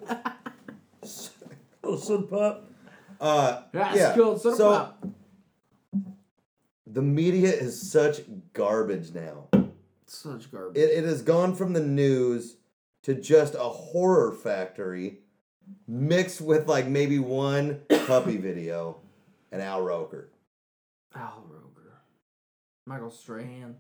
oh, 1.85 1.97
soda 1.99 2.27
pop. 2.27 2.71
Uh, 3.21 3.63
That's 3.73 3.97
yeah. 3.97 4.15
cool. 4.15 4.39
Soda 4.39 4.57
so 4.57 4.71
pop. 4.71 5.05
The 6.91 7.03
media 7.03 7.51
is 7.51 7.91
such 7.91 8.21
garbage 8.53 9.13
now. 9.15 9.49
Such 10.07 10.51
garbage. 10.51 10.83
It, 10.83 10.91
it 10.91 11.05
has 11.05 11.23
gone 11.23 11.55
from 11.55 11.73
the 11.73 11.83
news 11.83 12.57
to 13.03 13.15
just 13.15 13.55
a 13.55 13.59
horror 13.59 14.33
factory 14.33 15.19
mixed 15.87 16.41
with 16.41 16.67
like 16.67 16.87
maybe 16.87 17.19
one 17.19 17.83
puppy 18.07 18.37
video 18.49 18.97
and 19.53 19.61
Al 19.61 19.83
Roker. 19.83 20.31
Al 21.15 21.45
Roker. 21.49 22.01
Michael 22.87 23.11
Strahan. 23.11 23.77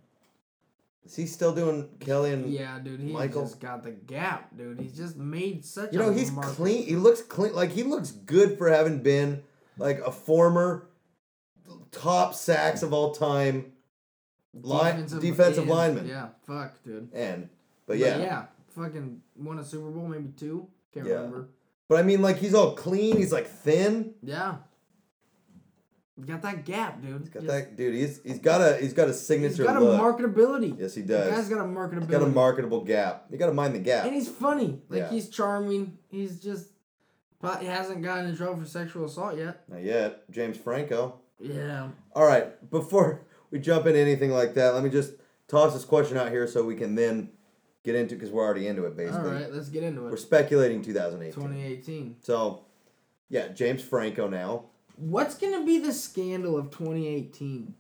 Is 1.05 1.17
he 1.17 1.25
still 1.25 1.55
doing 1.55 1.89
Kelly 2.01 2.33
and 2.33 2.53
Yeah, 2.53 2.79
dude, 2.79 3.01
he 3.01 3.13
Michael? 3.13 3.43
just 3.43 3.61
got 3.61 3.83
the 3.83 3.93
gap, 3.93 4.55
dude. 4.55 4.79
He's 4.79 4.95
just 4.95 5.17
made 5.17 5.65
such 5.65 5.93
You 5.93 5.99
know, 5.99 6.13
he's 6.13 6.31
clean. 6.31 6.85
He 6.85 6.97
looks 6.97 7.23
clean. 7.23 7.55
Like 7.55 7.71
he 7.71 7.83
looks 7.83 8.11
good 8.11 8.59
for 8.59 8.69
having 8.69 9.03
been 9.03 9.43
like 9.79 10.01
a 10.01 10.13
former 10.13 10.87
top 11.93 12.35
sacks 12.35 12.83
of 12.83 12.93
all 12.93 13.13
time 13.13 13.73
line 14.55 15.07
defensive, 15.21 15.59
end. 15.65 15.69
lineman. 15.71 16.07
Yeah, 16.09 16.29
fuck, 16.47 16.83
dude. 16.85 17.11
And 17.13 17.49
but 17.87 17.99
yeah. 17.99 18.19
yeah, 18.19 18.45
fucking 18.75 19.21
won 19.37 19.59
a 19.59 19.65
Super 19.65 19.91
Bowl, 19.91 20.09
maybe 20.09 20.31
two. 20.37 20.69
Can't 20.93 21.07
Yeah. 21.07 21.15
remember. 21.15 21.49
But 21.89 21.99
I 21.99 22.03
mean, 22.03 22.21
like 22.23 22.37
he's 22.37 22.55
all 22.55 22.75
clean. 22.75 23.17
He's 23.17 23.33
like 23.33 23.47
thin. 23.47 24.15
Yeah. 24.23 24.57
Got 26.27 26.43
that 26.43 26.65
gap, 26.65 27.01
dude. 27.01 27.21
He's 27.21 27.29
got 27.29 27.45
Just- 27.45 27.47
that 27.55 27.77
dude. 27.77 27.95
He's 27.95 28.21
he's 28.25 28.41
got 28.41 28.61
a 28.61 28.77
he's 28.79 28.93
got 28.93 29.05
a 29.05 29.13
He's 29.13 29.21
signature 29.21 29.63
got 29.65 29.77
a 29.77 29.81
look. 29.81 30.01
marketability. 30.01 30.77
yes, 30.79 30.97
he 30.97 31.03
The 31.03 31.17
guy's 31.19 31.31
does. 31.31 31.49
got 31.49 31.61
a 31.61 31.63
marketability. 31.69 32.01
He's 32.01 32.11
got 32.11 32.23
a 32.23 32.27
marketable 32.27 32.85
gap. 32.85 33.27
You 33.31 33.39
got 33.39 33.47
to 33.47 33.55
mind 33.55 33.75
the 33.77 33.79
gap. 33.79 34.05
And 34.05 34.15
he's 34.15 34.29
funny. 34.29 34.83
Like 34.89 34.99
Yeah. 34.99 35.11
he's 35.11 35.29
charming. 35.29 35.97
He's 36.09 36.41
just. 36.41 36.71
But 37.41 37.61
he 37.61 37.67
hasn't 37.69 38.03
gotten 38.03 38.27
in 38.27 38.37
trouble 38.37 38.57
for 38.61 38.67
sexual 38.67 39.05
assault 39.05 39.37
yet. 39.39 39.63
Not 39.69 39.85
yet. 39.85 40.29
James 40.29 40.57
Franco. 40.57 41.21
Yeah. 41.41 41.89
All 42.15 42.27
right. 42.27 42.71
Before 42.71 43.23
we 43.51 43.59
jump 43.59 43.87
into 43.87 43.99
anything 43.99 44.31
like 44.31 44.55
that, 44.55 44.75
let 44.75 44.83
me 44.83 44.91
just 44.91 45.13
toss 45.47 45.73
this 45.73 45.85
question 45.85 46.17
out 46.17 46.31
here 46.31 46.47
so 46.47 46.63
we 46.65 46.75
can 46.77 46.95
then 46.95 47.31
get 47.85 47.95
into 47.95 48.15
because 48.15 48.31
we're 48.31 48.45
already 48.45 48.67
into 48.67 48.85
it 48.85 48.97
basically. 48.97 49.29
All 49.31 49.35
right, 49.35 49.53
let's 49.53 49.69
get 49.69 49.83
into 49.83 50.07
it. 50.07 50.11
We're 50.11 50.17
speculating 50.17 50.83
2018. 50.83 51.33
2018. 51.35 52.17
So, 52.23 52.65
yeah, 53.29 53.49
James 53.49 53.83
Franco 53.83 54.29
now. 54.29 54.65
What's 54.97 55.37
gonna 55.37 55.65
be 55.65 55.79
the 55.79 55.93
scandal 55.93 56.59
of 56.59 56.71
2018? 56.71 57.75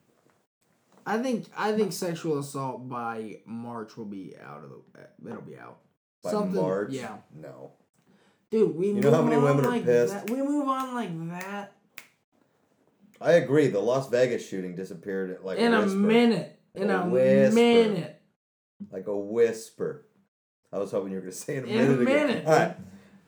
I 1.05 1.18
think 1.18 1.47
I 1.56 1.72
think 1.72 1.93
sexual 1.93 2.39
assault 2.39 2.89
by 2.89 3.40
March 3.44 3.97
will 3.97 4.05
be 4.05 4.35
out 4.43 4.62
of 4.62 4.70
the. 4.70 5.30
It'll 5.30 5.43
be 5.43 5.56
out. 5.59 5.78
By 6.22 6.30
Something- 6.30 6.60
March. 6.60 6.90
yeah. 6.93 7.16
No. 7.35 7.72
Dude, 8.51 8.74
we 8.76 8.89
You 8.89 8.94
move 8.94 9.05
know 9.05 9.10
how 9.12 9.22
many 9.22 9.36
on 9.36 9.43
women 9.43 9.64
are 9.66 9.70
like 9.70 9.85
pissed? 9.85 10.12
That. 10.14 10.30
We 10.30 10.43
move 10.43 10.68
on 10.68 10.94
like 10.94 11.30
that 11.30 11.72
I 13.20 13.32
agree. 13.32 13.69
The 13.69 13.81
Las 13.81 14.09
Vegas 14.09 14.47
shooting 14.49 14.74
disappeared 14.77 15.39
like 15.43 15.59
in 15.59 15.74
a 15.74 15.82
a 15.82 15.86
minute. 15.86 16.59
In 16.74 16.90
A 16.90 17.03
a, 17.03 17.07
minute. 17.51 18.20
Like 18.93 19.07
a 19.09 19.16
whisper. 19.16 20.07
I 20.73 20.78
was 20.78 20.90
hoping 20.90 21.11
you 21.11 21.16
were 21.16 21.23
going 21.23 21.32
to 21.32 21.39
say 21.39 21.57
in 21.57 21.65
a 21.65 21.66
In 21.66 21.78
a 21.78 21.89
minute. 21.97 22.03
again. 22.03 22.27
minute. 22.28 22.47
All 22.47 22.53
right. 22.53 22.77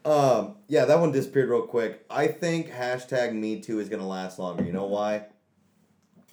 Um, 0.03 0.57
yeah, 0.69 0.85
that 0.87 0.99
one 1.01 1.13
disappeared 1.13 1.49
real 1.51 1.63
quick. 1.63 2.05
I 2.09 2.27
think 2.29 2.71
hashtag 2.71 3.35
Me 3.35 3.61
Too 3.61 3.81
is 3.81 3.89
going 3.89 4.01
to 4.01 4.07
last 4.07 4.39
longer. 4.39 4.63
You 4.65 4.73
know 4.73 4.87
why? 4.87 5.27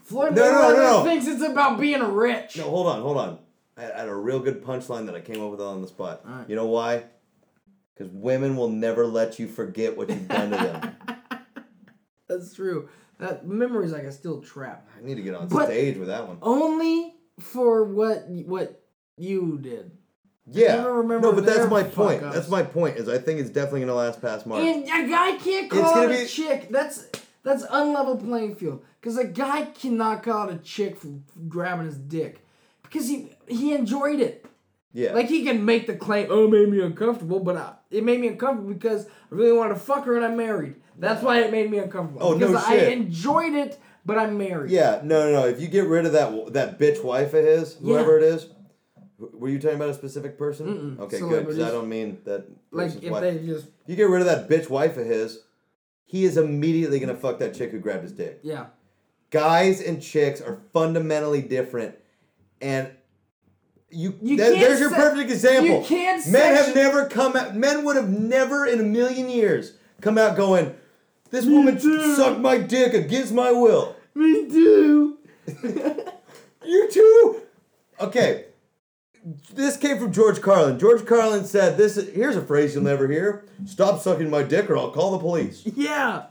Floyd 0.03 0.35
No, 0.35 0.41
no, 0.43 0.51
Mayweather 0.51 0.75
no, 0.75 0.97
no. 0.99 1.03
thinks 1.03 1.27
it's 1.27 1.41
about 1.43 1.79
being 1.79 2.01
rich. 2.01 2.57
No, 2.57 2.63
hold 2.63 2.87
on, 2.87 3.01
hold 3.01 3.17
on. 3.17 3.39
I 3.75 3.81
had 3.81 4.07
a 4.07 4.15
real 4.15 4.39
good 4.39 4.63
punchline 4.63 5.05
that 5.07 5.15
I 5.15 5.21
came 5.21 5.43
up 5.43 5.51
with 5.51 5.61
on 5.61 5.81
the 5.81 5.87
spot. 5.87 6.21
Right. 6.25 6.49
You 6.49 6.55
know 6.55 6.67
why? 6.67 7.03
Because 7.93 8.11
women 8.13 8.55
will 8.55 8.69
never 8.69 9.05
let 9.05 9.37
you 9.39 9.47
forget 9.47 9.97
what 9.97 10.09
you've 10.09 10.27
done 10.27 10.51
to 10.51 10.57
them. 10.57 10.95
That's 12.29 12.53
true. 12.53 12.89
That 13.19 13.47
memory's 13.47 13.91
like 13.91 14.03
a 14.03 14.11
steel 14.11 14.41
trap. 14.41 14.87
I 14.97 15.03
need 15.05 15.15
to 15.15 15.21
get 15.21 15.33
on 15.35 15.47
But- 15.47 15.65
stage 15.67 15.97
with 15.97 16.07
that 16.07 16.27
one. 16.27 16.37
Only 16.41 17.15
for 17.39 17.83
what 17.83 18.27
what 18.29 18.83
you 19.17 19.57
did. 19.59 19.91
Yeah. 20.49 20.85
remember 20.85 21.27
no, 21.27 21.33
but 21.33 21.45
that's 21.45 21.69
my 21.69 21.83
point. 21.83 22.23
ups. 22.23 22.35
That's 22.35 22.49
my 22.49 22.63
point. 22.63 22.97
Is 22.97 23.09
I 23.09 23.17
think 23.17 23.39
it's 23.39 23.49
definitely 23.49 23.81
gonna 23.81 23.95
last 23.95 24.21
past 24.21 24.45
March. 24.45 24.63
And 24.63 24.83
a 24.85 25.09
guy 25.09 25.35
can't 25.37 25.69
call 25.69 25.83
out 25.83 26.05
a 26.05 26.09
be- 26.09 26.25
chick. 26.25 26.69
That's 26.69 27.05
that's 27.43 27.65
unlevel 27.65 28.23
playing 28.23 28.55
field. 28.55 28.83
Because 29.01 29.17
a 29.17 29.25
guy 29.25 29.65
can 29.65 29.97
knock 29.97 30.27
out 30.27 30.51
a 30.51 30.57
chick 30.57 30.97
for 30.97 31.07
grabbing 31.49 31.85
his 31.85 31.97
dick 31.97 32.45
because 32.83 33.07
he 33.07 33.29
he 33.47 33.73
enjoyed 33.73 34.19
it. 34.19 34.45
Yeah. 34.93 35.13
Like 35.13 35.27
he 35.27 35.43
can 35.43 35.63
make 35.65 35.85
the 35.87 35.95
claim, 35.95 36.27
"Oh, 36.29 36.45
it 36.45 36.49
made 36.51 36.69
me 36.69 36.81
uncomfortable," 36.81 37.39
but 37.39 37.55
uh, 37.55 37.73
it 37.91 38.03
made 38.03 38.19
me 38.19 38.27
uncomfortable 38.29 38.73
because 38.73 39.05
I 39.05 39.09
really 39.35 39.55
wanted 39.57 39.75
to 39.75 39.79
fuck 39.79 40.05
her 40.05 40.15
and 40.15 40.25
I'm 40.25 40.37
married. 40.37 40.75
That's 40.97 41.21
why 41.21 41.39
it 41.41 41.51
made 41.51 41.69
me 41.69 41.77
uncomfortable. 41.77 42.25
Oh, 42.25 42.33
no 42.33 42.47
because 42.47 42.63
I 42.65 42.75
enjoyed 42.87 43.53
it, 43.53 43.77
but 44.05 44.17
I'm 44.17 44.37
married. 44.37 44.71
yeah. 44.71 45.01
No, 45.03 45.25
no, 45.31 45.41
no. 45.41 45.47
If 45.47 45.61
you 45.61 45.67
get 45.67 45.85
rid 45.87 46.05
of 46.05 46.13
that 46.13 46.53
that 46.53 46.79
bitch 46.79 47.03
wife 47.03 47.33
of 47.33 47.43
his, 47.45 47.75
whoever 47.75 48.19
Yeah. 48.19 48.25
it 48.27 48.33
is. 48.35 48.49
Were 49.19 49.49
you 49.49 49.57
talking 49.57 49.77
about 49.77 49.89
a 49.89 49.95
specific 49.95 50.37
person? 50.37 50.67
Mm-mm. 50.67 50.99
Okay, 51.05 51.19
good. 51.19 51.47
Because 51.47 51.59
I 51.59 51.71
don't 51.71 51.89
mean 51.89 52.19
that. 52.25 52.45
Like 52.71 53.03
if 53.03 53.11
wife. 53.11 53.21
they 53.21 53.39
just 53.45 53.67
you 53.87 53.95
get 53.95 54.09
rid 54.09 54.21
of 54.21 54.27
that 54.27 54.47
bitch 54.47 54.69
wife 54.69 54.95
of 54.97 55.07
his, 55.07 55.39
he 56.05 56.23
is 56.23 56.37
immediately 56.37 56.99
gonna 56.99 57.15
fuck 57.15 57.39
that 57.39 57.55
chick 57.55 57.71
who 57.71 57.79
grabbed 57.79 58.03
his 58.03 58.11
dick. 58.11 58.39
yeah. 58.43 58.67
Guys 59.31 59.81
and 59.81 60.01
chicks 60.01 60.39
are 60.39 60.61
fundamentally 60.71 61.41
different, 61.41 61.95
and 62.61 62.89
you, 63.89 64.15
You 64.21 64.37
that- 64.37 64.53
can't 64.53 64.59
there's 64.59 64.79
your 64.79 64.89
perfect 64.91 65.29
example. 65.31 65.79
you 65.79 65.85
can't 65.85 66.25
men 66.27 66.55
have 66.55 66.75
never 66.75 67.05
come 67.07 67.35
out. 67.35 67.55
Men 67.55 67.83
would 67.85 67.95
have 67.95 68.09
never 68.09 68.65
in 68.65 68.79
a 68.79 68.83
million 68.83 69.29
years 69.29 69.73
come 70.01 70.17
out 70.17 70.35
going, 70.35 70.75
"This 71.31 71.45
woman 71.45 71.79
too. 71.79 72.15
sucked 72.15 72.39
my 72.39 72.57
dick 72.57 72.93
against 72.93 73.33
my 73.33 73.51
will." 73.51 73.95
Me 74.15 74.47
too. 74.49 75.17
You 76.65 76.89
too. 76.91 77.41
Okay. 78.01 78.45
This 79.53 79.77
came 79.77 79.97
from 79.99 80.11
George 80.11 80.41
Carlin. 80.41 80.77
George 80.79 81.05
Carlin 81.05 81.45
said, 81.45 81.77
"This 81.77 81.95
is, 81.95 82.13
here's 82.13 82.35
a 82.35 82.41
phrase 82.41 82.75
you'll 82.75 82.83
never 82.83 83.07
hear: 83.07 83.45
Stop 83.65 84.01
sucking 84.01 84.29
my 84.29 84.43
dick, 84.43 84.69
or 84.69 84.75
I'll 84.77 84.91
call 84.91 85.11
the 85.11 85.19
police." 85.19 85.63
Yeah. 85.65 86.25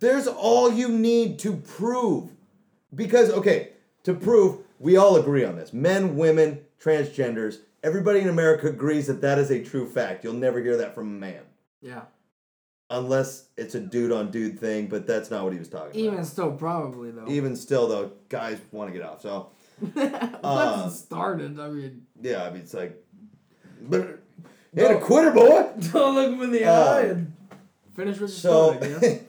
There's 0.00 0.26
all 0.26 0.72
you 0.72 0.88
need 0.88 1.38
to 1.40 1.56
prove. 1.56 2.30
Because, 2.94 3.30
okay, 3.30 3.70
to 4.04 4.14
prove, 4.14 4.58
we 4.78 4.96
all 4.96 5.16
agree 5.16 5.44
on 5.44 5.56
this. 5.56 5.72
Men, 5.72 6.16
women, 6.16 6.60
transgenders, 6.82 7.58
everybody 7.82 8.20
in 8.20 8.28
America 8.28 8.68
agrees 8.68 9.06
that 9.06 9.20
that 9.20 9.38
is 9.38 9.50
a 9.50 9.62
true 9.62 9.88
fact. 9.88 10.24
You'll 10.24 10.34
never 10.34 10.60
hear 10.60 10.76
that 10.78 10.94
from 10.94 11.08
a 11.08 11.18
man. 11.18 11.42
Yeah. 11.80 12.02
Unless 12.90 13.48
it's 13.56 13.74
a 13.74 13.80
dude 13.80 14.12
on 14.12 14.30
dude 14.30 14.58
thing, 14.58 14.86
but 14.86 15.06
that's 15.06 15.30
not 15.30 15.44
what 15.44 15.52
he 15.52 15.58
was 15.58 15.68
talking 15.68 15.90
Even 15.94 16.06
about. 16.06 16.12
Even 16.14 16.24
still, 16.24 16.52
probably 16.52 17.10
though. 17.10 17.28
Even 17.28 17.54
still, 17.56 17.86
though, 17.86 18.12
guys 18.30 18.58
want 18.72 18.90
to 18.92 18.98
get 18.98 19.06
off. 19.06 19.20
So, 19.20 19.50
Once 19.80 19.96
Uh, 20.42 20.84
it 20.86 20.90
started, 20.92 21.60
I 21.60 21.68
mean, 21.68 22.06
yeah, 22.20 22.44
I 22.44 22.50
mean, 22.50 22.62
it's 22.62 22.72
like, 22.72 22.96
but, 23.82 24.20
hey, 24.74 24.94
a 24.94 24.98
quitter, 25.00 25.30
boy! 25.32 25.68
don't 25.92 26.14
look 26.14 26.32
him 26.32 26.42
in 26.42 26.50
the 26.50 26.64
Uh, 26.64 26.84
eye 26.94 27.00
and 27.02 27.32
finish 27.94 28.14
what 28.18 28.30
you 28.30 28.36
So, 28.36 28.74
started. 28.78 29.04
I 29.04 29.20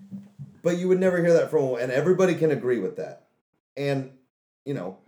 but 0.62 0.76
you 0.78 0.88
would 0.88 0.98
never 0.98 1.22
hear 1.22 1.32
that 1.34 1.48
from, 1.50 1.76
and 1.76 1.92
everybody 1.92 2.34
can 2.34 2.50
agree 2.50 2.80
with 2.80 2.96
that. 2.96 3.25
And, 3.76 4.10
you 4.64 4.74
know, 4.74 4.98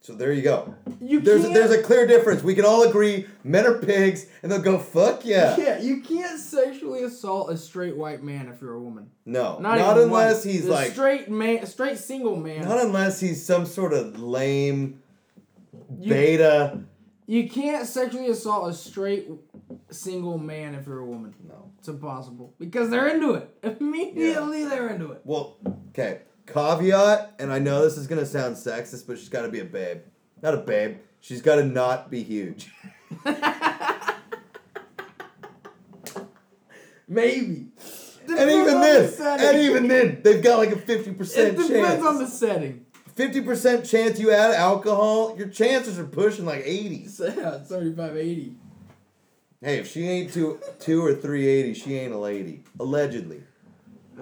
so 0.00 0.14
there 0.14 0.32
you 0.32 0.42
go. 0.42 0.74
You 1.00 1.20
There's 1.20 1.44
a, 1.44 1.48
there's 1.48 1.70
a 1.70 1.82
clear 1.82 2.06
difference. 2.06 2.42
We 2.42 2.54
can 2.54 2.64
all 2.64 2.82
agree 2.88 3.26
men 3.44 3.66
are 3.66 3.78
pigs, 3.78 4.26
and 4.42 4.50
they'll 4.50 4.62
go 4.62 4.78
fuck 4.78 5.24
yeah. 5.24 5.56
yeah, 5.58 5.78
you 5.80 6.00
can't 6.00 6.38
sexually 6.40 7.02
assault 7.02 7.50
a 7.50 7.56
straight 7.58 7.96
white 7.96 8.22
man 8.22 8.48
if 8.48 8.60
you're 8.62 8.74
a 8.74 8.80
woman. 8.80 9.10
No, 9.26 9.58
Not, 9.58 9.78
not, 9.78 9.98
unless 9.98 10.44
one. 10.44 10.54
he's 10.54 10.66
A 10.66 10.70
like, 10.70 10.92
straight 10.92 11.28
man, 11.30 11.58
a 11.58 11.66
straight 11.66 11.98
single 11.98 12.36
man. 12.36 12.64
not 12.66 12.82
unless 12.82 13.20
he's 13.20 13.44
some 13.44 13.66
sort 13.66 13.92
of 13.92 14.18
lame 14.18 15.02
You- 15.98 16.10
beta. 16.10 16.80
You 17.26 17.46
can't 17.50 17.86
sexually 17.86 18.28
assault 18.28 18.70
a 18.70 18.72
straight 18.74 19.28
single 19.90 20.38
man 20.38 20.74
if 20.74 20.86
you're 20.86 21.00
a 21.00 21.04
woman. 21.04 21.34
No. 21.46 21.70
It's 21.78 21.88
impossible 21.88 22.54
because 22.58 22.88
they're 22.88 23.08
into 23.08 23.34
it. 23.34 23.54
Immediately 23.80 24.64
they're 24.64 24.88
into 24.88 25.12
it. 25.12 25.20
Well, 25.24 25.58
okay. 25.90 26.22
Caveat, 26.52 27.34
and 27.38 27.52
I 27.52 27.58
know 27.58 27.82
this 27.82 27.96
is 27.96 28.06
gonna 28.06 28.26
sound 28.26 28.56
sexist, 28.56 29.06
but 29.06 29.18
she's 29.18 29.28
got 29.28 29.42
to 29.42 29.48
be 29.48 29.60
a 29.60 29.64
babe. 29.64 29.98
Not 30.42 30.54
a 30.54 30.58
babe. 30.58 30.98
She's 31.20 31.42
got 31.42 31.56
to 31.56 31.64
not 31.64 32.10
be 32.10 32.22
huge. 32.22 32.70
Maybe. 37.08 37.68
And 38.28 38.50
even 38.50 38.80
then, 38.80 39.12
and 39.20 39.58
even 39.58 39.88
then, 39.88 40.20
they've 40.22 40.42
got 40.42 40.58
like 40.58 40.70
a 40.70 40.76
50% 40.76 41.06
it 41.06 41.16
percent 41.18 41.56
depends 41.56 41.70
chance. 41.72 42.04
on 42.04 42.18
the 42.18 42.26
setting. 42.26 42.84
Fifty 43.14 43.40
percent 43.40 43.84
chance 43.84 44.20
you 44.20 44.30
add 44.30 44.54
alcohol, 44.54 45.34
your 45.36 45.48
chances 45.48 45.98
are 45.98 46.04
pushing 46.04 46.44
like 46.44 46.62
eighty. 46.64 47.08
Yeah, 47.18 47.58
35, 47.58 48.16
80. 48.16 48.54
Hey, 49.60 49.78
if 49.78 49.90
she 49.90 50.06
ain't 50.06 50.32
two 50.32 50.60
two 50.78 51.04
or 51.04 51.14
three 51.14 51.48
eighty, 51.48 51.74
she 51.74 51.96
ain't 51.96 52.12
a 52.12 52.18
lady. 52.18 52.62
Allegedly. 52.78 53.42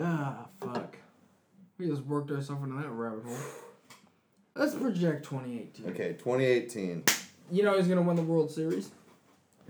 Ah, 0.01 0.47
fuck. 0.63 0.97
We 1.79 1.87
just 1.89 2.03
worked 2.03 2.31
ourselves 2.31 2.63
into 2.65 2.81
that 2.81 2.89
rabbit 2.89 3.25
hole. 3.25 3.37
Let's 4.55 4.75
project 4.75 5.25
2018. 5.29 5.91
Okay, 5.91 6.15
twenty 6.15 6.45
eighteen. 6.45 7.05
You 7.51 7.63
know 7.63 7.77
who's 7.77 7.87
gonna 7.87 8.03
win 8.03 8.17
the 8.17 8.23
World 8.23 8.51
Series? 8.51 8.91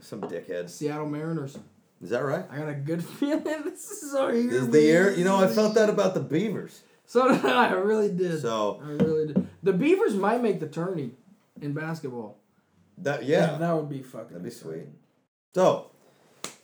Some 0.00 0.20
dickheads. 0.22 0.70
Seattle 0.70 1.08
Mariners. 1.08 1.58
Is 2.02 2.10
that 2.10 2.20
right? 2.24 2.44
I 2.50 2.58
got 2.58 2.68
a 2.68 2.74
good 2.74 3.02
feeling 3.18 3.42
this 3.64 3.90
is 4.02 4.14
our 4.14 4.32
year. 4.34 4.50
This 4.50 4.62
is 4.62 4.70
the 4.70 4.80
year. 4.82 5.12
You 5.14 5.24
know, 5.24 5.36
I 5.36 5.48
felt 5.48 5.74
that 5.74 5.88
about 5.90 6.14
the 6.14 6.20
Beavers. 6.20 6.82
So 7.06 7.28
did 7.28 7.44
I. 7.44 7.68
I 7.68 7.72
really 7.72 8.10
did. 8.12 8.40
So 8.42 8.80
I 8.84 8.88
really 8.90 9.32
did. 9.32 9.46
The 9.62 9.72
Beavers 9.72 10.14
might 10.14 10.42
make 10.42 10.60
the 10.60 10.68
tourney 10.68 11.12
in 11.60 11.72
basketball. 11.72 12.38
that 12.98 13.24
yeah, 13.24 13.56
That 13.58 13.74
would 13.74 13.88
be 13.88 14.02
fucking. 14.02 14.28
that'd 14.28 14.42
be 14.42 14.48
exciting. 14.50 14.72
sweet. 14.82 14.86
So, 15.54 15.90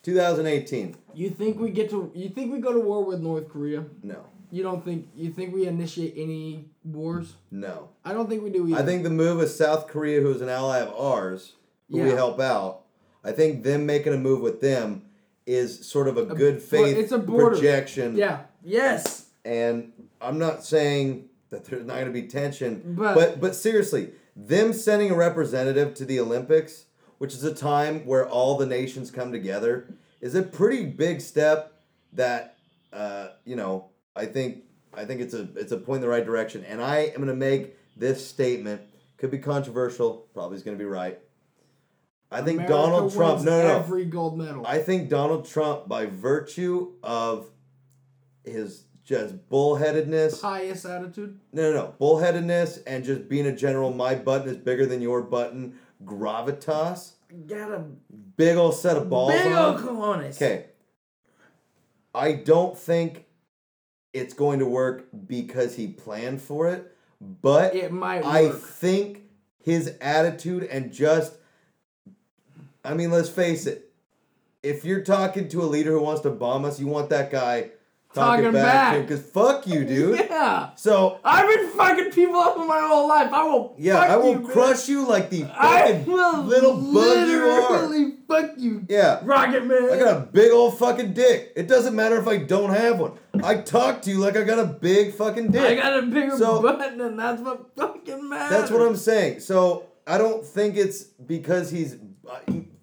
2018. 0.02 0.94
You 1.14 1.30
think 1.30 1.58
we 1.58 1.70
get 1.70 1.90
to? 1.90 2.10
You 2.14 2.28
think 2.28 2.52
we 2.52 2.58
go 2.60 2.72
to 2.72 2.80
war 2.80 3.04
with 3.04 3.20
North 3.20 3.48
Korea? 3.48 3.84
No, 4.02 4.24
You 4.52 4.62
don't 4.62 4.84
think? 4.84 5.08
You 5.16 5.30
think 5.30 5.54
we 5.54 5.66
initiate 5.66 6.12
any 6.16 6.66
wars? 6.84 7.34
no. 7.50 7.88
I 8.04 8.12
don't 8.12 8.28
think 8.28 8.42
we 8.44 8.50
do 8.50 8.68
either. 8.68 8.80
I 8.82 8.84
think 8.84 9.02
the 9.02 9.10
move 9.10 9.40
of 9.40 9.48
South 9.48 9.88
Korea, 9.88 10.20
who 10.20 10.30
is 10.30 10.42
an 10.42 10.50
ally 10.50 10.78
of 10.80 10.94
ours, 10.94 11.54
who 11.90 12.02
we 12.02 12.10
help 12.10 12.38
out. 12.38 12.82
I 13.24 13.32
think 13.32 13.62
them 13.62 13.86
making 13.86 14.12
a 14.12 14.18
move 14.18 14.40
with 14.42 14.60
them 14.60 15.02
is 15.46 15.86
sort 15.88 16.06
of 16.06 16.16
a 16.18 16.24
good 16.26 16.60
faith 16.62 16.96
it's 16.98 17.12
a 17.12 17.18
border. 17.18 17.50
projection. 17.56 18.14
Yeah. 18.16 18.42
Yes. 18.62 19.26
And 19.44 19.92
I'm 20.20 20.38
not 20.38 20.64
saying 20.64 21.28
that 21.50 21.64
there's 21.64 21.86
not 21.86 21.94
going 21.94 22.06
to 22.06 22.12
be 22.12 22.26
tension, 22.28 22.94
But- 22.96 23.14
but 23.14 23.40
but 23.40 23.54
seriously, 23.54 24.10
them 24.36 24.72
sending 24.74 25.10
a 25.10 25.14
representative 25.14 25.94
to 25.94 26.04
the 26.04 26.20
Olympics, 26.20 26.84
which 27.18 27.32
is 27.32 27.42
a 27.42 27.54
time 27.54 28.04
where 28.04 28.28
all 28.28 28.58
the 28.58 28.66
nations 28.66 29.10
come 29.10 29.32
together, 29.32 29.86
is 30.20 30.34
a 30.34 30.42
pretty 30.42 30.84
big 30.84 31.22
step. 31.22 31.72
That 32.12 32.56
uh, 32.92 33.28
you 33.46 33.56
know, 33.56 33.86
I 34.14 34.26
think 34.26 34.64
I 34.94 35.04
think 35.04 35.20
it's 35.20 35.34
a 35.34 35.48
it's 35.56 35.72
a 35.72 35.76
point 35.76 35.96
in 35.96 36.02
the 36.02 36.08
right 36.08 36.24
direction. 36.24 36.64
And 36.64 36.82
I 36.82 36.98
am 36.98 37.16
going 37.16 37.28
to 37.28 37.34
make 37.34 37.76
this 37.96 38.26
statement. 38.26 38.82
Could 39.16 39.30
be 39.30 39.38
controversial. 39.38 40.26
Probably 40.34 40.56
is 40.56 40.62
going 40.62 40.76
to 40.76 40.82
be 40.82 40.88
right. 40.88 41.18
I 42.30 42.42
think 42.42 42.60
America 42.60 42.72
Donald 42.72 43.12
Trump. 43.12 43.44
No, 43.44 43.62
no. 43.62 43.76
Every 43.76 44.04
gold 44.06 44.36
medal. 44.38 44.66
I 44.66 44.78
think 44.78 45.08
Donald 45.08 45.46
Trump, 45.46 45.86
by 45.86 46.06
virtue 46.06 46.92
of 47.02 47.48
his 48.44 48.84
just 49.04 49.48
bullheadedness, 49.48 50.40
Highest 50.40 50.86
attitude. 50.86 51.38
no, 51.52 51.70
no, 51.70 51.76
no, 51.76 51.94
bullheadedness, 52.00 52.82
and 52.86 53.04
just 53.04 53.28
being 53.28 53.46
a 53.46 53.54
general, 53.54 53.92
my 53.92 54.14
button 54.14 54.48
is 54.48 54.56
bigger 54.56 54.86
than 54.86 55.02
your 55.02 55.22
button, 55.22 55.78
gravitas, 56.04 57.12
Got 57.46 57.72
a 57.72 57.84
big 58.36 58.56
old 58.58 58.74
set 58.74 58.96
of 58.96 59.08
balls 59.08 59.32
big 59.32 59.52
old 59.52 59.78
cojones. 59.78 60.36
Okay. 60.36 60.66
I 62.14 62.32
don't 62.32 62.76
think 62.76 63.24
it's 64.12 64.34
going 64.34 64.58
to 64.58 64.66
work 64.66 65.06
because 65.26 65.76
he 65.76 65.86
planned 65.88 66.40
for 66.42 66.68
it, 66.68 66.94
but 67.20 67.74
It 67.74 67.92
might 67.92 68.24
I 68.24 68.44
work. 68.44 68.60
think 68.60 69.22
his 69.62 69.96
attitude 70.00 70.64
and 70.64 70.92
just 70.92 71.34
I 72.84 72.94
mean, 72.94 73.10
let's 73.10 73.28
face 73.28 73.66
it. 73.66 73.92
If 74.62 74.84
you're 74.84 75.02
talking 75.02 75.48
to 75.48 75.62
a 75.62 75.64
leader 75.66 75.92
who 75.92 76.00
wants 76.02 76.20
to 76.22 76.30
bomb 76.30 76.64
us, 76.64 76.78
you 76.80 76.86
want 76.86 77.10
that 77.10 77.30
guy 77.30 77.70
talking, 78.14 78.44
Talking 78.44 78.52
back, 78.52 78.92
to 78.94 78.98
him 79.00 79.06
back. 79.06 79.08
because 79.08 79.24
fuck 79.30 79.66
you, 79.66 79.84
dude. 79.84 80.18
Yeah. 80.32 80.70
So 80.76 81.18
I've 81.24 81.48
been 81.48 81.68
fucking 81.70 82.10
people 82.12 82.36
up 82.36 82.56
in 82.56 82.66
my 82.66 82.80
whole 82.80 83.08
life. 83.08 83.32
I 83.32 83.44
will. 83.44 83.74
yeah, 83.78 83.98
I 83.98 84.16
will 84.16 84.32
you, 84.32 84.38
man. 84.40 84.50
crush 84.50 84.88
you 84.88 85.06
like 85.06 85.30
the 85.30 85.42
fucking 85.44 86.06
little 86.06 86.74
bug 86.76 87.28
you 87.28 87.42
are. 87.44 87.70
literally 87.72 88.14
fuck 88.28 88.50
you, 88.56 88.84
Yeah. 88.88 89.20
Rocket 89.22 89.66
Man. 89.66 89.90
I 89.92 89.98
got 89.98 90.16
a 90.16 90.20
big 90.20 90.50
old 90.52 90.78
fucking 90.78 91.12
dick. 91.14 91.52
It 91.56 91.68
doesn't 91.68 91.94
matter 91.94 92.16
if 92.18 92.26
I 92.26 92.38
don't 92.38 92.70
have 92.70 92.98
one. 92.98 93.12
I 93.42 93.56
talk 93.56 94.02
to 94.02 94.10
you 94.10 94.18
like 94.18 94.36
I 94.36 94.44
got 94.44 94.58
a 94.58 94.66
big 94.66 95.14
fucking 95.14 95.50
dick. 95.50 95.62
I 95.62 95.74
got 95.74 95.98
a 95.98 96.02
bigger 96.06 96.36
So- 96.36 96.62
button, 96.62 97.00
and 97.00 97.18
that's 97.18 97.40
what 97.42 97.70
fucking 97.76 98.28
matters. 98.28 98.58
That's 98.58 98.70
what 98.70 98.82
I'm 98.82 98.96
saying. 98.96 99.40
So 99.40 99.84
I 100.06 100.18
don't 100.18 100.44
think 100.44 100.76
it's 100.76 101.02
because 101.04 101.70
he's 101.70 101.96
uh, 102.28 102.38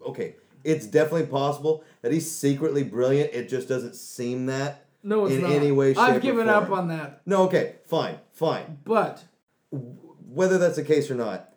okay. 0.08 0.36
It's 0.64 0.86
definitely 0.86 1.28
possible 1.28 1.84
that 2.02 2.12
he's 2.12 2.30
secretly 2.30 2.84
brilliant. 2.84 3.32
It 3.34 3.48
just 3.50 3.68
doesn't 3.68 3.96
seem 3.96 4.46
that. 4.48 4.86
No, 5.04 5.26
it's 5.26 5.36
in 5.36 5.42
not. 5.44 5.52
any 5.52 5.72
way, 5.72 5.94
shape, 5.94 6.04
I've 6.04 6.18
or 6.18 6.20
given 6.20 6.50
up 6.50 6.68
form. 6.68 6.80
on 6.80 6.88
that, 6.90 7.22
No, 7.26 7.44
okay, 7.44 7.76
fine, 7.86 8.18
fine. 8.34 8.80
but 8.84 9.24
Whether 9.72 10.58
that's 10.58 10.76
the 10.76 10.84
case 10.84 11.10
or 11.10 11.16
not, 11.16 11.50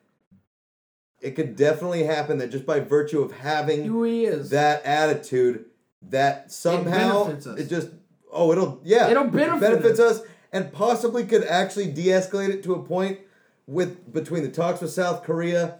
it 1.20 1.32
could 1.32 1.56
definitely 1.56 2.04
happen 2.04 2.38
that 2.38 2.50
just 2.50 2.66
by 2.66 2.80
virtue 2.80 3.20
of 3.20 3.32
having 3.32 3.84
who 3.84 4.04
he 4.04 4.24
is. 4.24 4.50
that 4.50 4.84
attitude, 4.84 5.66
that 6.10 6.50
somehow 6.52 7.24
benefits 7.24 7.46
us. 7.46 7.58
it 7.58 7.68
just 7.68 7.88
Oh, 8.34 8.50
it'll 8.52 8.80
yeah. 8.82 9.08
It'll 9.10 9.24
benefit 9.24 9.60
benefits 9.60 10.00
us 10.00 10.22
and 10.52 10.72
possibly 10.72 11.24
could 11.26 11.44
actually 11.44 11.88
de-escalate 11.92 12.48
it 12.48 12.62
to 12.64 12.74
a 12.74 12.82
point 12.82 13.18
with 13.66 14.10
between 14.12 14.42
the 14.42 14.48
talks 14.50 14.80
with 14.80 14.90
South 14.90 15.22
Korea. 15.22 15.78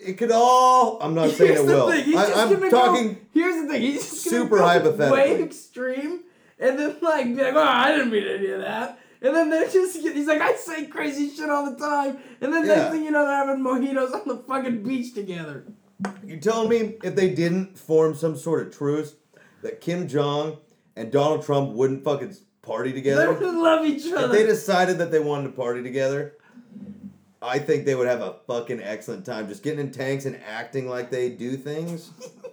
It 0.00 0.14
could 0.18 0.32
all. 0.32 0.98
I'm 1.00 1.14
not 1.14 1.30
saying 1.38 1.54
it 1.56 1.64
will. 1.64 1.90
thing, 1.90 2.04
he's 2.04 2.16
I, 2.16 2.26
just 2.26 2.36
I'm 2.38 2.52
gonna 2.52 2.70
talking. 2.70 3.14
Go, 3.14 3.20
here's 3.32 3.62
the 3.64 3.72
thing. 3.72 3.80
He's 3.82 4.02
just 4.10 4.24
gonna 4.24 4.36
super 4.42 4.58
go 4.58 4.64
hypothetically. 4.66 5.10
Way 5.36 5.42
extreme, 5.42 6.20
and 6.58 6.78
then 6.78 6.96
like 7.02 7.26
be 7.26 7.42
like, 7.42 7.54
"Oh, 7.54 7.62
I 7.62 7.92
didn't 7.92 8.10
mean 8.10 8.26
any 8.26 8.50
of 8.50 8.60
that." 8.60 8.98
And 9.22 9.34
then 9.34 9.48
they're 9.50 9.68
just 9.68 9.96
he's 9.96 10.26
like, 10.26 10.40
"I 10.40 10.54
say 10.56 10.86
crazy 10.86 11.30
shit 11.30 11.48
all 11.50 11.70
the 11.70 11.76
time," 11.78 12.18
and 12.40 12.52
then 12.52 12.66
Yeah. 12.66 12.74
next 12.76 12.90
thing 12.92 13.04
you 13.04 13.10
know, 13.10 13.24
they're 13.26 13.46
having 13.46 13.62
mojitos 13.64 14.12
on 14.14 14.22
the 14.26 14.36
fucking 14.46 14.82
beach 14.82 15.14
together. 15.14 15.64
You 16.24 16.38
telling 16.38 16.68
me 16.68 16.96
if 17.02 17.14
they 17.16 17.30
didn't 17.30 17.78
form 17.78 18.14
some 18.14 18.36
sort 18.36 18.66
of 18.66 18.76
truce, 18.76 19.14
that 19.62 19.80
Kim 19.80 20.06
Jong 20.08 20.58
and 20.94 21.10
Donald 21.10 21.44
Trump 21.44 21.72
wouldn't 21.72 22.04
fucking 22.04 22.36
party 22.62 22.92
together? 22.92 23.32
They 23.34 23.44
would 23.46 23.54
love 23.54 23.86
each 23.86 24.12
other. 24.12 24.26
if 24.26 24.32
they 24.32 24.44
decided 24.46 24.98
that 24.98 25.10
they 25.10 25.18
wanted 25.20 25.44
to 25.44 25.52
party 25.52 25.82
together, 25.82 26.34
I 27.40 27.58
think 27.58 27.84
they 27.86 27.94
would 27.94 28.08
have 28.08 28.20
a 28.20 28.36
fucking 28.46 28.82
excellent 28.82 29.24
time 29.24 29.48
just 29.48 29.62
getting 29.62 29.80
in 29.80 29.90
tanks 29.90 30.24
and 30.26 30.38
acting 30.46 30.88
like 30.88 31.10
they 31.10 31.30
do 31.30 31.56
things. 31.56 32.10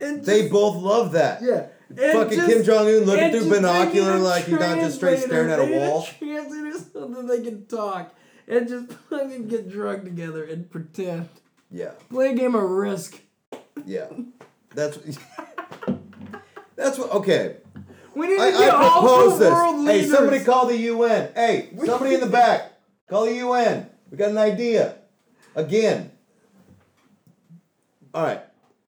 And 0.00 0.24
They 0.24 0.40
just- 0.42 0.52
both 0.52 0.76
love 0.76 1.12
that. 1.12 1.42
yeah. 1.42 1.66
Fucking 2.12 2.38
just- 2.38 2.48
Kim 2.50 2.62
Jong 2.64 2.86
Un 2.86 3.04
looking 3.04 3.30
through 3.32 3.50
binocular 3.50 4.12
a 4.14 4.18
like 4.18 4.44
he's 4.44 4.58
not 4.58 4.78
just 4.78 4.96
straight 4.96 5.20
staring 5.20 5.50
at 5.50 5.58
a 5.58 5.64
wall. 5.64 6.06
translator 6.18 6.78
so 6.92 7.06
that 7.08 7.26
they 7.26 7.40
can 7.42 7.64
talk 7.66 8.14
and 8.46 8.68
just 8.68 8.92
fucking 9.10 9.48
get 9.48 9.68
drunk 9.70 10.04
together 10.04 10.44
and 10.44 10.70
pretend. 10.70 11.28
Yeah, 11.70 11.92
Play 12.10 12.30
a 12.30 12.34
game 12.34 12.54
of 12.54 12.62
Risk. 12.62 13.20
yeah. 13.86 14.06
That's 14.74 14.98
that's 16.76 16.98
what. 16.98 17.10
Okay, 17.10 17.56
We 18.14 18.26
need 18.28 18.38
I, 18.40 18.50
to 18.52 18.58
get 18.58 18.74
I 18.74 18.84
all 18.84 19.00
propose 19.00 19.38
the 19.38 19.44
this. 19.46 19.52
world 19.52 19.86
Hey, 19.86 20.04
somebody 20.06 20.44
call 20.44 20.66
the 20.66 20.76
UN. 20.76 21.30
Hey, 21.34 21.70
somebody 21.86 22.14
in 22.14 22.20
the 22.20 22.26
back, 22.26 22.72
call 23.08 23.24
the 23.26 23.34
UN. 23.36 23.88
We 24.10 24.16
got 24.18 24.30
an 24.30 24.38
idea. 24.38 24.94
Again. 25.54 26.10
All 28.14 28.22
right. 28.24 28.42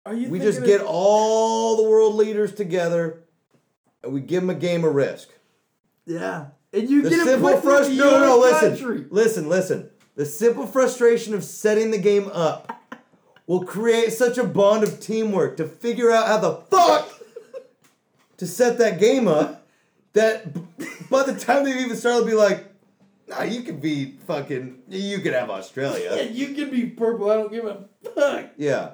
We 0.10 0.40
just 0.40 0.64
get 0.64 0.82
of- 0.82 0.88
all 0.88 1.78
the 1.78 1.84
world 1.90 2.16
leaders 2.16 2.54
together, 2.54 3.22
and 4.04 4.14
we 4.14 4.22
give 4.22 4.42
them 4.42 4.50
a 4.50 4.56
game 4.56 4.84
of 4.84 4.96
Risk. 4.96 5.30
Yeah. 6.06 6.48
And 6.74 6.90
you 6.90 7.02
The 7.02 7.10
get 7.12 7.24
simple 7.26 7.58
frustration. 7.58 7.98
No, 7.98 8.20
no. 8.20 8.38
Listen, 8.40 8.70
country. 8.78 9.06
listen, 9.10 9.50
listen. 9.50 9.90
The 10.16 10.26
simple 10.26 10.68
frustration 10.68 11.34
of 11.34 11.44
setting 11.44 11.92
the 11.92 11.98
game 11.98 12.30
up 12.34 12.72
will 13.48 13.64
create 13.64 14.12
such 14.14 14.38
a 14.38 14.44
bond 14.44 14.84
of 14.84 15.00
teamwork 15.00 15.58
to 15.58 15.66
figure 15.68 16.12
out 16.12 16.28
how 16.28 16.38
the 16.38 16.56
fuck 16.70 17.10
to 18.38 18.46
set 18.46 18.78
that 18.78 19.00
game 19.00 19.28
up 19.28 19.66
that 20.14 20.54
b- 20.54 20.86
by 21.10 21.24
the 21.24 21.34
time 21.34 21.64
they 21.66 21.80
even 21.84 21.96
start, 21.96 22.16
they'll 22.18 22.26
be 22.26 22.34
like, 22.34 22.66
"Nah, 23.28 23.44
you 23.44 23.62
could 23.62 23.82
be 23.82 24.18
fucking. 24.28 24.80
You 24.90 25.20
could 25.20 25.34
have 25.34 25.50
Australia. 25.50 26.12
Yeah, 26.16 26.22
you 26.24 26.54
can 26.54 26.70
be 26.70 26.86
purple. 26.88 27.30
I 27.32 27.36
don't 27.36 27.52
give 27.52 27.66
a 27.66 27.86
fuck. 28.16 28.46
Yeah. 28.58 28.92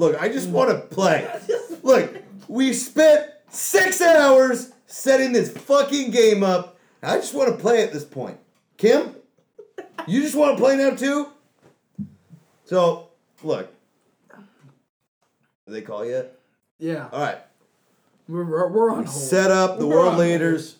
Look, 0.00 0.18
I 0.18 0.30
just 0.30 0.48
want 0.48 0.70
to 0.70 0.76
mm. 0.76 0.90
play. 0.90 1.30
Look, 1.82 2.22
we 2.48 2.72
spent 2.72 3.28
six 3.50 4.00
hours 4.00 4.72
setting 4.86 5.32
this 5.32 5.50
fucking 5.52 6.10
game 6.10 6.42
up. 6.42 6.78
I 7.02 7.16
just 7.16 7.34
want 7.34 7.50
to 7.50 7.60
play 7.60 7.82
at 7.82 7.92
this 7.92 8.04
point. 8.04 8.38
Kim, 8.78 9.14
you 10.06 10.22
just 10.22 10.34
want 10.34 10.56
to 10.56 10.62
play 10.62 10.76
now 10.78 10.96
too? 10.96 11.28
So, 12.64 13.08
look. 13.42 13.70
Did 15.66 15.74
they 15.74 15.82
call 15.82 16.06
yet? 16.06 16.38
Yeah. 16.78 17.08
All 17.12 17.20
right. 17.20 17.38
We're, 18.26 18.44
we're, 18.44 18.90
on 18.90 19.04
hold. 19.04 19.08
Set 19.08 19.50
up 19.50 19.78
the 19.78 19.86
We're 19.86 19.96
world 19.96 20.08
on 20.08 20.14
hold. 20.14 20.26
leaders, 20.28 20.76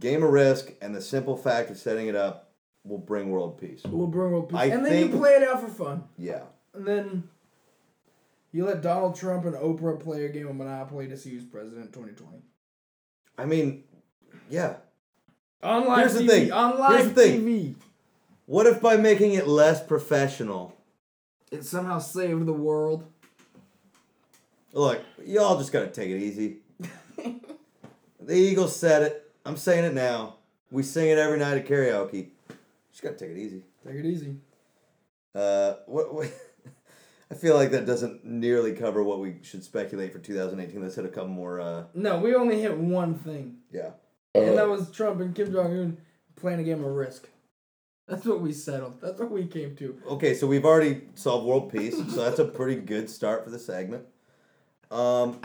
game 0.00 0.24
of 0.24 0.30
risk, 0.30 0.72
and 0.80 0.94
the 0.94 1.00
simple 1.00 1.36
fact 1.36 1.70
of 1.70 1.76
setting 1.76 2.08
it 2.08 2.16
up 2.16 2.50
will 2.82 2.98
bring 2.98 3.30
world 3.30 3.60
peace. 3.60 3.82
We'll 3.84 4.08
bring 4.08 4.32
world 4.32 4.48
peace. 4.48 4.58
I 4.58 4.64
and 4.66 4.84
then 4.84 4.92
think- 4.92 5.12
you 5.12 5.18
play 5.18 5.32
it 5.32 5.44
out 5.44 5.60
for 5.60 5.68
fun. 5.68 6.04
Yeah. 6.18 6.42
And 6.74 6.84
then 6.86 7.28
you 8.54 8.64
let 8.64 8.82
Donald 8.82 9.16
Trump 9.16 9.44
and 9.46 9.56
Oprah 9.56 9.98
play 9.98 10.24
a 10.24 10.28
game 10.28 10.46
of 10.46 10.54
Monopoly 10.54 11.08
to 11.08 11.16
see 11.16 11.30
who's 11.30 11.44
president 11.44 11.86
in 11.86 11.92
2020. 11.92 12.38
I 13.36 13.46
mean, 13.46 13.82
yeah. 14.48 14.74
On 15.60 15.84
live 15.88 15.98
Here's 15.98 16.14
the 16.14 16.20
TV. 16.20 16.28
thing. 16.28 16.52
On 16.52 16.78
live 16.78 17.00
Here's 17.00 17.12
the 17.12 17.14
thing. 17.14 17.40
TV. 17.42 17.74
What 18.46 18.68
if 18.68 18.80
by 18.80 18.96
making 18.96 19.32
it 19.34 19.48
less 19.48 19.84
professional, 19.84 20.76
It 21.50 21.64
somehow 21.64 21.98
saved 21.98 22.46
the 22.46 22.52
world. 22.52 23.04
Look, 24.72 25.02
y'all 25.24 25.58
just 25.58 25.72
gotta 25.72 25.88
take 25.88 26.10
it 26.10 26.20
easy. 26.22 26.58
the 28.20 28.34
Eagles 28.34 28.76
said 28.76 29.02
it. 29.02 29.32
I'm 29.44 29.56
saying 29.56 29.84
it 29.84 29.94
now. 29.94 30.36
We 30.70 30.84
sing 30.84 31.08
it 31.08 31.18
every 31.18 31.38
night 31.40 31.58
at 31.58 31.66
karaoke. 31.66 32.28
Just 32.92 33.02
gotta 33.02 33.16
take 33.16 33.30
it 33.30 33.38
easy. 33.38 33.62
Take 33.84 33.96
it 33.96 34.06
easy. 34.06 34.36
Uh, 35.34 35.74
what, 35.86 36.14
what 36.14 36.32
I 37.30 37.34
feel 37.34 37.54
like 37.56 37.70
that 37.70 37.86
doesn't 37.86 38.24
nearly 38.24 38.72
cover 38.72 39.02
what 39.02 39.18
we 39.18 39.36
should 39.42 39.64
speculate 39.64 40.12
for 40.12 40.18
2018. 40.18 40.80
Let's 40.82 40.94
hit 40.94 41.04
a 41.04 41.08
couple 41.08 41.28
more. 41.30 41.60
Uh, 41.60 41.84
No, 41.94 42.18
we 42.18 42.34
only 42.34 42.60
hit 42.60 42.76
one 42.76 43.14
thing. 43.14 43.58
yeah. 43.72 43.90
And 44.36 44.58
that 44.58 44.68
was 44.68 44.90
Trump 44.90 45.20
and 45.20 45.32
Kim 45.34 45.52
Jong 45.52 45.72
Un 45.78 45.96
playing 46.34 46.58
a 46.58 46.64
game 46.64 46.82
of 46.84 46.90
Risk. 46.90 47.28
That's 48.08 48.26
what 48.26 48.40
we 48.40 48.52
settled. 48.52 49.00
That's 49.00 49.18
what 49.20 49.30
we 49.30 49.46
came 49.46 49.76
to. 49.76 49.96
Okay, 50.08 50.34
so 50.34 50.46
we've 50.48 50.64
already 50.64 51.02
solved 51.14 51.46
world 51.46 51.72
peace, 51.72 51.96
so 52.12 52.24
that's 52.24 52.40
a 52.40 52.44
pretty 52.44 52.74
good 52.80 53.08
start 53.08 53.44
for 53.44 53.50
the 53.50 53.58
segment. 53.60 54.04
Um, 54.90 55.40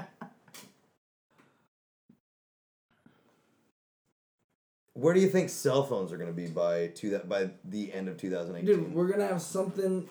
where 4.93 5.13
do 5.13 5.19
you 5.19 5.29
think 5.29 5.49
cell 5.49 5.83
phones 5.83 6.11
are 6.11 6.17
going 6.17 6.29
to 6.29 6.35
be 6.35 6.47
by 6.47 6.87
two 6.87 7.11
that 7.11 7.29
by 7.29 7.51
the 7.63 7.93
end 7.93 8.09
of 8.09 8.17
2018? 8.17 8.65
Dude, 8.65 8.93
we're 8.93 9.07
gonna 9.07 9.27
have 9.27 9.41
something. 9.41 10.09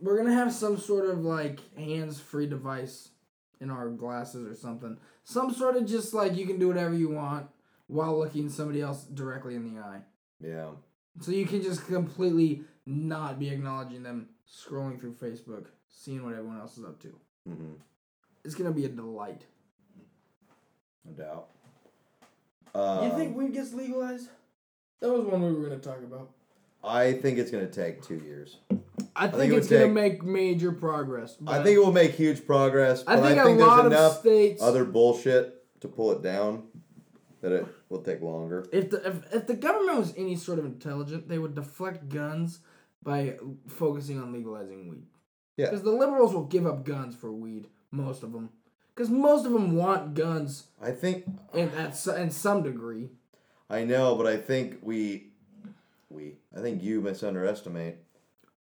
We're 0.00 0.16
gonna 0.16 0.34
have 0.34 0.52
some 0.52 0.78
sort 0.78 1.06
of 1.08 1.20
like 1.24 1.60
hands-free 1.76 2.46
device 2.46 3.10
in 3.60 3.70
our 3.70 3.88
glasses 3.88 4.46
or 4.46 4.54
something. 4.54 4.96
Some 5.24 5.52
sort 5.52 5.76
of 5.76 5.86
just 5.86 6.14
like 6.14 6.36
you 6.36 6.46
can 6.46 6.58
do 6.58 6.68
whatever 6.68 6.94
you 6.94 7.10
want 7.10 7.46
while 7.88 8.18
looking 8.18 8.48
somebody 8.48 8.80
else 8.80 9.04
directly 9.04 9.54
in 9.56 9.74
the 9.74 9.80
eye. 9.80 10.00
yeah. 10.40 10.70
So 11.20 11.32
you 11.32 11.46
can 11.46 11.62
just 11.62 11.84
completely 11.86 12.62
not 12.86 13.40
be 13.40 13.48
acknowledging 13.48 14.04
them 14.04 14.28
scrolling 14.48 15.00
through 15.00 15.14
Facebook, 15.14 15.66
seeing 15.88 16.22
what 16.24 16.32
everyone 16.34 16.60
else 16.60 16.78
is 16.78 16.84
up 16.84 17.00
to. 17.02 17.08
hmm 17.46 17.72
It's 18.44 18.54
gonna 18.54 18.70
be 18.70 18.84
a 18.84 18.88
delight. 18.88 19.42
No 21.04 21.12
doubt. 21.12 21.48
Um, 22.74 23.04
you 23.04 23.16
think 23.16 23.36
weed 23.36 23.52
gets 23.52 23.72
legalized? 23.72 24.28
That 25.00 25.10
was 25.10 25.24
one 25.24 25.42
we 25.42 25.52
were 25.52 25.68
gonna 25.68 25.80
talk 25.80 25.98
about. 25.98 26.30
I 26.84 27.14
think 27.14 27.38
it's 27.38 27.50
going 27.50 27.66
to 27.68 27.72
take 27.72 28.02
two 28.02 28.18
years. 28.24 28.58
I 29.18 29.28
think 29.28 29.34
think, 29.40 29.52
it's 29.54 29.70
would 29.70 29.80
gonna 29.80 29.92
make 29.92 30.22
major 30.22 30.72
progress. 30.72 31.36
I 31.46 31.62
think 31.62 31.76
it 31.76 31.80
will 31.80 31.92
make 31.92 32.12
huge 32.12 32.46
progress, 32.46 33.04
I 33.06 33.16
think, 33.16 33.38
I 33.38 33.44
think 33.44 33.60
a 33.60 33.64
lot 33.64 33.76
there's 33.76 33.86
of 33.86 33.92
enough 33.92 34.18
states. 34.20 34.62
other 34.62 34.84
bullshit 34.84 35.80
to 35.80 35.88
pull 35.88 36.12
it 36.12 36.22
down 36.22 36.64
that 37.40 37.52
it 37.52 37.66
will 37.88 38.02
take 38.02 38.20
longer. 38.20 38.66
If 38.72 38.90
the 38.90 39.06
if, 39.06 39.34
if 39.34 39.46
the 39.46 39.54
government 39.54 39.98
was 39.98 40.14
any 40.16 40.36
sort 40.36 40.58
of 40.58 40.64
intelligent, 40.64 41.28
they 41.28 41.38
would 41.38 41.54
deflect 41.54 42.08
guns 42.08 42.60
by 43.02 43.38
focusing 43.66 44.20
on 44.20 44.32
legalizing 44.32 44.88
weed. 44.88 45.06
Yeah. 45.56 45.66
Because 45.66 45.82
the 45.82 45.90
liberals 45.90 46.32
will 46.32 46.44
give 46.44 46.66
up 46.66 46.84
guns 46.84 47.14
for 47.14 47.32
weed, 47.32 47.66
most 47.90 48.22
of 48.22 48.32
them. 48.32 48.50
Because 48.94 49.10
most 49.10 49.46
of 49.46 49.52
them 49.52 49.76
want 49.76 50.14
guns 50.14 50.68
I 50.82 50.90
think 50.90 51.24
in 51.54 51.68
at 51.70 52.06
in 52.06 52.30
some 52.30 52.62
degree. 52.62 53.10
I 53.70 53.84
know, 53.84 54.14
but 54.14 54.26
I 54.26 54.38
think 54.38 54.78
we, 54.80 55.28
we, 56.08 56.36
I 56.56 56.60
think 56.60 56.82
you 56.82 57.02
misunderestimate. 57.02 57.96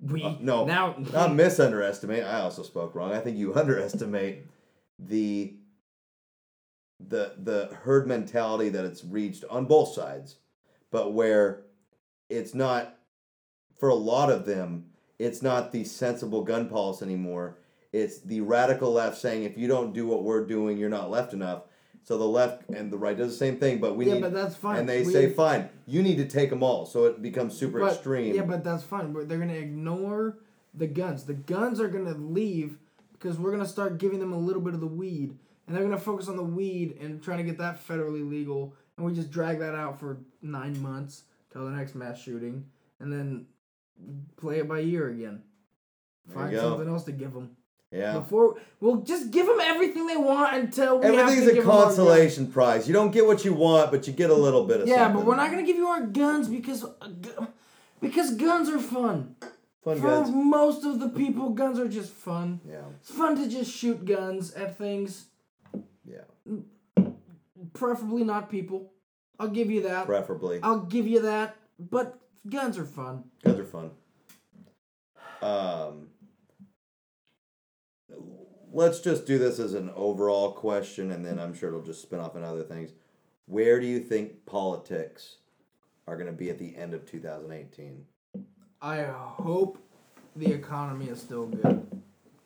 We 0.06 0.24
Uh, 0.24 0.36
no, 0.40 0.66
now 0.66 0.96
Not 0.98 1.32
misunderestimate. 1.32 2.26
I 2.26 2.42
also 2.42 2.64
spoke 2.64 2.94
wrong. 2.96 3.14
I 3.14 3.20
think 3.20 3.38
you 3.38 3.54
underestimate 3.56 4.46
the, 5.00 5.54
the 7.00 7.36
the 7.38 7.76
herd 7.84 8.08
mentality 8.08 8.70
that 8.70 8.86
it's 8.86 9.04
reached 9.04 9.46
on 9.50 9.66
both 9.66 9.94
sides, 9.94 10.38
but 10.92 11.14
where 11.14 11.64
it's 12.30 12.54
not 12.54 12.98
for 13.80 13.90
a 13.90 13.96
lot 13.96 14.32
of 14.32 14.46
them, 14.46 14.86
it's 15.20 15.42
not 15.42 15.72
the 15.72 15.84
sensible 15.84 16.44
gun 16.44 16.70
policy 16.70 17.06
anymore. 17.06 17.58
It's 17.92 18.20
the 18.20 18.42
radical 18.42 18.92
left 18.92 19.18
saying 19.18 19.44
if 19.44 19.58
you 19.58 19.68
don't 19.68 19.94
do 19.94 20.08
what 20.08 20.24
we're 20.24 20.46
doing, 20.46 20.78
you're 20.78 20.90
not 20.90 21.12
left 21.12 21.34
enough. 21.34 21.64
So 22.04 22.18
the 22.18 22.26
left 22.28 22.70
and 22.70 22.92
the 22.92 22.98
right 22.98 23.18
does 23.18 23.30
the 23.32 23.38
same 23.38 23.58
thing, 23.58 23.80
but 23.80 23.96
we 23.96 24.06
yeah, 24.08 24.16
need 24.16 24.22
but 24.22 24.34
that's 24.34 24.56
fine. 24.56 24.80
and 24.80 24.90
they 24.90 25.04
We- 25.04 25.12
say 25.14 25.30
fine, 25.32 25.70
you 25.88 26.04
need 26.04 26.18
to 26.18 26.26
take 26.28 26.50
them 26.50 26.62
all. 26.62 26.86
So 26.86 27.06
it 27.06 27.22
becomes 27.22 27.56
super 27.58 27.80
but- 27.80 27.94
extreme. 27.94 28.36
Yeah, 28.36 28.44
but 28.44 28.64
that's 28.64 28.84
fine. 28.84 29.14
But 29.14 29.30
they're 29.30 29.40
gonna 29.40 29.54
ignore 29.54 30.38
the 30.74 30.88
guns. 30.88 31.24
The 31.24 31.34
guns 31.34 31.80
are 31.80 31.88
gonna 31.88 32.14
leave 32.18 32.78
because 33.14 33.40
we're 33.40 33.52
gonna 33.52 33.66
start 33.66 33.98
giving 34.00 34.20
them 34.20 34.34
a 34.34 34.38
little 34.38 34.62
bit 34.62 34.74
of 34.74 34.82
the 34.82 34.88
weed, 34.88 35.38
and 35.66 35.76
they're 35.76 35.84
gonna 35.84 35.98
focus 35.98 36.28
on 36.28 36.36
the 36.36 36.44
weed 36.44 36.98
and 37.00 37.24
trying 37.24 37.38
to 37.38 37.44
get 37.46 37.58
that 37.60 37.80
federally 37.86 38.28
legal. 38.30 38.74
And 38.98 39.06
we 39.06 39.14
just 39.14 39.32
drag 39.32 39.60
that 39.60 39.74
out 39.74 39.98
for 40.00 40.18
nine 40.42 40.80
months 40.82 41.24
till 41.52 41.64
the 41.66 41.72
next 41.72 41.96
mass 41.96 42.20
shooting, 42.20 42.66
and 43.00 43.12
then 43.14 43.46
play 44.36 44.60
it 44.60 44.68
by 44.68 44.82
ear 44.82 45.08
again. 45.08 45.42
Find 46.28 46.56
something 46.58 46.88
else 46.88 47.06
to 47.06 47.12
give 47.12 47.34
them. 47.34 47.56
Yeah. 47.94 48.14
Before 48.20 48.56
we'll 48.80 49.02
just 49.02 49.30
give 49.30 49.46
them 49.46 49.60
everything 49.62 50.08
they 50.08 50.18
want 50.18 50.56
until 50.56 50.98
we 51.00 51.06
have 51.06 51.16
Everything's 51.16 51.46
to 51.46 51.52
a 51.52 51.54
give 51.54 51.64
'em 51.66 51.70
our 51.72 51.84
consolation 51.84 52.48
prize. 52.52 52.88
You 52.88 52.94
don't 52.94 53.12
get 53.12 53.26
what 53.28 53.46
you 53.46 53.54
want, 53.54 53.92
but 53.92 54.08
you 54.08 54.14
get 54.14 54.30
a 54.32 54.34
little 54.36 54.64
bit 54.66 54.78
of 54.78 54.88
something. 54.88 54.94
Yeah, 54.94 55.04
something. 55.06 55.22
but 55.22 55.28
we're 55.28 55.36
not 55.36 55.52
gonna 55.52 55.64
give 55.64 55.78
you 55.78 55.88
our 55.88 56.02
guns 56.02 56.48
because 56.48 56.84
uh, 56.84 57.46
because 58.02 58.34
guns 58.36 58.68
are 58.70 58.80
fun. 58.80 59.36
Fun 59.84 60.00
For 60.00 60.08
guns. 60.08 60.30
most 60.32 60.86
of 60.86 61.00
the 61.00 61.10
people, 61.10 61.50
guns 61.50 61.78
are 61.78 61.88
just 61.90 62.12
fun. 62.14 62.62
Yeah. 62.68 62.78
It's 63.02 63.12
fun 63.12 63.36
to 63.36 63.48
just 63.48 63.70
shoot 63.72 64.04
guns 64.06 64.54
at 64.54 64.78
things, 64.78 65.26
Yeah. 66.06 66.22
preferably 67.74 68.24
not 68.24 68.50
people. 68.50 68.92
I'll 69.40 69.50
give 69.50 69.70
you 69.70 69.82
that. 69.84 70.06
Preferably. 70.06 70.60
I'll 70.64 70.80
give 70.86 71.06
you 71.08 71.22
that. 71.24 71.58
But 71.78 72.18
guns 72.50 72.78
are 72.78 72.86
fun. 72.86 73.26
Guns 73.44 73.60
are 73.60 73.66
fun. 73.66 73.92
Um, 75.42 76.08
let's 78.74 79.00
just 79.00 79.26
do 79.26 79.38
this 79.38 79.60
as 79.60 79.74
an 79.74 79.92
overall 79.96 80.52
question, 80.52 81.12
and 81.12 81.24
then 81.26 81.40
I'm 81.40 81.54
sure 81.54 81.70
it'll 81.70 81.82
just 81.82 82.02
spin 82.02 82.20
off 82.20 82.36
in 82.36 82.44
other 82.44 82.64
things. 82.64 82.92
Where 83.46 83.80
do 83.80 83.86
you 83.86 84.00
think 84.00 84.46
politics 84.46 85.38
are 86.08 86.16
going 86.16 86.28
to 86.28 86.34
be 86.34 86.50
at 86.50 86.58
the 86.60 86.76
end 86.76 86.94
of 86.94 87.06
2018? 87.10 88.06
I 88.82 89.04
hope 89.04 89.78
the 90.36 90.52
economy 90.52 91.06
is 91.06 91.22
still 91.22 91.46
good. 91.46 91.86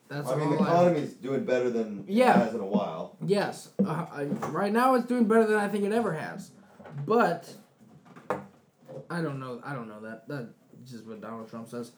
That's 0.08 0.28
I 0.28 0.36
mean, 0.36 0.50
the 0.50 0.56
economy's 0.56 1.12
doing 1.14 1.44
better 1.44 1.68
than 1.70 2.04
Yeah. 2.06 2.40
it 2.40 2.44
has 2.44 2.54
in 2.54 2.60
a 2.60 2.66
while. 2.66 3.16
Yes, 3.26 3.70
uh, 3.84 4.06
I, 4.10 4.24
right 4.48 4.72
now 4.72 4.94
it's 4.94 5.06
doing 5.06 5.24
better 5.24 5.46
than 5.46 5.56
I 5.58 5.68
think 5.68 5.84
it 5.84 5.92
ever 5.92 6.14
has, 6.14 6.50
but 7.06 7.52
I 9.10 9.20
don't 9.20 9.38
know. 9.38 9.60
I 9.64 9.74
don't 9.74 9.88
know 9.88 10.00
that. 10.00 10.26
That's 10.28 10.48
just 10.90 11.06
what 11.06 11.20
Donald 11.20 11.50
Trump 11.50 11.68
says. 11.68 11.92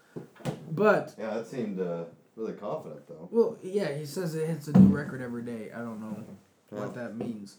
But 0.73 1.15
Yeah, 1.19 1.35
that 1.35 1.47
seemed 1.47 1.81
uh, 1.81 2.05
really 2.37 2.53
confident, 2.55 3.07
though. 3.09 3.29
well, 3.31 3.57
yeah, 3.63 3.93
he 3.93 4.05
says 4.07 4.35
it 4.35 4.47
hits 4.47 4.69
a 4.69 4.79
new 4.79 4.95
record 4.95 5.21
every 5.21 5.43
day. 5.43 5.71
I 5.75 5.79
don't 5.79 6.01
know 6.01 6.25
Yeah. 6.73 6.79
what 6.81 6.95
that 6.95 7.17
means, 7.17 7.57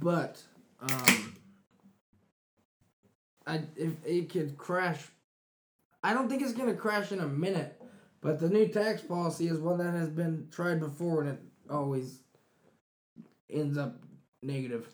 but 0.00 0.42
um, 0.80 1.34
I 3.46 3.62
if 3.76 3.92
it 4.04 4.30
could 4.30 4.56
crash, 4.56 5.06
I 6.02 6.14
don't 6.14 6.28
think 6.28 6.42
it's 6.42 6.52
gonna 6.52 6.74
crash 6.74 7.12
in 7.12 7.20
a 7.20 7.28
minute. 7.28 7.80
But 8.20 8.40
the 8.40 8.48
new 8.48 8.68
tax 8.68 9.02
policy 9.02 9.48
is 9.48 9.58
one 9.58 9.78
that 9.78 9.92
has 9.92 10.08
been 10.08 10.48
tried 10.50 10.80
before, 10.80 11.20
and 11.22 11.30
it 11.30 11.40
always 11.70 12.20
ends 13.50 13.76
up 13.76 14.00
negative. 14.42 14.88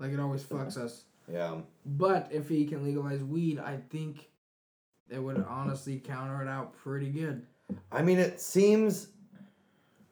Like 0.00 0.12
it 0.12 0.20
always 0.20 0.42
fucks 0.42 0.76
us. 0.78 1.04
Yeah. 1.30 1.60
But 1.84 2.30
if 2.32 2.48
he 2.48 2.64
can 2.66 2.82
legalize 2.82 3.22
weed, 3.22 3.58
I 3.58 3.76
think 3.90 4.28
it 5.10 5.18
would 5.22 5.44
honestly 5.46 5.98
counter 5.98 6.42
it 6.42 6.48
out 6.48 6.74
pretty 6.74 7.10
good. 7.10 7.46
I 7.90 8.02
mean, 8.02 8.18
it 8.18 8.40
seems 8.40 9.08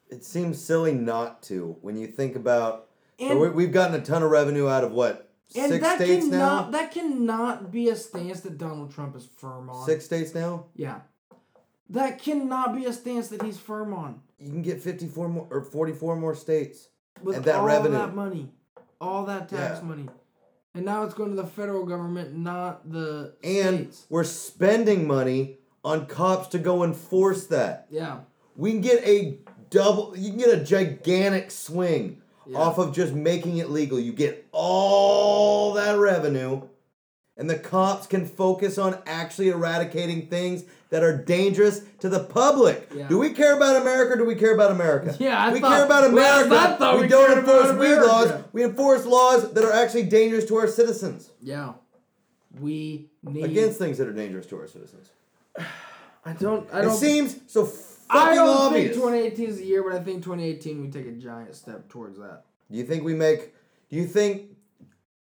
it 0.08 0.24
seems 0.24 0.62
silly 0.62 0.92
not 0.92 1.42
to 1.44 1.76
when 1.80 1.96
you 1.96 2.06
think 2.06 2.36
about. 2.36 2.88
so 3.18 3.26
And, 3.30 3.40
we, 3.40 3.48
we've 3.48 3.72
gotten 3.72 3.98
a 3.98 4.04
ton 4.04 4.22
of 4.22 4.30
revenue 4.30 4.68
out 4.68 4.84
of 4.84 4.92
what 4.92 5.30
and 5.54 5.68
six 5.70 5.82
that 5.82 5.96
states 5.96 6.26
cannot 6.28 6.70
now. 6.70 6.78
that 6.78 6.92
cannot 6.92 7.70
be 7.70 7.88
a 7.88 7.96
stance 7.96 8.40
that 8.40 8.58
Donald 8.58 8.92
Trump 8.92 9.16
is 9.16 9.26
firm 9.26 9.70
on. 9.70 9.86
Six 9.86 10.04
states 10.04 10.34
now. 10.34 10.66
Yeah. 10.74 11.00
That 11.90 12.18
cannot 12.22 12.74
be 12.74 12.86
a 12.86 12.92
stance 12.92 13.28
that 13.28 13.42
he's 13.42 13.58
firm 13.58 13.92
on. 13.92 14.20
You 14.38 14.48
can 14.50 14.62
get 14.62 14.80
fifty-four 14.80 15.28
more 15.28 15.46
or 15.50 15.62
forty-four 15.62 16.16
more 16.16 16.34
states. 16.34 16.88
With 17.22 17.36
And 17.36 17.44
that 17.44 17.56
all 17.56 17.66
revenue. 17.66 17.98
that 17.98 18.14
money. 18.14 18.48
All 19.00 19.24
that 19.26 19.48
tax 19.48 19.78
Yeah. 19.80 19.86
money. 19.86 20.08
And 20.74 20.86
now 20.86 21.02
it's 21.04 21.12
going 21.12 21.30
to 21.30 21.36
the 21.36 21.46
federal 21.46 21.84
government, 21.84 22.34
not 22.34 22.90
the 22.90 23.34
And 23.44 23.76
states. 23.92 24.06
we're 24.08 24.24
spending 24.24 25.06
money 25.06 25.58
on 25.84 26.06
cops 26.06 26.48
to 26.48 26.58
go 26.58 26.84
enforce 26.84 27.46
that. 27.46 27.86
Yeah. 27.90 28.18
We 28.56 28.72
can 28.72 28.80
get 28.80 29.06
a 29.06 29.38
double, 29.70 30.14
you 30.16 30.30
can 30.30 30.38
get 30.38 30.50
a 30.50 30.62
gigantic 30.62 31.50
swing 31.50 32.20
Yeah. 32.46 32.58
off 32.58 32.78
of 32.78 32.94
just 32.94 33.12
making 33.14 33.56
it 33.58 33.70
legal. 33.70 33.98
You 33.98 34.12
get 34.12 34.46
all 34.52 35.72
that 35.74 35.98
revenue, 35.98 36.62
and 37.36 37.48
the 37.48 37.58
cops 37.58 38.06
can 38.06 38.26
focus 38.26 38.78
on 38.78 38.98
actually 39.06 39.48
eradicating 39.48 40.26
things 40.28 40.64
that 40.90 41.02
are 41.02 41.16
dangerous 41.16 41.80
to 42.00 42.08
the 42.10 42.20
public. 42.20 42.88
Yeah. 42.94 43.08
Do 43.08 43.18
we 43.18 43.30
care 43.30 43.56
about 43.56 43.80
America 43.80 44.12
or 44.12 44.16
do 44.18 44.24
we 44.26 44.34
care 44.34 44.54
about 44.54 44.70
America? 44.70 45.16
Yeah, 45.20 45.42
I 45.42 45.52
we 45.52 45.58
thought- 45.60 45.72
care 45.76 45.84
about 45.86 46.12
well, 46.12 46.44
America. 46.44 46.76
Thought 46.78 46.96
we, 46.96 47.02
we 47.02 47.08
don't 47.08 47.38
enforce 47.38 47.72
weed 47.78 47.94
laws. 47.96 48.44
We 48.52 48.62
enforce 48.64 49.06
laws 49.06 49.52
that 49.54 49.64
are 49.64 49.72
actually 49.72 50.02
dangerous 50.04 50.44
to 50.46 50.56
our 50.56 50.68
citizens. 50.68 51.30
Yeah. 51.40 51.72
We 52.60 53.08
need 53.22 53.44
Against 53.44 53.78
things 53.78 53.96
that 53.98 54.06
are 54.06 54.12
dangerous 54.12 54.44
to 54.46 54.58
our 54.60 54.66
citizens. 54.66 55.08
I 56.24 56.32
don't 56.38 56.68
I 56.72 56.80
It 56.80 56.82
don't 56.82 56.96
seems 56.96 57.40
so 57.46 57.64
I 58.10 58.18
fucking 58.26 58.34
don't 58.36 58.48
obvious. 58.48 58.84
think 58.92 58.94
2018 59.02 59.48
is 59.48 59.56
the 59.58 59.64
year, 59.64 59.82
but 59.82 59.92
I 59.98 60.02
think 60.04 60.22
2018 60.22 60.80
we 60.82 60.88
take 60.90 61.06
a 61.06 61.12
giant 61.12 61.54
step 61.54 61.88
towards 61.88 62.18
that. 62.18 62.44
Do 62.70 62.78
you 62.78 62.84
think 62.84 63.04
we 63.04 63.14
make? 63.14 63.54
Do 63.88 63.96
you 63.96 64.06
think 64.06 64.50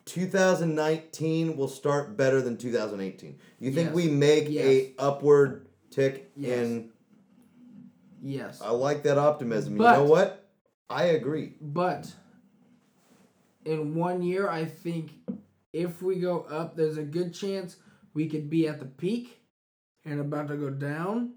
2019 0.07 1.57
will 1.57 1.69
start 1.69 2.17
better 2.17 2.41
than 2.43 2.57
2018? 2.57 3.39
You 3.61 3.73
think 3.73 3.89
Yes. 3.89 3.95
we 3.95 4.09
make 4.09 4.49
Yes. 4.49 4.65
a 4.67 4.95
upward 4.99 5.67
tick 5.91 6.31
Yes. 6.37 6.59
in? 6.59 6.91
Yes. 8.23 8.61
I 8.61 8.71
like 8.71 9.03
that 9.05 9.19
optimism. 9.19 9.77
But- 9.77 9.99
you 9.99 10.05
know 10.05 10.11
what? 10.11 10.49
I 10.89 11.05
agree. 11.05 11.55
But 11.61 12.13
in 13.65 13.95
one 13.95 14.23
year, 14.23 14.49
I 14.49 14.65
think 14.65 15.13
if 15.73 16.03
we 16.03 16.17
go 16.19 16.41
up, 16.41 16.77
there's 16.77 16.97
a 16.99 17.05
good 17.05 17.33
chance 17.33 17.77
we 18.15 18.29
could 18.29 18.51
be 18.51 18.67
at 18.67 18.81
the 18.81 18.87
peak 18.87 19.40
and 20.05 20.21
about 20.21 20.49
to 20.49 20.57
go 20.57 20.71
down, 20.71 21.35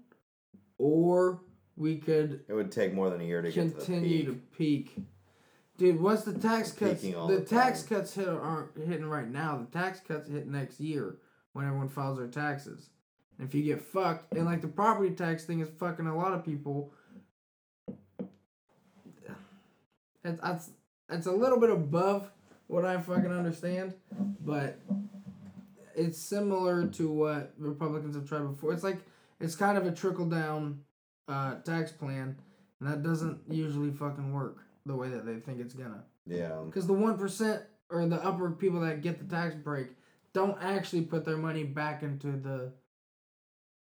or 0.78 1.40
we 1.76 1.96
could 1.96 2.44
It 2.48 2.52
would 2.52 2.72
take 2.72 2.94
more 2.94 3.10
than 3.10 3.20
a 3.20 3.24
year 3.24 3.42
to 3.42 3.52
continue 3.52 4.24
to 4.26 4.32
peak. 4.56 4.96
Dude, 5.76 6.00
what's 6.00 6.22
the 6.22 6.34
tax 6.34 6.70
cuts, 6.70 7.02
the, 7.02 7.12
the 7.26 7.40
tax 7.40 7.82
time. 7.82 7.98
cuts 7.98 8.14
hit 8.14 8.28
aren't 8.28 8.76
hitting 8.76 9.06
right 9.06 9.28
now. 9.28 9.58
The 9.58 9.78
tax 9.78 10.00
cuts 10.00 10.28
hit 10.28 10.46
next 10.46 10.78
year 10.78 11.16
when 11.52 11.66
everyone 11.66 11.88
files 11.88 12.18
their 12.18 12.28
taxes. 12.28 12.90
And 13.38 13.48
if 13.48 13.54
you 13.54 13.62
get 13.64 13.82
fucked, 13.82 14.32
and 14.34 14.44
like 14.44 14.60
the 14.60 14.68
property 14.68 15.10
tax 15.10 15.44
thing 15.44 15.60
is 15.60 15.68
fucking 15.78 16.06
a 16.06 16.16
lot 16.16 16.32
of 16.32 16.44
people. 16.44 16.92
It's 20.24 20.40
that's 20.40 20.70
it's 21.10 21.26
a 21.26 21.32
little 21.32 21.58
bit 21.58 21.70
above 21.70 22.30
what 22.68 22.84
I 22.84 22.98
fucking 22.98 23.32
understand, 23.32 23.94
but 24.40 24.78
it's 25.96 26.18
similar 26.18 26.86
to 26.88 27.10
what 27.10 27.54
Republicans 27.58 28.14
have 28.14 28.28
tried 28.28 28.42
before. 28.42 28.72
It's 28.72 28.84
like 28.84 28.98
it's 29.40 29.54
kind 29.54 29.76
of 29.78 29.86
a 29.86 29.92
trickle 29.92 30.26
down 30.28 30.80
uh, 31.28 31.56
tax 31.56 31.92
plan, 31.92 32.36
and 32.80 32.88
that 32.88 33.02
doesn't 33.02 33.40
usually 33.48 33.90
fucking 33.90 34.32
work 34.32 34.58
the 34.86 34.94
way 34.94 35.08
that 35.08 35.24
they 35.26 35.36
think 35.36 35.60
it's 35.60 35.74
gonna. 35.74 36.04
Yeah. 36.26 36.60
Because 36.66 36.86
the 36.86 36.92
one 36.94 37.18
percent 37.18 37.62
or 37.90 38.06
the 38.06 38.22
upper 38.24 38.50
people 38.50 38.80
that 38.80 39.02
get 39.02 39.18
the 39.18 39.34
tax 39.34 39.54
break 39.54 39.88
don't 40.32 40.56
actually 40.62 41.02
put 41.02 41.24
their 41.24 41.36
money 41.36 41.64
back 41.64 42.02
into 42.02 42.32
the 42.32 42.72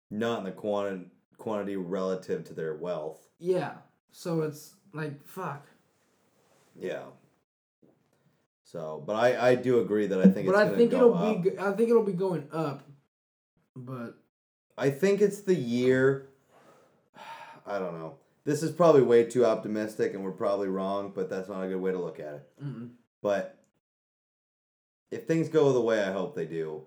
Not 0.09 0.39
in 0.39 0.45
the 0.45 0.51
quantity 0.51 1.05
quantity 1.37 1.75
relative 1.75 2.43
to 2.45 2.53
their 2.53 2.75
wealth. 2.75 3.27
yeah. 3.39 3.73
So 4.11 4.41
it's 4.41 4.75
like 4.93 5.23
fuck. 5.25 5.65
Yeah. 6.75 7.03
So, 8.71 9.03
but 9.05 9.17
I 9.17 9.49
I 9.49 9.55
do 9.55 9.81
agree 9.81 10.07
that 10.07 10.21
I 10.21 10.29
think 10.29 10.47
But 10.47 10.55
I 10.55 10.69
think 10.69 10.93
it'll 10.93 11.13
up. 11.13 11.43
be 11.43 11.59
I 11.59 11.73
think 11.73 11.89
it'll 11.89 12.05
be 12.05 12.13
going 12.13 12.47
up. 12.53 12.87
But 13.75 14.17
I 14.77 14.89
think 14.89 15.19
it's 15.19 15.41
the 15.41 15.55
year. 15.55 16.29
I 17.67 17.79
don't 17.79 17.99
know. 17.99 18.15
This 18.45 18.63
is 18.63 18.71
probably 18.71 19.01
way 19.01 19.25
too 19.25 19.45
optimistic, 19.45 20.13
and 20.13 20.23
we're 20.23 20.31
probably 20.31 20.69
wrong, 20.69 21.11
but 21.13 21.29
that's 21.29 21.49
not 21.49 21.63
a 21.63 21.67
good 21.67 21.81
way 21.81 21.91
to 21.91 21.99
look 21.99 22.19
at 22.19 22.33
it. 22.35 22.49
mm-mm. 22.63 22.91
But 23.21 23.57
if 25.11 25.27
things 25.27 25.49
go 25.49 25.73
the 25.73 25.81
way 25.81 26.01
I 26.01 26.11
hope 26.11 26.33
they 26.33 26.45
do, 26.45 26.81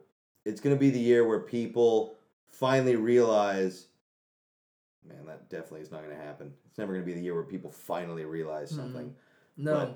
it's 0.45 0.61
going 0.61 0.75
to 0.75 0.81
be 0.81 0.91
the 0.91 0.99
year 0.99 1.27
where 1.29 1.41
people 1.41 2.17
finally 2.49 2.97
realize, 2.97 3.87
man, 5.07 5.27
that 5.27 5.49
definitely 5.49 5.83
is 5.83 5.93
not 5.93 6.03
going 6.03 6.17
to 6.17 6.23
happen. 6.23 6.53
It's 6.67 6.79
never 6.79 6.93
going 6.93 7.05
to 7.05 7.07
be 7.07 7.15
the 7.15 7.23
year 7.23 7.35
where 7.35 7.45
people 7.45 7.71
finally 7.71 8.25
realize 8.25 8.71
something. 8.71 9.15
no. 9.57 9.95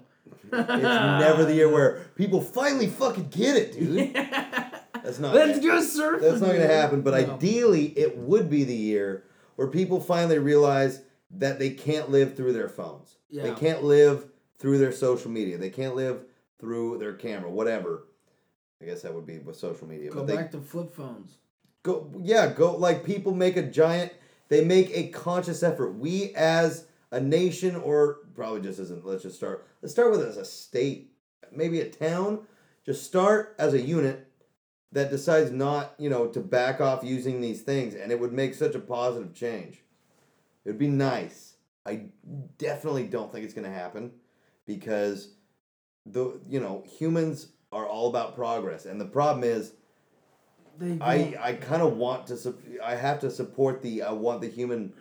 It's 0.52 0.68
never 0.68 1.44
the 1.44 1.55
year 1.55 1.68
where 1.70 2.07
people 2.15 2.40
finally 2.40 2.86
fucking 2.86 3.28
get 3.28 3.57
it, 3.57 3.73
dude. 3.73 4.15
That's 4.15 5.18
not. 5.18 5.34
Let's 5.34 5.58
gonna- 5.60 5.81
go 5.81 5.81
surfing. 5.81 6.20
That's 6.20 6.40
not 6.40 6.48
going 6.48 6.60
to 6.60 6.66
happen. 6.74 7.02
But 7.02 7.15
No. 7.26 7.34
ideally, 7.34 7.86
it 7.98 8.16
would 8.18 8.50
be 8.50 8.65
the 8.65 8.74
year 8.74 9.24
where 9.57 9.68
people 9.68 10.00
finally 10.00 10.39
realize 10.39 11.00
that 11.32 11.58
they 11.58 11.70
can't 11.70 12.10
live 12.10 12.34
through 12.36 12.52
their 12.52 12.68
phones. 12.68 13.16
Yeah. 13.31 13.42
They 13.44 13.52
can't 13.55 13.82
live 13.84 14.26
through 14.58 14.78
their 14.78 14.92
social 14.92 15.31
media. 15.31 15.58
They 15.58 15.70
can't 15.70 15.94
live 15.94 16.23
through 16.58 16.98
their 16.98 17.12
camera, 17.15 17.50
whatever. 17.50 18.05
I 18.82 18.86
guess 18.86 19.02
that 19.02 19.15
would 19.15 19.26
be 19.26 19.39
with 19.39 19.57
social 19.57 19.86
media. 19.89 20.10
Go 20.10 20.20
but 20.20 20.26
they 20.26 20.36
back 20.36 20.50
to 20.52 20.60
flip 20.60 20.94
phones. 20.94 21.39
go, 21.82 22.10
yeah, 22.18 22.47
go 22.48 22.76
like 22.76 23.05
people 23.05 23.34
make 23.34 23.57
a 23.57 23.62
giant. 23.62 24.12
They 24.48 24.65
make 24.65 24.90
a 24.97 25.08
conscious 25.08 25.62
effort. 25.62 25.90
We 25.94 26.32
as 26.34 26.86
a 27.10 27.20
nation, 27.20 27.76
or 27.76 28.18
probably 28.39 28.60
just 28.60 28.78
a, 28.78 28.94
let's 29.02 29.25
just 29.25 29.36
start. 29.36 29.67
Let's 29.83 29.92
start 29.92 30.12
with 30.12 30.23
it 30.23 30.28
as 30.28 30.36
a 30.36 30.44
state, 30.44 31.12
maybe 31.52 31.81
a 31.81 31.91
town. 31.91 32.47
Just 32.86 33.05
start 33.05 33.57
as 33.58 33.75
a 33.75 33.81
unit 33.81 34.31
that 34.92 35.10
decides 35.10 35.50
not, 35.50 35.94
you 35.99 36.08
know, 36.08 36.28
to 36.28 36.41
back 36.41 36.81
off 36.81 37.02
using 37.02 37.41
these 37.41 37.62
things, 37.62 37.94
and 37.94 38.12
it 38.12 38.20
would 38.20 38.33
make 38.33 38.55
such 38.55 38.75
a 38.75 38.78
positive 38.78 39.34
change. 39.34 39.83
It 40.65 40.70
would 40.70 40.78
be 40.78 40.89
nice. 40.89 41.55
I 41.84 42.05
definitely 42.58 43.08
don't 43.08 43.33
think 43.33 43.44
it's 43.44 43.55
going 43.55 43.67
to 43.67 43.76
happen 43.76 44.12
because 44.67 45.31
the 46.07 46.41
you 46.49 46.60
know 46.60 46.84
humans 46.86 47.49
are 47.73 47.86
all 47.86 48.08
about 48.08 48.36
progress, 48.36 48.86
and 48.86 49.00
the 49.00 49.07
problem 49.07 49.42
is 49.42 49.73
They 50.78 50.97
I. 51.00 51.36
I 51.41 51.52
kind 51.55 51.83
of 51.83 51.97
want 51.97 52.28
to 52.28 52.55
I 52.84 52.94
have 52.94 53.18
to 53.20 53.31
support 53.31 53.83
the 53.83 54.02
I 54.02 54.12
want 54.12 54.41
the 54.42 54.49
human 54.49 54.92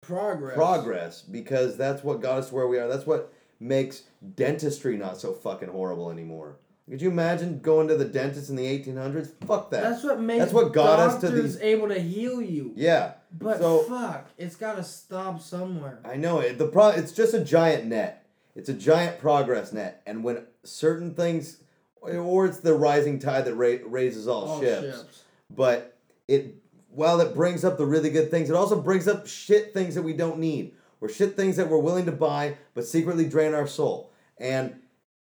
progress. 0.00 0.54
progress 0.54 1.22
because 1.22 1.76
that's 1.76 2.02
what 2.04 2.20
got 2.20 2.38
us 2.38 2.52
where 2.52 2.66
we 2.66 2.78
are. 2.78 2.88
That's 2.88 3.06
what 3.06 3.32
makes 3.60 4.02
dentistry 4.34 4.96
not 4.96 5.18
so 5.18 5.32
fucking 5.32 5.68
horrible 5.68 6.10
anymore. 6.10 6.56
Could 6.88 7.02
you 7.02 7.10
imagine 7.10 7.58
going 7.58 7.88
to 7.88 7.96
the 7.96 8.04
dentist 8.04 8.48
in 8.48 8.54
the 8.54 8.64
1800s? 8.66 9.30
Fuck 9.46 9.70
that. 9.70 9.82
That's 9.82 10.04
what 10.04 10.20
makes 10.20 10.38
That's 10.38 10.52
what 10.52 10.72
got 10.72 11.00
us 11.00 11.20
to 11.20 11.30
these- 11.30 11.60
able 11.60 11.88
to 11.88 11.98
heal 11.98 12.40
you. 12.40 12.72
yeah. 12.76 13.14
But 13.36 13.58
So- 13.58 13.80
fuck, 13.80 14.28
it's 14.38 14.54
got 14.54 14.76
to 14.76 14.84
stop 14.84 15.40
somewhere. 15.40 15.98
I 16.04 16.16
know 16.16 16.38
it. 16.38 16.58
The 16.58 16.68
pro- 16.68 16.90
it's 16.90 17.10
just 17.12 17.34
a 17.34 17.40
giant 17.40 17.86
net. 17.86 18.24
It's 18.54 18.68
a 18.68 18.72
giant 18.74 19.18
progress 19.18 19.72
net, 19.72 20.00
and 20.06 20.22
when 20.24 20.46
certain 20.62 21.12
things, 21.12 21.58
or 22.00 22.46
it's 22.46 22.60
the 22.60 22.72
rising 22.72 23.18
tide 23.18 23.44
that 23.46 23.54
ra- 23.54 23.76
raises 23.84 24.28
all, 24.28 24.44
All 24.44 24.60
ships. 24.60 24.96
ships. 24.98 25.22
But 25.54 25.96
it, 26.28 26.54
while 26.96 27.20
it 27.20 27.34
brings 27.34 27.62
up 27.64 27.76
the 27.76 27.84
really 27.86 28.08
good 28.10 28.30
things, 28.30 28.48
it 28.50 28.56
also 28.56 28.80
brings 28.80 29.06
up 29.06 29.26
shit 29.26 29.74
things 29.74 29.94
that 29.94 30.02
we 30.02 30.14
don't 30.14 30.38
need, 30.38 30.72
or 31.00 31.08
shit 31.10 31.36
things 31.36 31.56
that 31.56 31.68
we're 31.68 31.78
willing 31.78 32.06
to 32.06 32.12
buy 32.12 32.56
but 32.74 32.86
secretly 32.86 33.28
drain 33.28 33.52
our 33.54 33.66
soul. 33.66 34.10
And, 34.38 34.76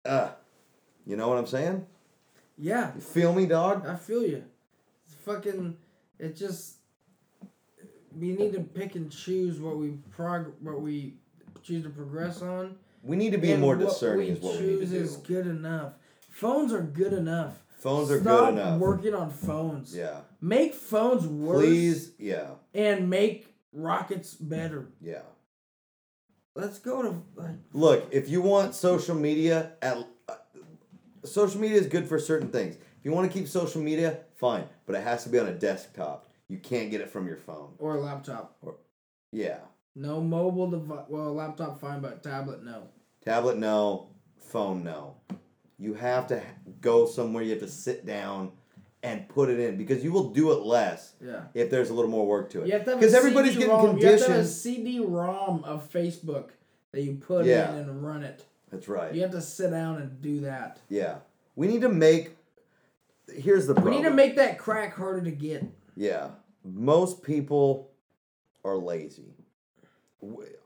uh, 0.07 0.31
you 1.07 1.15
know 1.17 1.29
what 1.29 1.37
I'm 1.39 1.47
saying? 1.47 1.87
Yeah, 2.57 2.93
You 2.95 3.01
feel 3.03 3.33
me, 3.35 3.47
dog? 3.47 3.87
I 3.87 3.95
feel 3.97 4.23
you. 4.27 4.43
It's 5.07 5.15
fucking. 5.25 5.77
It 6.19 6.35
just. 6.35 6.77
We 8.19 8.33
need 8.33 8.53
to 8.55 8.61
pick 8.61 8.97
and 8.97 9.13
choose 9.13 9.61
what 9.61 9.77
we 9.77 9.91
prog 10.11 10.53
what 10.61 10.81
we 10.81 11.15
choose 11.63 11.85
to 11.85 11.91
progress 11.91 12.43
on. 12.43 12.77
We 13.05 13.15
need 13.17 13.31
to 13.31 13.39
be 13.39 13.55
more 13.57 13.77
what 13.77 13.87
discerning. 13.89 14.27
we 14.27 14.33
Is 14.33 14.41
what 14.41 14.53
we 14.55 14.59
choose 14.59 14.91
do. 14.91 14.97
is 14.97 15.17
good 15.19 15.47
enough. 15.47 15.93
Phones 16.31 16.73
are 16.73 16.83
good 16.83 17.13
enough. 17.13 17.55
Phones 17.79 18.11
are 18.11 18.19
good 18.19 18.55
enough. 18.55 18.81
working 18.81 19.15
on 19.15 19.31
phones. 19.31 19.95
Yeah. 19.95 20.23
Make 20.41 20.75
phones 20.75 21.27
worse. 21.27 21.65
Please. 21.65 22.13
Yeah. 22.19 22.51
And 22.75 23.11
make 23.11 23.55
rockets 23.73 24.35
better. 24.35 24.89
Yeah. 25.01 25.23
Let's 26.55 26.79
go 26.79 27.03
to 27.03 27.23
like 27.37 27.57
Look, 27.73 28.09
if 28.11 28.29
you 28.29 28.43
want 28.43 28.75
social 28.75 29.15
media, 29.15 29.73
at 29.81 29.99
uh, 30.29 30.35
social 31.25 31.61
media 31.61 31.79
is 31.79 31.87
good 31.87 32.09
for 32.09 32.19
certain 32.19 32.49
things. 32.49 32.75
If 32.75 33.05
you 33.05 33.13
want 33.13 33.31
to 33.31 33.39
keep 33.39 33.47
social 33.49 33.81
media, 33.81 34.19
fine, 34.37 34.65
but 34.87 34.97
it 34.97 35.05
has 35.05 35.23
to 35.25 35.29
be 35.31 35.39
on 35.39 35.47
a 35.47 35.55
desktop. 35.55 36.27
You 36.49 36.59
can't 36.59 36.91
get 36.91 37.01
it 37.01 37.11
from 37.11 37.27
your 37.29 37.37
phone. 37.37 37.75
or 37.79 37.97
a 37.97 38.01
laptop. 38.01 38.57
Yeah, 39.31 39.59
No 39.95 40.21
mobile 40.21 40.71
device. 40.71 41.05
Well, 41.09 41.35
laptop 41.35 41.81
fine, 41.81 42.01
but 42.01 42.23
tablet 42.23 42.65
no. 42.65 42.89
tablet 43.25 43.59
no, 43.59 44.09
phone 44.39 44.83
no. 44.83 45.17
You 45.79 45.95
have 45.95 46.27
to 46.29 46.43
go 46.81 47.07
somewhere. 47.07 47.45
You 47.45 47.51
have 47.51 47.61
to 47.61 47.69
sit 47.69 48.05
down 48.05 48.53
and 49.03 49.29
put 49.29 49.49
it 49.49 49.61
in 49.61 49.77
because 49.77 50.03
you 50.03 50.11
will 50.13 50.31
do 50.31 50.51
it 50.53 50.63
less 50.63 51.13
Yeah. 51.25 51.43
if 51.55 51.71
there's 51.71 51.91
a 51.91 51.95
little 51.95 52.11
more 52.11 52.27
work 52.27 52.51
to 52.51 52.63
it. 52.63 52.67
You 52.67 52.73
have 52.73 52.85
to 52.85 52.91
have 52.93 53.01
Because 53.01 53.15
everybody's 53.15 53.53
getting 53.57 53.69
CD-ROM. 53.69 53.99
You 53.99 54.07
have 54.07 54.19
to 54.27 54.33
have 54.33 54.41
a. 54.41 54.45
CD-ROM 54.47 55.65
of 55.65 55.91
Facebook 55.93 56.51
that 56.93 57.03
you 57.03 57.15
put 57.15 57.47
Yeah. 57.47 57.73
in 57.73 57.89
and 57.89 58.05
run 58.05 58.23
it. 58.25 58.45
That's 58.71 58.89
right. 58.89 59.15
You 59.15 59.23
have 59.23 59.31
to 59.33 59.41
sit 59.41 59.71
down 59.71 59.99
and 59.99 60.21
do 60.21 60.41
that. 60.41 60.81
Yeah, 60.89 61.19
we 61.57 61.69
need 61.69 61.81
to 61.83 61.89
make. 61.89 62.37
Here's 63.33 63.67
the 63.67 63.75
problem. 63.75 63.95
We 63.95 64.01
need 64.01 64.09
to 64.09 64.15
make 64.15 64.37
that 64.37 64.59
crack 64.59 64.95
harder 64.95 65.23
to 65.23 65.31
get. 65.31 65.65
Yeah. 65.97 66.31
Most 66.65 67.23
people 67.23 67.91
are 68.65 68.77
lazy. 68.77 69.35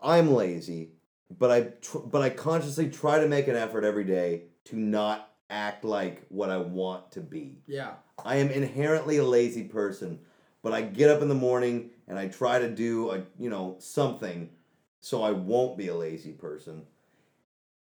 I'm 0.03 0.33
lazy, 0.33 0.93
but 1.39 1.51
I 1.51 1.61
tr- 1.81 1.99
but 1.99 2.23
I 2.23 2.31
consciously 2.31 2.89
try 2.89 3.21
to 3.21 3.29
make 3.29 3.49
an 3.49 3.57
effort 3.57 3.85
every 3.85 4.05
day 4.05 4.45
to 4.65 4.77
not 4.77 5.29
act 5.51 5.85
like 5.85 6.25
what 6.29 6.49
I 6.51 6.57
want 6.57 7.13
to 7.13 7.21
be. 7.21 7.59
Yeah. 7.67 7.93
I 8.25 8.37
am 8.37 8.51
inherently 8.51 9.17
a 9.19 9.25
lazy 9.25 9.65
person, 9.65 10.21
but 10.63 10.73
I 10.73 10.83
get 10.83 11.11
up 11.11 11.23
in 11.23 11.29
the 11.29 11.35
morning 11.35 11.91
and 12.09 12.19
I 12.19 12.29
try 12.29 12.59
to 12.59 12.69
do 12.69 13.11
a, 13.11 13.23
you 13.39 13.51
know, 13.51 13.77
something 13.79 14.51
so 15.01 15.23
I 15.23 15.33
won't 15.33 15.77
be 15.77 15.89
a 15.89 15.95
lazy 15.95 16.33
person. 16.33 16.87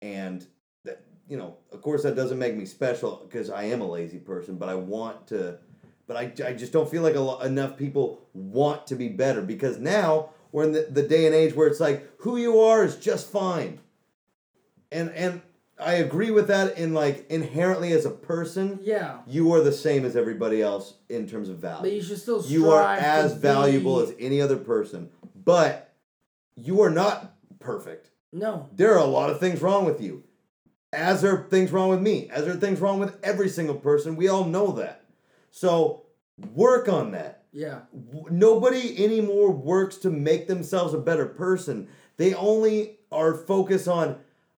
And 0.01 0.45
that 0.85 1.03
you 1.27 1.37
know, 1.37 1.57
of 1.71 1.81
course 1.81 2.03
that 2.03 2.15
doesn't 2.15 2.39
make 2.39 2.55
me 2.55 2.65
special 2.65 3.25
because 3.27 3.49
I 3.49 3.63
am 3.63 3.81
a 3.81 3.89
lazy 3.89 4.19
person, 4.19 4.57
but 4.57 4.69
I 4.69 4.75
want 4.75 5.27
to 5.27 5.57
but 6.07 6.17
I, 6.17 6.31
I 6.45 6.53
just 6.53 6.73
don't 6.73 6.89
feel 6.89 7.01
like 7.01 7.15
lo- 7.15 7.39
enough 7.39 7.77
people 7.77 8.21
want 8.33 8.87
to 8.87 8.95
be 8.95 9.07
better 9.07 9.41
because 9.41 9.79
now 9.79 10.29
we're 10.51 10.65
in 10.65 10.71
the, 10.73 10.87
the 10.89 11.03
day 11.03 11.25
and 11.25 11.33
age 11.33 11.55
where 11.55 11.67
it's 11.67 11.79
like 11.79 12.09
who 12.19 12.37
you 12.37 12.59
are 12.59 12.83
is 12.83 12.97
just 12.97 13.31
fine. 13.31 13.79
And 14.91 15.09
and 15.11 15.41
I 15.83 15.93
agree 15.95 16.31
with 16.31 16.47
that 16.47 16.77
in 16.77 16.93
like 16.93 17.29
inherently 17.29 17.91
as 17.93 18.05
a 18.05 18.09
person 18.09 18.79
Yeah. 18.83 19.19
you 19.27 19.51
are 19.53 19.61
the 19.61 19.71
same 19.71 20.05
as 20.05 20.15
everybody 20.15 20.61
else 20.61 20.95
in 21.09 21.27
terms 21.27 21.49
of 21.49 21.61
But 21.61 21.81
value. 21.81 21.95
you 21.95 22.01
should 22.01 22.19
still 22.19 22.41
strive 22.41 22.51
You 22.53 22.71
are 22.71 22.83
as 22.95 23.33
valuable 23.33 23.97
be- 23.97 24.03
as 24.11 24.15
any 24.19 24.41
other 24.41 24.57
person, 24.57 25.09
but 25.35 25.93
you 26.55 26.81
are 26.81 26.89
not 26.89 27.35
perfect. 27.59 28.09
No. 28.31 28.67
There 28.75 28.93
are 28.93 28.99
a 28.99 29.05
lot 29.05 29.29
of 29.29 29.39
things 29.39 29.61
wrong 29.61 29.85
with 29.85 30.01
you, 30.01 30.23
as 30.91 31.21
there 31.21 31.33
are 31.35 31.47
things 31.49 31.71
wrong 31.71 31.89
with 31.89 32.01
me, 32.01 32.29
as 32.31 32.45
there 32.45 32.53
are 32.53 32.59
things 32.59 32.79
wrong 32.79 32.99
with 32.99 33.15
every 33.23 33.49
single 33.49 33.75
person. 33.75 34.15
We 34.15 34.27
all 34.27 34.45
know 34.45 34.71
that. 34.73 35.05
So 35.51 36.03
work 36.55 36.87
on 36.89 37.11
that. 37.11 37.43
Yeah. 37.51 37.81
W- 37.93 38.25
Nobody 38.31 39.03
anymore 39.03 39.51
works 39.51 39.97
to 39.97 40.09
make 40.09 40.47
themselves 40.47 40.93
a 40.93 40.97
better 40.97 41.25
person. 41.27 41.87
They 42.17 42.33
only 42.33 42.97
are 43.11 43.33
focused 43.35 43.87
on, 43.87 44.17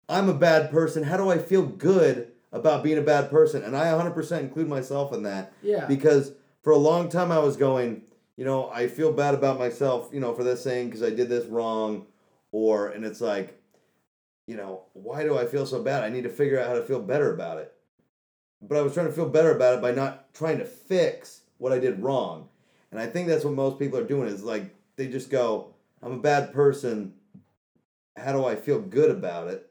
I'm 0.09 0.29
a 0.29 0.35
bad 0.35 0.71
person. 0.71 1.03
How 1.05 1.17
do 1.17 1.31
I 1.31 1.39
feel 1.39 1.63
good 1.65 2.33
about 2.53 2.83
being 2.83 2.99
a 2.99 3.03
bad 3.03 3.31
person? 3.31 3.63
And 3.63 3.77
I 3.77 3.87
100% 3.93 4.41
include 4.41 4.69
myself 4.69 5.13
in 5.13 5.23
that 5.25 5.53
Yeah. 5.63 5.87
because 5.87 6.33
for 6.63 6.73
a 6.73 6.77
long 6.79 7.09
time 7.09 7.33
I 7.33 7.39
was 7.39 7.57
going, 7.57 8.03
you 8.37 8.45
know, 8.45 8.69
I 8.71 8.89
feel 8.89 9.13
bad 9.13 9.35
about 9.35 9.59
myself, 9.59 10.11
you 10.13 10.21
know, 10.21 10.35
for 10.35 10.45
this 10.45 10.65
thing 10.65 10.87
because 10.87 11.03
I 11.03 11.11
did 11.11 11.29
this 11.29 11.47
wrong, 11.47 12.07
or 12.53 12.89
and 12.89 13.05
it's 13.05 13.21
like, 13.21 13.61
you 14.47 14.57
know, 14.57 14.83
why 14.93 15.23
do 15.23 15.39
I 15.39 15.47
feel 15.47 15.67
so 15.67 15.83
bad? 15.83 16.03
I 16.05 16.09
need 16.11 16.25
to 16.25 16.29
figure 16.31 16.61
out 16.61 16.67
how 16.69 16.75
to 16.75 16.83
feel 16.83 17.01
better 17.01 17.33
about 17.33 17.59
it. 17.59 17.73
But 18.61 18.79
I 18.79 18.83
was 18.83 18.95
trying 18.95 19.07
to 19.07 19.13
feel 19.13 19.29
better 19.29 19.55
about 19.55 19.75
it 19.75 19.83
by 19.83 19.93
not 19.93 20.33
trying 20.35 20.59
to 20.59 20.65
fix 20.65 21.43
what 21.59 21.73
I 21.73 21.79
did 21.79 22.03
wrong, 22.03 22.49
and 22.91 23.01
I 23.01 23.07
think 23.07 23.29
that's 23.29 23.45
what 23.45 23.55
most 23.55 23.79
people 23.79 23.99
are 23.99 24.05
doing 24.05 24.29
is 24.29 24.43
like 24.43 24.75
they 24.97 25.07
just 25.07 25.31
go, 25.31 25.75
I'm 26.03 26.13
a 26.13 26.19
bad 26.19 26.53
person. 26.53 27.15
How 28.17 28.33
do 28.33 28.45
I 28.45 28.55
feel 28.57 28.81
good 28.81 29.11
about 29.11 29.49
it? 29.49 29.69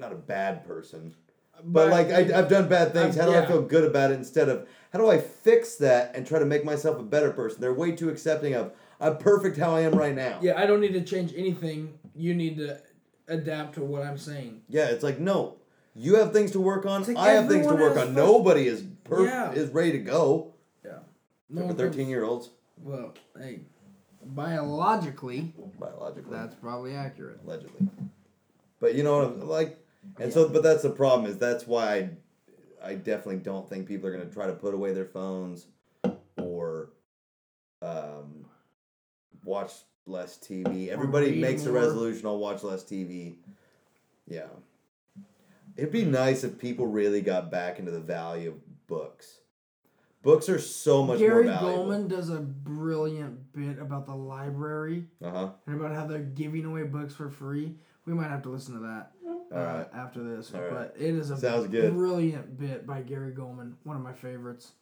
Not 0.00 0.12
a 0.12 0.16
bad 0.16 0.66
person. 0.66 1.14
But 1.62 1.90
like 1.90 2.10
I, 2.10 2.20
I've 2.38 2.48
done 2.48 2.68
bad 2.68 2.92
things. 2.94 3.18
I've- 3.18 3.20
How 3.20 3.38
do 3.38 3.44
I 3.44 3.46
feel 3.46 3.60
good 3.62 3.84
about 3.84 4.10
it 4.10 4.14
instead 4.14 4.48
of 4.48 4.66
how 4.92 4.98
do 4.98 5.10
I 5.10 5.18
fix 5.18 5.76
that 5.76 6.16
and 6.16 6.26
try 6.26 6.38
to 6.38 6.46
make 6.46 6.64
myself 6.64 6.98
a 6.98 7.02
better 7.02 7.30
person? 7.30 7.60
They're 7.60 7.74
way 7.74 7.92
too 7.92 8.08
accepting 8.08 8.54
of 8.54 8.72
I'm 8.98 9.18
perfect 9.18 9.58
how 9.58 9.74
I 9.76 9.82
am 9.82 9.92
right 9.92 10.14
now. 10.14 10.38
Yeah, 10.42 10.58
I 10.58 10.64
don't 10.66 10.80
need 10.80 10.94
to 10.94 11.02
change 11.02 11.32
anything. 11.36 11.98
You 12.14 12.34
need 12.34 12.56
to 12.56 12.80
adapt 13.28 13.74
to 13.74 13.82
what 13.82 14.02
I'm 14.02 14.16
saying. 14.18 14.62
Yeah, 14.70 14.86
it's 14.86 15.04
like 15.04 15.20
no, 15.20 15.56
you 15.94 16.16
have 16.16 16.32
things 16.32 16.50
to 16.52 16.60
work 16.60 16.86
on. 16.86 17.02
Like 17.04 17.16
I 17.18 17.32
have 17.32 17.46
things 17.48 17.66
to 17.66 17.74
work 17.74 17.96
on. 17.98 18.06
fuck- 18.06 18.16
Nobody 18.16 18.66
is 18.66 18.82
per- 19.04 19.26
Yeah. 19.26 19.52
is 19.52 19.68
ready 19.70 19.92
to 19.92 19.98
go. 19.98 20.54
Yeah. 20.82 21.00
Except 21.52 21.68
for 21.68 21.74
thirteen 21.74 22.08
year 22.08 22.24
olds 22.24 22.48
Well, 22.78 23.12
hey, 23.38 23.60
biologically, 24.24 25.52
biologically, 25.78 26.32
that's 26.32 26.54
probably 26.54 26.94
accurate. 26.94 27.40
allegedly. 27.44 27.86
But 28.80 28.94
you 28.94 29.02
know 29.02 29.18
what 29.18 29.26
I'm 29.26 29.40
like, 29.48 29.78
and 30.18 30.32
so 30.32 30.48
but 30.48 30.62
that's 30.62 30.82
the 30.82 30.90
problem 30.90 31.30
is 31.30 31.38
that's 31.38 31.66
why 31.66 32.10
I 32.82 32.90
I 32.90 32.94
definitely 32.94 33.38
don't 33.38 33.68
think 33.68 33.86
people 33.86 34.08
are 34.08 34.12
gonna 34.12 34.30
try 34.30 34.46
to 34.46 34.52
put 34.54 34.74
away 34.74 34.92
their 34.94 35.04
phones 35.04 35.66
or 36.36 36.90
um 37.82 38.46
watch 39.44 39.72
less 40.06 40.38
TV. 40.38 40.88
Everybody 40.88 41.40
makes 41.40 41.66
a 41.66 41.72
resolution. 41.72 42.26
I'll 42.26 42.38
watch 42.38 42.62
less 42.62 42.82
TV. 42.84 43.36
Yeah, 44.26 44.46
it'd 45.76 45.92
be 45.92 46.04
nice 46.04 46.44
if 46.44 46.58
people 46.58 46.86
really 46.86 47.20
got 47.20 47.50
back 47.50 47.78
into 47.78 47.90
the 47.90 48.00
value 48.00 48.50
of 48.50 48.86
books. 48.86 49.38
Books 50.22 50.50
are 50.50 50.58
so 50.58 51.02
much 51.02 51.18
Gary 51.18 51.44
more 51.46 51.54
valuable. 51.54 51.86
Gulman 51.86 52.08
does 52.08 52.28
a 52.28 52.40
brilliant 52.40 53.52
bit 53.54 53.78
about 53.78 54.04
the 54.06 54.14
library 54.14 55.06
Uh 55.24 55.30
huh. 55.30 55.48
and 55.66 55.80
about 55.80 55.94
how 55.94 56.06
they're 56.06 56.18
giving 56.18 56.66
away 56.66 56.82
books 56.82 57.14
for 57.14 57.30
free. 57.30 57.74
We 58.06 58.14
might 58.14 58.28
have 58.28 58.42
to 58.42 58.48
listen 58.48 58.74
to 58.74 58.80
that 58.80 59.12
uh, 59.54 59.84
after 59.94 60.22
this, 60.22 60.50
but 60.50 60.94
it 60.98 61.14
is 61.14 61.30
a 61.30 61.36
Sounds 61.36 61.68
good. 61.68 61.92
brilliant 61.94 62.58
bit 62.58 62.86
by 62.86 63.02
Gary 63.02 63.32
Gulman, 63.32 63.74
one 63.84 63.96
of 63.96 64.02
my 64.02 64.12
favorites. 64.12 64.72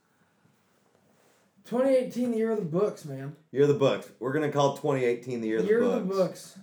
2018, 1.64 2.30
the 2.30 2.38
year 2.38 2.50
of 2.52 2.58
the 2.58 2.64
books, 2.64 3.04
man. 3.04 3.36
Year 3.52 3.62
of 3.62 3.68
the 3.68 3.74
books. 3.74 4.08
We're 4.20 4.32
gonna 4.32 4.50
call 4.52 4.76
2018 4.76 5.40
the 5.40 5.48
year 5.48 5.58
of 5.58 5.64
the 5.64 5.68
year 5.68 5.80
books. 5.80 5.96
of 5.96 6.08
the 6.08 6.14
books. 6.14 6.58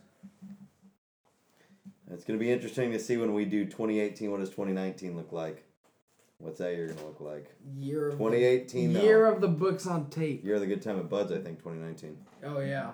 It's 2.12 2.24
gonna 2.24 2.40
be 2.40 2.52
interesting 2.52 2.92
to 2.92 3.00
see 3.00 3.18
when 3.18 3.34
we 3.34 3.46
do 3.46 3.66
2018. 3.66 4.32
What 4.32 4.40
does 4.40 4.50
2019 4.50 5.16
look 5.16 5.32
like? 5.32 5.64
What's 6.40 6.58
that 6.60 6.74
year 6.74 6.88
gonna 6.88 7.06
look 7.06 7.20
like? 7.22 7.54
Year 7.78 8.08
of 8.10 8.14
2018. 8.18 8.94
the 8.94 9.00
though. 9.00 9.06
year 9.06 9.26
of 9.26 9.42
the 9.42 9.48
books 9.48 9.86
on 9.86 10.10
tape. 10.10 10.44
Year 10.44 10.56
of 10.56 10.62
the 10.62 10.68
good 10.68 10.82
time 10.82 10.98
at 11.00 11.10
Buds. 11.10 11.32
I 11.32 11.38
think 11.40 11.60
2019. 11.60 12.18
Oh 12.44 12.60
yeah, 12.60 12.92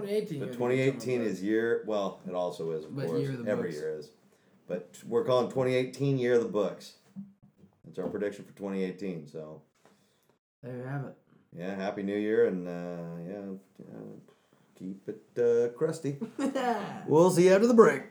2018 0.00 0.26
But 0.26 0.34
year 0.36 0.42
of 0.44 0.48
the 0.50 0.54
2018 0.56 1.22
is 1.22 1.42
year. 1.42 1.84
Well, 1.86 2.20
it 2.28 2.34
also 2.34 2.70
is, 2.72 2.84
of 2.84 2.94
But 2.96 3.06
course. 3.06 3.20
year 3.22 3.32
of 3.40 3.48
Every 3.48 3.70
books. 3.70 3.76
year 3.80 3.98
is. 3.98 4.10
But 4.68 4.96
we're 5.06 5.24
calling 5.24 5.48
2018 5.48 6.18
year 6.18 6.34
of 6.34 6.42
the 6.42 6.48
books. 6.48 6.94
That's 7.84 7.98
our 7.98 8.08
prediction 8.08 8.44
for 8.44 8.52
2018. 8.52 9.26
So 9.28 9.62
There 10.62 10.76
you 10.76 10.82
have 10.84 11.04
it. 11.04 11.14
yeah, 11.56 11.74
happy 11.74 12.02
New 12.02 12.16
Year 12.16 12.46
and 12.46 12.66
uh, 12.68 12.72
yeah, 13.28 13.86
uh, 13.92 14.14
keep 14.78 15.08
it 15.08 15.22
uh, 15.38 15.76
crusty. 15.76 16.16
We'll 17.06 17.30
see 17.30 17.44
you 17.48 17.54
after 17.54 17.66
the 17.66 17.74
break. 17.74 18.02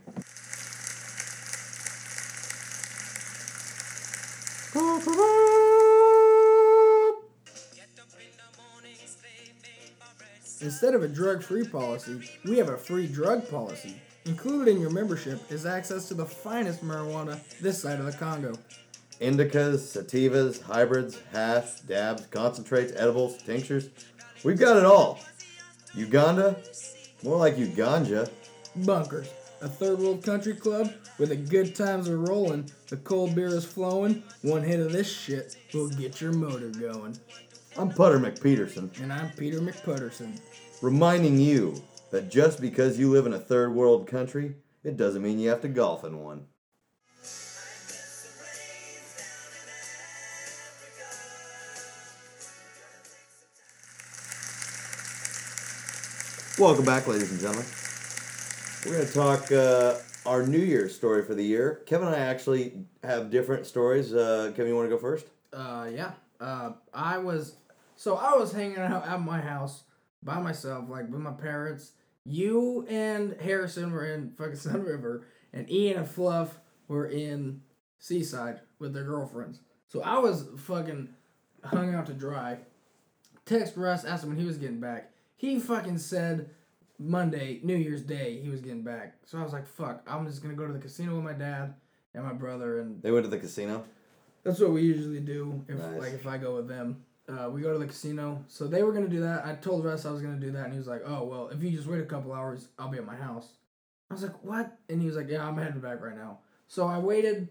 Instead 10.62 10.94
of 10.94 11.02
a 11.02 11.08
drug-free 11.08 11.66
policy, 11.66 12.22
we 12.46 12.58
have 12.60 12.70
a 12.70 12.78
free 12.78 13.08
drug 13.08 13.50
policy. 13.50 14.00
Included 14.26 14.68
in 14.72 14.80
your 14.80 14.92
membership 14.92 15.40
is 15.52 15.66
access 15.66 16.08
to 16.08 16.14
the 16.14 16.26
finest 16.26 16.84
marijuana 16.84 17.40
this 17.60 17.82
side 17.82 18.00
of 18.00 18.06
the 18.06 18.12
Congo. 18.12 18.54
Indicas, 19.20 19.80
sativas, 19.80 20.62
hybrids, 20.62 21.20
hash, 21.32 21.80
dabs, 21.82 22.28
concentrates, 22.28 22.94
edibles, 22.96 23.42
tinctures. 23.42 23.90
We've 24.44 24.60
got 24.60 24.78
it 24.78 24.86
all. 24.86 25.20
Uganda? 25.96 26.62
More 27.24 27.38
like 27.38 27.56
Uganja. 27.56 28.30
Bunkers, 28.86 29.30
a 29.62 29.68
third 29.68 29.98
world 29.98 30.24
country 30.24 30.54
club 30.54 30.94
where 31.18 31.28
the 31.28 31.36
good 31.36 31.76
times 31.76 32.08
are 32.08 32.20
rolling, 32.20 32.70
the 32.88 32.98
cold 32.98 33.34
beer 33.34 33.48
is 33.48 33.66
flowing. 33.66 34.24
One 34.44 34.62
hit 34.62 34.80
of 34.80 34.92
this 34.92 35.12
shit 35.12 35.56
will 35.74 35.90
get 35.90 36.22
your 36.22 36.34
motor 36.34 36.70
going. 36.70 37.18
I'm 37.78 37.90
Putter 37.90 38.20
McPeterson, 38.20 39.00
And 39.02 39.12
I'm 39.14 39.30
Peter 39.32 39.60
McPutterson. 39.60 40.40
reminding 40.82 41.40
you 41.40 41.82
that 42.12 42.30
just 42.30 42.60
because 42.60 43.00
you 43.00 43.10
live 43.10 43.26
in 43.26 43.34
a 43.34 43.40
third 43.40 43.74
world 43.74 44.08
country, 44.08 44.56
it 44.84 44.98
doesn't 44.98 45.22
mean 45.22 45.40
you 45.40 45.50
have 45.50 45.62
to 45.62 45.70
golf 45.70 46.04
in 46.04 46.20
one. 46.20 46.48
Welcome 56.60 56.86
back, 56.86 57.08
ladies 57.08 57.32
and 57.32 57.40
gentlemen. 57.40 57.66
We're 58.86 58.94
going 58.98 59.08
to 59.08 59.14
talk 59.14 59.52
uh, 59.52 59.98
our 60.30 60.46
New 60.46 60.60
Year's 60.60 60.96
story 60.96 61.24
for 61.24 61.34
the 61.34 61.44
year. 61.44 61.82
Kevin 61.86 62.08
and 62.08 62.16
I 62.16 62.20
actually 62.20 62.74
have 63.04 63.32
different 63.32 63.66
stories. 63.66 64.14
Uh, 64.14 64.52
Kevin, 64.56 64.68
you 64.68 64.76
want 64.76 64.90
to 64.90 64.96
go 64.96 65.00
first? 65.02 65.26
Uh, 65.52 65.90
yeah. 65.92 66.12
Uh, 66.42 66.72
I 66.94 67.20
was 67.20 67.56
so 67.96 68.16
I 68.18 68.36
was 68.36 68.52
hanging 68.52 68.80
out 68.80 69.08
at 69.08 69.22
my 69.22 69.40
house 69.40 69.84
by 70.24 70.40
myself, 70.40 70.90
like 70.90 71.10
with 71.10 71.22
my 71.22 71.32
parents. 71.32 71.92
You 72.26 72.86
and 72.90 73.36
Harrison 73.40 73.92
were 73.92 74.06
in 74.06 74.32
fucking 74.32 74.54
Sunriver, 74.56 75.24
and 75.54 75.70
Ian 75.72 76.00
and 76.00 76.08
Fluff 76.08 76.60
were 76.88 77.08
in 77.08 77.62
Seaside 78.00 78.60
with 78.80 78.94
their 78.94 79.04
girlfriends. 79.04 79.60
So 79.88 80.02
I 80.02 80.18
was 80.20 80.46
fucking 80.58 81.10
hung 81.64 81.94
out 81.94 82.08
to 82.08 82.14
dry. 82.14 82.58
Text 83.46 83.78
Russ, 83.78 84.06
asked 84.06 84.24
him 84.24 84.30
when 84.30 84.40
he 84.40 84.46
was 84.46 84.58
getting 84.58 84.80
back. 84.80 85.12
He 85.38 85.60
fucking 85.60 85.98
said 85.98 86.50
Monday, 87.00 87.60
New 87.64 87.76
Year's 87.76 88.04
Day, 88.04 88.40
he 88.42 88.50
was 88.50 88.62
getting 88.62 88.84
back. 88.84 89.16
So 89.26 89.40
I 89.40 89.44
was 89.44 89.54
like, 89.54 89.68
fuck, 89.68 90.04
I'm 90.08 90.26
just 90.28 90.42
gonna 90.42 90.56
go 90.56 90.68
to 90.68 90.74
the 90.74 90.80
casino 90.80 91.16
with 91.16 91.24
my 91.24 91.34
dad 91.34 91.74
and 92.14 92.24
my 92.24 92.34
brother 92.34 92.80
and 92.80 93.02
They 93.02 93.12
went 93.12 93.26
to 93.26 93.30
the 93.30 93.40
casino. 93.40 93.86
That's 94.44 94.60
what 94.60 94.72
we 94.72 94.82
usually 94.82 95.20
do. 95.20 95.64
If 95.68 95.78
Nice. 95.78 96.00
like 96.00 96.14
if 96.14 96.28
I 96.28 96.38
go 96.38 96.56
with 96.56 96.68
them, 96.68 97.04
uh, 97.30 97.50
we 97.50 97.62
go 97.62 97.74
to 97.74 97.80
the 97.80 97.86
casino. 97.86 98.44
So 98.48 98.68
they 98.68 98.84
were 98.84 98.92
gonna 98.92 99.08
do 99.08 99.22
that. 99.22 99.46
I 99.46 99.56
told 99.56 99.86
Russ 99.86 100.06
I 100.06 100.12
was 100.12 100.22
gonna 100.22 100.40
do 100.40 100.52
that, 100.52 100.66
and 100.66 100.74
he 100.74 100.78
was 100.78 100.88
like, 100.88 101.04
"Oh 101.06 101.24
well, 101.24 101.50
if 101.50 101.62
you 101.62 101.72
just 101.72 101.88
wait 101.88 102.02
a 102.02 102.06
couple 102.06 102.34
hours, 102.34 102.68
I'll 102.80 102.90
be 102.90 102.98
at 102.98 103.06
my 103.06 103.16
house." 103.16 103.54
I 104.10 104.14
was 104.14 104.24
like, 104.24 104.44
"What?" 104.44 104.78
And 104.90 105.00
he 105.00 105.08
was 105.08 105.16
like, 105.16 105.30
"Yeah, 105.30 105.48
I'm 105.48 105.58
heading 105.58 105.80
back 105.80 106.02
right 106.02 106.16
now." 106.16 106.40
So 106.68 106.88
I 106.88 107.00
waited. 107.00 107.50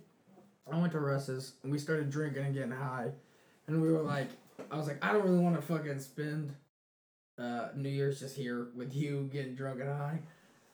I 0.70 0.78
went 0.78 0.92
to 0.92 1.00
Russ's, 1.00 1.54
and 1.62 1.72
we 1.72 1.78
started 1.78 2.10
drinking 2.10 2.44
and 2.44 2.54
getting 2.54 2.70
high, 2.70 3.12
and 3.66 3.80
we 3.80 3.92
were 3.92 4.02
like, 4.02 4.28
"I 4.70 4.76
was 4.76 4.86
like, 4.86 5.04
I 5.04 5.12
don't 5.12 5.24
really 5.24 5.38
want 5.40 5.56
to 5.56 5.62
fucking 5.62 5.98
spend 6.00 6.54
uh, 7.38 7.68
New 7.74 7.88
Year's 7.88 8.20
just 8.20 8.36
here 8.36 8.68
with 8.74 8.94
you 8.94 9.28
getting 9.32 9.54
drunk 9.54 9.80
and 9.80 9.88
high." 9.88 10.20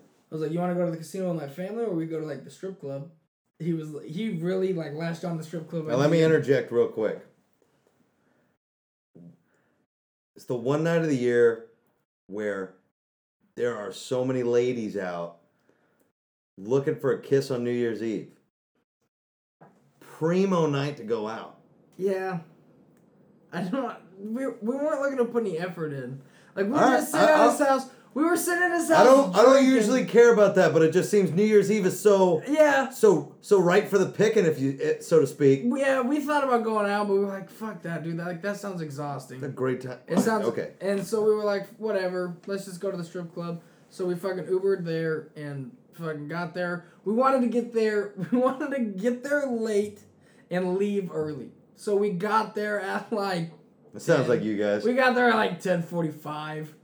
I 0.01 0.35
was 0.35 0.43
like, 0.43 0.51
"You 0.51 0.59
want 0.59 0.73
to 0.73 0.75
go 0.75 0.87
to 0.87 0.91
the 0.91 0.97
casino 0.97 1.33
with 1.33 1.43
my 1.43 1.49
family, 1.49 1.85
or 1.85 1.95
we 1.95 2.07
go 2.07 2.21
to 2.21 2.27
like 2.27 2.45
the 2.45 2.51
strip 2.51 2.81
club?" 2.81 3.11
He 3.59 3.73
was 3.73 3.89
he 4.07 4.31
really 4.31 4.73
like 4.73 4.95
latched 4.95 5.25
on 5.25 5.39
the 5.39 5.43
strip 5.45 5.69
club. 5.71 5.87
Now, 5.87 5.97
let 5.97 6.11
me 6.11 6.23
interject 6.23 6.71
real 6.71 6.89
quick. 6.89 7.25
It's 10.35 10.45
the 10.45 10.55
one 10.55 10.85
night 10.85 11.01
of 11.01 11.09
the 11.09 11.17
year 11.17 11.67
where 12.27 12.75
there 13.55 13.75
are 13.77 13.93
so 13.93 14.25
many 14.25 14.43
ladies 14.43 14.97
out 14.97 15.37
looking 16.59 16.97
for 16.97 17.13
a 17.13 17.21
kiss 17.23 17.51
on 17.51 17.65
New 17.65 17.71
Year's 17.71 18.03
Eve. 18.03 18.29
Primo 20.01 20.67
night 20.67 20.99
to 20.99 21.05
go 21.05 21.27
out. 21.27 21.59
Yeah. 21.97 22.41
I 23.53 23.63
don't. 23.63 23.95
We, 24.19 24.47
we 24.47 24.77
weren't 24.77 25.01
looking 25.01 25.19
to 25.19 25.25
put 25.25 25.45
any 25.45 25.59
effort 25.59 25.93
in. 25.95 26.21
Like 26.55 26.67
we 26.67 26.73
just 26.75 27.13
sitting 27.13 27.27
I- 27.29 27.47
at 27.47 27.51
his 27.53 27.67
house. 27.67 27.89
We 28.17 28.25
were 28.25 28.39
sitting 28.39 28.65
in 28.65 28.73
his 28.73 28.89
house. 28.89 29.01
I 29.01 29.05
don't 29.05 29.37
I 29.37 29.43
don't 29.43 29.63
usually 29.67 30.07
care 30.07 30.33
about 30.33 30.55
that, 30.55 30.73
but 30.73 30.81
it 30.81 30.91
just 30.91 31.11
seems 31.11 31.33
New 31.33 31.45
Year's 31.45 31.71
Eve 31.71 31.85
is 31.85 32.01
so 32.01 32.43
Yeah. 32.49 32.89
so 32.89 33.35
so 33.43 33.61
right 33.61 33.87
for 33.87 33.99
the 33.99 34.07
picking 34.07 34.47
if 34.47 34.59
you 34.59 34.97
so 35.03 35.21
to 35.21 35.27
speak. 35.27 35.65
Yeah, 35.67 36.01
we 36.01 36.21
thought 36.21 36.43
about 36.43 36.65
going 36.65 36.91
out, 36.91 37.09
but 37.09 37.13
we 37.13 37.19
were 37.19 37.27
like, 37.27 37.51
"Fuck 37.51 37.83
that, 37.83 38.05
dude! 38.05 38.19
That 38.19 38.27
like 38.27 38.41
that 38.41 38.57
sounds 38.57 38.81
exhausting. 38.81 39.45
A 39.45 39.49
great 39.49 39.83
time. 39.83 39.99
It 40.09 40.21
sounds 40.21 40.47
okay. 40.47 40.71
And 40.81 41.07
so 41.07 41.23
we 41.23 41.35
were 41.35 41.45
like, 41.45 41.69
"Whatever, 41.77 42.39
let's 42.47 42.65
just 42.65 42.81
go 42.81 42.91
to 42.91 42.97
the 42.97 43.05
strip 43.05 43.35
club." 43.35 43.61
So 43.91 44.07
we 44.07 44.15
fucking 44.15 44.45
Ubered 44.45 44.87
there 44.87 45.29
and 45.37 45.77
fucking 45.93 46.29
got 46.29 46.55
there. 46.55 46.87
We 47.05 47.13
wanted 47.13 47.43
to 47.43 47.49
get 47.49 47.75
there. 47.75 48.15
We 48.33 48.39
wanted 48.39 48.71
to 48.77 48.81
get 48.81 49.25
there 49.25 49.47
late 49.47 50.01
and 50.51 50.79
leave 50.79 51.11
early. 51.13 51.51
So 51.77 51.95
we 51.97 52.13
got 52.13 52.55
there 52.55 52.81
at 52.81 53.13
like 53.13 53.51
It 53.95 54.01
sounds 54.01 54.21
and 54.21 54.29
like 54.31 54.43
you 54.43 54.57
guys. 54.57 54.85
We 54.85 54.95
got 54.95 55.15
there 55.15 55.29
at 55.29 55.37
like 55.37 55.61
ten 55.61 55.83
forty 55.83 56.13
five, 56.13 56.75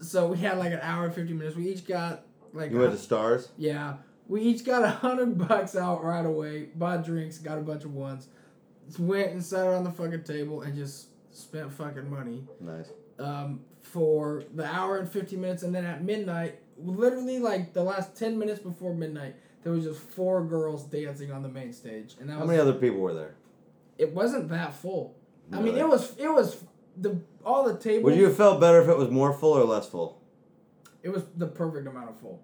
so 0.00 0.26
we 0.28 0.38
had 0.38 0.58
like 0.58 0.72
an 0.72 0.80
hour 0.82 1.04
and 1.06 1.14
fifty 1.14 1.32
minutes. 1.32 1.56
We 1.56 1.68
each 1.70 1.86
got 1.86 2.24
like 2.52 2.70
You 2.70 2.78
went 2.78 2.92
to 2.92 2.98
Stars? 2.98 3.48
yeah, 3.56 3.94
we 4.28 4.42
each 4.42 4.64
got 4.64 4.82
a 4.90 4.90
hundred 4.90 5.36
bucks 5.48 5.76
out 5.76 6.02
right 6.04 6.24
away. 6.24 6.68
Bought 6.74 7.04
drinks, 7.04 7.38
got 7.38 7.58
a 7.58 7.62
bunch 7.62 7.84
of 7.84 7.94
ones. 7.94 8.28
Went 8.98 9.30
and 9.32 9.44
sat 9.44 9.66
around 9.66 9.84
the 9.84 9.92
fucking 9.92 10.24
table 10.24 10.62
and 10.62 10.74
just 10.74 11.08
spent 11.30 11.72
fucking 11.72 12.10
money 12.10 12.42
Nice. 12.60 12.90
um, 13.20 13.60
for 13.82 14.42
the 14.54 14.64
hour 14.64 14.98
and 14.98 15.08
fifty 15.08 15.36
minutes, 15.36 15.62
and 15.62 15.72
then 15.74 15.84
at 15.84 16.02
midnight, 16.02 16.58
literally 16.76 17.38
like 17.38 17.72
the 17.72 17.82
last 17.84 18.16
ten 18.16 18.36
minutes 18.38 18.58
before 18.60 18.92
midnight, 18.94 19.36
there 19.62 19.72
was 19.72 19.84
just 19.84 20.00
four 20.00 20.44
girls 20.44 20.84
dancing 20.86 21.30
on 21.30 21.42
the 21.44 21.48
main 21.48 21.72
stage, 21.72 22.16
and 22.18 22.28
that 22.28 22.32
How 22.34 22.40
was 22.40 22.48
many 22.48 22.58
other 22.60 22.72
people 22.72 22.98
were 22.98 23.14
there? 23.14 23.34
it 23.96 24.12
wasn't 24.14 24.48
that 24.48 24.74
full. 24.74 25.14
I 25.52 25.60
mean, 25.60 25.76
it 25.76 25.86
was 25.86 26.16
it 26.16 26.28
was 26.28 26.56
the 26.96 27.20
all 27.44 27.64
the 27.64 27.76
tables. 27.78 28.04
Would 28.04 28.16
you 28.16 28.26
have 28.26 28.36
felt 28.36 28.60
better 28.60 28.80
if 28.80 28.88
it 28.88 28.96
was 28.96 29.10
more 29.10 29.32
full 29.32 29.52
or 29.52 29.64
less 29.64 29.88
full? 29.88 30.20
It 31.02 31.08
was 31.10 31.24
the 31.36 31.46
perfect 31.46 31.86
amount 31.86 32.10
of 32.10 32.20
full. 32.20 32.42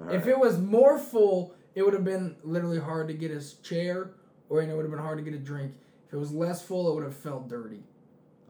All 0.00 0.08
If 0.08 0.22
right. 0.22 0.28
it 0.30 0.38
was 0.38 0.58
more 0.58 0.98
full, 0.98 1.54
it 1.74 1.82
would 1.82 1.94
have 1.94 2.04
been 2.04 2.36
literally 2.44 2.78
hard 2.78 3.08
to 3.08 3.14
get 3.14 3.30
his 3.30 3.54
chair, 3.54 4.12
or 4.48 4.62
know, 4.62 4.72
it 4.72 4.76
would 4.76 4.84
have 4.84 4.90
been 4.92 5.00
hard 5.00 5.18
to 5.18 5.24
get 5.24 5.34
a 5.34 5.38
drink. 5.42 5.74
If 6.08 6.14
it 6.14 6.18
was 6.18 6.32
less 6.32 6.62
full, 6.62 6.90
it 6.90 6.94
would 6.94 7.04
have 7.04 7.16
felt 7.16 7.48
dirty. 7.48 7.82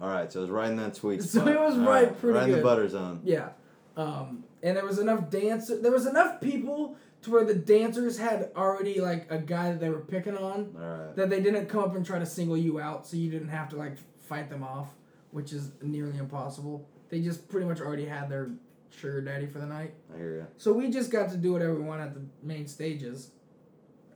All 0.00 0.09
right, 0.09 0.33
so 0.33 0.39
it 0.41 0.42
was 0.42 0.50
right 0.50 0.70
in 0.70 0.76
that 0.78 0.97
sweet 0.97 1.23
spot. 1.23 1.44
So 1.44 1.49
it 1.50 1.60
was 1.60 1.75
All 1.75 1.84
right 1.84 2.18
pretty 2.20 2.39
right 2.39 2.49
in 2.49 2.57
the 2.57 2.62
butter 2.62 2.89
zone. 2.89 3.20
Yeah, 3.25 3.50
um, 3.97 4.44
and 4.62 4.76
there 4.76 4.86
was 4.86 4.99
enough 4.99 5.28
dancer. 5.28 5.76
There 5.78 5.92
was 5.92 6.07
enough 6.07 6.41
people 6.41 6.97
to 7.23 7.31
where 7.31 7.44
the 7.44 7.55
dancers 7.55 8.17
had 8.17 8.50
already 8.57 8.99
like 9.00 9.26
a 9.31 9.36
guy 9.36 9.70
that 9.73 9.81
they 9.81 9.91
were 9.91 10.00
picking 10.00 10.39
on 10.39 10.75
All 10.81 11.07
right. 11.07 11.17
that 11.17 11.28
they 11.28 11.42
didn't 11.42 11.67
come 11.67 11.81
up 11.84 11.94
and 11.94 12.05
try 12.07 12.18
to 12.18 12.25
single 12.25 12.57
you 12.57 12.81
out, 12.81 13.07
so 13.07 13.18
you 13.18 13.31
didn't 13.31 13.49
have 13.49 13.68
to 13.70 13.76
like 13.76 13.97
fight 14.26 14.49
them 14.49 14.62
off, 14.62 14.89
which 15.31 15.52
is 15.52 15.73
nearly 15.83 16.18
impossible. 16.18 16.89
They 17.09 17.20
just 17.20 17.49
pretty 17.49 17.67
much 17.67 17.81
already 17.81 18.07
had 18.07 18.28
their 18.28 18.50
sugar 18.91 19.20
daddy 19.20 19.47
for 19.47 19.59
the 19.59 19.67
night. 19.67 19.94
I 20.12 20.18
hear 20.18 20.34
you. 20.34 20.47
So 20.57 20.73
we 20.73 20.91
just 20.91 21.10
got 21.10 21.31
to 21.31 21.36
do 21.36 21.52
whatever 21.52 21.75
we 21.75 21.83
wanted 21.83 22.05
at 22.05 22.15
the 22.15 22.23
main 22.42 22.67
stages. 22.67 23.31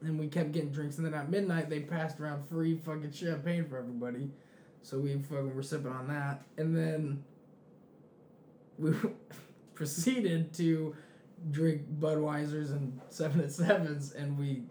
And 0.00 0.18
we 0.18 0.28
kept 0.28 0.52
getting 0.52 0.70
drinks. 0.70 0.98
And 0.98 1.06
then 1.06 1.14
at 1.14 1.30
midnight, 1.30 1.70
they 1.70 1.80
passed 1.80 2.20
around 2.20 2.48
free 2.48 2.76
fucking 2.76 3.12
champagne 3.12 3.64
for 3.64 3.78
everybody. 3.78 4.30
So 4.82 4.98
we 4.98 5.14
fucking 5.14 5.54
were 5.54 5.62
sipping 5.62 5.92
on 5.92 6.08
that. 6.08 6.42
And 6.58 6.76
then 6.76 7.24
we 8.78 8.92
proceeded 9.74 10.52
to 10.54 10.94
drink 11.50 11.82
Budweisers 11.98 12.70
and 12.70 13.00
7 13.08 13.40
at 13.40 13.48
7s. 13.48 14.14
And 14.14 14.38
we 14.38 14.64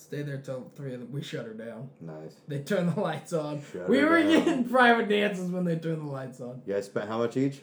stayed 0.00 0.26
there 0.26 0.38
till 0.38 0.70
3 0.76 0.94
of 0.94 1.00
them. 1.00 1.12
We 1.12 1.22
shut 1.22 1.46
her 1.46 1.54
down. 1.54 1.90
Nice. 2.00 2.34
They 2.48 2.60
turned 2.60 2.94
the 2.94 3.00
lights 3.00 3.32
on. 3.32 3.62
Shut 3.72 3.88
we 3.88 4.02
were 4.04 4.20
down. 4.22 4.28
getting 4.28 4.64
private 4.68 5.08
dances 5.08 5.50
when 5.50 5.64
they 5.64 5.76
turned 5.76 6.02
the 6.06 6.10
lights 6.10 6.40
on. 6.40 6.62
You 6.66 6.74
guys 6.74 6.86
spent 6.86 7.08
how 7.08 7.18
much 7.18 7.36
each? 7.36 7.60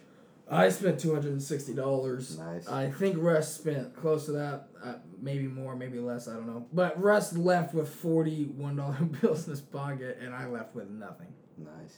I 0.50 0.70
spent 0.70 0.98
two 1.00 1.14
hundred 1.14 1.34
and 1.34 1.44
sixty 1.44 1.74
dollars. 1.74 2.38
Nice. 2.40 2.70
I 2.70 2.90
think 2.90 3.18
Russ 3.20 3.54
spent 3.54 3.94
close 3.98 4.28
to 4.28 4.32
that, 4.32 4.70
uh, 4.82 4.94
maybe 5.22 5.46
more, 5.46 5.76
maybe 5.76 6.00
less. 6.00 6.30
I 6.30 6.36
don't 6.36 6.48
know. 6.48 6.66
But 6.72 7.02
Russ 7.02 7.36
left 7.36 7.74
with 7.74 7.90
forty 7.90 8.46
one 8.46 8.78
dollar 8.78 8.96
bills 9.22 9.46
in 9.46 9.52
his 9.52 9.60
pocket, 9.60 10.20
and 10.22 10.34
I 10.34 10.48
left 10.48 10.74
with 10.74 10.90
nothing. 10.90 11.34
Nice. 11.58 11.98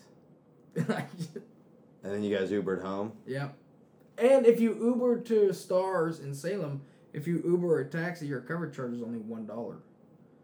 And 2.01 2.13
then 2.13 2.23
you 2.23 2.35
guys 2.35 2.49
Ubered 2.49 2.81
home. 2.81 3.11
yep. 3.27 3.55
And 4.17 4.45
if 4.45 4.59
you 4.61 4.73
Uber 4.73 5.19
to 5.23 5.53
Stars 5.53 6.19
in 6.21 6.33
Salem, 6.33 6.81
if 7.11 7.27
you 7.27 7.41
Uber 7.45 7.81
a 7.81 7.85
taxi, 7.89 8.25
your 8.25 8.39
cover 8.41 8.69
charge 8.69 8.93
is 8.93 9.01
only 9.03 9.19
one 9.19 9.45
dollar. 9.45 9.79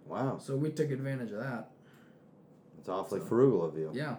Wow, 0.06 0.38
So 0.38 0.56
we 0.56 0.70
took 0.72 0.92
advantage 0.92 1.32
of 1.32 1.40
that. 1.40 1.72
it's 2.80 2.90
awfully 2.90 3.20
frugal 3.20 3.66
of 3.66 3.78
you. 3.78 3.92
Yeah. 3.94 4.16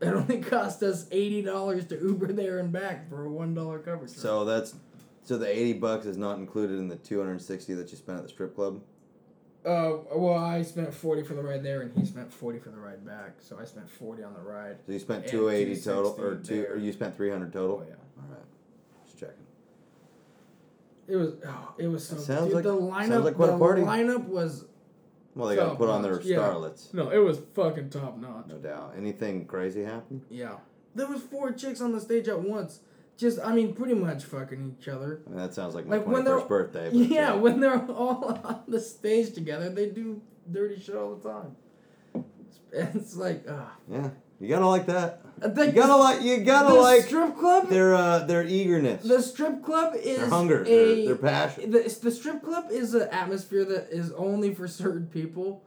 It 0.00 0.08
only 0.08 0.38
cost 0.40 0.82
us 0.82 1.06
eighty 1.10 1.42
dollars 1.42 1.84
to 1.88 1.94
Uber 1.98 2.32
there 2.32 2.58
and 2.58 2.72
back 2.72 3.08
for 3.10 3.26
a 3.26 3.30
one 3.30 3.52
dollar 3.52 3.78
cover. 3.78 4.08
So 4.08 4.46
that's 4.46 4.74
so 5.24 5.36
the 5.36 5.46
eighty 5.46 5.74
bucks 5.74 6.06
is 6.06 6.16
not 6.16 6.38
included 6.38 6.78
in 6.78 6.88
the 6.88 6.96
two 6.96 7.18
hundred 7.18 7.32
and 7.32 7.42
sixty 7.42 7.74
that 7.74 7.90
you 7.90 7.98
spent 7.98 8.16
at 8.16 8.22
the 8.24 8.30
strip 8.30 8.54
club. 8.54 8.80
Uh, 9.62 9.98
well, 10.14 10.38
I 10.38 10.62
spent 10.62 10.94
forty 10.94 11.22
for 11.22 11.34
the 11.34 11.42
ride 11.42 11.62
there, 11.62 11.82
and 11.82 11.94
he 11.94 12.06
spent 12.06 12.32
forty 12.32 12.58
for 12.58 12.70
the 12.70 12.78
ride 12.78 13.04
back. 13.04 13.34
So 13.40 13.58
I 13.60 13.66
spent 13.66 13.90
forty 13.90 14.22
on 14.22 14.32
the 14.32 14.40
ride. 14.40 14.78
So 14.86 14.92
you 14.92 14.98
spent 14.98 15.26
two 15.26 15.50
eighty 15.50 15.78
total, 15.78 16.18
or 16.18 16.36
two, 16.36 16.62
there. 16.62 16.72
or 16.72 16.76
you 16.78 16.94
spent 16.94 17.14
three 17.14 17.28
hundred 17.30 17.52
total. 17.52 17.84
Oh 17.84 17.86
yeah, 17.86 17.96
All 18.22 18.28
right. 18.30 18.40
It 21.10 21.16
was. 21.16 21.34
Oh, 21.46 21.74
it 21.78 21.88
was 21.88 22.06
so. 22.06 22.16
Sounds 22.16 22.46
dude, 22.46 22.54
like- 22.54 22.64
the 22.64 22.74
lineup 22.76 23.08
sounds 23.08 23.24
like 23.24 23.34
a 23.34 23.38
the 23.52 23.58
party. 23.58 23.82
lineup 23.82 24.26
was 24.28 24.64
Well, 25.34 25.48
they 25.48 25.56
got 25.56 25.64
to 25.64 25.68
Top 25.70 25.78
put 25.78 25.88
on 25.88 26.02
their 26.02 26.12
notch, 26.16 26.24
yeah. 26.24 26.38
starlets, 26.38 26.92
no, 26.94 27.10
it 27.10 27.18
was 27.18 27.40
fucking 27.54 27.90
top 27.90 28.18
notch. 28.18 28.46
no 28.48 28.56
doubt. 28.58 28.94
Anything 28.96 29.44
crazy 29.46 29.82
happened? 29.84 30.22
Yeah, 30.30 30.56
there 30.94 31.06
was 31.08 31.22
four 31.22 31.52
chicks 31.52 31.80
on 31.80 31.92
the 31.92 32.00
stage 32.00 32.28
at 32.28 32.40
once. 32.40 32.80
Just, 33.16 33.38
I 33.44 33.52
mean, 33.54 33.74
pretty 33.74 33.92
much 33.94 34.24
fucking 34.24 34.76
each 34.80 34.88
other. 34.88 35.20
I 35.26 35.30
mean, 35.30 35.38
that 35.38 35.52
sounds 35.52 35.74
like 35.74 35.84
my 35.86 35.96
Like, 35.98 36.06
when 36.06 36.22
twenty 36.22 36.24
they're- 36.24 36.38
first 36.38 36.48
birthday. 36.48 36.88
But 36.92 36.94
Yeah, 37.10 37.34
when 37.34 37.60
they're 37.60 37.84
all 37.90 38.40
on 38.44 38.62
the 38.66 38.80
stage 38.80 39.34
together, 39.34 39.68
they 39.68 39.90
do 39.90 40.22
dirty 40.50 40.80
shit 40.80 40.94
all 40.96 41.14
the 41.16 41.28
time. 41.28 41.56
It's, 42.14 42.58
it's 42.72 43.16
like, 43.16 43.46
uh, 43.48 43.66
yeah, 43.90 44.10
you 44.40 44.48
gotta 44.48 44.66
like 44.66 44.86
that. 44.86 45.22
I 45.42 45.46
You 45.46 45.72
gotta 45.72 45.96
like, 45.96 46.22
you 46.22 46.38
gotta 46.38 46.74
the 46.74 46.80
like 46.80 47.02
strip 47.02 47.36
club. 47.38 47.68
their 47.68 47.94
uh, 47.94 48.20
their 48.20 48.44
eagerness, 48.44 49.02
The 49.02 49.22
strip 49.22 49.62
club 49.64 49.94
is 49.96 50.18
their 50.18 50.28
hunger, 50.28 50.62
a 50.62 50.64
their, 50.64 51.04
their 51.06 51.16
passion. 51.16 51.70
the, 51.70 51.78
the 52.02 52.10
strip 52.10 52.42
club 52.42 52.66
is 52.70 52.94
an 52.94 53.08
atmosphere 53.10 53.64
that 53.64 53.88
is 53.90 54.12
only 54.12 54.54
for 54.54 54.68
certain 54.68 55.06
people. 55.06 55.62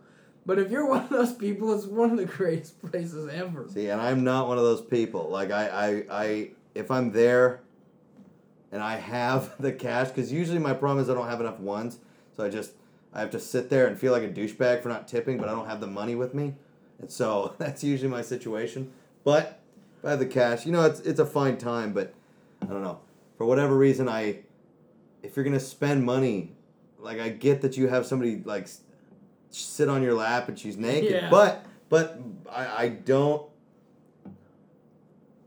But 0.45 0.59
if 0.59 0.69
you're 0.69 0.85
one 0.89 1.03
of 1.03 1.09
those 1.09 1.33
people, 1.33 1.73
it's 1.73 1.85
one 1.85 2.11
of 2.11 2.17
the 2.17 2.25
greatest 2.25 2.81
places 2.81 3.29
ever. 3.33 3.67
See, 3.69 3.87
and 3.89 3.99
I'm 4.01 4.23
not 4.23 4.47
one 4.47 4.57
of 4.57 4.63
those 4.63 4.81
people. 4.81 5.29
Like 5.29 5.51
I, 5.51 5.67
I, 5.67 6.23
I 6.23 6.49
if 6.75 6.91
I'm 6.91 7.11
there, 7.11 7.61
and 8.71 8.81
I 8.81 8.97
have 8.97 9.55
the 9.59 9.71
cash, 9.71 10.09
because 10.09 10.31
usually 10.31 10.59
my 10.59 10.73
problem 10.73 11.03
is 11.03 11.09
I 11.09 11.13
don't 11.15 11.27
have 11.29 11.41
enough 11.41 11.59
ones, 11.59 11.97
so 12.35 12.43
I 12.45 12.49
just 12.49 12.73
I 13.13 13.21
have 13.21 13.31
to 13.31 13.39
sit 13.39 13.69
there 13.69 13.87
and 13.87 13.97
feel 13.97 14.11
like 14.11 14.23
a 14.23 14.29
douchebag 14.29 14.81
for 14.83 14.89
not 14.89 15.07
tipping, 15.07 15.37
but 15.37 15.49
I 15.49 15.51
don't 15.53 15.67
have 15.67 15.79
the 15.81 15.87
money 15.87 16.13
with 16.15 16.33
me, 16.33 16.53
and 16.99 17.09
so 17.09 17.55
that's 17.59 17.83
usually 17.83 18.09
my 18.11 18.21
situation. 18.21 18.91
But 19.23 19.61
I 20.03 20.09
have 20.11 20.19
the 20.19 20.25
cash, 20.25 20.65
you 20.65 20.71
know, 20.71 20.83
it's 20.85 20.99
it's 21.01 21.19
a 21.19 21.25
fine 21.25 21.57
time, 21.57 21.93
but 21.93 22.13
I 22.61 22.65
don't 22.65 22.83
know. 22.83 22.99
For 23.37 23.45
whatever 23.45 23.75
reason, 23.77 24.07
I 24.09 24.39
if 25.21 25.35
you're 25.35 25.45
gonna 25.45 25.59
spend 25.59 26.03
money, 26.03 26.51
like 26.99 27.19
I 27.19 27.29
get 27.29 27.61
that 27.61 27.77
you 27.77 27.87
have 27.87 28.05
somebody 28.05 28.41
like 28.43 28.67
sit 29.49 29.87
on 29.89 30.01
your 30.03 30.13
lap 30.13 30.49
and 30.49 30.57
she's 30.59 30.77
naked, 30.77 31.11
Yeah. 31.11 31.29
but 31.29 31.65
but 31.89 32.19
I, 32.51 32.83
I 32.83 32.89
don't. 32.89 33.49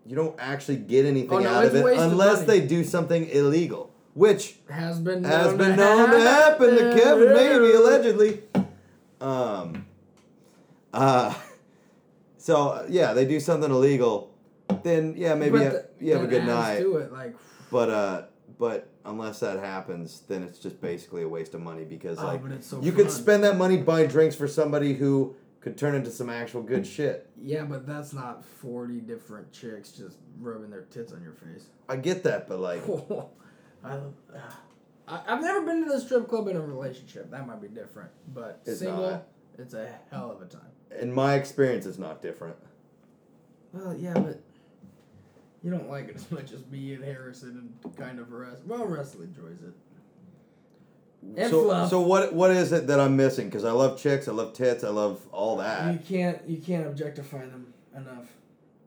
You 0.07 0.15
don't 0.15 0.37
actually 0.39 0.77
get 0.77 1.05
anything 1.05 1.33
Oh, 1.33 1.39
no, 1.41 1.49
out 1.53 1.65
of 1.65 1.75
it 1.75 1.85
unless 1.99 2.47
money. 2.47 2.61
they 2.61 2.67
do 2.67 2.85
something 2.85 3.29
illegal, 3.29 3.93
which 4.15 4.57
Has 4.71 5.01
been 5.01 5.25
has 5.25 5.49
known 5.49 5.57
been 5.59 5.71
to 5.71 5.77
known 5.77 6.11
to 6.13 6.21
happen 6.21 6.71
to 6.77 6.95
Kevin, 6.95 7.33
maybe 7.35 7.73
allegedly. 7.75 8.43
Um. 9.21 9.85
Uh. 10.93 11.35
So 12.39 12.87
yeah, 12.89 13.13
they 13.13 13.25
do 13.25 13.41
something 13.41 13.69
illegal, 13.73 14.33
then 14.83 15.15
yeah, 15.17 15.35
maybe 15.35 15.59
you 15.59 15.65
have, 15.65 15.73
the- 15.73 15.89
you 16.01 16.13
have 16.15 16.23
a 16.25 16.27
good 16.27 16.45
night. 16.47 16.81
To 16.81 16.97
it, 16.97 17.13
like, 17.13 17.37
But 17.71 17.91
uh, 17.91 18.23
but 18.59 18.89
unless 19.05 19.41
that 19.41 19.59
happens, 19.59 20.23
then 20.29 20.43
it's 20.43 20.59
just 20.59 20.81
basically 20.81 21.23
a 21.23 21.29
waste 21.29 21.55
of 21.55 21.61
money 21.61 21.85
because 21.85 22.19
oh, 22.19 22.27
like 22.27 22.41
it's 22.51 22.67
so 22.69 22.81
you 22.81 22.93
could 22.93 23.11
spend 23.11 23.45
that 23.45 23.57
money 23.57 23.77
buying 23.77 24.09
drinks 24.09 24.35
for 24.37 24.49
somebody 24.49 24.95
who 24.95 25.35
could 25.61 25.77
turn 25.77 25.95
into 25.95 26.11
some 26.11 26.31
actual 26.31 26.63
good 26.63 26.87
shit. 26.87 27.29
Yeah, 27.41 27.65
but 27.65 27.87
that's 27.87 28.13
not 28.13 28.45
forty 28.45 29.01
different 29.01 29.53
chicks 29.53 29.91
just 29.93 30.17
rubbing 30.41 30.71
their 30.71 30.83
tits 30.83 31.13
on 31.13 31.23
your 31.23 31.33
face. 31.33 31.67
I 31.89 31.97
get 31.97 32.23
that, 32.25 32.49
but 32.49 32.61
like, 32.61 32.83
I, 33.85 33.99
I, 35.09 35.21
I've 35.27 35.41
never 35.43 35.63
been 35.67 35.85
to 35.85 35.91
the 35.93 36.01
strip 36.01 36.29
club 36.29 36.49
in 36.49 36.57
a 36.57 36.61
relationship. 36.61 37.31
That 37.31 37.47
might 37.47 37.61
be 37.61 37.69
different, 37.69 38.11
but 38.33 38.61
It's 38.65 38.79
single, 38.81 39.11
not. 39.11 39.27
it's 39.59 39.75
a 39.75 39.89
hell 40.11 40.31
of 40.31 40.41
a 40.43 40.47
time. 40.47 40.63
in 41.01 41.13
my 41.13 41.35
experience, 41.35 41.85
it's 41.87 41.99
not 41.99 42.23
different. 42.23 42.57
Well, 43.73 43.95
yeah, 43.97 44.15
but 44.15 44.41
you 45.63 45.71
don't 45.71 45.89
like 45.91 46.09
it 46.09 46.17
as 46.17 46.31
much 46.31 46.53
as 46.53 46.65
me 46.67 46.95
and 46.95 47.03
Harrison 47.05 47.71
and 47.85 47.97
kind 47.97 48.19
of 48.19 48.31
Russ. 48.31 48.59
Well, 48.67 48.87
Russell 48.87 49.23
enjoys 49.23 49.63
it. 49.63 49.75
And 51.37 51.51
so, 51.51 51.65
fluff. 51.65 51.91
so 51.91 52.01
what 52.01 52.35
what 52.35 52.51
is 52.53 52.73
it 52.73 52.87
that 52.87 53.01
I'm 53.01 53.17
missing? 53.17 53.47
Because 53.49 53.65
I 53.65 53.73
love 53.73 53.99
chicks, 54.01 54.29
I 54.29 54.33
love 54.33 54.53
tits, 54.53 54.85
I 54.85 54.91
love 54.91 55.27
all 55.33 55.57
that. 55.57 55.93
You 55.93 55.99
can't 55.99 56.41
you 56.49 56.59
can't 56.59 56.87
objectify 56.87 57.39
them 57.47 57.73
enough. 57.97 58.27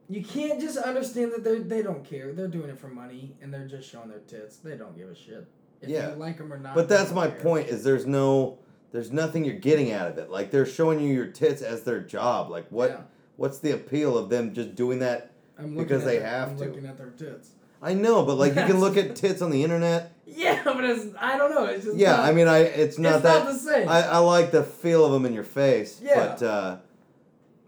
You 0.07 0.23
can't 0.23 0.59
just 0.61 0.77
understand 0.77 1.33
that 1.33 1.43
they 1.43 1.59
they 1.59 1.81
don't 1.81 2.06
care. 2.06 2.31
They're 2.31 2.48
doing 2.48 2.69
it 2.69 2.80
for 2.80 2.88
money 2.88 3.35
and 3.41 3.53
they're 3.53 3.67
just 3.67 3.89
showing 3.89 4.07
their 4.09 4.19
tits. 4.19 4.57
They 4.57 4.77
don't 4.77 4.98
give 4.98 5.09
a 5.09 5.15
shit 5.15 5.45
if 5.81 5.89
Yeah. 5.89 6.11
you 6.11 6.15
like 6.15 6.38
them 6.38 6.53
or 6.53 6.57
not. 6.59 6.75
But 6.75 6.88
that's 6.88 7.11
my 7.11 7.27
care. 7.30 7.39
point. 7.41 7.67
Is 7.67 7.83
there's 7.83 8.06
no 8.06 8.59
there's 8.91 9.11
nothing 9.11 9.43
you're 9.43 9.56
getting 9.56 9.91
out 9.91 10.09
of 10.09 10.17
it. 10.17 10.30
Like 10.30 10.49
they're 10.49 10.65
showing 10.65 11.01
you 11.01 11.14
your 11.14 11.27
tits 11.27 11.61
as 11.61 11.83
their 11.83 11.99
job. 11.99 12.49
Like 12.49 12.67
what 12.69 12.89
Yeah. 12.91 13.01
what's 13.35 13.59
the 13.59 13.72
appeal 13.72 14.17
of 14.17 14.30
them 14.30 14.53
just 14.53 14.75
doing 14.75 14.99
that? 14.99 15.28
I'm 15.59 15.75
looking 15.75 15.77
because 15.83 16.01
at 16.03 16.07
they 16.07 16.17
their- 16.19 16.27
have 16.29 16.49
I'm 16.49 16.57
to. 16.57 16.65
looking 16.65 16.85
at 16.85 16.97
their 16.97 17.09
tits. 17.11 17.51
I 17.81 17.93
know, 17.93 18.25
but 18.25 18.35
like 18.35 18.55
you 18.55 18.63
can 18.63 18.79
look 18.79 18.97
at 18.97 19.15
tits 19.23 19.41
on 19.41 19.51
the 19.51 19.63
internet. 19.63 20.11
Yeah, 20.25 20.61
but 20.65 20.83
it's 20.83 21.05
I 21.19 21.38
don't 21.38 21.53
know. 21.55 21.65
It's 21.65 21.85
just 21.85 21.97
Yeah, 21.97 22.17
not- 22.17 22.25
I 22.25 22.31
mean, 22.33 22.47
I 22.47 22.59
it's 22.59 22.97
not 22.97 23.15
it's 23.15 23.23
that 23.23 23.43
not 23.45 23.53
the 23.53 23.59
same. 23.59 23.88
I, 23.89 24.01
I 24.03 24.17
like 24.19 24.51
the 24.51 24.63
feel 24.63 25.05
of 25.05 25.11
them 25.11 25.25
in 25.25 25.33
your 25.33 25.43
face. 25.45 25.99
Yeah. 26.03 26.15
But 26.38 26.43
uh, 26.43 26.77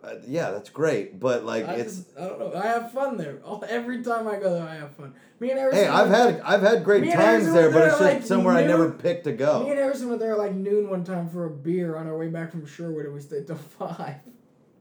uh, 0.03 0.15
yeah, 0.27 0.51
that's 0.51 0.69
great. 0.69 1.19
But 1.19 1.45
like 1.45 1.67
I 1.67 1.75
it's 1.75 1.95
just 1.97 2.17
I 2.19 2.27
don't 2.27 2.39
know. 2.39 2.53
I 2.55 2.65
have 2.67 2.91
fun 2.91 3.17
there. 3.17 3.39
All, 3.45 3.63
every 3.69 4.03
time 4.03 4.27
I 4.27 4.35
go 4.37 4.53
there, 4.53 4.67
I 4.67 4.75
have 4.75 4.91
fun. 4.95 5.13
Me 5.39 5.49
and 5.49 5.59
Harrison. 5.59 5.83
hey, 5.85 5.87
I've 5.89 6.09
had 6.09 6.41
I've 6.41 6.61
had 6.61 6.83
great 6.83 7.03
times 7.05 7.15
Harrison 7.15 7.53
there, 7.53 7.69
but 7.71 7.79
there 7.79 7.87
it's 7.87 7.99
just 7.99 8.13
like, 8.13 8.23
somewhere 8.23 8.55
I 8.55 8.65
never 8.65 8.91
picked 8.91 9.23
to 9.23 9.31
go. 9.31 9.63
Me 9.63 9.69
and 9.69 9.79
Harrison 9.79 10.09
were 10.09 10.17
there 10.17 10.35
like 10.35 10.53
noon 10.53 10.89
one 10.89 11.03
time 11.03 11.29
for 11.29 11.45
a 11.45 11.49
beer 11.49 11.95
on 11.95 12.05
our 12.07 12.17
way 12.17 12.27
back 12.27 12.51
from 12.51 12.65
Sherwood, 12.65 13.05
and 13.05 13.13
we 13.13 13.21
stayed 13.21 13.47
till 13.47 13.55
five. 13.79 14.15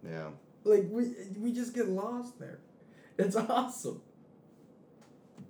Yeah. 0.04 0.28
Like 0.64 0.86
we 0.90 1.12
we 1.38 1.52
just 1.52 1.72
get 1.74 1.88
lost 1.88 2.38
there. 2.40 2.58
It's 3.20 3.36
awesome. 3.36 4.00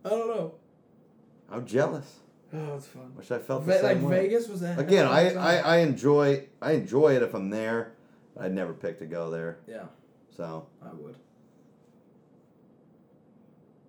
I 0.05 0.09
don't 0.11 0.29
know. 0.29 0.55
I'm 1.51 1.67
jealous. 1.67 2.21
Oh, 2.53 2.75
it's 2.77 2.87
fun. 2.87 3.13
Wish 3.17 3.31
I 3.31 3.39
felt 3.39 3.65
the 3.67 3.73
Ve- 3.75 3.79
same 3.81 4.03
like 4.03 4.11
way. 4.11 4.23
Vegas 4.29 4.49
was 4.49 4.61
that 4.61 4.79
Again, 4.79 5.07
I, 5.07 5.35
I, 5.35 5.57
I 5.57 5.77
enjoy 5.79 6.47
I 6.61 6.73
enjoy 6.73 7.15
it 7.17 7.23
if 7.23 7.35
I'm 7.35 7.51
there. 7.51 7.93
I'd 8.39 8.53
never 8.55 8.73
pick 8.73 8.99
to 9.01 9.07
go 9.07 9.31
there. 9.31 9.59
yeah, 9.69 9.85
So 10.35 10.67
I 10.83 10.89
would. 10.95 11.17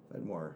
if 0.10 0.12
I 0.12 0.18
had 0.18 0.26
more. 0.26 0.56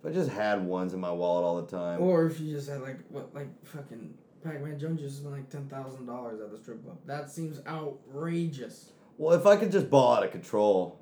If 0.00 0.10
I 0.10 0.12
just 0.12 0.30
had 0.30 0.64
ones 0.64 0.92
in 0.94 1.00
my 1.00 1.10
wallet 1.12 1.44
all 1.44 1.60
the 1.62 1.66
time. 1.76 2.00
Or 2.02 2.26
if 2.26 2.38
you 2.40 2.52
just 2.54 2.68
had 2.68 2.82
like 2.82 2.98
what 3.08 3.34
like 3.34 3.48
fucking 3.64 4.14
Pac-Man 4.44 4.78
Jones 4.78 5.00
just 5.00 5.18
spent 5.18 5.32
like 5.32 5.48
ten 5.48 5.68
thousand 5.68 6.06
dollars 6.06 6.40
at 6.40 6.50
the 6.50 6.58
strip 6.58 6.84
club. 6.84 6.98
That 7.06 7.30
seems 7.30 7.60
outrageous. 7.66 8.90
Well, 9.18 9.34
if 9.36 9.46
I 9.46 9.56
could 9.56 9.70
just 9.72 9.88
ball 9.90 10.14
out 10.14 10.24
of 10.24 10.30
control, 10.32 10.98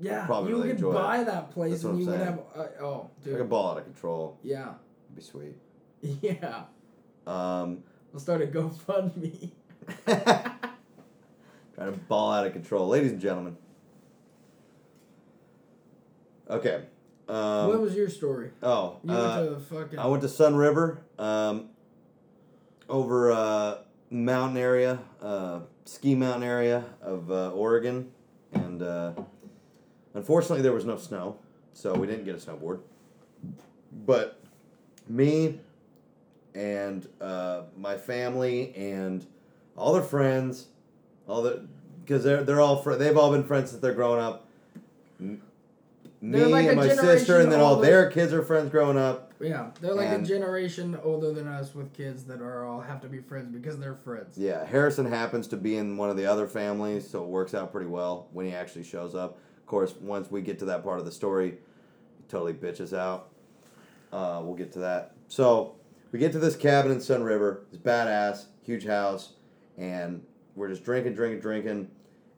Yeah, 0.00 0.26
Probably 0.26 0.50
you 0.50 0.56
really 0.56 0.68
could 0.70 0.76
enjoy 0.76 0.90
it. 0.90 0.94
buy 0.94 1.24
that 1.24 1.50
place 1.52 1.70
That's 1.72 1.84
what 1.84 1.90
and 1.94 1.98
I'm 1.98 2.04
you 2.04 2.10
would 2.10 2.18
saying. 2.18 2.38
have. 2.54 2.66
Uh, 2.80 2.84
oh, 2.84 3.10
if 3.20 3.26
I 3.26 3.30
could 3.30 3.38
dude. 3.38 3.48
ball 3.48 3.70
out 3.70 3.78
of 3.78 3.84
control, 3.84 4.38
Yeah, 4.42 4.74
it'd 5.06 5.16
be 5.16 5.22
sweet. 5.22 5.56
yeah. 6.02 6.62
Um, 7.26 7.84
We'll 8.12 8.20
start 8.20 8.42
a 8.42 8.46
GoFundMe. 8.46 9.50
Trying 10.06 11.92
to 11.92 11.98
ball 12.08 12.32
out 12.32 12.46
of 12.46 12.52
control, 12.52 12.88
ladies 12.88 13.12
and 13.12 13.20
gentlemen. 13.20 13.56
Okay. 16.48 16.84
Um, 17.28 17.68
what 17.68 17.80
was 17.80 17.94
your 17.94 18.08
story? 18.08 18.50
oh, 18.62 18.98
You 19.02 19.12
uh, 19.14 19.36
went 19.36 19.48
to 19.48 19.54
the 19.54 19.60
fucking. 19.60 19.98
I 19.98 20.06
went 20.06 20.22
to 20.22 20.28
Sunriver, 20.28 20.98
um, 21.18 21.70
over 22.88 23.32
uh, 23.32 23.78
mountain 24.10 24.58
area, 24.58 24.98
uh, 25.22 25.60
ski 25.86 26.14
mountain 26.14 26.42
area 26.42 26.84
of 27.00 27.30
uh, 27.30 27.50
Oregon, 27.50 28.10
and 28.52 28.82
uh, 28.82 29.12
unfortunately 30.14 30.62
there 30.62 30.72
was 30.72 30.84
no 30.84 30.96
snow, 30.96 31.38
so 31.72 31.92
we 31.94 32.06
didn't 32.06 32.24
get 32.24 32.34
a 32.34 32.38
snowboard. 32.38 32.80
But 34.06 34.40
me 35.08 35.60
and 36.54 37.06
uh, 37.20 37.62
my 37.76 37.96
family 37.96 38.74
and 38.76 39.24
all 39.76 39.92
their 39.92 40.02
friends, 40.02 40.66
all 41.28 41.42
the 41.42 41.66
because 42.04 42.24
they're 42.24 42.44
they're 42.44 42.60
all 42.60 42.82
fr- 42.82 42.94
they've 42.94 43.16
all 43.16 43.30
been 43.32 43.44
friends 43.44 43.70
since 43.70 43.82
they're 43.82 43.94
growing 43.94 44.20
up. 44.20 44.48
Me 46.20 46.42
like 46.42 46.66
and 46.68 46.76
my 46.76 46.88
sister, 46.88 47.40
and 47.40 47.52
then 47.52 47.60
all 47.60 47.74
older. 47.74 47.86
their 47.86 48.10
kids 48.10 48.32
are 48.32 48.42
friends 48.42 48.70
growing 48.70 48.96
up. 48.96 49.34
yeah, 49.40 49.70
they're 49.82 49.92
like 49.92 50.08
and- 50.08 50.24
a 50.24 50.26
generation 50.26 50.98
older 51.04 51.32
than 51.32 51.46
us 51.46 51.74
with 51.74 51.92
kids 51.92 52.24
that 52.24 52.40
are 52.40 52.64
all 52.64 52.80
have 52.80 53.02
to 53.02 53.08
be 53.08 53.18
friends 53.18 53.50
because 53.50 53.78
they're 53.78 53.96
friends. 53.96 54.38
Yeah, 54.38 54.64
Harrison 54.64 55.04
happens 55.04 55.46
to 55.48 55.58
be 55.58 55.76
in 55.76 55.98
one 55.98 56.08
of 56.08 56.16
the 56.16 56.24
other 56.24 56.46
families, 56.46 57.08
so 57.08 57.22
it 57.22 57.28
works 57.28 57.52
out 57.52 57.70
pretty 57.72 57.88
well 57.88 58.28
when 58.32 58.46
he 58.46 58.54
actually 58.54 58.84
shows 58.84 59.14
up. 59.14 59.38
Of 59.64 59.68
course, 59.68 59.94
once 59.98 60.30
we 60.30 60.42
get 60.42 60.58
to 60.58 60.66
that 60.66 60.84
part 60.84 60.98
of 60.98 61.06
the 61.06 61.10
story, 61.10 61.54
totally 62.28 62.52
bitches 62.52 62.94
out. 62.94 63.30
Uh, 64.12 64.42
we'll 64.44 64.56
get 64.56 64.70
to 64.72 64.80
that. 64.80 65.14
So 65.26 65.76
we 66.12 66.18
get 66.18 66.32
to 66.32 66.38
this 66.38 66.54
cabin 66.54 66.92
in 66.92 66.98
Sunriver. 66.98 67.62
It's 67.72 67.82
badass, 67.82 68.44
huge 68.60 68.84
house, 68.84 69.32
and 69.78 70.22
we're 70.54 70.68
just 70.68 70.84
drinking, 70.84 71.14
drinking, 71.14 71.40
drinking, 71.40 71.90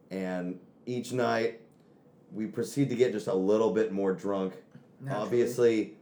and 0.09 0.57
each 0.85 1.11
night 1.11 1.59
we 2.31 2.45
proceed 2.45 2.87
to 2.91 2.95
get 2.95 3.11
just 3.11 3.27
a 3.27 3.35
little 3.35 3.71
bit 3.73 3.91
more 3.91 4.13
drunk. 4.13 4.53
Naturally. 5.01 5.25
Obviously, 5.25 5.93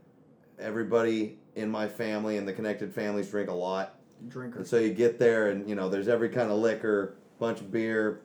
everybody 0.60 1.40
in 1.56 1.72
my 1.72 1.88
family 1.88 2.38
and 2.38 2.48
the 2.48 2.54
connected 2.54 2.94
families 2.94 3.32
drink 3.32 3.50
a 3.50 3.54
lot. 3.54 3.98
drinker. 4.30 4.60
And 4.60 4.68
so 4.68 4.78
you 4.78 4.94
get 4.94 5.18
there, 5.18 5.50
and 5.50 5.68
you 5.68 5.74
know, 5.74 5.90
there's 5.90 6.08
every 6.08 6.30
kind 6.30 6.52
of 6.52 6.60
liquor, 6.60 7.16
bunch 7.40 7.62
of 7.62 7.72
beer. 7.72 8.22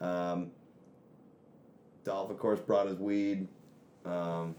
Um, 0.00 0.50
Dolph, 2.04 2.30
of 2.30 2.38
course, 2.38 2.60
brought 2.60 2.86
his 2.86 2.98
weed. 2.98 3.46
Um, 4.04 4.54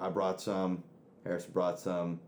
I 0.00 0.08
brought 0.08 0.40
some. 0.40 0.82
Harrison 1.24 1.50
brought 1.52 1.78
some. 1.78 2.20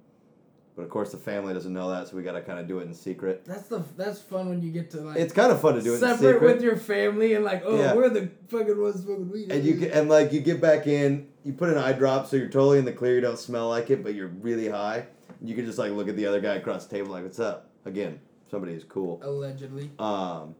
But 0.77 0.83
of 0.85 0.91
course, 0.91 1.11
the 1.11 1.19
family 1.19 1.53
doesn't 1.55 1.73
know 1.73 1.91
that, 1.91 2.07
so 2.07 2.17
we 2.17 2.23
got 2.23 2.33
to 2.33 2.41
kind 2.41 2.61
of 2.61 2.69
do 2.69 2.79
it 2.79 2.83
in 2.87 2.95
secret. 2.95 3.45
That's 3.45 3.67
the 3.67 3.83
that's 3.97 4.21
fun 4.21 4.49
when 4.49 4.63
you 4.63 4.71
get 4.71 4.91
to 4.93 5.01
like 5.01 5.17
It's 5.17 5.33
kind 5.33 5.51
of 5.51 5.61
fun 5.61 5.75
to 5.75 5.83
do 5.83 5.91
it 5.91 5.95
in 5.95 6.01
separate 6.01 6.35
secret. 6.35 6.43
with 6.55 6.63
your 6.63 6.77
family 6.77 7.35
and 7.35 7.45
like, 7.45 7.63
oh, 7.65 7.77
Yeah. 7.77 7.95
we're 7.95 8.09
the 8.09 8.31
fucking 8.49 8.81
ones 8.81 9.03
smoking 9.03 9.29
weed. 9.29 9.51
and 9.51 9.65
you 9.65 9.75
get, 9.75 9.93
and 9.93 10.09
like 10.09 10.33
you 10.33 10.39
get 10.41 10.61
back 10.61 10.87
in, 10.87 11.27
you 11.45 11.53
put 11.53 11.69
an 11.71 11.79
eye 11.79 11.93
drop, 11.95 12.29
so 12.29 12.37
you're 12.37 12.47
totally 12.49 12.79
in 12.79 12.85
the 12.85 12.93
clear. 12.93 13.17
You 13.17 13.21
don't 13.21 13.39
smell 13.41 13.69
like 13.69 13.91
it, 13.91 14.05
but 14.05 14.15
you're 14.15 14.29
really 14.29 14.69
high. 14.69 15.07
You 15.43 15.57
can 15.57 15.67
just 15.67 15.79
like 15.79 15.91
look 15.91 16.09
at 16.09 16.15
the 16.17 16.27
other 16.27 16.41
guy 16.41 16.55
across 16.55 16.87
the 16.87 16.95
table, 16.97 17.11
like, 17.11 17.25
"What's 17.25 17.41
up?" 17.41 17.69
Again, 17.85 18.21
somebody 18.49 18.75
is 18.75 18.85
cool. 18.85 19.21
allegedly. 19.25 19.91
Um, 19.99 20.55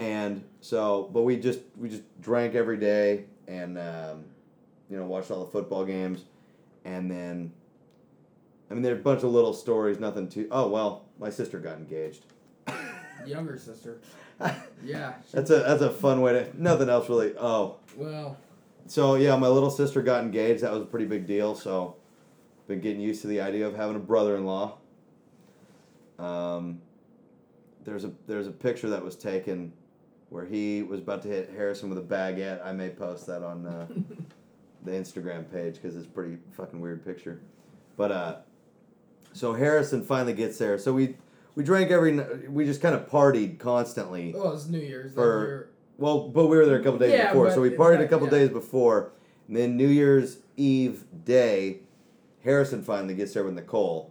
and 0.00 0.42
so, 0.62 1.10
but 1.12 1.22
we 1.22 1.36
just 1.36 1.60
we 1.76 1.90
just 1.90 2.02
drank 2.22 2.54
every 2.54 2.78
day, 2.78 3.24
and 3.46 3.78
um, 3.78 4.24
you 4.88 4.96
know 4.96 5.04
watched 5.04 5.30
all 5.30 5.44
the 5.44 5.50
football 5.50 5.84
games, 5.84 6.24
and 6.86 7.10
then, 7.10 7.52
I 8.70 8.74
mean, 8.74 8.82
there 8.82 8.94
are 8.94 8.98
a 8.98 9.02
bunch 9.02 9.22
of 9.22 9.30
little 9.30 9.52
stories, 9.52 9.98
nothing 10.00 10.28
too. 10.28 10.48
Oh 10.50 10.68
well, 10.68 11.04
my 11.18 11.28
sister 11.28 11.58
got 11.58 11.76
engaged. 11.76 12.24
Younger 13.26 13.58
sister. 13.58 14.00
Yeah. 14.82 15.12
That's 15.32 15.50
a 15.50 15.58
that's 15.58 15.82
a 15.82 15.90
fun 15.90 16.22
way 16.22 16.32
to. 16.32 16.62
Nothing 16.62 16.88
else 16.88 17.10
really. 17.10 17.34
Oh, 17.38 17.76
well, 17.94 18.38
so 18.86 19.16
yeah, 19.16 19.36
my 19.36 19.48
little 19.48 19.70
sister 19.70 20.00
got 20.00 20.24
engaged. 20.24 20.62
That 20.62 20.72
was 20.72 20.80
a 20.80 20.86
pretty 20.86 21.04
big 21.04 21.26
deal. 21.26 21.54
So, 21.54 21.96
been 22.66 22.80
getting 22.80 23.02
used 23.02 23.20
to 23.20 23.26
the 23.26 23.42
idea 23.42 23.66
of 23.66 23.76
having 23.76 23.96
a 23.96 23.98
brother-in-law. 23.98 24.78
Um, 26.18 26.80
there's 27.84 28.04
a 28.04 28.12
there's 28.26 28.46
a 28.46 28.52
picture 28.52 28.88
that 28.88 29.04
was 29.04 29.14
taken 29.14 29.74
where 30.30 30.46
he 30.46 30.82
was 30.82 31.00
about 31.00 31.22
to 31.22 31.28
hit 31.28 31.50
Harrison 31.54 31.88
with 31.90 31.98
a 31.98 32.02
baguette. 32.02 32.64
I 32.64 32.72
may 32.72 32.88
post 32.88 33.26
that 33.26 33.42
on 33.42 33.66
uh, 33.66 33.86
the 34.84 34.90
Instagram 34.92 35.50
page 35.52 35.74
because 35.74 35.96
it's 35.96 36.06
a 36.06 36.10
pretty 36.10 36.38
fucking 36.52 36.80
weird 36.80 37.04
picture. 37.04 37.40
But 37.96 38.12
uh, 38.12 38.36
so 39.32 39.52
Harrison 39.52 40.02
finally 40.02 40.32
gets 40.32 40.56
there. 40.58 40.78
So 40.78 40.92
we 40.92 41.16
we 41.54 41.64
drank 41.64 41.90
every 41.90 42.18
we 42.48 42.64
just 42.64 42.80
kind 42.80 42.94
of 42.94 43.08
partied 43.10 43.58
constantly. 43.58 44.32
well, 44.34 44.54
it's 44.54 44.66
New 44.68 44.78
Year's. 44.78 45.12
For- 45.12 45.20
that 45.40 45.46
year. 45.46 45.66
Well, 45.98 46.28
but 46.30 46.46
we 46.46 46.56
were 46.56 46.64
there 46.64 46.80
a 46.80 46.82
couple 46.82 46.98
days 46.98 47.12
Yeah, 47.12 47.26
before, 47.28 47.50
so 47.50 47.60
we 47.60 47.68
partied 47.70 48.00
a 48.00 48.08
couple 48.08 48.26
yeah. 48.28 48.30
days 48.38 48.48
before, 48.48 49.12
and 49.48 49.54
then 49.54 49.76
New 49.76 49.86
Year's 49.86 50.38
Eve 50.56 51.04
day, 51.26 51.80
Harrison 52.42 52.82
finally 52.82 53.14
gets 53.14 53.34
there 53.34 53.44
with 53.44 53.52
Nicole, 53.52 54.10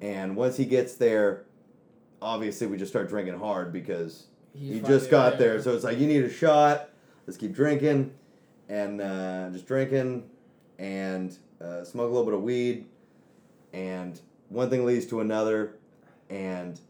and 0.00 0.36
once 0.36 0.56
he 0.56 0.64
gets 0.64 0.94
there, 0.94 1.46
obviously 2.22 2.68
we 2.68 2.76
just 2.76 2.92
start 2.92 3.08
drinking 3.08 3.40
hard 3.40 3.72
because 3.72 4.28
He's 4.54 4.74
he 4.74 4.80
just 4.80 5.10
got 5.10 5.38
there. 5.38 5.60
So 5.62 5.74
it's 5.74 5.84
like 5.84 5.98
you 5.98 6.06
need 6.06 6.24
a 6.24 6.30
shot. 6.30 6.90
Let's 7.26 7.36
keep 7.36 7.54
drinking, 7.54 8.12
and 8.68 9.00
uh, 9.00 9.50
just 9.50 9.66
drinking, 9.66 10.28
and 10.78 11.36
uh, 11.60 11.84
smoke 11.84 12.06
a 12.06 12.12
little 12.12 12.24
bit 12.24 12.34
of 12.34 12.42
weed, 12.42 12.86
and 13.72 14.20
one 14.48 14.70
thing 14.70 14.84
leads 14.84 15.06
to 15.06 15.20
another, 15.20 15.76
and 16.28 16.80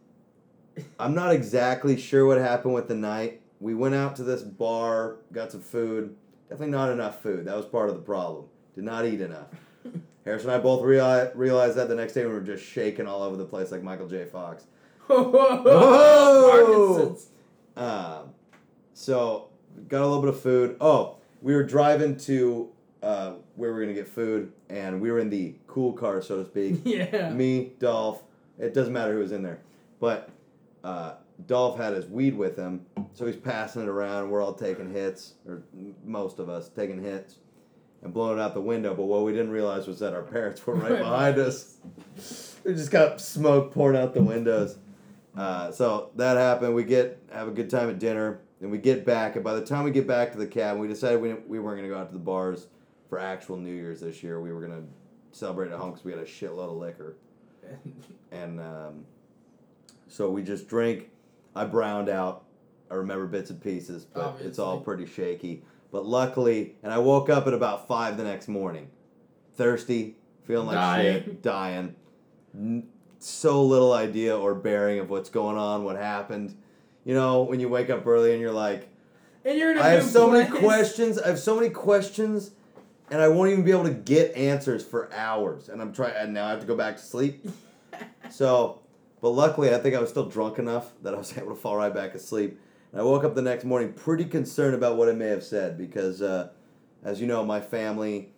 I'm 0.99 1.15
not 1.15 1.33
exactly 1.33 1.99
sure 1.99 2.27
what 2.27 2.39
happened 2.39 2.75
with 2.75 2.89
the 2.89 2.95
night. 2.95 3.43
We 3.61 3.75
went 3.75 3.95
out 3.95 4.17
to 4.17 4.25
this 4.25 4.43
bar, 4.43 5.17
got 5.33 5.53
some 5.53 5.61
food. 5.61 6.17
Definitely 6.49 6.73
not 6.73 6.91
enough 6.91 7.23
food. 7.23 7.45
That 7.45 7.57
was 7.57 7.67
part 7.67 7.91
of 7.91 7.97
the 7.97 8.03
problem. 8.03 8.47
Did 8.75 8.85
not 8.85 9.05
eat 9.05 9.21
enough. 9.21 9.47
Harris 10.25 10.45
and 10.45 10.53
I 10.53 10.59
both 10.59 10.83
reali- 10.83 11.31
realized 11.35 11.77
that 11.77 11.89
the 11.89 11.95
next 11.95 12.15
day 12.15 12.25
we 12.25 12.33
were 12.33 12.41
just 12.41 12.65
shaking 12.65 13.07
all 13.07 13.23
over 13.23 13.37
the 13.37 13.45
place 13.45 13.71
like 13.71 13.83
Michael 13.83 14.09
J. 14.09 14.25
Fox. 14.25 14.65
Whoa! 15.07 16.97
Parkinson's. 16.97 17.31
Um, 17.81 18.34
so 18.92 19.49
got 19.89 20.02
a 20.02 20.07
little 20.07 20.20
bit 20.20 20.28
of 20.28 20.41
food. 20.41 20.76
Oh, 20.81 21.17
we 21.41 21.55
were 21.55 21.62
driving 21.62 22.17
to 22.18 22.68
uh, 23.02 23.33
where 23.57 23.73
we 23.73 23.78
were 23.78 23.81
gonna 23.81 23.94
get 23.94 24.07
food, 24.09 24.52
and 24.68 25.00
we 25.00 25.10
were 25.10 25.18
in 25.18 25.31
the 25.31 25.55
cool 25.67 25.94
car, 25.94 26.20
so 26.20 26.42
to 26.42 26.44
speak. 26.44 26.83
Yeah. 26.84 27.31
Me, 27.31 27.73
Dolph. 27.78 28.23
It 28.59 28.75
doesn't 28.75 28.92
matter 28.92 29.15
who 29.15 29.20
was 29.20 29.33
in 29.33 29.42
there, 29.42 29.60
but 29.99 30.28
uh, 30.84 31.15
Dolph 31.47 31.78
had 31.78 31.94
his 31.94 32.05
weed 32.07 32.36
with 32.36 32.57
him, 32.57 32.84
so 33.15 33.25
he's 33.25 33.36
passing 33.36 33.81
it 33.83 33.89
around. 33.89 34.28
We're 34.28 34.42
all 34.44 34.52
taking 34.52 34.92
hits, 34.92 35.33
or 35.49 35.62
most 36.05 36.39
of 36.39 36.50
us 36.50 36.68
taking 36.68 37.02
hits, 37.02 37.36
and 38.02 38.12
blowing 38.12 38.39
it 38.39 38.42
out 38.42 38.52
the 38.52 38.60
window. 38.60 38.94
But 38.94 39.05
what 39.05 39.25
we 39.25 39.33
didn't 39.33 39.52
realize 39.52 39.86
was 39.86 39.99
that 40.00 40.12
our 40.12 40.23
parents 40.23 40.67
were 40.67 40.75
right 40.75 40.99
behind 40.99 41.39
us. 41.39 41.76
We 42.62 42.75
just 42.75 42.91
got 42.91 43.18
smoke 43.18 43.73
pouring 43.73 43.99
out 43.99 44.12
the 44.12 44.23
windows. 44.23 44.76
Uh, 45.34 45.73
so 45.73 46.10
that 46.17 46.36
happened. 46.36 46.75
We 46.75 46.84
get 46.84 47.19
have 47.33 47.49
a 47.49 47.50
good 47.52 47.70
time 47.70 47.89
at 47.91 47.99
dinner, 47.99 48.41
and 48.60 48.70
we 48.70 48.78
get 48.78 49.05
back. 49.05 49.34
And 49.36 49.44
by 49.44 49.55
the 49.55 49.65
time 49.65 49.84
we 49.84 49.91
get 49.91 50.07
back 50.07 50.33
to 50.33 50.39
the 50.39 50.47
cabin, 50.47 50.81
we 50.81 50.89
decided 50.89 51.20
we, 51.20 51.28
didn't- 51.28 51.49
we 51.49 51.59
weren't 51.59 51.78
going 51.78 51.89
to 51.89 51.94
go 51.94 52.00
out 52.00 52.09
to 52.09 52.12
the 52.12 52.18
bars 52.18 52.67
for 53.09 53.18
actual 53.18 53.57
New 53.57 53.73
Year's 53.75 54.00
this 54.00 54.23
year. 54.23 54.41
We 54.41 54.52
were 54.52 54.60
going 54.67 54.83
to 54.83 54.89
celebrate 55.39 55.70
at 55.73 55.78
home 55.78 55.91
because 55.91 56.05
we 56.05 56.12
had 56.12 56.20
a 56.20 56.25
shitload 56.25 56.70
of 56.70 56.76
liquor, 56.76 57.17
and 58.33 58.60
um, 58.60 59.05
so 60.09 60.31
we 60.31 60.42
just 60.42 60.68
drink. 60.68 61.10
I 61.55 61.65
browned 61.65 62.09
out. 62.09 62.44
I 62.91 62.94
remember 62.94 63.26
bits 63.26 63.50
and 63.50 63.60
pieces, 63.62 64.05
but 64.05 64.36
it's 64.41 64.59
all 64.59 64.81
pretty 64.81 65.07
shaky. 65.07 65.62
But 65.92 66.07
luckily, 66.07 66.75
and 66.83 66.92
I 66.92 66.99
woke 66.99 67.28
up 67.31 67.47
at 67.47 67.55
about 67.55 67.86
five 67.89 68.17
the 68.17 68.25
next 68.25 68.49
morning, 68.49 68.89
thirsty, 69.55 70.17
feeling 70.44 70.67
like 70.67 70.75
Dying. 70.76 71.25
shit, 71.25 71.42
dying. 71.42 71.94
So 73.18 73.62
little 73.65 73.92
idea 73.92 74.36
or 74.36 74.55
bearing 74.55 74.99
of 74.99 75.10
what's 75.10 75.28
going 75.31 75.57
on, 75.57 75.84
what 75.84 75.97
happened. 75.97 76.57
You 77.05 77.15
know, 77.15 77.43
when 77.43 77.61
you 77.61 77.69
wake 77.69 77.91
up 77.91 78.07
early 78.07 78.33
and 78.33 78.41
you're 78.41 78.53
like, 78.53 78.89
And 79.45 79.59
you're 79.59 79.73
in 79.73 79.79
a 79.79 79.83
I 79.83 79.89
have 79.91 80.05
so 80.05 80.31
many 80.31 80.49
questions. 80.49 81.19
I 81.19 81.29
have 81.29 81.39
so 81.39 81.57
many 81.57 81.70
questions, 81.70 82.51
and 83.11 83.20
I 83.20 83.29
won't 83.29 83.51
even 83.51 83.65
be 83.65 83.70
able 83.70 83.85
to 83.85 83.91
get 83.95 84.35
answers 84.37 84.85
for 84.85 85.12
hours. 85.12 85.69
And 85.69 85.81
I'm 85.81 85.93
trying, 85.93 86.15
and 86.17 86.35
now 86.35 86.47
I 86.47 86.51
have 86.51 86.61
to 86.61 86.67
go 86.67 86.77
back 86.77 86.97
to 86.97 87.03
sleep. 87.03 87.49
so, 88.31 88.81
but 89.20 89.31
luckily, 89.31 89.75
I 89.75 89.79
think 89.79 89.95
I 89.95 90.01
was 90.01 90.11
still 90.11 90.29
drunk 90.29 90.59
enough 90.59 90.93
that 91.03 91.15
I 91.15 91.17
was 91.17 91.37
able 91.39 91.51
to 91.51 91.61
fall 91.61 91.77
right 91.77 91.95
back 91.95 92.15
asleep. 92.15 92.61
And 92.93 93.01
I 93.01 93.05
woke 93.05 93.25
up 93.25 93.35
the 93.35 93.43
next 93.43 93.65
morning 93.65 93.93
pretty 93.93 94.25
concerned 94.25 94.75
about 94.75 94.97
what 94.97 95.09
I 95.09 95.12
may 95.12 95.29
have 95.29 95.45
said 95.45 95.79
because, 95.79 96.20
uh, 96.20 96.51
as 97.03 97.20
you 97.20 97.27
know, 97.27 97.45
my 97.45 97.61
family 97.61 98.33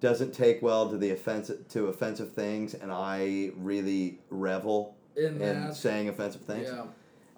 doesn't 0.00 0.34
take 0.34 0.60
well 0.60 0.90
to 0.90 0.98
the 0.98 1.10
offensive 1.12 1.66
to 1.68 1.86
offensive 1.86 2.32
things, 2.32 2.74
and 2.74 2.90
I 2.92 3.52
really 3.56 4.18
revel 4.28 4.96
in 5.16 5.40
in 5.40 5.72
saying 5.72 6.08
offensive 6.08 6.42
things. 6.42 6.68
Yeah. 6.70 6.84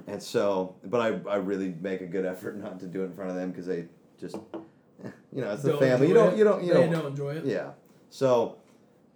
And 0.07 0.23
so, 0.23 0.75
but 0.85 1.01
I, 1.01 1.31
I 1.31 1.37
really 1.37 1.75
make 1.81 2.01
a 2.03 2.07
good 2.07 2.27
effort 2.27 2.57
not 2.63 2.79
to 2.81 2.87
do 2.87 3.03
it 3.03 3.07
in 3.07 3.15
front 3.15 3.31
of 3.31 3.37
them 3.37 3.51
because 3.51 3.67
they 3.67 3.87
just, 4.21 4.37
you 5.33 5.41
know, 5.41 5.53
it's 5.53 5.63
the 5.63 5.71
Don't 5.73 5.81
family. 5.81 6.09
You 6.09 6.15
don't, 6.15 6.37
you 6.37 6.45
don't, 6.45 6.63
you 6.65 6.75
know 6.75 6.81
they 6.83 6.91
don't, 6.91 7.07
enjoy 7.07 7.37
it. 7.37 7.45
yeah. 7.47 7.71
So, 8.11 8.57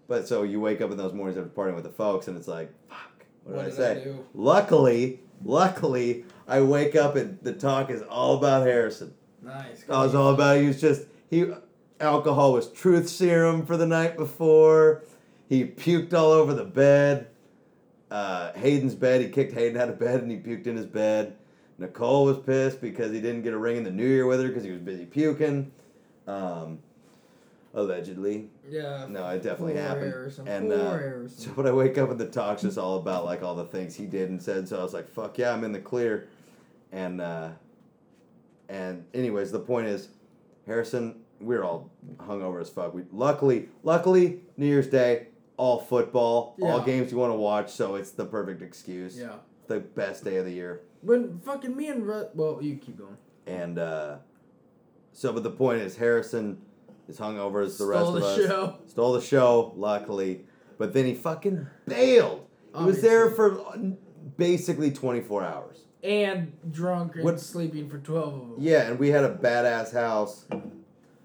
but 0.08 0.26
so 0.26 0.42
you 0.44 0.60
wake 0.60 0.80
up 0.80 0.90
in 0.90 0.96
those 0.96 1.12
mornings 1.12 1.36
after 1.38 1.50
partying 1.50 1.74
with 1.74 1.84
the 1.84 1.90
folks, 1.90 2.26
and 2.28 2.36
it's 2.36 2.48
like, 2.48 2.72
fuck, 2.88 3.24
what, 3.44 3.56
What 3.56 3.64
did 3.66 3.74
I 3.74 3.76
did 3.76 3.98
I 3.98 4.00
say? 4.00 4.04
do? 4.04 4.26
Luckily, 4.34 5.20
luckily, 5.44 6.24
I 6.46 6.62
wake 6.62 6.96
up 6.96 7.16
and 7.16 7.38
the 7.42 7.52
talk 7.52 7.90
is 7.90 8.02
all 8.02 8.38
about 8.38 8.66
Harrison. 8.66 9.12
Nice. 9.42 9.84
Oh, 9.88 10.04
it's 10.04 10.14
all 10.14 10.32
about 10.34 10.58
he 10.60 10.66
was 10.66 10.80
just 10.80 11.02
he 11.30 11.46
alcohol 12.00 12.54
was 12.54 12.72
truth 12.72 13.08
serum 13.08 13.66
for 13.66 13.76
the 13.76 13.86
night 13.86 14.16
before. 14.16 15.02
He 15.48 15.64
puked 15.64 16.12
all 16.14 16.32
over 16.32 16.54
the 16.54 16.64
bed. 16.64 17.28
Uh, 18.10 18.52
Hayden's 18.54 18.94
bed. 18.94 19.20
He 19.20 19.28
kicked 19.28 19.52
Hayden 19.52 19.80
out 19.80 19.88
of 19.88 19.98
bed 19.98 20.22
and 20.22 20.30
he 20.30 20.38
puked 20.38 20.66
in 20.66 20.76
his 20.76 20.86
bed. 20.86 21.36
Nicole 21.78 22.24
was 22.24 22.38
pissed 22.38 22.80
because 22.80 23.12
he 23.12 23.20
didn't 23.20 23.42
get 23.42 23.52
a 23.52 23.58
ring 23.58 23.76
in 23.76 23.84
the 23.84 23.90
New 23.90 24.06
Year 24.06 24.26
with 24.26 24.40
her 24.40 24.48
because 24.48 24.64
he 24.64 24.70
was 24.70 24.80
busy 24.80 25.04
puking. 25.04 25.70
Um, 26.26 26.80
allegedly. 27.74 28.50
Yeah. 28.68 29.06
No, 29.08 29.28
it 29.28 29.42
definitely 29.42 29.74
happened. 29.76 30.12
And 30.46 30.72
uh, 30.72 31.28
so 31.28 31.50
when 31.50 31.66
I 31.66 31.72
wake 31.72 31.96
up 31.98 32.10
and 32.10 32.18
the 32.18 32.26
talk's 32.26 32.62
just 32.62 32.78
all 32.78 32.98
about 32.98 33.24
like 33.24 33.42
all 33.42 33.54
the 33.54 33.64
things 33.64 33.94
he 33.94 34.06
did 34.06 34.30
and 34.30 34.42
said, 34.42 34.68
so 34.68 34.78
I 34.80 34.82
was 34.82 34.94
like, 34.94 35.08
"Fuck 35.08 35.38
yeah, 35.38 35.52
I'm 35.52 35.64
in 35.64 35.72
the 35.72 35.78
clear." 35.78 36.28
And 36.92 37.20
uh, 37.20 37.50
and 38.68 39.04
anyways, 39.14 39.52
the 39.52 39.60
point 39.60 39.86
is, 39.86 40.08
Harrison, 40.66 41.20
we 41.40 41.56
are 41.56 41.64
all 41.64 41.90
hungover 42.16 42.60
as 42.60 42.68
fuck. 42.68 42.94
We 42.94 43.04
luckily, 43.12 43.68
luckily, 43.82 44.40
New 44.56 44.66
Year's 44.66 44.88
Day, 44.88 45.27
all 45.58 45.78
football, 45.80 46.56
all 46.62 46.80
games 46.80 47.12
you 47.12 47.18
want 47.18 47.32
to 47.32 47.36
watch, 47.36 47.70
so 47.70 47.96
it's 47.96 48.12
the 48.12 48.24
perfect 48.24 48.62
excuse. 48.62 49.18
Yeah. 49.18 49.34
The 49.66 49.80
best 49.80 50.24
day 50.24 50.36
of 50.36 50.46
the 50.46 50.52
year. 50.52 50.80
When 51.02 51.40
fucking 51.40 51.76
me 51.76 51.88
and 51.88 52.06
Ru- 52.06 52.28
well, 52.34 52.58
you 52.62 52.76
keep 52.76 52.96
going. 52.96 53.18
And 53.46 53.78
uh, 53.78 54.16
so, 55.12 55.32
but 55.32 55.42
the 55.42 55.50
point 55.50 55.82
is, 55.82 55.96
Harrison 55.96 56.62
as 57.08 57.18
hungover 57.18 57.64
as 57.64 57.76
the 57.76 57.84
rest 57.86 58.04
Stole 58.04 58.16
of 58.16 58.22
the 58.22 58.28
us. 58.28 58.36
show. 58.48 58.78
Stole 58.86 59.12
the 59.14 59.20
show, 59.20 59.72
luckily. 59.76 60.44
But 60.78 60.94
then 60.94 61.04
he 61.06 61.14
fucking 61.14 61.66
bailed. 61.86 62.46
He 62.76 62.84
was 62.84 63.02
there 63.02 63.30
for 63.30 63.60
basically 64.36 64.90
24 64.92 65.44
hours. 65.44 65.78
And 66.02 66.52
drunk 66.70 67.16
and 67.16 67.24
What- 67.24 67.40
sleeping 67.40 67.88
for 67.90 67.98
twelve 67.98 68.32
of 68.34 68.40
them. 68.50 68.54
Yeah, 68.58 68.82
and 68.88 68.98
we 69.00 69.08
had 69.10 69.24
a 69.24 69.34
badass 69.34 69.92
house. 69.92 70.46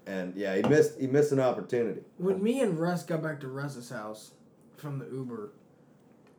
And 0.06 0.36
yeah, 0.36 0.54
he 0.56 0.62
missed 0.62 0.98
he 1.00 1.06
missed 1.06 1.32
an 1.32 1.40
opportunity. 1.40 2.02
When 2.18 2.42
me 2.42 2.60
and 2.60 2.78
Russ 2.78 3.02
got 3.04 3.22
back 3.22 3.40
to 3.40 3.48
Russ's 3.48 3.88
house 3.90 4.32
from 4.76 4.98
the 4.98 5.06
Uber, 5.06 5.52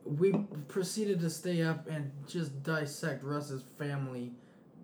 we 0.04 0.32
proceeded 0.68 1.20
to 1.20 1.30
stay 1.30 1.62
up 1.62 1.88
and 1.88 2.12
just 2.28 2.62
dissect 2.62 3.24
Russ's 3.24 3.62
family 3.76 4.32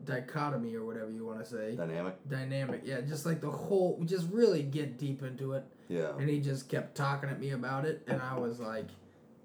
dichotomy 0.05 0.75
or 0.75 0.85
whatever 0.85 1.11
you 1.11 1.25
want 1.25 1.39
to 1.39 1.45
say. 1.45 1.77
Dynamic. 1.77 2.17
Dynamic, 2.29 2.83
yeah, 2.85 3.01
just 3.03 3.25
like 3.25 3.41
the 3.41 3.51
whole, 3.51 3.97
we 4.01 4.07
just 4.07 4.29
really 4.31 4.63
get 4.65 4.99
deep 4.99 5.23
into 5.23 5.53
it. 5.53 5.65
Yeah. 5.89 6.11
And 6.19 6.29
he 6.29 6.41
just 6.41 6.69
kept 6.69 6.97
talking 6.97 7.29
at 7.31 7.39
me 7.39 7.51
about 7.51 7.85
it, 7.85 8.03
and 8.09 8.21
I 8.21 8.37
was 8.37 8.59
like, 8.59 8.87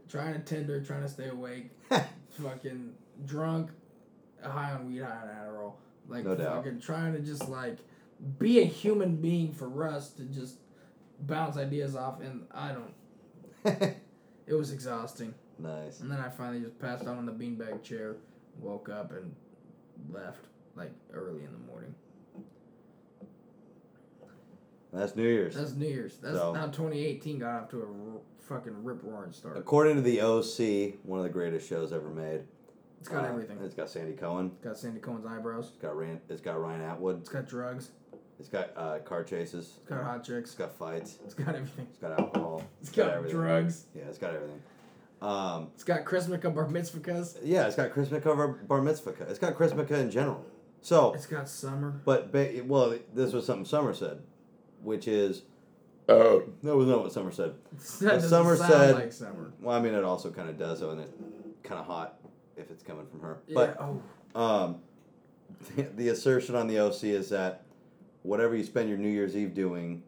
trying 0.09 0.33
to 0.33 0.40
tender, 0.40 0.82
trying 0.82 1.03
to 1.03 1.09
stay 1.09 1.30
awake, 1.30 1.69
fucking 2.41 2.93
drunk, 3.25 3.69
high 4.41 4.72
on 4.72 4.88
weed, 4.88 5.03
high 5.03 5.09
on 5.22 5.27
Adderall, 5.27 5.74
like 6.07 6.24
No 6.25 6.35
doubt. 6.35 6.56
fucking 6.64 6.80
trying 6.80 7.14
to 7.14 7.19
just 7.19 7.48
like 7.49 7.77
be 8.40 8.60
a 8.60 8.66
human 8.66 9.16
being 9.18 9.54
for 9.54 9.68
Russ 9.70 10.10
to 10.12 10.24
just 10.24 10.58
bounce 11.22 11.58
ideas 11.58 11.96
off, 11.96 12.20
and 12.22 12.46
I 12.52 12.74
don't. 12.74 13.96
It 14.50 14.54
was 14.54 14.72
exhausting, 14.72 15.34
nice. 15.60 16.00
and 16.00 16.10
then 16.10 16.20
I 16.22 16.30
finally 16.30 16.62
just 16.62 16.80
passed 16.80 17.06
out 17.06 17.18
on 17.18 17.26
the 17.26 17.34
beanbag 17.34 17.84
chair, 17.84 18.16
woke 18.62 18.88
up, 18.88 19.12
and 19.12 19.36
left 20.10 20.46
like 20.78 20.94
early 21.12 21.44
in 21.44 21.52
the 21.52 21.58
morning. 21.70 21.94
That's 24.94 25.16
New 25.18 25.24
Year's. 25.28 25.56
That's 25.56 25.74
New 25.74 25.86
Year's. 25.88 26.18
That's 26.18 26.38
So- 26.38 26.54
how 26.54 26.68
2018 26.68 27.40
got 27.40 27.64
off 27.64 27.70
to 27.72 27.82
a 27.82 27.86
r- 27.86 28.22
fucking 28.40 28.84
rip 28.86 29.04
roaring 29.04 29.34
start. 29.34 29.58
According 29.58 29.96
to 29.98 30.02
the 30.02 30.22
OC, 30.22 30.98
one 31.04 31.20
of 31.20 31.24
the 31.24 31.30
greatest 31.30 31.68
shows 31.68 31.92
ever 31.92 32.10
made. 32.10 32.46
It's 33.02 33.10
got 33.10 33.26
Uh, 33.26 33.28
everything. 33.28 33.58
It's 33.60 33.76
got 33.76 33.90
Sandy 33.90 34.14
Cohen. 34.14 34.52
It's 34.56 34.64
got 34.64 34.78
Sandy 34.78 35.02
Cohen's 35.02 35.26
eyebrows. 35.26 35.68
It's 35.74 35.78
got 35.78 35.96
Ryan. 35.98 36.22
It's 36.30 36.42
got 36.42 36.60
Ryan 36.60 36.82
Atwood. 36.82 37.20
It's 37.20 37.30
got 37.30 37.46
drugs. 37.48 37.92
It's 38.40 38.49
got 38.49 38.72
uh, 38.77 38.99
car 38.99 39.24
chases. 39.24 39.74
It's 39.80 39.90
got 39.90 40.03
hot 40.03 40.17
It's 40.19 40.27
chicks. 40.27 40.53
got 40.56 40.74
fights. 40.77 41.17
It's 41.25 41.33
got 41.33 41.49
everything. 41.56 41.88
It's 41.90 41.98
got 41.99 42.19
alcohol. 42.19 42.61
It's 42.82 42.91
got 42.91 43.09
everything. 43.11 43.38
drugs. 43.40 43.85
Yeah, 43.95 44.03
it's 44.03 44.17
got 44.19 44.33
everything. 44.35 44.61
Um, 45.22 45.69
It's 45.74 45.83
got 45.83 46.06
Chrismukkah 46.06 46.53
bar 46.53 46.67
mitzvahs. 46.67 47.40
yeah, 47.43 47.66
it's 47.66 47.75
got 47.75 47.91
Chrismukkah 47.91 48.24
bar, 48.35 48.48
bar 48.49 48.82
mitzvah. 48.82 49.16
It's 49.27 49.40
got 49.40 49.56
Chrismukkah 49.56 49.91
in 49.99 50.11
general. 50.11 50.45
So, 50.82 51.14
It's 51.14 51.25
got 51.25 51.49
summer. 51.49 51.99
but 52.06 52.32
ba- 52.32 52.61
well, 52.66 52.95
this 53.16 53.33
was 53.33 53.45
something 53.45 53.66
Summer 53.66 53.93
said, 53.95 54.22
which 54.83 55.07
is 55.07 55.41
Oh. 56.07 56.43
that 56.64 56.75
was 56.75 56.88
not 56.88 57.01
what 57.01 57.11
Summer 57.11 57.32
said. 57.32 57.56
That 58.01 58.09
doesn't 58.14 58.30
summer 58.30 58.56
sound 58.56 58.72
said- 58.72 58.95
like 58.95 59.11
summer. 59.11 59.51
Well, 59.59 59.75
I 59.75 59.82
mean, 59.82 59.95
it 59.95 60.03
also 60.03 60.30
kind 60.30 60.48
of 60.49 60.57
does, 60.59 60.82
though, 60.82 60.91
and 60.91 61.01
it's 61.01 61.11
kind 61.64 61.80
of 61.82 61.88
hot 61.88 62.19
if 62.56 62.69
it's 62.69 62.83
coming 62.83 63.07
from 63.07 63.22
her. 63.22 63.40
Yeah. 63.48 63.56
But 63.56 63.77
oh, 63.82 64.40
Um, 64.40 64.82
the 65.95 66.09
assertion 66.09 66.56
on 66.56 66.67
the 66.67 66.77
OC 66.80 67.06
is 67.06 67.30
that 67.30 67.64
whatever 68.28 68.56
you 68.56 68.64
spend 68.64 68.90
your 68.90 68.98
New 68.98 69.10
Year's 69.10 69.36
Eve 69.36 69.54
doing, 69.54 70.04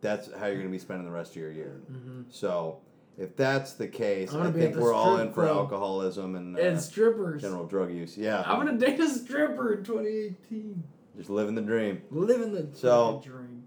that's 0.00 0.32
how 0.34 0.46
you're 0.46 0.56
going 0.56 0.68
to 0.68 0.72
be 0.72 0.78
spending 0.78 1.04
the 1.04 1.10
rest 1.12 1.32
of 1.32 1.36
your 1.36 1.50
year. 1.50 1.80
hmm 1.88 2.22
So, 2.30 2.78
if 3.18 3.36
that's 3.36 3.74
the 3.74 3.86
case, 3.88 4.32
I 4.34 4.50
think 4.50 4.76
we're 4.76 4.92
all 4.92 5.18
in 5.18 5.28
for 5.32 5.44
club. 5.44 5.56
alcoholism 5.56 6.34
and, 6.36 6.56
uh, 6.56 6.60
and 6.60 6.80
strippers. 6.80 7.42
general 7.42 7.64
drug 7.66 7.92
use. 7.92 8.16
Yeah, 8.18 8.42
I'm 8.46 8.58
gonna 8.64 8.78
date 8.78 8.98
a 9.00 9.08
stripper 9.08 9.72
in 9.74 9.84
2018. 9.84 10.82
just 11.16 11.30
living 11.30 11.54
the 11.54 11.62
dream. 11.62 12.02
Living 12.10 12.52
the 12.52 12.68
So- 12.76 13.20
dream. 13.24 13.64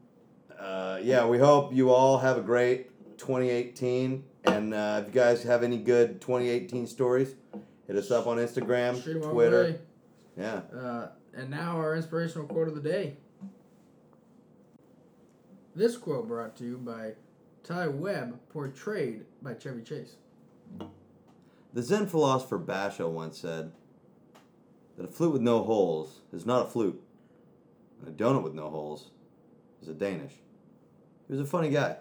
Uh, 0.60 1.00
yeah, 1.02 1.26
we 1.28 1.38
hope 1.38 1.74
you 1.74 1.92
all 1.92 2.18
have 2.18 2.38
a 2.38 2.42
great 2.42 2.90
2018. 3.18 4.24
And 4.46 4.74
uh, 4.74 5.00
if 5.02 5.08
you 5.14 5.14
guys 5.14 5.44
have 5.44 5.62
any 5.64 5.78
good 5.78 6.20
2018 6.22 6.88
stories, 6.88 7.36
hit 7.86 7.96
us 7.96 8.12
up 8.12 8.28
on 8.28 8.38
Instagram, 8.38 9.02
Shoot 9.02 9.18
'em 9.18 9.24
our 9.24 9.32
Twitter. 9.32 9.76
Yeah. 10.38 10.62
Uh, 10.76 11.08
and 11.36 11.50
now 11.50 11.78
our 11.78 11.96
inspirational 11.96 12.48
quote 12.48 12.68
of 12.68 12.76
the 12.76 12.82
day. 12.82 13.18
This 15.78 15.96
quote 15.96 16.28
brought 16.28 16.56
to 16.56 16.64
you 16.64 16.78
by 16.80 17.12
Ty 17.64 17.90
Webb, 17.90 18.40
portrayed 18.50 19.26
by 19.44 19.54
Chevy 19.54 19.84
Chase. 19.84 20.16
The 21.72 21.84
Zen 21.84 22.08
philosopher 22.08 22.58
Basho 22.58 23.08
once 23.08 23.38
said 23.38 23.72
that 24.98 25.04
a 25.04 25.08
flute 25.08 25.34
with 25.34 25.44
no 25.44 25.62
holes 25.62 26.22
is 26.34 26.48
not 26.48 26.66
a 26.66 26.70
flute. 26.70 27.00
and 28.00 28.08
A 28.08 28.12
donut 28.12 28.42
with 28.42 28.56
no 28.56 28.72
holes 28.72 29.12
is 29.80 29.88
a 29.88 29.94
Danish. 29.94 30.34
He 31.28 31.34
was 31.34 31.42
a 31.42 31.46
funny 31.46 31.70
guy. 31.70 31.98